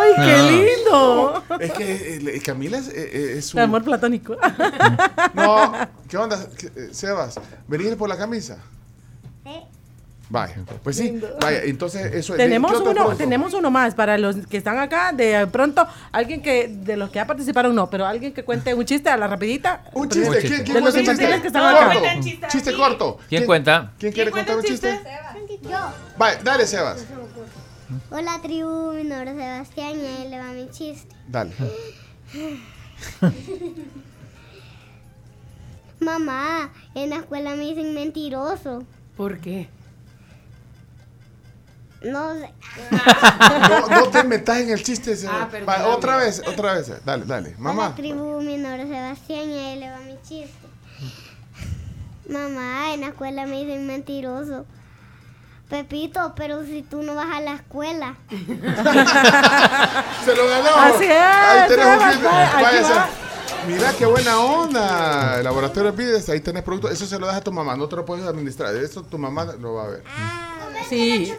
¡Ay, 0.00 0.12
qué 0.16 0.32
Ah. 0.32 0.50
lindo! 0.50 1.44
Es 1.60 1.72
que 1.72 2.16
eh, 2.36 2.42
Camila 2.44 2.76
es, 2.78 2.88
eh, 2.88 2.92
eh, 2.96 3.34
es 3.38 3.46
su... 3.46 3.56
De 3.56 3.62
amor 3.62 3.82
platónico. 3.82 4.36
No, 5.34 5.72
¿qué 6.08 6.16
onda, 6.18 6.38
¿Qué- 6.58 6.66
eh, 6.76 6.88
Sebas? 6.92 7.40
¿Venir 7.66 7.96
por 7.96 8.08
la 8.10 8.18
camisa? 8.18 8.58
Vaya, 10.32 10.56
pues 10.82 10.96
sí, 10.96 11.20
vaya, 11.42 11.62
entonces 11.64 12.06
eso 12.14 12.32
es. 12.32 12.38
tenemos 12.38 12.72
¿qué 12.72 12.78
otro 12.78 12.92
uno, 12.92 13.14
tenemos 13.16 13.52
uno 13.52 13.70
más 13.70 13.94
para 13.94 14.16
los 14.16 14.34
que 14.46 14.56
están 14.56 14.78
acá. 14.78 15.12
De 15.12 15.46
pronto, 15.48 15.86
alguien 16.10 16.40
que 16.40 16.68
de 16.68 16.96
los 16.96 17.10
que 17.10 17.16
ya 17.16 17.26
participaron 17.26 17.74
no, 17.74 17.90
pero 17.90 18.06
alguien 18.06 18.32
que 18.32 18.42
cuente 18.42 18.72
un 18.72 18.86
chiste 18.86 19.10
a 19.10 19.18
la 19.18 19.26
rapidita. 19.26 19.84
Un 19.92 20.08
chiste, 20.08 20.30
De 20.30 20.40
¿quién, 20.40 20.64
quién 20.64 20.82
los 20.82 20.94
cuenta 20.94 21.00
un 21.00 21.00
infantiles 21.00 21.32
chiste? 21.32 21.42
que 21.42 21.48
están 21.48 21.74
Corto, 21.74 22.00
chiste 22.48 22.72
corto. 22.72 23.18
¿Quién 23.28 23.44
cuenta? 23.44 23.92
¿Quién 23.98 24.10
quiere 24.14 24.30
contar 24.30 24.56
un 24.56 24.62
chiste? 24.62 25.00
Yo. 25.64 25.92
Vaya, 26.16 26.40
dale, 26.42 26.66
Sebas. 26.66 27.04
Hola, 28.10 28.40
tribu. 28.42 28.94
Mi 28.94 29.04
nombre 29.04 29.32
es 29.32 29.36
Sebastián 29.36 30.00
y 30.00 30.06
ahí 30.06 30.28
le 30.30 30.38
va 30.38 30.50
mi 30.52 30.70
chiste. 30.70 31.14
Dale. 31.28 31.52
Mamá, 36.00 36.70
en 36.94 37.10
la 37.10 37.16
escuela 37.16 37.54
me 37.54 37.64
dicen 37.66 37.92
mentiroso. 37.92 38.84
¿Por 39.14 39.40
qué? 39.40 39.68
No 42.04 42.34
sé. 42.34 42.52
No, 42.90 43.88
no 43.88 44.08
te 44.08 44.24
metas 44.24 44.58
en 44.58 44.70
el 44.70 44.82
chiste. 44.82 45.14
Ah, 45.28 45.48
otra 45.88 46.16
vez, 46.16 46.42
otra 46.46 46.74
vez. 46.74 46.90
Dale, 47.04 47.24
dale. 47.24 47.54
Mamá. 47.58 47.86
Hola, 47.86 47.94
tribu. 47.94 48.40
Mi 48.40 48.56
nombre 48.56 48.82
es 48.82 48.88
Sebastián 48.88 49.50
y 49.50 49.58
ahí 49.58 49.78
le 49.78 49.90
va 49.90 49.98
mi 49.98 50.18
chiste. 50.22 50.50
Mamá, 52.28 52.94
en 52.94 53.02
la 53.02 53.08
escuela 53.08 53.46
me 53.46 53.64
dicen 53.64 53.86
mentiroso. 53.86 54.64
Pepito, 55.68 56.34
pero 56.36 56.64
si 56.64 56.82
tú 56.82 57.02
no 57.02 57.14
vas 57.14 57.34
a 57.34 57.40
la 57.40 57.54
escuela. 57.54 58.16
Se 60.24 60.36
lo 60.36 60.46
ganó. 60.48 60.76
Así 60.76 61.04
es, 61.04 61.12
Ahí 61.12 61.68
tenés 61.68 61.86
un 61.86 62.24
vaya. 62.24 63.08
Mira 63.66 63.92
qué 63.96 64.06
buena 64.06 64.38
onda. 64.38 65.38
El 65.38 65.44
laboratorio 65.44 65.94
pides, 65.94 66.28
ahí 66.28 66.40
tenés 66.40 66.62
producto. 66.62 66.88
Eso 66.88 67.06
se 67.06 67.18
lo 67.18 67.26
das 67.26 67.36
a 67.36 67.40
tu 67.40 67.52
mamá, 67.52 67.76
no 67.76 67.88
te 67.88 67.96
lo 67.96 68.04
puedes 68.04 68.26
administrar. 68.26 68.74
Eso 68.74 69.02
tu 69.02 69.18
mamá 69.18 69.44
lo 69.44 69.74
va 69.74 69.84
a 69.84 69.88
ver. 69.88 70.04
Sí. 70.88 71.32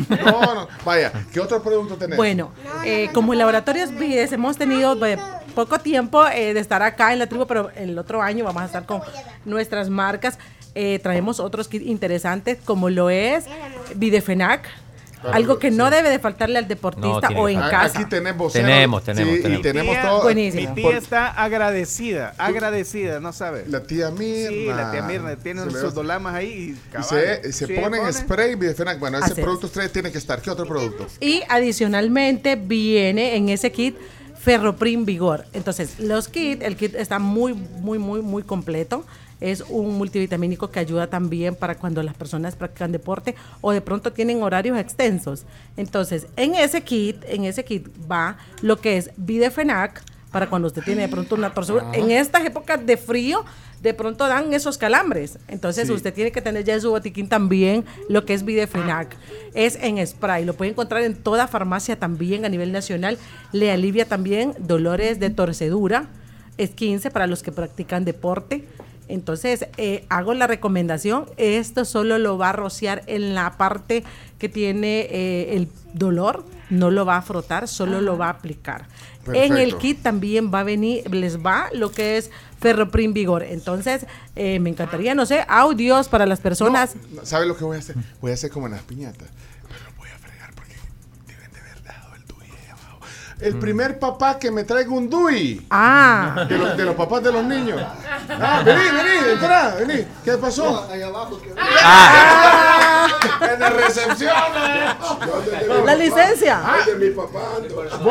No, 0.24 0.54
no. 0.54 0.68
Vaya, 0.84 1.12
¿qué 1.32 1.40
otro 1.40 1.62
producto 1.62 1.96
tenés? 1.96 2.16
Bueno, 2.16 2.50
eh, 2.84 3.08
como 3.12 3.34
Laboratorios 3.34 3.90
Vides 3.90 4.32
hemos 4.32 4.56
tenido 4.56 5.04
eh, 5.04 5.18
poco 5.54 5.78
tiempo 5.78 6.26
eh, 6.26 6.54
de 6.54 6.60
estar 6.60 6.82
acá 6.82 7.12
en 7.12 7.18
la 7.18 7.26
tribu, 7.26 7.46
pero 7.46 7.70
el 7.76 7.98
otro 7.98 8.22
año 8.22 8.44
vamos 8.44 8.62
a 8.62 8.66
estar 8.66 8.86
con 8.86 9.02
nuestras 9.44 9.88
marcas. 9.90 10.38
Eh, 10.74 10.98
traemos 11.02 11.38
otros 11.38 11.68
kits 11.68 11.84
interesantes 11.84 12.58
como 12.64 12.88
lo 12.88 13.10
es 13.10 13.44
Videfenac. 13.94 14.68
Algo 15.30 15.58
que 15.58 15.70
no 15.70 15.88
sí. 15.88 15.94
debe 15.94 16.10
de 16.10 16.18
faltarle 16.18 16.58
al 16.58 16.66
deportista 16.68 17.28
o 17.36 17.48
en 17.48 17.60
casa. 17.60 18.00
Aquí 18.00 18.04
vocero. 18.36 18.66
Tenemos, 18.66 19.04
tenemos, 19.04 19.32
Sí, 19.34 19.38
y 19.38 19.42
tenemos. 19.42 19.62
tenemos 19.62 19.94
Tía- 19.94 20.02
todo. 20.02 20.22
Buenísimo. 20.22 20.68
Mi 20.70 20.74
tía 20.74 20.84
Por- 20.84 20.94
está 20.94 21.26
agradecida, 21.28 22.34
agradecida, 22.38 23.20
no 23.20 23.32
sabe. 23.32 23.64
La 23.68 23.82
tía 23.82 24.10
Mirna. 24.10 24.48
Sí, 24.50 24.66
la 24.66 24.90
tía 24.92 25.02
Mirna 25.02 25.36
tiene 25.36 25.70
sus 25.70 25.94
dolamas 25.94 26.34
ahí 26.34 26.76
y 26.94 26.98
Y 26.98 27.02
se, 27.02 27.52
se 27.52 27.66
Sí, 27.66 27.74
ponen 27.74 28.00
pone. 28.00 28.12
spray 28.12 28.54
Videfenac. 28.54 28.98
Bueno, 28.98 29.18
ese 29.18 29.26
Así 29.26 29.40
es. 29.40 29.44
producto 29.44 29.66
usted 29.66 29.90
tiene 29.90 30.10
que 30.10 30.18
estar. 30.18 30.40
¿Qué 30.40 30.50
otro 30.50 30.66
producto? 30.66 31.06
Y 31.20 31.42
adicionalmente 31.48 32.56
viene 32.56 33.36
en 33.36 33.48
ese 33.48 33.70
kit 33.72 33.96
Ferroprim 34.40 35.04
Vigor. 35.04 35.46
Entonces, 35.52 36.00
los 36.00 36.28
kits, 36.28 36.62
el 36.64 36.76
kit 36.76 36.94
está 36.96 37.18
muy, 37.18 37.54
muy, 37.54 37.98
muy, 37.98 38.22
muy 38.22 38.42
completo. 38.42 39.04
Es 39.42 39.62
un 39.68 39.98
multivitamínico 39.98 40.70
que 40.70 40.78
ayuda 40.78 41.08
también 41.08 41.56
para 41.56 41.74
cuando 41.74 42.02
las 42.02 42.14
personas 42.14 42.54
practican 42.54 42.92
deporte 42.92 43.34
o 43.60 43.72
de 43.72 43.80
pronto 43.80 44.12
tienen 44.12 44.42
horarios 44.42 44.78
extensos. 44.78 45.44
Entonces, 45.76 46.28
en 46.36 46.54
ese 46.54 46.82
kit, 46.82 47.16
en 47.26 47.44
ese 47.44 47.64
kit 47.64 47.88
va 48.10 48.36
lo 48.60 48.80
que 48.80 48.96
es 48.96 49.10
Videfenac 49.16 50.02
para 50.30 50.48
cuando 50.48 50.68
usted 50.68 50.82
tiene 50.82 51.02
de 51.02 51.08
pronto 51.08 51.34
una 51.34 51.52
torcedura. 51.52 51.88
Ajá. 51.88 51.96
En 51.96 52.10
estas 52.12 52.44
épocas 52.44 52.86
de 52.86 52.96
frío, 52.96 53.44
de 53.82 53.92
pronto 53.94 54.28
dan 54.28 54.54
esos 54.54 54.78
calambres. 54.78 55.38
Entonces, 55.48 55.88
Sí. 55.88 55.92
usted 55.92 56.14
tiene 56.14 56.30
que 56.30 56.40
tener 56.40 56.62
ya 56.64 56.74
en 56.74 56.80
su 56.80 56.90
botiquín 56.90 57.28
también 57.28 57.84
lo 58.08 58.24
que 58.24 58.32
es 58.34 58.44
Videfenac. 58.44 59.16
Es 59.54 59.76
en 59.82 60.06
spray, 60.06 60.44
lo 60.44 60.54
puede 60.54 60.70
encontrar 60.70 61.02
en 61.02 61.16
toda 61.16 61.48
farmacia 61.48 61.98
también 61.98 62.44
a 62.44 62.48
nivel 62.48 62.70
nacional. 62.70 63.18
Le 63.50 63.72
alivia 63.72 64.06
también 64.06 64.54
dolores 64.60 65.18
de 65.18 65.30
torcedura. 65.30 66.06
Es 66.58 66.70
15 66.70 67.10
para 67.10 67.26
los 67.26 67.42
que 67.42 67.50
practican 67.50 68.04
deporte. 68.04 68.64
Entonces, 69.12 69.66
eh, 69.76 70.06
hago 70.08 70.32
la 70.32 70.46
recomendación. 70.46 71.26
Esto 71.36 71.84
solo 71.84 72.16
lo 72.16 72.38
va 72.38 72.48
a 72.48 72.52
rociar 72.52 73.02
en 73.06 73.34
la 73.34 73.58
parte 73.58 74.04
que 74.38 74.48
tiene 74.48 75.00
eh, 75.10 75.56
el 75.56 75.68
dolor. 75.92 76.46
No 76.70 76.90
lo 76.90 77.04
va 77.04 77.18
a 77.18 77.22
frotar, 77.22 77.68
solo 77.68 78.00
lo 78.00 78.16
va 78.16 78.28
a 78.28 78.30
aplicar. 78.30 78.86
En 79.32 79.58
el 79.58 79.76
kit 79.76 80.02
también 80.02 80.52
va 80.52 80.60
a 80.60 80.64
venir, 80.64 81.14
les 81.14 81.44
va 81.44 81.68
lo 81.74 81.92
que 81.92 82.16
es 82.16 82.30
Ferroprim 82.58 83.12
Vigor. 83.12 83.42
Entonces, 83.42 84.06
eh, 84.34 84.58
me 84.58 84.70
encantaría, 84.70 85.14
no 85.14 85.26
sé, 85.26 85.44
audios 85.46 86.08
para 86.08 86.24
las 86.24 86.40
personas. 86.40 86.96
No, 87.12 87.26
¿Sabe 87.26 87.44
lo 87.44 87.56
que 87.56 87.64
voy 87.64 87.76
a 87.76 87.80
hacer? 87.80 87.96
Voy 88.22 88.30
a 88.30 88.34
hacer 88.34 88.50
como 88.50 88.66
en 88.66 88.72
las 88.72 88.82
piñatas. 88.82 89.28
El 93.42 93.58
primer 93.58 93.98
papá 93.98 94.38
que 94.38 94.50
me 94.50 94.64
traiga 94.64 94.90
un 94.90 95.08
DUI. 95.10 95.66
Ah. 95.70 96.46
De, 96.48 96.56
los- 96.58 96.76
de 96.76 96.84
los 96.84 96.94
papás 96.94 97.22
de 97.22 97.32
los 97.32 97.44
niños. 97.44 97.80
Ah, 98.40 98.62
vení, 98.64 98.80
vení, 98.82 99.30
entra, 99.32 99.74
vení. 99.78 100.06
¿Qué 100.24 100.32
pasó? 100.38 100.88
Ahí 100.90 101.02
abajo. 101.02 101.40
que- 101.42 101.52
Ah. 101.58 103.08
En 103.52 103.60
la 103.60 103.70
recepción. 103.70 104.32
La 105.84 105.94
licencia. 105.96 106.60
Ay, 106.64 106.92
de 106.92 106.94
mi 107.08 107.10
papá. 107.14 107.40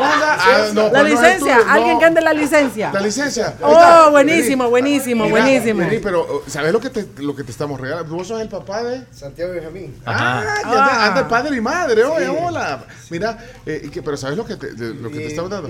Ah, 0.00 0.68
no, 0.72 0.82
la 0.84 0.90
pues 0.90 1.12
es 1.12 1.20
licencia, 1.20 1.58
no. 1.58 1.72
alguien 1.72 1.98
que 1.98 2.04
ande 2.04 2.20
la 2.20 2.32
licencia. 2.32 2.90
La 2.92 3.00
licencia. 3.00 3.54
Oh, 3.62 4.10
buenísimo, 4.10 4.68
buenísimo, 4.68 5.24
Mira, 5.24 5.40
buenísimo. 5.42 5.80
vení, 5.80 5.98
pero 5.98 6.22
uh, 6.22 6.42
¿sabes 6.50 6.72
lo 6.72 6.80
que 6.80 6.90
te, 6.90 7.06
lo 7.22 7.34
que 7.34 7.44
te 7.44 7.50
estamos 7.50 7.80
regalando? 7.80 8.14
Vos 8.14 8.28
sos 8.28 8.40
el 8.40 8.48
papá 8.48 8.82
de 8.82 9.04
Santiago 9.12 9.52
Benjamín. 9.52 9.96
Ah, 10.04 10.42
ya 10.62 10.68
anda, 10.70 11.06
anda 11.06 11.20
el 11.20 11.26
padre 11.26 11.56
y 11.56 11.60
madre, 11.60 12.04
oye, 12.04 12.28
hola. 12.28 12.84
Mira, 13.10 13.38
eh, 13.66 13.82
y 13.84 13.88
que- 13.88 14.02
pero 14.02 14.16
¿sabes 14.16 14.36
lo 14.36 14.44
que 14.44 14.56
te, 14.56 14.72
de- 14.72 14.94
lo 14.94 15.10
que 15.10 15.21
te 15.28 15.34
dando? 15.48 15.68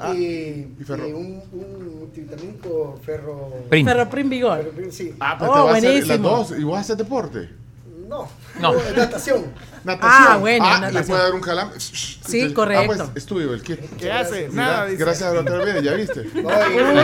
Ah, 0.00 0.14
y, 0.14 0.76
y 0.80 0.84
ferro. 0.84 1.08
y 1.08 1.12
un, 1.12 1.42
un 1.52 1.98
multivitamínico 2.00 2.98
ferro. 3.04 3.52
Prim. 3.68 3.86
Ferroprim 3.86 4.28
Vigor. 4.30 4.58
Ferroprim, 4.58 4.90
sí. 4.92 5.14
Ah, 5.20 5.36
pero 5.38 5.50
Oh, 5.52 5.54
te 5.54 5.60
vas 5.60 5.74
a 5.74 5.76
hacer 5.78 5.90
las 5.94 6.06
buenísimo. 6.20 6.28
dos. 6.28 6.58
¿Y 6.58 6.64
vos 6.64 6.78
haces 6.78 6.96
deporte? 6.98 7.50
No. 8.08 8.28
No. 8.60 8.72
Natación. 8.96 9.44
Natación. 9.84 10.00
Ah, 10.02 10.36
bueno, 10.40 10.64
Ah, 10.66 10.90
le 10.90 11.02
puede 11.04 11.22
dar 11.22 11.32
un 11.34 11.40
calambre. 11.40 11.78
Sí, 11.80 12.52
correcto. 12.52 12.82
Ah, 12.82 13.06
pues 13.08 13.10
es 13.16 13.26
tuyo 13.26 13.54
el 13.54 13.62
kit. 13.62 13.78
¿Qué 13.98 14.10
hace? 14.10 14.48
Mira, 14.48 14.62
Nada, 14.62 14.86
dice. 14.86 15.04
gracias 15.04 15.30
a 15.30 15.34
la 15.34 15.40
otra 15.40 15.58
vez, 15.58 15.82
ya 15.82 15.94
viste. 15.94 16.24
No, 16.34 16.50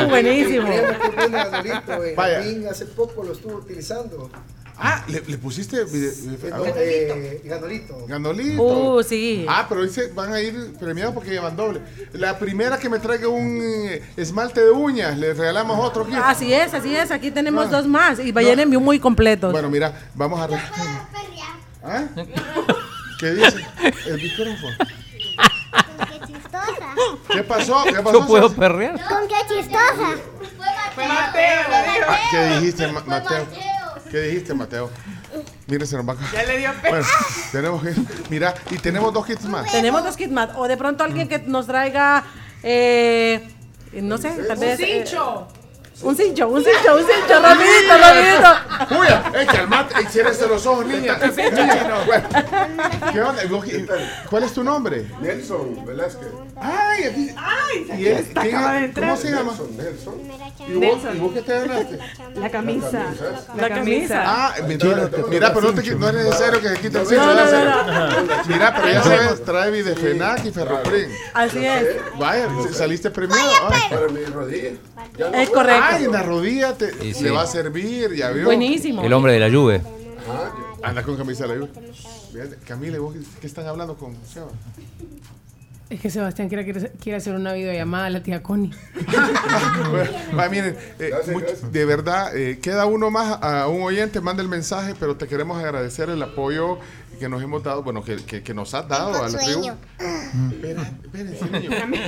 y- 0.07 0.11
buenísimo. 0.11 0.69
Vaya. 2.17 2.43
Hace 2.71 2.87
poco 2.87 3.23
lo 3.23 3.33
estuvo 3.33 3.57
utilizando. 3.57 4.31
Ah, 4.79 5.03
le, 5.09 5.23
le 5.27 5.39
pusiste 5.39 5.85
vide- 5.85 6.13
vide- 6.37 6.53
a 6.53 6.57
No, 6.59 6.63
ver, 6.65 6.75
eh, 6.77 7.41
Ganolito. 7.45 8.07
Ganolito. 8.07 8.63
Uh, 8.63 9.03
sí. 9.03 9.47
Ah, 9.49 9.65
pero 9.69 9.83
dice, 9.83 10.09
van 10.15 10.33
a 10.35 10.41
ir 10.41 10.75
premiados 10.79 11.15
porque 11.15 11.31
llevan 11.31 11.57
doble. 11.57 11.81
La 12.13 12.39
primera 12.39 12.79
que 12.79 12.89
me 12.91 12.99
traiga 12.99 13.27
un 13.29 13.59
eh, 13.63 14.03
esmalte 14.19 14.61
de 14.63 14.71
uñas, 14.71 15.17
le 15.17 15.33
regalamos 15.33 15.79
otro 15.83 16.07
kit. 16.07 16.17
Así 16.23 16.53
es, 16.53 16.75
así 16.75 16.95
es. 16.95 17.11
Aquí 17.11 17.31
tenemos 17.31 17.67
Ah. 17.69 17.71
dos 17.71 17.87
más 17.87 18.19
y 18.19 18.33
vayan 18.33 18.61
envío 18.61 18.81
muy 18.81 18.99
completos. 18.99 19.51
Bueno, 19.51 19.71
mira, 19.71 19.93
vamos 20.15 20.39
a... 20.41 20.47
re- 20.47 20.61
¿Ah? 21.83 22.05
¿Qué 23.19 23.31
dice? 23.33 23.67
El 24.07 24.23
micrófono. 24.23 24.77
¡Qué 26.11 26.21
chistosa! 26.27 26.95
¿Qué 27.33 27.43
pasó? 27.45 27.85
¿Qué 27.85 28.03
pasó? 28.03 28.13
Yo 28.21 28.27
puedo 28.27 28.53
perrear. 28.55 28.93
¿Con 29.09 29.27
qué 29.27 29.37
chistosa? 29.49 30.17
Ah, 30.99 32.19
¿Qué 32.31 32.47
dijiste, 32.57 32.87
Ma- 32.89 33.03
Mateo? 33.07 33.47
¿Qué 34.17 34.23
dijiste, 34.23 34.55
Mateo? 34.55 34.89
Mire, 35.67 35.85
se 35.85 35.95
nos 35.95 36.09
va 36.09 36.15
a 36.15 36.33
Ya 36.33 36.43
le 36.45 36.57
dio 36.57 36.71
pena. 36.81 36.89
Bueno, 36.89 37.07
tenemos 37.53 37.83
que... 37.83 37.95
Mira, 38.31 38.55
y 38.71 38.79
tenemos 38.79 39.13
dos 39.13 39.27
kits 39.27 39.45
más. 39.45 39.71
Tenemos 39.71 40.03
dos 40.03 40.17
kits 40.17 40.33
más. 40.33 40.49
O 40.57 40.67
de 40.67 40.79
pronto 40.79 41.05
alguien 41.05 41.29
que 41.29 41.41
nos 41.41 41.67
traiga, 41.67 42.25
eh, 42.63 43.47
no 43.93 44.17
sé, 44.17 44.31
tal 44.49 44.57
vez. 44.57 44.81
eh, 44.81 45.05
un 45.05 45.05
cincho, 45.05 45.49
un 46.01 46.17
cincho, 46.17 46.49
un 46.49 46.65
cincho, 46.65 47.43
rapidito, 47.43 47.99
rapidito. 47.99 48.99
¡Uy! 49.01 49.07
¡Eh, 49.39 49.47
calmate! 49.53 50.01
¡Eh, 50.01 50.07
ciérrese 50.11 50.49
los 50.49 50.65
ojos, 50.65 50.87
niña! 50.87 51.19
¿Qué 53.13 53.21
onda? 53.23 53.43
¿Vos 53.51 53.65
qué- 53.67 53.87
¿Cuál 54.31 54.45
es 54.45 54.55
tu 54.55 54.65
nombre? 54.65 55.05
Nelson 55.21 55.85
Velázquez. 55.85 56.29
¡Ay! 56.59 57.05
aquí- 57.05 57.31
¿Y 58.03 58.07
él, 58.07 58.27
quién 58.41 58.57
es? 58.57 58.95
¿Cómo 58.95 59.17
se 59.17 59.31
llama? 59.31 59.53
¿Y 60.69 60.73
vos, 60.75 60.99
¿Y 61.15 61.19
vos 61.19 61.33
qué 61.35 61.43
te 61.43 61.53
ganaste? 61.53 61.99
La 62.35 62.51
camisa. 62.51 63.05
La 63.57 63.69
camisa. 63.69 64.23
Ah, 64.27 64.55
mira, 64.67 65.11
mira, 65.29 65.53
pero 65.55 65.73
no, 65.73 65.75
te, 65.83 65.95
no 65.95 66.09
es 66.09 66.15
necesario 66.15 66.61
que 66.61 66.69
se 66.71 66.75
quite 66.77 66.99
el 66.99 67.05
No, 67.05 67.09
cincho. 67.11 67.27
no, 67.27 67.35
dáselo. 67.35 67.85
no, 67.85 68.45
Mira, 68.47 68.75
pero 68.75 68.89
ya 68.93 69.03
sabes, 69.03 69.45
trae 69.45 69.71
Videfenac 69.71 70.45
y 70.47 70.51
Ferroprim. 70.51 71.11
Así 71.35 71.65
es. 71.65 71.87
Vaya, 72.19 72.49
saliste 72.73 73.11
premiado. 73.11 73.51
Ay. 73.71 73.81
Para 73.91 74.09
mi 74.09 74.25
rodilla. 74.25 74.71
No 75.19 75.27
Es 75.27 75.51
correcto. 75.51 75.85
Ay, 75.91 76.05
en 76.05 76.13
la 76.13 76.23
rodilla 76.23 76.73
te, 76.77 76.91
Sí, 76.93 77.15
sí. 77.15 77.25
le 77.25 77.31
va 77.33 77.43
a 77.43 77.47
servir, 77.47 78.15
ya 78.15 78.31
vio. 78.31 78.45
Buenísimo. 78.47 79.03
El 79.05 79.13
hombre 79.13 79.33
de 79.35 79.41
la 79.41 79.49
lluvia. 79.49 79.83
Anda 80.83 81.03
con 81.03 81.17
camisa 81.17 81.47
de 81.47 81.49
la 81.51 81.55
lluvia. 81.67 81.83
Camila, 82.67 82.97
¿y 82.97 83.01
vos 83.01 83.15
qué- 83.15 83.41
qué 83.41 83.47
están 83.47 83.67
hablando 83.67 83.97
con 83.97 84.15
Seba? 84.27 84.49
Es 85.89 86.01
que 86.01 86.11
Sebastián 86.11 86.49
quiere, 86.49 86.65
quiere- 87.01 87.17
hacer 87.17 87.35
una 87.37 87.53
videollamada 87.53 88.07
a 88.07 88.11
la 88.11 88.23
tía 88.23 88.43
Connie. 88.43 88.73
Bueno, 89.91 90.11
va, 90.37 90.49
miren, 90.49 90.77
eh, 90.99 91.13
de 91.71 91.85
verdad, 91.85 92.37
eh, 92.37 92.59
queda 92.61 92.87
uno 92.87 93.11
más 93.11 93.39
a 93.41 93.69
un 93.69 93.83
oyente, 93.83 94.21
manda 94.21 94.43
el 94.43 94.49
mensaje, 94.49 94.95
pero 94.99 95.17
te 95.17 95.29
queremos 95.29 95.63
agradecer 95.63 96.11
el 96.11 96.21
apoyo 96.23 96.79
que 97.17 97.29
nos 97.29 97.43
hemos 97.43 97.63
dado, 97.63 97.83
bueno, 97.83 98.03
que, 98.05 98.17
que, 98.17 98.43
que 98.43 98.55
nos 98.55 98.73
has 98.75 98.89
dado 98.89 99.23
a 99.23 99.29
la 99.29 99.39
tribu. 99.39 99.53
sueño. 99.63 99.77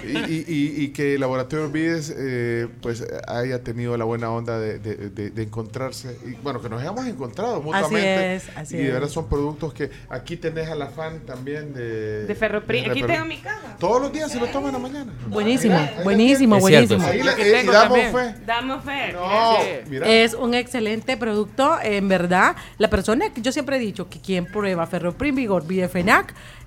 Y, 0.05 0.33
y- 0.33 0.45
y- 0.49 0.85
y 0.85 0.89
que 0.89 1.15
el 1.15 1.21
Laboratorio 1.21 1.71
Vides 1.71 2.15
eh, 2.17 2.69
pues 2.81 3.05
haya 3.27 3.63
tenido 3.63 3.97
la 3.97 4.05
buena 4.05 4.31
onda 4.31 4.59
de, 4.59 4.79
de- 4.79 5.11
de- 5.11 5.31
de 5.31 5.43
encontrarse. 5.43 6.17
Y 6.27 6.33
bueno, 6.43 6.61
que 6.61 6.69
nos 6.69 6.81
hayamos 6.81 7.07
encontrado 7.07 7.61
mutuamente. 7.63 8.37
es, 8.37 8.45
así 8.57 8.75
y 8.77 8.79
de 8.79 8.87
es. 8.89 8.93
verdad 8.93 9.09
son 9.09 9.29
productos 9.29 9.73
que 9.73 9.91
aquí 10.09 10.37
tenés 10.37 10.69
al 10.69 10.83
afán 10.83 11.21
también 11.21 11.73
de... 11.75 12.27
De 12.27 12.35
Ferroprim. 12.35 12.85
de 12.85 12.91
Aquí 12.91 13.03
tengo 13.03 13.25
mi 13.25 13.39
caja. 13.39 13.77
Todos 13.79 14.03
los 14.03 14.13
días 14.13 14.31
se 14.31 14.39
lo 14.41 14.47
toman 14.49 14.75
en 14.75 14.83
la 14.83 14.89
mañana. 14.89 15.13
Buenísimo, 15.29 15.79
buenísimo, 16.05 16.57
Es 16.57 16.65
cierto, 16.67 16.97
buenísimo. 16.99 17.31
Ahí 17.31 17.37
que 17.37 17.61
eh, 17.61 17.63
y 17.65 17.67
damos 17.67 17.99
fe. 17.99 18.35
Damos 18.47 18.85
fe. 18.85 19.13
No, 19.13 19.29
Sí. 19.59 19.99
Es 20.05 20.35
un 20.35 20.55
excelente 20.55 21.17
producto, 21.17 21.79
en 21.83 22.09
verdad. 22.09 22.57
La 22.79 22.89
persona 22.91 23.33
que 23.33 23.41
yo 23.41 23.53
siempre 23.53 23.77
he 23.77 23.81
dicho 23.81 24.09
que 24.09 24.21
quien 24.21 24.47
prueba 24.47 24.87
Ferroprim 24.99 25.37
Vigor 25.37 25.65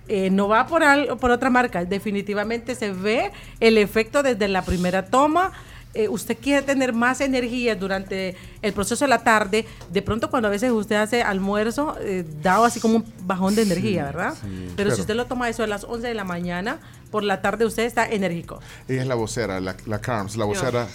eh, 0.08 0.30
no 0.30 0.48
va 0.48 0.68
por, 0.68 0.84
al- 0.84 1.18
por 1.18 1.32
otra 1.32 1.50
marca. 1.50 1.86
Definitivamente 1.86 2.76
se 2.76 2.92
ve 2.92 3.32
el 3.60 3.78
efecto 3.78 4.24
desde 4.24 4.48
la 4.48 4.64
primera 4.64 5.06
toma. 5.06 5.52
Eh, 5.94 6.08
usted 6.08 6.38
quiere 6.38 6.66
tener 6.66 6.94
más 6.94 7.20
energía 7.20 7.76
durante 7.76 8.38
el 8.62 8.72
proceso 8.72 9.04
de 9.04 9.10
la 9.10 9.24
tarde. 9.24 9.66
De 9.92 10.02
pronto, 10.02 10.30
cuando 10.30 10.48
a 10.48 10.52
veces 10.52 10.72
usted 10.72 10.96
hace 10.96 11.22
almuerzo, 11.22 11.98
eh, 12.00 12.26
da 12.42 12.66
así 12.66 12.80
como 12.80 12.98
un 12.98 13.14
bajón 13.24 13.56
de 13.56 13.64
energía, 13.64 14.06
¿verdad? 14.06 14.34
pero, 14.42 14.76
claro. 14.76 14.96
si 14.96 15.02
usted 15.02 15.16
lo 15.16 15.26
toma 15.26 15.50
eso 15.50 15.64
a 15.64 15.68
las 15.68 15.84
11 15.84 16.08
de 16.08 16.14
la 16.14 16.24
mañana, 16.24 16.80
por 17.12 17.24
la 17.24 17.42
tarde 17.42 17.66
usted 17.66 17.84
está 17.84 18.08
enérgico. 18.08 18.62
Ella 18.88 19.02
es 19.02 19.08
la 19.08 19.16
vocera, 19.16 19.60
la, 19.60 19.76
la 19.86 20.00
Carms, 20.00 20.38
la 20.38 20.46
vocera 20.46 20.88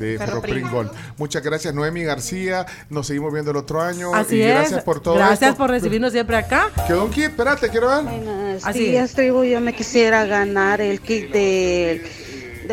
de. 0.00 0.18
Ferropringol. 0.18 0.90
Muchas 1.16 1.42
gracias, 1.42 1.72
Noemi 1.72 2.02
García. 2.02 2.66
Nos 2.88 3.06
seguimos 3.06 3.32
viendo 3.32 3.52
el 3.52 3.56
otro 3.56 3.80
año. 3.80 4.12
Así 4.14 4.36
y 4.36 4.42
es. 4.42 4.54
gracias 4.54 4.82
por 4.82 5.00
todo 5.00 5.14
Gracias 5.14 5.50
esto. 5.50 5.58
por 5.58 5.70
recibirnos 5.70 6.12
siempre 6.12 6.36
acá. 6.36 6.68
Quedó 6.86 7.04
un 7.04 7.10
kit, 7.10 7.26
espérate, 7.26 7.68
quiero 7.68 7.88
ver. 7.88 8.02
Buenos 8.04 8.66
Así 8.66 8.80
días, 8.80 9.12
tribu. 9.12 9.44
Yo 9.44 9.60
me 9.60 9.72
quisiera 9.74 10.24
ganar 10.24 10.80
el 10.80 11.00
kit 11.00 11.30
de, 11.30 12.02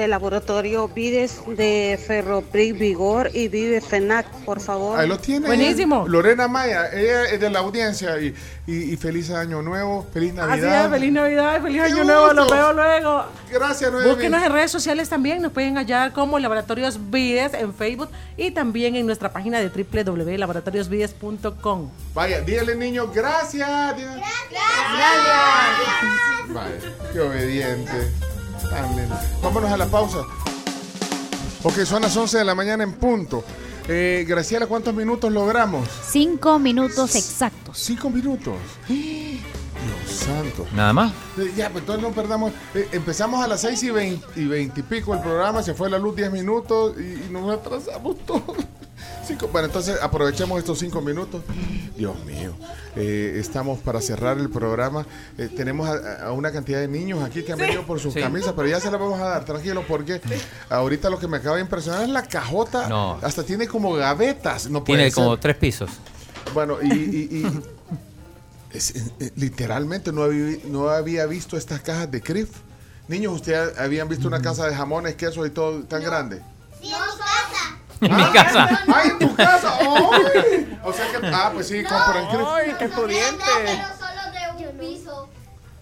de 0.01 0.07
laboratorio 0.07 0.87
Vides 0.87 1.39
de 1.47 1.99
Ferropric 2.05 2.77
Vigor 2.77 3.31
y 3.33 3.47
Vive 3.47 3.81
FENAC, 3.81 4.27
por 4.45 4.59
favor. 4.61 4.99
Ahí 4.99 5.07
lo 5.07 5.17
tiene. 5.17 5.47
Buenísimo. 5.47 6.07
Lorena 6.07 6.47
Maya, 6.47 6.89
ella 6.93 7.25
es 7.25 7.39
de 7.39 7.49
la 7.49 7.59
audiencia 7.59 8.19
y, 8.19 8.33
y- 8.67 8.93
y 8.93 8.97
feliz 8.97 9.29
año 9.31 9.61
nuevo, 9.61 10.05
feliz 10.13 10.31
Así 10.37 10.61
Navidad. 10.61 10.85
es, 10.85 10.91
feliz 10.91 11.11
Navidad, 11.11 11.61
feliz 11.61 11.81
¡Qué 11.81 11.87
Año 11.93 12.03
Nuevo, 12.03 12.33
los 12.33 12.51
veo 12.51 12.73
luego. 12.73 13.23
Gracias, 13.51 13.91
Noemi. 13.91 14.09
Búsquenos 14.09 14.43
en 14.43 14.51
redes 14.51 14.71
sociales 14.71 15.09
también, 15.09 15.41
nos 15.41 15.51
pueden 15.51 15.75
hallar 15.77 16.13
como 16.13 16.39
Laboratorios 16.39 16.99
Vides 17.09 17.53
en 17.53 17.73
Facebook 17.73 18.09
y 18.37 18.51
también 18.51 18.95
en 18.95 19.05
nuestra 19.05 19.31
página 19.31 19.59
de 19.59 19.69
www.laboratoriosvides.com. 19.69 21.89
Vaya, 22.13 22.41
dígale 22.41 22.75
niño, 22.75 23.07
gracias. 23.13 23.95
dígale- 23.97 24.21
Vaya, 26.49 26.79
qué 27.13 27.19
obediente. 27.19 27.91
Tan. 28.69 29.09
Vámonos 29.41 29.71
a 29.71 29.77
la 29.77 29.85
pausa. 29.87 30.19
Ok, 31.63 31.79
son 31.85 32.01
las 32.03 32.15
11 32.15 32.37
de 32.39 32.43
la 32.45 32.55
mañana 32.55 32.83
en 32.83 32.93
punto. 32.93 33.43
Eh, 33.87 34.25
Graciela, 34.27 34.67
¿cuántos 34.67 34.93
minutos 34.93 35.31
logramos? 35.31 35.87
Cinco 36.09 36.59
minutos 36.59 37.15
exactos. 37.15 37.77
Cinco 37.79 38.09
minutos. 38.09 38.55
Dios 38.87 40.11
santo. 40.11 40.65
Nada 40.75 40.91
más. 40.93 41.13
Eh, 41.37 41.53
Ya, 41.55 41.69
pues 41.69 41.81
entonces 41.83 42.03
no 42.03 42.11
perdamos. 42.11 42.51
eh, 42.73 42.89
empezamos 42.91 43.43
a 43.43 43.47
las 43.47 43.61
6 43.61 43.83
y 43.83 43.89
20, 43.91 44.41
y 44.41 44.45
20 44.45 44.79
y 44.79 44.83
pico 44.83 45.13
el 45.13 45.21
programa, 45.21 45.63
se 45.63 45.73
fue 45.73 45.89
la 45.89 45.97
luz 45.99 46.15
10 46.15 46.31
minutos 46.31 46.95
y, 46.97 47.01
y 47.01 47.27
nos 47.31 47.49
atrasamos 47.57 48.17
todos. 48.25 48.43
Cinco- 49.27 49.49
bueno, 49.51 49.65
entonces 49.67 49.97
aprovechemos 50.01 50.57
estos 50.59 50.79
cinco 50.79 51.01
minutos. 51.01 51.41
Dios 51.97 52.15
mío, 52.25 52.53
eh, 52.95 53.35
estamos 53.39 53.79
para 53.79 53.99
cerrar 54.01 54.37
el 54.37 54.49
programa. 54.49 55.05
Eh, 55.37 55.49
tenemos 55.55 55.89
a, 55.89 56.27
a 56.27 56.31
una 56.31 56.51
cantidad 56.51 56.79
de 56.79 56.87
niños 56.87 57.23
aquí 57.23 57.43
que 57.43 57.51
han 57.51 57.59
venido 57.59 57.85
por 57.85 57.99
sus 57.99 58.13
Sí. 58.13 58.21
camisas, 58.21 58.53
pero 58.55 58.67
ya 58.67 58.79
se 58.79 58.89
las 58.89 58.99
vamos 58.99 59.19
a 59.19 59.25
dar, 59.25 59.45
tranquilo, 59.45 59.83
porque 59.87 60.21
ahorita 60.69 61.09
lo 61.09 61.19
que 61.19 61.27
me 61.27 61.37
acaba 61.37 61.55
de 61.57 61.63
impresionar 61.63 62.03
es 62.03 62.09
la 62.09 62.23
cajota. 62.23 62.87
No. 62.87 63.19
Hasta 63.21 63.43
tiene 63.43 63.67
como 63.67 63.93
gavetas. 63.93 64.69
No 64.69 64.83
puede 64.83 64.99
Tiene 64.99 65.11
ser. 65.11 65.23
como 65.23 65.37
tres 65.37 65.57
pisos. 65.57 65.89
Bueno, 66.53 66.77
y, 66.81 66.87
y- 66.93 67.29
y- 67.43 67.61
es- 68.71 68.93
literalmente 69.35 70.11
no 70.11 70.23
había, 70.23 70.57
no 70.67 70.89
había 70.89 71.25
visto 71.25 71.57
estas 71.57 71.81
cajas 71.81 72.09
de 72.11 72.21
Crif. 72.21 72.49
Niños, 73.07 73.33
¿ustedes 73.33 73.77
habían 73.79 74.07
visto 74.09 74.27
una 74.27 74.41
casa 74.41 74.67
de 74.67 74.75
jamones, 74.75 75.15
quesos 75.15 75.45
y 75.47 75.49
todo 75.49 75.83
tan 75.83 76.03
grande? 76.03 76.41
Sí, 76.81 76.91
en 78.01 78.15
mi 78.15 78.31
casa. 78.31 78.67
¡Ay, 78.93 79.09
en 79.09 79.19
tu 79.19 79.35
casa! 79.35 79.73
¡Ay! 79.79 80.79
O 80.83 80.93
sea 80.93 81.05
que, 81.11 81.27
ah, 81.27 81.51
pues 81.53 81.67
sí, 81.67 81.83
compran 81.83 82.27
Crif. 82.27 82.47
¡Ay, 82.47 82.75
qué 82.79 82.87
pudiente! 82.89 83.43
Pero 83.63 83.83
solo 83.97 84.57
de 84.57 84.67
un 84.67 84.77
piso. 84.77 85.29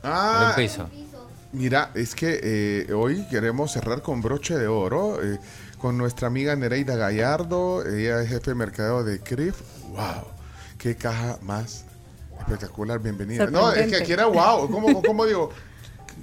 Ah, 0.04 0.54
Del 0.56 0.66
piso. 0.68 0.90
Mira, 1.52 1.92
es 1.94 2.16
que 2.16 2.40
eh, 2.44 2.94
hoy 2.94 3.26
queremos 3.30 3.72
cerrar 3.72 4.02
con 4.02 4.22
broche 4.22 4.58
de 4.58 4.68
oro 4.68 5.24
eh, 5.24 5.40
con 5.78 5.98
nuestra 5.98 6.28
amiga 6.28 6.56
Nereida 6.56 6.96
Gallardo. 6.96 7.86
Ella 7.86 8.22
es 8.22 8.30
jefe 8.30 8.52
de 8.52 8.56
mercadeo 8.56 9.04
de 9.04 9.20
CRIF. 9.20 9.62
¡Wow! 9.90 10.28
¡Qué 10.78 10.96
caja 10.98 11.38
más 11.42 11.86
espectacular! 12.40 13.00
Bienvenida. 13.00 13.48
No, 13.48 13.72
es 13.72 13.88
que 13.88 13.96
aquí 13.96 14.12
era 14.12 14.26
wow. 14.26 14.70
¿Cómo, 14.70 15.02
cómo 15.02 15.26
digo? 15.26 15.50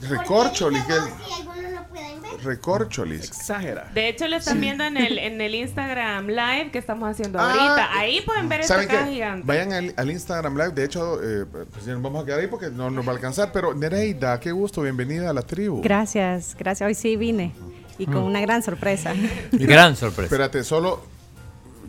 Recorcholis. 0.01 0.83
que- 0.85 0.95
no. 0.95 2.43
Recorcholis. 2.43 3.25
Exagera. 3.25 3.91
De 3.95 4.09
hecho, 4.09 4.27
lo 4.27 4.37
están 4.37 4.61
viendo 4.61 4.83
en 4.85 4.97
el, 4.97 5.19
en 5.19 5.41
el 5.41 5.55
Instagram 5.55 6.27
Live 6.29 6.71
que 6.73 6.79
estamos 6.79 7.09
haciendo 7.09 7.39
Ah, 7.39 7.53
ahorita. 7.53 7.99
Ahí 7.99 8.21
pueden 8.23 8.49
ver 8.49 8.61
esta 8.61 8.75
¿Saben 8.75 8.89
caja 8.89 9.05
qué? 9.07 9.13
gigante. 9.13 9.47
Vayan 9.47 9.73
al, 9.73 9.95
al 9.97 10.11
Instagram 10.11 10.57
Live. 10.57 10.71
De 10.73 10.85
hecho, 10.85 11.21
eh, 11.23 11.47
pues 11.71 11.85
ya 11.85 11.93
nos 11.93 12.03
vamos 12.03 12.23
a 12.23 12.27
quedar 12.27 12.41
ahí 12.41 12.47
porque 12.49 12.71
no 12.71 12.91
nos 12.91 13.07
va 13.07 13.13
a 13.13 13.15
alcanzar. 13.15 13.53
Pero 13.53 13.75
Nereida, 13.75 14.41
qué 14.41 14.51
gusto. 14.51 14.83
Bienvenida 14.83 15.31
a 15.31 15.33
la 15.33 15.43
tribu. 15.43 15.81
Gracias, 15.83 16.57
gracias. 16.59 16.87
Hoy 16.87 16.95
sí 16.95 17.17
vine 17.17 17.53
y 17.99 18.07
con 18.07 18.23
Mm. 18.23 18.27
una 18.27 18.41
gran 18.41 18.63
sorpresa. 18.63 19.13
Gran 19.53 19.95
sorpresa. 19.97 20.25
Espérate, 20.35 20.65
solo. 20.65 21.05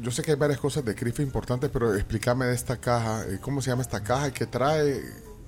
Yo 0.01 0.11
sé 0.11 0.21
que 0.21 0.31
hay 0.31 0.37
varias 0.37 0.59
cosas 0.59 0.83
de 0.83 0.93
CRIF 0.93 1.19
importantes, 1.21 1.69
pero 1.71 1.95
explícame 1.95 2.45
de 2.45 2.53
esta 2.55 2.77
caja. 2.77 3.23
eh, 3.27 3.37
¿Cómo 3.41 3.61
se 3.61 3.69
llama 3.69 3.81
esta 3.83 4.03
caja? 4.03 4.31
¿Qué 4.31 4.45
trae? 4.45 5.01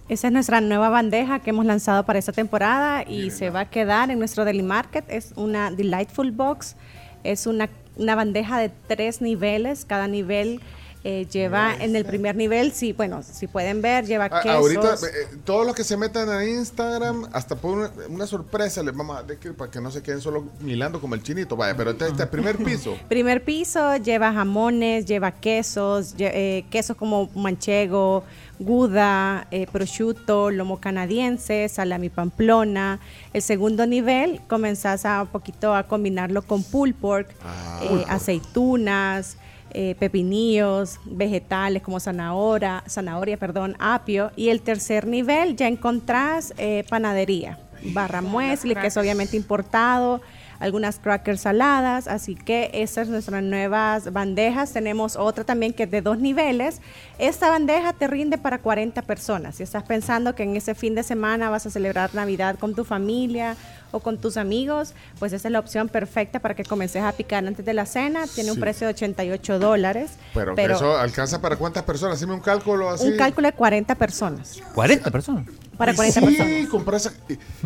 Esa 0.08 0.28
es 0.28 0.34
nuestra 0.34 0.62
nueva 0.62 0.90
bandeja 0.90 1.40
que 1.40 1.50
hemos 1.50 1.66
lanzado 1.66 2.06
para 2.06 2.20
esta 2.20 2.32
temporada 2.32 3.04
y 3.08 3.32
se 3.32 3.50
va 3.50 3.62
a 3.62 3.70
quedar 3.70 4.12
en 4.12 4.20
nuestro 4.20 4.46
Daily 4.46 4.62
Market. 4.62 5.04
Es 5.08 5.34
una 5.36 5.72
Delightful 5.72 6.32
Box. 6.32 6.76
Es 7.24 7.48
una, 7.48 7.70
una 7.98 8.14
bandeja 8.16 8.60
de 8.60 8.70
tres 8.88 9.20
niveles. 9.22 9.84
Cada 9.84 10.08
nivel 10.08 10.62
eh, 11.04 11.26
lleva 11.32 11.74
en 11.80 11.96
el 11.96 12.04
primer 12.06 12.36
nivel, 12.36 12.72
sí, 12.72 12.92
bueno, 12.92 13.22
si 13.22 13.46
pueden 13.46 13.80
ver, 13.82 14.06
lleva 14.08 14.28
quesos. 14.28 14.46
Ah, 14.52 14.54
Ahorita, 14.58 14.94
eh, 14.96 15.38
todos 15.44 15.64
los 15.66 15.76
que 15.76 15.84
se 15.84 15.98
metan 15.98 16.28
a 16.30 16.44
Instagram, 16.46 17.28
hasta 17.32 17.56
por 17.56 17.78
una, 17.78 17.92
una 18.10 18.26
sorpresa 18.26 18.82
les 18.82 18.96
vamos 18.96 19.16
a 19.18 19.22
decir 19.22 19.54
para 19.56 19.70
que 19.70 19.80
no 19.80 19.92
se 19.92 20.02
queden 20.02 20.20
solo 20.22 20.46
milando 20.62 21.00
como 21.02 21.14
el 21.14 21.22
chinito. 21.22 21.56
Vaya, 21.56 21.76
pero 21.78 21.92
este, 21.92 22.08
este 22.08 22.26
primer 22.28 22.58
piso. 22.58 22.96
Primer 23.08 23.44
piso 23.44 23.98
lleva 23.98 24.34
jamones, 24.34 25.06
lleva 25.06 25.32
quesos, 25.32 26.16
lle- 26.18 26.32
eh, 26.34 26.66
quesos 26.72 26.96
como 26.98 27.30
manchego, 27.36 28.24
gouda, 28.60 29.48
eh, 29.52 29.68
prosciutto, 29.72 30.50
lomo 30.50 30.80
canadiense, 30.80 31.68
salami 31.70 32.10
pamplona. 32.10 33.00
El 33.34 33.42
segundo 33.42 33.86
nivel 33.86 34.42
comenzás 34.48 35.06
a 35.06 35.22
un 35.22 35.28
poquito 35.28 35.74
a 35.74 35.84
combinarlo 35.84 36.42
con 36.42 36.64
pulled 36.64 36.96
pork, 36.96 37.30
eh, 37.32 37.36
Pulled 37.88 38.02
pork. 38.02 38.12
aceitunas, 38.12 39.38
eh, 39.72 39.96
pepinillos, 40.00 41.00
vegetales 41.06 41.84
como 41.84 42.00
zanahoria, 42.00 42.84
zanahoria, 42.88 43.38
perdón, 43.38 43.76
apio. 43.80 44.32
Y 44.38 44.50
el 44.50 44.62
tercer 44.62 45.06
nivel 45.06 45.58
ya 45.58 45.68
encontrás 45.68 46.54
eh, 46.58 46.86
panadería, 46.90 47.60
barra 47.94 48.22
muesli, 48.22 48.74
que 48.74 48.88
es 48.88 48.96
obviamente 48.96 49.36
importado, 49.36 50.22
algunas 50.60 51.00
crackers 51.00 51.42
saladas, 51.42 52.08
así 52.08 52.36
que 52.36 52.72
esas 52.74 53.08
son 53.08 53.14
nuestras 53.14 53.44
nuevas 53.44 54.12
bandejas. 54.12 54.72
Tenemos 54.72 55.16
otra 55.16 55.44
también 55.44 55.74
que 55.74 55.84
es 55.84 55.92
de 55.92 56.02
dos 56.02 56.20
niveles. 56.20 56.82
Esta 57.20 57.50
bandeja 57.50 57.94
te 57.94 58.08
rinde 58.08 58.38
para 58.38 58.60
40 58.60 59.02
personas. 59.04 59.56
Si 59.56 59.64
estás 59.64 59.84
pensando 59.84 60.36
que 60.36 60.44
en 60.44 60.56
ese 60.56 60.76
fin 60.76 60.96
de 60.96 61.04
semana 61.04 61.50
vas 61.50 61.66
a 61.66 61.70
celebrar 61.70 62.14
Navidad 62.14 62.58
con 62.60 62.76
tu 62.76 62.84
familia 62.84 63.56
o 63.92 64.00
con 64.00 64.18
tus 64.18 64.38
amigos, 64.38 64.94
pues 65.20 65.34
esa 65.34 65.48
es 65.48 65.52
la 65.52 65.60
opción 65.60 65.88
perfecta 65.88 66.40
para 66.40 66.56
que 66.56 66.64
comences 66.64 67.02
a 67.02 67.12
picar 67.14 67.46
antes 67.46 67.66
de 67.66 67.74
la 67.74 67.86
cena. 67.86 68.26
Tiene 68.28 68.52
un 68.52 68.60
precio 68.60 68.88
de 68.88 68.94
88 68.94 69.60
dólares. 69.60 70.12
Pero, 70.34 70.76
eso 70.76 70.98
alcanza 70.98 71.42
para 71.42 71.56
cuántas 71.56 71.84
personas. 71.84 72.18
Haceme 72.18 72.34
un 72.34 72.42
cálculo 72.42 72.90
así. 72.90 73.08
un 73.08 73.18
cálculo 73.18 73.48
de 73.48 73.54
40 73.54 73.96
personas. 73.96 74.62
40 74.74 75.12
personas. 75.12 75.46
Para 75.78 75.94
40 75.96 76.20
sí, 76.20 76.26
personas. 76.26 77.06
esa- 77.06 77.14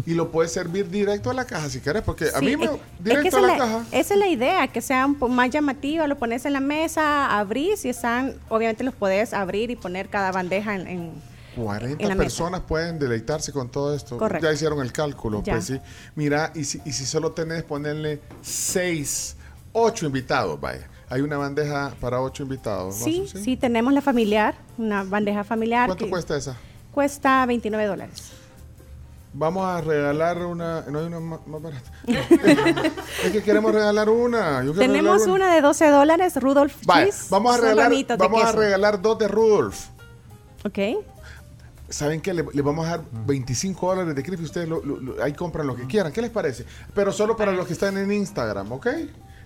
y, 0.05 0.11
y 0.11 0.13
lo 0.15 0.31
puedes 0.31 0.51
servir 0.51 0.89
directo 0.89 1.29
a 1.29 1.33
la 1.33 1.45
caja 1.45 1.69
si 1.69 1.79
quieres, 1.79 2.01
porque 2.03 2.27
a 2.33 2.39
mí 2.41 2.55
me. 2.57 2.65
es 2.65 2.71
directo 2.99 3.29
que 3.29 3.35
a 3.45 3.47
la 3.47 3.57
caja. 3.57 3.83
esa 3.91 4.13
es 4.13 4.19
la 4.19 4.27
idea, 4.27 4.67
que 4.67 4.81
sea 4.81 5.05
un 5.05 5.15
poco 5.15 5.31
más 5.31 5.49
llamativa, 5.49 6.07
lo 6.07 6.17
pones 6.17 6.45
en 6.45 6.53
la 6.53 6.59
mesa, 6.59 7.37
abrís 7.37 7.85
y 7.85 7.89
están, 7.89 8.35
obviamente 8.49 8.83
los 8.83 8.93
puedes 8.95 9.33
abrir 9.33 9.69
y 9.71 9.75
poner 9.75 10.09
cada 10.09 10.31
bandeja 10.31 10.75
en... 10.75 10.87
en- 10.87 11.29
40 11.55 12.01
en 12.01 12.07
la 12.07 12.15
mesa. 12.15 12.23
personas 12.25 12.61
pueden 12.61 12.99
deleitarse 12.99 13.51
con 13.51 13.69
todo 13.69 13.93
esto. 13.93 14.17
Correcto. 14.17 14.45
Ya 14.47 14.53
hicieron 14.53 14.79
el 14.81 14.93
cálculo, 14.93 15.43
Ya. 15.43 15.53
pues 15.53 15.65
sí. 15.65 15.79
Mira, 16.15 16.51
y 16.55 16.63
si, 16.63 16.79
y 16.85 16.93
si 16.93 17.05
solo 17.05 17.31
tenés 17.31 17.63
ponerle 17.63 18.21
6, 18.41 19.35
8 19.73 20.05
invitados, 20.05 20.61
vaya. 20.61 20.87
Hay 21.09 21.21
una 21.21 21.37
bandeja 21.37 21.91
para 21.99 22.21
8 22.21 22.43
invitados. 22.43 22.95
Sí, 22.95 23.25
sí, 23.33 23.57
tenemos 23.57 23.91
la 23.93 24.01
familiar, 24.01 24.55
una 24.77 25.03
bandeja 25.03 25.43
familiar. 25.43 25.87
¿Cuánto 25.87 26.05
que 26.05 26.11
cuesta 26.11 26.37
esa? 26.37 26.55
Cuesta 26.91 27.45
29 27.45 27.85
dólares. 27.85 28.31
Vamos 29.31 29.63
a 29.65 29.79
regalar 29.81 30.37
una. 30.43 30.81
No 30.89 30.99
hay 30.99 31.05
una 31.05 31.19
más, 31.19 31.45
más 31.47 31.61
barata. 31.61 31.91
es 33.23 33.31
que 33.31 33.43
queremos 33.43 33.71
regalar 33.73 34.09
una. 34.09 34.63
Yo 34.63 34.73
Tenemos 34.73 35.21
regalar 35.21 35.35
una 35.35 35.53
de 35.53 35.61
12 35.61 35.89
dólares, 35.89 36.35
Rudolf 36.41 36.75
Cheese. 36.81 37.27
vamos 37.29 37.55
a 37.55 37.61
regalar, 37.61 37.91
vamos 38.17 38.43
a 38.43 38.51
regalar 38.53 39.01
dos 39.01 39.19
de 39.19 39.27
Rudolf. 39.27 39.85
Ok. 40.65 40.79
¿Saben 41.89 42.21
qué? 42.21 42.33
Le, 42.33 42.43
le 42.53 42.61
vamos 42.61 42.85
a 42.87 42.91
dar 42.97 43.01
25 43.25 43.87
dólares 43.87 44.15
de 44.15 44.23
Crispy. 44.23 44.45
Ustedes 44.45 44.67
lo- 44.67 44.83
lo- 44.83 44.99
lo- 44.99 45.23
ahí 45.23 45.33
compran 45.33 45.65
lo 45.67 45.75
que 45.75 45.85
quieran. 45.87 46.11
¿Qué 46.11 46.21
les 46.21 46.31
parece? 46.31 46.65
Pero 46.93 47.11
solo 47.11 47.35
para 47.37 47.51
los 47.51 47.65
que 47.67 47.73
están 47.73 47.97
en 47.97 48.11
Instagram, 48.11 48.71
¿ok? 48.71 48.87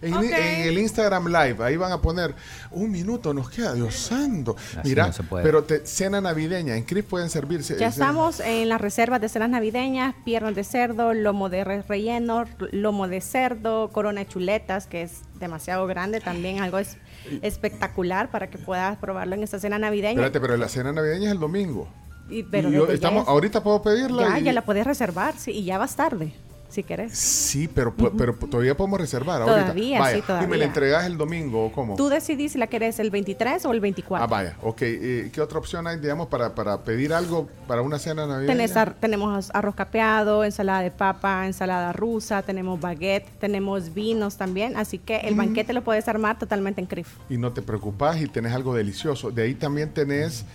En, 0.04 0.68
el 0.68 0.78
Instagram 0.78 1.28
Live, 1.28 1.58
ahí 1.64 1.78
van 1.78 1.92
a 1.92 2.02
poner 2.02 2.36
un 2.72 2.92
minuto, 2.92 3.34
nos 3.34 3.50
queda, 3.50 3.74
Dios 3.74 3.96
santo. 3.96 4.56
Así 4.78 4.90
Mira, 4.90 5.08
no 5.08 5.14
se 5.14 5.24
puede. 5.24 5.44
pero 5.44 5.64
te- 5.64 5.86
cena 5.86 6.20
navideña, 6.22 6.76
en 6.76 6.84
Crisp 6.84 7.10
pueden 7.10 7.30
servirse. 7.30 7.78
Ya 7.78 7.88
estamos 7.88 8.40
en 8.40 8.70
las 8.70 8.80
reservas 8.82 9.22
de 9.22 9.30
cenas 9.30 9.50
navideñas, 9.50 10.16
piernas 10.26 10.56
de 10.56 10.64
cerdo, 10.64 11.14
lomo 11.14 11.50
de 11.50 11.64
relleno, 11.64 12.46
lomo 12.72 13.08
de 13.08 13.22
cerdo, 13.22 13.90
corona 13.92 14.22
de 14.22 14.28
chuletas, 14.28 14.88
que 14.88 15.04
es 15.04 15.22
demasiado 15.40 15.88
grande 15.88 16.20
también, 16.22 16.62
algo 16.62 16.78
es 16.80 16.98
espectacular 17.42 18.32
para 18.32 18.50
que 18.50 18.58
puedas 18.58 18.98
probarlo 18.98 19.36
en 19.36 19.44
esta 19.44 19.60
cena 19.60 19.78
navideña. 19.80 20.12
Espérate, 20.12 20.40
pero 20.40 20.58
la 20.58 20.68
cena 20.70 20.92
navideña 20.92 21.28
es 21.28 21.32
el 21.34 21.40
domingo. 21.40 21.88
Y- 22.30 22.44
pero 22.44 22.70
Y 22.70 22.74
yo- 22.74 22.88
estamos, 22.90 23.24
es- 23.24 23.30
ahorita 23.30 23.62
puedo 23.64 23.82
pedirla. 23.82 24.30
Ya, 24.30 24.40
y- 24.40 24.44
ya 24.44 24.54
la 24.54 24.62
puedes 24.64 24.86
reservar, 24.88 25.36
sí, 25.38 25.52
y 25.52 25.66
ya 25.66 25.78
vas 25.78 25.96
tarde. 25.96 26.34
Si 26.74 26.84
querés. 26.84 27.18
Sí, 27.18 27.68
pero, 27.68 27.96
pu- 27.96 28.12
pero 28.18 28.34
todavía 28.34 28.76
podemos 28.76 29.00
reservar 29.00 29.42
ahorita. 29.42 29.62
Todavía, 29.62 30.00
Vaya, 30.00 30.12
sí, 30.16 30.20
¿Y 30.20 30.22
me 30.22 30.28
todavía. 30.28 30.58
la 30.58 30.66
entregas 30.66 31.06
el 31.06 31.18
domingo 31.18 31.66
o 31.66 31.72
cómo? 31.72 31.96
Tú 31.96 32.10
decidís 32.10 32.52
si 32.54 32.58
la 32.58 32.68
querés 32.68 33.00
el 33.00 33.12
23 33.12 33.66
o 33.66 33.72
el 33.72 33.80
24. 33.80 34.24
Ah, 34.24 34.28
vaya, 34.28 34.58
ok. 34.62 34.82
eh, 34.82 35.30
¿Qué 35.32 35.40
otra 35.42 35.60
opción 35.60 35.88
hay, 35.88 35.98
digamos, 36.00 36.28
para, 36.28 36.54
para 36.56 36.84
pedir 36.84 37.14
algo 37.14 37.48
para 37.68 37.82
una 37.82 38.00
cena 38.00 38.26
navideña? 38.28 38.54
Tenés 38.54 38.76
ar- 38.76 38.94
tenemos 38.96 39.52
arroz 39.54 39.76
capeado, 39.76 40.44
ensalada 40.44 40.82
de 40.82 40.92
papa, 40.92 41.46
ensalada 41.46 41.94
rusa, 41.94 42.42
tenemos 42.42 42.80
baguette, 42.82 43.28
tenemos 43.40 43.94
vinos 43.94 44.36
también, 44.38 44.76
así 44.78 44.98
que 44.98 45.18
el 45.18 45.36
Mm. 45.36 45.38
banquete 45.38 45.74
lo 45.74 45.84
puedes 45.84 46.08
armar 46.08 46.38
totalmente 46.40 46.82
en 46.82 46.88
CRIF. 46.88 47.08
y 47.30 47.38
no 47.38 47.52
te 47.54 47.62
preocupas 47.62 48.20
y 48.22 48.28
tenés 48.28 48.54
algo 48.54 48.74
delicioso. 48.74 49.32
De 49.32 49.44
ahí 49.44 49.54
también 49.56 49.90
tenés... 49.94 50.46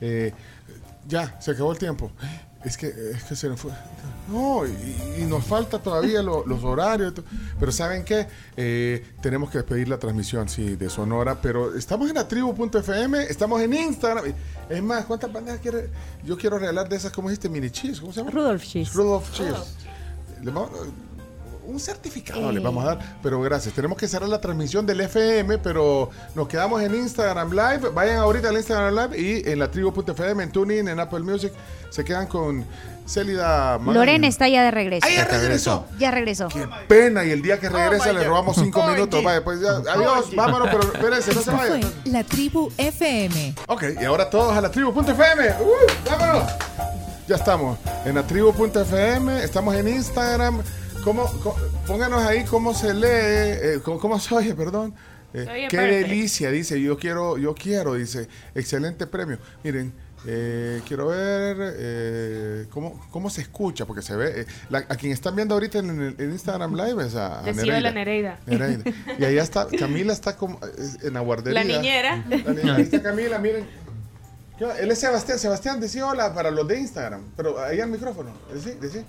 eh, 0.00 0.32
ya, 1.06 1.40
se 1.40 1.52
acabó 1.52 1.72
el 1.72 1.78
tiempo. 1.78 2.10
Es 2.64 2.76
que, 2.76 2.88
es 2.88 3.22
que 3.22 3.36
se 3.36 3.48
nos 3.48 3.60
fue. 3.60 3.70
No, 4.28 4.66
y, 4.66 5.20
y 5.20 5.24
nos 5.26 5.44
falta 5.44 5.78
todavía 5.78 6.20
lo- 6.22 6.44
los 6.44 6.62
horarios. 6.64 7.14
Pero 7.58 7.70
¿saben 7.70 8.04
qué? 8.04 8.26
Eh, 8.56 9.06
tenemos 9.22 9.48
que 9.50 9.58
despedir 9.58 9.88
la 9.88 9.96
transmisión, 9.98 10.48
sí, 10.48 10.74
de 10.74 10.90
Sonora. 10.90 11.40
Pero 11.40 11.74
estamos 11.76 12.08
en 12.08 12.16
la 12.16 12.26
tribu.fm, 12.26 13.22
estamos 13.22 13.60
en 13.62 13.72
Instagram. 13.74 14.24
Es 14.68 14.82
más, 14.82 15.04
¿cuántas 15.06 15.32
bandejas 15.32 15.60
quiere? 15.60 15.88
Yo 16.24 16.36
quiero 16.36 16.58
regalar 16.58 16.88
de 16.88 16.96
esas, 16.96 17.12
¿cómo 17.12 17.28
dijiste? 17.28 17.48
Mini 17.48 17.70
cheese, 17.70 18.00
¿cómo 18.00 18.12
se 18.12 18.20
llama? 18.20 18.32
Rudolf 18.32 18.62
Cheese. 18.64 18.92
Rudolf 18.92 19.32
Cheese. 19.32 19.56
Le 20.42 20.50
vamos- 20.50 20.70
un 21.68 21.78
certificado 21.78 22.50
les 22.50 22.62
vamos 22.62 22.82
a 22.84 22.94
dar, 22.94 22.98
pero 23.22 23.40
gracias. 23.42 23.74
Tenemos 23.74 23.98
que 23.98 24.08
cerrar 24.08 24.28
la 24.28 24.40
transmisión 24.40 24.86
del 24.86 25.02
FM, 25.02 25.58
pero 25.58 26.08
nos 26.34 26.48
quedamos 26.48 26.82
en 26.82 26.94
Instagram 26.94 27.50
Live. 27.50 27.90
Vayan 27.94 28.16
ahorita 28.16 28.48
al 28.48 28.56
Instagram 28.56 28.94
Live 28.94 29.20
y 29.20 29.48
en 29.50 29.58
la 29.58 29.70
tribu.fm, 29.70 30.42
en 30.42 30.50
TuneIn, 30.50 30.88
en 30.88 30.98
Apple 30.98 31.20
Music. 31.20 31.52
Se 31.90 32.04
quedan 32.04 32.26
con 32.26 32.64
Célida 33.06 33.78
Magaña. 33.78 33.98
Lorena 33.98 34.26
está 34.26 34.48
ya 34.48 34.62
de 34.64 34.70
regreso. 34.70 35.06
¡Ah, 35.06 35.14
ya 35.14 35.24
regresó! 35.26 35.86
Ya 35.98 36.10
regresó. 36.10 36.48
Pena, 36.88 37.24
y 37.24 37.30
el 37.30 37.42
día 37.42 37.60
que 37.60 37.68
regresa 37.68 38.12
le 38.14 38.24
robamos 38.24 38.56
cinco 38.56 38.82
Oye. 38.82 38.94
minutos. 38.94 39.22
Vaya, 39.22 39.44
pues 39.44 39.60
ya, 39.60 39.70
adiós, 39.92 40.26
Oye. 40.26 40.36
vámonos, 40.36 40.68
pero 40.70 40.82
espérense, 40.92 41.34
no 41.34 41.42
se 41.42 41.50
vayan. 41.50 41.82
fue 41.82 42.12
la 42.12 42.24
tribu 42.24 42.72
FM. 42.78 43.54
Ok, 43.66 43.84
y 44.00 44.04
ahora 44.04 44.30
todos 44.30 44.56
a 44.56 44.60
la 44.62 44.70
tribu.fm. 44.70 45.48
¡Uh! 45.60 46.08
¡Vámonos! 46.10 46.50
Ya 47.26 47.36
estamos 47.36 47.78
en 48.06 48.14
la 48.14 48.22
tribu.fm, 48.26 49.44
estamos 49.44 49.74
en 49.74 49.88
Instagram. 49.88 50.62
¿Cómo, 51.04 51.24
cómo- 51.42 51.56
pónganos 51.86 52.22
ahí 52.22 52.44
cómo 52.44 52.74
se 52.74 52.92
lee, 52.92 53.06
eh, 53.06 53.80
cómo, 53.82 53.98
cómo 53.98 54.18
se 54.20 54.34
oye, 54.34 54.54
perdón. 54.54 54.94
Eh, 55.32 55.44
Se 55.44 55.50
oye 55.50 55.68
qué 55.68 55.76
perfect. 55.76 56.08
delicia, 56.08 56.50
dice, 56.50 56.80
yo 56.80 56.98
quiero, 56.98 57.38
yo 57.38 57.54
quiero, 57.54 57.94
dice, 57.94 58.28
excelente 58.54 59.06
premio. 59.06 59.38
Miren, 59.64 59.92
eh, 60.26 60.82
quiero 60.86 61.06
ver 61.08 61.56
eh, 61.76 62.66
cómo, 62.70 63.00
cómo 63.10 63.30
se 63.30 63.40
escucha, 63.42 63.86
porque 63.86 64.02
se 64.02 64.16
ve, 64.16 64.42
eh, 64.42 64.46
la- 64.68 64.78
a 64.88 64.96
quien 64.96 65.12
están 65.12 65.34
viendo 65.36 65.54
ahorita 65.54 65.78
en, 65.78 65.90
el 66.00 66.14
en 66.18 66.32
Instagram 66.32 66.74
Live 66.74 67.06
es 67.06 67.14
a, 67.14 67.40
a 67.40 67.42
la 67.46 67.52
Nereida. 67.52 68.38
Nereida. 68.46 68.82
Y 69.18 69.24
allá 69.24 69.42
está, 69.42 69.66
Camila 69.78 70.12
está 70.12 70.36
como, 70.36 70.58
eh, 70.64 70.68
en 71.04 71.14
la 71.14 71.20
guardería. 71.20 71.62
La 71.62 71.64
niñera. 71.76 72.24
La 72.28 72.36
niñera. 72.52 72.74
Ahí 72.76 72.82
está 72.82 73.02
Camila, 73.02 73.38
miren. 73.38 73.66
Él 74.80 74.90
es 74.90 74.98
Sebastián. 74.98 75.38
Sebastián, 75.38 75.78
decía 75.80 76.04
hola 76.06 76.34
para 76.34 76.50
los 76.50 76.66
de 76.66 76.80
Instagram. 76.80 77.22
Pero 77.36 77.60
ahí 77.62 77.80
al 77.80 77.88
micrófono. 77.90 78.32
Decí, 78.52 78.72
decí. 78.80 79.04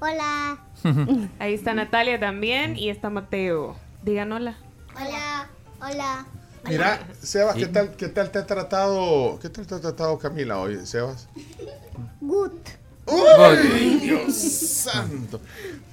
Hola. 0.00 0.58
Ahí 1.38 1.54
está 1.54 1.74
Natalia 1.74 2.20
también 2.20 2.76
y 2.76 2.88
está 2.90 3.10
Mateo. 3.10 3.76
Digan 4.02 4.32
hola. 4.32 4.56
Hola. 4.94 5.48
Hola. 5.80 6.26
Mira, 6.68 7.00
Sebas, 7.22 7.56
¿qué 7.56 7.66
tal, 7.66 7.92
¿qué 7.96 8.08
tal 8.08 8.30
te 8.30 8.38
ha 8.40 8.46
tratado, 8.46 9.38
qué 9.40 9.48
tal 9.48 9.66
te 9.66 9.74
ha 9.76 9.80
tratado 9.80 10.18
Camila 10.18 10.58
hoy, 10.58 10.84
Sebas? 10.86 11.28
Good. 12.20 12.52
¡Uy, 13.06 13.98
Dios 14.00 14.34
santo! 14.36 15.40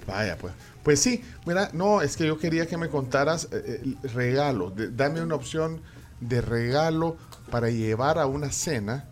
Vaya, 0.05 0.37
pues. 0.37 0.53
Pues 0.83 0.99
sí, 1.01 1.23
mira, 1.45 1.69
no, 1.73 2.01
es 2.01 2.17
que 2.17 2.27
yo 2.27 2.37
quería 2.37 2.67
que 2.67 2.77
me 2.77 2.89
contaras 2.89 3.47
eh, 3.51 3.81
el 4.03 4.09
regalo. 4.11 4.69
de- 4.69 4.91
dame 4.91 5.21
una 5.21 5.35
opción 5.35 5.81
de 6.19 6.41
regalo 6.41 7.17
para 7.49 7.69
llevar 7.69 8.19
a 8.19 8.25
una 8.27 8.51
cena 8.51 9.05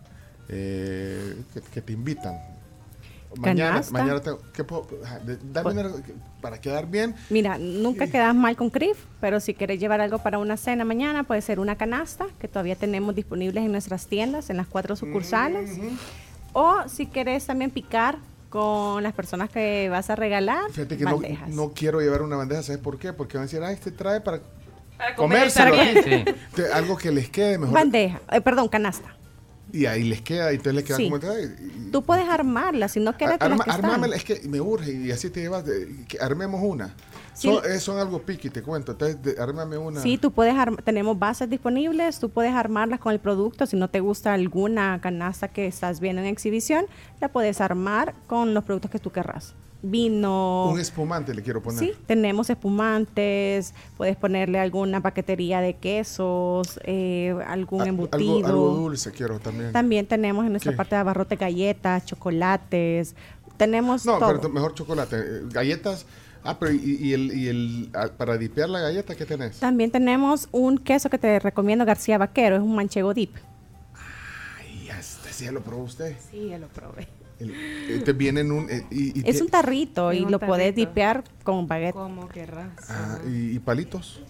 eh, 0.49 1.35
que, 1.53 1.61
que 1.61 1.81
te 1.81 1.93
invitan. 1.93 2.35
Mañana, 3.37 3.71
Canasta. 3.71 3.93
mañana 3.93 4.21
tengo, 4.21 4.39
¿qué 4.53 4.63
puedo- 4.63 4.87
dame 5.51 5.71
una, 5.71 5.91
para 6.41 6.59
quedar 6.59 6.87
bien. 6.87 7.15
Mira, 7.29 7.57
nunca 7.57 8.07
quedas 8.07 8.35
mal 8.35 8.55
con 8.55 8.69
CRIF, 8.69 8.97
pero 9.21 9.39
si 9.39 9.53
querés 9.53 9.79
llevar 9.79 10.01
algo 10.01 10.19
para 10.19 10.37
una 10.39 10.57
cena 10.57 10.85
mañana, 10.85 11.23
puede 11.23 11.41
ser 11.41 11.59
una 11.59 11.75
canasta 11.77 12.25
que 12.39 12.47
todavía 12.47 12.75
tenemos 12.75 13.15
disponibles 13.15 13.63
en 13.63 13.71
nuestras 13.71 14.07
tiendas, 14.07 14.49
en 14.49 14.57
las 14.57 14.67
cuatro 14.67 14.95
sucursales. 14.95 15.71
O 16.53 16.87
si 16.87 17.07
querés 17.07 17.45
también 17.45 17.71
picar 17.71 18.17
con 18.49 19.01
las 19.01 19.13
personas 19.13 19.49
que 19.49 19.89
vas 19.89 20.09
a 20.11 20.15
regalar, 20.15 20.69
Fíjate 20.71 20.95
que 20.97 21.05
no, 21.47 21.71
quiero 21.73 22.01
llevar 22.01 22.21
una 22.21 22.35
bandeja, 22.35 22.61
¿sabes 22.61 22.81
por 22.81 22.99
qué? 22.99 23.11
Porque 23.11 23.37
van 23.37 23.43
a 23.43 23.45
decir, 23.47 23.63
ay, 23.63 23.73
este 23.73 23.89
trae 23.91 24.21
para, 24.21 24.41
Para 24.97 25.15
comérselo. 25.15 25.73
Algo 26.73 26.95
que 26.97 27.11
les 27.11 27.29
quede 27.29 27.57
mejor. 27.57 27.73
Bandeja, 27.73 28.21
eh, 28.31 28.41
perdón, 28.41 28.67
canasta. 28.67 29.15
Y 29.73 29.87
ahí 29.87 30.03
les 30.03 30.21
queda, 30.21 30.51
y 30.53 30.57
entonces 30.57 30.75
les 30.75 30.83
queda 30.83 30.97
Sí. 30.97 31.09
como 31.09 31.17
y- 31.17 31.89
Tú 31.91 32.03
puedes 32.03 32.29
armarla, 32.29 32.87
si 32.87 32.99
no 32.99 33.17
quieres 33.17 33.37
Arma, 33.39 33.63
que 33.65 33.71
armámela, 33.71 34.15
es 34.15 34.23
que 34.23 34.39
me 34.47 34.61
urge 34.61 34.91
y 34.93 35.11
así 35.11 35.31
te 35.31 35.41
llevas, 35.41 35.65
de- 35.65 36.05
que 36.07 36.19
armemos 36.19 36.61
una. 36.63 36.93
Sí. 37.33 37.47
Son, 37.47 37.65
eh, 37.71 37.79
son 37.79 37.97
algo 37.97 38.21
piqui, 38.21 38.49
te 38.49 38.61
cuento. 38.61 38.91
Entonces, 38.93 39.21
de- 39.21 39.35
ármame 39.41 39.77
una. 39.77 40.01
Sí, 40.01 40.17
tú 40.17 40.31
puedes 40.31 40.53
tenemos 40.83 41.17
bases 41.17 41.49
disponibles, 41.49 42.19
tú 42.19 42.29
puedes 42.29 42.53
armarlas 42.53 42.99
con 42.99 43.11
el 43.13 43.19
producto. 43.19 43.65
Si 43.65 43.75
no 43.75 43.89
te 43.89 43.99
gusta 44.01 44.33
alguna 44.33 44.99
canasta 45.01 45.47
que 45.47 45.65
estás 45.65 45.99
viendo 45.99 46.21
en 46.21 46.27
exhibición, 46.27 46.85
la 47.19 47.29
puedes 47.29 47.59
armar 47.61 48.13
con 48.27 48.53
los 48.53 48.63
productos 48.63 48.91
que 48.91 48.99
tú 48.99 49.11
querrás. 49.11 49.55
Vino. 49.85 50.69
Un 50.71 50.79
espumante 50.79 51.33
le 51.33 51.41
quiero 51.41 51.61
poner. 51.61 51.77
Sí, 51.79 51.91
tenemos 52.07 52.49
espumantes, 52.49 53.73
puedes 53.97 54.15
ponerle 54.15 54.59
alguna 54.59 55.01
paquetería 55.01 55.59
de 55.59 55.73
quesos, 55.75 56.79
eh, 56.85 57.35
algún 57.47 57.81
A- 57.81 57.87
embutido. 57.87 58.35
Algo, 58.37 58.47
algo 58.47 58.67
dulce 58.75 59.11
quiero 59.11 59.39
también. 59.39 59.73
También 59.73 60.05
tenemos 60.07 60.45
en 60.45 60.51
nuestra 60.53 60.71
¿Qué? 60.71 60.77
parte 60.77 60.95
de 60.95 61.01
abarrote 61.01 61.35
galletas, 61.35 62.05
chocolates, 62.05 63.15
tenemos 63.57 64.05
No, 64.05 64.19
todo. 64.19 64.35
pero 64.39 64.49
mejor 64.49 64.73
chocolate. 64.73 65.17
eh, 65.19 65.41
Galletas. 65.51 66.05
Ah, 66.43 66.57
pero 66.59 66.73
y, 66.73 66.97
y 66.99 67.13
el, 67.13 67.33
y 67.37 67.47
el 67.47 67.89
ah, 67.93 68.09
para 68.17 68.37
dipear 68.37 68.69
la 68.69 68.79
galleta, 68.79 69.15
¿qué 69.15 69.25
tenés? 69.25 69.59
También 69.59 69.91
tenemos 69.91 70.49
un 70.51 70.77
queso 70.77 71.09
que 71.09 71.17
te 71.17 71.39
recomiendo, 71.39 71.85
García 71.85 72.17
Vaquero, 72.17 72.57
es 72.57 72.61
un 72.61 72.75
manchego 72.75 73.13
dip. 73.13 73.31
Ay, 74.59 74.89
este 74.89 75.31
sí 75.31 75.45
ya 75.45 75.51
lo 75.51 75.61
probó 75.61 75.83
usted. 75.83 76.15
Sí, 76.31 76.47
ya 76.49 76.57
lo 76.57 76.67
probé. 76.67 77.07
El- 77.39 77.53
este 77.89 78.13
viene 78.13 78.41
en 78.41 78.51
un. 78.51 78.69
eh, 78.69 78.85
y, 78.91 79.19
y 79.19 79.23
Es 79.29 79.37
tie- 79.39 79.41
un 79.43 79.49
tarrito 79.49 80.11
Es 80.11 80.19
y 80.19 80.23
un 80.23 80.31
lo 80.31 80.39
podés 80.39 80.73
tarrito. 80.73 80.89
dipear 80.89 81.23
con 81.43 81.67
baguette. 81.67 81.93
Como 81.93 82.27
querrás. 82.27 82.69
ah, 82.89 83.19
y, 83.27 83.55
y 83.55 83.59
palitos. 83.59 84.21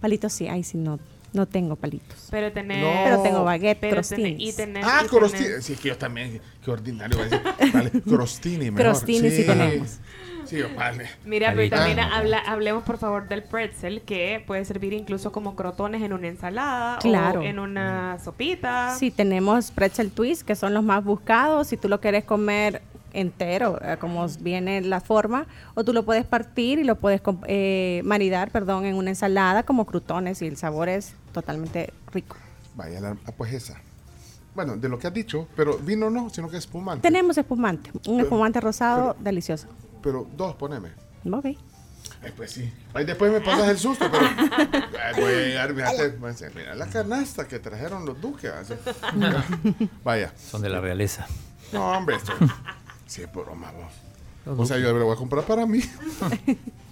Palitos 0.00 0.32
sí, 0.32 0.48
ay, 0.48 0.64
sí, 0.64 0.76
no, 0.78 0.98
no 1.32 1.46
tengo 1.46 1.76
palitos. 1.76 2.28
Pero 2.30 2.52
tenés. 2.52 2.80
No. 2.82 2.90
Pero 3.04 3.22
tengo 3.22 3.44
baguette, 3.44 3.78
pero 3.80 3.96
crostini. 3.96 4.36
tenés- 4.36 4.40
y 4.40 4.52
tenés- 4.52 4.84
Ah, 4.84 5.02
y 5.04 5.08
crostini. 5.08 5.48
Sí, 5.60 5.74
que 5.76 5.88
yo 5.88 5.98
también. 5.98 6.40
Qué 6.64 6.70
ordinario. 6.70 7.18
va 7.18 7.24
a 7.24 7.28
decir. 7.28 7.72
Vale, 7.74 7.90
crostini 8.06 8.70
mejor. 8.70 8.76
Crostini 8.92 9.30
sí 9.30 9.44
tenemos. 9.44 9.98
Sí, 10.48 10.62
vale. 10.76 11.06
Mira, 11.24 11.52
pero 11.54 11.74
Ah. 11.74 11.78
también 11.78 11.98
habla, 12.00 12.38
hablemos 12.38 12.82
por 12.84 12.98
favor 12.98 13.28
del 13.28 13.42
pretzel 13.42 14.00
que 14.02 14.42
puede 14.46 14.64
servir 14.64 14.92
incluso 14.94 15.30
como 15.30 15.54
crotones 15.56 16.02
en 16.02 16.12
una 16.12 16.28
ensalada 16.28 16.98
Claro. 16.98 17.40
o 17.40 17.42
en 17.42 17.58
una 17.58 18.18
sopita. 18.18 18.94
Sí, 18.98 19.10
tenemos 19.10 19.70
pretzel 19.70 20.10
twist, 20.10 20.42
que 20.42 20.54
son 20.56 20.72
los 20.74 20.82
más 20.82 21.04
buscados. 21.04 21.66
Si 21.68 21.76
tú 21.76 21.88
lo 21.88 22.00
quieres 22.00 22.24
comer 22.24 22.80
entero, 23.12 23.78
eh, 23.82 23.96
como 23.98 24.26
viene 24.40 24.80
la 24.82 25.00
forma, 25.00 25.46
o 25.74 25.82
tú 25.84 25.92
lo 25.92 26.04
puedes 26.04 26.24
partir 26.26 26.78
y 26.78 26.84
lo 26.84 26.96
puedes 26.96 27.20
eh, 27.46 28.02
maridar, 28.04 28.50
perdón, 28.50 28.84
en 28.86 28.94
una 28.94 29.10
ensalada 29.10 29.62
como 29.62 29.86
crutones 29.86 30.40
y 30.42 30.46
el 30.46 30.56
sabor 30.56 30.88
es 30.88 31.14
totalmente 31.32 31.92
rico. 32.12 32.36
Vaya, 32.74 33.00
la, 33.00 33.16
ah, 33.26 33.32
pues 33.36 33.52
esa. 33.52 33.80
Bueno, 34.54 34.76
de 34.76 34.88
lo 34.88 34.98
que 34.98 35.06
has 35.06 35.14
dicho, 35.14 35.46
pero 35.56 35.78
vino 35.78 36.10
no, 36.10 36.30
sino 36.30 36.48
que 36.48 36.56
espumante. 36.56 37.02
Tenemos 37.02 37.38
espumante, 37.38 37.90
un 38.06 38.20
espumante 38.20 38.60
rosado 38.60 39.16
delicioso. 39.20 39.68
Pero 40.02 40.26
dos, 40.36 40.54
poneme. 40.56 40.90
Ok. 41.30 41.46
Ay, 42.22 42.32
pues 42.36 42.50
sí. 42.50 42.72
Ay, 42.94 43.04
después 43.04 43.32
me 43.32 43.40
pasas 43.40 43.68
el 43.68 43.78
susto, 43.78 44.08
pero. 44.10 44.26
Ay, 44.26 45.14
voy 45.20 45.32
a 45.32 45.40
llegar, 45.46 45.74
fíjate, 45.74 46.50
mira 46.54 46.74
la 46.74 46.86
canasta 46.86 47.46
que 47.46 47.58
trajeron 47.58 48.06
los 48.06 48.20
duques. 48.20 48.52
Vaya. 50.04 50.32
Son 50.36 50.62
de 50.62 50.68
la 50.68 50.80
realeza. 50.80 51.26
No, 51.72 51.92
hombre, 51.92 52.16
esto. 52.16 52.32
Sí, 53.06 53.22
es 53.22 53.32
broma, 53.32 53.72
vos. 53.72 54.58
O 54.58 54.66
sea, 54.66 54.78
yo 54.78 54.92
lo 54.92 55.04
voy 55.04 55.14
a 55.14 55.18
comprar 55.18 55.44
para 55.44 55.66
mí. 55.66 55.80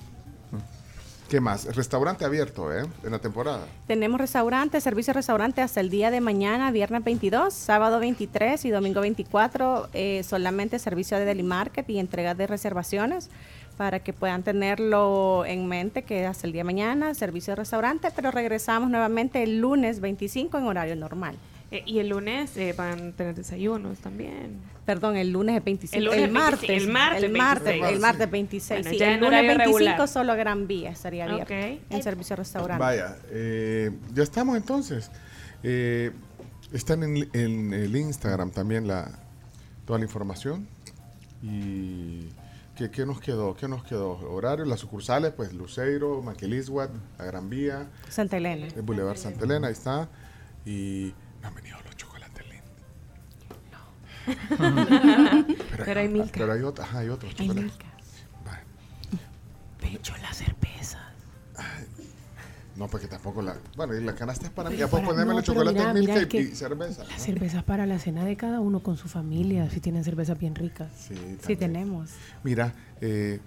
¿Qué 1.28 1.40
más? 1.40 1.74
Restaurante 1.74 2.24
abierto, 2.24 2.72
¿eh? 2.72 2.84
En 3.02 3.10
la 3.10 3.18
temporada. 3.18 3.66
Tenemos 3.88 4.20
restaurante, 4.20 4.80
servicio 4.80 5.12
de 5.12 5.18
restaurante 5.18 5.60
hasta 5.60 5.80
el 5.80 5.90
día 5.90 6.12
de 6.12 6.20
mañana, 6.20 6.70
viernes 6.70 7.02
22, 7.02 7.52
sábado 7.52 7.98
23 7.98 8.64
y 8.64 8.70
domingo 8.70 9.00
24, 9.00 9.88
eh, 9.92 10.22
solamente 10.22 10.78
servicio 10.78 11.18
de 11.18 11.24
deli 11.24 11.42
market 11.42 11.88
y 11.90 11.98
entrega 11.98 12.34
de 12.34 12.46
reservaciones 12.46 13.28
para 13.76 14.00
que 14.00 14.12
puedan 14.12 14.44
tenerlo 14.44 15.44
en 15.44 15.66
mente 15.66 16.04
que 16.04 16.26
hasta 16.26 16.46
el 16.46 16.52
día 16.52 16.60
de 16.60 16.64
mañana 16.64 17.12
servicio 17.14 17.52
de 17.52 17.56
restaurante, 17.56 18.08
pero 18.14 18.30
regresamos 18.30 18.88
nuevamente 18.88 19.42
el 19.42 19.58
lunes 19.58 20.00
25 20.00 20.58
en 20.58 20.64
horario 20.64 20.94
normal. 20.94 21.36
Eh, 21.72 21.82
y 21.84 21.98
el 21.98 22.10
lunes 22.10 22.56
eh, 22.56 22.72
van 22.76 23.08
a 23.08 23.12
tener 23.12 23.34
desayunos 23.34 23.98
también. 23.98 24.60
Perdón, 24.86 25.16
el 25.16 25.30
lunes 25.32 25.56
es 25.58 25.64
25. 25.64 25.96
El 25.96 26.02
El, 26.02 26.06
lunes 26.32 26.32
26, 26.32 26.32
martes. 26.32 26.70
el 26.70 26.88
martes 26.92 27.22
El 27.24 27.32
martes, 27.32 27.64
26. 27.64 27.92
el 27.94 28.00
martes 28.00 28.30
26. 28.30 28.82
Bueno, 28.84 28.98
sí, 28.98 29.04
el 29.04 29.14
lunes 29.16 29.28
horario 29.28 29.48
25 29.58 29.78
regular. 29.78 30.08
solo 30.08 30.36
Gran 30.36 30.66
Vía 30.68 30.90
estaría 30.90 31.24
abierto. 31.24 31.52
Ok. 31.52 31.80
En 31.90 32.02
servicio 32.02 32.36
restaurante. 32.36 32.80
Vaya, 32.82 33.16
eh, 33.30 33.90
ya 34.14 34.22
estamos 34.22 34.56
entonces. 34.56 35.10
Eh, 35.64 36.12
están 36.72 37.02
en, 37.02 37.28
en 37.32 37.72
el 37.74 37.96
Instagram 37.96 38.50
también 38.52 38.86
la, 38.86 39.10
toda 39.84 39.98
la 39.98 40.04
información. 40.04 40.68
¿Y 41.42 42.28
qué, 42.76 42.90
qué 42.90 43.04
nos 43.06 43.20
quedó? 43.20 43.54
¿Qué 43.56 43.66
nos 43.68 43.82
quedó? 43.84 44.12
Horario, 44.32 44.64
las 44.64 44.80
sucursales, 44.80 45.32
pues 45.32 45.52
Luceiro, 45.52 46.22
Maquilisguat, 46.22 46.90
La 47.18 47.24
Gran 47.24 47.50
Vía, 47.50 47.88
Santa 48.08 48.36
Elena. 48.36 48.66
el 48.74 48.82
Boulevard 48.82 49.16
Santa 49.16 49.44
Elena, 49.44 49.66
ahí 49.66 49.72
está. 49.72 50.08
Y 50.64 51.12
no 51.42 51.48
han 51.48 51.54
venido 51.54 51.75
lindos. 54.26 55.56
Pero 55.84 56.00
hay 56.00 56.08
Milka. 56.08 56.30
Pero 56.38 56.52
hay, 56.52 56.62
otro, 56.62 56.84
ajá, 56.84 56.98
hay 56.98 57.08
otros 57.08 57.34
Hay 57.38 57.48
chocolates. 57.48 57.78
Pecho 59.80 60.14
la 60.22 60.32
cerveza. 60.32 60.98
No, 62.76 62.88
porque 62.88 63.06
tampoco 63.06 63.40
la. 63.40 63.56
Bueno, 63.76 63.94
y 63.96 64.02
la 64.04 64.14
canasta 64.14 64.46
es 64.46 64.52
para 64.52 64.68
mí. 64.68 64.76
Pero 64.76 64.86
Ya 64.86 64.90
para- 64.90 65.06
ponerme 65.06 65.32
no, 65.32 65.38
los 65.38 65.46
pero 65.46 65.54
chocolates 65.54 65.80
mira, 65.82 65.94
Milka 65.94 66.14
mira 66.36 66.40
y, 66.50 66.54
cerveza. 66.54 67.04
Las 67.04 67.22
cervezas 67.22 67.64
para 67.64 67.86
la 67.86 67.98
cena 67.98 68.24
de 68.24 68.36
cada 68.36 68.60
uno 68.60 68.80
con 68.82 68.96
su 68.98 69.08
familia, 69.08 69.70
si 69.70 69.80
tienen 69.80 70.04
cervezas 70.04 70.38
bien 70.38 70.54
ricas. 70.54 70.90
Sí, 71.08 71.14
Sí, 71.46 71.56
tenemos. 71.56 72.10
Mira, 72.44 72.74
eh, 73.00 73.40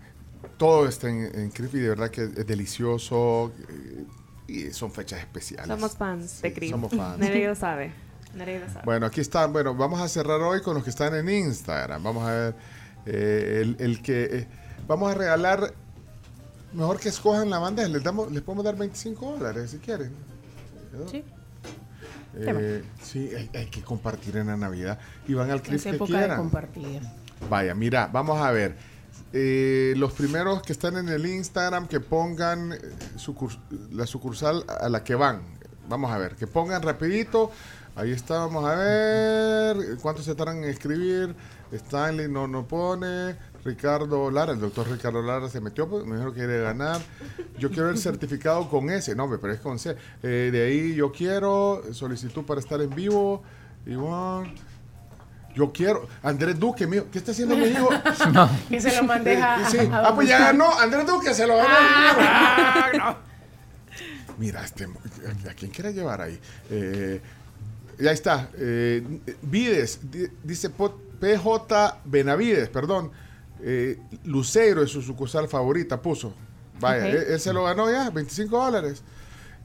todo 0.58 0.88
está 0.88 1.10
en, 1.10 1.30
en 1.40 1.52
Crispy, 1.52 1.80
de 1.80 1.90
verdad 1.90 2.10
que 2.10 2.24
es 2.24 2.48
delicioso 2.48 3.52
eh, 3.70 4.06
y 4.48 4.72
son 4.72 4.92
fechas 4.92 5.20
especiales. 5.20 5.68
Somos 5.68 5.96
fans 5.96 6.42
de 6.42 6.54
Cris. 6.54 6.72
Somos 6.72 6.92
fans. 6.92 7.20
Nadie 7.20 7.48
lo 7.48 7.54
sabe. 7.56 7.92
Bueno, 8.86 9.06
aquí 9.08 9.22
están. 9.22 9.52
Bueno, 9.54 9.74
vamos 9.76 10.00
a 10.02 10.08
cerrar 10.08 10.40
hoy 10.42 10.62
con 10.62 10.76
los 10.76 10.84
que 10.84 10.90
están 10.90 11.14
en 11.16 11.30
Instagram. 11.30 12.04
Vamos 12.04 12.28
a 12.28 12.32
ver 12.32 12.56
eh, 13.06 13.60
el, 13.62 13.76
el 13.80 14.02
que 14.02 14.24
eh, 14.32 14.48
vamos 14.88 15.12
a 15.12 15.16
regalar. 15.18 15.74
Mejor 16.74 17.00
que 17.00 17.10
escojan 17.10 17.50
la 17.50 17.58
banda. 17.60 17.88
Les 17.88 18.04
damos, 18.04 18.32
les 18.32 18.44
podemos 18.44 18.64
dar 18.64 18.76
25 18.76 19.38
dólares 19.38 19.72
si 19.72 19.78
quieren. 19.80 20.12
Sí. 21.10 21.24
Eh, 22.36 22.84
sí, 23.02 23.32
hay, 23.36 23.50
hay 23.56 23.66
que 23.68 23.82
compartir 23.82 24.38
en 24.38 24.48
la 24.48 24.58
Navidad. 24.58 25.00
Y 25.28 25.34
van 25.34 25.50
al 25.50 25.58
Es 25.58 25.62
clip 25.64 25.82
que 25.82 25.90
época 25.90 26.14
de 26.14 26.18
quieran. 26.20 26.38
compartir. 26.38 27.02
Vaya, 27.50 27.74
mira, 27.74 28.08
vamos 28.14 28.40
a 28.40 28.52
ver. 28.52 28.76
Eh, 29.34 29.94
los 29.98 30.14
primeros 30.14 30.62
que 30.62 30.74
están 30.74 30.98
en 30.98 31.10
el 31.10 31.26
Instagram 31.26 31.88
que 31.88 32.00
pongan 32.00 32.72
sucurs- 33.18 33.60
la 33.92 34.06
sucursal 34.08 34.64
a 34.80 34.90
la 34.90 35.04
que 35.04 35.16
van. 35.16 35.42
Vamos 35.88 36.12
a 36.12 36.18
ver, 36.20 36.36
que 36.36 36.46
pongan 36.48 36.82
rapidito. 36.84 37.52
Ahí 38.00 38.12
está, 38.14 38.38
vamos 38.40 38.64
a 38.66 38.76
ver. 38.76 39.98
¿Cuántos 40.02 40.24
se 40.24 40.34
tardan 40.34 40.64
en 40.64 40.70
escribir? 40.70 41.36
Stanley 41.72 42.30
no 42.30 42.48
no 42.48 42.66
pone. 42.66 43.36
Ricardo 43.66 44.32
Lara, 44.32 44.54
el 44.54 44.60
doctor 44.62 44.90
Ricardo 44.90 45.22
Lara 45.22 45.50
se 45.50 45.60
metió, 45.60 45.90
pues, 45.90 46.06
me 46.06 46.16
dijo 46.16 46.32
que 46.32 46.40
quiere 46.40 46.62
ganar. 46.62 47.02
Yo 47.58 47.70
quiero 47.70 47.90
el 47.90 47.98
certificado 47.98 48.70
con 48.70 48.90
S, 48.90 49.14
no, 49.16 49.30
pero 49.30 49.52
es 49.52 49.60
con 49.60 49.78
C. 49.80 49.98
Eh, 50.24 50.50
de 50.50 50.66
ahí 50.66 50.96
yo 50.96 51.12
quiero 51.12 51.84
solicitud 51.92 52.46
para 52.46 52.62
estar 52.62 52.80
en 52.82 52.90
vivo. 52.92 53.44
Igual. 53.86 54.54
Yo 55.54 55.74
quiero. 55.74 56.08
Andrés 56.24 56.58
Duque, 56.58 56.88
mío. 56.88 57.08
¿Qué 57.12 57.18
está 57.18 57.32
haciendo 57.32 57.58
mi 57.58 57.66
hijo? 57.66 57.90
Que 58.70 58.80
se 58.80 58.96
lo 58.96 59.04
mandes 59.04 59.42
a- 59.44 59.70
Sí. 59.70 59.78
a- 59.80 59.98
a 59.98 60.08
Ah, 60.08 60.16
pues 60.16 60.30
ya 60.30 60.40
ganó. 60.40 60.74
Andrés 60.80 61.06
Duque 61.06 61.34
se 61.34 61.46
lo 61.46 61.58
ganó. 61.58 61.68
Ah, 61.70 63.18
Mira, 64.38 64.64
este, 64.64 64.86
¿a 64.86 65.54
quién 65.54 65.70
quiere 65.70 65.92
llevar 65.94 66.22
ahí? 66.22 66.40
Eh, 66.70 67.22
ya 68.00 68.12
está. 68.12 68.50
Eh, 68.58 69.04
Vides, 69.42 70.00
di- 70.10 70.28
dice 70.44 70.70
PJ 70.70 71.98
Benavides, 72.06 72.70
perdón. 72.70 73.12
Eh, 73.62 74.00
Lucero 74.24 74.82
es 74.84 74.90
su 74.92 75.02
sucursal 75.02 75.48
favorita, 75.48 76.02
puso. 76.02 76.34
Vaya, 76.80 77.04
Ok. 77.06 77.10
él, 77.14 77.24
él 77.34 77.40
se 77.40 77.52
lo 77.54 77.64
ganó 77.66 77.92
ya, 77.92 78.10
25 78.10 78.58
dólares. 78.66 79.04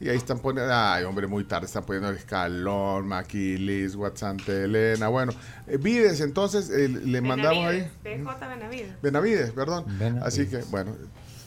Y 0.00 0.08
ahí 0.08 0.16
están 0.16 0.40
poniendo, 0.40 0.74
ay 0.74 1.04
hombre, 1.04 1.28
muy 1.28 1.44
tarde 1.44 1.66
están 1.66 1.84
poniendo 1.84 2.10
el 2.10 2.16
escalón, 2.16 3.06
Maquilis, 3.06 3.96
Santa 4.16 4.52
Elena. 4.52 5.06
Bueno, 5.08 5.32
eh, 5.68 5.76
Vides, 5.76 6.20
entonces 6.20 6.68
eh, 6.70 6.88
le 6.88 7.20
mandamos 7.20 7.64
ahí. 7.66 7.88
PJ 8.02 8.48
Benavides. 8.48 9.00
Benavides, 9.00 9.50
perdón. 9.52 9.84
Benavides. 9.96 10.24
Así 10.26 10.46
que, 10.48 10.58
bueno, 10.70 10.96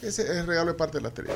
ese 0.02 0.22
es 0.24 0.30
el 0.30 0.48
regalo 0.48 0.72
de 0.72 0.78
parte 0.78 1.00
de 1.00 1.04
la 1.04 1.12
tele. 1.12 1.30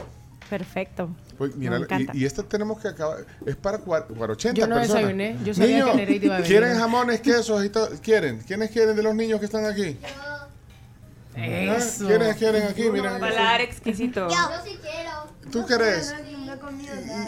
Perfecto. 0.51 1.09
Pues, 1.37 1.55
mira, 1.55 1.79
y, 2.13 2.19
y 2.19 2.25
esta 2.25 2.43
tenemos 2.43 2.77
que 2.81 2.89
acabar. 2.89 3.25
Es 3.45 3.55
para, 3.55 3.79
para 3.79 4.03
80 4.33 4.59
Yo 4.59 4.67
no 4.67 4.75
personas. 4.75 5.01
desayuné, 5.03 5.37
yo 5.45 5.53
sabía 5.53 5.69
Niños, 5.85 5.95
que 5.95 6.11
iba 6.25 6.35
a 6.35 6.37
venir. 6.39 6.51
¿Quieren 6.51 6.77
jamones, 6.77 7.21
quesos 7.21 7.63
y 7.63 7.69
todo? 7.69 7.89
¿Quieren? 8.01 8.39
¿Quiénes 8.45 8.69
quieren 8.69 8.93
de 8.97 9.01
los 9.01 9.15
niños 9.15 9.39
que 9.39 9.45
están 9.45 9.65
aquí? 9.65 9.97
Eso. 11.37 12.05
¿Quiénes 12.05 12.35
quieren 12.35 12.63
aquí? 12.67 12.89
Miren. 12.91 13.17
Paladar 13.17 13.61
exquisito. 13.61 14.27
Yo 14.27 14.35
sí 14.65 14.77
quiero. 14.81 15.51
¿Tú 15.51 15.65
querés? 15.65 16.13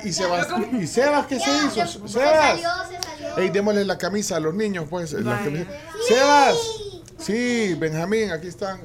Y, 0.04 0.10
y 0.10 0.12
Sebas, 0.14 0.48
¿y 0.74 0.86
Sebas 0.86 1.26
qué 1.28 1.40
se 1.40 1.50
hizo? 1.50 1.88
Se 1.88 2.08
Sebas. 2.10 2.60
salió, 2.60 2.70
se 2.90 3.02
salió. 3.02 3.38
Ey, 3.38 3.50
démosle 3.52 3.86
la 3.86 3.98
camisa 3.98 4.36
a 4.36 4.40
los 4.42 4.54
niños, 4.54 4.86
pues. 4.90 5.14
la 5.14 5.32
Vaya. 5.32 5.44
camisa. 5.46 5.68
Sebas. 6.10 6.58
Sí, 7.18 7.76
Benjamín, 7.80 8.32
aquí 8.32 8.48
están. 8.48 8.80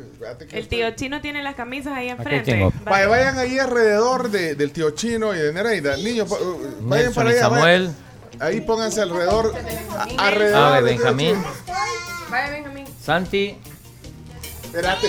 Que 0.48 0.58
El 0.58 0.68
tío 0.68 0.90
chino 0.92 1.20
tiene 1.20 1.42
las 1.42 1.54
camisas 1.54 1.92
ahí 1.96 2.08
enfrente. 2.08 2.70
Vaya, 2.84 3.08
vayan 3.08 3.38
ahí 3.38 3.58
alrededor 3.58 4.30
de- 4.30 4.54
del 4.54 4.70
tío 4.70 4.90
Chino 4.90 5.34
y 5.34 5.38
de 5.38 5.52
Nereida. 5.52 5.96
Niños, 5.96 6.30
uh, 6.30 6.34
vayan 6.82 7.06
Nelson 7.06 7.14
para 7.14 7.30
allá. 7.30 7.40
Samuel. 7.40 7.86
vayan. 7.88 8.42
Ahí 8.42 8.60
pónganse 8.60 9.00
alrededor. 9.00 9.54
a- 9.96 10.26
alrededor 10.26 10.74
tío 10.76 10.82
Benjamín. 10.82 11.42
Vaya, 12.30 12.50
Benjamín. 12.50 12.84
Santi. 13.02 13.58
Espérate, 14.64 15.08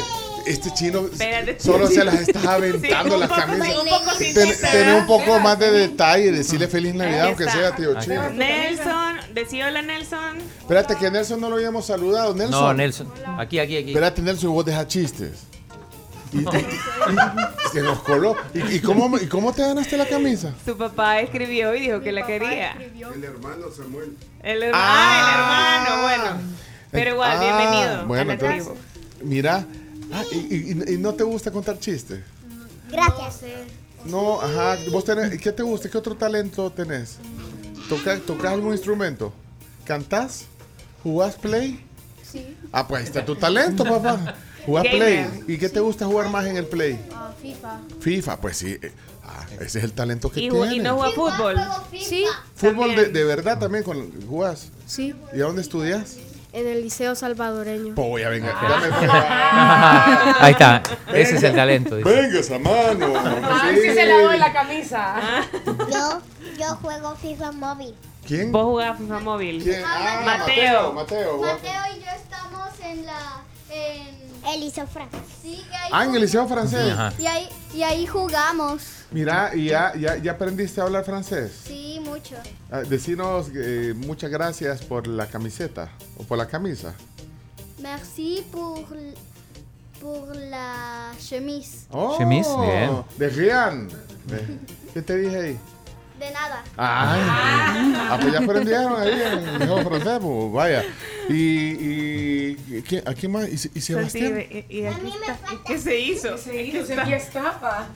este 0.49 0.73
chino 0.73 1.05
Espérate. 1.07 1.59
solo 1.59 1.87
se 1.87 2.03
las 2.03 2.15
está 2.27 2.53
aventando 2.55 3.15
Sí, 3.15 3.19
las 3.21 3.29
camisas. 3.31 4.71
Tener 4.71 4.95
un 4.95 5.05
poco 5.07 5.39
más 5.39 5.57
de 5.59 5.71
detalle, 5.71 6.31
decirle 6.31 6.67
feliz 6.67 6.93
Navidad, 6.95 7.27
aunque 7.27 7.45
sea 7.49 7.75
tío 7.75 7.99
Chino. 7.99 8.29
Nelson, 8.31 9.17
decía 9.33 9.67
hola 9.67 9.81
Nelson. 9.81 10.37
Espérate, 10.59 10.95
que 10.95 11.11
Nelson 11.11 11.39
no 11.39 11.49
lo 11.49 11.55
habíamos 11.55 11.85
saludado. 11.85 12.33
Nelson. 12.33 12.51
No, 12.61 12.73
Nelson. 12.73 13.11
Aquí, 13.37 13.59
aquí, 13.59 13.77
aquí. 13.77 13.89
Espérate, 13.89 14.21
Nelson, 14.21 14.51
vos 14.53 14.65
deja 14.65 14.87
chistes. 14.87 15.43
Y, 16.31 16.37
y- 16.37 16.41
y- 16.41 16.47
se 17.73 17.81
nos 17.81 17.99
coló. 18.01 18.35
¿Y, 18.53 18.75
y 18.75 18.79
cómo, 18.81 19.17
¿Y 19.17 19.25
cómo 19.27 19.51
te 19.53 19.61
ganaste 19.63 19.97
la 19.97 20.05
camisa? 20.07 20.53
Su 20.65 20.77
papá 20.77 21.19
escribió 21.21 21.73
y 21.75 21.81
dijo 21.81 22.01
que 22.01 22.11
la 22.11 22.25
quería. 22.25 22.71
El 22.73 23.23
hermano 23.23 23.65
Samuel. 23.75 24.15
El 24.43 24.63
hermano, 24.63 24.83
ah, 24.87 25.83
el 25.85 25.93
hermano, 25.93 26.01
bueno. 26.03 26.41
Pero 26.91 27.11
igual, 27.11 27.31
Ah, 27.31 27.39
bienvenido 27.39 28.05
Bueno, 28.07 28.21
a 28.21 28.25
la 28.25 28.33
entonces, 28.33 28.63
tribu. 28.63 28.77
mira. 29.23 29.65
Ah, 30.11 30.23
y, 30.31 30.35
y- 30.55 30.93
y 30.93 30.97
no 30.97 31.13
te 31.13 31.23
gusta 31.23 31.51
contar 31.51 31.79
chistes? 31.79 32.21
Gracias. 32.89 33.41
No, 34.05 34.41
ajá. 34.41 34.77
¿Vos 34.91 35.03
tenés, 35.05 35.39
¿Qué 35.41 35.51
te 35.51 35.61
gusta? 35.63 35.89
¿Qué 35.89 35.97
otro 35.97 36.15
talento 36.15 36.71
tenés? 36.71 37.17
¿Tocas, 37.87 38.21
¿Tocas 38.21 38.51
algún 38.53 38.71
instrumento? 38.73 39.33
¿Cantás? 39.85 40.45
¿Jugás 41.03 41.35
play? 41.35 41.83
Sí. 42.29 42.55
Ah, 42.71 42.87
pues 42.87 43.01
ahí 43.01 43.07
está 43.07 43.25
tu 43.25 43.35
talento, 43.35 43.83
papá. 43.83 44.35
¿Jugás 44.65 44.83
Gamer. 44.83 45.29
play? 45.29 45.55
¿Y 45.55 45.57
qué 45.57 45.69
te 45.69 45.79
gusta 45.79 46.05
jugar 46.05 46.29
más 46.29 46.45
en 46.45 46.57
el 46.57 46.65
play? 46.65 46.99
Ah, 47.13 47.31
FIFA. 47.41 47.79
FIFA, 47.99 48.41
pues 48.41 48.57
sí. 48.57 48.77
eh, 48.81 48.91
Ah, 49.31 49.45
ese 49.59 49.77
es 49.77 49.83
el 49.83 49.93
talento 49.93 50.31
que 50.31 50.39
Y, 50.41 50.49
tienes. 50.49 50.73
y 50.73 50.79
no 50.79 50.95
juega 50.97 51.13
fútbol. 51.13 51.55
Sí. 51.99 52.25
Fútbol 52.55 52.95
de, 52.95 53.09
de 53.09 53.23
verdad 53.23 53.59
también 53.59 53.83
con, 53.83 54.09
jugás. 54.27 54.69
Sí. 54.87 55.13
¿Y 55.35 55.41
a 55.41 55.43
dónde 55.45 55.61
estudias? 55.61 56.17
En 56.59 56.67
el 56.67 56.81
Liceo 56.81 57.15
Salvadoreño. 57.15 57.95
Pues 57.95 58.23
ya 58.23 58.29
venga. 58.29 58.53
Ah. 59.51 60.35
Ahí 60.41 60.51
está. 60.51 60.83
Ese 61.13 61.37
es 61.37 61.43
el 61.43 61.55
talento. 61.55 61.95
dice. 61.95 62.09
Venga 62.09 62.39
esa 62.39 62.59
mano. 62.59 63.17
A 63.17 63.65
ver 63.65 63.75
si 63.75 63.93
se 63.93 64.05
la 64.05 64.21
doy 64.21 64.37
la 64.37 64.51
camisa. 64.53 65.15
Yo, 65.65 66.21
yo 66.59 66.75
juego 66.81 67.15
FIFA 67.15 67.51
móvil. 67.53 67.95
¿Quién? 68.27 68.51
Vos 68.51 68.63
jugás 68.65 68.97
FIFA 68.97 69.19
móvil. 69.19 69.63
¿Quién? 69.63 69.81
Ah, 69.85 70.21
Mateo. 70.25 70.93
Mateo. 70.93 71.37
Mateo 71.39 71.81
y 71.95 71.99
yo 71.99 72.11
estamos 72.15 72.69
en 72.83 73.05
la. 73.05 73.41
En 73.71 74.47
el 74.53 74.59
Liceo 74.61 74.87
francés. 74.87 75.19
Sí, 75.41 75.63
que 75.69 75.75
ahí 75.75 75.89
Ah, 75.91 76.05
en 76.05 76.15
el 76.15 76.21
liceo 76.21 76.47
francés. 76.47 76.91
Ajá. 76.93 77.13
Y 77.19 77.25
ahí, 77.25 77.49
y 77.73 77.83
ahí 77.83 78.07
jugamos. 78.07 78.83
Mira, 79.11 79.51
¿y 79.55 79.65
ya, 79.65 79.93
ya, 79.95 80.17
ya 80.17 80.31
aprendiste 80.33 80.79
a 80.81 80.85
hablar 80.85 81.03
francés? 81.03 81.51
Sí, 81.65 81.99
mucho. 82.03 82.35
Ah, 82.71 82.81
decinos 82.81 83.47
eh, 83.55 83.93
muchas 83.95 84.29
gracias 84.31 84.81
por 84.83 85.07
la 85.07 85.27
camiseta 85.27 85.89
o 86.17 86.23
por 86.23 86.37
la 86.37 86.47
camisa. 86.47 86.93
Merci 87.81 88.45
pour, 88.51 88.85
pour 89.99 90.35
la 90.35 91.11
chemise. 91.19 91.85
Oh, 91.91 92.15
Chemise, 92.17 92.47
bien. 92.61 93.03
De 93.17 93.29
Rian. 93.29 93.89
¿Qué 94.93 95.01
te 95.01 95.17
dije 95.17 95.37
ahí? 95.37 95.59
De 96.19 96.31
nada. 96.31 96.63
Ay, 96.75 97.21
ah, 97.97 98.17
pues 98.19 98.33
ya 98.33 98.39
aprendieron 98.39 99.01
ahí 99.01 99.21
en 99.55 99.61
el 99.61 99.83
francés, 99.85 100.19
pues, 100.21 100.51
vaya. 100.51 100.83
Y, 101.29 101.33
y, 101.35 102.57
y 102.67 102.81
¿quién- 102.81 103.07
¿a 103.07 103.13
quién 103.13 103.31
más? 103.31 103.47
¿Y, 103.47 103.53
y 103.77 103.81
Sebastián? 103.81 104.43
Y, 104.49 104.65
y 104.79 104.85
aquí 104.85 105.07
está. 105.07 105.53
¿Y 105.53 105.57
¿Qué 105.65 105.77
se 105.79 105.99
hizo? 105.99 106.35
Que 106.35 106.83
se 106.85 106.99
aquí 106.99 107.13
estaba. 107.13 107.87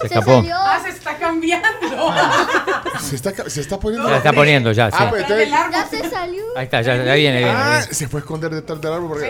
Se 0.00 0.06
escapó. 0.06 0.42
Ah, 0.54 0.80
se 0.82 0.90
está 0.90 1.16
cambiando. 1.16 1.66
Se 3.00 3.16
está, 3.16 3.32
ca- 3.32 3.48
se 3.50 3.60
está 3.60 3.78
poniendo. 3.78 4.08
Se 4.08 4.16
está 4.16 4.32
poniendo 4.32 4.72
ya, 4.72 4.90
sí. 4.90 4.96
Ah, 4.98 5.08
pues 5.10 5.22
entonces- 5.22 5.48
Ya 5.50 5.86
se 5.88 6.10
salió. 6.10 6.42
Ahí 6.56 6.64
está, 6.64 6.80
ya, 6.82 6.96
ya 6.96 7.14
viene, 7.14 7.38
viene. 7.38 7.50
Ah, 7.50 7.78
viene. 7.80 7.94
se 7.94 8.08
fue 8.08 8.20
a 8.20 8.22
esconder 8.22 8.50
detrás 8.54 8.80
del 8.80 8.92
árbol. 8.92 9.08
Porque, 9.08 9.26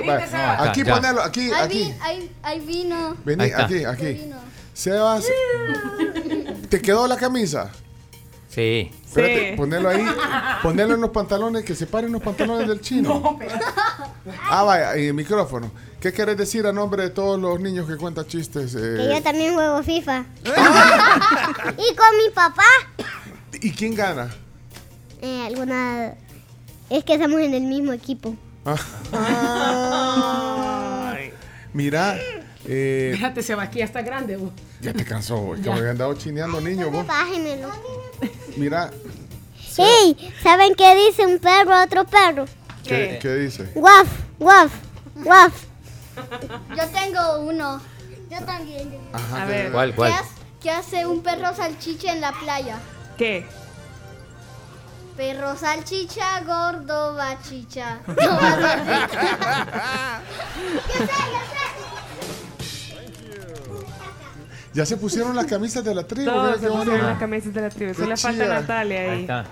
aquí 0.59 0.83
ya. 0.85 0.95
ponelo, 0.95 1.23
aquí, 1.23 1.51
Ahí, 1.53 1.65
aquí. 1.65 1.95
ahí, 2.01 2.31
ahí 2.43 2.61
vino. 2.61 3.17
Vení, 3.25 3.45
Ahí 3.45 3.53
aquí, 3.57 3.85
aquí. 3.85 4.31
Sebas, 4.73 5.25
¿te 6.69 6.81
quedó 6.83 7.07
la 7.07 7.17
camisa? 7.17 7.71
Sí. 8.57 8.91
Espérate, 9.05 9.55
ponelo 9.55 9.91
ahí. 9.91 10.03
Ponelo 10.63 10.95
en 10.95 11.03
los 11.03 11.11
pantalones, 11.11 11.63
que 11.63 11.75
se 11.75 11.87
paren 11.87 12.11
los 12.11 12.23
pantalones 12.23 12.67
del 12.67 12.81
chino. 12.81 13.39
Ah, 14.49 14.63
vaya, 14.63 14.97
y 14.97 15.09
el 15.09 15.15
micrófono. 15.15 15.71
¿Qué 16.01 16.11
quieres 16.11 16.39
decir 16.39 16.67
a 16.67 16.73
nombre 16.73 17.03
de 17.03 17.11
todos 17.11 17.39
los 17.39 17.61
niños 17.61 17.87
que 17.87 17.99
cuentan 17.99 18.27
chistes? 18.27 18.75
eh? 18.75 18.95
Que 18.97 19.15
yo 19.15 19.23
también 19.23 19.53
juego 19.53 19.83
FIFA. 19.83 20.25
y 20.47 21.95
con 21.95 22.17
mi 22.17 22.31
papá. 22.35 22.63
¿Y 23.61 23.73
quién 23.73 23.95
gana? 23.95 24.35
Eh, 25.21 25.45
alguna. 25.45 26.15
Es 26.89 27.05
que 27.05 27.13
estamos 27.13 27.39
en 27.41 27.53
el 27.53 27.65
mismo 27.65 27.93
equipo. 27.93 28.35
Mira, 31.75 32.19
eh, 32.69 33.13
Fíjate, 33.15 33.43
Sebastián 33.43 33.87
está 33.87 34.03
grande. 34.03 34.37
vos. 34.37 34.51
ya 34.81 34.93
te 34.93 35.05
cansó, 35.05 35.55
es 35.55 35.61
que 35.61 35.69
me 35.69 35.75
habían 35.77 35.91
andado 35.91 36.15
chineando 36.15 36.61
niños 36.61 36.91
vos. 36.93 37.07
Mira, 38.57 38.91
¡Ey! 39.79 40.33
¿Saben 40.43 40.75
qué 40.75 40.95
dice 40.95 41.27
un 41.27 41.39
perro 41.39 41.75
a 41.75 41.85
otro 41.85 42.05
perro? 42.07 42.47
¿qué, 42.83 43.19
qué 43.21 43.35
dice? 43.35 43.71
Guaf, 43.75 44.09
guaf, 44.39 44.73
guaf. 45.17 45.53
Yo 46.77 46.87
tengo 46.89 47.41
uno. 47.41 47.81
Yo 48.31 48.43
también. 48.45 48.97
Ajá, 49.13 49.43
A 49.43 49.47
¿qué- 49.47 49.53
ver. 49.53 49.73
¿Cuál, 49.73 49.95
cuál? 49.95 50.13
¿Qué, 50.13 50.19
hace- 50.19 50.31
qué 50.63 50.71
hace 50.71 51.07
un 51.07 51.23
perro 51.23 51.55
salchicha 51.55 52.13
en 52.13 52.21
la 52.23 52.33
playa? 52.33 52.79
¿Qué? 53.19 53.45
Perro 55.17 55.57
salchicha, 55.57 56.41
gordo 56.41 57.15
bachicha. 57.15 57.99
No 58.07 58.15
va 58.17 58.53
a 58.53 58.57
dormir. 58.57 60.17
Ya 64.77 64.85
se 64.87 64.97
pusieron 64.97 65.35
las 65.35 65.47
camisas 65.47 65.83
de 65.85 65.95
la 65.95 66.07
tribu. 66.07 66.31
Todos 66.31 66.61
se 66.61 66.69
pusieron 66.69 67.03
las 67.07 67.19
camisas 67.19 67.53
de 67.55 67.61
la 67.63 67.71
tribu. 67.71 67.93
Qué 67.93 67.99
Solo 67.99 68.17
falta. 68.17 68.47
Natalia 68.47 69.01
ahí. 69.01 69.09
Ahí 69.11 69.21
está. 69.23 69.45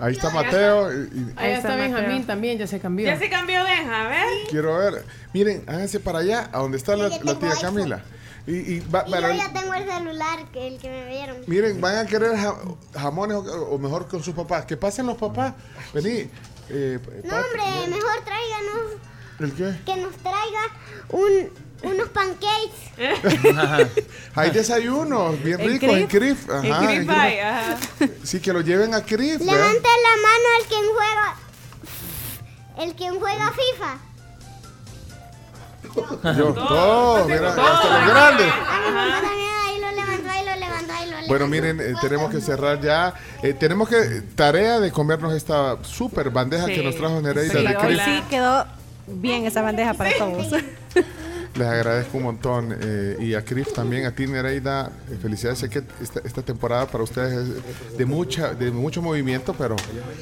Ahí 0.00 0.12
está 0.14 0.30
Mateo. 0.30 0.92
y- 0.92 0.96
y- 1.18 1.32
Ahí 1.36 1.52
está 1.52 1.76
Benjamín 1.76 2.24
también, 2.26 2.58
ya 2.58 2.66
se 2.66 2.78
cambió. 2.80 3.06
Ya 3.06 3.18
se 3.18 3.28
cambió 3.28 3.62
Benja, 3.64 4.06
a 4.06 4.08
ver. 4.08 4.26
quiero 4.50 4.78
ver. 4.78 5.04
Miren, 5.34 5.64
háganse 5.66 6.00
para 6.00 6.20
allá, 6.20 6.48
a 6.52 6.58
donde 6.60 6.78
está 6.78 6.96
la, 6.96 7.08
la 7.08 7.18
tía 7.18 7.50
iPhone. 7.50 7.60
Camila. 7.60 8.02
Y, 8.46 8.52
y 8.76 8.80
va- 8.80 9.04
Y 9.06 9.10
para- 9.10 9.30
yo 9.30 9.42
ya 9.42 9.52
tengo 9.52 9.74
el 9.74 9.84
celular, 9.86 10.38
que 10.52 10.68
el 10.68 10.78
que 10.78 10.88
me 10.88 11.06
vieron. 11.08 11.36
miren, 11.46 11.80
van 11.82 11.96
a 11.98 12.06
querer 12.06 12.34
ja- 12.36 12.56
jamones 12.94 13.36
o, 13.36 13.40
o 13.42 13.78
mejor 13.78 14.08
con 14.08 14.22
sus 14.22 14.34
papás. 14.34 14.64
Que 14.64 14.76
pasen 14.78 15.06
los 15.06 15.18
papás. 15.18 15.52
Vení. 15.92 16.30
eh, 16.70 16.98
No, 17.24 17.34
hombre, 17.36 17.88
mejor 17.88 18.24
tráiganos. 18.24 18.92
¿El 19.40 19.52
qué? 19.52 19.78
Que 19.84 20.00
nos 20.00 20.14
traiga 20.16 20.60
un, 21.10 21.50
unos 21.82 22.08
pancakes. 22.08 23.88
Hay 24.34 24.50
desayunos 24.50 25.42
bien 25.42 25.60
En 25.60 25.68
ricos 25.68 25.90
en 25.96 26.06
Crif. 26.06 26.48
Ajá, 26.50 26.60
Crif 26.86 27.00
en 27.00 27.10
ajá. 27.10 27.76
Sí, 28.24 28.40
que 28.40 28.52
lo 28.52 28.60
lleven 28.60 28.94
a 28.94 29.02
Crif. 29.04 29.38
¿verdad? 29.38 29.54
Levante 29.54 29.88
la 29.88 30.16
mano 30.22 30.48
el 30.60 30.66
quien 30.66 30.84
juega. 30.94 31.36
El 32.78 32.94
quien 32.94 33.18
juega 33.20 33.52
FIFA. 33.52 33.98
Yo, 36.36 36.52
todo, 36.52 37.24
mira, 37.26 37.48
hasta 37.48 37.98
los 38.00 38.08
grandes. 38.08 38.52
Bueno, 41.28 41.46
miren, 41.46 41.80
eh, 41.80 41.94
tenemos 42.00 42.30
que 42.30 42.40
cerrar 42.40 42.80
ya. 42.80 43.12
Eh, 43.42 43.52
tenemos 43.52 43.88
que 43.88 44.22
tarea 44.34 44.80
de 44.80 44.90
comernos 44.90 45.32
esta 45.34 45.76
super 45.82 46.30
bandeja 46.30 46.66
Sí. 46.66 46.74
que 46.74 46.82
nos 46.82 46.96
trajo 46.96 47.20
Nereida 47.20 47.52
Sí, 47.52 47.66
de 47.66 47.74
Crif. 47.74 48.04
sí 48.04 48.22
quedó 48.30 48.66
bien 49.06 49.44
esa 49.46 49.60
bandeja 49.62 49.94
para 49.94 50.16
todos. 50.16 50.46
Les 51.58 51.66
agradezco 51.66 52.16
un 52.18 52.22
montón. 52.24 52.76
eh, 52.80 53.16
y 53.20 53.34
a 53.34 53.44
Crif 53.44 53.72
también, 53.72 54.06
a 54.06 54.12
ti 54.12 54.26
Nereida. 54.26 54.90
eh, 55.10 55.16
felicidades. 55.20 55.58
Sé 55.58 55.68
que 55.68 55.82
esta, 56.00 56.20
esta 56.24 56.42
temporada 56.42 56.86
para 56.86 57.02
ustedes 57.04 57.32
es 57.48 57.98
de 57.98 58.06
mucha 58.06 58.54
de 58.54 58.70
mucho 58.70 59.02
movimiento, 59.02 59.54
pero, 59.54 59.74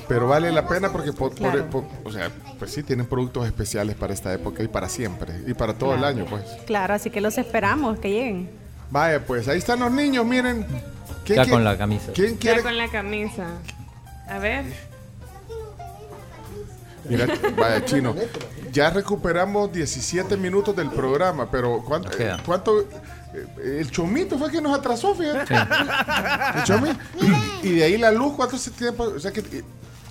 pero 0.09 0.27
vale 0.27 0.51
la 0.51 0.67
pena 0.67 0.91
porque, 0.91 1.13
por, 1.13 1.31
por- 1.31 1.39
Claro. 1.39 1.71
por- 1.71 1.85
o 2.05 2.11
sea, 2.11 2.31
pues 2.59 2.71
sí, 2.73 2.83
tienen 2.83 3.07
productos 3.07 3.47
especiales 3.47 3.95
para 3.97 4.15
esta 4.15 4.33
época 4.33 4.63
y 4.63 4.69
para 4.69 4.89
siempre. 4.89 5.35
Y 5.47 5.55
para 5.55 5.75
todo 5.75 5.95
el 5.95 6.05
año, 6.05 6.25
pues. 6.29 6.43
Claro, 6.67 6.95
así 6.95 7.11
que 7.11 7.21
los 7.21 7.37
esperamos 7.39 7.99
que 7.99 8.11
lleguen. 8.11 8.51
Vaya, 8.91 9.25
pues 9.25 9.47
ahí 9.49 9.59
están 9.59 9.81
los 9.81 9.91
niños, 9.93 10.25
miren. 10.25 10.65
¿Quién 11.25 11.45
Ya 11.45 11.51
con 11.51 11.65
la 11.65 11.77
camisa. 11.77 12.13
¿Quién 12.15 12.39
Ya 12.39 12.63
con 12.63 12.77
la 12.79 12.89
camisa. 12.89 13.47
A 14.29 14.39
ver. 14.39 14.65
Mira, 17.09 17.27
vaya 17.57 17.85
chino. 17.85 18.15
Ya 18.73 18.91
recuperamos 18.91 19.73
17 19.73 20.37
minutos 20.37 20.75
del 20.77 20.91
programa, 20.91 21.51
pero 21.51 21.83
¿cuánto? 21.87 22.11
Queda. 22.11 22.43
cuánto 22.45 22.81
eh, 22.83 23.79
el 23.81 23.91
chomito 23.91 24.39
fue 24.39 24.51
que 24.51 24.61
nos 24.61 24.77
atrasó, 24.79 25.15
fíjate. 25.15 25.55
El 25.55 26.63
chomi- 26.65 26.97
y, 27.63 27.69
y 27.69 27.73
de 27.77 27.85
ahí 27.85 27.97
la 27.99 28.11
luz, 28.11 28.35
¿cuánto 28.35 28.59
se 28.59 28.71
tiempo? 28.73 29.05
O 29.05 29.19
sea 29.21 29.31
que 29.33 29.41
eh, 29.41 29.65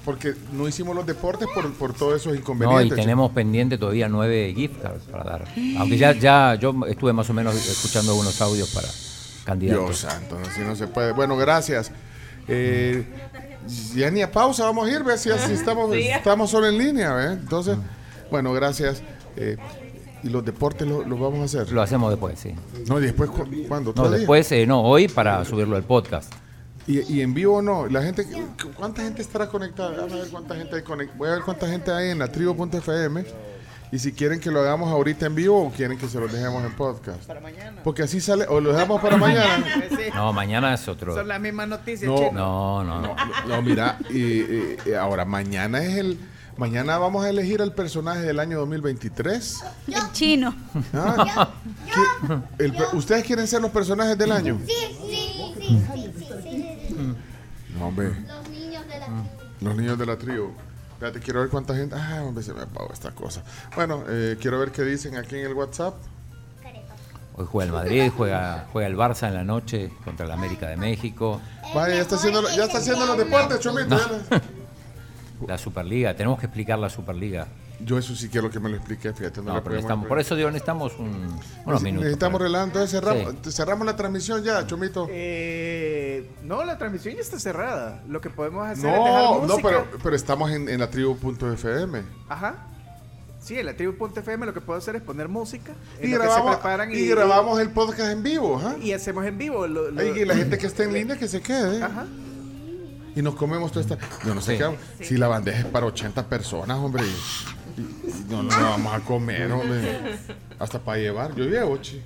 porque 0.03 0.35
no 0.53 0.67
hicimos 0.67 0.95
los 0.95 1.05
deportes 1.05 1.47
por, 1.53 1.71
por 1.73 1.93
todos 1.93 2.15
esos 2.17 2.27
No, 2.27 2.35
y 2.35 2.37
inconvenientes. 2.37 2.95
tenemos 2.97 3.31
pendiente 3.31 3.77
todavía 3.79 4.07
nueve 4.07 4.53
gift 4.55 4.79
cards 4.81 5.03
para 5.11 5.23
dar. 5.23 5.45
Aunque 5.79 5.97
ya, 5.97 6.11
ya 6.13 6.55
yo 6.55 6.73
estuve 6.87 7.11
más 7.13 7.27
o 7.29 7.33
menos 7.33 7.55
escuchando 7.55 8.11
algunos 8.11 8.39
audios 8.41 8.69
para 8.69 8.87
Dios 8.87 9.41
candidatos. 9.45 9.97
santo, 9.97 10.37
así 10.47 10.61
no 10.61 10.75
se 10.75 10.87
puede. 10.87 11.11
Bueno, 11.11 11.35
gracias. 11.37 11.91
Eh, 12.47 13.03
ya 13.95 14.11
ni 14.11 14.21
a 14.21 14.31
pausa 14.31 14.63
vamos 14.65 14.87
a 14.87 14.91
ir, 14.91 15.03
¿ves? 15.03 15.21
Si 15.21 15.29
así 15.29 15.53
estamos, 15.53 15.91
Sí. 15.93 16.07
estamos 16.07 16.49
solo 16.49 16.67
en 16.67 16.77
línea, 16.77 17.13
¿ves? 17.13 17.31
Entonces, 17.33 17.77
bueno, 18.31 18.53
gracias. 18.53 19.01
Eh, 19.37 19.57
y 20.23 20.29
los 20.29 20.43
deportes 20.43 20.87
los 20.87 21.07
vamos 21.19 21.39
a 21.41 21.43
hacer. 21.43 21.71
Lo 21.71 21.81
hacemos 21.81 22.09
después, 22.09 22.39
sí. 22.39 22.53
No, 22.87 22.99
y 22.99 23.03
después, 23.03 23.29
cu- 23.29 23.45
¿cuándo? 23.67 23.93
No, 23.95 24.09
después, 24.09 24.51
eh, 24.51 24.65
no, 24.65 24.81
hoy 24.83 25.07
para 25.07 25.43
subirlo 25.45 25.75
al 25.75 25.83
podcast. 25.83 26.31
Y, 26.87 27.01
y 27.13 27.21
en 27.21 27.33
vivo 27.33 27.61
no. 27.61 27.87
La 27.87 28.01
gente, 28.03 28.27
¿cuánta 28.75 29.01
gente 29.03 29.21
estará 29.21 29.47
conectada? 29.47 29.91
Vamos 29.97 30.13
a 30.13 30.15
ver 30.17 30.27
cuánta 30.29 30.55
gente 30.55 30.75
hay 30.75 30.81
conect- 30.83 31.15
Voy 31.17 31.29
a 31.29 31.33
ver 31.33 31.41
cuánta 31.41 31.67
gente 31.67 31.91
hay 31.91 32.09
en 32.11 32.19
la 32.19 32.31
tribu.fm. 32.31 33.25
Y 33.91 33.99
si 33.99 34.11
quieren 34.13 34.39
que 34.39 34.51
lo 34.51 34.59
hagamos 34.61 34.91
ahorita 34.91 35.25
en 35.27 35.35
vivo 35.35 35.61
o 35.67 35.71
quieren 35.71 35.97
que 35.97 36.07
se 36.07 36.19
lo 36.19 36.27
dejemos 36.27 36.63
en 36.65 36.73
podcast. 36.75 37.23
Para 37.25 37.39
mañana. 37.39 37.81
Porque 37.83 38.03
así 38.03 38.19
sale, 38.19 38.45
o 38.47 38.59
lo 38.59 38.73
dejamos 38.73 39.01
para 39.01 39.15
mañana. 39.17 39.63
No, 40.13 40.33
mañana 40.33 40.73
es 40.73 40.87
otro. 40.87 41.13
Son 41.15 41.27
las 41.27 41.39
mismas 41.39 41.67
noticias, 41.67 42.09
No. 42.09 42.17
chino. 42.17 42.31
No, 42.31 42.83
no, 42.83 43.01
no. 43.01 43.15
No, 43.47 43.61
mira, 43.61 43.97
y, 44.09 44.91
ahora 44.93 45.23
mañana 45.25 45.83
es 45.83 45.97
el. 45.97 46.19
Mañana 46.57 46.97
vamos 46.97 47.25
a 47.25 47.29
elegir 47.29 47.61
al 47.61 47.73
personaje 47.73 48.21
del 48.21 48.39
año 48.39 48.57
2023. 48.59 49.61
El 49.87 50.11
chino. 50.13 50.55
Ah, 50.93 51.49
¿qué- 51.85 52.63
el 52.63 52.71
pe- 52.73 52.95
¿Ustedes 52.95 53.25
quieren 53.25 53.45
ser 53.45 53.61
los 53.61 53.71
personajes 53.71 54.17
del 54.17 54.31
año? 54.31 54.57
Sí, 54.65 54.73
sí, 54.73 55.53
sí, 55.59 55.83
sí, 55.93 56.11
sí, 56.17 56.87
sí. 56.87 57.15
No, 57.77 57.87
hombre. 57.87 58.07
Los 58.25 58.49
niños 58.49 58.87
de 58.87 58.99
la 58.99 59.07
Los 59.59 59.75
niños 59.75 59.99
de 59.99 60.05
la 60.05 60.17
tribu. 60.17 60.51
Espérate, 60.95 61.19
quiero 61.19 61.41
ver 61.41 61.49
cuánta 61.49 61.75
gente. 61.75 61.95
Ah, 61.97 62.23
hombre, 62.25 62.43
se 62.43 62.53
me 62.53 62.61
apagó 62.61 62.91
esta 62.91 63.11
cosa. 63.11 63.43
Bueno, 63.75 64.03
eh, 64.07 64.37
quiero 64.41 64.59
ver 64.59 64.71
qué 64.71 64.81
dicen 64.83 65.15
aquí 65.17 65.35
en 65.35 65.45
el 65.45 65.53
WhatsApp. 65.53 65.93
Hoy 67.37 67.45
juega 67.51 67.65
el 67.67 67.73
Madrid, 67.73 68.11
juega, 68.15 68.65
juega 68.71 68.87
el 68.87 68.95
Barça 68.95 69.27
en 69.27 69.33
la 69.33 69.43
noche 69.43 69.91
contra 70.05 70.25
el 70.25 70.31
América 70.31 70.67
de 70.69 70.77
México. 70.77 71.41
Vaya, 71.73 71.95
ya 71.95 72.01
está 72.01 72.15
haciendo, 72.15 72.41
ya 72.55 72.63
está 72.63 72.77
haciendo 72.77 73.05
los 73.05 73.17
deportes, 73.17 73.59
Chomito. 73.59 73.95
lo- 73.97 75.47
La 75.47 75.57
Superliga, 75.57 76.15
tenemos 76.15 76.39
que 76.39 76.45
explicar 76.45 76.79
la 76.79 76.89
Superliga. 76.89 77.45
Yo 77.85 77.97
eso 77.99 78.15
sí 78.15 78.29
quiero 78.29 78.49
que 78.49 78.59
me 78.59 78.67
lo 78.67 78.77
explique, 78.77 79.13
fíjate. 79.13 79.41
No, 79.41 79.53
No, 79.53 79.63
pero 79.63 79.75
necesitamos, 79.75 80.07
por 80.07 80.19
eso 80.19 80.35
digo, 80.35 80.49
necesitamos 80.49 80.93
un- 80.97 81.39
unos 81.65 81.81
minutos. 81.83 82.05
Necesitamos 82.05 82.39
para- 82.39 82.45
relajar, 82.47 82.67
entonces 82.67 82.91
cerramos, 82.91 83.35
cerramos 83.53 83.85
la 83.85 83.95
transmisión 83.95 84.43
ya, 84.43 84.65
Chomito. 84.65 85.07
Eh, 85.11 86.31
no, 86.43 86.63
la 86.63 86.77
transmisión 86.79 87.13
ya 87.15 87.21
está 87.21 87.37
cerrada. 87.39 88.01
Lo 88.07 88.21
que 88.21 88.29
podemos 88.31 88.65
hacer 88.67 88.77
es 88.89 88.95
dejar 88.95 88.97
No, 89.23 89.45
no, 89.45 89.57
pero, 89.61 89.87
pero 90.01 90.15
estamos 90.15 90.49
en, 90.51 90.67
en 90.67 90.79
la 90.79 90.89
tribu.fm. 90.89 92.01
Ajá. 92.27 92.55
Sí, 93.39 93.59
en 93.59 93.67
la 93.67 93.75
tribu.fm 93.75 94.45
lo 94.47 94.53
que 94.55 94.61
puedo 94.61 94.79
hacer 94.79 94.95
es 94.95 95.03
poner 95.03 95.27
música. 95.29 95.73
Y 96.01 96.09
grabamos, 96.09 96.55
preparan 96.55 96.91
y, 96.91 97.05
grabamos 97.07 97.59
el 97.59 97.69
podcast 97.69 98.11
en 98.11 98.23
vivo. 98.23 98.59
¿ah? 98.65 98.75
Y 98.81 98.91
hacemos 98.93 99.23
en 99.25 99.37
vivo. 99.37 99.67
lo- 99.67 99.91
lo- 99.91 100.03
Y 100.03 100.25
la 100.25 100.35
gente 100.35 100.57
que 100.57 100.65
esté 100.65 100.85
en 100.85 100.93
línea 100.93 101.15
que 101.17 101.27
se 101.27 101.41
quede. 101.41 101.83
Ajá. 101.83 102.07
Y 103.15 103.21
nos 103.21 103.35
comemos 103.35 103.71
toda 103.71 103.81
esta. 103.85 103.97
Yo 104.25 104.33
no 104.33 104.41
sé 104.41 104.53
Sí. 104.53 104.57
qué 104.57 104.63
hago. 104.63 104.75
Si 104.99 105.17
la 105.17 105.27
bandeja 105.27 105.59
es 105.59 105.65
para 105.65 105.85
80 105.85 106.27
personas, 106.27 106.77
hombre. 106.79 107.03
No 108.29 108.43
la 108.43 108.57
vamos 108.57 108.93
a 108.93 108.99
comer, 109.01 109.51
hombre. 109.51 110.17
Hasta 110.59 110.79
para 110.79 110.97
llevar. 110.97 111.35
Yo 111.35 111.45
llevo, 111.45 111.77
chi. 111.77 112.01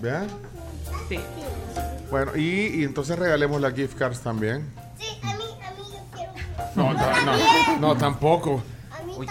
¿Vean? 0.00 0.26
Sí. 1.08 1.18
Bueno, 2.10 2.36
y, 2.36 2.80
y 2.80 2.84
entonces 2.84 3.18
regalemos 3.18 3.60
las 3.60 3.74
gift 3.74 3.96
cards 3.96 4.20
también. 4.20 4.68
Sí, 4.98 5.06
a 5.22 5.26
mí, 5.26 5.32
a 5.32 5.70
mí 5.72 5.82
yo 5.92 6.04
quiero. 6.14 6.32
No, 6.74 6.92
no, 6.92 7.22
no, 7.24 7.78
no, 7.80 7.96
tampoco. 7.96 8.62
A 8.90 9.02
mí 9.02 9.26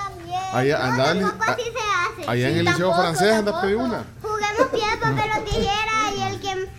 Allá, 0.54 0.86
anda, 0.86 1.14
No, 1.14 1.30
tampoco 1.32 1.52
así 1.52 1.62
se 1.64 1.70
hace. 2.22 2.32
allá 2.32 2.48
en 2.48 2.54
Sí, 2.54 2.60
el 2.60 2.66
liceo 2.66 2.90
tampoco, 2.90 3.02
francés 3.02 3.32
anda 3.34 3.40
a 3.40 3.44
tampoco. 3.46 3.62
pedir 3.62 3.76
una. 3.78 4.04
Juguemos 4.22 4.68
piedra, 4.72 5.00
papel 5.02 5.32
o 5.38 5.44
tijera 5.44 6.16
y 6.18 6.22
el 6.34 6.40
que 6.42 6.70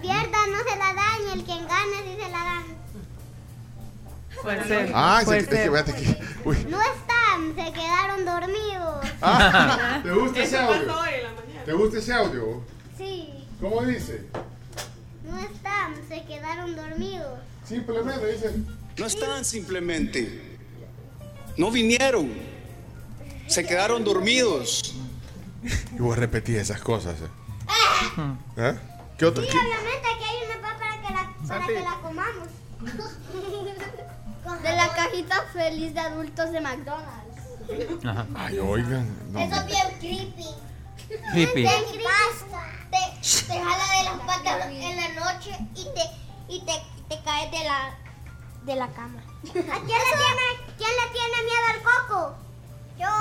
pierda 0.00 0.38
no 0.50 0.58
se 0.70 0.78
la 0.78 0.94
dan 0.94 1.18
y 1.28 1.32
el 1.38 1.44
que 1.44 1.54
gane 1.54 1.96
sí 2.04 2.16
se 2.22 2.30
la 2.30 2.38
dan. 2.38 2.64
Puede 4.42 4.64
ser. 4.68 4.92
Ah, 4.94 5.20
puede 5.24 5.38
es 5.40 5.48
que, 5.48 5.54
es 5.54 5.60
que, 5.60 5.64
ser. 5.64 5.70
fíjate 5.70 5.94
que- 5.94 6.48
uy. 6.48 6.66
No 6.70 6.78
se 7.54 7.72
quedaron 7.72 8.24
dormidos. 8.24 9.06
Ah, 9.20 10.00
¿Te 10.02 10.12
gusta 10.12 10.42
ese 10.42 10.56
audio? 10.58 10.86
pasó 10.86 11.00
hoy 11.00 11.08
en 11.14 11.22
la 11.24 11.30
mañana. 11.40 11.64
¿Te 11.64 11.72
gusta 11.72 11.98
ese 11.98 12.12
audio? 12.14 12.62
Sí, 12.96 13.46
¿Cómo 13.60 13.82
dice? 13.82 14.26
no 15.24 15.38
están, 15.40 15.94
se 16.08 16.24
quedaron 16.24 16.76
dormidos. 16.76 17.38
Simplemente 17.64 18.26
dice. 18.32 18.54
No 18.96 19.06
están 19.06 19.44
simplemente. 19.44 20.56
No 21.56 21.70
vinieron. 21.70 22.32
Se 23.48 23.64
quedaron 23.66 24.04
dormidos. 24.04 24.94
Y 25.94 25.98
vos 26.00 26.16
repetís 26.16 26.56
esas 26.56 26.80
cosas. 26.80 27.16
¿eh? 27.20 27.26
¿Eh? 28.56 28.74
¿Qué 29.18 29.26
otro? 29.26 29.42
Sí, 29.42 29.48
qué- 29.50 29.58
obviamente 29.58 30.08
aquí 30.14 30.24
hay 30.24 30.46
una 30.46 30.62
papa 30.62 30.78
para 30.78 31.02
que 31.02 31.12
la, 31.12 31.48
para 31.48 31.66
que 31.66 31.80
la 31.80 31.98
comamos. 32.00 32.48
De 34.62 34.72
la 34.76 34.88
cajita 34.94 35.42
feliz 35.52 35.92
de 35.92 36.00
adultos 36.00 36.50
de 36.52 36.60
McDonald's. 36.60 37.27
Ajá. 38.04 38.26
Ay, 38.34 38.58
oigan. 38.58 39.32
no, 39.32 39.38
Eso 39.40 39.54
es 39.56 39.66
bien 39.66 39.86
creepy. 40.00 40.46
Creepy. 41.32 41.62
Te, 41.64 42.98
te 43.46 43.60
jala 43.60 43.86
de 43.98 44.04
las 44.04 44.18
patas 44.26 44.66
en 44.70 44.96
la 44.96 45.08
noche 45.20 45.50
y 45.74 45.84
te, 45.84 46.02
y 46.48 46.60
te, 46.64 46.72
te 47.08 47.22
caes 47.22 47.50
de 47.50 47.64
la, 47.64 47.94
de 48.64 48.76
la 48.76 48.88
cama. 48.88 49.20
¿A 49.44 49.52
quién 49.52 49.62
le, 49.62 49.64
tiene, 49.84 50.46
quién 50.76 50.90
le 50.90 51.06
tiene 51.12 51.38
miedo 51.44 51.66
al 51.74 51.80
coco? 51.82 52.20
Yo. 52.98 53.12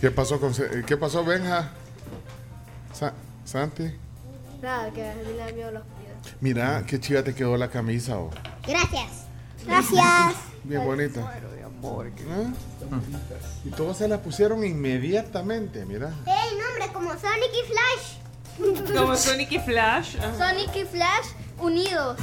¿Qué 0.00 0.10
pasó 0.10 0.40
con 0.40 0.52
¿Qué 0.86 0.96
pasó, 0.96 1.24
Benja? 1.24 1.70
Sa- 2.92 3.12
Santi. 3.44 3.90
Nada, 4.62 4.90
que 4.90 5.08
a 5.10 5.14
mí 5.14 5.22
me 5.26 5.36
da 5.36 5.52
miedo 5.52 5.70
los 5.72 5.82
pies. 5.82 6.34
Mira, 6.40 6.84
qué 6.86 6.98
chiva 7.00 7.22
te 7.22 7.34
quedó 7.34 7.56
la 7.56 7.68
camisa, 7.68 8.18
oh. 8.18 8.30
Gracias. 8.66 9.23
Gracias. 9.66 10.34
Bien 10.64 10.84
bonita. 10.84 11.20
¿Ah? 11.82 12.98
Y 13.64 13.70
todos 13.70 13.98
se 13.98 14.08
la 14.08 14.18
pusieron 14.20 14.64
inmediatamente, 14.64 15.84
mira. 15.84 16.10
Ey, 16.26 16.56
nombre 16.58 16.88
como 16.92 17.10
Sonic 17.10 17.50
y 17.52 17.66
Flash. 17.68 18.94
Como 18.96 19.16
Sonic 19.16 19.52
y 19.52 19.58
Flash. 19.58 20.16
ajá. 20.18 20.48
Sonic 20.50 20.74
y 20.76 20.84
Flash 20.84 21.26
unidos. 21.60 22.18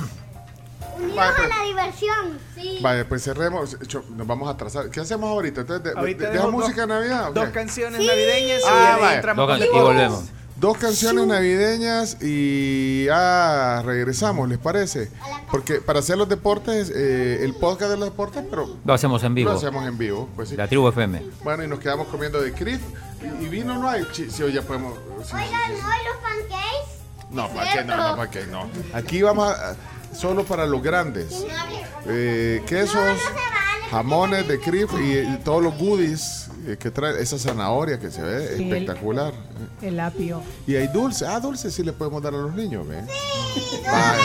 Unidos 0.97 1.15
Vaya, 1.15 1.31
a 1.31 1.35
pues. 1.35 1.49
la 1.49 1.63
diversión. 1.65 2.39
Sí. 2.55 2.79
Vale, 2.81 3.05
pues 3.05 3.23
cerremos. 3.23 3.77
Nos 4.09 4.27
vamos 4.27 4.47
a 4.47 4.51
atrasar. 4.51 4.89
¿Qué 4.89 4.99
hacemos 4.99 5.29
ahorita? 5.29 5.61
Entonces, 5.61 5.83
de- 5.93 5.99
Ahorita 5.99 6.25
de- 6.25 6.31
¿Deja 6.31 6.47
música 6.47 6.81
de 6.81 6.87
Navidad? 6.87 7.31
Dos 7.33 7.49
canciones 7.49 7.99
navideñas 8.05 8.61
y 8.61 8.63
Ah, 8.67 8.95
ahí 8.95 9.01
vaya. 9.01 9.15
entramos 9.17 9.59
y 9.59 9.67
volvemos. 9.69 10.23
Dos 10.61 10.77
canciones 10.77 11.25
navideñas 11.25 12.21
y 12.21 13.07
ah, 13.11 13.81
regresamos, 13.83 14.47
¿les 14.47 14.59
parece? 14.59 15.09
Porque 15.49 15.81
para 15.81 16.01
hacer 16.01 16.19
los 16.19 16.29
deportes, 16.29 16.91
eh, 16.95 17.39
el 17.43 17.55
podcast 17.55 17.89
de 17.89 17.97
los 17.97 18.05
deportes, 18.09 18.43
pero 18.47 18.77
Lo 18.85 18.93
hacemos 18.93 19.23
en 19.23 19.33
vivo. 19.33 19.49
lo 19.49 19.57
hacemos 19.57 19.87
en 19.87 19.97
vivo. 19.97 20.29
Pues 20.35 20.49
sí. 20.49 20.55
La 20.55 20.67
tribu 20.67 20.87
FM. 20.89 21.23
Bueno, 21.43 21.63
y 21.63 21.67
nos 21.67 21.79
quedamos 21.79 22.07
comiendo 22.09 22.39
de 22.39 22.53
Crif. 22.53 22.79
Y, 23.41 23.45
y 23.45 23.49
vino 23.49 23.73
no 23.79 23.89
hay. 23.89 24.05
Sí, 24.13 24.29
sí, 24.29 24.43
hoy 24.43 24.53
ya 24.53 24.61
podemos. 24.61 24.93
sí, 25.23 25.33
Oigan, 25.33 25.49
sí, 25.49 25.73
sí. 25.77 25.81
¿no 25.81 25.89
hay 25.89 25.99
los 26.05 26.17
pancakes? 26.17 27.31
No, 27.31 27.45
Es 27.47 27.51
¿para 27.53 27.73
qué? 27.73 27.83
No, 27.83 27.97
no, 27.97 28.15
¿para 28.17 28.29
qué? 28.29 28.45
No. 28.45 28.69
Aquí 28.93 29.21
vamos 29.23 29.51
a. 29.51 29.75
Solo 30.15 30.43
para 30.43 30.67
los 30.67 30.83
grandes. 30.83 31.43
Eh, 32.05 32.61
quesos, 32.67 33.17
jamones 33.89 34.47
de 34.47 34.59
Crif 34.59 34.91
y, 34.93 35.17
y 35.21 35.39
todos 35.43 35.63
los 35.63 35.75
goodies 35.77 36.40
que 36.79 36.91
trae 36.91 37.21
esa 37.21 37.37
zanahoria 37.37 37.99
que 37.99 38.11
se 38.11 38.21
ve 38.21 38.57
Sí, 38.57 38.63
espectacular. 38.63 39.33
El 39.81 39.99
apio. 39.99 40.41
Y 40.67 40.75
hay 40.75 40.87
dulce. 40.87 41.25
Ah, 41.25 41.39
dulce 41.39 41.71
sí 41.71 41.83
le 41.83 41.93
podemos 41.93 42.21
dar 42.21 42.33
a 42.33 42.37
los 42.37 42.53
niños, 42.53 42.87
¿ven? 42.87 43.07
Sí. 43.07 43.81
Vale. 43.85 44.21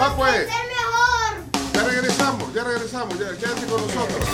Ah, 0.00 0.14
pues. 0.16 0.32
ser 0.32 0.48
mejor. 0.48 1.74
Ya 1.74 1.82
regresamos, 1.84 2.54
ya 2.54 2.64
regresamos, 2.64 3.18
ya 3.18 3.36
quédate 3.36 3.66
con 3.66 3.80
nosotros. 3.80 4.28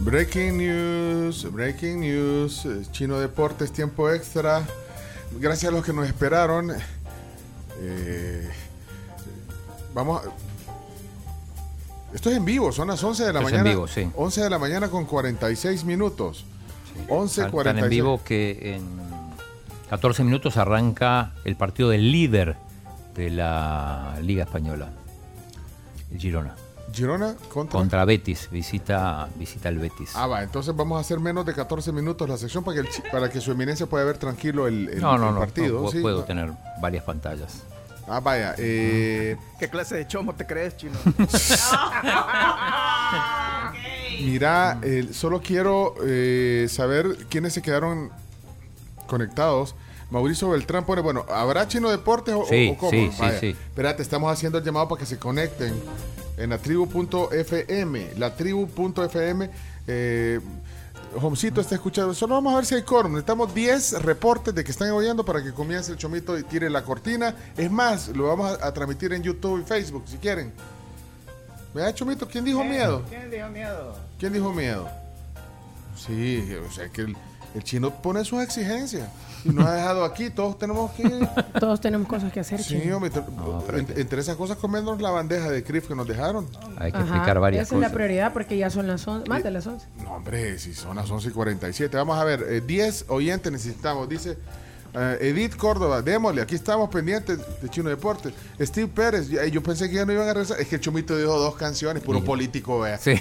Breaking 0.00 0.56
news, 0.56 1.44
breaking 1.50 2.00
news, 2.00 2.64
eh, 2.64 2.82
Chino 2.92 3.18
Deportes, 3.18 3.72
tiempo 3.72 4.08
extra. 4.08 4.64
Gracias 5.32 5.70
a 5.70 5.74
los 5.74 5.84
que 5.84 5.92
nos 5.92 6.06
esperaron. 6.06 6.72
Eh, 7.80 8.48
vamos 9.94 10.24
a- 10.24 10.30
Esto 12.14 12.30
es 12.30 12.36
en 12.36 12.44
vivo, 12.44 12.72
son 12.72 12.88
las 12.88 13.02
11 13.04 13.24
de 13.24 13.32
la 13.32 13.40
Esto 13.40 13.48
es 13.48 13.52
en 13.54 13.58
mañana. 13.60 13.70
vivo, 13.74 13.88
sí. 13.88 14.08
11 14.14 14.40
de 14.42 14.50
la 14.50 14.58
mañana 14.58 14.88
con 14.88 15.04
46 15.04 15.84
minutos. 15.84 16.46
11, 17.08 17.42
Tan- 17.42 17.44
Tan 17.46 17.52
46. 17.52 17.84
en 17.84 17.90
vivo 17.90 18.20
que 18.24 18.76
en 18.76 18.86
14 19.90 20.24
minutos 20.24 20.56
arranca 20.56 21.32
el 21.44 21.56
partido 21.56 21.90
del 21.90 22.10
líder 22.10 22.56
de 23.14 23.28
la 23.30 24.16
Liga 24.22 24.44
Española, 24.44 24.88
el 26.10 26.18
Girona. 26.18 26.54
Girona 26.96 27.34
contra. 27.52 27.78
Contra 27.78 28.04
Betis, 28.04 28.48
visita, 28.50 29.28
visita 29.36 29.68
el 29.68 29.78
Betis. 29.78 30.10
Ah, 30.14 30.26
va, 30.26 30.42
entonces 30.42 30.74
vamos 30.74 30.96
a 30.98 31.00
hacer 31.02 31.20
menos 31.20 31.44
de 31.44 31.52
14 31.54 31.92
minutos 31.92 32.28
la 32.28 32.36
sección 32.38 32.64
para 32.64 32.74
que, 32.76 32.80
el 32.80 32.88
chi- 32.88 33.02
para 33.12 33.28
que 33.30 33.40
su 33.40 33.52
eminencia 33.52 33.86
pueda 33.86 34.04
ver 34.04 34.18
tranquilo 34.18 34.66
el, 34.66 34.88
el- 34.88 35.00
no, 35.00 35.18
no, 35.18 35.28
el 35.28 35.34
no, 35.34 35.40
partido. 35.40 35.82
no, 35.82 35.90
¿sí? 35.90 36.00
puedo 36.00 36.24
tener 36.24 36.50
varias 36.80 37.04
pantallas. 37.04 37.62
Ah, 38.08 38.20
vaya. 38.20 38.54
Eh, 38.58 39.36
¿Qué 39.58 39.68
clase 39.68 39.96
de 39.96 40.06
chomo 40.06 40.34
te 40.34 40.46
crees, 40.46 40.76
chino? 40.76 40.96
Mira, 44.22 44.78
eh, 44.82 45.08
solo 45.12 45.40
quiero 45.42 45.94
eh, 46.04 46.66
saber 46.70 47.26
quiénes 47.28 47.52
se 47.52 47.62
quedaron 47.62 48.10
conectados. 49.06 49.74
Mauricio 50.10 50.48
Beltrán 50.50 50.84
pone, 50.86 51.02
bueno, 51.02 51.26
¿habrá 51.28 51.66
Chino 51.66 51.90
Deportes 51.90 52.34
o, 52.34 52.44
Sí, 52.46 52.70
o 52.72 52.78
cómo? 52.78 52.90
sí, 52.92 53.10
sí, 53.12 53.20
Vaya. 53.20 53.40
sí. 53.40 53.48
Espérate, 53.48 54.02
estamos 54.02 54.32
haciendo 54.32 54.58
el 54.58 54.64
llamado 54.64 54.88
para 54.88 55.00
que 55.00 55.06
se 55.06 55.18
conecten 55.18 55.74
en 56.36 56.50
la 56.50 56.58
tribu.fm. 56.58 58.14
La 58.16 58.34
tribu.fm. 58.34 59.50
Eh, 59.86 60.40
está 61.60 61.74
escuchando. 61.74 62.14
Solo 62.14 62.34
vamos 62.34 62.52
a 62.52 62.56
ver 62.56 62.66
si 62.66 62.74
hay 62.74 62.82
quórum. 62.82 63.12
Necesitamos 63.12 63.54
10 63.54 64.02
reportes 64.02 64.54
de 64.54 64.64
que 64.64 64.70
están 64.70 64.90
oyendo 64.90 65.24
para 65.24 65.42
que 65.42 65.52
comience 65.52 65.90
el 65.92 65.98
chomito 65.98 66.38
y 66.38 66.42
tire 66.42 66.68
la 66.68 66.82
cortina. 66.82 67.34
Es 67.56 67.70
más, 67.70 68.08
lo 68.08 68.28
vamos 68.28 68.58
a, 68.60 68.66
a 68.66 68.72
transmitir 68.72 69.12
en 69.12 69.22
YouTube 69.22 69.60
y 69.62 69.64
Facebook 69.64 70.04
si 70.06 70.18
quieren. 70.18 70.52
Vea, 71.74 71.94
Chomito, 71.94 72.26
¿quién 72.26 72.42
dijo 72.42 72.64
miedo? 72.64 73.02
¿Quién 73.08 73.30
dijo 73.30 73.48
miedo? 73.48 73.96
¿Quién 74.18 74.32
dijo 74.32 74.52
miedo? 74.52 74.88
Sí, 75.94 76.48
o 76.66 76.72
sea 76.72 76.88
que 76.88 77.02
el, 77.02 77.16
el 77.54 77.64
chino 77.64 77.90
pone 77.90 78.24
sus 78.24 78.42
exigencias 78.42 79.06
nos 79.52 79.66
ha 79.66 79.74
dejado 79.74 80.04
aquí. 80.04 80.30
Todos 80.30 80.58
tenemos 80.58 80.90
que. 80.92 81.08
Todos 81.60 81.80
tenemos 81.80 82.06
cosas 82.08 82.32
que 82.32 82.40
hacer, 82.40 82.62
Sí, 82.62 82.90
hombre, 82.90 83.10
te- 83.10 83.20
en- 83.78 84.00
entre 84.00 84.20
esas 84.20 84.36
cosas 84.36 84.56
comernos 84.58 85.00
la 85.00 85.10
bandeja 85.10 85.50
de 85.50 85.62
Crif 85.62 85.88
que 85.88 85.94
nos 85.94 86.06
dejaron. 86.06 86.46
Hay 86.78 86.92
que 86.92 86.98
Ajá, 86.98 87.06
explicar 87.06 87.40
varias 87.40 87.66
Esa 87.68 87.74
es 87.76 87.80
la 87.80 87.86
cosas. 87.88 87.96
prioridad 87.96 88.32
porque 88.32 88.56
ya 88.58 88.70
son 88.70 88.86
las 88.86 89.06
11, 89.06 89.28
más 89.28 89.42
de 89.42 89.50
las 89.50 89.66
11. 89.66 89.86
No, 90.02 90.12
hombre, 90.14 90.58
si 90.58 90.74
son 90.74 90.96
las 90.96 91.10
11 91.10 91.28
y 91.28 91.32
47. 91.32 91.96
Vamos 91.96 92.18
a 92.18 92.24
ver, 92.24 92.42
eh, 92.48 92.60
10 92.60 93.06
oyentes 93.08 93.50
necesitamos. 93.52 94.08
Dice 94.08 94.36
eh, 94.94 95.18
Edith 95.20 95.56
Córdoba, 95.56 96.02
démosle, 96.02 96.40
aquí 96.42 96.54
estamos 96.54 96.88
pendientes 96.90 97.38
de 97.60 97.68
Chino 97.68 97.88
Deportes. 97.90 98.32
Steve 98.60 98.88
Pérez, 98.88 99.28
ya- 99.28 99.44
yo 99.46 99.62
pensé 99.62 99.88
que 99.88 99.96
ya 99.96 100.04
no 100.06 100.12
iban 100.12 100.28
a 100.28 100.32
regresar. 100.34 100.60
Es 100.60 100.68
que 100.68 100.76
el 100.76 100.80
Chomito 100.80 101.16
dijo 101.16 101.38
dos 101.38 101.56
canciones, 101.56 102.02
puro 102.02 102.22
político, 102.24 102.80
vea. 102.80 102.98
Sí. 102.98 103.14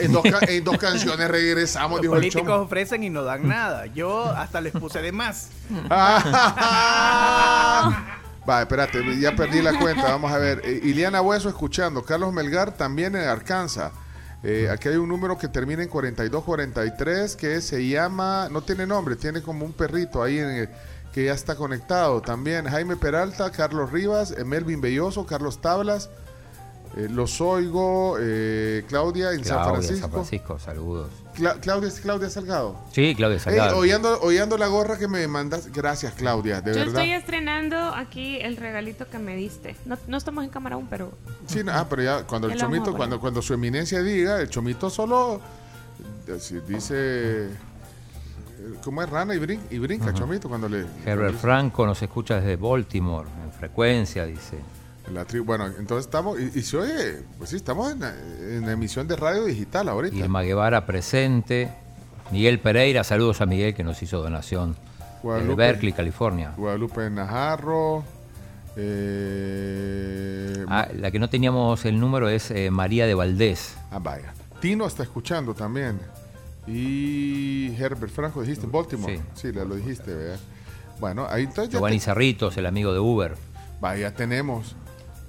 En, 0.00 0.12
dos, 0.12 0.22
ca- 0.22 0.40
en 0.48 0.62
dos 0.64 0.76
canciones 0.78 1.28
regresamos, 1.30 1.92
Los 1.98 2.02
dijo 2.02 2.14
el 2.14 2.20
políticos 2.20 2.46
Chomo. 2.46 2.62
ofrecen 2.64 3.02
y 3.04 3.10
no 3.10 3.22
dan 3.24 3.46
nada. 3.48 3.86
Yo 3.86 4.24
hasta 4.26 4.60
les 4.60 4.72
puse 4.72 5.00
de 5.02 5.12
más. 5.12 5.48
Va, 8.48 8.62
espérate, 8.62 9.18
ya 9.20 9.36
perdí 9.36 9.62
la 9.62 9.78
cuenta. 9.78 10.02
Vamos 10.04 10.32
a 10.32 10.38
ver. 10.38 10.60
Eh, 10.64 10.80
Iliana 10.82 11.20
Hueso 11.22 11.48
escuchando. 11.48 12.02
Carlos 12.02 12.32
Melgar 12.32 12.72
también 12.72 13.14
en 13.14 13.28
Arkansas. 13.28 13.92
Eh, 14.42 14.68
aquí 14.68 14.88
hay 14.88 14.96
un 14.96 15.08
número 15.08 15.38
que 15.38 15.46
termina 15.46 15.84
en 15.84 15.88
4243 15.88 17.36
que 17.36 17.60
se 17.60 17.86
llama, 17.86 18.48
no 18.50 18.60
tiene 18.62 18.84
nombre, 18.88 19.14
tiene 19.14 19.40
como 19.40 19.64
un 19.64 19.72
perrito 19.72 20.20
ahí 20.20 20.40
en 20.40 20.48
el- 20.50 20.68
que 21.12 21.26
ya 21.26 21.32
está 21.34 21.54
conectado. 21.56 22.20
También 22.22 22.66
Jaime 22.66 22.96
Peralta, 22.96 23.50
Carlos 23.52 23.92
Rivas, 23.92 24.30
eh, 24.32 24.44
Melvin 24.44 24.80
Belloso, 24.80 25.26
Carlos 25.26 25.60
Tablas, 25.60 26.08
eh, 26.96 27.08
Los 27.10 27.40
Oigo, 27.40 28.16
eh, 28.20 28.84
Claudia 28.88 29.32
en 29.32 29.44
San 29.44 29.64
Francisco. 29.64 30.00
San 30.00 30.10
Francisco, 30.10 30.58
saludos. 30.58 31.10
Cla- 31.34 31.58
Claudia 31.60 31.90
Claudia 32.02 32.28
Salgado. 32.28 32.76
Sí, 32.92 33.14
Claudia 33.14 33.36
Ey, 33.36 33.40
Salgado. 33.40 33.78
oyendo, 33.78 34.20
oyendo 34.20 34.58
la 34.58 34.66
gorra 34.66 34.98
que 34.98 35.08
me 35.08 35.26
mandas. 35.26 35.72
Gracias, 35.72 36.12
Claudia, 36.14 36.60
de 36.60 36.72
Yo 36.72 36.78
verdad. 36.80 37.02
estoy 37.02 37.12
estrenando 37.12 37.76
aquí 37.94 38.36
el 38.40 38.56
regalito 38.58 39.06
que 39.08 39.18
me 39.18 39.34
diste. 39.36 39.74
No, 39.86 39.96
no 40.06 40.16
estamos 40.18 40.44
en 40.44 40.50
cámara 40.50 40.74
aún, 40.76 40.86
pero 40.90 41.12
Sí, 41.46 41.64
no, 41.64 41.72
ah, 41.72 41.86
pero 41.88 42.02
ya 42.02 42.26
cuando 42.26 42.48
el 42.48 42.58
chomito, 42.58 42.94
cuando, 42.94 43.18
cuando 43.20 43.40
su 43.40 43.54
eminencia 43.54 44.02
diga, 44.02 44.40
el 44.42 44.48
chomito 44.50 44.90
solo 44.90 45.40
dice. 46.68 47.48
¿Cómo 48.84 49.02
es 49.02 49.08
rana 49.10 49.34
y 49.34 49.38
brinca, 49.38 49.64
y 49.70 49.78
brinca 49.78 50.06
Ujú. 50.10 50.18
Chomito, 50.18 50.48
cuando 50.48 50.68
le. 50.68 50.84
Herbert 51.04 51.36
Franco 51.36 51.86
nos 51.86 52.02
escucha 52.02 52.36
desde 52.40 52.56
Baltimore, 52.56 53.28
en 53.44 53.52
frecuencia, 53.52 54.24
dice. 54.26 54.58
La 55.12 55.26
bueno, 55.44 55.66
entonces 55.66 56.06
estamos. 56.06 56.38
Y, 56.38 56.58
y 56.58 56.62
se 56.62 56.76
oye, 56.76 57.22
pues 57.38 57.50
sí, 57.50 57.56
estamos 57.56 57.92
en, 57.92 58.68
emisión 58.68 59.08
de 59.08 59.16
radio 59.16 59.44
digital 59.44 59.88
ahorita. 59.88 60.16
Irma 60.16 60.42
Guevara 60.42 60.86
presente. 60.86 61.68
Miguel 62.30 62.60
Pereira, 62.60 63.04
saludos 63.04 63.40
a 63.40 63.46
Miguel 63.46 63.74
que 63.74 63.84
nos 63.84 64.02
hizo 64.02 64.22
donación 64.22 64.74
Guadalupe. 65.22 65.54
Berkeley, 65.56 65.92
California. 65.92 66.52
Guadalupe 66.56 67.10
Najarro. 67.10 68.04
eh, 68.76 70.64
Ah, 70.68 70.88
la 70.98 71.10
que 71.10 71.18
no 71.18 71.28
teníamos 71.28 71.84
el 71.84 71.98
número 72.00 72.28
es 72.28 72.50
eh, 72.50 72.70
María 72.70 73.06
de 73.06 73.14
Valdés. 73.14 73.76
Ah, 73.90 73.98
vaya. 73.98 74.32
Tino 74.60 74.86
está 74.86 75.02
escuchando 75.02 75.52
también. 75.54 75.98
Y 76.66 77.74
Herbert 77.76 78.12
Franco, 78.12 78.42
dijiste, 78.42 78.66
Baltimore. 78.66 79.20
Sí, 79.34 79.52
le 79.52 79.64
lo 79.64 79.74
dijiste, 79.74 80.14
¿verdad? 80.14 80.38
Bueno, 81.00 81.26
ahí 81.28 81.42
entonces 81.44 81.70
Giovanni 81.72 81.98
Cerritos, 81.98 82.56
el 82.56 82.66
amigo 82.66 82.92
de 82.92 83.00
Uber. 83.00 83.34
vaya, 83.80 84.10
ya 84.10 84.14
tenemos. 84.16 84.76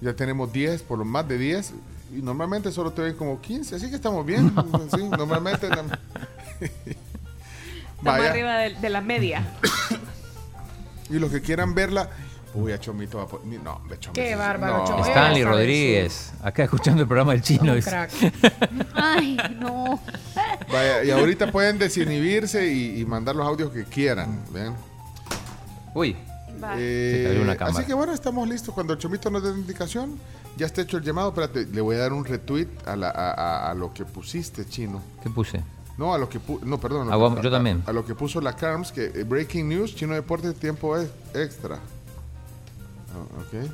Ya 0.02 0.14
tenemos 0.16 0.52
10, 0.54 0.84
por 0.84 1.00
lo 1.00 1.06
más 1.06 1.28
de 1.28 1.38
10. 1.38 1.74
Y 2.16 2.22
normalmente 2.22 2.72
solo 2.72 2.92
te 2.92 3.02
ven 3.02 3.16
como 3.16 3.42
15, 3.42 3.76
así 3.76 3.90
que 3.90 3.96
estamos 3.96 4.24
bien. 4.26 4.54
sí, 4.96 5.04
normalmente. 5.10 5.66
Estamos 5.68 5.92
Vaya. 8.02 8.30
arriba 8.30 8.58
de, 8.58 8.76
de 8.76 8.90
la 8.90 9.02
media. 9.02 9.46
Y 11.10 11.20
los 11.20 11.30
que 11.32 11.42
quieran 11.42 11.76
verla. 11.76 12.10
Uy, 12.56 12.72
a 12.72 12.80
Chomito 12.80 13.18
va 13.18 13.24
a 13.24 13.28
poner. 13.28 13.60
No, 13.62 13.74
hombre, 13.78 13.98
Chomito. 14.00 14.22
Qué 14.22 14.36
bárbaro, 14.36 14.78
No. 14.80 14.86
Chomito. 14.86 15.08
Stanley 15.08 15.44
Rodríguez, 15.44 16.34
acá 16.44 16.64
escuchando 16.64 17.02
el 17.02 17.08
programa 17.08 17.32
del 17.34 17.42
chino. 17.42 17.74
Ay, 18.94 19.38
no. 19.60 20.00
Vaya, 20.72 21.04
y 21.04 21.12
ahorita 21.12 21.52
pueden 21.52 21.78
desinhibirse 21.80 22.68
y, 22.72 23.02
y 23.02 23.06
mandar 23.06 23.36
los 23.36 23.46
audios 23.48 23.72
que 23.72 23.84
quieran. 23.86 24.40
¿ven? 24.52 24.74
Uy, 25.96 26.16
Eh, 26.78 27.40
una 27.42 27.56
cámara. 27.56 27.78
así 27.80 27.86
que 27.88 27.94
bueno, 27.94 28.14
estamos 28.14 28.48
listos. 28.48 28.74
Cuando 28.74 28.94
el 28.94 29.00
Chomito 29.00 29.30
nos 29.30 29.44
dé 29.44 29.52
la 29.52 29.58
indicación, 29.58 30.18
ya 30.56 30.66
está 30.68 30.82
hecho 30.82 30.98
el 30.98 31.04
llamado. 31.04 31.30
Espérate, 31.30 31.66
le 31.66 31.82
voy 31.82 31.96
a 31.96 32.00
dar 32.00 32.14
un 32.14 32.24
retweet 32.24 32.68
a, 32.86 32.96
la- 32.96 33.10
a- 33.10 33.32
a- 33.34 33.72
a 33.72 33.74
lo 33.74 33.94
que 33.94 34.06
pusiste, 34.06 34.66
chino. 34.66 35.02
¿qué 35.24 35.30
puse? 35.30 35.62
No, 35.98 36.14
a 36.14 36.18
lo 36.18 36.28
que 36.30 36.40
pu- 36.40 36.62
no, 36.62 36.80
perdón. 36.80 37.10
Ah, 37.10 37.16
a- 37.16 37.18
vamos, 37.18 37.40
a- 37.40 37.42
yo 37.42 37.52
también. 37.52 37.84
A, 37.86 37.92
lo 37.92 38.06
que 38.06 38.16
puso 38.16 38.40
la 38.42 38.56
Carms, 38.56 38.92
que 38.92 39.06
eh, 39.14 39.24
Breaking 39.24 39.68
News, 39.70 39.96
Chino 39.96 40.14
Deportes, 40.14 40.56
tiempo 40.56 40.98
ex- 40.98 41.12
extra. 41.34 41.80
Ah, 43.14 43.26
ok. 43.40 43.70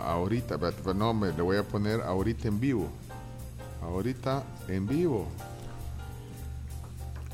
Ahorita, 0.00 0.54
espérate, 0.54 0.82
pues 0.82 0.96
no, 0.96 1.14
me 1.14 1.32
le 1.32 1.42
voy 1.42 1.56
a 1.56 1.62
poner 1.62 2.00
ahorita 2.00 2.48
en 2.48 2.60
vivo. 2.60 2.88
Ahorita 3.82 4.42
en 4.68 4.86
vivo. 4.86 5.26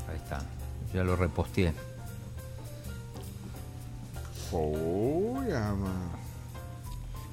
Ahí 0.09 0.17
está. 0.17 0.41
Ya 0.93 1.03
lo 1.03 1.15
reposteé. 1.15 1.73
Oh, 4.51 5.43
ya. 5.47 5.73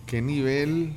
¿Qué 0.07 0.23
nivel? 0.23 0.95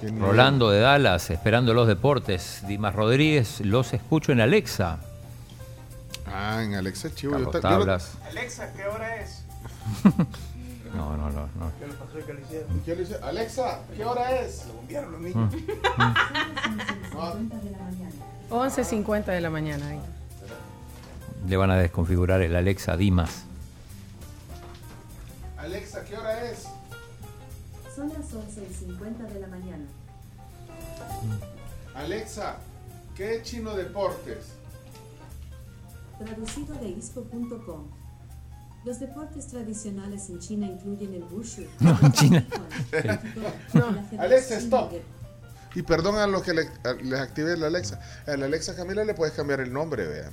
¿Qué 0.00 0.10
nivel? 0.10 0.28
Rolando 0.28 0.70
de 0.70 0.80
Dallas, 0.80 1.30
esperando 1.30 1.74
los 1.74 1.86
deportes. 1.86 2.62
Dimas 2.66 2.94
Rodríguez, 2.94 3.60
los 3.60 3.92
escucho 3.92 4.32
en 4.32 4.40
Alexa. 4.40 4.98
Ah, 6.36 6.62
en 6.64 6.74
Alexa 6.74 7.14
Chivo. 7.14 7.32
Carlos 7.34 7.52
ta- 7.52 7.60
yo 7.60 7.70
lo- 7.70 7.78
Tablas. 7.78 8.12
Alexa, 8.28 8.72
¿qué 8.72 8.86
hora 8.86 9.16
es? 9.16 9.42
No, 10.94 11.16
no, 11.16 11.28
no. 11.28 11.48
no. 11.58 11.72
¿Qué 11.80 11.88
le 11.88 11.94
pasó? 11.94 12.12
¿Qué 12.84 12.94
le 12.94 13.02
dice? 13.02 13.18
Alexa, 13.20 13.80
¿qué 13.96 14.04
hora 14.04 14.30
es? 14.40 14.64
Lo 14.68 14.74
bombearon 14.74 15.10
los 15.12 15.20
niños. 15.22 15.52
11.50 18.50 19.24
de 19.32 19.40
la 19.40 19.50
mañana. 19.50 19.88
ahí. 19.88 20.00
Le 21.48 21.56
van 21.56 21.70
a 21.72 21.76
desconfigurar 21.76 22.40
el 22.42 22.54
Alexa 22.54 22.96
Dimas. 22.96 23.42
Alexa, 25.58 26.04
¿qué 26.04 26.16
hora 26.16 26.44
es? 26.50 26.64
Son 27.94 28.08
las 28.08 28.32
11 28.32 28.66
y 28.70 28.74
50 28.74 29.24
de 29.24 29.40
la 29.40 29.46
mañana. 29.48 29.84
Alexa, 31.94 32.56
¿qué 33.16 33.36
es 33.36 33.42
Chino 33.42 33.74
Deportes? 33.74 34.52
Traducido 36.24 36.74
de 36.76 36.88
ispo.com. 36.88 37.88
Los 38.84 39.00
deportes 39.00 39.46
tradicionales 39.46 40.28
en 40.28 40.38
China 40.40 40.66
incluyen 40.66 41.14
el 41.14 41.22
wushu. 41.24 41.64
No, 41.80 41.98
en 42.02 42.12
China. 42.12 42.44
No, 43.72 43.86
Alexa, 44.18 44.58
stop. 44.58 44.92
Y 45.74 45.82
perdón 45.82 46.16
a 46.16 46.26
los 46.26 46.42
que 46.42 46.54
le- 46.54 46.68
a- 46.84 46.92
les 46.92 47.18
active 47.20 47.56
la 47.56 47.66
Alexa. 47.68 47.98
A 48.26 48.36
la 48.36 48.46
Alexa 48.46 48.76
Camila 48.76 49.04
le 49.04 49.14
puedes 49.14 49.34
cambiar 49.34 49.60
el 49.60 49.72
nombre, 49.72 50.06
vean. 50.06 50.32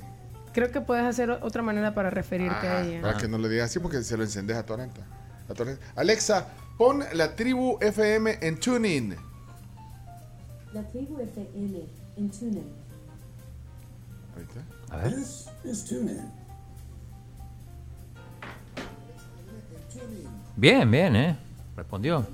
Creo 0.52 0.70
que 0.70 0.80
puedes 0.82 1.04
hacer 1.04 1.30
otra 1.30 1.62
manera 1.62 1.94
para 1.94 2.10
referirte 2.10 2.66
a 2.68 2.82
ella. 2.82 3.00
Para 3.02 3.16
que 3.18 3.26
no 3.26 3.38
le 3.38 3.48
digas 3.48 3.70
así 3.70 3.78
porque 3.78 4.02
se 4.02 4.16
lo 4.18 4.22
encendes 4.22 4.56
a 4.56 4.64
Torrenta. 4.66 5.00
A 5.48 5.54
Torrenta. 5.54 5.82
Alexa, 5.96 6.46
pon 6.76 7.02
la 7.14 7.34
tribu 7.34 7.78
FM 7.80 8.38
en 8.42 8.60
tuning. 8.60 9.16
La 10.74 10.86
tribu 10.88 11.18
FM 11.20 11.78
en 12.16 12.30
TuneIn. 12.30 12.64
Ahí 14.36 14.42
está. 14.42 14.60
A 14.92 14.96
ver. 14.98 15.14
Bien, 20.56 20.90
bien, 20.90 21.16
¿eh? 21.16 21.36
Respondió. 21.76 22.26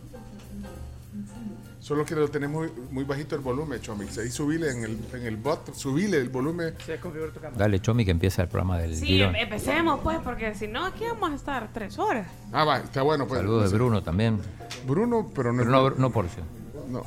Solo 1.80 2.04
que 2.04 2.14
lo 2.14 2.28
tenés 2.28 2.50
muy, 2.50 2.68
muy 2.90 3.04
bajito 3.04 3.34
el 3.34 3.40
volumen, 3.40 3.80
Chomix. 3.80 4.18
Ahí 4.18 4.28
subile 4.28 4.70
en 4.70 4.84
el, 4.84 4.98
en 5.14 5.22
el 5.24 5.36
bot, 5.38 5.72
subile 5.74 6.18
el 6.18 6.28
volumen. 6.28 6.74
Se 6.84 6.98
configuró 6.98 7.32
tu 7.32 7.40
cámara. 7.40 7.56
Dale, 7.58 7.80
Chomi, 7.80 8.04
que 8.04 8.10
empieza 8.10 8.42
el 8.42 8.48
programa 8.48 8.78
del 8.78 8.94
Sí, 8.94 9.06
guion. 9.06 9.34
empecemos 9.36 10.00
pues, 10.02 10.18
porque 10.22 10.54
si 10.54 10.66
no, 10.66 10.84
aquí 10.84 11.04
vamos 11.04 11.30
a 11.30 11.34
estar 11.36 11.72
tres 11.72 11.98
horas. 11.98 12.26
Ah, 12.52 12.64
va, 12.64 12.78
está 12.78 13.00
bueno. 13.00 13.26
Pues. 13.26 13.40
Saludos 13.40 13.70
de 13.70 13.78
Bruno 13.78 14.02
también. 14.02 14.38
Bruno, 14.86 15.30
pero 15.34 15.52
no 15.52 15.62
Pero 15.62 15.70
no, 15.70 15.90
no 15.96 16.10
porcio. 16.12 16.42
No. 16.90 17.02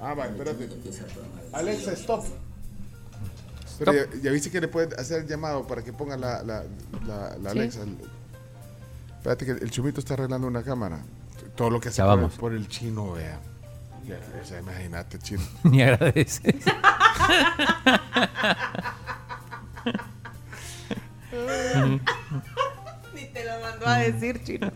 Ah, 0.00 0.14
va, 0.14 0.26
espérate. 0.26 0.68
Alexa, 1.52 1.92
stop. 1.92 2.24
Pero 3.84 3.92
ya, 4.12 4.20
ya 4.22 4.30
viste 4.30 4.50
que 4.50 4.60
le 4.60 4.68
puedes 4.68 4.96
hacer 4.98 5.22
el 5.22 5.26
llamado 5.28 5.66
para 5.66 5.82
que 5.82 5.92
ponga 5.92 6.16
la, 6.16 6.42
la, 6.42 6.64
la, 7.06 7.36
la 7.38 7.50
Sí. 7.52 7.58
Alexa. 7.58 7.80
Espérate 9.18 9.44
que 9.46 9.52
el 9.52 9.70
chumito 9.70 10.00
está 10.00 10.14
arreglando 10.14 10.46
una 10.46 10.62
cámara. 10.62 11.00
Todo 11.54 11.70
lo 11.70 11.80
que 11.80 11.88
hace 11.90 12.02
por, 12.02 12.30
por 12.32 12.52
el 12.52 12.66
chino, 12.68 13.12
vea. 13.12 13.40
Ya, 14.06 14.18
o 14.42 14.44
sea, 14.44 14.58
imagínate, 14.60 15.18
chino. 15.18 15.42
Ni 15.64 15.82
agradece. 15.82 16.54
Ni 23.14 23.24
te 23.26 23.44
lo 23.44 23.60
mandó 23.60 23.86
a 23.86 23.98
decir, 23.98 24.42
chino. 24.44 24.70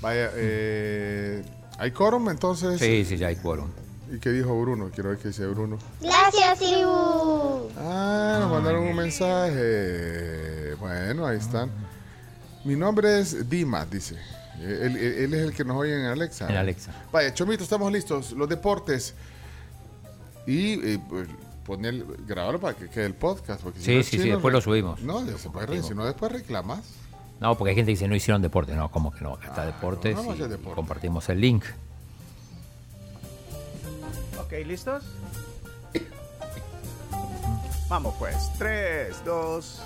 Vaya, 0.00 0.30
eh, 0.34 1.42
¿hay 1.78 1.90
quórum 1.92 2.28
entonces? 2.30 2.78
Sí, 2.80 3.04
sí, 3.04 3.16
ya 3.16 3.28
hay 3.28 3.36
quórum. 3.36 3.70
¿Y 4.14 4.18
qué 4.18 4.30
dijo 4.30 4.60
Bruno? 4.60 4.90
Quiero 4.94 5.08
ver 5.10 5.18
qué 5.18 5.28
dice 5.28 5.46
Bruno. 5.46 5.78
Gracias, 6.00 6.58
tribu. 6.58 7.68
Ah, 7.78 8.36
nos 8.40 8.50
mandaron 8.50 8.82
un 8.84 8.94
mensaje. 8.94 10.74
Bueno, 10.78 11.26
ahí 11.26 11.38
están. 11.38 11.70
Mi 12.64 12.76
nombre 12.76 13.20
es 13.20 13.48
Dimas, 13.48 13.90
dice. 13.90 14.16
Él, 14.60 14.96
él- 14.96 15.14
él 15.24 15.34
es 15.34 15.40
el 15.44 15.54
que 15.54 15.64
nos 15.64 15.76
oye 15.78 15.98
en 15.98 16.06
Alexa. 16.06 16.48
En 16.48 16.56
Alexa. 16.56 16.92
Vaya, 17.10 17.32
Chomito, 17.32 17.64
estamos 17.64 17.90
listos. 17.90 18.32
Los 18.32 18.48
deportes. 18.48 19.14
Y 20.46 20.74
eh, 20.94 20.98
pues, 21.08 21.26
poner, 21.64 22.04
grabarlo 22.26 22.60
para 22.60 22.76
que 22.76 22.88
quede 22.88 23.06
el 23.06 23.14
podcast. 23.14 23.62
Porque 23.62 23.78
si 23.78 23.84
Sí, 23.86 23.96
no, 23.96 24.02
sí, 24.02 24.18
sí, 24.18 24.28
después 24.28 24.52
lo 24.52 24.60
subimos. 24.60 25.00
No, 25.00 25.24
ya 25.24 25.38
se 25.38 25.48
puede, 25.48 25.66
re- 25.66 25.82
si 25.82 25.94
no, 25.94 26.04
después 26.04 26.30
reclamas. 26.30 26.80
No, 27.40 27.56
porque 27.56 27.70
hay 27.70 27.76
gente 27.76 27.88
que 27.90 27.94
dice 27.96 28.06
no 28.08 28.14
hicieron 28.14 28.42
deporte. 28.42 28.74
No, 28.74 28.90
¿cómo 28.90 29.10
que 29.10 29.22
no? 29.22 29.32
Acá 29.34 29.46
está 29.46 29.64
deportes 29.66 30.14
no, 30.16 30.22
no, 30.22 30.34
y 30.34 30.48
deporte. 30.48 30.74
compartimos 30.76 31.28
el 31.30 31.40
link. 31.40 31.64
Ok, 34.52 34.66
¿listos? 34.66 35.02
Vamos 37.88 38.14
pues. 38.18 38.36
3, 38.58 39.24
2. 39.24 39.80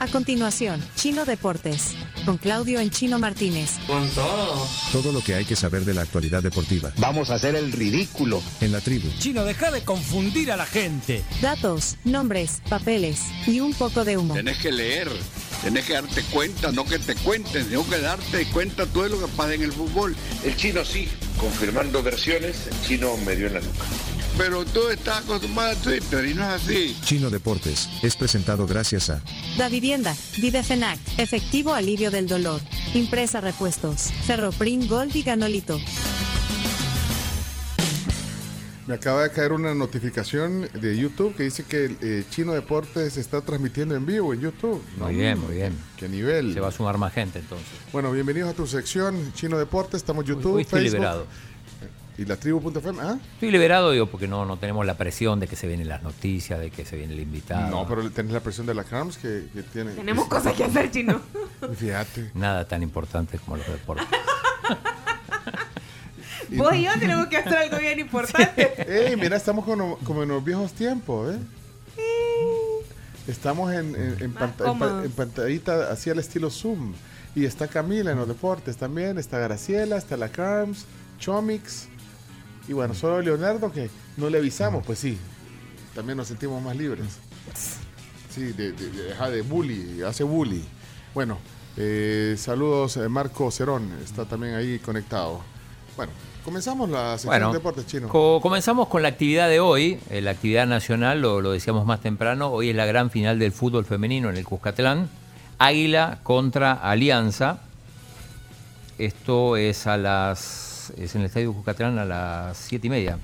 A 0.00 0.06
continuación, 0.06 0.80
Chino 0.94 1.24
Deportes, 1.24 1.96
con 2.24 2.38
Claudio 2.38 2.78
en 2.78 2.90
Chino 2.90 3.18
Martínez. 3.18 3.78
Con 3.88 4.08
todo. 4.10 4.64
Todo 4.92 5.10
lo 5.10 5.20
que 5.20 5.34
hay 5.34 5.44
que 5.44 5.56
saber 5.56 5.84
de 5.84 5.94
la 5.94 6.02
actualidad 6.02 6.40
deportiva. 6.40 6.92
Vamos 6.98 7.30
a 7.30 7.34
hacer 7.34 7.56
el 7.56 7.72
ridículo 7.72 8.40
en 8.60 8.70
la 8.70 8.80
tribu. 8.80 9.08
Chino, 9.18 9.44
deja 9.44 9.72
de 9.72 9.82
confundir 9.82 10.52
a 10.52 10.56
la 10.56 10.66
gente. 10.66 11.24
Datos, 11.42 11.96
nombres, 12.04 12.62
papeles 12.68 13.22
y 13.48 13.58
un 13.58 13.74
poco 13.74 14.04
de 14.04 14.16
humo. 14.16 14.34
Tenés 14.34 14.58
que 14.58 14.70
leer, 14.70 15.10
tenés 15.62 15.84
que 15.84 15.92
darte 15.94 16.22
cuenta, 16.24 16.72
no 16.72 16.84
que 16.84 16.98
te 16.98 17.14
cuenten, 17.16 17.66
sino 17.68 17.88
que 17.88 17.98
darte 17.98 18.46
cuenta 18.46 18.86
todo 18.86 19.08
lo 19.08 19.20
que 19.20 19.26
pasa 19.36 19.54
en 19.54 19.62
el 19.62 19.72
fútbol. 19.72 20.16
El 20.44 20.56
chino 20.56 20.84
sí, 20.84 21.08
confirmando 21.38 22.02
versiones, 22.02 22.66
el 22.66 22.86
chino 22.86 23.16
me 23.18 23.36
dio 23.36 23.46
en 23.48 23.54
la 23.54 23.60
nuca. 23.60 23.84
pero 24.36 24.64
tú 24.64 24.88
estás 24.88 25.18
acostumbrado 25.24 25.72
a 25.72 25.74
Twitter 25.74 26.24
y 26.26 26.34
no 26.34 26.42
es 26.44 26.62
así. 26.62 26.96
Chino 27.04 27.28
Deportes 27.28 27.88
es 28.02 28.14
presentado 28.14 28.66
gracias 28.68 29.10
a 29.10 29.20
Da 29.56 29.68
Vivienda, 29.68 30.14
Videfenac, 30.36 30.98
efectivo 31.18 31.74
alivio 31.74 32.10
del 32.12 32.28
dolor. 32.28 32.60
Impresa 32.94 33.40
repuestos, 33.40 34.10
Ferroprim 34.26 34.86
Gold 34.86 35.16
y 35.16 35.22
Ganolito. 35.24 35.80
Me 38.88 38.94
acaba 38.94 39.22
de 39.22 39.30
caer 39.30 39.52
una 39.52 39.74
notificación 39.74 40.66
de 40.72 40.96
YouTube 40.96 41.36
que 41.36 41.42
dice 41.42 41.62
que 41.62 41.94
eh, 42.00 42.24
Chino 42.30 42.54
Deportes 42.54 43.18
está 43.18 43.42
transmitiendo 43.42 43.94
en 43.94 44.06
vivo 44.06 44.32
en 44.32 44.40
YouTube. 44.40 44.82
Muy 44.96 45.14
bien, 45.14 45.38
muy 45.38 45.56
bien. 45.56 45.76
¿Qué 45.98 46.08
nivel? 46.08 46.54
Se 46.54 46.60
va 46.60 46.68
a 46.68 46.72
sumar 46.72 46.96
más 46.96 47.12
gente 47.12 47.38
entonces. 47.38 47.68
Bueno, 47.92 48.10
bienvenidos 48.10 48.48
a 48.48 48.54
tu 48.54 48.66
sección 48.66 49.34
Chino 49.34 49.58
Deportes. 49.58 49.96
Estamos 50.00 50.24
en 50.24 50.36
YouTube, 50.36 50.60
estoy 50.60 50.80
Facebook. 50.80 51.00
liberado. 51.00 51.26
Y 52.16 52.24
la 52.24 52.36
tribu.fm. 52.36 52.98
¿Ah? 53.02 53.18
Estoy 53.34 53.50
liberado, 53.50 53.90
digo, 53.90 54.06
porque 54.06 54.26
no, 54.26 54.46
no 54.46 54.56
tenemos 54.56 54.86
la 54.86 54.96
presión 54.96 55.38
de 55.38 55.48
que 55.48 55.56
se 55.56 55.66
vienen 55.66 55.86
las 55.86 56.02
noticias, 56.02 56.58
de 56.58 56.70
que 56.70 56.86
se 56.86 56.96
viene 56.96 57.12
el 57.12 57.20
invitado. 57.20 57.68
No, 57.68 57.86
pero 57.86 58.10
tenés 58.10 58.32
la 58.32 58.40
presión 58.40 58.66
de 58.66 58.72
la 58.72 58.84
Carms 58.84 59.18
que, 59.18 59.48
que 59.52 59.64
tiene. 59.64 59.92
Tenemos 59.92 60.28
cosas 60.28 60.54
que 60.54 60.64
hacer, 60.64 60.90
chino. 60.90 61.20
Fíjate. 61.76 62.30
Nada 62.32 62.66
tan 62.66 62.82
importante 62.82 63.38
como 63.38 63.58
los 63.58 63.66
deportes. 63.66 64.06
Vos 66.56 66.74
y 66.74 66.84
yo 66.84 66.92
tenemos 66.98 67.26
que 67.26 67.36
hacer 67.36 67.56
algo 67.56 67.78
bien 67.78 67.98
importante. 68.06 68.72
Ey, 69.08 69.16
mira, 69.16 69.36
estamos 69.36 69.64
como, 69.64 69.98
como 69.98 70.22
en 70.22 70.28
los 70.30 70.42
viejos 70.44 70.72
tiempos, 70.72 71.34
¿eh? 71.34 71.38
Estamos 73.26 73.72
en, 73.72 73.94
en, 73.94 74.16
en, 74.22 74.32
panta- 74.32 74.64
en 74.70 74.78
pa- 74.78 74.86
cómodos. 74.86 75.04
en 75.04 75.10
pantallita 75.12 75.90
así 75.92 76.08
al 76.10 76.18
estilo 76.18 76.48
Zoom. 76.50 76.94
Y 77.34 77.44
está 77.44 77.68
Camila 77.68 78.10
en 78.12 78.18
los 78.18 78.26
deportes 78.26 78.76
también, 78.78 79.18
está 79.18 79.38
Graciela, 79.38 79.96
está 79.98 80.16
la 80.16 80.30
Carms, 80.30 80.86
Chomix. 81.18 81.88
Y 82.66 82.72
bueno, 82.72 82.94
solo 82.94 83.20
Leonardo 83.20 83.70
que 83.70 83.90
no 84.16 84.28
le 84.30 84.38
avisamos, 84.38 84.84
pues 84.84 84.98
sí, 84.98 85.18
también 85.94 86.16
nos 86.16 86.28
sentimos 86.28 86.62
más 86.62 86.74
libres. 86.76 87.06
Sí, 88.34 88.44
de, 88.52 88.72
de, 88.72 88.90
de, 88.90 89.12
ajá, 89.12 89.30
de 89.30 89.42
bully, 89.42 90.02
hace 90.02 90.24
bully. 90.24 90.64
Bueno, 91.14 91.38
eh, 91.76 92.34
saludos 92.38 92.96
eh, 92.96 93.08
Marco 93.08 93.50
Cerón, 93.50 93.90
está 94.02 94.24
también 94.24 94.54
ahí 94.54 94.78
conectado. 94.78 95.40
Bueno, 95.96 96.12
comenzamos 96.48 96.88
la 96.88 97.12
sección 97.18 97.30
Bueno, 97.30 97.48
de 97.52 97.58
deportes 97.58 97.86
chino. 97.86 98.08
Co- 98.08 98.40
comenzamos 98.40 98.88
con 98.88 99.02
la 99.02 99.08
actividad 99.08 99.48
de 99.50 99.60
hoy, 99.60 99.98
eh, 100.08 100.22
la 100.22 100.30
actividad 100.30 100.66
nacional, 100.66 101.20
lo, 101.20 101.42
lo 101.42 101.52
decíamos 101.52 101.84
más 101.84 102.00
temprano, 102.00 102.48
hoy 102.50 102.70
es 102.70 102.76
la 102.76 102.86
gran 102.86 103.10
final 103.10 103.38
del 103.38 103.52
fútbol 103.52 103.84
femenino 103.84 104.30
en 104.30 104.36
el 104.36 104.44
Cuscatlán, 104.44 105.10
Águila 105.58 106.20
contra 106.22 106.72
Alianza, 106.72 107.58
esto 108.98 109.56
es 109.56 109.86
a 109.86 109.96
las, 109.96 110.92
es 110.96 111.14
en 111.14 111.20
el 111.20 111.26
Estadio 111.26 111.52
Cuscatlán 111.52 111.98
a 111.98 112.04
las 112.04 112.56
7 112.56 112.86
y 112.86 112.90
media, 112.90 113.18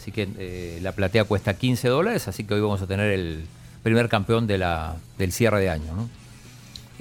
así 0.00 0.10
que 0.10 0.28
eh, 0.38 0.80
la 0.82 0.92
platea 0.92 1.24
cuesta 1.24 1.54
15 1.54 1.88
dólares, 1.88 2.26
así 2.28 2.44
que 2.44 2.54
hoy 2.54 2.60
vamos 2.60 2.82
a 2.82 2.86
tener 2.86 3.10
el 3.12 3.44
primer 3.84 4.08
campeón 4.08 4.46
de 4.48 4.58
la, 4.58 4.96
del 5.16 5.32
cierre 5.32 5.60
de 5.60 5.70
año, 5.70 5.94
¿no? 5.94 6.08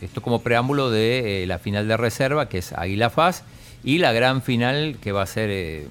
Esto 0.01 0.21
como 0.21 0.41
preámbulo 0.41 0.89
de 0.89 1.43
eh, 1.43 1.47
la 1.47 1.59
final 1.59 1.87
de 1.87 1.95
reserva, 1.97 2.47
que 2.49 2.57
es 2.59 2.73
Águila 2.73 3.09
Faz, 3.09 3.43
y 3.83 3.97
la 3.99 4.11
gran 4.11 4.41
final 4.41 4.97
que 5.01 5.11
va 5.11 5.21
a 5.23 5.25
ser, 5.27 5.49
eh, 5.51 5.87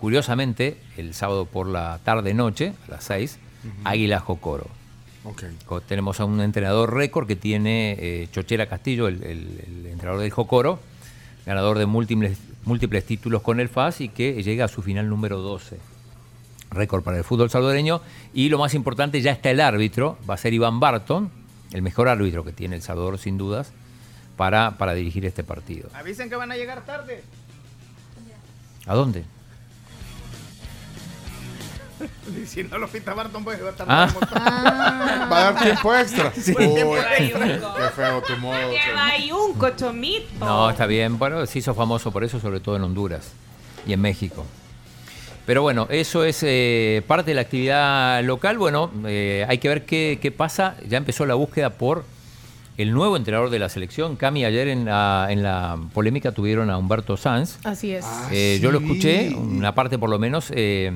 curiosamente, 0.00 0.76
el 0.96 1.14
sábado 1.14 1.46
por 1.46 1.66
la 1.66 1.98
tarde-noche, 2.04 2.72
a 2.88 2.90
las 2.92 3.04
6, 3.04 3.38
Águila 3.84 4.20
Jocoro. 4.20 4.66
Ok. 5.24 5.44
Co- 5.64 5.80
Tenemos 5.80 6.20
a 6.20 6.24
un 6.26 6.40
entrenador 6.40 6.92
récord 6.94 7.26
que 7.26 7.36
tiene 7.36 7.96
eh, 7.98 8.28
Chochera 8.32 8.66
Castillo, 8.66 9.08
el, 9.08 9.22
el- 9.22 9.60
el 9.66 9.86
entrenador 9.86 10.20
del 10.20 10.30
Jocoro, 10.30 10.78
ganador 11.46 11.78
de 11.78 11.86
múltiples, 11.86 12.36
múltiples 12.64 13.04
títulos 13.04 13.40
con 13.42 13.60
el 13.60 13.68
FAS 13.68 14.00
y 14.02 14.08
que 14.10 14.42
llega 14.42 14.66
a 14.66 14.68
su 14.68 14.82
final 14.82 15.08
número 15.08 15.38
12. 15.40 15.78
Récord 16.70 17.02
para 17.02 17.16
el 17.18 17.24
fútbol 17.24 17.48
salvadoreño. 17.50 18.00
Y 18.34 18.48
lo 18.48 18.58
más 18.58 18.74
importante, 18.74 19.20
ya 19.22 19.30
está 19.32 19.50
el 19.50 19.60
árbitro, 19.60 20.18
va 20.28 20.34
a 20.34 20.38
ser 20.38 20.52
Iván 20.52 20.80
Barton, 20.80 21.30
el 21.72 21.82
mejor 21.82 22.08
árbitro 22.08 22.44
que 22.44 22.52
tiene 22.52 22.76
El 22.76 22.82
Salvador 22.82 23.18
sin 23.18 23.38
dudas, 23.38 23.72
para, 24.36 24.76
para 24.78 24.94
dirigir 24.94 25.24
este 25.24 25.44
partido. 25.44 25.88
Avisen 25.94 26.28
que 26.28 26.36
van 26.36 26.52
a 26.52 26.56
llegar 26.56 26.84
tarde. 26.84 27.22
¿A 28.86 28.94
dónde? 28.94 29.24
Si 32.46 32.64
no 32.64 32.78
lo 32.78 32.88
pinta 32.88 33.14
Barton, 33.14 33.44
pues 33.44 33.62
va 33.62 33.68
a 33.68 33.70
estar 33.70 33.86
Ah. 33.88 34.08
Va 35.32 35.38
a 35.38 35.52
dar 35.52 35.62
tiempo 35.62 35.94
extra. 35.94 36.32
Sí. 36.40 36.52
Uy, 36.52 36.98
qué, 37.16 37.88
feo 37.94 38.22
tu 38.22 38.36
modo. 38.38 38.56
Ahí 38.96 39.30
un 39.32 39.54
cochomito. 39.54 40.44
No, 40.44 40.70
está 40.70 40.86
bien. 40.86 41.18
Bueno, 41.18 41.46
se 41.46 41.58
hizo 41.58 41.74
famoso 41.74 42.10
por 42.12 42.24
eso, 42.24 42.40
sobre 42.40 42.60
todo 42.60 42.76
en 42.76 42.82
Honduras 42.82 43.32
y 43.86 43.92
en 43.92 44.00
México. 44.00 44.44
Pero 45.46 45.62
bueno, 45.62 45.86
eso 45.90 46.24
es 46.24 46.42
eh, 46.42 47.02
parte 47.06 47.30
de 47.30 47.34
la 47.34 47.42
actividad 47.42 48.22
local. 48.24 48.58
Bueno, 48.58 48.90
eh, 49.06 49.44
hay 49.48 49.58
que 49.58 49.68
ver 49.68 49.84
qué, 49.84 50.18
qué 50.20 50.32
pasa. 50.32 50.76
Ya 50.88 50.98
empezó 50.98 51.26
la 51.26 51.34
búsqueda 51.34 51.70
por 51.70 52.04
el 52.76 52.92
nuevo 52.92 53.16
entrenador 53.16 53.50
de 53.50 53.58
la 53.58 53.68
selección. 53.68 54.16
Cami, 54.16 54.44
ayer 54.44 54.68
en 54.68 54.84
la, 54.84 55.28
en 55.30 55.42
la 55.42 55.78
polémica 55.92 56.32
tuvieron 56.32 56.70
a 56.70 56.78
Humberto 56.78 57.16
Sanz. 57.16 57.58
Así 57.64 57.92
es. 57.92 58.04
Eh, 58.32 58.58
Yo 58.60 58.72
lo 58.72 58.78
escuché, 58.80 59.34
una 59.34 59.74
parte 59.74 59.98
por 59.98 60.10
lo 60.10 60.18
menos. 60.18 60.50
eh, 60.54 60.92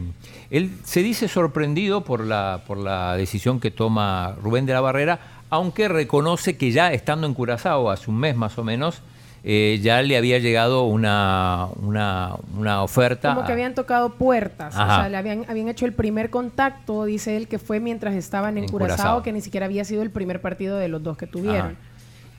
él 0.50 0.70
se 0.84 1.02
dice 1.02 1.28
sorprendido 1.28 2.04
por 2.04 2.24
la, 2.24 2.62
por 2.66 2.78
la 2.78 3.16
decisión 3.16 3.60
que 3.60 3.70
toma 3.70 4.34
Rubén 4.42 4.64
de 4.66 4.72
la 4.72 4.80
Barrera, 4.80 5.20
aunque 5.50 5.88
reconoce 5.88 6.56
que 6.56 6.72
ya 6.72 6.92
estando 6.92 7.26
en 7.26 7.34
Curazao, 7.34 7.90
hace 7.90 8.10
un 8.10 8.18
mes 8.18 8.34
más 8.34 8.56
o 8.58 8.64
menos, 8.64 9.00
eh, 9.44 9.78
ya 9.82 10.02
le 10.02 10.16
había 10.16 10.38
llegado 10.38 10.84
una, 10.84 11.68
una, 11.82 12.34
una 12.56 12.82
oferta. 12.82 13.34
Como 13.34 13.46
que 13.46 13.52
habían 13.52 13.74
tocado 13.74 14.10
puertas, 14.10 14.74
o 14.74 14.78
sea, 14.78 15.08
le 15.08 15.16
habían, 15.16 15.44
habían 15.48 15.68
hecho 15.68 15.86
el 15.86 15.92
primer 15.92 16.30
contacto, 16.30 17.04
dice 17.04 17.36
él, 17.36 17.48
que 17.48 17.58
fue 17.58 17.80
mientras 17.80 18.14
estaban 18.14 18.58
en, 18.58 18.64
En 18.64 18.70
Curazao, 18.70 18.96
Curazao. 18.96 19.22
que 19.22 19.32
ni 19.32 19.40
siquiera 19.40 19.66
había 19.66 19.84
sido 19.84 20.02
el 20.02 20.10
primer 20.10 20.40
partido 20.40 20.76
de 20.76 20.88
los 20.88 21.02
dos 21.02 21.16
que 21.16 21.26
tuvieron. 21.26 21.72
Ajá. 21.72 21.76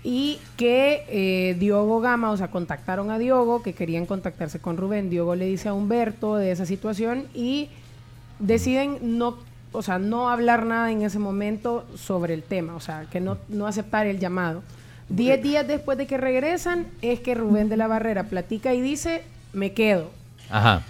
Y 0.03 0.39
que 0.55 1.03
eh, 1.09 1.57
Diogo 1.59 1.99
Gama, 1.99 2.31
o 2.31 2.37
sea, 2.37 2.49
contactaron 2.49 3.11
a 3.11 3.19
Diogo, 3.19 3.61
que 3.61 3.73
querían 3.73 4.05
contactarse 4.05 4.59
con 4.59 4.77
Rubén. 4.77 5.09
Diogo 5.09 5.35
le 5.35 5.45
dice 5.45 5.67
a 5.67 5.73
Humberto 5.73 6.37
de 6.37 6.51
esa 6.51 6.65
situación 6.65 7.25
y 7.33 7.69
deciden 8.39 9.17
no, 9.17 9.37
o 9.73 9.81
sea, 9.81 9.99
no 9.99 10.29
hablar 10.29 10.65
nada 10.65 10.89
en 10.91 11.01
ese 11.01 11.19
momento 11.19 11.85
sobre 11.97 12.33
el 12.33 12.43
tema, 12.43 12.75
o 12.75 12.79
sea, 12.79 13.07
que 13.11 13.19
no, 13.19 13.37
no 13.49 13.67
aceptar 13.67 14.07
el 14.07 14.19
llamado. 14.19 14.63
Diez 15.09 15.41
días 15.41 15.67
después 15.67 15.97
de 15.97 16.05
que 16.07 16.17
regresan, 16.17 16.85
es 17.01 17.19
que 17.19 17.33
Rubén 17.35 17.67
de 17.69 17.77
la 17.77 17.87
Barrera 17.87 18.25
platica 18.25 18.73
y 18.73 18.81
dice, 18.81 19.23
me 19.53 19.73
quedo. 19.73 20.11
Ajá. 20.49 20.83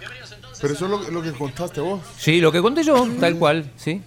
Pero 0.60 0.74
eso 0.74 0.84
es 0.84 0.90
lo, 0.90 1.10
lo 1.10 1.22
que 1.22 1.32
contaste 1.32 1.80
vos. 1.80 2.00
Sí, 2.18 2.40
lo 2.40 2.52
que 2.52 2.60
conté 2.60 2.82
yo, 2.82 3.08
tal 3.18 3.36
cual, 3.36 3.70
sí. 3.76 4.02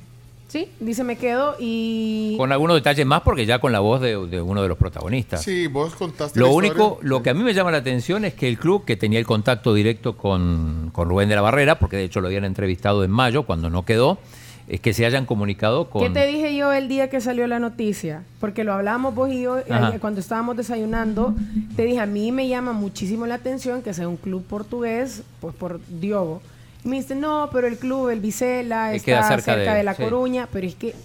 Sí, 0.47 0.69
dice 0.79 1.03
me 1.03 1.15
quedo 1.15 1.55
y... 1.59 2.35
Con 2.37 2.51
algunos 2.51 2.75
detalles 2.75 3.07
más, 3.07 3.21
porque 3.23 3.47
ya 3.47 3.57
con 3.57 3.71
la 3.71 3.79
voz 3.79 3.99
de, 4.01 4.27
de 4.27 4.39
uno 4.39 4.61
de 4.61 4.67
los 4.67 4.77
protagonistas. 4.77 5.41
Sí, 5.41 5.65
vos 5.65 5.95
contaste 5.95 6.39
Lo 6.39 6.45
la 6.45 6.51
único, 6.53 6.83
historia. 6.91 7.09
lo 7.09 7.23
que 7.23 7.29
a 7.31 7.33
mí 7.33 7.41
me 7.41 7.55
llama 7.55 7.71
la 7.71 7.79
atención 7.79 8.23
es 8.23 8.35
que 8.35 8.47
el 8.47 8.59
club 8.59 8.85
que 8.85 8.95
tenía 8.95 9.17
el 9.17 9.25
contacto 9.25 9.73
directo 9.73 10.15
con, 10.15 10.91
con 10.93 11.09
Rubén 11.09 11.27
de 11.27 11.33
la 11.33 11.41
Barrera, 11.41 11.79
porque 11.79 11.97
de 11.97 12.03
hecho 12.03 12.21
lo 12.21 12.27
habían 12.27 12.45
entrevistado 12.45 13.03
en 13.03 13.09
mayo 13.09 13.43
cuando 13.47 13.71
no 13.71 13.83
quedó, 13.83 14.19
es 14.67 14.79
que 14.79 14.93
se 14.93 15.05
hayan 15.05 15.25
comunicado 15.25 15.89
con... 15.89 16.01
¿Qué 16.01 16.09
te 16.09 16.25
dije 16.25 16.55
yo 16.55 16.71
el 16.71 16.87
día 16.87 17.09
que 17.09 17.19
salió 17.21 17.45
la 17.47 17.59
noticia? 17.59 18.23
Porque 18.39 18.63
lo 18.63 18.73
hablamos 18.73 19.13
vos 19.13 19.29
y 19.29 19.41
yo 19.41 19.59
eh, 19.59 19.65
Ajá. 19.69 19.99
cuando 19.99 20.19
estábamos 20.21 20.55
desayunando. 20.55 21.35
Te 21.75 21.83
dije, 21.83 21.99
a 21.99 22.05
mí 22.05 22.31
me 22.31 22.47
llama 22.47 22.71
muchísimo 22.73 23.25
la 23.27 23.35
atención 23.35 23.81
que 23.81 23.93
sea 23.93 24.07
un 24.07 24.17
club 24.17 24.43
portugués, 24.45 25.23
pues 25.41 25.53
por 25.55 25.81
Diogo. 25.87 26.41
Y 26.85 26.87
me 26.87 26.95
dice, 26.97 27.13
no, 27.15 27.49
pero 27.51 27.67
el 27.67 27.77
club, 27.77 28.09
el 28.09 28.19
Vicela, 28.21 28.93
Eh, 28.93 28.97
está 28.97 29.23
cerca, 29.27 29.41
cerca 29.53 29.71
de, 29.71 29.77
de- 29.79 29.83
La 29.83 29.95
sí. 29.95 30.03
Coruña, 30.03 30.47
pero 30.51 30.65
es 30.67 30.75
que 30.75 30.95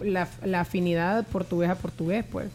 la, 0.00 0.28
la 0.44 0.60
afinidad 0.60 1.24
portugués 1.26 1.70
a 1.70 1.74
portugués, 1.76 2.24
pues. 2.30 2.48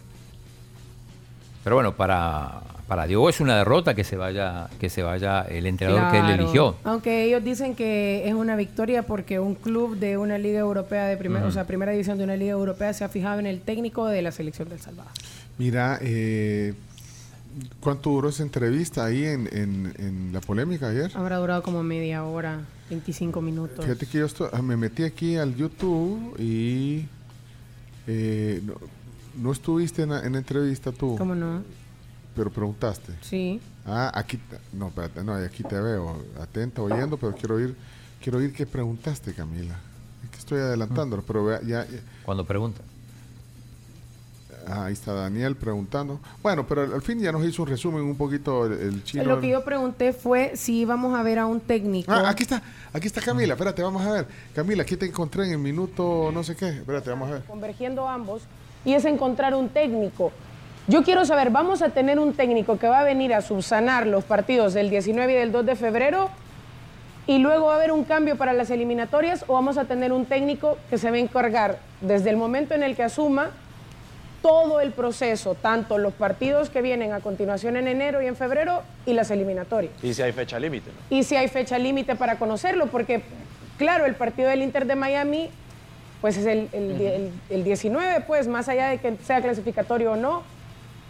Pero 1.63 1.75
bueno, 1.75 1.93
para, 1.95 2.61
para 2.91 3.07
Diogo 3.07 3.29
es 3.29 3.39
una 3.39 3.55
derrota 3.55 3.93
que 3.95 4.03
se 4.03 4.17
vaya, 4.17 4.67
que 4.77 4.89
se 4.89 5.01
vaya 5.01 5.43
el 5.43 5.65
entrenador 5.65 6.11
que 6.11 6.19
él 6.19 6.29
eligió. 6.41 6.75
Aunque 6.83 7.23
ellos 7.23 7.41
dicen 7.41 7.73
que 7.73 8.27
es 8.27 8.33
una 8.33 8.57
victoria 8.57 9.03
porque 9.03 9.39
un 9.39 9.55
club 9.55 9.95
de 9.97 10.17
una 10.17 10.37
liga 10.37 10.59
europea 10.59 11.05
de 11.07 11.15
primera, 11.15 11.45
o 11.45 11.51
sea, 11.53 11.65
primera 11.65 11.93
división 11.93 12.17
de 12.17 12.25
una 12.25 12.35
liga 12.35 12.51
europea 12.51 12.91
se 12.91 13.05
ha 13.05 13.07
fijado 13.07 13.39
en 13.39 13.45
el 13.45 13.61
técnico 13.61 14.07
de 14.07 14.21
la 14.21 14.33
selección 14.33 14.67
del 14.67 14.81
Salvador. 14.81 15.09
Mira, 15.57 15.99
eh, 16.01 16.73
¿cuánto 17.79 18.09
duró 18.09 18.27
esa 18.27 18.43
entrevista 18.43 19.05
ahí 19.05 19.23
en, 19.23 19.47
en, 19.53 19.93
en 19.97 20.33
la 20.33 20.41
polémica 20.41 20.89
ayer? 20.89 21.11
Habrá 21.15 21.37
durado 21.37 21.63
como 21.63 21.83
media 21.83 22.25
hora, 22.25 22.59
25 22.89 23.41
minutos. 23.41 23.85
Fíjate 23.85 24.05
que 24.05 24.17
yo 24.17 24.25
estoy- 24.25 24.49
ah, 24.51 24.61
me 24.61 24.75
metí 24.75 25.03
aquí 25.03 25.37
al 25.37 25.55
YouTube 25.55 26.35
y 26.37 27.05
eh, 28.05 28.61
no, 28.65 28.73
no 29.41 29.51
estuviste 29.53 30.01
en 30.01 30.09
la, 30.09 30.25
en 30.25 30.33
la 30.33 30.39
entrevista 30.39 30.91
tú, 30.91 31.15
¿Cómo 31.17 31.35
no? 31.35 31.63
Pero 32.35 32.49
preguntaste. 32.49 33.13
Sí. 33.21 33.59
Ah, 33.85 34.11
aquí, 34.13 34.37
te- 34.37 34.59
no, 34.73 34.87
espérate, 34.89 35.23
no, 35.23 35.33
aquí 35.33 35.63
te 35.63 35.79
veo, 35.79 36.23
atenta, 36.39 36.81
oyendo, 36.81 37.17
pero 37.17 37.33
quiero 37.33 37.55
oír, 37.55 37.75
quiero 38.21 38.37
oír 38.39 38.53
qué 38.53 38.65
preguntaste, 38.65 39.33
Camila. 39.33 39.75
Es 40.23 40.29
que 40.29 40.37
estoy 40.37 40.59
adelantándolo, 40.59 41.23
pero 41.23 41.45
vea, 41.45 41.61
ya, 41.61 41.85
ya- 41.85 41.99
Cuando 42.23 42.45
pregunta. 42.45 42.81
Ah, 44.67 44.85
ahí 44.85 44.93
está 44.93 45.13
Daniel 45.13 45.55
preguntando. 45.55 46.19
Bueno, 46.43 46.67
pero 46.67 46.83
al, 46.83 46.93
al 46.93 47.01
fin 47.01 47.19
ya 47.19 47.31
nos 47.31 47.43
hizo 47.43 47.63
un 47.63 47.69
resumen 47.69 48.03
un 48.03 48.15
poquito 48.15 48.67
el, 48.67 48.73
el 48.73 49.03
chino. 49.03 49.23
Lo 49.23 49.41
que 49.41 49.49
yo 49.49 49.65
pregunté 49.65 50.13
fue 50.13 50.51
si 50.55 50.81
íbamos 50.81 51.17
a 51.17 51.23
ver 51.23 51.39
a 51.39 51.47
un 51.47 51.59
técnico. 51.59 52.11
Ah, 52.11 52.29
aquí 52.29 52.43
está, 52.43 52.61
aquí 52.93 53.07
está 53.07 53.21
Camila, 53.21 53.53
espérate, 53.55 53.81
vamos 53.81 54.05
a 54.05 54.11
ver. 54.11 54.27
Camila, 54.53 54.83
aquí 54.83 54.95
te 54.97 55.07
encontré 55.07 55.45
en 55.47 55.53
el 55.53 55.57
minuto 55.57 56.29
no 56.31 56.43
sé 56.43 56.55
qué. 56.55 56.67
Espérate, 56.69 57.09
vamos 57.09 57.29
a 57.29 57.33
ver. 57.33 57.43
convergiendo 57.45 58.07
ambos, 58.07 58.43
y 58.85 58.93
es 58.93 59.03
encontrar 59.05 59.55
un 59.55 59.67
técnico. 59.69 60.31
Yo 60.87 61.03
quiero 61.03 61.25
saber, 61.25 61.51
¿vamos 61.51 61.81
a 61.81 61.89
tener 61.89 62.19
un 62.19 62.33
técnico 62.33 62.77
que 62.77 62.87
va 62.87 62.99
a 62.99 63.03
venir 63.03 63.33
a 63.33 63.41
subsanar 63.41 64.07
los 64.07 64.23
partidos 64.23 64.73
del 64.73 64.89
19 64.89 65.31
y 65.31 65.35
del 65.35 65.51
2 65.51 65.65
de 65.65 65.75
febrero 65.75 66.29
y 67.27 67.37
luego 67.37 67.67
va 67.67 67.73
a 67.73 67.75
haber 67.77 67.91
un 67.91 68.03
cambio 68.03 68.35
para 68.35 68.51
las 68.51 68.69
eliminatorias 68.71 69.45
o 69.47 69.53
vamos 69.53 69.77
a 69.77 69.85
tener 69.85 70.11
un 70.11 70.25
técnico 70.25 70.77
que 70.89 70.97
se 70.97 71.09
va 71.11 71.17
a 71.17 71.19
encargar 71.19 71.77
desde 72.01 72.29
el 72.31 72.37
momento 72.37 72.73
en 72.73 72.83
el 72.83 72.95
que 72.95 73.03
asuma 73.03 73.51
todo 74.41 74.79
el 74.81 74.91
proceso, 74.91 75.53
tanto 75.53 75.99
los 75.99 76.13
partidos 76.13 76.71
que 76.71 76.81
vienen 76.81 77.13
a 77.13 77.19
continuación 77.19 77.77
en 77.77 77.87
enero 77.87 78.23
y 78.23 78.25
en 78.25 78.35
febrero 78.35 78.81
y 79.05 79.13
las 79.13 79.29
eliminatorias? 79.29 79.93
Y 80.01 80.15
si 80.15 80.23
hay 80.23 80.31
fecha 80.31 80.59
límite, 80.59 80.89
¿no? 80.89 81.15
y 81.15 81.23
si 81.23 81.35
hay 81.35 81.47
fecha 81.47 81.77
límite 81.77 82.15
para 82.15 82.39
conocerlo, 82.39 82.87
porque 82.87 83.21
claro, 83.77 84.05
el 84.07 84.15
partido 84.15 84.49
del 84.49 84.63
Inter 84.63 84.87
de 84.87 84.95
Miami, 84.95 85.51
pues 86.21 86.37
es 86.37 86.47
el, 86.47 86.69
el, 86.73 86.99
el- 87.01 87.31
el 87.51 87.63
19, 87.63 88.21
pues 88.25 88.47
más 88.47 88.67
allá 88.67 88.87
de 88.89 88.97
que 88.97 89.15
sea 89.23 89.41
clasificatorio 89.41 90.13
o 90.13 90.15
no, 90.15 90.41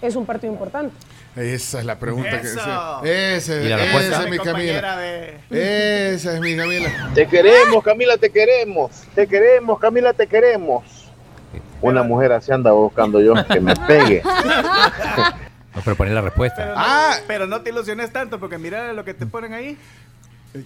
es 0.02 0.16
un 0.16 0.26
partido 0.26 0.52
importante. 0.52 0.96
Esa 1.36 1.80
es 1.80 1.86
la 1.86 1.98
pregunta 1.98 2.42
que 2.42 2.48
Eso. 2.48 2.60
esa, 3.04 3.56
¿Y 3.56 3.70
la 3.70 3.84
esa 4.00 4.24
es 4.24 4.30
mi 4.30 4.38
Camila. 4.38 5.06
Esa 5.50 6.34
es 6.34 6.42
mi 6.42 6.58
Camila. 6.58 7.12
Te 7.14 7.28
queremos, 7.28 7.84
Camila, 7.84 8.18
te 8.18 8.30
queremos. 8.30 9.04
Te 9.16 9.28
queremos, 9.28 9.80
Camila, 9.80 10.14
te 10.14 10.28
queremos. 10.28 10.84
Una 11.82 12.04
mujer 12.04 12.34
así 12.34 12.52
anda 12.52 12.72
buscando 12.72 13.22
yo 13.22 13.34
que 13.48 13.60
me 13.60 13.76
pegue. 13.76 14.22
No, 15.74 15.82
pero 15.86 15.96
poner 15.96 16.14
la 16.14 16.20
respuesta. 16.20 16.74
Ah. 16.76 17.16
Pero 17.28 17.48
no 17.48 17.62
te 17.62 17.70
ilusiones 17.70 18.12
tanto 18.12 18.42
porque 18.42 18.58
mira 18.58 18.92
lo 18.92 19.06
que 19.06 19.14
te 19.14 19.26
ponen 19.26 19.54
ahí. 19.54 19.78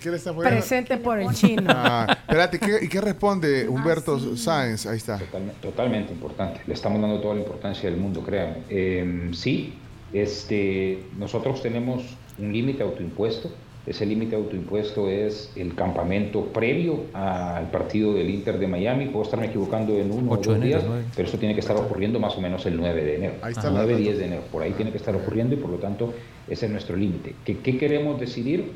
¿Qué 0.01 0.09
le 0.09 0.17
está 0.17 0.33
poniendo? 0.33 0.59
Presente 0.59 0.97
por 0.97 1.19
el 1.19 1.29
chino. 1.33 1.63
Ah, 1.67 2.07
espérate, 2.21 2.59
¿qué- 2.59 2.85
¿y 2.85 2.87
qué 2.89 3.01
responde 3.01 3.67
Humberto 3.69 4.35
Sáenz? 4.35 4.85
Ahí 4.87 4.97
está. 4.97 5.19
Totalmente 5.61 6.11
importante. 6.13 6.61
Le 6.65 6.73
estamos 6.73 6.99
dando 7.01 7.19
toda 7.19 7.35
la 7.35 7.41
importancia 7.41 7.89
del 7.89 7.99
mundo, 7.99 8.21
créanme. 8.21 8.57
Eh, 8.69 9.29
sí, 9.33 9.73
este, 10.11 11.03
nosotros 11.17 11.61
tenemos 11.61 12.03
un 12.39 12.51
límite 12.51 12.81
autoimpuesto. 12.83 13.51
Ese 13.85 14.03
límite 14.07 14.35
autoimpuesto 14.35 15.07
es 15.09 15.51
el 15.55 15.75
campamento 15.75 16.45
previo 16.45 17.01
al 17.13 17.69
partido 17.69 18.15
del 18.15 18.31
Inter 18.31 18.57
de 18.57 18.65
Miami. 18.67 19.05
Puedo 19.09 19.25
estarme 19.25 19.45
equivocando 19.45 19.95
en 19.99 20.11
uno 20.11 20.31
o 20.31 20.37
dos 20.37 20.47
enero, 20.47 20.65
días, 20.65 20.83
nueve. 20.87 21.03
pero 21.15 21.27
eso 21.27 21.37
tiene 21.37 21.53
que 21.53 21.59
estar 21.59 21.77
ocurriendo 21.77 22.19
más 22.19 22.35
o 22.35 22.41
menos 22.41 22.65
el 22.65 22.77
9 22.77 23.03
de 23.03 23.15
enero. 23.17 23.33
Ahí 23.43 23.51
está 23.51 23.65
la 23.65 23.81
9, 23.83 23.91
data. 23.91 24.01
10 24.03 24.17
de 24.17 24.25
enero. 24.25 24.41
Por 24.51 24.63
ahí 24.63 24.71
tiene 24.71 24.89
que 24.89 24.97
estar 24.97 25.15
ocurriendo 25.15 25.53
y 25.53 25.57
por 25.59 25.69
lo 25.69 25.77
tanto 25.77 26.15
ese 26.47 26.65
es 26.65 26.71
nuestro 26.71 26.95
límite. 26.95 27.35
¿Qué, 27.45 27.59
¿Qué 27.59 27.77
queremos 27.77 28.19
decidir? 28.19 28.71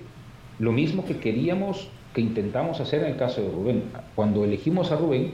Lo 0.60 0.72
mismo 0.72 1.06
que 1.06 1.18
queríamos, 1.18 1.88
que 2.14 2.22
intentamos 2.22 2.80
hacer 2.82 3.04
en 3.04 3.12
el 3.12 3.18
caso 3.18 3.42
de 3.42 3.50
Rubén. 3.50 3.84
Cuando 4.16 4.44
elegimos 4.44 4.92
a 4.92 4.98
Rubén, 4.98 5.32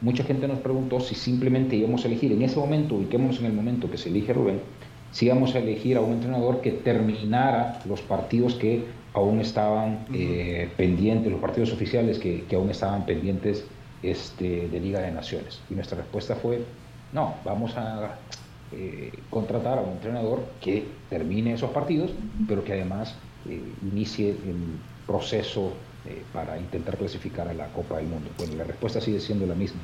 mucha 0.00 0.22
gente 0.24 0.46
nos 0.46 0.58
preguntó 0.58 1.00
si 1.00 1.14
simplemente 1.14 1.76
íbamos 1.76 2.04
a 2.04 2.08
elegir 2.08 2.32
en 2.32 2.42
ese 2.42 2.58
momento, 2.58 2.94
ubiquémonos 2.94 3.40
en 3.40 3.46
el 3.46 3.52
momento 3.52 3.90
que 3.90 3.98
se 3.98 4.10
elige 4.10 4.32
Rubén, 4.32 4.60
si 5.10 5.26
íbamos 5.26 5.54
a 5.54 5.58
elegir 5.58 5.96
a 5.96 6.00
un 6.00 6.12
entrenador 6.12 6.60
que 6.60 6.70
terminara 6.70 7.80
los 7.88 8.00
partidos 8.00 8.54
que 8.54 8.84
aún 9.12 9.40
estaban 9.40 10.06
eh, 10.12 10.68
pendientes, 10.76 11.30
los 11.30 11.40
partidos 11.40 11.72
oficiales 11.72 12.18
que, 12.18 12.44
que 12.48 12.56
aún 12.56 12.70
estaban 12.70 13.06
pendientes 13.06 13.64
este, 14.02 14.68
de 14.68 14.80
Liga 14.80 15.00
de 15.00 15.10
Naciones. 15.10 15.60
Y 15.70 15.74
nuestra 15.74 15.98
respuesta 15.98 16.36
fue, 16.36 16.64
no, 17.12 17.34
vamos 17.44 17.76
a 17.76 18.18
eh, 18.72 19.12
contratar 19.30 19.78
a 19.78 19.82
un 19.82 19.92
entrenador 19.92 20.44
que 20.60 20.84
termine 21.08 21.54
esos 21.54 21.70
partidos, 21.70 22.10
pero 22.48 22.64
que 22.64 22.72
además 22.72 23.16
inicie 23.46 24.30
el 24.30 24.78
proceso 25.06 25.72
eh, 26.06 26.22
para 26.32 26.58
intentar 26.58 26.96
clasificar 26.96 27.48
a 27.48 27.54
la 27.54 27.68
Copa 27.68 27.96
del 27.96 28.06
Mundo. 28.06 28.30
Bueno, 28.38 28.54
la 28.56 28.64
respuesta 28.64 29.00
sigue 29.00 29.20
siendo 29.20 29.46
la 29.46 29.54
misma. 29.54 29.80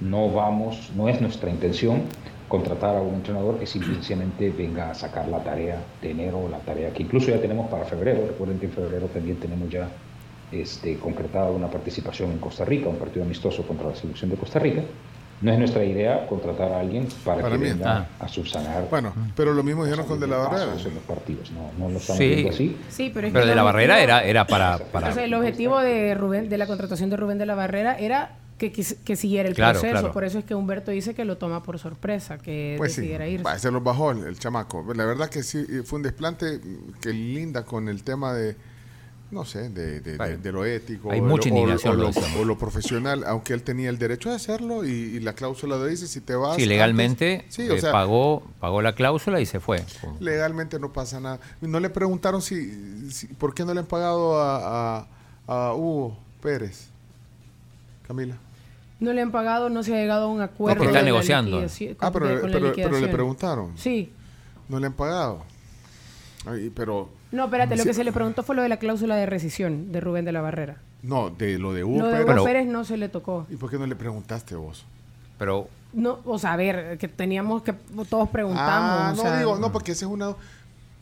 No 0.00 0.30
vamos, 0.30 0.90
no 0.96 1.08
es 1.08 1.20
nuestra 1.20 1.50
intención 1.50 2.02
contratar 2.48 2.96
a 2.96 3.00
un 3.00 3.14
entrenador 3.14 3.58
que 3.58 3.66
simplemente 3.66 4.50
venga 4.50 4.90
a 4.90 4.94
sacar 4.94 5.28
la 5.28 5.42
tarea 5.42 5.82
de 6.02 6.10
enero, 6.10 6.48
la 6.50 6.58
tarea 6.58 6.92
que 6.92 7.02
incluso 7.02 7.30
ya 7.30 7.40
tenemos 7.40 7.70
para 7.70 7.84
febrero. 7.84 8.26
Recuerden 8.26 8.58
que 8.58 8.66
en 8.66 8.72
febrero 8.72 9.06
también 9.06 9.38
tenemos 9.38 9.70
ya 9.70 9.88
este, 10.50 10.98
concretada 10.98 11.50
una 11.50 11.70
participación 11.70 12.30
en 12.30 12.38
Costa 12.38 12.64
Rica, 12.64 12.88
un 12.88 12.96
partido 12.96 13.24
amistoso 13.24 13.62
contra 13.66 13.88
la 13.88 13.96
selección 13.96 14.30
de 14.30 14.36
Costa 14.36 14.58
Rica. 14.58 14.82
No 15.42 15.52
es 15.52 15.58
nuestra 15.58 15.84
idea 15.84 16.26
contratar 16.28 16.72
a 16.72 16.80
alguien 16.80 17.08
para, 17.24 17.42
Para 17.42 17.56
que 17.56 17.62
venga 17.62 17.98
Ah. 17.98 18.24
a 18.24 18.28
subsanar. 18.28 18.86
Bueno, 18.88 19.12
pero 19.36 19.52
lo 19.52 19.62
mismo 19.62 19.84
dijeron 19.84 20.06
con 20.06 20.20
De 20.20 20.26
la 20.28 20.36
Barrera. 20.38 20.64
en 20.72 20.94
los 20.94 21.02
partidos. 21.06 21.50
No, 21.50 21.70
no 21.78 21.90
lo 21.90 21.98
estamos 21.98 22.18
Sí. 22.18 22.28
viendo 22.28 22.50
así. 22.50 22.76
Sí, 22.88 23.10
pero 23.12 23.26
es 23.26 23.32
Pero 23.32 23.44
que 23.44 23.50
de 23.50 23.56
la 23.56 23.62
barrera 23.64 24.00
era, 24.00 24.22
era 24.22 24.46
para, 24.46 24.78
para 24.78 25.10
O 25.10 25.12
sea, 25.12 25.24
el 25.24 25.34
objetivo 25.34 25.80
de 25.80 26.14
Rubén, 26.14 26.48
de 26.48 26.58
la 26.58 26.66
contratación 26.66 27.10
de 27.10 27.16
Rubén 27.16 27.38
de 27.38 27.46
la 27.46 27.54
Barrera 27.56 27.98
era 27.98 28.36
que, 28.58 28.72
quis- 28.72 28.96
que 29.04 29.16
siguiera 29.16 29.48
el 29.48 29.56
Claro, 29.56 29.72
proceso. 29.80 29.98
claro. 30.00 30.12
Por 30.12 30.22
eso 30.22 30.38
es 30.38 30.44
que 30.44 30.54
Humberto 30.54 30.92
dice 30.92 31.14
que 31.14 31.24
lo 31.24 31.36
toma 31.36 31.64
por 31.64 31.80
sorpresa, 31.80 32.38
que 32.38 32.76
Pues 32.78 32.92
sí, 32.94 33.00
decidiera 33.00 33.26
irse. 33.26 33.42
va, 33.42 33.58
se 33.58 33.72
los 33.72 33.82
bajó 33.82 34.12
el, 34.12 34.22
el 34.24 34.38
chamaco. 34.38 34.84
La 34.94 35.04
verdad 35.04 35.28
que 35.28 35.42
sí, 35.42 35.64
fue 35.84 35.96
un 35.96 36.04
desplante 36.04 36.60
que 37.00 37.08
linda 37.12 37.64
con 37.64 37.88
el 37.88 38.04
tema 38.04 38.32
de, 38.32 38.54
no 39.32 39.44
sé, 39.46 39.70
de, 39.70 40.00
de- 40.00 40.16
de- 40.18 40.36
de 40.36 40.52
lo 40.52 40.64
ético. 40.64 41.10
hay 41.10 41.18
o 41.20 41.24
mucha 41.24 41.48
lo- 41.48 41.54
o- 41.54 41.58
indignación, 41.58 41.92
O, 41.94 41.96
lo 41.96 42.02
lo, 42.02 42.08
decíamos. 42.08 42.36
o 42.40 42.44
lo 42.44 42.58
profesional, 42.58 43.24
aunque 43.26 43.54
él 43.54 43.62
tenía 43.62 43.88
el 43.88 43.98
derecho 43.98 44.28
de 44.30 44.36
hacerlo 44.36 44.84
y, 44.84 44.90
y 44.90 45.20
la 45.20 45.32
cláusula 45.32 45.76
lo 45.76 45.86
dice, 45.86 46.06
si 46.06 46.20
te 46.20 46.34
vas... 46.36 46.56
Sí, 46.56 46.66
legalmente 46.66 47.36
antes- 47.40 47.54
sí, 47.54 47.68
o 47.68 47.74
eh, 47.74 47.80
sea, 47.80 47.90
pagó, 47.92 48.42
pagó 48.60 48.82
la 48.82 48.94
cláusula 48.94 49.40
y 49.40 49.46
se 49.46 49.58
fue. 49.58 49.82
legalmente 50.20 50.78
no 50.78 50.92
pasa 50.92 51.18
nada. 51.18 51.40
No 51.62 51.80
le 51.80 51.88
preguntaron 51.90 52.42
si, 52.42 53.10
si- 53.10 53.26
por 53.26 53.54
qué 53.54 53.64
no 53.64 53.72
le 53.74 53.80
han 53.80 53.86
pagado 53.86 54.38
a, 54.40 54.98
a, 54.98 55.06
a 55.46 55.74
Hugo 55.74 56.16
Pérez. 56.42 56.88
Camila. 58.06 58.36
No 59.00 59.12
le 59.12 59.20
han 59.22 59.32
pagado, 59.32 59.68
no 59.70 59.82
se 59.82 59.94
ha 59.94 59.98
llegado 59.98 60.26
a 60.26 60.28
un 60.28 60.40
acuerdo. 60.42 60.76
porque 60.78 60.92
está 60.92 61.02
negociando. 61.04 61.58
Ah, 62.00 62.12
pero, 62.12 62.26
pero- 62.42 62.72
pero 62.74 63.00
le 63.00 63.08
preguntaron. 63.08 63.72
Sí. 63.76 64.12
No 64.68 64.78
le 64.78 64.86
han 64.86 64.92
pagado. 64.92 65.44
Ay, 66.46 66.70
pero 66.74 67.08
No, 67.30 67.44
espérate, 67.44 67.76
lo 67.76 67.82
Sí. 67.82 67.88
que 67.88 67.94
se 67.94 68.04
le 68.04 68.12
preguntó 68.12 68.42
fue 68.42 68.54
lo 68.56 68.62
de 68.62 68.68
la 68.68 68.76
cláusula 68.78 69.16
de 69.16 69.26
rescisión 69.26 69.92
de 69.92 70.00
Rubén 70.00 70.24
de 70.24 70.32
la 70.32 70.40
Barrera. 70.40 70.76
no, 71.02 71.30
de 71.30 71.58
lo 71.58 71.72
de 71.72 71.82
Hugo 71.84 71.98
Lo 72.00 72.06
de 72.06 72.12
Pérez. 72.12 72.24
Hugo 72.24 72.32
Pero- 72.34 72.44
Pérez 72.44 72.66
no 72.66 72.84
se 72.84 72.96
le 72.96 73.08
tocó. 73.08 73.46
¿Y 73.50 73.56
por 73.56 73.70
qué 73.70 73.78
no 73.78 73.86
le 73.86 73.96
preguntaste 73.96 74.54
vos? 74.54 74.84
Pero 75.38 75.68
No, 75.94 76.20
o 76.24 76.38
sea, 76.38 76.54
a 76.54 76.56
ver, 76.56 76.96
que 76.98 77.06
teníamos 77.06 77.62
que 77.62 77.74
todos 78.08 78.28
preguntamos. 78.30 78.66
Ah, 78.70 79.10
o 79.12 79.16
no 79.16 79.22
sea, 79.22 79.38
digo, 79.38 79.58
no, 79.58 79.70
porque 79.72 79.92
ese 79.92 80.04
es 80.06 80.10
una. 80.10 80.34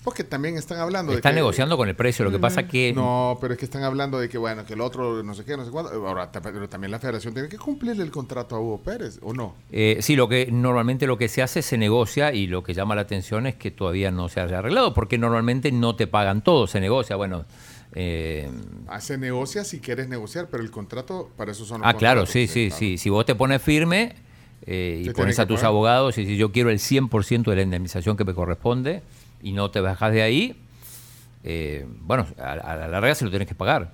Porque 0.02 0.24
también 0.24 0.56
están 0.56 0.78
hablando 0.78 1.12
están 1.12 1.32
de 1.32 1.34
que. 1.34 1.40
negociando 1.40 1.76
con 1.76 1.88
el 1.88 1.94
precio. 1.94 2.24
Lo 2.24 2.30
que 2.30 2.38
pasa 2.38 2.66
que 2.66 2.92
No, 2.94 3.36
pero 3.40 3.52
es 3.52 3.58
que 3.58 3.66
están 3.66 3.82
hablando 3.82 4.18
de 4.18 4.30
que, 4.30 4.38
bueno, 4.38 4.64
que 4.64 4.72
el 4.72 4.80
otro 4.80 5.22
no 5.22 5.34
sé 5.34 5.44
qué, 5.44 5.56
no 5.56 5.64
sé 5.64 5.70
cuándo. 5.70 5.90
Ahora, 6.06 6.32
pero 6.32 6.68
también 6.68 6.90
la 6.90 6.98
federación 6.98 7.34
tiene 7.34 7.48
que 7.50 7.58
cumplirle 7.58 8.02
el 8.02 8.10
contrato 8.10 8.56
a 8.56 8.60
Hugo 8.60 8.82
Pérez, 8.82 9.18
¿o 9.22 9.34
no? 9.34 9.54
Eh, 9.70 9.98
sí, 10.00 10.16
lo 10.16 10.26
que 10.28 10.48
normalmente 10.50 11.06
lo 11.06 11.18
que 11.18 11.28
se 11.28 11.42
hace 11.42 11.60
se 11.60 11.76
negocia 11.76 12.32
y 12.32 12.46
lo 12.46 12.62
que 12.62 12.72
llama 12.72 12.94
la 12.94 13.02
atención 13.02 13.46
es 13.46 13.56
que 13.56 13.70
todavía 13.70 14.10
no 14.10 14.30
se 14.30 14.40
haya 14.40 14.60
arreglado 14.60 14.94
porque 14.94 15.18
normalmente 15.18 15.70
no 15.70 15.94
te 15.96 16.06
pagan 16.06 16.42
todo, 16.42 16.66
se 16.66 16.80
negocia. 16.80 17.16
Bueno, 17.16 17.44
eh, 17.94 18.50
Ah, 18.88 19.00
se 19.00 19.18
negocia 19.18 19.64
si 19.64 19.80
quieres 19.80 20.08
negociar, 20.08 20.48
pero 20.50 20.62
el 20.62 20.70
contrato, 20.70 21.30
para 21.36 21.52
eso 21.52 21.64
son 21.64 21.80
los 21.80 21.88
ah, 21.88 21.94
claro, 21.94 22.24
sí, 22.24 22.46
sí, 22.46 22.70
sí. 22.70 22.96
Si 22.96 23.10
vos 23.10 23.26
te 23.26 23.34
pones 23.34 23.60
firme 23.60 24.14
eh, 24.66 25.02
y 25.04 25.10
pones 25.10 25.38
a 25.38 25.46
tus 25.46 25.62
abogados 25.62 26.16
y 26.16 26.24
si 26.24 26.36
yo 26.36 26.52
quiero 26.52 26.70
el 26.70 26.78
100% 26.78 27.44
de 27.44 27.56
la 27.56 27.62
indemnización 27.62 28.16
que 28.16 28.24
me 28.24 28.32
corresponde 28.34 29.02
y 29.42 29.52
no 29.52 29.70
te 29.70 29.80
bajas 29.80 30.12
de 30.12 30.22
ahí, 30.22 30.60
eh, 31.44 31.86
bueno, 32.02 32.26
a, 32.38 32.52
a 32.52 32.76
la 32.76 32.88
larga 32.88 33.14
se 33.14 33.24
lo 33.24 33.30
tienes 33.30 33.48
que 33.48 33.54
pagar. 33.54 33.90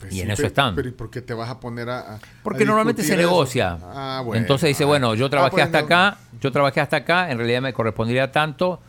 Pues 0.00 0.12
y 0.12 0.16
sí, 0.16 0.22
en 0.22 0.30
eso 0.30 0.38
pero- 0.38 0.48
están. 0.48 0.74
Pero 0.74 0.88
¿y 0.88 0.92
por 0.92 1.10
qué 1.10 1.22
te 1.22 1.32
vas 1.34 1.48
a 1.48 1.60
poner 1.60 1.88
a.? 1.88 2.14
a- 2.16 2.18
Porque 2.42 2.64
a 2.64 2.66
normalmente 2.66 3.02
se 3.02 3.14
eso? 3.14 3.16
negocia. 3.22 3.78
Ah, 3.82 4.22
bueno. 4.24 4.40
Entonces 4.42 4.68
dice, 4.68 4.84
Ah. 4.84 4.88
bueno, 4.88 5.14
yo 5.14 5.30
trabajé 5.30 5.48
Ah, 5.48 5.52
pues 5.52 5.64
hasta 5.66 5.80
no. 5.80 5.86
acá, 5.86 6.18
yo 6.40 6.52
trabajé 6.52 6.80
hasta 6.80 6.96
acá, 6.98 7.30
en 7.30 7.38
realidad 7.38 7.62
me 7.62 7.72
correspondería 7.72 8.30
tanto, 8.30 8.80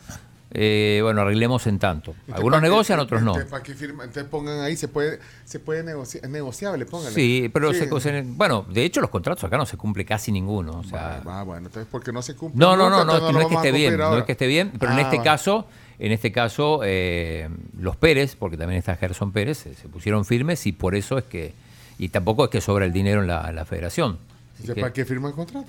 eh, 0.57 0.99
bueno, 1.03 1.21
arreglemos 1.21 1.67
en 1.67 1.79
tanto. 1.79 2.15
Algunos 2.33 2.57
¿para 2.57 2.61
qué- 2.61 2.69
negocian, 2.69 2.99
otros 2.99 3.21
no. 3.21 3.31
entonces, 3.31 3.51
¿para 3.51 3.63
qué 3.63 3.73
firma? 3.75 4.03
Entonces 4.03 4.29
pongan 4.29 4.59
ahí, 4.61 4.75
se 4.75 4.87
puede, 4.87 5.19
se 5.45 5.59
puede 5.59 5.83
negociar, 5.83 6.25
es 6.25 6.29
negociable, 6.31 6.85
póngale. 6.85 7.13
Sí, 7.15 7.49
pero 7.53 7.71
Sí. 7.71 7.79
se 7.79 7.89
cose- 7.89 8.23
bueno, 8.25 8.65
de 8.69 8.83
hecho 8.83 8.99
los 8.99 9.09
contratos 9.09 9.43
acá 9.43 9.57
no 9.57 9.65
se 9.65 9.77
cumple 9.77 10.05
casi 10.05 10.31
ninguno. 10.31 10.79
O 10.79 10.83
sea, 10.83 11.21
Ah, 11.25 11.43
bueno, 11.43 11.67
entonces 11.67 11.87
porque 11.89 12.11
no 12.11 12.21
se 12.21 12.35
cumple. 12.35 12.59
no, 12.59 12.75
no, 12.75 12.89
no, 12.89 13.03
no, 13.05 13.13
entonces 13.13 13.33
no 13.33 13.39
lo 13.39 13.41
es 13.41 13.47
que 13.49 13.55
esté 13.55 13.71
bien, 13.71 13.91
cumplir 13.91 13.99
no 13.99 14.05
ahora. 14.05 14.19
es 14.19 14.25
que 14.25 14.31
esté 14.33 14.47
bien, 14.47 14.73
pero 14.79 14.91
en 14.91 14.97
Ah, 14.97 15.01
este 15.01 15.17
va. 15.17 15.23
caso, 15.23 15.67
en 15.99 16.11
este 16.11 16.31
caso, 16.31 16.81
eh, 16.83 17.49
los 17.79 17.95
Pérez, 17.95 18.35
porque 18.35 18.57
también 18.57 18.79
está 18.79 18.95
Gerson 18.97 19.31
Pérez, 19.31 19.57
se, 19.59 19.73
se 19.75 19.87
pusieron 19.87 20.25
firmes 20.25 20.65
y 20.67 20.71
por 20.71 20.95
eso 20.95 21.17
es 21.17 21.23
que, 21.25 21.53
y 21.97 22.09
tampoco 22.09 22.43
es 22.45 22.49
que 22.49 22.61
sobra 22.61 22.85
el 22.85 22.91
dinero 22.93 23.21
en 23.21 23.27
la, 23.27 23.47
en 23.49 23.55
la 23.55 23.65
federación. 23.65 24.17
Que- 24.65 24.75
¿Para 24.75 24.93
qué 24.93 25.05
firma 25.05 25.29
el 25.29 25.35
contrato? 25.35 25.67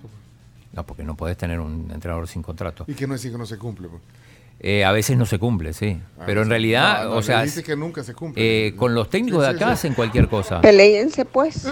no, 0.73 0.85
porque 0.85 1.03
no 1.05 1.15
puedes 1.17 1.37
tener 1.39 1.59
un 1.61 1.91
entrenador 1.93 2.29
sin 2.29 2.43
contrato. 2.43 2.85
¿Y 2.87 2.93
qué 2.95 3.07
no 3.07 3.15
decir 3.15 3.33
que 3.33 3.39
no 3.39 3.47
se 3.47 3.57
cumple? 3.57 3.89
pues? 3.89 4.03
Eh, 4.61 4.85
a 4.85 4.93
veces 4.93 5.17
no 5.19 5.27
se 5.27 5.39
cumple, 5.39 5.73
sí. 5.75 6.01
A 6.19 6.25
Pero 6.27 6.43
en 6.43 6.49
realidad, 6.51 7.05
no, 7.05 7.11
no, 7.11 7.17
o 7.17 7.23
sea, 7.23 7.43
dice 7.43 7.63
que 7.63 7.77
nunca 7.77 8.03
se 8.03 8.15
cumple. 8.15 8.69
eh, 8.69 8.75
con 8.75 8.95
los 8.95 9.09
técnicos 9.11 9.45
Sí, 9.45 9.51
de 9.51 9.57
acá 9.57 9.67
sí. 9.69 9.73
hacen 9.73 9.95
cualquier 9.95 10.29
cosa. 10.29 10.61
Peléense 10.63 11.25
pues. 11.27 11.69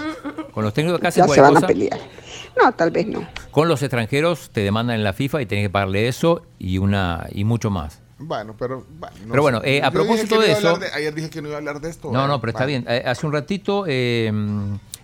Con 0.53 0.63
los 0.63 0.73
técnicos 0.73 0.99
de 0.99 1.07
acá 1.07 1.07
hacen 1.09 1.23
Ya 1.23 1.27
se 1.33 1.39
cualquier 1.41 1.43
van 1.43 1.51
a 1.57 1.61
cosa. 1.61 1.67
pelear. 1.67 1.99
No, 2.63 2.71
tal 2.73 2.91
vez 2.91 3.07
no. 3.07 3.27
Con 3.51 3.67
los 3.67 3.81
extranjeros 3.81 4.49
te 4.51 4.61
demandan 4.61 4.95
en 4.97 5.03
la 5.03 5.13
FIFA 5.13 5.41
y 5.41 5.45
tenés 5.47 5.65
que 5.65 5.69
pagarle 5.71 6.07
eso 6.07 6.45
y 6.59 6.77
una 6.77 7.27
y 7.31 7.43
mucho 7.43 7.69
más. 7.71 8.01
Bueno, 8.17 8.55
pero. 8.57 8.85
Bueno, 8.99 9.15
no 9.25 9.29
Pero 9.31 9.41
bueno, 9.41 9.61
eh, 9.63 9.81
a 9.83 9.91
propósito 9.91 10.35
no 10.35 10.41
de 10.41 10.51
eso- 10.51 10.79
ayer 10.93 11.13
dije 11.13 11.29
que 11.29 11.41
no 11.41 11.49
iba 11.49 11.57
a 11.57 11.59
hablar 11.59 11.81
de 11.81 11.89
esto. 11.89 12.11
No, 12.11 12.27
no, 12.27 12.39
pero 12.39 12.51
está 12.51 12.65
bien. 12.65 12.85
Eh, 12.87 13.03
Hace 13.05 13.25
un 13.27 13.33
ratito 13.33 13.83
eh, 13.87 14.31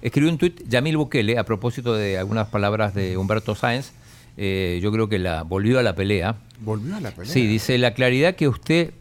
escribió 0.02 0.32
un 0.32 0.38
tuit 0.38 0.62
Yamil 0.68 0.98
Bukele 0.98 1.38
a 1.38 1.44
propósito 1.44 1.94
de 1.94 2.18
algunas 2.18 2.48
palabras 2.48 2.94
de 2.94 3.18
Humberto 3.18 3.54
Sáenz. 3.56 3.92
Eh, 4.38 4.80
yo 4.82 4.92
creo 4.94 5.10
que 5.10 5.20
la 5.20 5.44
volvió 5.44 5.78
a 5.80 5.84
la 5.84 5.94
pelea. 5.94 6.36
Volvió 6.62 6.96
a 6.96 7.02
la 7.02 7.12
pelea. 7.12 7.32
Sí, 7.34 7.46
dice, 7.48 7.78
la 7.78 7.94
claridad 7.94 8.36
que 8.36 8.48
usted 8.48 8.92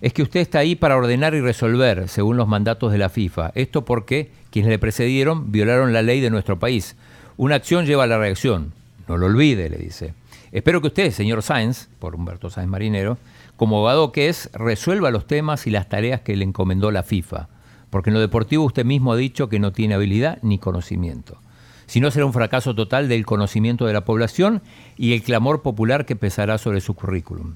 es 0.00 0.12
que 0.12 0.22
usted 0.22 0.40
está 0.40 0.58
ahí 0.58 0.74
para 0.74 0.96
ordenar 0.96 1.34
y 1.34 1.40
resolver 1.40 2.08
según 2.08 2.36
los 2.36 2.48
mandatos 2.48 2.90
de 2.90 2.98
la 2.98 3.08
FIFA. 3.08 3.52
Esto 3.54 3.84
porque 3.84 4.30
quienes 4.50 4.70
le 4.70 4.78
precedieron 4.80 5.52
violaron 5.52 5.92
la 5.92 6.02
ley 6.02 6.20
de 6.20 6.28
nuestro 6.30 6.58
país. 6.58 6.96
Una 7.36 7.54
acción 7.54 7.86
lleva 7.86 8.02
a 8.04 8.06
la 8.08 8.18
reacción. 8.18 8.72
No 9.06 9.16
lo 9.16 9.26
olvide, 9.26 9.70
le 9.70 9.76
dice. 9.76 10.12
Espero 10.50 10.80
que 10.80 10.88
usted, 10.88 11.10
señor 11.12 11.42
Sáenz, 11.42 11.88
por 12.00 12.14
Humberto 12.14 12.50
Sáenz 12.50 12.70
Marinero, 12.70 13.16
como 13.56 13.76
abogado 13.76 14.12
que 14.12 14.28
es, 14.28 14.50
resuelva 14.52 15.10
los 15.10 15.26
temas 15.26 15.66
y 15.66 15.70
las 15.70 15.88
tareas 15.88 16.20
que 16.20 16.36
le 16.36 16.44
encomendó 16.44 16.90
la 16.90 17.02
FIFA. 17.02 17.48
Porque 17.90 18.10
en 18.10 18.14
lo 18.14 18.20
deportivo 18.20 18.64
usted 18.64 18.84
mismo 18.84 19.12
ha 19.12 19.16
dicho 19.16 19.48
que 19.48 19.60
no 19.60 19.72
tiene 19.72 19.94
habilidad 19.94 20.38
ni 20.42 20.58
conocimiento. 20.58 21.38
Si 21.86 22.00
no, 22.00 22.10
será 22.10 22.26
un 22.26 22.32
fracaso 22.32 22.74
total 22.74 23.08
del 23.08 23.26
conocimiento 23.26 23.86
de 23.86 23.92
la 23.92 24.04
población 24.04 24.62
y 24.96 25.12
el 25.12 25.22
clamor 25.22 25.62
popular 25.62 26.06
que 26.06 26.16
pesará 26.16 26.58
sobre 26.58 26.80
su 26.80 26.94
currículum. 26.94 27.54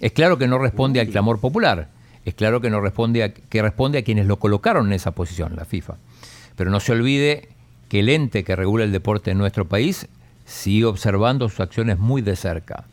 Es 0.00 0.12
claro 0.12 0.38
que 0.38 0.48
no 0.48 0.58
responde 0.58 1.00
al 1.00 1.08
clamor 1.08 1.38
popular, 1.38 1.88
es 2.24 2.34
claro 2.34 2.60
que 2.60 2.70
no 2.70 2.80
responde 2.80 3.22
a, 3.22 3.32
que 3.32 3.62
responde 3.62 3.98
a 3.98 4.02
quienes 4.02 4.26
lo 4.26 4.38
colocaron 4.38 4.86
en 4.86 4.92
esa 4.94 5.12
posición, 5.12 5.54
la 5.56 5.64
FIFA. 5.64 5.94
Pero 6.56 6.70
no 6.70 6.80
se 6.80 6.92
olvide 6.92 7.48
que 7.88 8.00
el 8.00 8.08
ente 8.08 8.44
que 8.44 8.56
regula 8.56 8.84
el 8.84 8.92
deporte 8.92 9.30
en 9.30 9.38
nuestro 9.38 9.66
país 9.66 10.08
sigue 10.46 10.86
observando 10.86 11.48
sus 11.48 11.60
acciones 11.60 11.98
muy 11.98 12.22
de 12.22 12.36
cerca. 12.36 12.84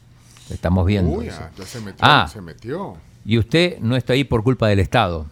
Estamos 0.49 0.85
viendo. 0.85 1.11
Uy, 1.17 1.27
eso. 1.27 1.39
ah, 1.41 1.51
ya 1.57 1.65
se 1.65 1.79
metió. 1.81 1.99
Ah. 2.01 2.27
Se 2.31 2.41
metió. 2.41 2.97
Y 3.25 3.37
usted 3.37 3.79
no 3.79 3.95
está 3.95 4.13
ahí 4.13 4.23
por 4.23 4.43
culpa 4.43 4.67
del 4.67 4.79
Estado. 4.79 5.25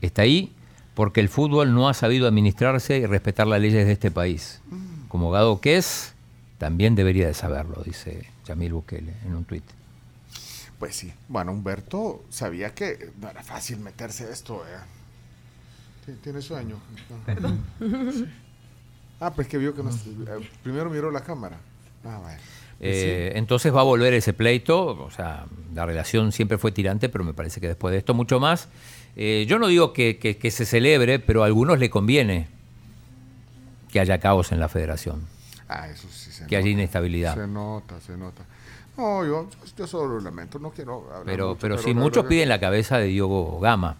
Está 0.00 0.22
ahí 0.22 0.52
porque 0.94 1.20
el 1.20 1.28
fútbol 1.28 1.74
no 1.74 1.88
ha 1.88 1.94
sabido 1.94 2.28
administrarse 2.28 2.98
y 2.98 3.06
respetar 3.06 3.46
las 3.46 3.60
leyes 3.60 3.86
de 3.86 3.92
este 3.92 4.10
país. 4.10 4.60
Como 5.08 5.30
gado 5.30 5.60
que 5.60 5.76
es, 5.76 6.14
también 6.58 6.94
debería 6.94 7.26
de 7.26 7.34
saberlo, 7.34 7.82
dice 7.84 8.28
Yamil 8.46 8.72
Bukele 8.74 9.14
en 9.26 9.34
un 9.34 9.44
tuit. 9.44 9.64
Pues 10.78 10.94
sí. 10.96 11.12
Bueno, 11.28 11.52
Humberto 11.52 12.22
sabía 12.30 12.74
que 12.74 13.10
no 13.20 13.28
era 13.30 13.42
fácil 13.42 13.78
meterse 13.78 14.24
a 14.26 14.30
esto. 14.30 14.62
eh. 14.66 14.78
Ti- 16.06 16.18
¿Tiene 16.22 16.42
sueño? 16.42 16.76
Perdón. 17.24 17.64
Sí. 18.12 18.26
Ah, 19.20 19.32
pues 19.32 19.46
que 19.48 19.56
vio 19.58 19.74
que 19.74 19.82
nos, 19.82 19.96
eh, 20.06 20.50
primero 20.62 20.90
miró 20.90 21.10
la 21.10 21.22
cámara. 21.22 21.56
Ah, 22.04 22.18
vaya. 22.22 22.38
Sí. 22.80 22.86
Eh, 22.90 23.32
Entonces 23.36 23.74
va 23.74 23.80
a 23.80 23.84
volver 23.84 24.12
ese 24.14 24.32
pleito, 24.32 24.86
o 24.86 25.10
sea, 25.10 25.46
la 25.74 25.86
relación 25.86 26.32
siempre 26.32 26.58
fue 26.58 26.72
tirante, 26.72 27.08
pero 27.08 27.24
me 27.24 27.32
parece 27.34 27.60
que 27.60 27.68
después 27.68 27.92
de 27.92 27.98
esto 27.98 28.14
mucho 28.14 28.40
más. 28.40 28.68
Eh, 29.16 29.46
yo 29.48 29.58
no 29.58 29.68
digo 29.68 29.92
que, 29.92 30.18
que- 30.18 30.36
que 30.36 30.50
se 30.50 30.64
celebre, 30.66 31.18
pero 31.20 31.42
a 31.42 31.46
algunos 31.46 31.78
le 31.78 31.88
conviene 31.88 32.48
que 33.92 34.00
haya 34.00 34.18
caos 34.18 34.50
en 34.52 34.58
la 34.60 34.68
federación, 34.68 35.22
Ah, 35.68 35.88
eso 35.88 36.08
sí 36.10 36.30
se 36.32 36.46
que 36.46 36.56
haya 36.56 36.68
inestabilidad. 36.68 37.34
Se 37.36 37.46
nota, 37.46 38.00
se 38.00 38.16
nota. 38.16 38.42
No, 38.98 39.24
yo, 39.24 39.48
yo 39.78 39.86
solo 39.86 40.14
lo 40.16 40.20
lamento, 40.20 40.58
no 40.58 40.70
quiero 40.70 41.04
hablar 41.10 41.22
Pero, 41.24 41.48
mucho, 41.50 41.58
pero 41.60 41.76
la 41.76 41.82
sí, 41.82 41.94
muchos 41.94 42.26
piden 42.26 42.48
la 42.48 42.60
cabeza 42.60 42.98
de 42.98 43.06
Diogo 43.06 43.58
Gama. 43.60 43.96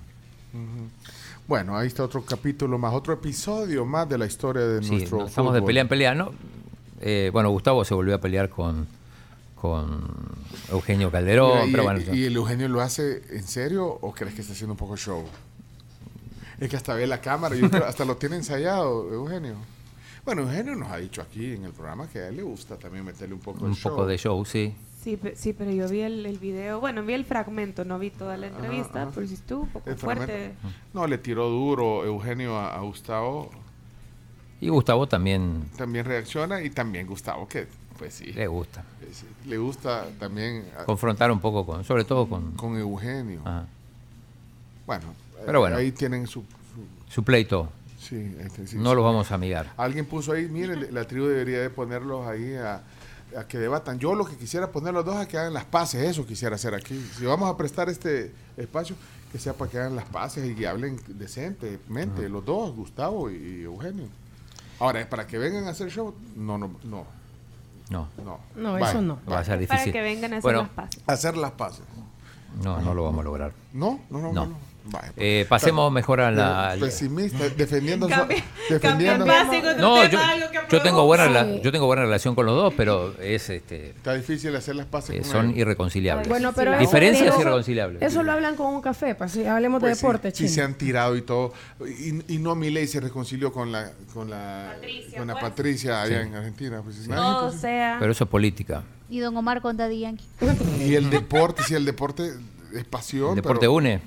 Bueno, 1.47 1.77
ahí 1.77 1.87
está 1.89 2.05
otro 2.05 2.25
capítulo 2.25 2.79
más, 2.79 2.93
otro 2.95 3.13
episodio 3.15 3.85
más 3.85 4.09
de 4.09 4.19
la 4.19 4.27
historia 4.27 4.63
de 4.63 4.83
Sí, 4.83 4.91
nuestro 4.93 5.19
no, 5.19 5.27
estamos 5.27 5.55
de 5.55 5.63
pelea 5.63 5.83
en 5.83 5.89
pelea, 5.89 6.15
¿no? 6.15 6.33
Eh, 7.07 7.29
bueno, 7.35 7.51
Gustavo 7.51 7.85
se 7.85 7.93
volvió 7.93 8.15
a 8.15 8.19
pelear 8.19 8.49
con, 8.49 8.87
con 9.61 10.09
Eugenio 10.71 11.11
Calderón, 11.11 11.51
Mira, 11.53 11.67
y, 11.67 11.71
pero 11.73 11.83
bueno. 11.85 12.01
y 12.15 12.25
el 12.25 12.35
Eugenio 12.37 12.67
lo 12.69 12.81
hace 12.81 13.21
en 13.37 13.43
serio 13.47 13.87
o 13.87 14.13
crees 14.15 14.35
que 14.35 14.41
está 14.41 14.55
haciendo 14.55 14.73
un 14.73 14.79
poco 14.79 14.97
show? 14.97 15.23
Es 16.59 16.71
que 16.71 16.77
hasta 16.77 16.95
ve 16.95 17.07
la 17.07 17.21
cámara, 17.21 17.55
yo 17.57 17.69
creo, 17.71 17.85
hasta 17.85 18.07
lo 18.07 18.17
tiene 18.17 18.37
ensayado, 18.37 19.13
Eugenio. 19.13 19.57
Bueno, 20.25 20.43
Eugenio 20.43 20.75
nos 20.77 20.91
ha 20.91 20.97
dicho 20.97 21.21
aquí 21.21 21.53
en 21.53 21.65
el 21.65 21.73
programa 21.73 22.09
que 22.09 22.21
a 22.21 22.29
él 22.29 22.37
le 22.37 22.43
gusta 22.43 22.79
también 22.79 23.05
meterle 23.05 23.35
un 23.35 23.41
poco 23.41 23.59
de 23.61 23.65
un 23.67 23.75
show. 23.75 23.91
poco 23.93 24.07
de 24.07 24.17
show, 24.17 24.43
sí. 24.47 24.75
Sí, 25.03 25.19
pe- 25.19 25.37
sí, 25.37 25.53
pero 25.53 25.71
yo 25.73 25.87
vi 25.91 26.01
el, 26.01 26.25
el 26.25 26.39
video, 26.39 26.81
bueno, 26.81 27.03
vi 27.05 27.13
el 27.13 27.27
fragmento, 27.27 27.85
no 27.85 27.99
vi 27.99 28.09
toda 28.09 28.39
la 28.39 28.47
entrevista, 28.47 29.11
pero 29.15 29.27
sí 29.27 29.35
estuvo 29.35 29.65
un 29.65 29.69
poco 29.69 29.95
fuerte. 29.97 30.25
fragmento. 30.25 30.69
No, 30.95 31.07
le 31.07 31.19
tiró 31.19 31.51
duro 31.51 32.07
Eugenio 32.07 32.57
a, 32.57 32.75
a 32.75 32.81
Gustavo. 32.81 33.51
Y 34.61 34.69
Gustavo 34.69 35.07
también 35.07 35.69
También 35.77 36.05
reacciona 36.05 36.63
y 36.63 36.71
también 36.71 37.07
Gustavo, 37.07 37.47
que 37.49 37.67
pues 37.99 38.15
sí. 38.15 38.27
le 38.33 38.47
gusta. 38.47 38.83
eh, 39.03 39.13
Le 39.47 39.59
gusta 39.59 40.07
también 40.19 40.65
a- 40.79 40.85
Confrontar 40.85 41.31
un 41.31 41.41
poco 41.41 41.65
con, 41.67 41.85
sobre 41.85 42.05
todo 42.05 42.29
con, 42.29 42.53
con 42.53 42.77
Eugenio. 42.77 43.41
Ajá. 43.45 43.67
Bueno, 44.87 45.05
Pero 45.47 45.61
bueno. 45.61 45.77
ahí 45.77 45.93
tienen 45.93 46.27
su... 46.27 46.41
su- 46.41 47.13
su 47.15 47.23
pleito. 47.23 47.69
sí, 47.99 48.35
este, 48.41 48.67
sí, 48.67 48.77
no 48.77 48.91
sí. 48.91 48.97
los 48.97 49.05
vamos 49.05 49.31
a 49.31 49.35
amigar. 49.37 49.73
Alguien 49.77 50.05
puso 50.07 50.33
ahí, 50.33 50.47
miren, 50.49 50.93
la 50.95 51.05
tribu 51.07 51.27
debería 51.27 51.61
de 51.61 51.71
ponerlos 51.71 52.27
ahí 52.27 52.55
a, 52.55 52.83
a 53.39 53.47
que 53.47 53.59
debatan. 53.59 53.99
Yo 53.99 54.15
lo 54.15 54.25
que 54.25 54.37
quisiera 54.37 54.71
poner 54.73 54.93
los 54.95 55.05
dos 55.05 55.17
a 55.17 55.27
que 55.29 55.39
hagan 55.39 55.55
las 55.55 55.65
paces, 55.65 56.03
eso 56.03 56.27
quisiera 56.27 56.57
hacer 56.57 56.75
aquí. 56.75 56.99
Si 57.17 57.25
vamos 57.25 57.49
a 57.51 57.57
prestar 57.57 57.89
este 57.89 58.33
espacio, 58.57 58.97
que 59.33 59.39
sea 59.39 59.53
para 59.53 59.71
que 59.71 59.79
hagan 59.79 59.97
las 59.97 60.05
paces 60.07 60.57
y 60.59 60.65
hablen 60.65 61.01
decentemente, 61.09 62.29
los 62.29 62.45
dos, 62.45 62.75
Gustavo 62.75 63.31
y 63.31 63.63
Eugenio. 63.63 64.07
Ahora, 64.85 65.09
para 65.09 65.27
que 65.27 65.39
vengan 65.39 65.67
a 65.67 65.71
hacer 65.71 65.91
show, 65.91 66.15
no, 66.37 66.59
no, 66.59 66.71
no. 66.85 67.07
No. 67.89 68.09
No, 68.23 68.41
No, 68.55 68.77
eso 68.79 69.01
no. 69.01 69.19
Va 69.31 69.39
a 69.39 69.45
ser 69.45 69.67
Para 69.67 69.79
difícil. 69.79 69.93
que 69.95 70.03
vengan 70.03 70.33
a 70.35 70.37
hacer 70.37 70.43
Bueno, 70.43 70.59
las 70.61 70.69
paces. 70.71 71.03
Hacer 71.07 71.37
las 71.39 71.51
paces. 71.53 71.85
No, 72.63 72.81
no 72.81 72.93
lo 72.93 73.05
vamos 73.05 73.21
a 73.21 73.25
lograr. 73.25 73.53
No, 73.73 74.01
no, 74.11 74.19
no. 74.19 74.33
No. 74.33 74.47
no. 74.47 74.57
Vaya, 74.87 75.13
pues. 75.15 75.27
Eh, 75.27 75.47
pasemos 75.49 75.91
mejor 75.91 76.21
a 76.21 76.31
la... 76.31 76.71
al- 76.73 76.79
Pesimista, 76.81 77.49
defendiendo... 77.57 78.07
Cambia- 78.07 78.45
defendiendo 78.69 79.25
básico, 79.25 79.69
otro 79.69 79.81
No, 79.81 79.95
tema, 79.95 80.09
yo, 80.11 80.21
algo 80.21 80.51
que 80.51 80.59
yo 80.77 80.83
tengo 80.83 81.07
buena 81.07 81.27
rela- 81.27 81.61
yo 81.63 81.73
tengo 81.73 81.87
buena 81.87 82.03
relación 82.03 82.35
con 82.35 82.45
los 82.45 82.55
dos, 82.55 82.75
pero 82.77 83.15
es 83.19 83.49
este 83.49 83.91
Está 83.91 84.13
difícil 84.13 84.55
hacer 84.55 84.77
las 84.77 84.85
paces 84.85 85.17
eh, 85.17 85.21
con 85.23 85.31
son 85.31 85.47
ellos. 85.47 85.57
irreconciliables. 85.59 86.29
Bueno, 86.29 86.53
pero 86.55 86.77
diferencias 86.79 87.29
eso- 87.29 87.41
irreconciliables. 87.41 88.03
Eso 88.03 88.23
lo 88.23 88.33
hablan 88.33 88.57
con 88.57 88.75
un 88.75 88.83
café, 88.83 89.15
pues, 89.15 89.33
sí, 89.33 89.47
hablemos 89.47 89.81
Pues 89.81 89.93
de 89.93 89.95
sí, 89.97 90.03
deporte, 90.03 90.31
sí, 90.33 90.37
chino. 90.37 90.49
se 90.51 90.63
han 90.63 90.75
tirado 90.75 91.17
y 91.17 91.23
todo. 91.23 91.55
Y, 91.87 92.35
y 92.35 92.39
no 92.39 92.55
Milei 92.55 92.87
se 92.87 93.01
reconcilió 93.01 93.53
con 93.55 93.73
la 93.73 93.91
con 94.13 94.29
la 94.29 94.75
con 95.17 95.27
la 95.27 95.41
Patricia 95.41 96.03
allá 96.03 96.21
Sí. 96.23 96.29
en 96.29 96.35
Argentina. 96.35 96.83
Pues, 96.85 97.09
O 97.09 97.53
sea, 97.53 97.97
Pero 98.01 98.13
eso 98.13 98.25
es 98.25 98.31
política. 98.31 98.83
Y 99.09 99.21
don 99.21 99.35
Omar 99.35 99.63
con 99.63 99.77
Daddy 99.79 100.01
Yankee. 100.01 100.25
y 100.81 100.95
el 100.95 101.09
deporte, 101.09 101.63
si 101.63 101.75
el 101.75 101.87
deporte 101.87 102.33
es 102.75 102.85
pasión. 102.85 103.31
El 103.31 103.37
deporte 103.37 103.61
pero 103.61 103.73
une. 103.73 104.01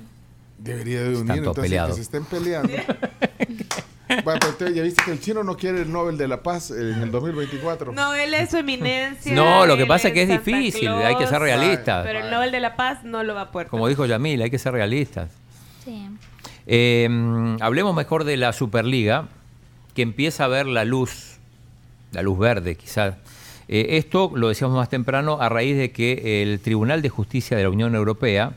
Debería 0.67 1.01
de 1.01 1.09
unir. 1.09 1.21
Están 1.21 1.27
todos 1.27 1.37
entonces, 1.39 1.63
peleados. 1.63 1.89
que 1.91 1.95
se 1.95 2.01
estén 2.01 2.25
peleando. 2.25 2.73
Bueno, 4.23 4.39
pero 4.39 4.51
usted 4.51 4.73
ya 4.73 4.83
viste 4.83 5.03
que 5.03 5.11
el 5.11 5.19
chino 5.19 5.43
no 5.43 5.57
quiere 5.57 5.81
el 5.81 5.91
Nobel 5.91 6.17
de 6.17 6.29
la 6.29 6.41
Paz 6.41 6.71
en 6.71 7.01
el 7.01 7.11
2024. 7.11 7.91
no, 7.91 8.13
él 8.13 8.33
es 8.33 8.51
su 8.51 8.57
eminencia. 8.57 9.33
No, 9.33 9.65
lo 9.65 9.75
que 9.75 9.85
pasa 9.85 10.07
es 10.07 10.13
que 10.13 10.21
es 10.21 10.29
Santa 10.29 10.49
difícil, 10.49 10.87
hay 10.87 11.15
que 11.17 11.27
ser 11.27 11.41
realistas. 11.41 12.05
Pero 12.05 12.19
el 12.19 12.31
Nobel 12.31 12.51
de 12.51 12.59
la 12.61 12.77
Paz 12.77 13.03
no 13.03 13.23
lo 13.23 13.35
va 13.35 13.41
a 13.41 13.51
poder. 13.51 13.67
Como 13.67 13.87
dijo 13.87 14.05
Yamil, 14.05 14.41
hay 14.41 14.49
que 14.49 14.59
ser 14.59 14.71
realistas. 14.71 15.29
Sí. 15.83 16.07
Eh, 16.67 17.57
hablemos 17.59 17.95
mejor 17.95 18.23
de 18.23 18.37
la 18.37 18.53
Superliga, 18.53 19.27
que 19.93 20.03
empieza 20.03 20.45
a 20.45 20.47
ver 20.47 20.67
la 20.67 20.85
luz, 20.85 21.37
la 22.13 22.21
luz 22.21 22.39
verde 22.39 22.75
quizás. 22.75 23.15
Eh, 23.67 23.97
esto 23.97 24.31
lo 24.33 24.47
decíamos 24.47 24.77
más 24.77 24.89
temprano 24.89 25.41
a 25.41 25.49
raíz 25.49 25.77
de 25.77 25.91
que 25.91 26.41
el 26.43 26.61
Tribunal 26.61 27.01
de 27.01 27.09
Justicia 27.09 27.57
de 27.57 27.63
la 27.63 27.69
Unión 27.69 27.93
Europea 27.95 28.53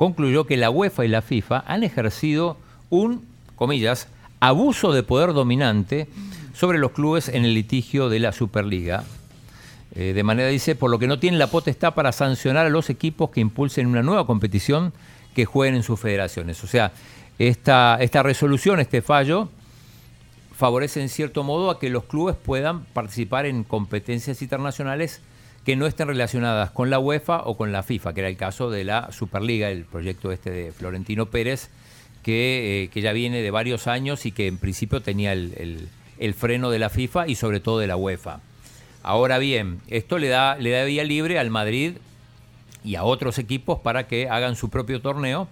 concluyó 0.00 0.46
que 0.46 0.56
la 0.56 0.70
UEFA 0.70 1.04
y 1.04 1.08
la 1.08 1.20
FIFA 1.20 1.62
han 1.66 1.82
ejercido 1.82 2.56
un, 2.88 3.22
comillas, 3.54 4.08
abuso 4.40 4.94
de 4.94 5.02
poder 5.02 5.34
dominante 5.34 6.08
sobre 6.54 6.78
los 6.78 6.92
clubes 6.92 7.28
en 7.28 7.44
el 7.44 7.52
litigio 7.52 8.08
de 8.08 8.18
la 8.18 8.32
Superliga. 8.32 9.04
Eh, 9.94 10.14
de 10.14 10.22
manera, 10.22 10.48
dice, 10.48 10.74
por 10.74 10.90
lo 10.90 10.98
que 10.98 11.06
no 11.06 11.18
tienen 11.18 11.38
la 11.38 11.48
potestad 11.48 11.92
para 11.92 12.12
sancionar 12.12 12.64
a 12.64 12.70
los 12.70 12.88
equipos 12.88 13.28
que 13.28 13.42
impulsen 13.42 13.88
una 13.88 14.02
nueva 14.02 14.24
competición 14.24 14.94
que 15.34 15.44
jueguen 15.44 15.74
en 15.74 15.82
sus 15.82 16.00
federaciones. 16.00 16.64
O 16.64 16.66
sea, 16.66 16.92
esta, 17.38 17.98
esta 18.00 18.22
resolución, 18.22 18.80
este 18.80 19.02
fallo, 19.02 19.50
favorece 20.56 21.02
en 21.02 21.10
cierto 21.10 21.42
modo 21.42 21.68
a 21.68 21.78
que 21.78 21.90
los 21.90 22.04
clubes 22.04 22.36
puedan 22.36 22.86
participar 22.86 23.44
en 23.44 23.64
competencias 23.64 24.40
internacionales 24.40 25.20
que 25.64 25.76
no 25.76 25.86
estén 25.86 26.08
relacionadas 26.08 26.70
con 26.70 26.90
la 26.90 26.98
UEFA 26.98 27.42
o 27.44 27.56
con 27.56 27.70
la 27.72 27.82
FIFA, 27.82 28.14
que 28.14 28.20
era 28.20 28.28
el 28.28 28.36
caso 28.36 28.70
de 28.70 28.84
la 28.84 29.12
Superliga, 29.12 29.70
el 29.70 29.84
proyecto 29.84 30.32
este 30.32 30.50
de 30.50 30.72
Florentino 30.72 31.26
Pérez, 31.26 31.68
que, 32.22 32.84
eh, 32.84 32.88
que 32.88 33.00
ya 33.00 33.12
viene 33.12 33.42
de 33.42 33.50
varios 33.50 33.86
años 33.86 34.26
y 34.26 34.32
que 34.32 34.46
en 34.46 34.58
principio 34.58 35.00
tenía 35.00 35.32
el, 35.32 35.88
el- 36.18 36.34
freno 36.34 36.70
de 36.70 36.78
la 36.78 36.90
FIFA 36.90 37.28
y 37.28 37.34
sobre 37.34 37.60
todo 37.60 37.78
de 37.78 37.86
la 37.86 37.96
UEFA. 37.96 38.40
Ahora 39.02 39.38
bien, 39.38 39.80
esto 39.88 40.18
le 40.18 40.28
da, 40.28 40.56
le 40.56 40.70
da 40.70 40.84
vía 40.84 41.02
libre 41.04 41.38
al 41.38 41.48
Madrid 41.50 41.94
y 42.84 42.94
a 42.96 43.04
otros 43.04 43.38
equipos 43.38 43.80
para 43.80 44.06
que 44.06 44.28
hagan 44.28 44.54
su 44.56 44.68
propio 44.68 45.00
torneo, 45.00 45.48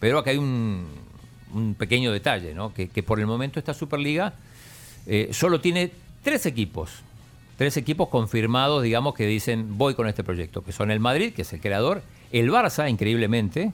pero 0.00 0.18
acá 0.18 0.30
hay 0.32 0.36
un, 0.36 0.86
un 1.54 1.74
pequeño 1.74 2.12
detalle, 2.12 2.52
¿no? 2.54 2.74
que, 2.74 2.88
que 2.88 3.02
por 3.02 3.18
el 3.20 3.26
momento 3.26 3.58
esta 3.58 3.72
Superliga 3.72 4.34
eh, 5.06 5.30
solo 5.32 5.60
tiene 5.60 5.90
tres 6.22 6.44
equipos, 6.44 6.90
tres 7.56 7.76
equipos 7.76 8.08
confirmados, 8.08 8.82
digamos, 8.82 9.14
que 9.14 9.26
dicen 9.26 9.78
voy 9.78 9.94
con 9.94 10.08
este 10.08 10.22
proyecto, 10.24 10.62
que 10.62 10.72
son 10.72 10.90
el 10.90 11.00
Madrid, 11.00 11.32
que 11.32 11.42
es 11.42 11.52
el 11.52 11.60
creador, 11.60 12.02
el 12.32 12.50
Barça, 12.50 12.88
increíblemente. 12.88 13.72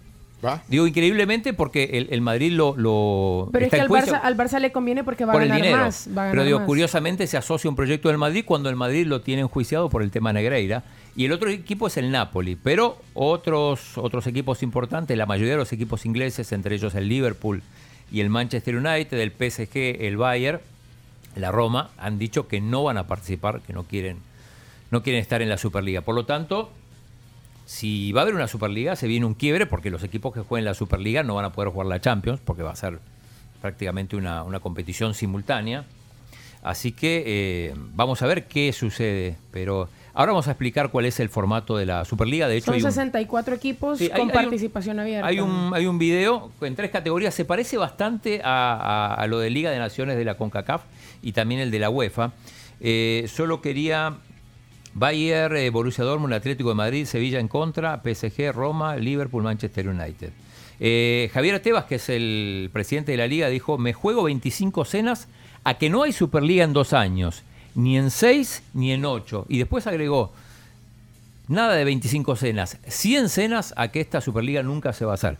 Digo 0.67 0.89
increíblemente 0.89 1.53
porque 1.53 1.85
el, 1.93 2.09
el 2.11 2.21
Madrid 2.21 2.51
lo, 2.53 2.75
lo 2.77 3.49
Pero 3.53 3.67
es 3.67 3.71
que 3.71 3.77
en 3.77 3.83
al 3.83 3.89
Barça, 3.89 4.21
al 4.21 4.37
Barça 4.37 4.59
le 4.59 4.73
conviene 4.73 5.05
porque 5.05 5.25
va 5.25 5.35
a 5.35 5.37
el 5.37 5.49
ganar 5.49 5.63
dinero. 5.63 5.85
más. 5.85 6.09
va 6.17 6.29
a 6.29 6.31
Pero 6.33 6.45
digo, 6.45 6.59
más. 6.59 6.67
curiosamente 6.67 7.29
se 7.29 7.37
asocia 7.37 7.71
un 7.71 7.77
proyecto 7.77 8.09
del 8.09 8.19
Madrid 8.19 8.45
cuando 8.45 8.69
el 8.69 8.75
Madrid 8.75 9.07
lo 9.07 9.21
tiene 9.21 9.43
enjuiciado 9.43 9.89
por 9.89 10.03
el 10.03 10.11
tema 10.11 10.33
Negreira. 10.33 10.83
Y 11.15 11.27
el 11.27 11.33
otro 11.33 11.49
equipo 11.49 11.87
es 11.87 11.97
el 11.97 12.11
Napoli. 12.11 12.57
Pero 12.57 12.99
otros, 13.15 13.97
otros 13.99 14.27
equipos 14.27 14.65
importantes, 14.65 15.17
la 15.17 15.27
mayoría 15.27 15.53
de 15.53 15.59
los 15.59 15.73
equipos 15.73 16.07
ingleses, 16.07 16.51
entre 16.51 16.75
ellos 16.75 16.95
el 16.97 17.09
Liverpool 17.09 17.63
y 18.11 18.21
el 18.21 18.29
Manchester 18.29 18.75
United, 18.77 19.19
el 19.21 19.31
PSG, 19.31 20.05
el 20.05 20.17
Bayern, 20.17 20.61
la 21.37 21.51
Roma, 21.51 21.91
han 21.99 22.19
dicho 22.19 22.49
que 22.49 22.61
no 22.61 22.85
van 22.85 22.99
a 22.99 23.07
participar, 23.07 23.61
que 23.61 23.73
no 23.73 23.85
quieren, 23.85 24.19
no 24.91 25.03
quieren 25.03 25.21
estar 25.21 25.43
en 25.43 25.49
la 25.49 25.59
Superliga. 25.59 26.03
Por 26.03 26.15
lo 26.15 26.27
tanto, 26.27 26.71
si 27.67 28.13
va 28.13 28.21
a 28.21 28.23
haber 28.23 28.35
una 28.35 28.49
Superliga, 28.49 28.97
se 28.97 29.07
viene 29.07 29.27
un 29.27 29.35
quiebre 29.35 29.67
porque 29.67 29.91
los 29.91 30.03
equipos 30.03 30.35
que 30.35 30.41
jueguen 30.41 30.65
la 30.65 30.75
Superliga 30.75 31.23
no 31.23 31.35
van 31.35 31.45
a 31.45 31.53
poder 31.53 31.71
jugar 31.71 31.87
la 31.87 32.01
Champions 32.01 32.41
porque 32.45 32.63
va 32.63 32.73
a 32.73 32.77
ser 32.77 32.99
prácticamente 33.61 34.17
una, 34.17 34.43
una 34.43 34.61
competición 34.61 35.15
simultánea. 35.15 35.85
Así 36.63 36.93
que 36.93 37.25
eh, 37.27 37.75
vamos 37.95 38.23
a 38.23 38.27
ver 38.27 38.47
qué 38.47 38.73
sucede. 38.73 39.37
Pero 39.51 39.89
ahora 40.15 40.33
vamos 40.33 40.49
a 40.49 40.53
explicar 40.53 40.91
cuál 40.91 41.07
es 41.07 41.19
el 41.21 41.29
formato 41.29 41.77
de 41.77 41.87
la 41.87 42.05
Superliga. 42.05 42.49
De 42.49 42.57
hecho, 42.57 42.67
Son 42.67 42.75
hay 42.75 42.83
un, 42.83 42.91
64 42.91 43.55
equipos 43.55 43.99
Sí, 43.99 44.05
hay- 44.05 44.11
con 44.11 44.21
hay 44.21 44.27
un- 44.27 44.33
participación 44.33 44.99
abierta. 45.01 45.27
hay 45.27 45.41
un, 45.41 45.71
hay 45.75 45.87
un 45.87 45.99
video 45.99 46.51
en 46.61 46.75
tres 46.77 46.91
categorías. 46.91 47.35
Se 47.35 47.45
parece 47.45 47.77
bastante 47.79 48.41
a, 48.45 48.75
a- 48.75 49.15
a 49.15 49.27
lo 49.27 49.39
de 49.39 49.51
Liga 49.51 49.71
de 49.71 49.79
Naciones 49.79 50.17
de 50.17 50.25
la 50.25 50.37
CONCACAF 50.37 50.83
y 51.23 51.33
también 51.33 51.61
el 51.61 51.71
de 51.71 51.79
la 51.79 51.91
UEFA. 51.91 52.33
Eh, 52.81 53.27
solo 53.33 53.61
quería 53.61 54.17
Bayern, 54.95 55.57
eh, 55.57 55.71
Borussia 55.71 56.05
Dortmund, 56.05 56.35
Atlético 56.35 56.69
de 56.71 56.75
Madrid, 56.75 57.07
Sevilla 57.07 57.41
en 57.41 57.49
contra, 57.49 58.03
PSG, 58.03 58.53
Roma, 58.53 58.97
Liverpool, 58.97 59.43
Manchester 59.43 59.89
United. 59.89 60.31
Eh, 60.81 61.31
Javier 61.33 61.61
Tebas, 61.61 61.85
que 61.85 61.95
es 61.95 62.09
el 62.09 62.69
presidente 62.73 63.13
de 63.13 63.19
la 63.19 63.27
liga, 63.27 63.49
dijo, 63.49 63.79
me 63.79 63.93
juego 63.93 64.25
25 64.25 64.85
cenas 64.85 65.29
a 65.65 65.75
que 65.79 65.89
no 65.89 66.03
hay 66.03 66.13
Superliga 66.13 66.65
en 66.65 66.73
dos 66.73 66.93
años, 66.93 67.43
ni 67.75 67.97
en 67.99 68.11
seis 68.11 68.63
ni 68.75 68.93
en 68.93 69.05
ocho. 69.05 69.47
Y 69.49 69.59
después 69.59 69.87
agregó, 69.87 70.33
Nada 71.49 71.75
de 71.75 71.85
25 71.85 72.37
cenas, 72.37 72.79
100 72.87 73.29
cenas 73.29 73.75
a 73.77 73.89
que 73.89 74.01
esta 74.01 74.21
Superliga 74.21 74.63
nunca 74.63 74.93
se 74.93 75.05
va 75.05 75.13
a 75.13 75.15
hacer. 75.17 75.37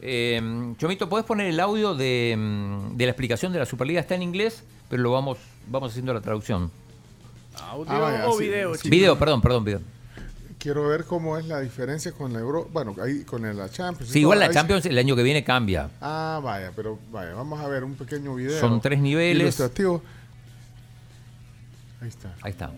Eh, 0.00 0.40
Chomito, 0.78 1.08
¿podés 1.08 1.26
poner 1.26 1.48
el 1.48 1.58
audio 1.60 1.94
de, 1.94 2.34
mm, 2.38 2.96
de 2.96 3.04
la 3.04 3.10
explicación 3.10 3.52
de 3.52 3.58
la 3.58 3.66
Superliga? 3.66 4.00
Está 4.00 4.14
en 4.14 4.22
inglés, 4.22 4.62
pero 4.88 5.02
lo 5.02 5.10
vamos, 5.12 5.38
vamos 5.68 5.90
haciendo 5.90 6.14
la 6.14 6.20
traducción. 6.20 6.70
¿Audio 7.68 7.92
Ah, 7.92 7.98
vaya, 7.98 8.28
o 8.28 8.38
sí, 8.38 8.44
video? 8.44 8.74
sí. 8.76 8.88
Video, 8.88 9.18
perdón, 9.18 9.42
perdón, 9.42 9.64
video. 9.64 9.80
Quiero 10.58 10.86
ver 10.88 11.04
cómo 11.04 11.36
es 11.36 11.46
la 11.46 11.60
diferencia 11.60 12.12
con 12.12 12.32
la 12.32 12.38
Euro. 12.38 12.68
Bueno, 12.72 12.94
ahí 13.02 13.24
con 13.24 13.42
la 13.42 13.68
Champions. 13.68 14.12
Sí, 14.12 14.20
igual 14.20 14.38
la 14.38 14.50
Champions 14.50 14.86
el 14.86 14.96
año 14.96 15.16
que 15.16 15.22
viene 15.22 15.42
cambia. 15.42 15.90
Ah, 16.00 16.40
vaya, 16.42 16.70
pero 16.76 16.98
vaya, 17.10 17.34
vamos 17.34 17.60
a 17.60 17.66
ver 17.66 17.82
un 17.82 17.96
pequeño 17.96 18.34
video. 18.34 18.58
Son 18.60 18.80
tres 18.80 19.00
niveles. 19.00 19.42
Ilustrativo. 19.42 20.02
Ahí 22.00 22.08
está. 22.08 22.34
Ahí 22.42 22.50
está. 22.50 22.70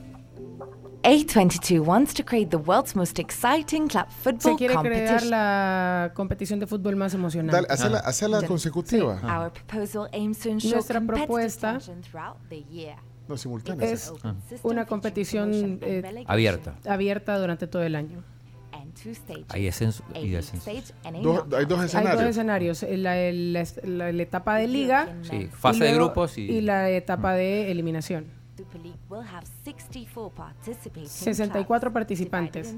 A22 1.02 1.80
wants 1.84 2.14
to 2.14 2.24
create 2.24 2.50
the 2.50 2.56
world's 2.56 2.94
most 2.94 3.18
exciting 3.18 3.88
club 3.88 4.06
Se 4.08 4.22
football 4.22 4.56
quiere 4.56 4.74
crear 4.74 4.94
competition. 4.94 5.30
la 5.30 6.12
competición 6.14 6.60
de 6.60 6.66
fútbol 6.66 6.94
más 6.96 7.12
emocionante. 7.14 7.56
Dale, 7.56 7.66
hacela, 7.70 7.98
hacela 7.98 8.42
consecutiva. 8.46 9.14
Our 9.22 9.52
proposal 9.52 10.08
aims 10.12 10.38
to 10.40 10.48
ensure 10.48 10.74
Nuestra 10.74 11.00
competitive 11.00 11.26
propuesta 11.26 11.72
tension 11.72 12.00
throughout 12.02 12.36
the 12.48 12.62
year. 12.64 12.96
No, 13.28 13.36
simultánea. 13.36 13.90
es 13.90 14.12
una 14.62 14.84
competición 14.86 15.78
eh, 15.82 16.24
Abierta. 16.26 16.74
abierta 16.86 17.38
durante 17.38 17.66
todo 17.66 17.82
el 17.82 17.94
año. 17.96 18.22
And 18.72 18.92
two 18.94 19.14
stages. 19.14 19.44
Hay 19.48 19.66
ascenso 19.68 20.02
A 20.14 20.18
y 20.18 20.22
league 20.22 20.36
descenso. 20.36 20.70
stage 20.70 20.92
and 21.04 21.16
a 21.16 21.20
Dos- 21.20 21.34
knockout. 21.34 21.54
hay 21.54 21.64
dos 21.66 21.84
escenarios. 21.84 22.22
escenarios, 22.30 22.82
la, 22.82 23.14
la- 23.32 23.64
la- 23.84 24.12
la 24.12 24.22
etapa 24.22 24.56
de 24.56 24.68
liga 24.68 25.14
Sí, 25.22 25.48
fase 25.52 25.84
de 25.84 25.90
luego- 25.90 26.06
grupos 26.06 26.38
y- 26.38 26.60
la 26.60 26.90
etapa 26.90 27.34
de 27.34 27.70
eliminación. 27.70 28.26
Super 28.56 28.80
League 28.82 28.98
will 29.08 29.22
have 29.22 29.44
64 29.64 30.30
participating 30.34 31.08
64 31.08 31.64
clubs 31.66 31.92
participantes. 31.92 32.74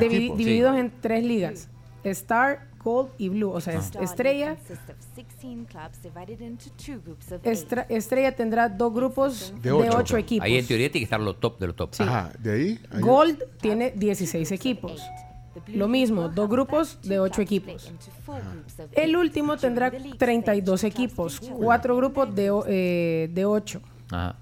Divi- 0.00 0.34
divididos 0.36 0.76
en 0.76 0.90
tres 1.00 1.24
ligas. 1.24 1.68
Star, 2.04 2.66
Gold 2.82 3.10
y 3.16 3.28
Blue. 3.28 3.50
O 3.52 3.60
sea, 3.60 3.78
Star 3.78 4.02
Estrella, 4.02 4.46
League 4.46 4.58
consists 4.66 4.90
of 4.90 4.96
16 5.14 5.64
clubs 5.66 6.02
divided 6.02 6.40
into 6.40 6.64
two 6.70 6.98
groups 7.04 7.30
of 7.30 7.40
Estra- 7.44 7.86
Estrella 7.88 8.34
tendrá 8.34 8.68
dos 8.68 8.92
grupos 8.92 9.54
De 9.62 9.70
de 9.70 9.72
ocho. 9.72 9.98
ocho, 9.98 10.16
equipos. 10.16 10.44
Ahí 10.44 10.56
en 10.58 10.66
teoría 10.66 10.90
tiene 10.90 11.02
que 11.02 11.04
estar 11.04 11.20
lo 11.20 11.34
top 11.36 11.60
de 11.60 11.68
lo 11.68 11.74
top. 11.76 11.90
Ajá, 12.00 12.32
de 12.40 12.52
ahí. 12.52 12.80
ahí- 12.90 13.00
Gold 13.00 13.44
tiene 13.60 13.92
16 13.92 14.50
equipos. 14.50 15.00
Lo 15.68 15.86
mismo, 15.86 16.28
dos 16.28 16.48
grupos 16.48 16.98
de 17.02 17.20
ocho 17.20 17.40
equipos. 17.42 17.92
El 18.92 19.14
último 19.16 19.56
tendrá 19.56 19.92
32 20.18 20.82
equipos, 20.84 21.38
cuatro 21.40 21.94
grupos 21.96 22.34
de, 22.34 22.50
eh, 22.66 23.28
de 23.32 23.44
8. 23.44 23.80
Ajá. 24.12 24.36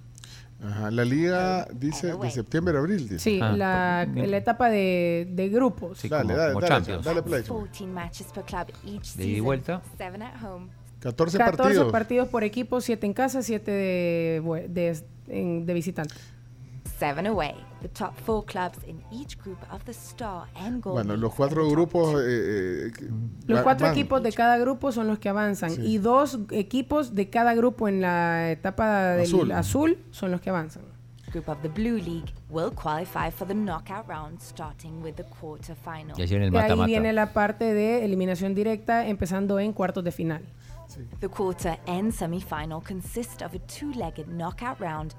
Ajá, 0.62 0.90
la 0.90 1.04
liga 1.06 1.66
dice 1.72 2.12
de 2.14 2.30
septiembre 2.30 2.76
a 2.76 2.80
abril. 2.80 3.08
Dice. 3.08 3.18
Sí, 3.18 3.40
Ah, 3.42 3.52
la, 3.52 4.06
la 4.14 4.36
etapa 4.36 4.68
de, 4.68 5.26
de 5.30 5.48
grupos. 5.48 5.96
Sí, 5.98 6.08
Dale, 6.08 6.24
como, 6.24 6.36
dale, 6.36 6.52
como 6.52 6.60
dale, 6.60 6.74
Champions. 6.74 7.04
dale 7.04 7.22
play. 7.22 7.42
14 7.42 7.86
matches 7.86 8.26
per 8.34 8.44
club 8.44 8.66
each 8.84 9.14
De 9.14 9.22
ida 9.24 9.24
y 9.24 9.26
season. 9.30 9.44
vuelta. 9.44 9.82
Seven 9.96 10.22
at 10.22 10.42
home. 10.44 10.66
14, 11.00 11.38
14 11.38 11.38
partidos. 11.38 11.92
partidos. 11.92 12.28
por 12.28 12.44
equipo, 12.44 12.82
7 12.82 13.06
en 13.06 13.14
casa, 13.14 13.42
7 13.42 13.70
de, 13.70 14.42
de, 14.68 15.62
de 15.64 15.72
visitante. 15.74 16.14
Seven 17.00 17.26
away. 17.26 17.54
The 17.80 17.88
top 17.88 18.14
four 18.26 18.44
clubs 18.44 18.78
in 18.86 19.02
each 19.10 19.38
group 19.42 19.56
of 19.72 19.82
the 19.86 19.92
Star 19.92 20.44
and 20.54 20.82
Gold. 20.82 20.96
Bueno, 20.96 21.16
los 21.16 21.34
cuatro 21.34 21.66
grupos. 21.70 22.12
two. 22.12 22.20
eh, 22.20 22.88
eh, 22.88 23.10
Los 23.46 23.62
cuatro 23.62 23.86
van. 23.86 23.96
equipos 23.96 24.22
de 24.22 24.32
cada 24.32 24.58
grupo 24.58 24.92
son 24.92 25.06
los 25.08 25.18
que 25.18 25.30
avanzan 25.30 25.70
Sí. 25.70 25.80
y 25.82 25.96
dos 25.98 26.38
equipos 26.50 27.14
de 27.14 27.30
cada 27.30 27.54
grupo 27.54 27.88
en 27.88 28.02
la 28.02 28.50
etapa 28.50 29.12
del 29.14 29.22
Azul. 29.22 29.52
azul, 29.52 29.98
son 30.10 30.30
los 30.30 30.42
que 30.42 30.50
avanzan. 30.50 30.82
Group 31.32 31.48
of 31.48 31.62
the 31.62 31.68
Blue 31.68 31.96
League 31.96 32.34
will 32.50 32.70
qualify 32.74 33.30
for 33.30 33.48
the 33.48 33.54
knockout 33.54 34.06
round 34.06 34.38
starting 34.42 35.00
with 35.02 35.14
the 35.14 35.24
quarterfinal. 35.24 36.18
Y 36.18 36.22
el 36.22 36.28
Y 36.30 36.34
ahí 36.44 36.50
mata-mata. 36.50 36.86
viene 36.86 37.12
la 37.14 37.32
parte 37.32 37.72
de 37.72 38.04
eliminación 38.04 38.54
directa 38.54 39.06
empezando 39.06 39.58
en 39.58 39.72
cuartos 39.72 40.04
de 40.04 40.10
final. 40.12 40.42
The 41.20 41.28
quarter 41.28 41.78
and 41.86 42.12
semifinal 42.12 42.82
consist 42.86 43.40
of 43.42 43.54
a 43.54 43.58
two-legged 43.60 44.26
knockout 44.26 44.78
round. 44.80 45.14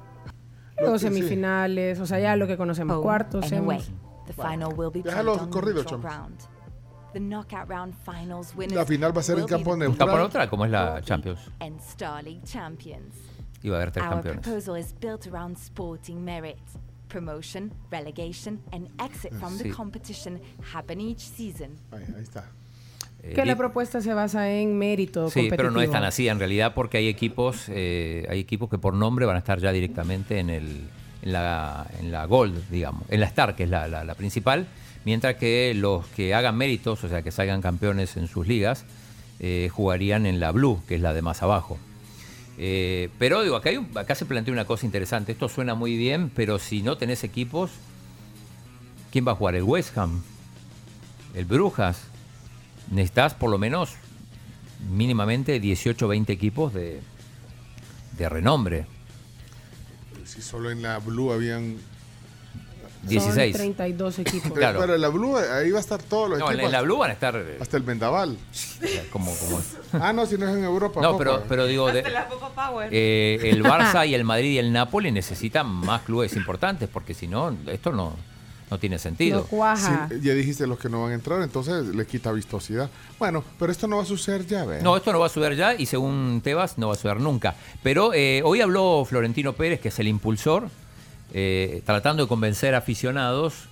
Lo 0.82 0.92
Los 0.92 1.02
sí. 1.02 1.08
semifinales, 1.08 2.00
o 2.00 2.06
sea, 2.06 2.20
ya 2.20 2.36
lo 2.36 2.48
que 2.48 2.58
conocemos, 2.58 2.96
home 2.98 3.04
cuartos, 3.04 3.48
semis. 3.48 3.92
The 4.28 4.34
final 4.34 4.74
will 4.76 4.92
be 4.92 5.02
Déjalo 5.04 5.34
played 5.34 5.44
on 5.44 5.50
corrido, 5.50 5.76
neutral 5.84 6.02
Choms. 6.02 6.04
ground. 6.04 6.38
The 7.14 7.20
knockout 7.20 7.68
round 7.70 7.94
finals 8.06 8.56
winners 8.56 8.74
La 8.78 8.86
final 8.86 9.16
va 9.16 9.20
a 9.20 9.24
ser 9.24 9.38
en 9.40 9.46
campo 9.46 9.76
neutral. 9.76 9.98
Campo 9.98 10.18
Neutral. 10.18 10.50
como 10.50 10.66
es 10.66 10.72
la 10.72 11.02
Champions. 11.02 11.40
League 11.40 11.56
and 11.60 11.80
Star 11.82 12.24
League 12.24 12.42
champions. 12.46 13.16
Y 13.62 13.70
va 13.70 13.76
a 13.78 13.82
haber 13.82 13.92
tres 13.92 14.06
Our 14.06 14.14
campeones. 14.14 14.42
proposal 14.42 14.78
is 14.78 14.94
built 15.00 15.28
around 15.28 15.58
sporting 15.58 16.24
merit. 16.24 16.58
Promotion, 17.10 17.74
relegation, 17.92 18.62
and 18.72 18.88
exit 19.02 19.34
from 19.34 19.58
Sí. 19.58 19.64
the 19.64 19.72
competition 19.72 20.40
happen 20.74 21.02
each 21.02 21.20
season. 21.20 21.72
Ahí, 21.92 22.06
ahí 22.16 22.24
está. 22.24 22.46
Eh, 23.24 23.34
Que 23.36 23.46
la 23.46 23.56
propuesta 23.56 24.02
se 24.02 24.14
basa 24.14 24.50
en 24.52 24.78
mérito 24.78 25.30
Sí, 25.30 25.48
pero 25.50 25.70
no 25.70 25.80
es 25.82 25.92
tan 25.92 26.04
así 26.04 26.28
en 26.28 26.40
realidad 26.40 26.74
porque 26.74 26.98
hay 26.98 27.08
equipos, 27.08 27.66
eh, 27.70 28.26
hay 28.30 28.40
equipos 28.40 28.70
que 28.70 28.78
por 28.80 28.94
nombre 28.96 29.26
van 29.28 29.36
a 29.36 29.40
estar 29.40 29.60
ya 29.60 29.72
directamente 29.72 30.40
en, 30.40 30.50
el, 30.50 30.66
en, 31.22 31.32
la, 31.34 31.86
en 32.00 32.12
la 32.12 32.26
Gold, 32.26 32.70
digamos, 32.72 33.04
en 33.10 33.20
la 33.20 33.28
Star, 33.28 33.56
que 33.56 33.64
es 33.64 33.70
la, 33.70 33.88
la- 33.88 34.04
la 34.04 34.16
principal, 34.16 34.66
mientras 35.06 35.36
que 35.36 35.74
los 35.76 36.08
que 36.08 36.34
hagan 36.34 36.58
méritos, 36.58 37.04
o 37.04 37.10
sea, 37.10 37.22
que 37.22 37.32
salgan 37.32 37.62
campeones 37.62 38.18
en 38.18 38.28
sus 38.28 38.48
ligas, 38.48 38.86
eh, 39.40 39.70
jugarían 39.72 40.26
en 40.26 40.40
la 40.40 40.52
Blue, 40.52 40.82
que 40.88 40.96
es 40.96 41.02
la 41.02 41.14
de 41.14 41.22
más 41.22 41.44
abajo. 41.44 41.78
Eh, 42.58 43.10
pero 43.20 43.44
digo, 43.44 43.56
acá, 43.56 43.70
hay 43.70 43.78
un- 43.78 43.90
acá 43.98 44.16
se 44.16 44.26
plantea 44.26 44.52
una 44.54 44.66
cosa 44.66 44.86
interesante. 44.88 45.32
Esto 45.32 45.48
suena 45.48 45.76
muy 45.76 45.96
bien, 45.96 46.32
pero 46.36 46.58
si 46.60 46.82
no 46.82 46.98
tenés 46.98 47.24
equipos, 47.24 47.70
¿quién 49.12 49.28
va 49.28 49.32
a 49.34 49.36
jugar? 49.36 49.56
¿El 49.56 49.64
West 49.64 49.96
Ham? 49.98 50.22
¿El 51.36 51.46
Brujas? 51.46 52.02
Necesitas 52.92 53.34
por 53.34 53.50
lo 53.50 53.58
menos 53.58 53.94
mínimamente 54.92 55.60
18 55.60 56.06
o 56.06 56.10
20 56.10 56.32
equipos 56.34 56.74
de, 56.74 57.00
de 58.18 58.30
renombre. 58.30 58.86
Si 60.26 60.42
solo 60.42 60.70
en 60.72 60.82
la 60.82 61.00
Blue 61.00 61.32
habían. 61.32 61.78
16. 63.04 63.54
Son 63.58 63.60
32 63.74 64.20
equipos. 64.20 64.52
Claro. 64.56 64.80
Pero 64.80 64.94
en 64.96 65.02
la 65.02 65.08
Blue 65.08 65.36
ahí 65.36 65.72
va 65.72 65.80
a 65.80 65.82
estar 65.82 66.04
todos 66.04 66.30
los 66.30 66.40
No, 66.40 66.48
en 66.50 66.54
equipos. 66.54 66.72
la 66.72 66.82
Blue 66.82 66.98
van 67.00 67.10
a 67.10 67.14
estar 67.14 67.36
eh, 67.36 67.58
Hasta 67.60 67.78
el 67.78 67.84
Vendaval. 67.84 68.38
como... 69.12 69.34
como 69.36 69.60
Ah, 69.94 70.14
no, 70.14 70.26
si 70.28 70.38
no 70.38 70.48
es 70.48 70.56
en 70.56 70.64
Europa. 70.64 71.02
no, 71.02 71.14
Copa. 71.14 71.18
pero, 71.24 71.44
pero 71.50 71.66
digo, 71.66 71.92
de- 71.92 72.00
Hasta 72.00 72.12
la 72.12 72.28
Popa 72.30 72.50
Power. 72.70 72.90
eh, 72.92 73.40
el 73.44 73.64
Barça 73.64 74.08
y 74.08 74.14
el 74.14 74.24
Madrid 74.24 74.52
y 74.52 74.58
el 74.60 74.72
Napoli 74.72 75.12
necesitan 75.12 75.68
más 75.68 76.04
clubes 76.04 76.36
importantes 76.36 76.88
porque 76.90 77.14
si 77.16 77.28
no, 77.28 77.58
esto 77.68 77.92
no, 77.92 78.16
no 78.72 78.80
tiene 78.80 78.98
sentido. 78.98 79.42
No 79.42 79.46
cuaja. 79.46 80.08
Sí, 80.10 80.16
ya 80.22 80.34
dijiste 80.34 80.66
los 80.66 80.80
que 80.80 80.88
no 80.90 81.04
van 81.04 81.12
a 81.12 81.16
entrar, 81.16 81.42
entonces 81.42 81.88
le 81.94 82.06
quita 82.08 82.32
vistosidad. 82.32 82.90
Bueno, 83.20 83.44
pero 83.60 83.72
esto 83.72 83.86
no 83.88 83.98
va 83.98 84.04
a 84.04 84.06
suceder 84.06 84.48
ya, 84.48 84.64
¿ves? 84.66 84.82
No, 84.82 84.96
esto 84.96 85.12
no 85.12 85.20
va 85.20 85.26
a 85.26 85.30
suceder 85.30 85.58
ya 85.58 85.76
y 85.76 85.86
según 85.86 86.40
Tebas 86.44 86.78
no 86.78 86.88
va 86.88 86.94
a 86.94 86.96
suceder 86.96 87.20
nunca. 87.20 87.56
Pero 87.84 88.14
eh, 88.14 88.42
hoy 88.46 88.62
habló 88.62 89.04
Florentino 89.08 89.54
Pérez, 89.54 89.82
que 89.82 89.90
es 89.90 90.00
el 90.00 90.08
impulsor, 90.08 90.70
eh, 91.34 91.82
tratando 91.86 92.24
de 92.24 92.30
convencer 92.30 92.74
a 92.74 92.78
aficionados 92.80 93.66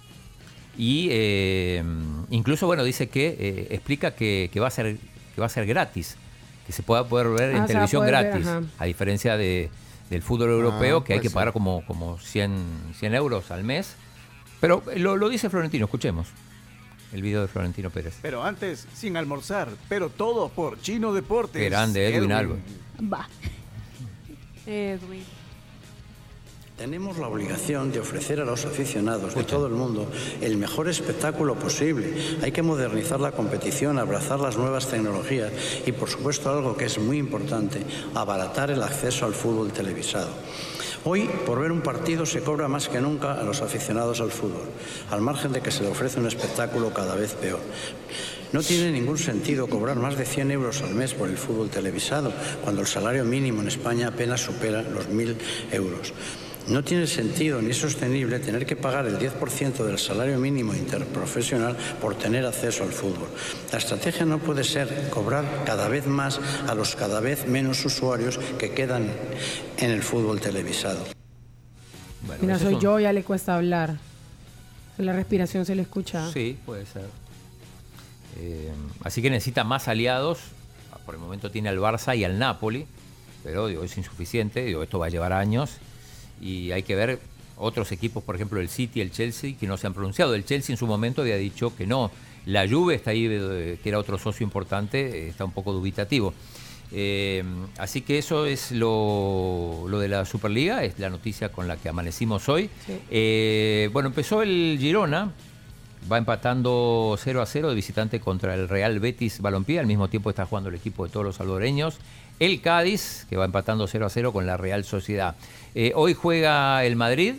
y 0.77 1.07
eh, 1.11 1.83
incluso, 2.29 2.67
bueno, 2.67 2.83
dice 2.83 3.07
que 3.09 3.35
eh, 3.39 3.67
explica 3.71 4.11
que, 4.15 4.49
que 4.51 4.59
va 4.59 4.67
a 4.67 4.71
ser 4.71 4.97
que 5.33 5.39
va 5.41 5.45
a 5.45 5.49
ser 5.49 5.65
gratis, 5.65 6.17
que 6.67 6.73
se 6.73 6.83
pueda 6.83 7.07
poder 7.07 7.29
ver 7.29 7.55
Ah, 7.55 7.57
en 7.59 7.65
televisión 7.65 8.01
ver, 8.03 8.11
gratis, 8.11 8.45
ajá. 8.47 8.61
a 8.77 8.85
diferencia 8.85 9.37
de, 9.37 9.69
del 10.09 10.21
fútbol 10.21 10.49
europeo, 10.49 10.97
Ah, 10.97 11.03
que 11.05 11.13
hay 11.13 11.19
que 11.21 11.29
pagar 11.29 11.53
como, 11.53 11.85
como 11.85 12.17
100, 12.19 12.51
100 12.99 13.15
euros 13.15 13.49
al 13.51 13.63
mes. 13.63 13.95
Pero 14.59 14.83
lo, 14.97 15.17
lo 15.17 15.29
dice 15.29 15.49
Florentino, 15.49 15.85
escuchemos 15.85 16.27
el 17.13 17.21
video 17.21 17.41
de 17.41 17.47
Florentino 17.47 17.89
Pérez. 17.89 18.15
Pero 18.21 18.43
antes, 18.43 18.87
sin 18.93 19.17
almorzar, 19.17 19.69
pero 19.87 20.09
todo 20.09 20.49
por 20.49 20.79
Chino 20.81 21.13
Deportes. 21.13 21.63
Grande, 21.63 22.15
Edwin 22.15 22.31
Alba. 22.31 22.55
Va. 23.01 23.27
Edwin. 24.65 25.23
Tenemos 26.77 27.17
la 27.17 27.27
obligación 27.27 27.91
de 27.91 27.99
ofrecer 27.99 28.39
a 28.39 28.45
los 28.45 28.63
aficionados 28.63 29.35
de 29.35 29.43
todo 29.43 29.67
el 29.67 29.73
mundo 29.73 30.09
el 30.39 30.55
mejor 30.55 30.87
espectáculo 30.87 31.55
posible. 31.55 32.13
Hay 32.41 32.53
que 32.53 32.61
modernizar 32.61 33.19
la 33.19 33.33
competición, 33.33 33.99
abrazar 33.99 34.39
las 34.39 34.55
nuevas 34.55 34.87
tecnologías 34.87 35.51
y, 35.85 35.91
por 35.91 36.09
supuesto, 36.09 36.49
algo 36.49 36.77
que 36.77 36.85
es 36.85 36.97
muy 36.97 37.17
importante, 37.17 37.81
abaratar 38.15 38.71
el 38.71 38.81
acceso 38.81 39.25
al 39.25 39.33
fútbol 39.33 39.73
televisado. 39.73 40.29
Hoy, 41.05 41.29
por 41.45 41.61
ver 41.61 41.71
un 41.71 41.81
partido, 41.81 42.25
se 42.25 42.41
cobra 42.41 42.67
más 42.67 42.89
que 42.89 42.99
nunca 42.99 43.33
a 43.33 43.43
los 43.43 43.61
aficionados 43.61 44.19
al 44.19 44.31
fútbol, 44.31 44.67
al 45.09 45.21
margen 45.21 45.53
de 45.53 45.61
que 45.61 45.71
se 45.71 45.83
le 45.83 45.89
ofrece 45.89 46.19
un 46.19 46.27
espectáculo 46.27 46.93
cada 46.93 47.15
vez 47.15 47.33
peor. 47.35 47.61
No 48.51 48.61
tiene 48.61 48.91
ningún 48.91 49.17
sentido 49.17 49.67
cobrar 49.67 49.95
más 49.95 50.17
de 50.17 50.25
100 50.25 50.51
euros 50.51 50.81
al 50.81 50.95
mes 50.95 51.13
por 51.13 51.29
el 51.29 51.37
fútbol 51.37 51.69
televisado, 51.69 52.33
cuando 52.63 52.81
el 52.81 52.87
salario 52.87 53.23
mínimo 53.23 53.61
en 53.61 53.69
España 53.69 54.09
apenas 54.09 54.41
supera 54.41 54.81
los 54.81 55.07
1.000 55.07 55.35
euros. 55.71 56.13
No 56.69 56.83
tiene 56.83 57.07
sentido 57.07 57.61
ni 57.63 57.71
es 57.71 57.77
sostenible 57.77 58.37
tener 58.39 58.63
que 58.63 58.75
pagar 58.75 59.07
el 59.07 59.17
10% 59.17 59.83
del 59.83 59.97
salario 59.97 60.37
mínimo 60.37 60.75
interprofesional 60.75 61.75
por 61.99 62.13
tener 62.13 62.45
acceso 62.45 62.83
al 62.83 62.91
fútbol. 62.91 63.27
La 63.71 63.79
estrategia 63.79 64.23
no 64.23 64.37
puede 64.37 64.63
ser 64.63 65.09
cobrar 65.09 65.63
cada 65.65 65.87
vez 65.87 66.05
más 66.05 66.39
a 66.67 66.75
los 66.75 66.95
cada 66.95 67.21
vez 67.21 67.47
menos 67.47 67.83
usuarios 67.85 68.37
que 68.59 68.71
quedan 68.71 69.11
en 69.77 69.89
el 69.89 70.03
fútbol 70.03 70.39
televisado. 70.39 71.03
Mira, 72.39 72.55
ese 72.55 72.65
soy 72.65 72.79
yo, 72.79 72.99
ya 72.99 73.13
le 73.13 73.23
cuesta 73.23 73.55
hablar. 73.55 73.97
La 74.99 75.13
respiración 75.13 75.65
se 75.65 75.73
le 75.73 75.81
escucha. 75.81 76.31
Sí, 76.31 76.59
puede 76.67 76.85
ser. 76.85 77.07
Eh, 78.37 78.71
así 79.03 79.23
que 79.23 79.31
necesita 79.31 79.63
más 79.63 79.87
aliados. 79.87 80.39
Por 81.03 81.15
el 81.15 81.21
momento 81.21 81.49
tiene 81.49 81.69
al 81.69 81.79
Barça 81.79 82.15
y 82.15 82.23
al 82.23 82.37
Napoli, 82.37 82.85
pero 83.43 83.65
digo, 83.65 83.83
es 83.83 83.97
insuficiente. 83.97 84.63
Digo, 84.63 84.83
esto 84.83 84.99
va 84.99 85.07
a 85.07 85.09
llevar 85.09 85.33
años 85.33 85.79
y 86.41 86.71
hay 86.71 86.83
que 86.83 86.95
ver 86.95 87.19
otros 87.57 87.91
equipos, 87.91 88.23
por 88.23 88.35
ejemplo 88.35 88.59
el 88.59 88.69
City, 88.69 89.01
el 89.01 89.11
Chelsea, 89.11 89.55
que 89.59 89.67
no 89.67 89.77
se 89.77 89.87
han 89.87 89.93
pronunciado. 89.93 90.33
El 90.35 90.45
Chelsea 90.45 90.73
en 90.73 90.77
su 90.77 90.87
momento 90.87 91.21
había 91.21 91.37
dicho 91.37 91.75
que 91.75 91.85
no. 91.85 92.11
La 92.45 92.67
Juve 92.67 92.95
está 92.95 93.11
ahí, 93.11 93.27
eh, 93.29 93.77
que 93.83 93.89
era 93.89 93.99
otro 93.99 94.17
socio 94.17 94.43
importante, 94.43 95.25
eh, 95.25 95.27
está 95.29 95.45
un 95.45 95.51
poco 95.51 95.73
dubitativo. 95.73 96.33
Eh, 96.91 97.43
así 97.77 98.01
que 98.01 98.17
eso 98.17 98.45
es 98.45 98.71
lo, 98.71 99.85
lo 99.87 99.99
de 99.99 100.07
la 100.07 100.25
Superliga, 100.25 100.83
es 100.83 100.97
la 100.97 101.09
noticia 101.09 101.49
con 101.51 101.67
la 101.67 101.77
que 101.77 101.89
amanecimos 101.89 102.49
hoy. 102.49 102.69
Sí. 102.85 102.99
Eh, 103.11 103.89
bueno, 103.93 104.09
empezó 104.09 104.41
el 104.41 104.77
Girona, 104.79 105.31
va 106.11 106.17
empatando 106.17 107.15
0 107.19 107.41
a 107.41 107.45
0 107.45 107.69
de 107.69 107.75
visitante 107.75 108.19
contra 108.19 108.55
el 108.55 108.67
Real 108.67 108.99
Betis 108.99 109.41
Balompié, 109.41 109.79
al 109.79 109.87
mismo 109.87 110.07
tiempo 110.07 110.29
está 110.29 110.45
jugando 110.45 110.69
el 110.69 110.75
equipo 110.75 111.05
de 111.05 111.11
todos 111.11 111.25
los 111.25 111.35
salvadoreños. 111.35 111.97
El 112.39 112.61
Cádiz, 112.61 113.25
que 113.29 113.35
va 113.37 113.45
empatando 113.45 113.85
0 113.87 114.05
a 114.05 114.09
0 114.09 114.31
con 114.33 114.45
la 114.45 114.55
Real 114.57 114.83
Sociedad. 114.85 115.35
Eh, 115.75 115.91
hoy 115.95 116.13
juega 116.13 116.83
el 116.85 116.95
Madrid. 116.95 117.35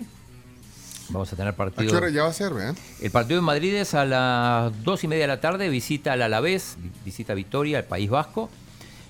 Vamos 1.08 1.32
a 1.32 1.36
tener 1.36 1.52
¿A 1.54 1.56
partido. 1.56 1.90
qué 1.90 1.96
hora 1.96 2.10
ya 2.10 2.22
va 2.22 2.28
a 2.28 2.32
ser, 2.32 2.52
vean? 2.54 2.76
El 3.00 3.10
partido 3.10 3.38
en 3.40 3.44
Madrid 3.44 3.74
es 3.74 3.94
a 3.94 4.04
las 4.04 4.84
dos 4.84 5.02
y 5.02 5.08
media 5.08 5.22
de 5.24 5.28
la 5.28 5.40
tarde, 5.40 5.68
visita 5.68 6.12
al 6.12 6.22
Alavés, 6.22 6.76
vi- 6.78 6.90
visita 7.04 7.34
Vitoria, 7.34 7.78
el 7.78 7.84
País 7.84 8.08
Vasco. 8.10 8.48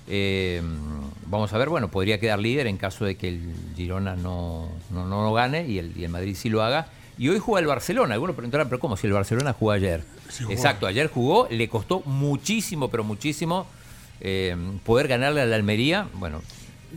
Eh, 0.07 0.61
vamos 1.27 1.53
a 1.53 1.57
ver, 1.59 1.69
bueno, 1.69 1.89
podría 1.89 2.19
quedar 2.19 2.39
líder 2.39 2.65
en 2.67 2.77
caso 2.77 3.05
de 3.05 3.15
que 3.17 3.27
el 3.27 3.53
Girona 3.75 4.15
no, 4.15 4.67
no, 4.89 5.05
no 5.05 5.23
lo 5.23 5.33
gane 5.33 5.67
y 5.67 5.77
el, 5.77 5.95
y 5.95 6.03
el 6.03 6.09
Madrid 6.09 6.35
sí 6.35 6.49
lo 6.49 6.63
haga. 6.63 6.87
Y 7.19 7.29
hoy 7.29 7.37
juega 7.37 7.59
el 7.59 7.67
Barcelona. 7.67 8.15
Algunos 8.15 8.35
preguntarán, 8.35 8.67
pero 8.67 8.79
¿cómo 8.79 8.97
si 8.97 9.05
el 9.05 9.13
Barcelona 9.13 9.53
jugó 9.53 9.71
ayer? 9.71 10.03
jugó. 10.39 10.51
Exacto, 10.51 10.87
ayer 10.87 11.07
jugó, 11.07 11.47
le 11.51 11.69
costó 11.69 12.01
muchísimo, 12.05 12.89
pero 12.89 13.03
muchísimo 13.03 13.67
eh, 14.21 14.55
poder 14.85 15.07
ganarle 15.07 15.41
a 15.41 15.45
la 15.45 15.55
Almería. 15.55 16.07
Bueno, 16.13 16.41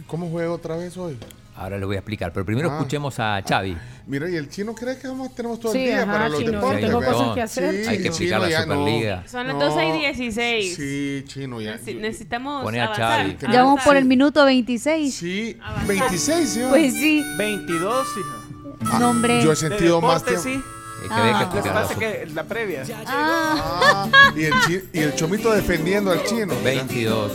¿Cómo 0.07 0.29
juega 0.29 0.51
otra 0.53 0.77
vez 0.77 0.97
hoy? 0.97 1.17
ahora 1.57 1.79
le 1.79 1.85
voy 1.87 1.95
a 1.95 2.01
explicar, 2.01 2.33
pero 2.33 2.45
primero 2.45 2.69
Ah. 2.69 2.75
escuchemos 2.79 3.19
a 3.21 3.41
Xavi. 3.49 3.77
Mira, 4.09 4.29
y 4.29 4.35
el 4.35 4.49
chino 4.51 4.75
cree 4.75 4.99
que 4.99 5.07
vamos, 5.07 5.33
tenemos 5.37 5.61
todo 5.61 5.71
Sí, 5.73 5.79
el 5.79 5.85
día 5.87 6.03
ajá, 6.03 6.13
para 6.13 6.29
los 6.29 6.39
chino, 6.41 6.51
deportes. 6.53 6.81
tengo 6.85 6.99
¿verdad? 6.99 7.13
cosas 7.15 7.35
que 7.37 7.43
hacer, 7.43 7.71
Sí, 7.85 7.89
Hay 7.91 8.03
que 8.03 8.09
explicar 8.09 8.41
la 8.41 8.51
ya 8.51 8.67
no. 8.67 8.75
Son 8.75 8.85
Superliga. 8.85 9.23
las 9.23 9.47
No. 9.47 9.59
12 9.61 9.87
y 9.89 9.93
16. 10.01 10.75
Sí, 10.75 11.25
chino 11.29 11.61
ya. 11.61 11.77
Neci- 11.79 12.01
necesitamos 12.01 12.63
Pone 12.65 12.81
a 12.81 12.85
avanzar. 12.87 13.27
Xavi. 13.39 13.53
Ya 13.53 13.63
vamos 13.63 13.81
por 13.85 13.97
el 13.97 14.05
minuto 14.05 14.45
26. 14.45 15.15
Sí, 15.15 15.57
26, 15.87 16.49
¿sí? 16.49 16.61
Pues 16.69 16.93
sí. 16.93 17.23
22, 17.39 18.07
hija. 18.19 18.91
Ah, 18.93 18.99
No, 18.99 19.11
hombre. 19.11 19.43
Yo 19.45 19.53
he 19.53 19.57
sentido 19.57 20.01
De 20.01 20.07
más 20.09 20.25
deporte, 20.25 20.51
tiempo. 20.51 20.67
Es 20.69 20.75
que 21.09 21.15
había 21.15 21.39
que 21.39 21.45
Ah. 21.45 21.51
Lo 21.55 21.63
que 21.63 21.71
pasa 21.71 21.93
es 21.93 21.99
que 21.99 22.27
la 22.35 22.45
previa. 22.45 22.83
Ah. 23.07 24.09
Ah, 24.13 24.33
y, 24.37 24.45
el 24.45 24.53
chi- 24.67 24.89
y 24.93 24.99
el 25.01 25.15
chomito 25.15 25.53
defendiendo 25.53 26.11
al 26.11 26.23
chino. 26.25 26.55
22. 26.65 27.33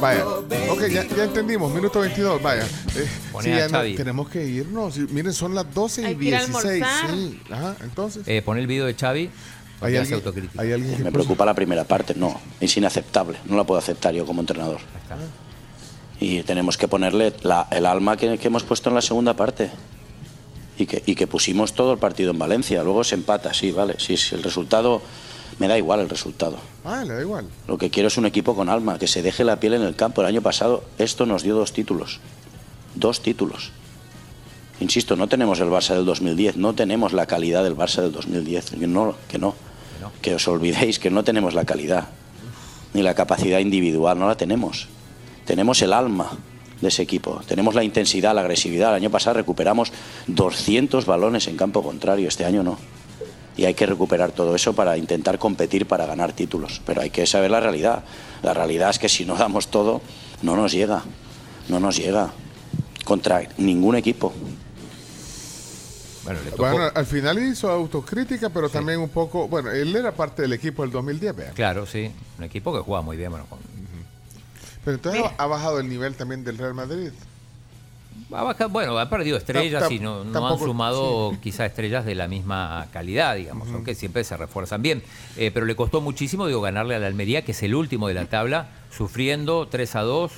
Vaya, 0.00 0.26
ok, 0.26 0.80
ya, 0.90 1.04
ya 1.06 1.24
entendimos, 1.24 1.72
minuto 1.72 2.00
22, 2.00 2.42
vaya. 2.42 2.62
Eh, 2.94 3.08
sí, 3.42 3.48
ya 3.48 3.68
no- 3.68 3.80
tenemos 3.96 4.28
que 4.28 4.44
irnos. 4.44 4.94
Sí, 4.94 5.06
Miren, 5.10 5.32
son 5.32 5.54
las 5.54 5.72
12 5.72 6.02
y 6.02 6.04
Hay 6.04 6.16
que 6.16 6.24
ir 6.26 6.34
a 6.36 6.44
16. 6.44 6.82
almorzar. 6.82 7.10
Sí, 7.16 7.40
ajá, 7.50 7.76
entonces. 7.80 8.22
Eh, 8.26 8.42
pon 8.42 8.58
el 8.58 8.66
video 8.66 8.84
de 8.86 8.94
Xavi. 8.94 9.30
¿Hay 9.80 9.96
alguien, 9.96 10.14
autocrítica. 10.14 10.62
hay 10.62 10.72
alguien 10.72 10.96
que 10.96 11.04
Me 11.04 11.12
preocupa 11.12 11.44
la 11.44 11.54
primera 11.54 11.84
parte, 11.84 12.14
no, 12.14 12.38
es 12.60 12.76
inaceptable, 12.76 13.38
no 13.46 13.56
la 13.56 13.64
puedo 13.64 13.78
aceptar 13.78 14.14
yo 14.14 14.24
como 14.26 14.40
entrenador. 14.40 14.78
Y 16.24 16.42
tenemos 16.42 16.78
que 16.78 16.88
ponerle 16.88 17.34
la- 17.42 17.68
el 17.70 17.84
alma 17.84 18.16
que, 18.16 18.38
que 18.38 18.46
hemos 18.46 18.62
puesto 18.62 18.88
en 18.88 18.94
la 18.94 19.02
segunda 19.02 19.34
parte. 19.34 19.70
Y 20.78 20.86
que, 20.86 21.02
y 21.04 21.14
que 21.14 21.26
pusimos 21.26 21.74
todo 21.74 21.92
el 21.92 21.98
partido 21.98 22.30
en 22.30 22.38
Valencia. 22.38 22.82
Luego 22.82 23.04
se 23.04 23.14
empata, 23.14 23.52
sí, 23.52 23.72
vale. 23.72 23.96
Sí, 23.98 24.16
sí, 24.16 24.34
el 24.34 24.42
resultado, 24.42 25.02
me 25.58 25.68
da 25.68 25.76
igual 25.76 26.00
el 26.00 26.08
resultado. 26.08 26.56
Ah, 26.82 27.04
le 27.06 27.12
da 27.12 27.20
igual. 27.20 27.46
Lo 27.68 27.76
que 27.76 27.90
quiero 27.90 28.08
es 28.08 28.16
un 28.16 28.24
equipo 28.24 28.56
con 28.56 28.70
alma, 28.70 28.98
que 28.98 29.06
se 29.06 29.20
deje 29.22 29.44
la 29.44 29.60
piel 29.60 29.74
en 29.74 29.82
el 29.82 29.96
campo. 29.96 30.22
El 30.22 30.28
año 30.28 30.40
pasado 30.40 30.82
esto 30.98 31.26
nos 31.26 31.42
dio 31.42 31.54
dos 31.54 31.72
títulos. 31.74 32.20
Dos 32.94 33.20
títulos. 33.20 33.70
Insisto, 34.80 35.14
no 35.16 35.28
tenemos 35.28 35.60
el 35.60 35.68
Barça 35.68 35.94
del 35.94 36.04
2010, 36.06 36.56
no 36.56 36.74
tenemos 36.74 37.12
la 37.12 37.26
calidad 37.26 37.62
del 37.62 37.76
Barça 37.76 38.00
del 38.02 38.12
2010. 38.12 38.70
Que 38.70 38.86
no, 38.86 39.14
que 39.28 39.38
no. 39.38 39.54
Que 40.22 40.34
os 40.34 40.48
olvidéis 40.48 40.98
que 40.98 41.10
no 41.10 41.22
tenemos 41.22 41.52
la 41.54 41.64
calidad. 41.66 42.08
Ni 42.94 43.02
la 43.02 43.14
capacidad 43.14 43.58
individual, 43.60 44.18
no 44.18 44.26
la 44.26 44.36
tenemos. 44.36 44.88
Tenemos 45.44 45.80
el 45.82 45.92
alma 45.92 46.30
de 46.80 46.88
ese 46.88 47.02
equipo. 47.02 47.40
Tenemos 47.46 47.74
la 47.74 47.84
intensidad, 47.84 48.34
la 48.34 48.40
agresividad. 48.42 48.90
El 48.90 48.96
año 48.96 49.10
pasado 49.10 49.34
recuperamos 49.36 49.92
200 50.26 51.06
balones 51.06 51.46
en 51.48 51.56
campo 51.56 51.82
contrario, 51.82 52.28
este 52.28 52.44
año 52.44 52.62
no. 52.62 52.78
Y 53.56 53.66
hay 53.66 53.74
que 53.74 53.86
recuperar 53.86 54.32
todo 54.32 54.54
eso 54.56 54.72
para 54.72 54.96
intentar 54.96 55.38
competir 55.38 55.86
para 55.86 56.06
ganar 56.06 56.32
títulos. 56.32 56.80
Pero 56.84 57.02
hay 57.02 57.10
que 57.10 57.24
saber 57.26 57.50
la 57.52 57.60
realidad. 57.60 58.02
La 58.42 58.52
realidad 58.52 58.90
es 58.90 58.98
que 58.98 59.08
si 59.08 59.24
no 59.24 59.36
damos 59.36 59.68
todo, 59.68 60.02
no 60.42 60.56
nos 60.56 60.72
llega. 60.72 61.02
No 61.68 61.78
nos 61.78 61.96
llega. 61.96 62.32
Contra 63.04 63.42
ningún 63.58 63.94
equipo. 63.96 64.32
Bueno, 66.24 66.40
le 66.42 66.50
tocó. 66.52 66.62
Bueno, 66.62 66.90
al 66.94 67.06
final 67.06 67.38
hizo 67.38 67.70
autocrítica, 67.70 68.48
pero 68.48 68.68
también 68.70 68.98
un 68.98 69.10
poco. 69.10 69.46
Bueno, 69.46 69.70
él 69.70 69.94
era 69.94 70.12
parte 70.12 70.42
del 70.42 70.54
equipo 70.54 70.82
del 70.82 70.90
2010, 70.90 71.36
vean. 71.36 71.54
Claro, 71.54 71.86
sí. 71.86 72.10
Un 72.38 72.44
equipo 72.44 72.72
que 72.74 72.80
juega 72.80 73.02
muy 73.02 73.16
bien. 73.16 73.30
Bueno, 73.30 73.46
con- 73.48 73.58
Pero 74.84 74.96
entonces 74.96 75.22
ha 75.38 75.46
bajado 75.46 75.80
el 75.80 75.88
nivel 75.88 76.14
también 76.14 76.44
del 76.44 76.58
Real 76.58 76.74
Madrid. 76.74 77.10
ha 78.32 78.42
bajado- 78.42 78.70
bueno, 78.70 78.98
ha 78.98 79.08
perdido 79.08 79.36
estrellas 79.36 79.82
Ta- 79.82 79.88
ta- 79.88 79.94
y 79.94 79.98
no, 80.00 80.24
no 80.24 80.46
han 80.48 80.58
sumado 80.58 81.36
quizá 81.42 81.66
estrellas 81.66 82.04
de 82.04 82.14
la 82.14 82.26
misma 82.28 82.86
calidad, 82.92 83.36
digamos, 83.36 83.68
aunque 83.70 83.94
siempre 83.94 84.24
se 84.24 84.36
refuerzan 84.36 84.82
bien. 84.82 85.02
Eh, 85.36 85.50
pero 85.54 85.66
le 85.66 85.74
costó 85.76 86.00
muchísimo, 86.00 86.46
digo, 86.46 86.60
ganarle 86.60 86.94
a 86.94 86.98
la 86.98 87.06
Almería, 87.06 87.44
que 87.44 87.52
es 87.52 87.62
el 87.62 87.74
último 87.74 88.08
de 88.08 88.14
la 88.14 88.26
tabla, 88.26 88.68
sufriendo 88.96 89.68
3 89.68 89.94
a 89.96 90.00
2, 90.02 90.32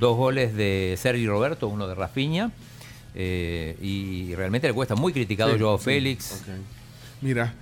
dos 0.00 0.16
goles 0.16 0.54
de 0.56 0.96
Sergi 0.98 1.26
Roberto, 1.26 1.68
uno 1.68 1.86
de 1.86 1.94
Rafinha. 1.94 2.50
eh, 3.16 3.76
y 3.80 4.34
realmente 4.34 4.66
le 4.66 4.74
cuesta 4.74 4.96
muy 4.96 5.12
criticado 5.12 5.52
Sí, 5.54 5.60
Joao 5.60 5.78
sí, 5.78 5.84
Félix. 5.84 6.42
Mira, 7.20 7.54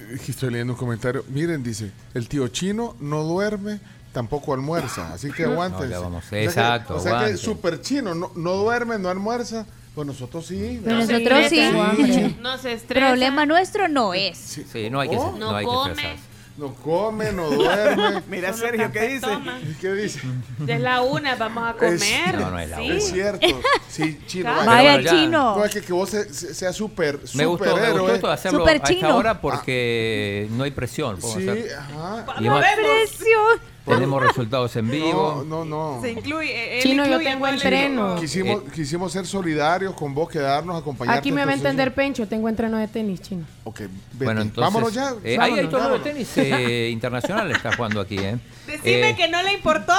eh, 0.00 0.18
estoy 0.28 0.50
leyendo 0.50 0.72
un 0.72 0.78
comentario. 0.78 1.24
Miren, 1.28 1.62
dice, 1.62 1.92
el 2.12 2.28
tío 2.28 2.48
chino 2.48 2.96
no 3.00 3.22
duerme, 3.22 3.78
tampoco 4.14 4.54
almuerza, 4.54 5.12
así 5.12 5.30
que 5.30 5.42
No, 5.42 5.52
aguántense. 5.52 5.90
ya 5.90 5.98
vamos, 5.98 6.24
O 6.24 6.28
sea 6.28 6.38
que- 6.38 6.44
exacto, 6.46 6.94
O 6.96 7.00
sea 7.00 7.10
que, 7.10 7.16
aguanten. 7.16 7.38
super 7.38 7.80
chino, 7.82 8.14
no, 8.14 8.30
no 8.34 8.52
duerme, 8.52 8.98
no 8.98 9.10
almuerza. 9.10 9.66
Pues 9.94 10.06
nosotros 10.08 10.46
sí. 10.46 10.80
Pero 10.82 10.96
nosotros 10.96 11.38
sí. 11.50 12.36
No 12.40 12.58
se 12.58 12.72
estresa. 12.72 13.06
Problema 13.08 13.44
nuestro 13.46 13.86
no 13.88 14.12
es. 14.14 14.38
Sí, 14.38 14.88
no 14.90 14.98
hay 15.00 15.08
que, 15.10 15.16
Oh. 15.16 15.32
no 15.32 15.50
No 15.50 15.56
hay 15.56 15.64
que 15.66 15.70
come. 15.72 15.90
estresarse. 15.92 16.22
No 16.56 16.72
come, 16.74 17.32
no 17.32 17.50
duerme. 17.50 18.22
Mira, 18.28 18.52
Solo 18.52 18.68
Sergio, 18.70 18.92
¿qué 18.92 19.08
dice? 19.08 19.20
toma. 19.26 19.58
¿Qué 19.80 19.92
dice? 19.92 20.20
Es 20.68 20.80
la 20.80 21.00
una, 21.02 21.34
vamos 21.36 21.64
a 21.64 21.70
Es- 21.70 22.00
comer. 22.00 22.38
No, 22.40 22.50
no 22.50 22.58
es 22.60 22.70
la 22.70 22.76
Sí. 22.76 22.82
una. 22.86 22.94
Es 22.96 23.04
cierto. 23.08 23.60
Sí, 23.88 24.20
chino. 24.26 24.52
Vaya, 24.66 25.00
ya- 25.00 25.10
chino. 25.10 25.56
No, 25.58 25.64
es 25.64 25.72
que, 25.72 25.80
que 25.82 25.92
vos 25.92 26.10
se- 26.10 26.32
se- 26.32 26.54
seas 26.54 26.74
súper, 26.76 27.14
Me 27.14 27.20
gustó, 27.20 27.36
me 27.36 27.46
gustó 27.46 27.70
superhéroe. 27.70 28.14
esto 28.14 28.26
de 28.28 28.32
hacerlo 28.32 28.58
Super 28.60 28.72
a 28.72 28.76
esta 28.76 28.88
chino. 28.88 29.16
hora 29.16 29.40
porque 29.40 30.48
no 30.52 30.64
hay 30.64 30.70
presión. 30.72 31.20
Sí, 31.22 31.48
hacer- 31.48 31.74
ajá. 31.76 32.24
Y 32.40 32.46
además 32.48 32.64
Presión. 32.76 33.73
Tenemos 33.84 34.22
resultados 34.22 34.74
en 34.76 34.90
vivo. 34.90 35.44
No, 35.46 35.64
no, 35.64 35.94
no. 35.94 36.02
Se 36.02 36.10
incluye. 36.12 36.76
él 36.78 36.82
Chino, 36.82 37.04
yo 37.04 37.10
incluye 37.12 37.24
tengo 37.30 37.38
todo 37.46 37.48
el 37.48 37.54
entreno. 37.54 38.16
Quisimos, 38.16 38.62
quisimos 38.72 39.12
ser 39.12 39.26
solidarios 39.26 39.94
con 39.94 40.14
vos, 40.14 40.28
quedarnos, 40.28 40.80
acompañarte. 40.80 41.18
Aquí 41.18 41.32
me 41.32 41.44
va 41.44 41.52
a 41.52 41.54
entender 41.54 41.92
Pencho, 41.94 42.26
tengo 42.26 42.48
entreno 42.48 42.78
de 42.78 42.88
tenis, 42.88 43.20
chino. 43.20 43.44
Ok, 43.64 43.80
vete. 43.80 44.24
Bueno, 44.24 44.42
entonces. 44.42 44.72
Vámonos 44.72 44.94
ya. 44.94 45.10
eh, 45.24 45.36
ahí 45.40 45.52
hay 45.52 45.66
Vámonos. 45.66 45.70
torneo 45.70 45.92
de 45.98 45.98
tenis 46.00 46.32
eh, 46.36 46.88
internacional, 46.92 47.50
está 47.50 47.74
jugando 47.76 48.00
aquí, 48.00 48.18
¿eh? 48.18 48.38
Decime 48.66 49.10
Eh, 49.10 49.16
que 49.16 49.28
no 49.28 49.42
le 49.42 49.52
importó 49.52 49.92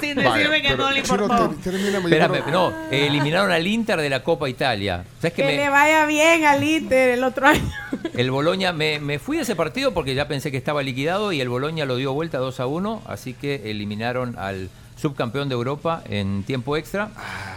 sin 0.00 0.14
Vaya, 0.16 0.32
decirme 0.34 0.62
que 0.62 0.68
pero, 0.68 0.84
no 0.84 0.90
le 0.92 1.02
Chino, 1.02 1.22
importó. 1.24 1.54
termíname, 1.62 2.08
yo 2.10 2.16
Espérame, 2.16 2.50
no- 2.52 2.70
eh, 2.90 3.06
eliminaron 3.08 3.50
al 3.50 3.66
Inter 3.66 4.00
de 4.00 4.08
la 4.10 4.22
Copa 4.22 4.48
Italia. 4.48 5.04
¿Sabes 5.20 5.32
Que 5.34 5.42
que 5.42 5.56
le 5.56 5.68
vaya 5.68 6.06
bien 6.06 6.44
al 6.44 6.62
Inter 6.62 7.10
el 7.10 7.24
otro 7.24 7.46
año. 7.48 7.62
El 8.14 8.30
Boloña, 8.30 8.72
me, 8.72 8.98
me 9.00 9.18
fui 9.18 9.36
de 9.38 9.42
ese 9.44 9.56
partido 9.56 9.94
porque 9.94 10.14
ya 10.14 10.28
pensé 10.28 10.50
que 10.50 10.56
estaba 10.58 10.82
liquidado 10.82 11.32
y 11.32 11.40
el 11.40 11.48
Boloña 11.48 11.84
lo 11.86 11.96
dio 11.96 12.12
vuelta 12.12 12.38
2 12.38 12.60
a 12.60 12.66
1, 12.66 13.02
así 13.06 13.31
que 13.34 13.70
eliminaron 13.70 14.36
al 14.38 14.70
subcampeón 14.96 15.48
de 15.48 15.54
Europa 15.54 16.02
en 16.08 16.44
tiempo 16.44 16.76
extra. 16.76 17.10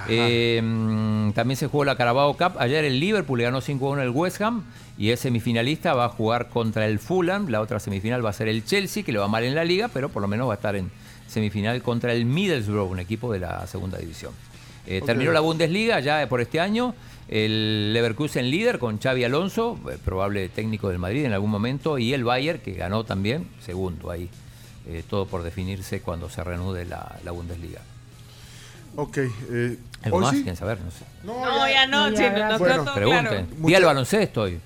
Eh, 0.10 0.62
mm, 0.64 1.32
también 1.32 1.58
se 1.58 1.68
jugó 1.68 1.86
la 1.86 1.96
Carabao 1.96 2.36
Cup. 2.36 2.54
Ayer 2.58 2.84
el 2.84 3.00
Liverpool 3.00 3.38
le 3.38 3.46
ganó 3.46 3.62
5 3.62 3.88
a 3.88 3.92
1 3.92 4.02
al 4.02 4.10
West 4.10 4.42
Ham 4.42 4.64
y 4.98 5.12
es 5.12 5.20
semifinalista, 5.20 5.94
va 5.94 6.06
a 6.06 6.10
jugar 6.10 6.50
contra 6.50 6.88
el 6.88 7.00
Fulham. 7.00 7.48
La 7.50 7.62
otra 7.62 7.80
semifinal 7.80 8.26
va 8.26 8.32
a 8.32 8.34
ser 8.34 8.48
el 8.48 8.66
Chelsea, 8.66 9.04
que 9.04 9.12
le 9.12 9.20
va 9.20 9.28
mal 9.28 9.44
en 9.44 9.56
la 9.56 9.64
liga, 9.64 9.90
pero 9.90 10.10
por 10.10 10.22
lo 10.22 10.28
menos 10.28 10.48
va 10.48 10.54
a 10.54 10.56
estar 10.56 10.76
en 10.76 10.90
semifinal 11.28 11.82
contra 11.82 12.14
el 12.14 12.26
Middlesbrough, 12.26 12.92
un 12.92 13.00
equipo 13.00 13.32
de 13.32 13.40
la 13.40 13.68
segunda 13.68 13.98
división. 13.98 14.34
Eh. 14.88 15.02
Terminó 15.06 15.32
la 15.32 15.40
Bundesliga 15.40 16.00
ya 16.00 16.28
por 16.28 16.42
este 16.42 16.60
año. 16.60 16.94
El 17.28 17.92
Leverkusen 17.94 18.52
líder 18.52 18.78
con 18.78 19.00
Xavi 19.00 19.24
Alonso, 19.24 19.80
eh, 19.92 19.98
probable 20.04 20.48
técnico 20.50 20.90
del 20.90 21.00
Madrid 21.00 21.26
en 21.26 21.34
algún 21.34 21.50
momento, 21.50 21.98
y 21.98 22.14
el 22.14 22.24
Bayern, 22.24 22.60
que 22.60 22.74
ganó 22.74 23.04
también, 23.04 23.48
segundo 23.60 24.12
ahí. 24.12 24.30
Eh, 24.88 25.04
todo 25.10 25.26
por 25.26 25.42
definirse 25.44 26.02
cuando 26.02 26.30
se 26.30 26.44
reanude 26.44 26.86
la, 26.86 27.18
la 27.24 27.32
Bundesliga. 27.32 27.82
Ok. 28.96 29.18
Eh, 29.18 29.78
¿Algo 30.04 30.18
¿hoy 30.18 30.24
más? 30.24 30.32
sí? 30.32 30.38
¿Quieren 30.44 30.56
saber? 30.56 30.80
No 30.80 30.92
sé. 30.92 31.06
No, 31.24 31.68
ya 31.68 31.88
no, 31.88 32.10
Ya, 32.12 32.30
gracias. 32.30 32.50
Nos 32.52 32.60
Bueno, 32.60 32.94
Pregunten. 32.94 33.26
claro. 33.46 33.68
Día 33.68 33.78
del 33.78 33.86
baloncesto 33.86 34.42
hoy. 34.44 34.60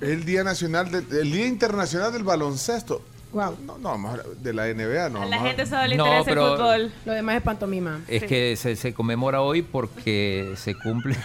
El 0.00 0.24
Día 0.24 0.44
Nacional, 0.44 0.90
de- 0.90 1.20
el 1.20 1.30
Día 1.32 1.46
Internacional 1.46 2.12
del 2.12 2.22
Baloncesto. 2.22 3.02
Wow. 3.32 3.56
No, 3.64 3.78
no, 3.78 3.90
hablar 4.08 4.24
de 4.26 4.52
la 4.54 4.66
NBA, 4.68 5.08
no. 5.10 5.22
A 5.22 5.26
la 5.26 5.38
gente 5.40 5.66
solo 5.66 5.86
le 5.86 5.96
No, 5.96 6.04
interesa 6.06 6.24
pero- 6.30 6.46
el 6.48 6.56
fútbol. 6.56 6.92
Lo 7.04 7.12
demás 7.12 7.36
es 7.36 7.42
pantomima. 7.42 8.00
Es 8.08 8.24
que 8.24 8.56
se, 8.56 8.76
se 8.76 8.94
conmemora 8.94 9.42
hoy 9.42 9.62
porque 9.62 10.54
se 10.56 10.74
cumple 10.74 11.16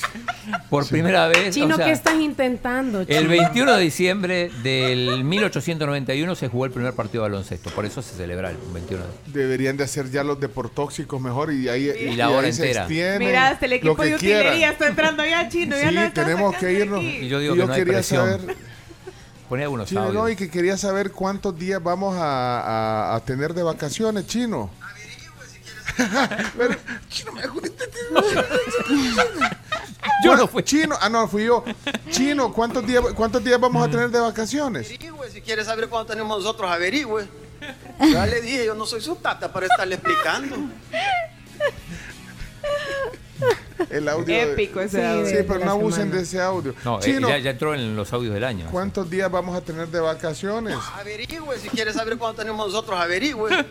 por 0.70 0.86
primera 0.88 1.28
vez. 1.28 1.54
Chino, 1.54 1.74
o 1.74 1.76
sea, 1.76 1.86
¿qué 1.86 1.92
estás 1.92 2.14
intentando? 2.20 3.00
El 3.00 3.06
chino? 3.06 3.28
21 3.28 3.72
de 3.74 3.80
diciembre 3.82 4.50
del 4.62 5.24
1891 5.24 6.34
se 6.34 6.48
jugó 6.48 6.64
el 6.66 6.72
primer 6.72 6.92
partido 6.94 7.24
de 7.24 7.30
baloncesto. 7.30 7.70
Por 7.70 7.86
eso 7.86 8.02
se 8.02 8.14
celebra 8.16 8.50
el 8.50 8.56
21 8.72 9.04
de 9.04 9.32
Deberían 9.40 9.76
de 9.76 9.84
hacer 9.84 10.10
ya 10.10 10.24
los 10.24 10.40
deportóxicos 10.40 11.20
mejor 11.20 11.52
y 11.52 11.68
ahí, 11.68 11.90
Y 11.90 12.16
la 12.16 12.30
hora 12.30 12.48
entera. 12.48 12.86
Mira, 12.88 13.48
hasta 13.48 13.66
el 13.66 13.70
lo 13.70 13.76
equipo 13.76 13.96
que 13.96 14.04
de 14.10 14.16
quieran. 14.16 14.40
utilería 14.42 14.70
está 14.72 14.88
entrando 14.88 15.24
ya, 15.24 15.48
chino. 15.48 15.76
Ya 15.76 15.88
Sí, 15.90 15.94
no 15.94 16.02
está 16.02 16.24
tenemos 16.24 16.56
que 16.56 16.72
irnos. 16.72 16.98
aquí. 17.00 17.18
Y 17.22 17.28
yo 17.28 17.38
digo 17.40 17.54
Y 17.54 17.58
que 17.58 17.66
no 17.66 17.72
hay 17.72 17.78
quería 17.80 17.94
presión. 17.94 18.28
saber, 18.40 18.56
Pone 19.48 19.62
algunos 19.62 19.88
chino, 19.88 20.12
no, 20.12 20.28
y 20.28 20.34
que 20.34 20.50
quería 20.50 20.76
saber 20.76 21.12
cuántos 21.12 21.56
días 21.56 21.80
vamos 21.80 22.16
a, 22.18 23.12
a- 23.12 23.14
a 23.14 23.20
tener 23.24 23.54
de 23.54 23.62
vacaciones, 23.62 24.26
chino. 24.26 24.70
Pero, 26.58 26.74
chino, 27.08 27.32
me 27.32 27.42
Yo 30.24 30.36
no 30.36 30.46
fui. 30.48 30.62
Chino, 30.62 30.96
ah, 31.00 31.08
no, 31.08 31.28
fui 31.28 31.44
yo. 31.44 31.64
Chino, 32.10 32.52
¿cuántos 32.52 32.86
días, 32.86 33.02
cuántos 33.14 33.42
días 33.44 33.58
vamos 33.60 33.86
a 33.86 33.90
tener 33.90 34.10
de 34.10 34.18
vacaciones? 34.20 34.86
Averigüe, 34.88 35.30
si 35.30 35.40
quiere 35.40 35.64
saber 35.64 35.88
cuándo 35.88 36.12
tenemos 36.12 36.38
nosotros, 36.42 36.70
averigüe. 36.70 37.26
Ya 38.00 38.26
le 38.26 38.40
dije, 38.40 38.66
yo 38.66 38.74
no 38.74 38.86
soy 38.86 39.00
su 39.00 39.16
tata 39.16 39.52
para 39.52 39.66
estarle 39.66 39.94
explicando. 39.96 40.56
El 43.90 44.08
audio. 44.08 44.34
Épico 44.34 44.80
ese 44.80 44.98
Sí, 45.00 45.04
audio. 45.04 45.26
Sí, 45.26 45.34
de 45.34 45.44
pero 45.44 45.64
no 45.64 45.70
abusen 45.72 46.02
semana. 46.04 46.16
de 46.16 46.22
ese 46.22 46.40
audio. 46.40 46.74
No, 46.84 46.98
eh, 46.98 47.02
Chino, 47.02 47.28
ya, 47.28 47.38
ya 47.38 47.50
entró 47.50 47.74
en 47.74 47.94
los 47.94 48.12
audios 48.12 48.32
del 48.34 48.44
año. 48.44 48.68
¿cuántos 48.70 49.10
días 49.10 49.30
vamos 49.30 49.54
a 49.56 49.60
tener 49.60 49.88
de 49.88 50.00
vacaciones? 50.00 50.76
Averigüe, 50.98 51.58
si 51.58 51.68
quiere 51.68 51.92
saber 51.92 52.16
cuándo 52.16 52.38
tenemos 52.42 52.66
nosotros, 52.66 52.98
averigüe. 52.98 53.50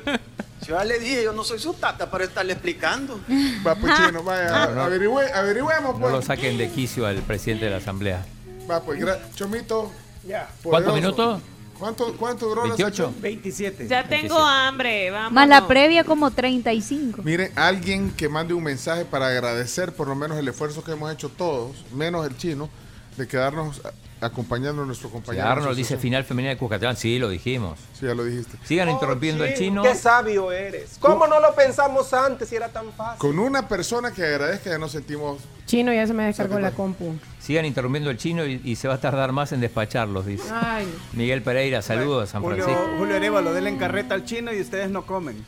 Si 0.66 0.72
ya 0.72 0.84
le 0.84 0.98
dije, 1.00 1.24
yo 1.24 1.32
no 1.34 1.44
soy 1.44 1.60
su 1.60 1.74
tata 1.74 2.10
para 2.10 2.24
estarle 2.24 2.54
explicando. 2.54 3.20
Va, 3.66 3.76
pues, 3.76 3.94
chino, 3.98 4.24
vaya, 4.24 4.68
No, 4.68 4.76
no. 4.76 4.82
averigüe- 4.90 5.32
averigüemos, 5.32 5.94
No 5.94 6.00
pues. 6.00 6.12
lo 6.12 6.22
saquen 6.24 6.58
de 6.58 6.70
quicio 6.70 7.06
al 7.06 7.18
presidente 7.18 7.66
de 7.66 7.72
la 7.72 7.78
asamblea. 7.78 8.26
Va, 8.70 8.82
pues, 8.82 9.00
gra- 9.00 9.20
Chomito. 9.36 9.92
Ya. 10.28 10.50
¿Cuántos 10.64 10.96
minutos? 10.96 11.42
¿Cuánto, 11.78 12.16
cuánto 12.18 12.48
duró 12.48 12.62
la 12.64 12.70
28. 12.70 12.88
sección? 13.08 13.22
27. 13.22 13.88
Ya 13.88 14.08
tengo 14.08 14.40
hambre, 14.40 15.12
vamos. 15.12 15.34
Más 15.34 15.48
la 15.48 15.68
previa 15.68 16.04
como 16.06 16.32
35. 16.32 17.22
Miren, 17.22 17.52
alguien 17.56 18.12
que 18.12 18.28
mande 18.30 18.54
un 18.54 18.64
mensaje 18.64 19.04
para 19.06 19.28
agradecer 19.28 19.92
por 19.94 20.08
lo 20.08 20.16
menos 20.16 20.38
el 20.40 20.48
esfuerzo 20.48 20.84
que 20.84 20.94
hemos 20.94 21.12
hecho 21.14 21.30
todos, 21.30 21.76
menos 21.94 22.26
el 22.26 22.36
chino, 22.38 22.70
de 23.18 23.28
quedarnos 23.28 23.82
acompañando 24.22 24.84
a 24.84 24.86
nuestro 24.86 25.10
compañero. 25.10 25.48
Arnold 25.48 25.72
de 25.72 25.76
dice 25.76 25.98
final 25.98 26.24
femenina 26.24 26.52
de 26.52 26.58
Cuscatlán, 26.58 26.98
sí, 26.98 27.20
lo 27.20 27.30
dijimos. 27.30 27.80
Sí, 27.94 28.06
ya 28.06 28.16
lo 28.16 28.24
dijiste. 28.24 28.58
Sigan 28.64 28.90
interrumpiendo 28.90 29.44
al 29.44 29.54
chino. 29.54 29.84
Qué 29.84 29.96
sabio 29.96 30.52
eres. 30.52 30.98
¿Cómo 31.00 31.28
no 31.28 31.40
lo 31.40 31.54
pensamos 31.54 32.14
antes 32.14 32.50
si 32.50 32.56
era 32.56 32.70
tan 32.70 32.92
fácil? 32.94 33.20
Con 33.20 33.40
una 33.40 33.68
persona 33.68 34.12
que 34.12 34.24
agradezca 34.24 34.70
ya 34.72 34.78
nos 34.78 34.92
sentimos... 34.92 35.40
Chino, 35.66 35.94
ya 35.94 36.06
se 36.06 36.14
me 36.14 36.26
descargó 36.26 36.60
la 36.60 36.72
compu. 36.72 37.16
Sigan 37.40 37.66
interrumpiendo 37.66 38.10
al 38.10 38.18
chino 38.18 38.46
y, 38.46 38.62
y 38.64 38.76
se 38.76 38.88
va 38.88 38.96
a 38.96 39.00
tardar 39.00 39.32
más 39.32 39.52
en 39.52 39.62
despacharlos, 39.62 40.26
dice. 40.26 40.50
Ay. 40.52 40.88
Miguel 41.14 41.42
Pereira, 41.42 41.82
saludos 41.82 42.30
a 42.30 42.32
San 42.32 42.42
Julio, 42.42 42.64
Francisco. 42.64 42.98
Julio 42.98 43.16
Arevalo, 43.16 43.54
denle 43.54 43.70
en 43.70 43.78
carreta 43.78 44.16
al 44.16 44.26
chino 44.26 44.54
y 44.54 44.62
ustedes 44.62 44.90
no 44.90 45.06
comen. 45.06 45.44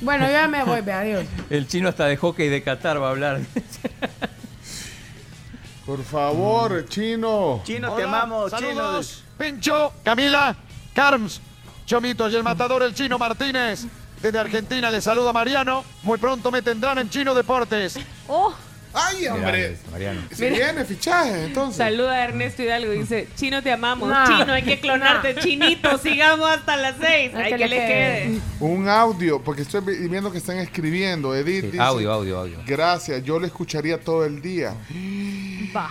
Bueno, 0.00 0.30
ya 0.30 0.48
me 0.48 0.64
voy, 0.64 0.80
adiós. 0.80 1.24
El 1.48 1.66
chino 1.66 1.88
hasta 1.88 2.06
de 2.06 2.16
hockey 2.16 2.48
de 2.48 2.62
Qatar 2.62 3.00
va 3.00 3.08
a 3.08 3.10
hablar. 3.10 3.40
Por 5.86 6.02
favor, 6.02 6.86
chino. 6.88 7.60
Chino, 7.64 7.94
te 7.94 8.02
amamos, 8.04 8.50
Saludos, 8.50 9.22
Pincho, 9.38 9.92
Camila, 10.02 10.56
Carms, 10.94 11.40
Chomito 11.84 12.28
y 12.28 12.36
el 12.36 12.42
matador 12.42 12.82
el 12.82 12.94
Chino 12.94 13.18
Martínez. 13.18 13.86
Desde 14.22 14.38
Argentina 14.38 14.90
le 14.90 15.02
saluda 15.02 15.34
Mariano. 15.34 15.84
Muy 16.02 16.16
pronto 16.16 16.50
me 16.50 16.62
tendrán 16.62 16.98
en 16.98 17.10
Chino 17.10 17.34
Deportes. 17.34 17.98
Oh, 18.26 18.54
¡Ay, 18.94 19.26
hombre! 19.26 19.76
Mariano. 19.90 20.20
Se 20.32 20.50
viene 20.50 20.84
fichaje, 20.84 21.44
entonces. 21.46 21.76
Saluda 21.78 22.12
a 22.12 22.24
Ernesto 22.24 22.62
Hidalgo 22.62 22.92
y 22.92 22.98
dice, 23.00 23.26
Chino 23.34 23.62
te 23.62 23.72
amamos. 23.72 24.08
No. 24.08 24.24
Chino, 24.26 24.52
hay 24.52 24.62
que 24.62 24.78
clonarte, 24.80 25.34
Chinito, 25.36 25.98
sigamos 25.98 26.48
hasta 26.48 26.76
las 26.76 26.94
seis. 27.00 27.32
Ay, 27.34 27.42
Hay 27.44 27.52
que 27.52 27.58
que 27.58 27.68
le 27.68 27.76
quede. 27.76 27.86
quede. 27.88 28.40
Un 28.60 28.88
audio, 28.88 29.42
porque 29.42 29.62
estoy 29.62 29.80
vi- 29.80 30.08
viendo 30.08 30.30
que 30.30 30.38
están 30.38 30.58
escribiendo. 30.58 31.34
Edith 31.34 31.62
Sí, 31.64 31.70
dice, 31.72 31.80
audio, 31.82 32.12
audio, 32.12 32.38
audio. 32.38 32.58
Gracias, 32.66 33.22
yo 33.24 33.40
le 33.40 33.48
escucharía 33.48 33.98
todo 34.00 34.24
el 34.24 34.40
día. 34.40 34.74
va. 35.74 35.90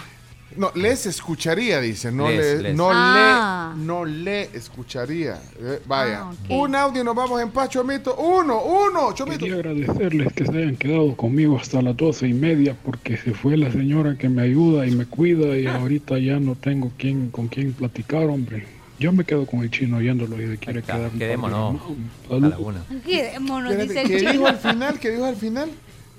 No, 0.57 0.71
les 0.75 1.05
escucharía, 1.05 1.79
dice. 1.81 2.11
No, 2.11 2.29
Les, 2.29 2.57
le, 2.57 2.61
les. 2.63 2.75
No, 2.75 2.89
Ah. 2.91 3.73
le, 3.77 3.83
no 3.85 4.05
le 4.05 4.43
escucharía. 4.53 5.39
Eh, 5.59 5.81
vaya. 5.85 6.21
Ah. 6.23 6.33
Un 6.49 6.75
audio, 6.75 7.03
nos 7.03 7.15
vamos 7.15 7.41
en 7.41 7.51
paz, 7.51 7.69
Chomito. 7.69 8.15
Uno, 8.15 8.61
uno, 8.63 9.13
Chomito. 9.13 9.39
Quería 9.39 9.55
agradecerles 9.55 10.33
que 10.33 10.45
se 10.45 10.51
hayan 10.57 10.75
quedado 10.75 11.15
conmigo 11.15 11.57
hasta 11.57 11.81
las 11.81 11.95
doce 11.97 12.27
y 12.27 12.33
media 12.33 12.75
porque 12.83 13.17
se 13.17 13.33
fue 13.33 13.57
la 13.57 13.71
señora 13.71 14.17
que 14.17 14.29
me 14.29 14.41
ayuda 14.43 14.85
y 14.87 14.91
me 14.91 15.05
cuida 15.05 15.57
y 15.57 15.65
ahorita 15.67 16.17
ya 16.19 16.39
no 16.39 16.55
tengo 16.55 16.91
quien, 16.97 17.29
con 17.29 17.47
quién 17.47 17.73
platicar, 17.73 18.23
hombre. 18.25 18.65
Yo 18.99 19.11
me 19.11 19.25
quedo 19.25 19.45
con 19.45 19.61
el 19.61 19.71
chino 19.71 19.97
oyéndolo 19.97 20.35
y 20.39 20.55
quiere 20.57 20.81
quedar 20.81 21.09
quedémonos. 21.11 21.81
A 22.29 22.35
la 22.35 22.57
una. 22.57 22.83
Quedémonos, 23.05 23.75
dice 23.77 24.01
el 24.01 24.07
¿Qué 24.07 24.31
dijo 24.31 24.47
al 24.47 24.57
final? 24.57 24.99
¿Qué 24.99 25.09
dijo 25.11 25.25
al 25.25 25.35
final? 25.35 25.69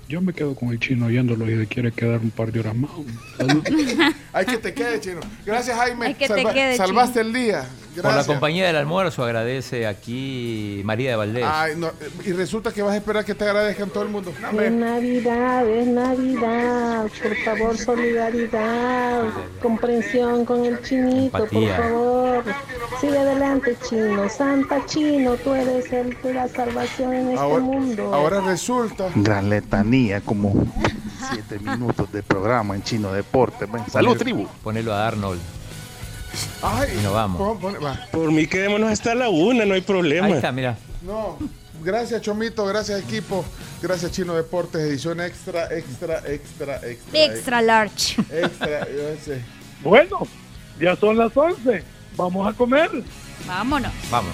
Yo 0.07 0.21
me 0.21 0.33
quedo 0.33 0.53
con 0.53 0.69
el 0.69 0.79
chino 0.79 1.07
oyéndolo 1.07 1.49
y 1.49 1.57
se 1.57 1.67
quiere 1.67 1.91
quedar 1.91 2.19
un 2.19 2.29
par 2.29 2.51
de 2.51 2.59
horas 2.59 2.75
más. 2.75 2.91
Hay 4.33 4.45
que 4.45 4.57
te 4.57 4.73
quede, 4.73 4.99
chino. 4.99 5.19
Gracias, 5.45 5.75
Jaime. 5.75 6.07
Hay 6.07 6.13
que 6.13 6.27
te 6.27 6.43
quede, 6.45 6.77
salvaste 6.77 7.21
el 7.21 7.33
día. 7.33 7.65
Por 7.95 8.03
la 8.03 8.09
Gracias. 8.11 8.27
compañía 8.27 8.67
del 8.67 8.75
almuerzo 8.75 9.23
agradece 9.23 9.87
aquí 9.87 10.81
María 10.85 11.11
de 11.11 11.15
Valdés. 11.15 11.45
Ay, 11.47 11.73
no, 11.77 11.91
y 12.25 12.31
resulta 12.33 12.71
que 12.71 12.81
vas 12.81 12.93
a 12.93 12.97
esperar 12.97 13.23
que 13.25 13.33
te 13.35 13.43
agradezcan 13.45 13.89
todo 13.89 14.03
el 14.03 14.09
mundo. 14.09 14.33
No, 14.41 14.61
Es. 14.61 14.71
Navidad, 14.71 15.67
es 15.67 15.87
Navidad, 15.87 17.07
por 17.23 17.35
favor, 17.43 17.77
solidaridad, 17.77 19.23
comprensión 19.61 20.45
con 20.45 20.65
el 20.65 20.81
chinito, 20.81 21.37
Empatía. 21.37 21.75
por 21.77 21.85
favor. 21.85 22.43
Sigue 23.01 23.17
adelante, 23.17 23.77
chino. 23.87 24.29
Santa 24.29 24.85
Chino, 24.85 25.35
tú 25.37 25.53
eres 25.53 25.91
el 25.91 26.17
de 26.21 26.33
la 26.33 26.47
salvación 26.47 27.13
en 27.13 27.27
este 27.29 27.39
Ahora, 27.39 27.63
mundo. 27.63 28.13
ahora 28.13 28.41
resulta. 28.41 29.09
Gran 29.15 29.49
letanía, 29.49 30.21
como 30.21 30.53
siete 31.31 31.59
minutos 31.59 32.11
de 32.11 32.23
programa 32.23 32.75
en 32.75 32.83
Chino 32.83 33.11
Deporte. 33.11 33.67
Salud, 33.89 34.17
tribu. 34.17 34.47
Ponelo 34.63 34.93
a 34.93 35.07
Arnold. 35.07 35.39
Ay, 36.61 36.97
Y 36.99 37.03
nos 37.03 37.13
vamos. 37.13 37.37
pon- 37.37 37.59
pon- 37.59 37.83
va. 37.83 37.99
Por 38.11 38.31
mí 38.31 38.47
quedémonos 38.47 38.91
hasta 38.91 39.15
la 39.15 39.29
una, 39.29 39.65
no 39.65 39.73
hay 39.73 39.81
problema. 39.81 40.27
Ahí 40.27 40.33
está, 40.33 40.51
mira. 40.51 40.77
No, 41.01 41.37
gracias 41.83 42.21
Chomito, 42.21 42.65
gracias 42.65 42.99
equipo, 43.01 43.45
gracias 43.81 44.11
Chino 44.11 44.33
Deportes, 44.35 44.81
edición 44.81 45.21
extra, 45.21 45.65
extra, 45.75 46.19
extra, 46.27 46.75
extra. 46.87 47.25
Extra 47.25 47.61
large. 47.61 48.15
Extra, 48.31 48.87
yo 48.89 49.15
sé. 49.23 49.41
Bueno, 49.83 50.19
ya 50.79 50.95
son 50.95 51.17
las 51.17 51.35
11. 51.35 51.83
Vamos 52.17 52.47
a 52.47 52.53
comer. 52.53 52.89
Vámonos. 53.45 53.91
Vamos. 54.09 54.33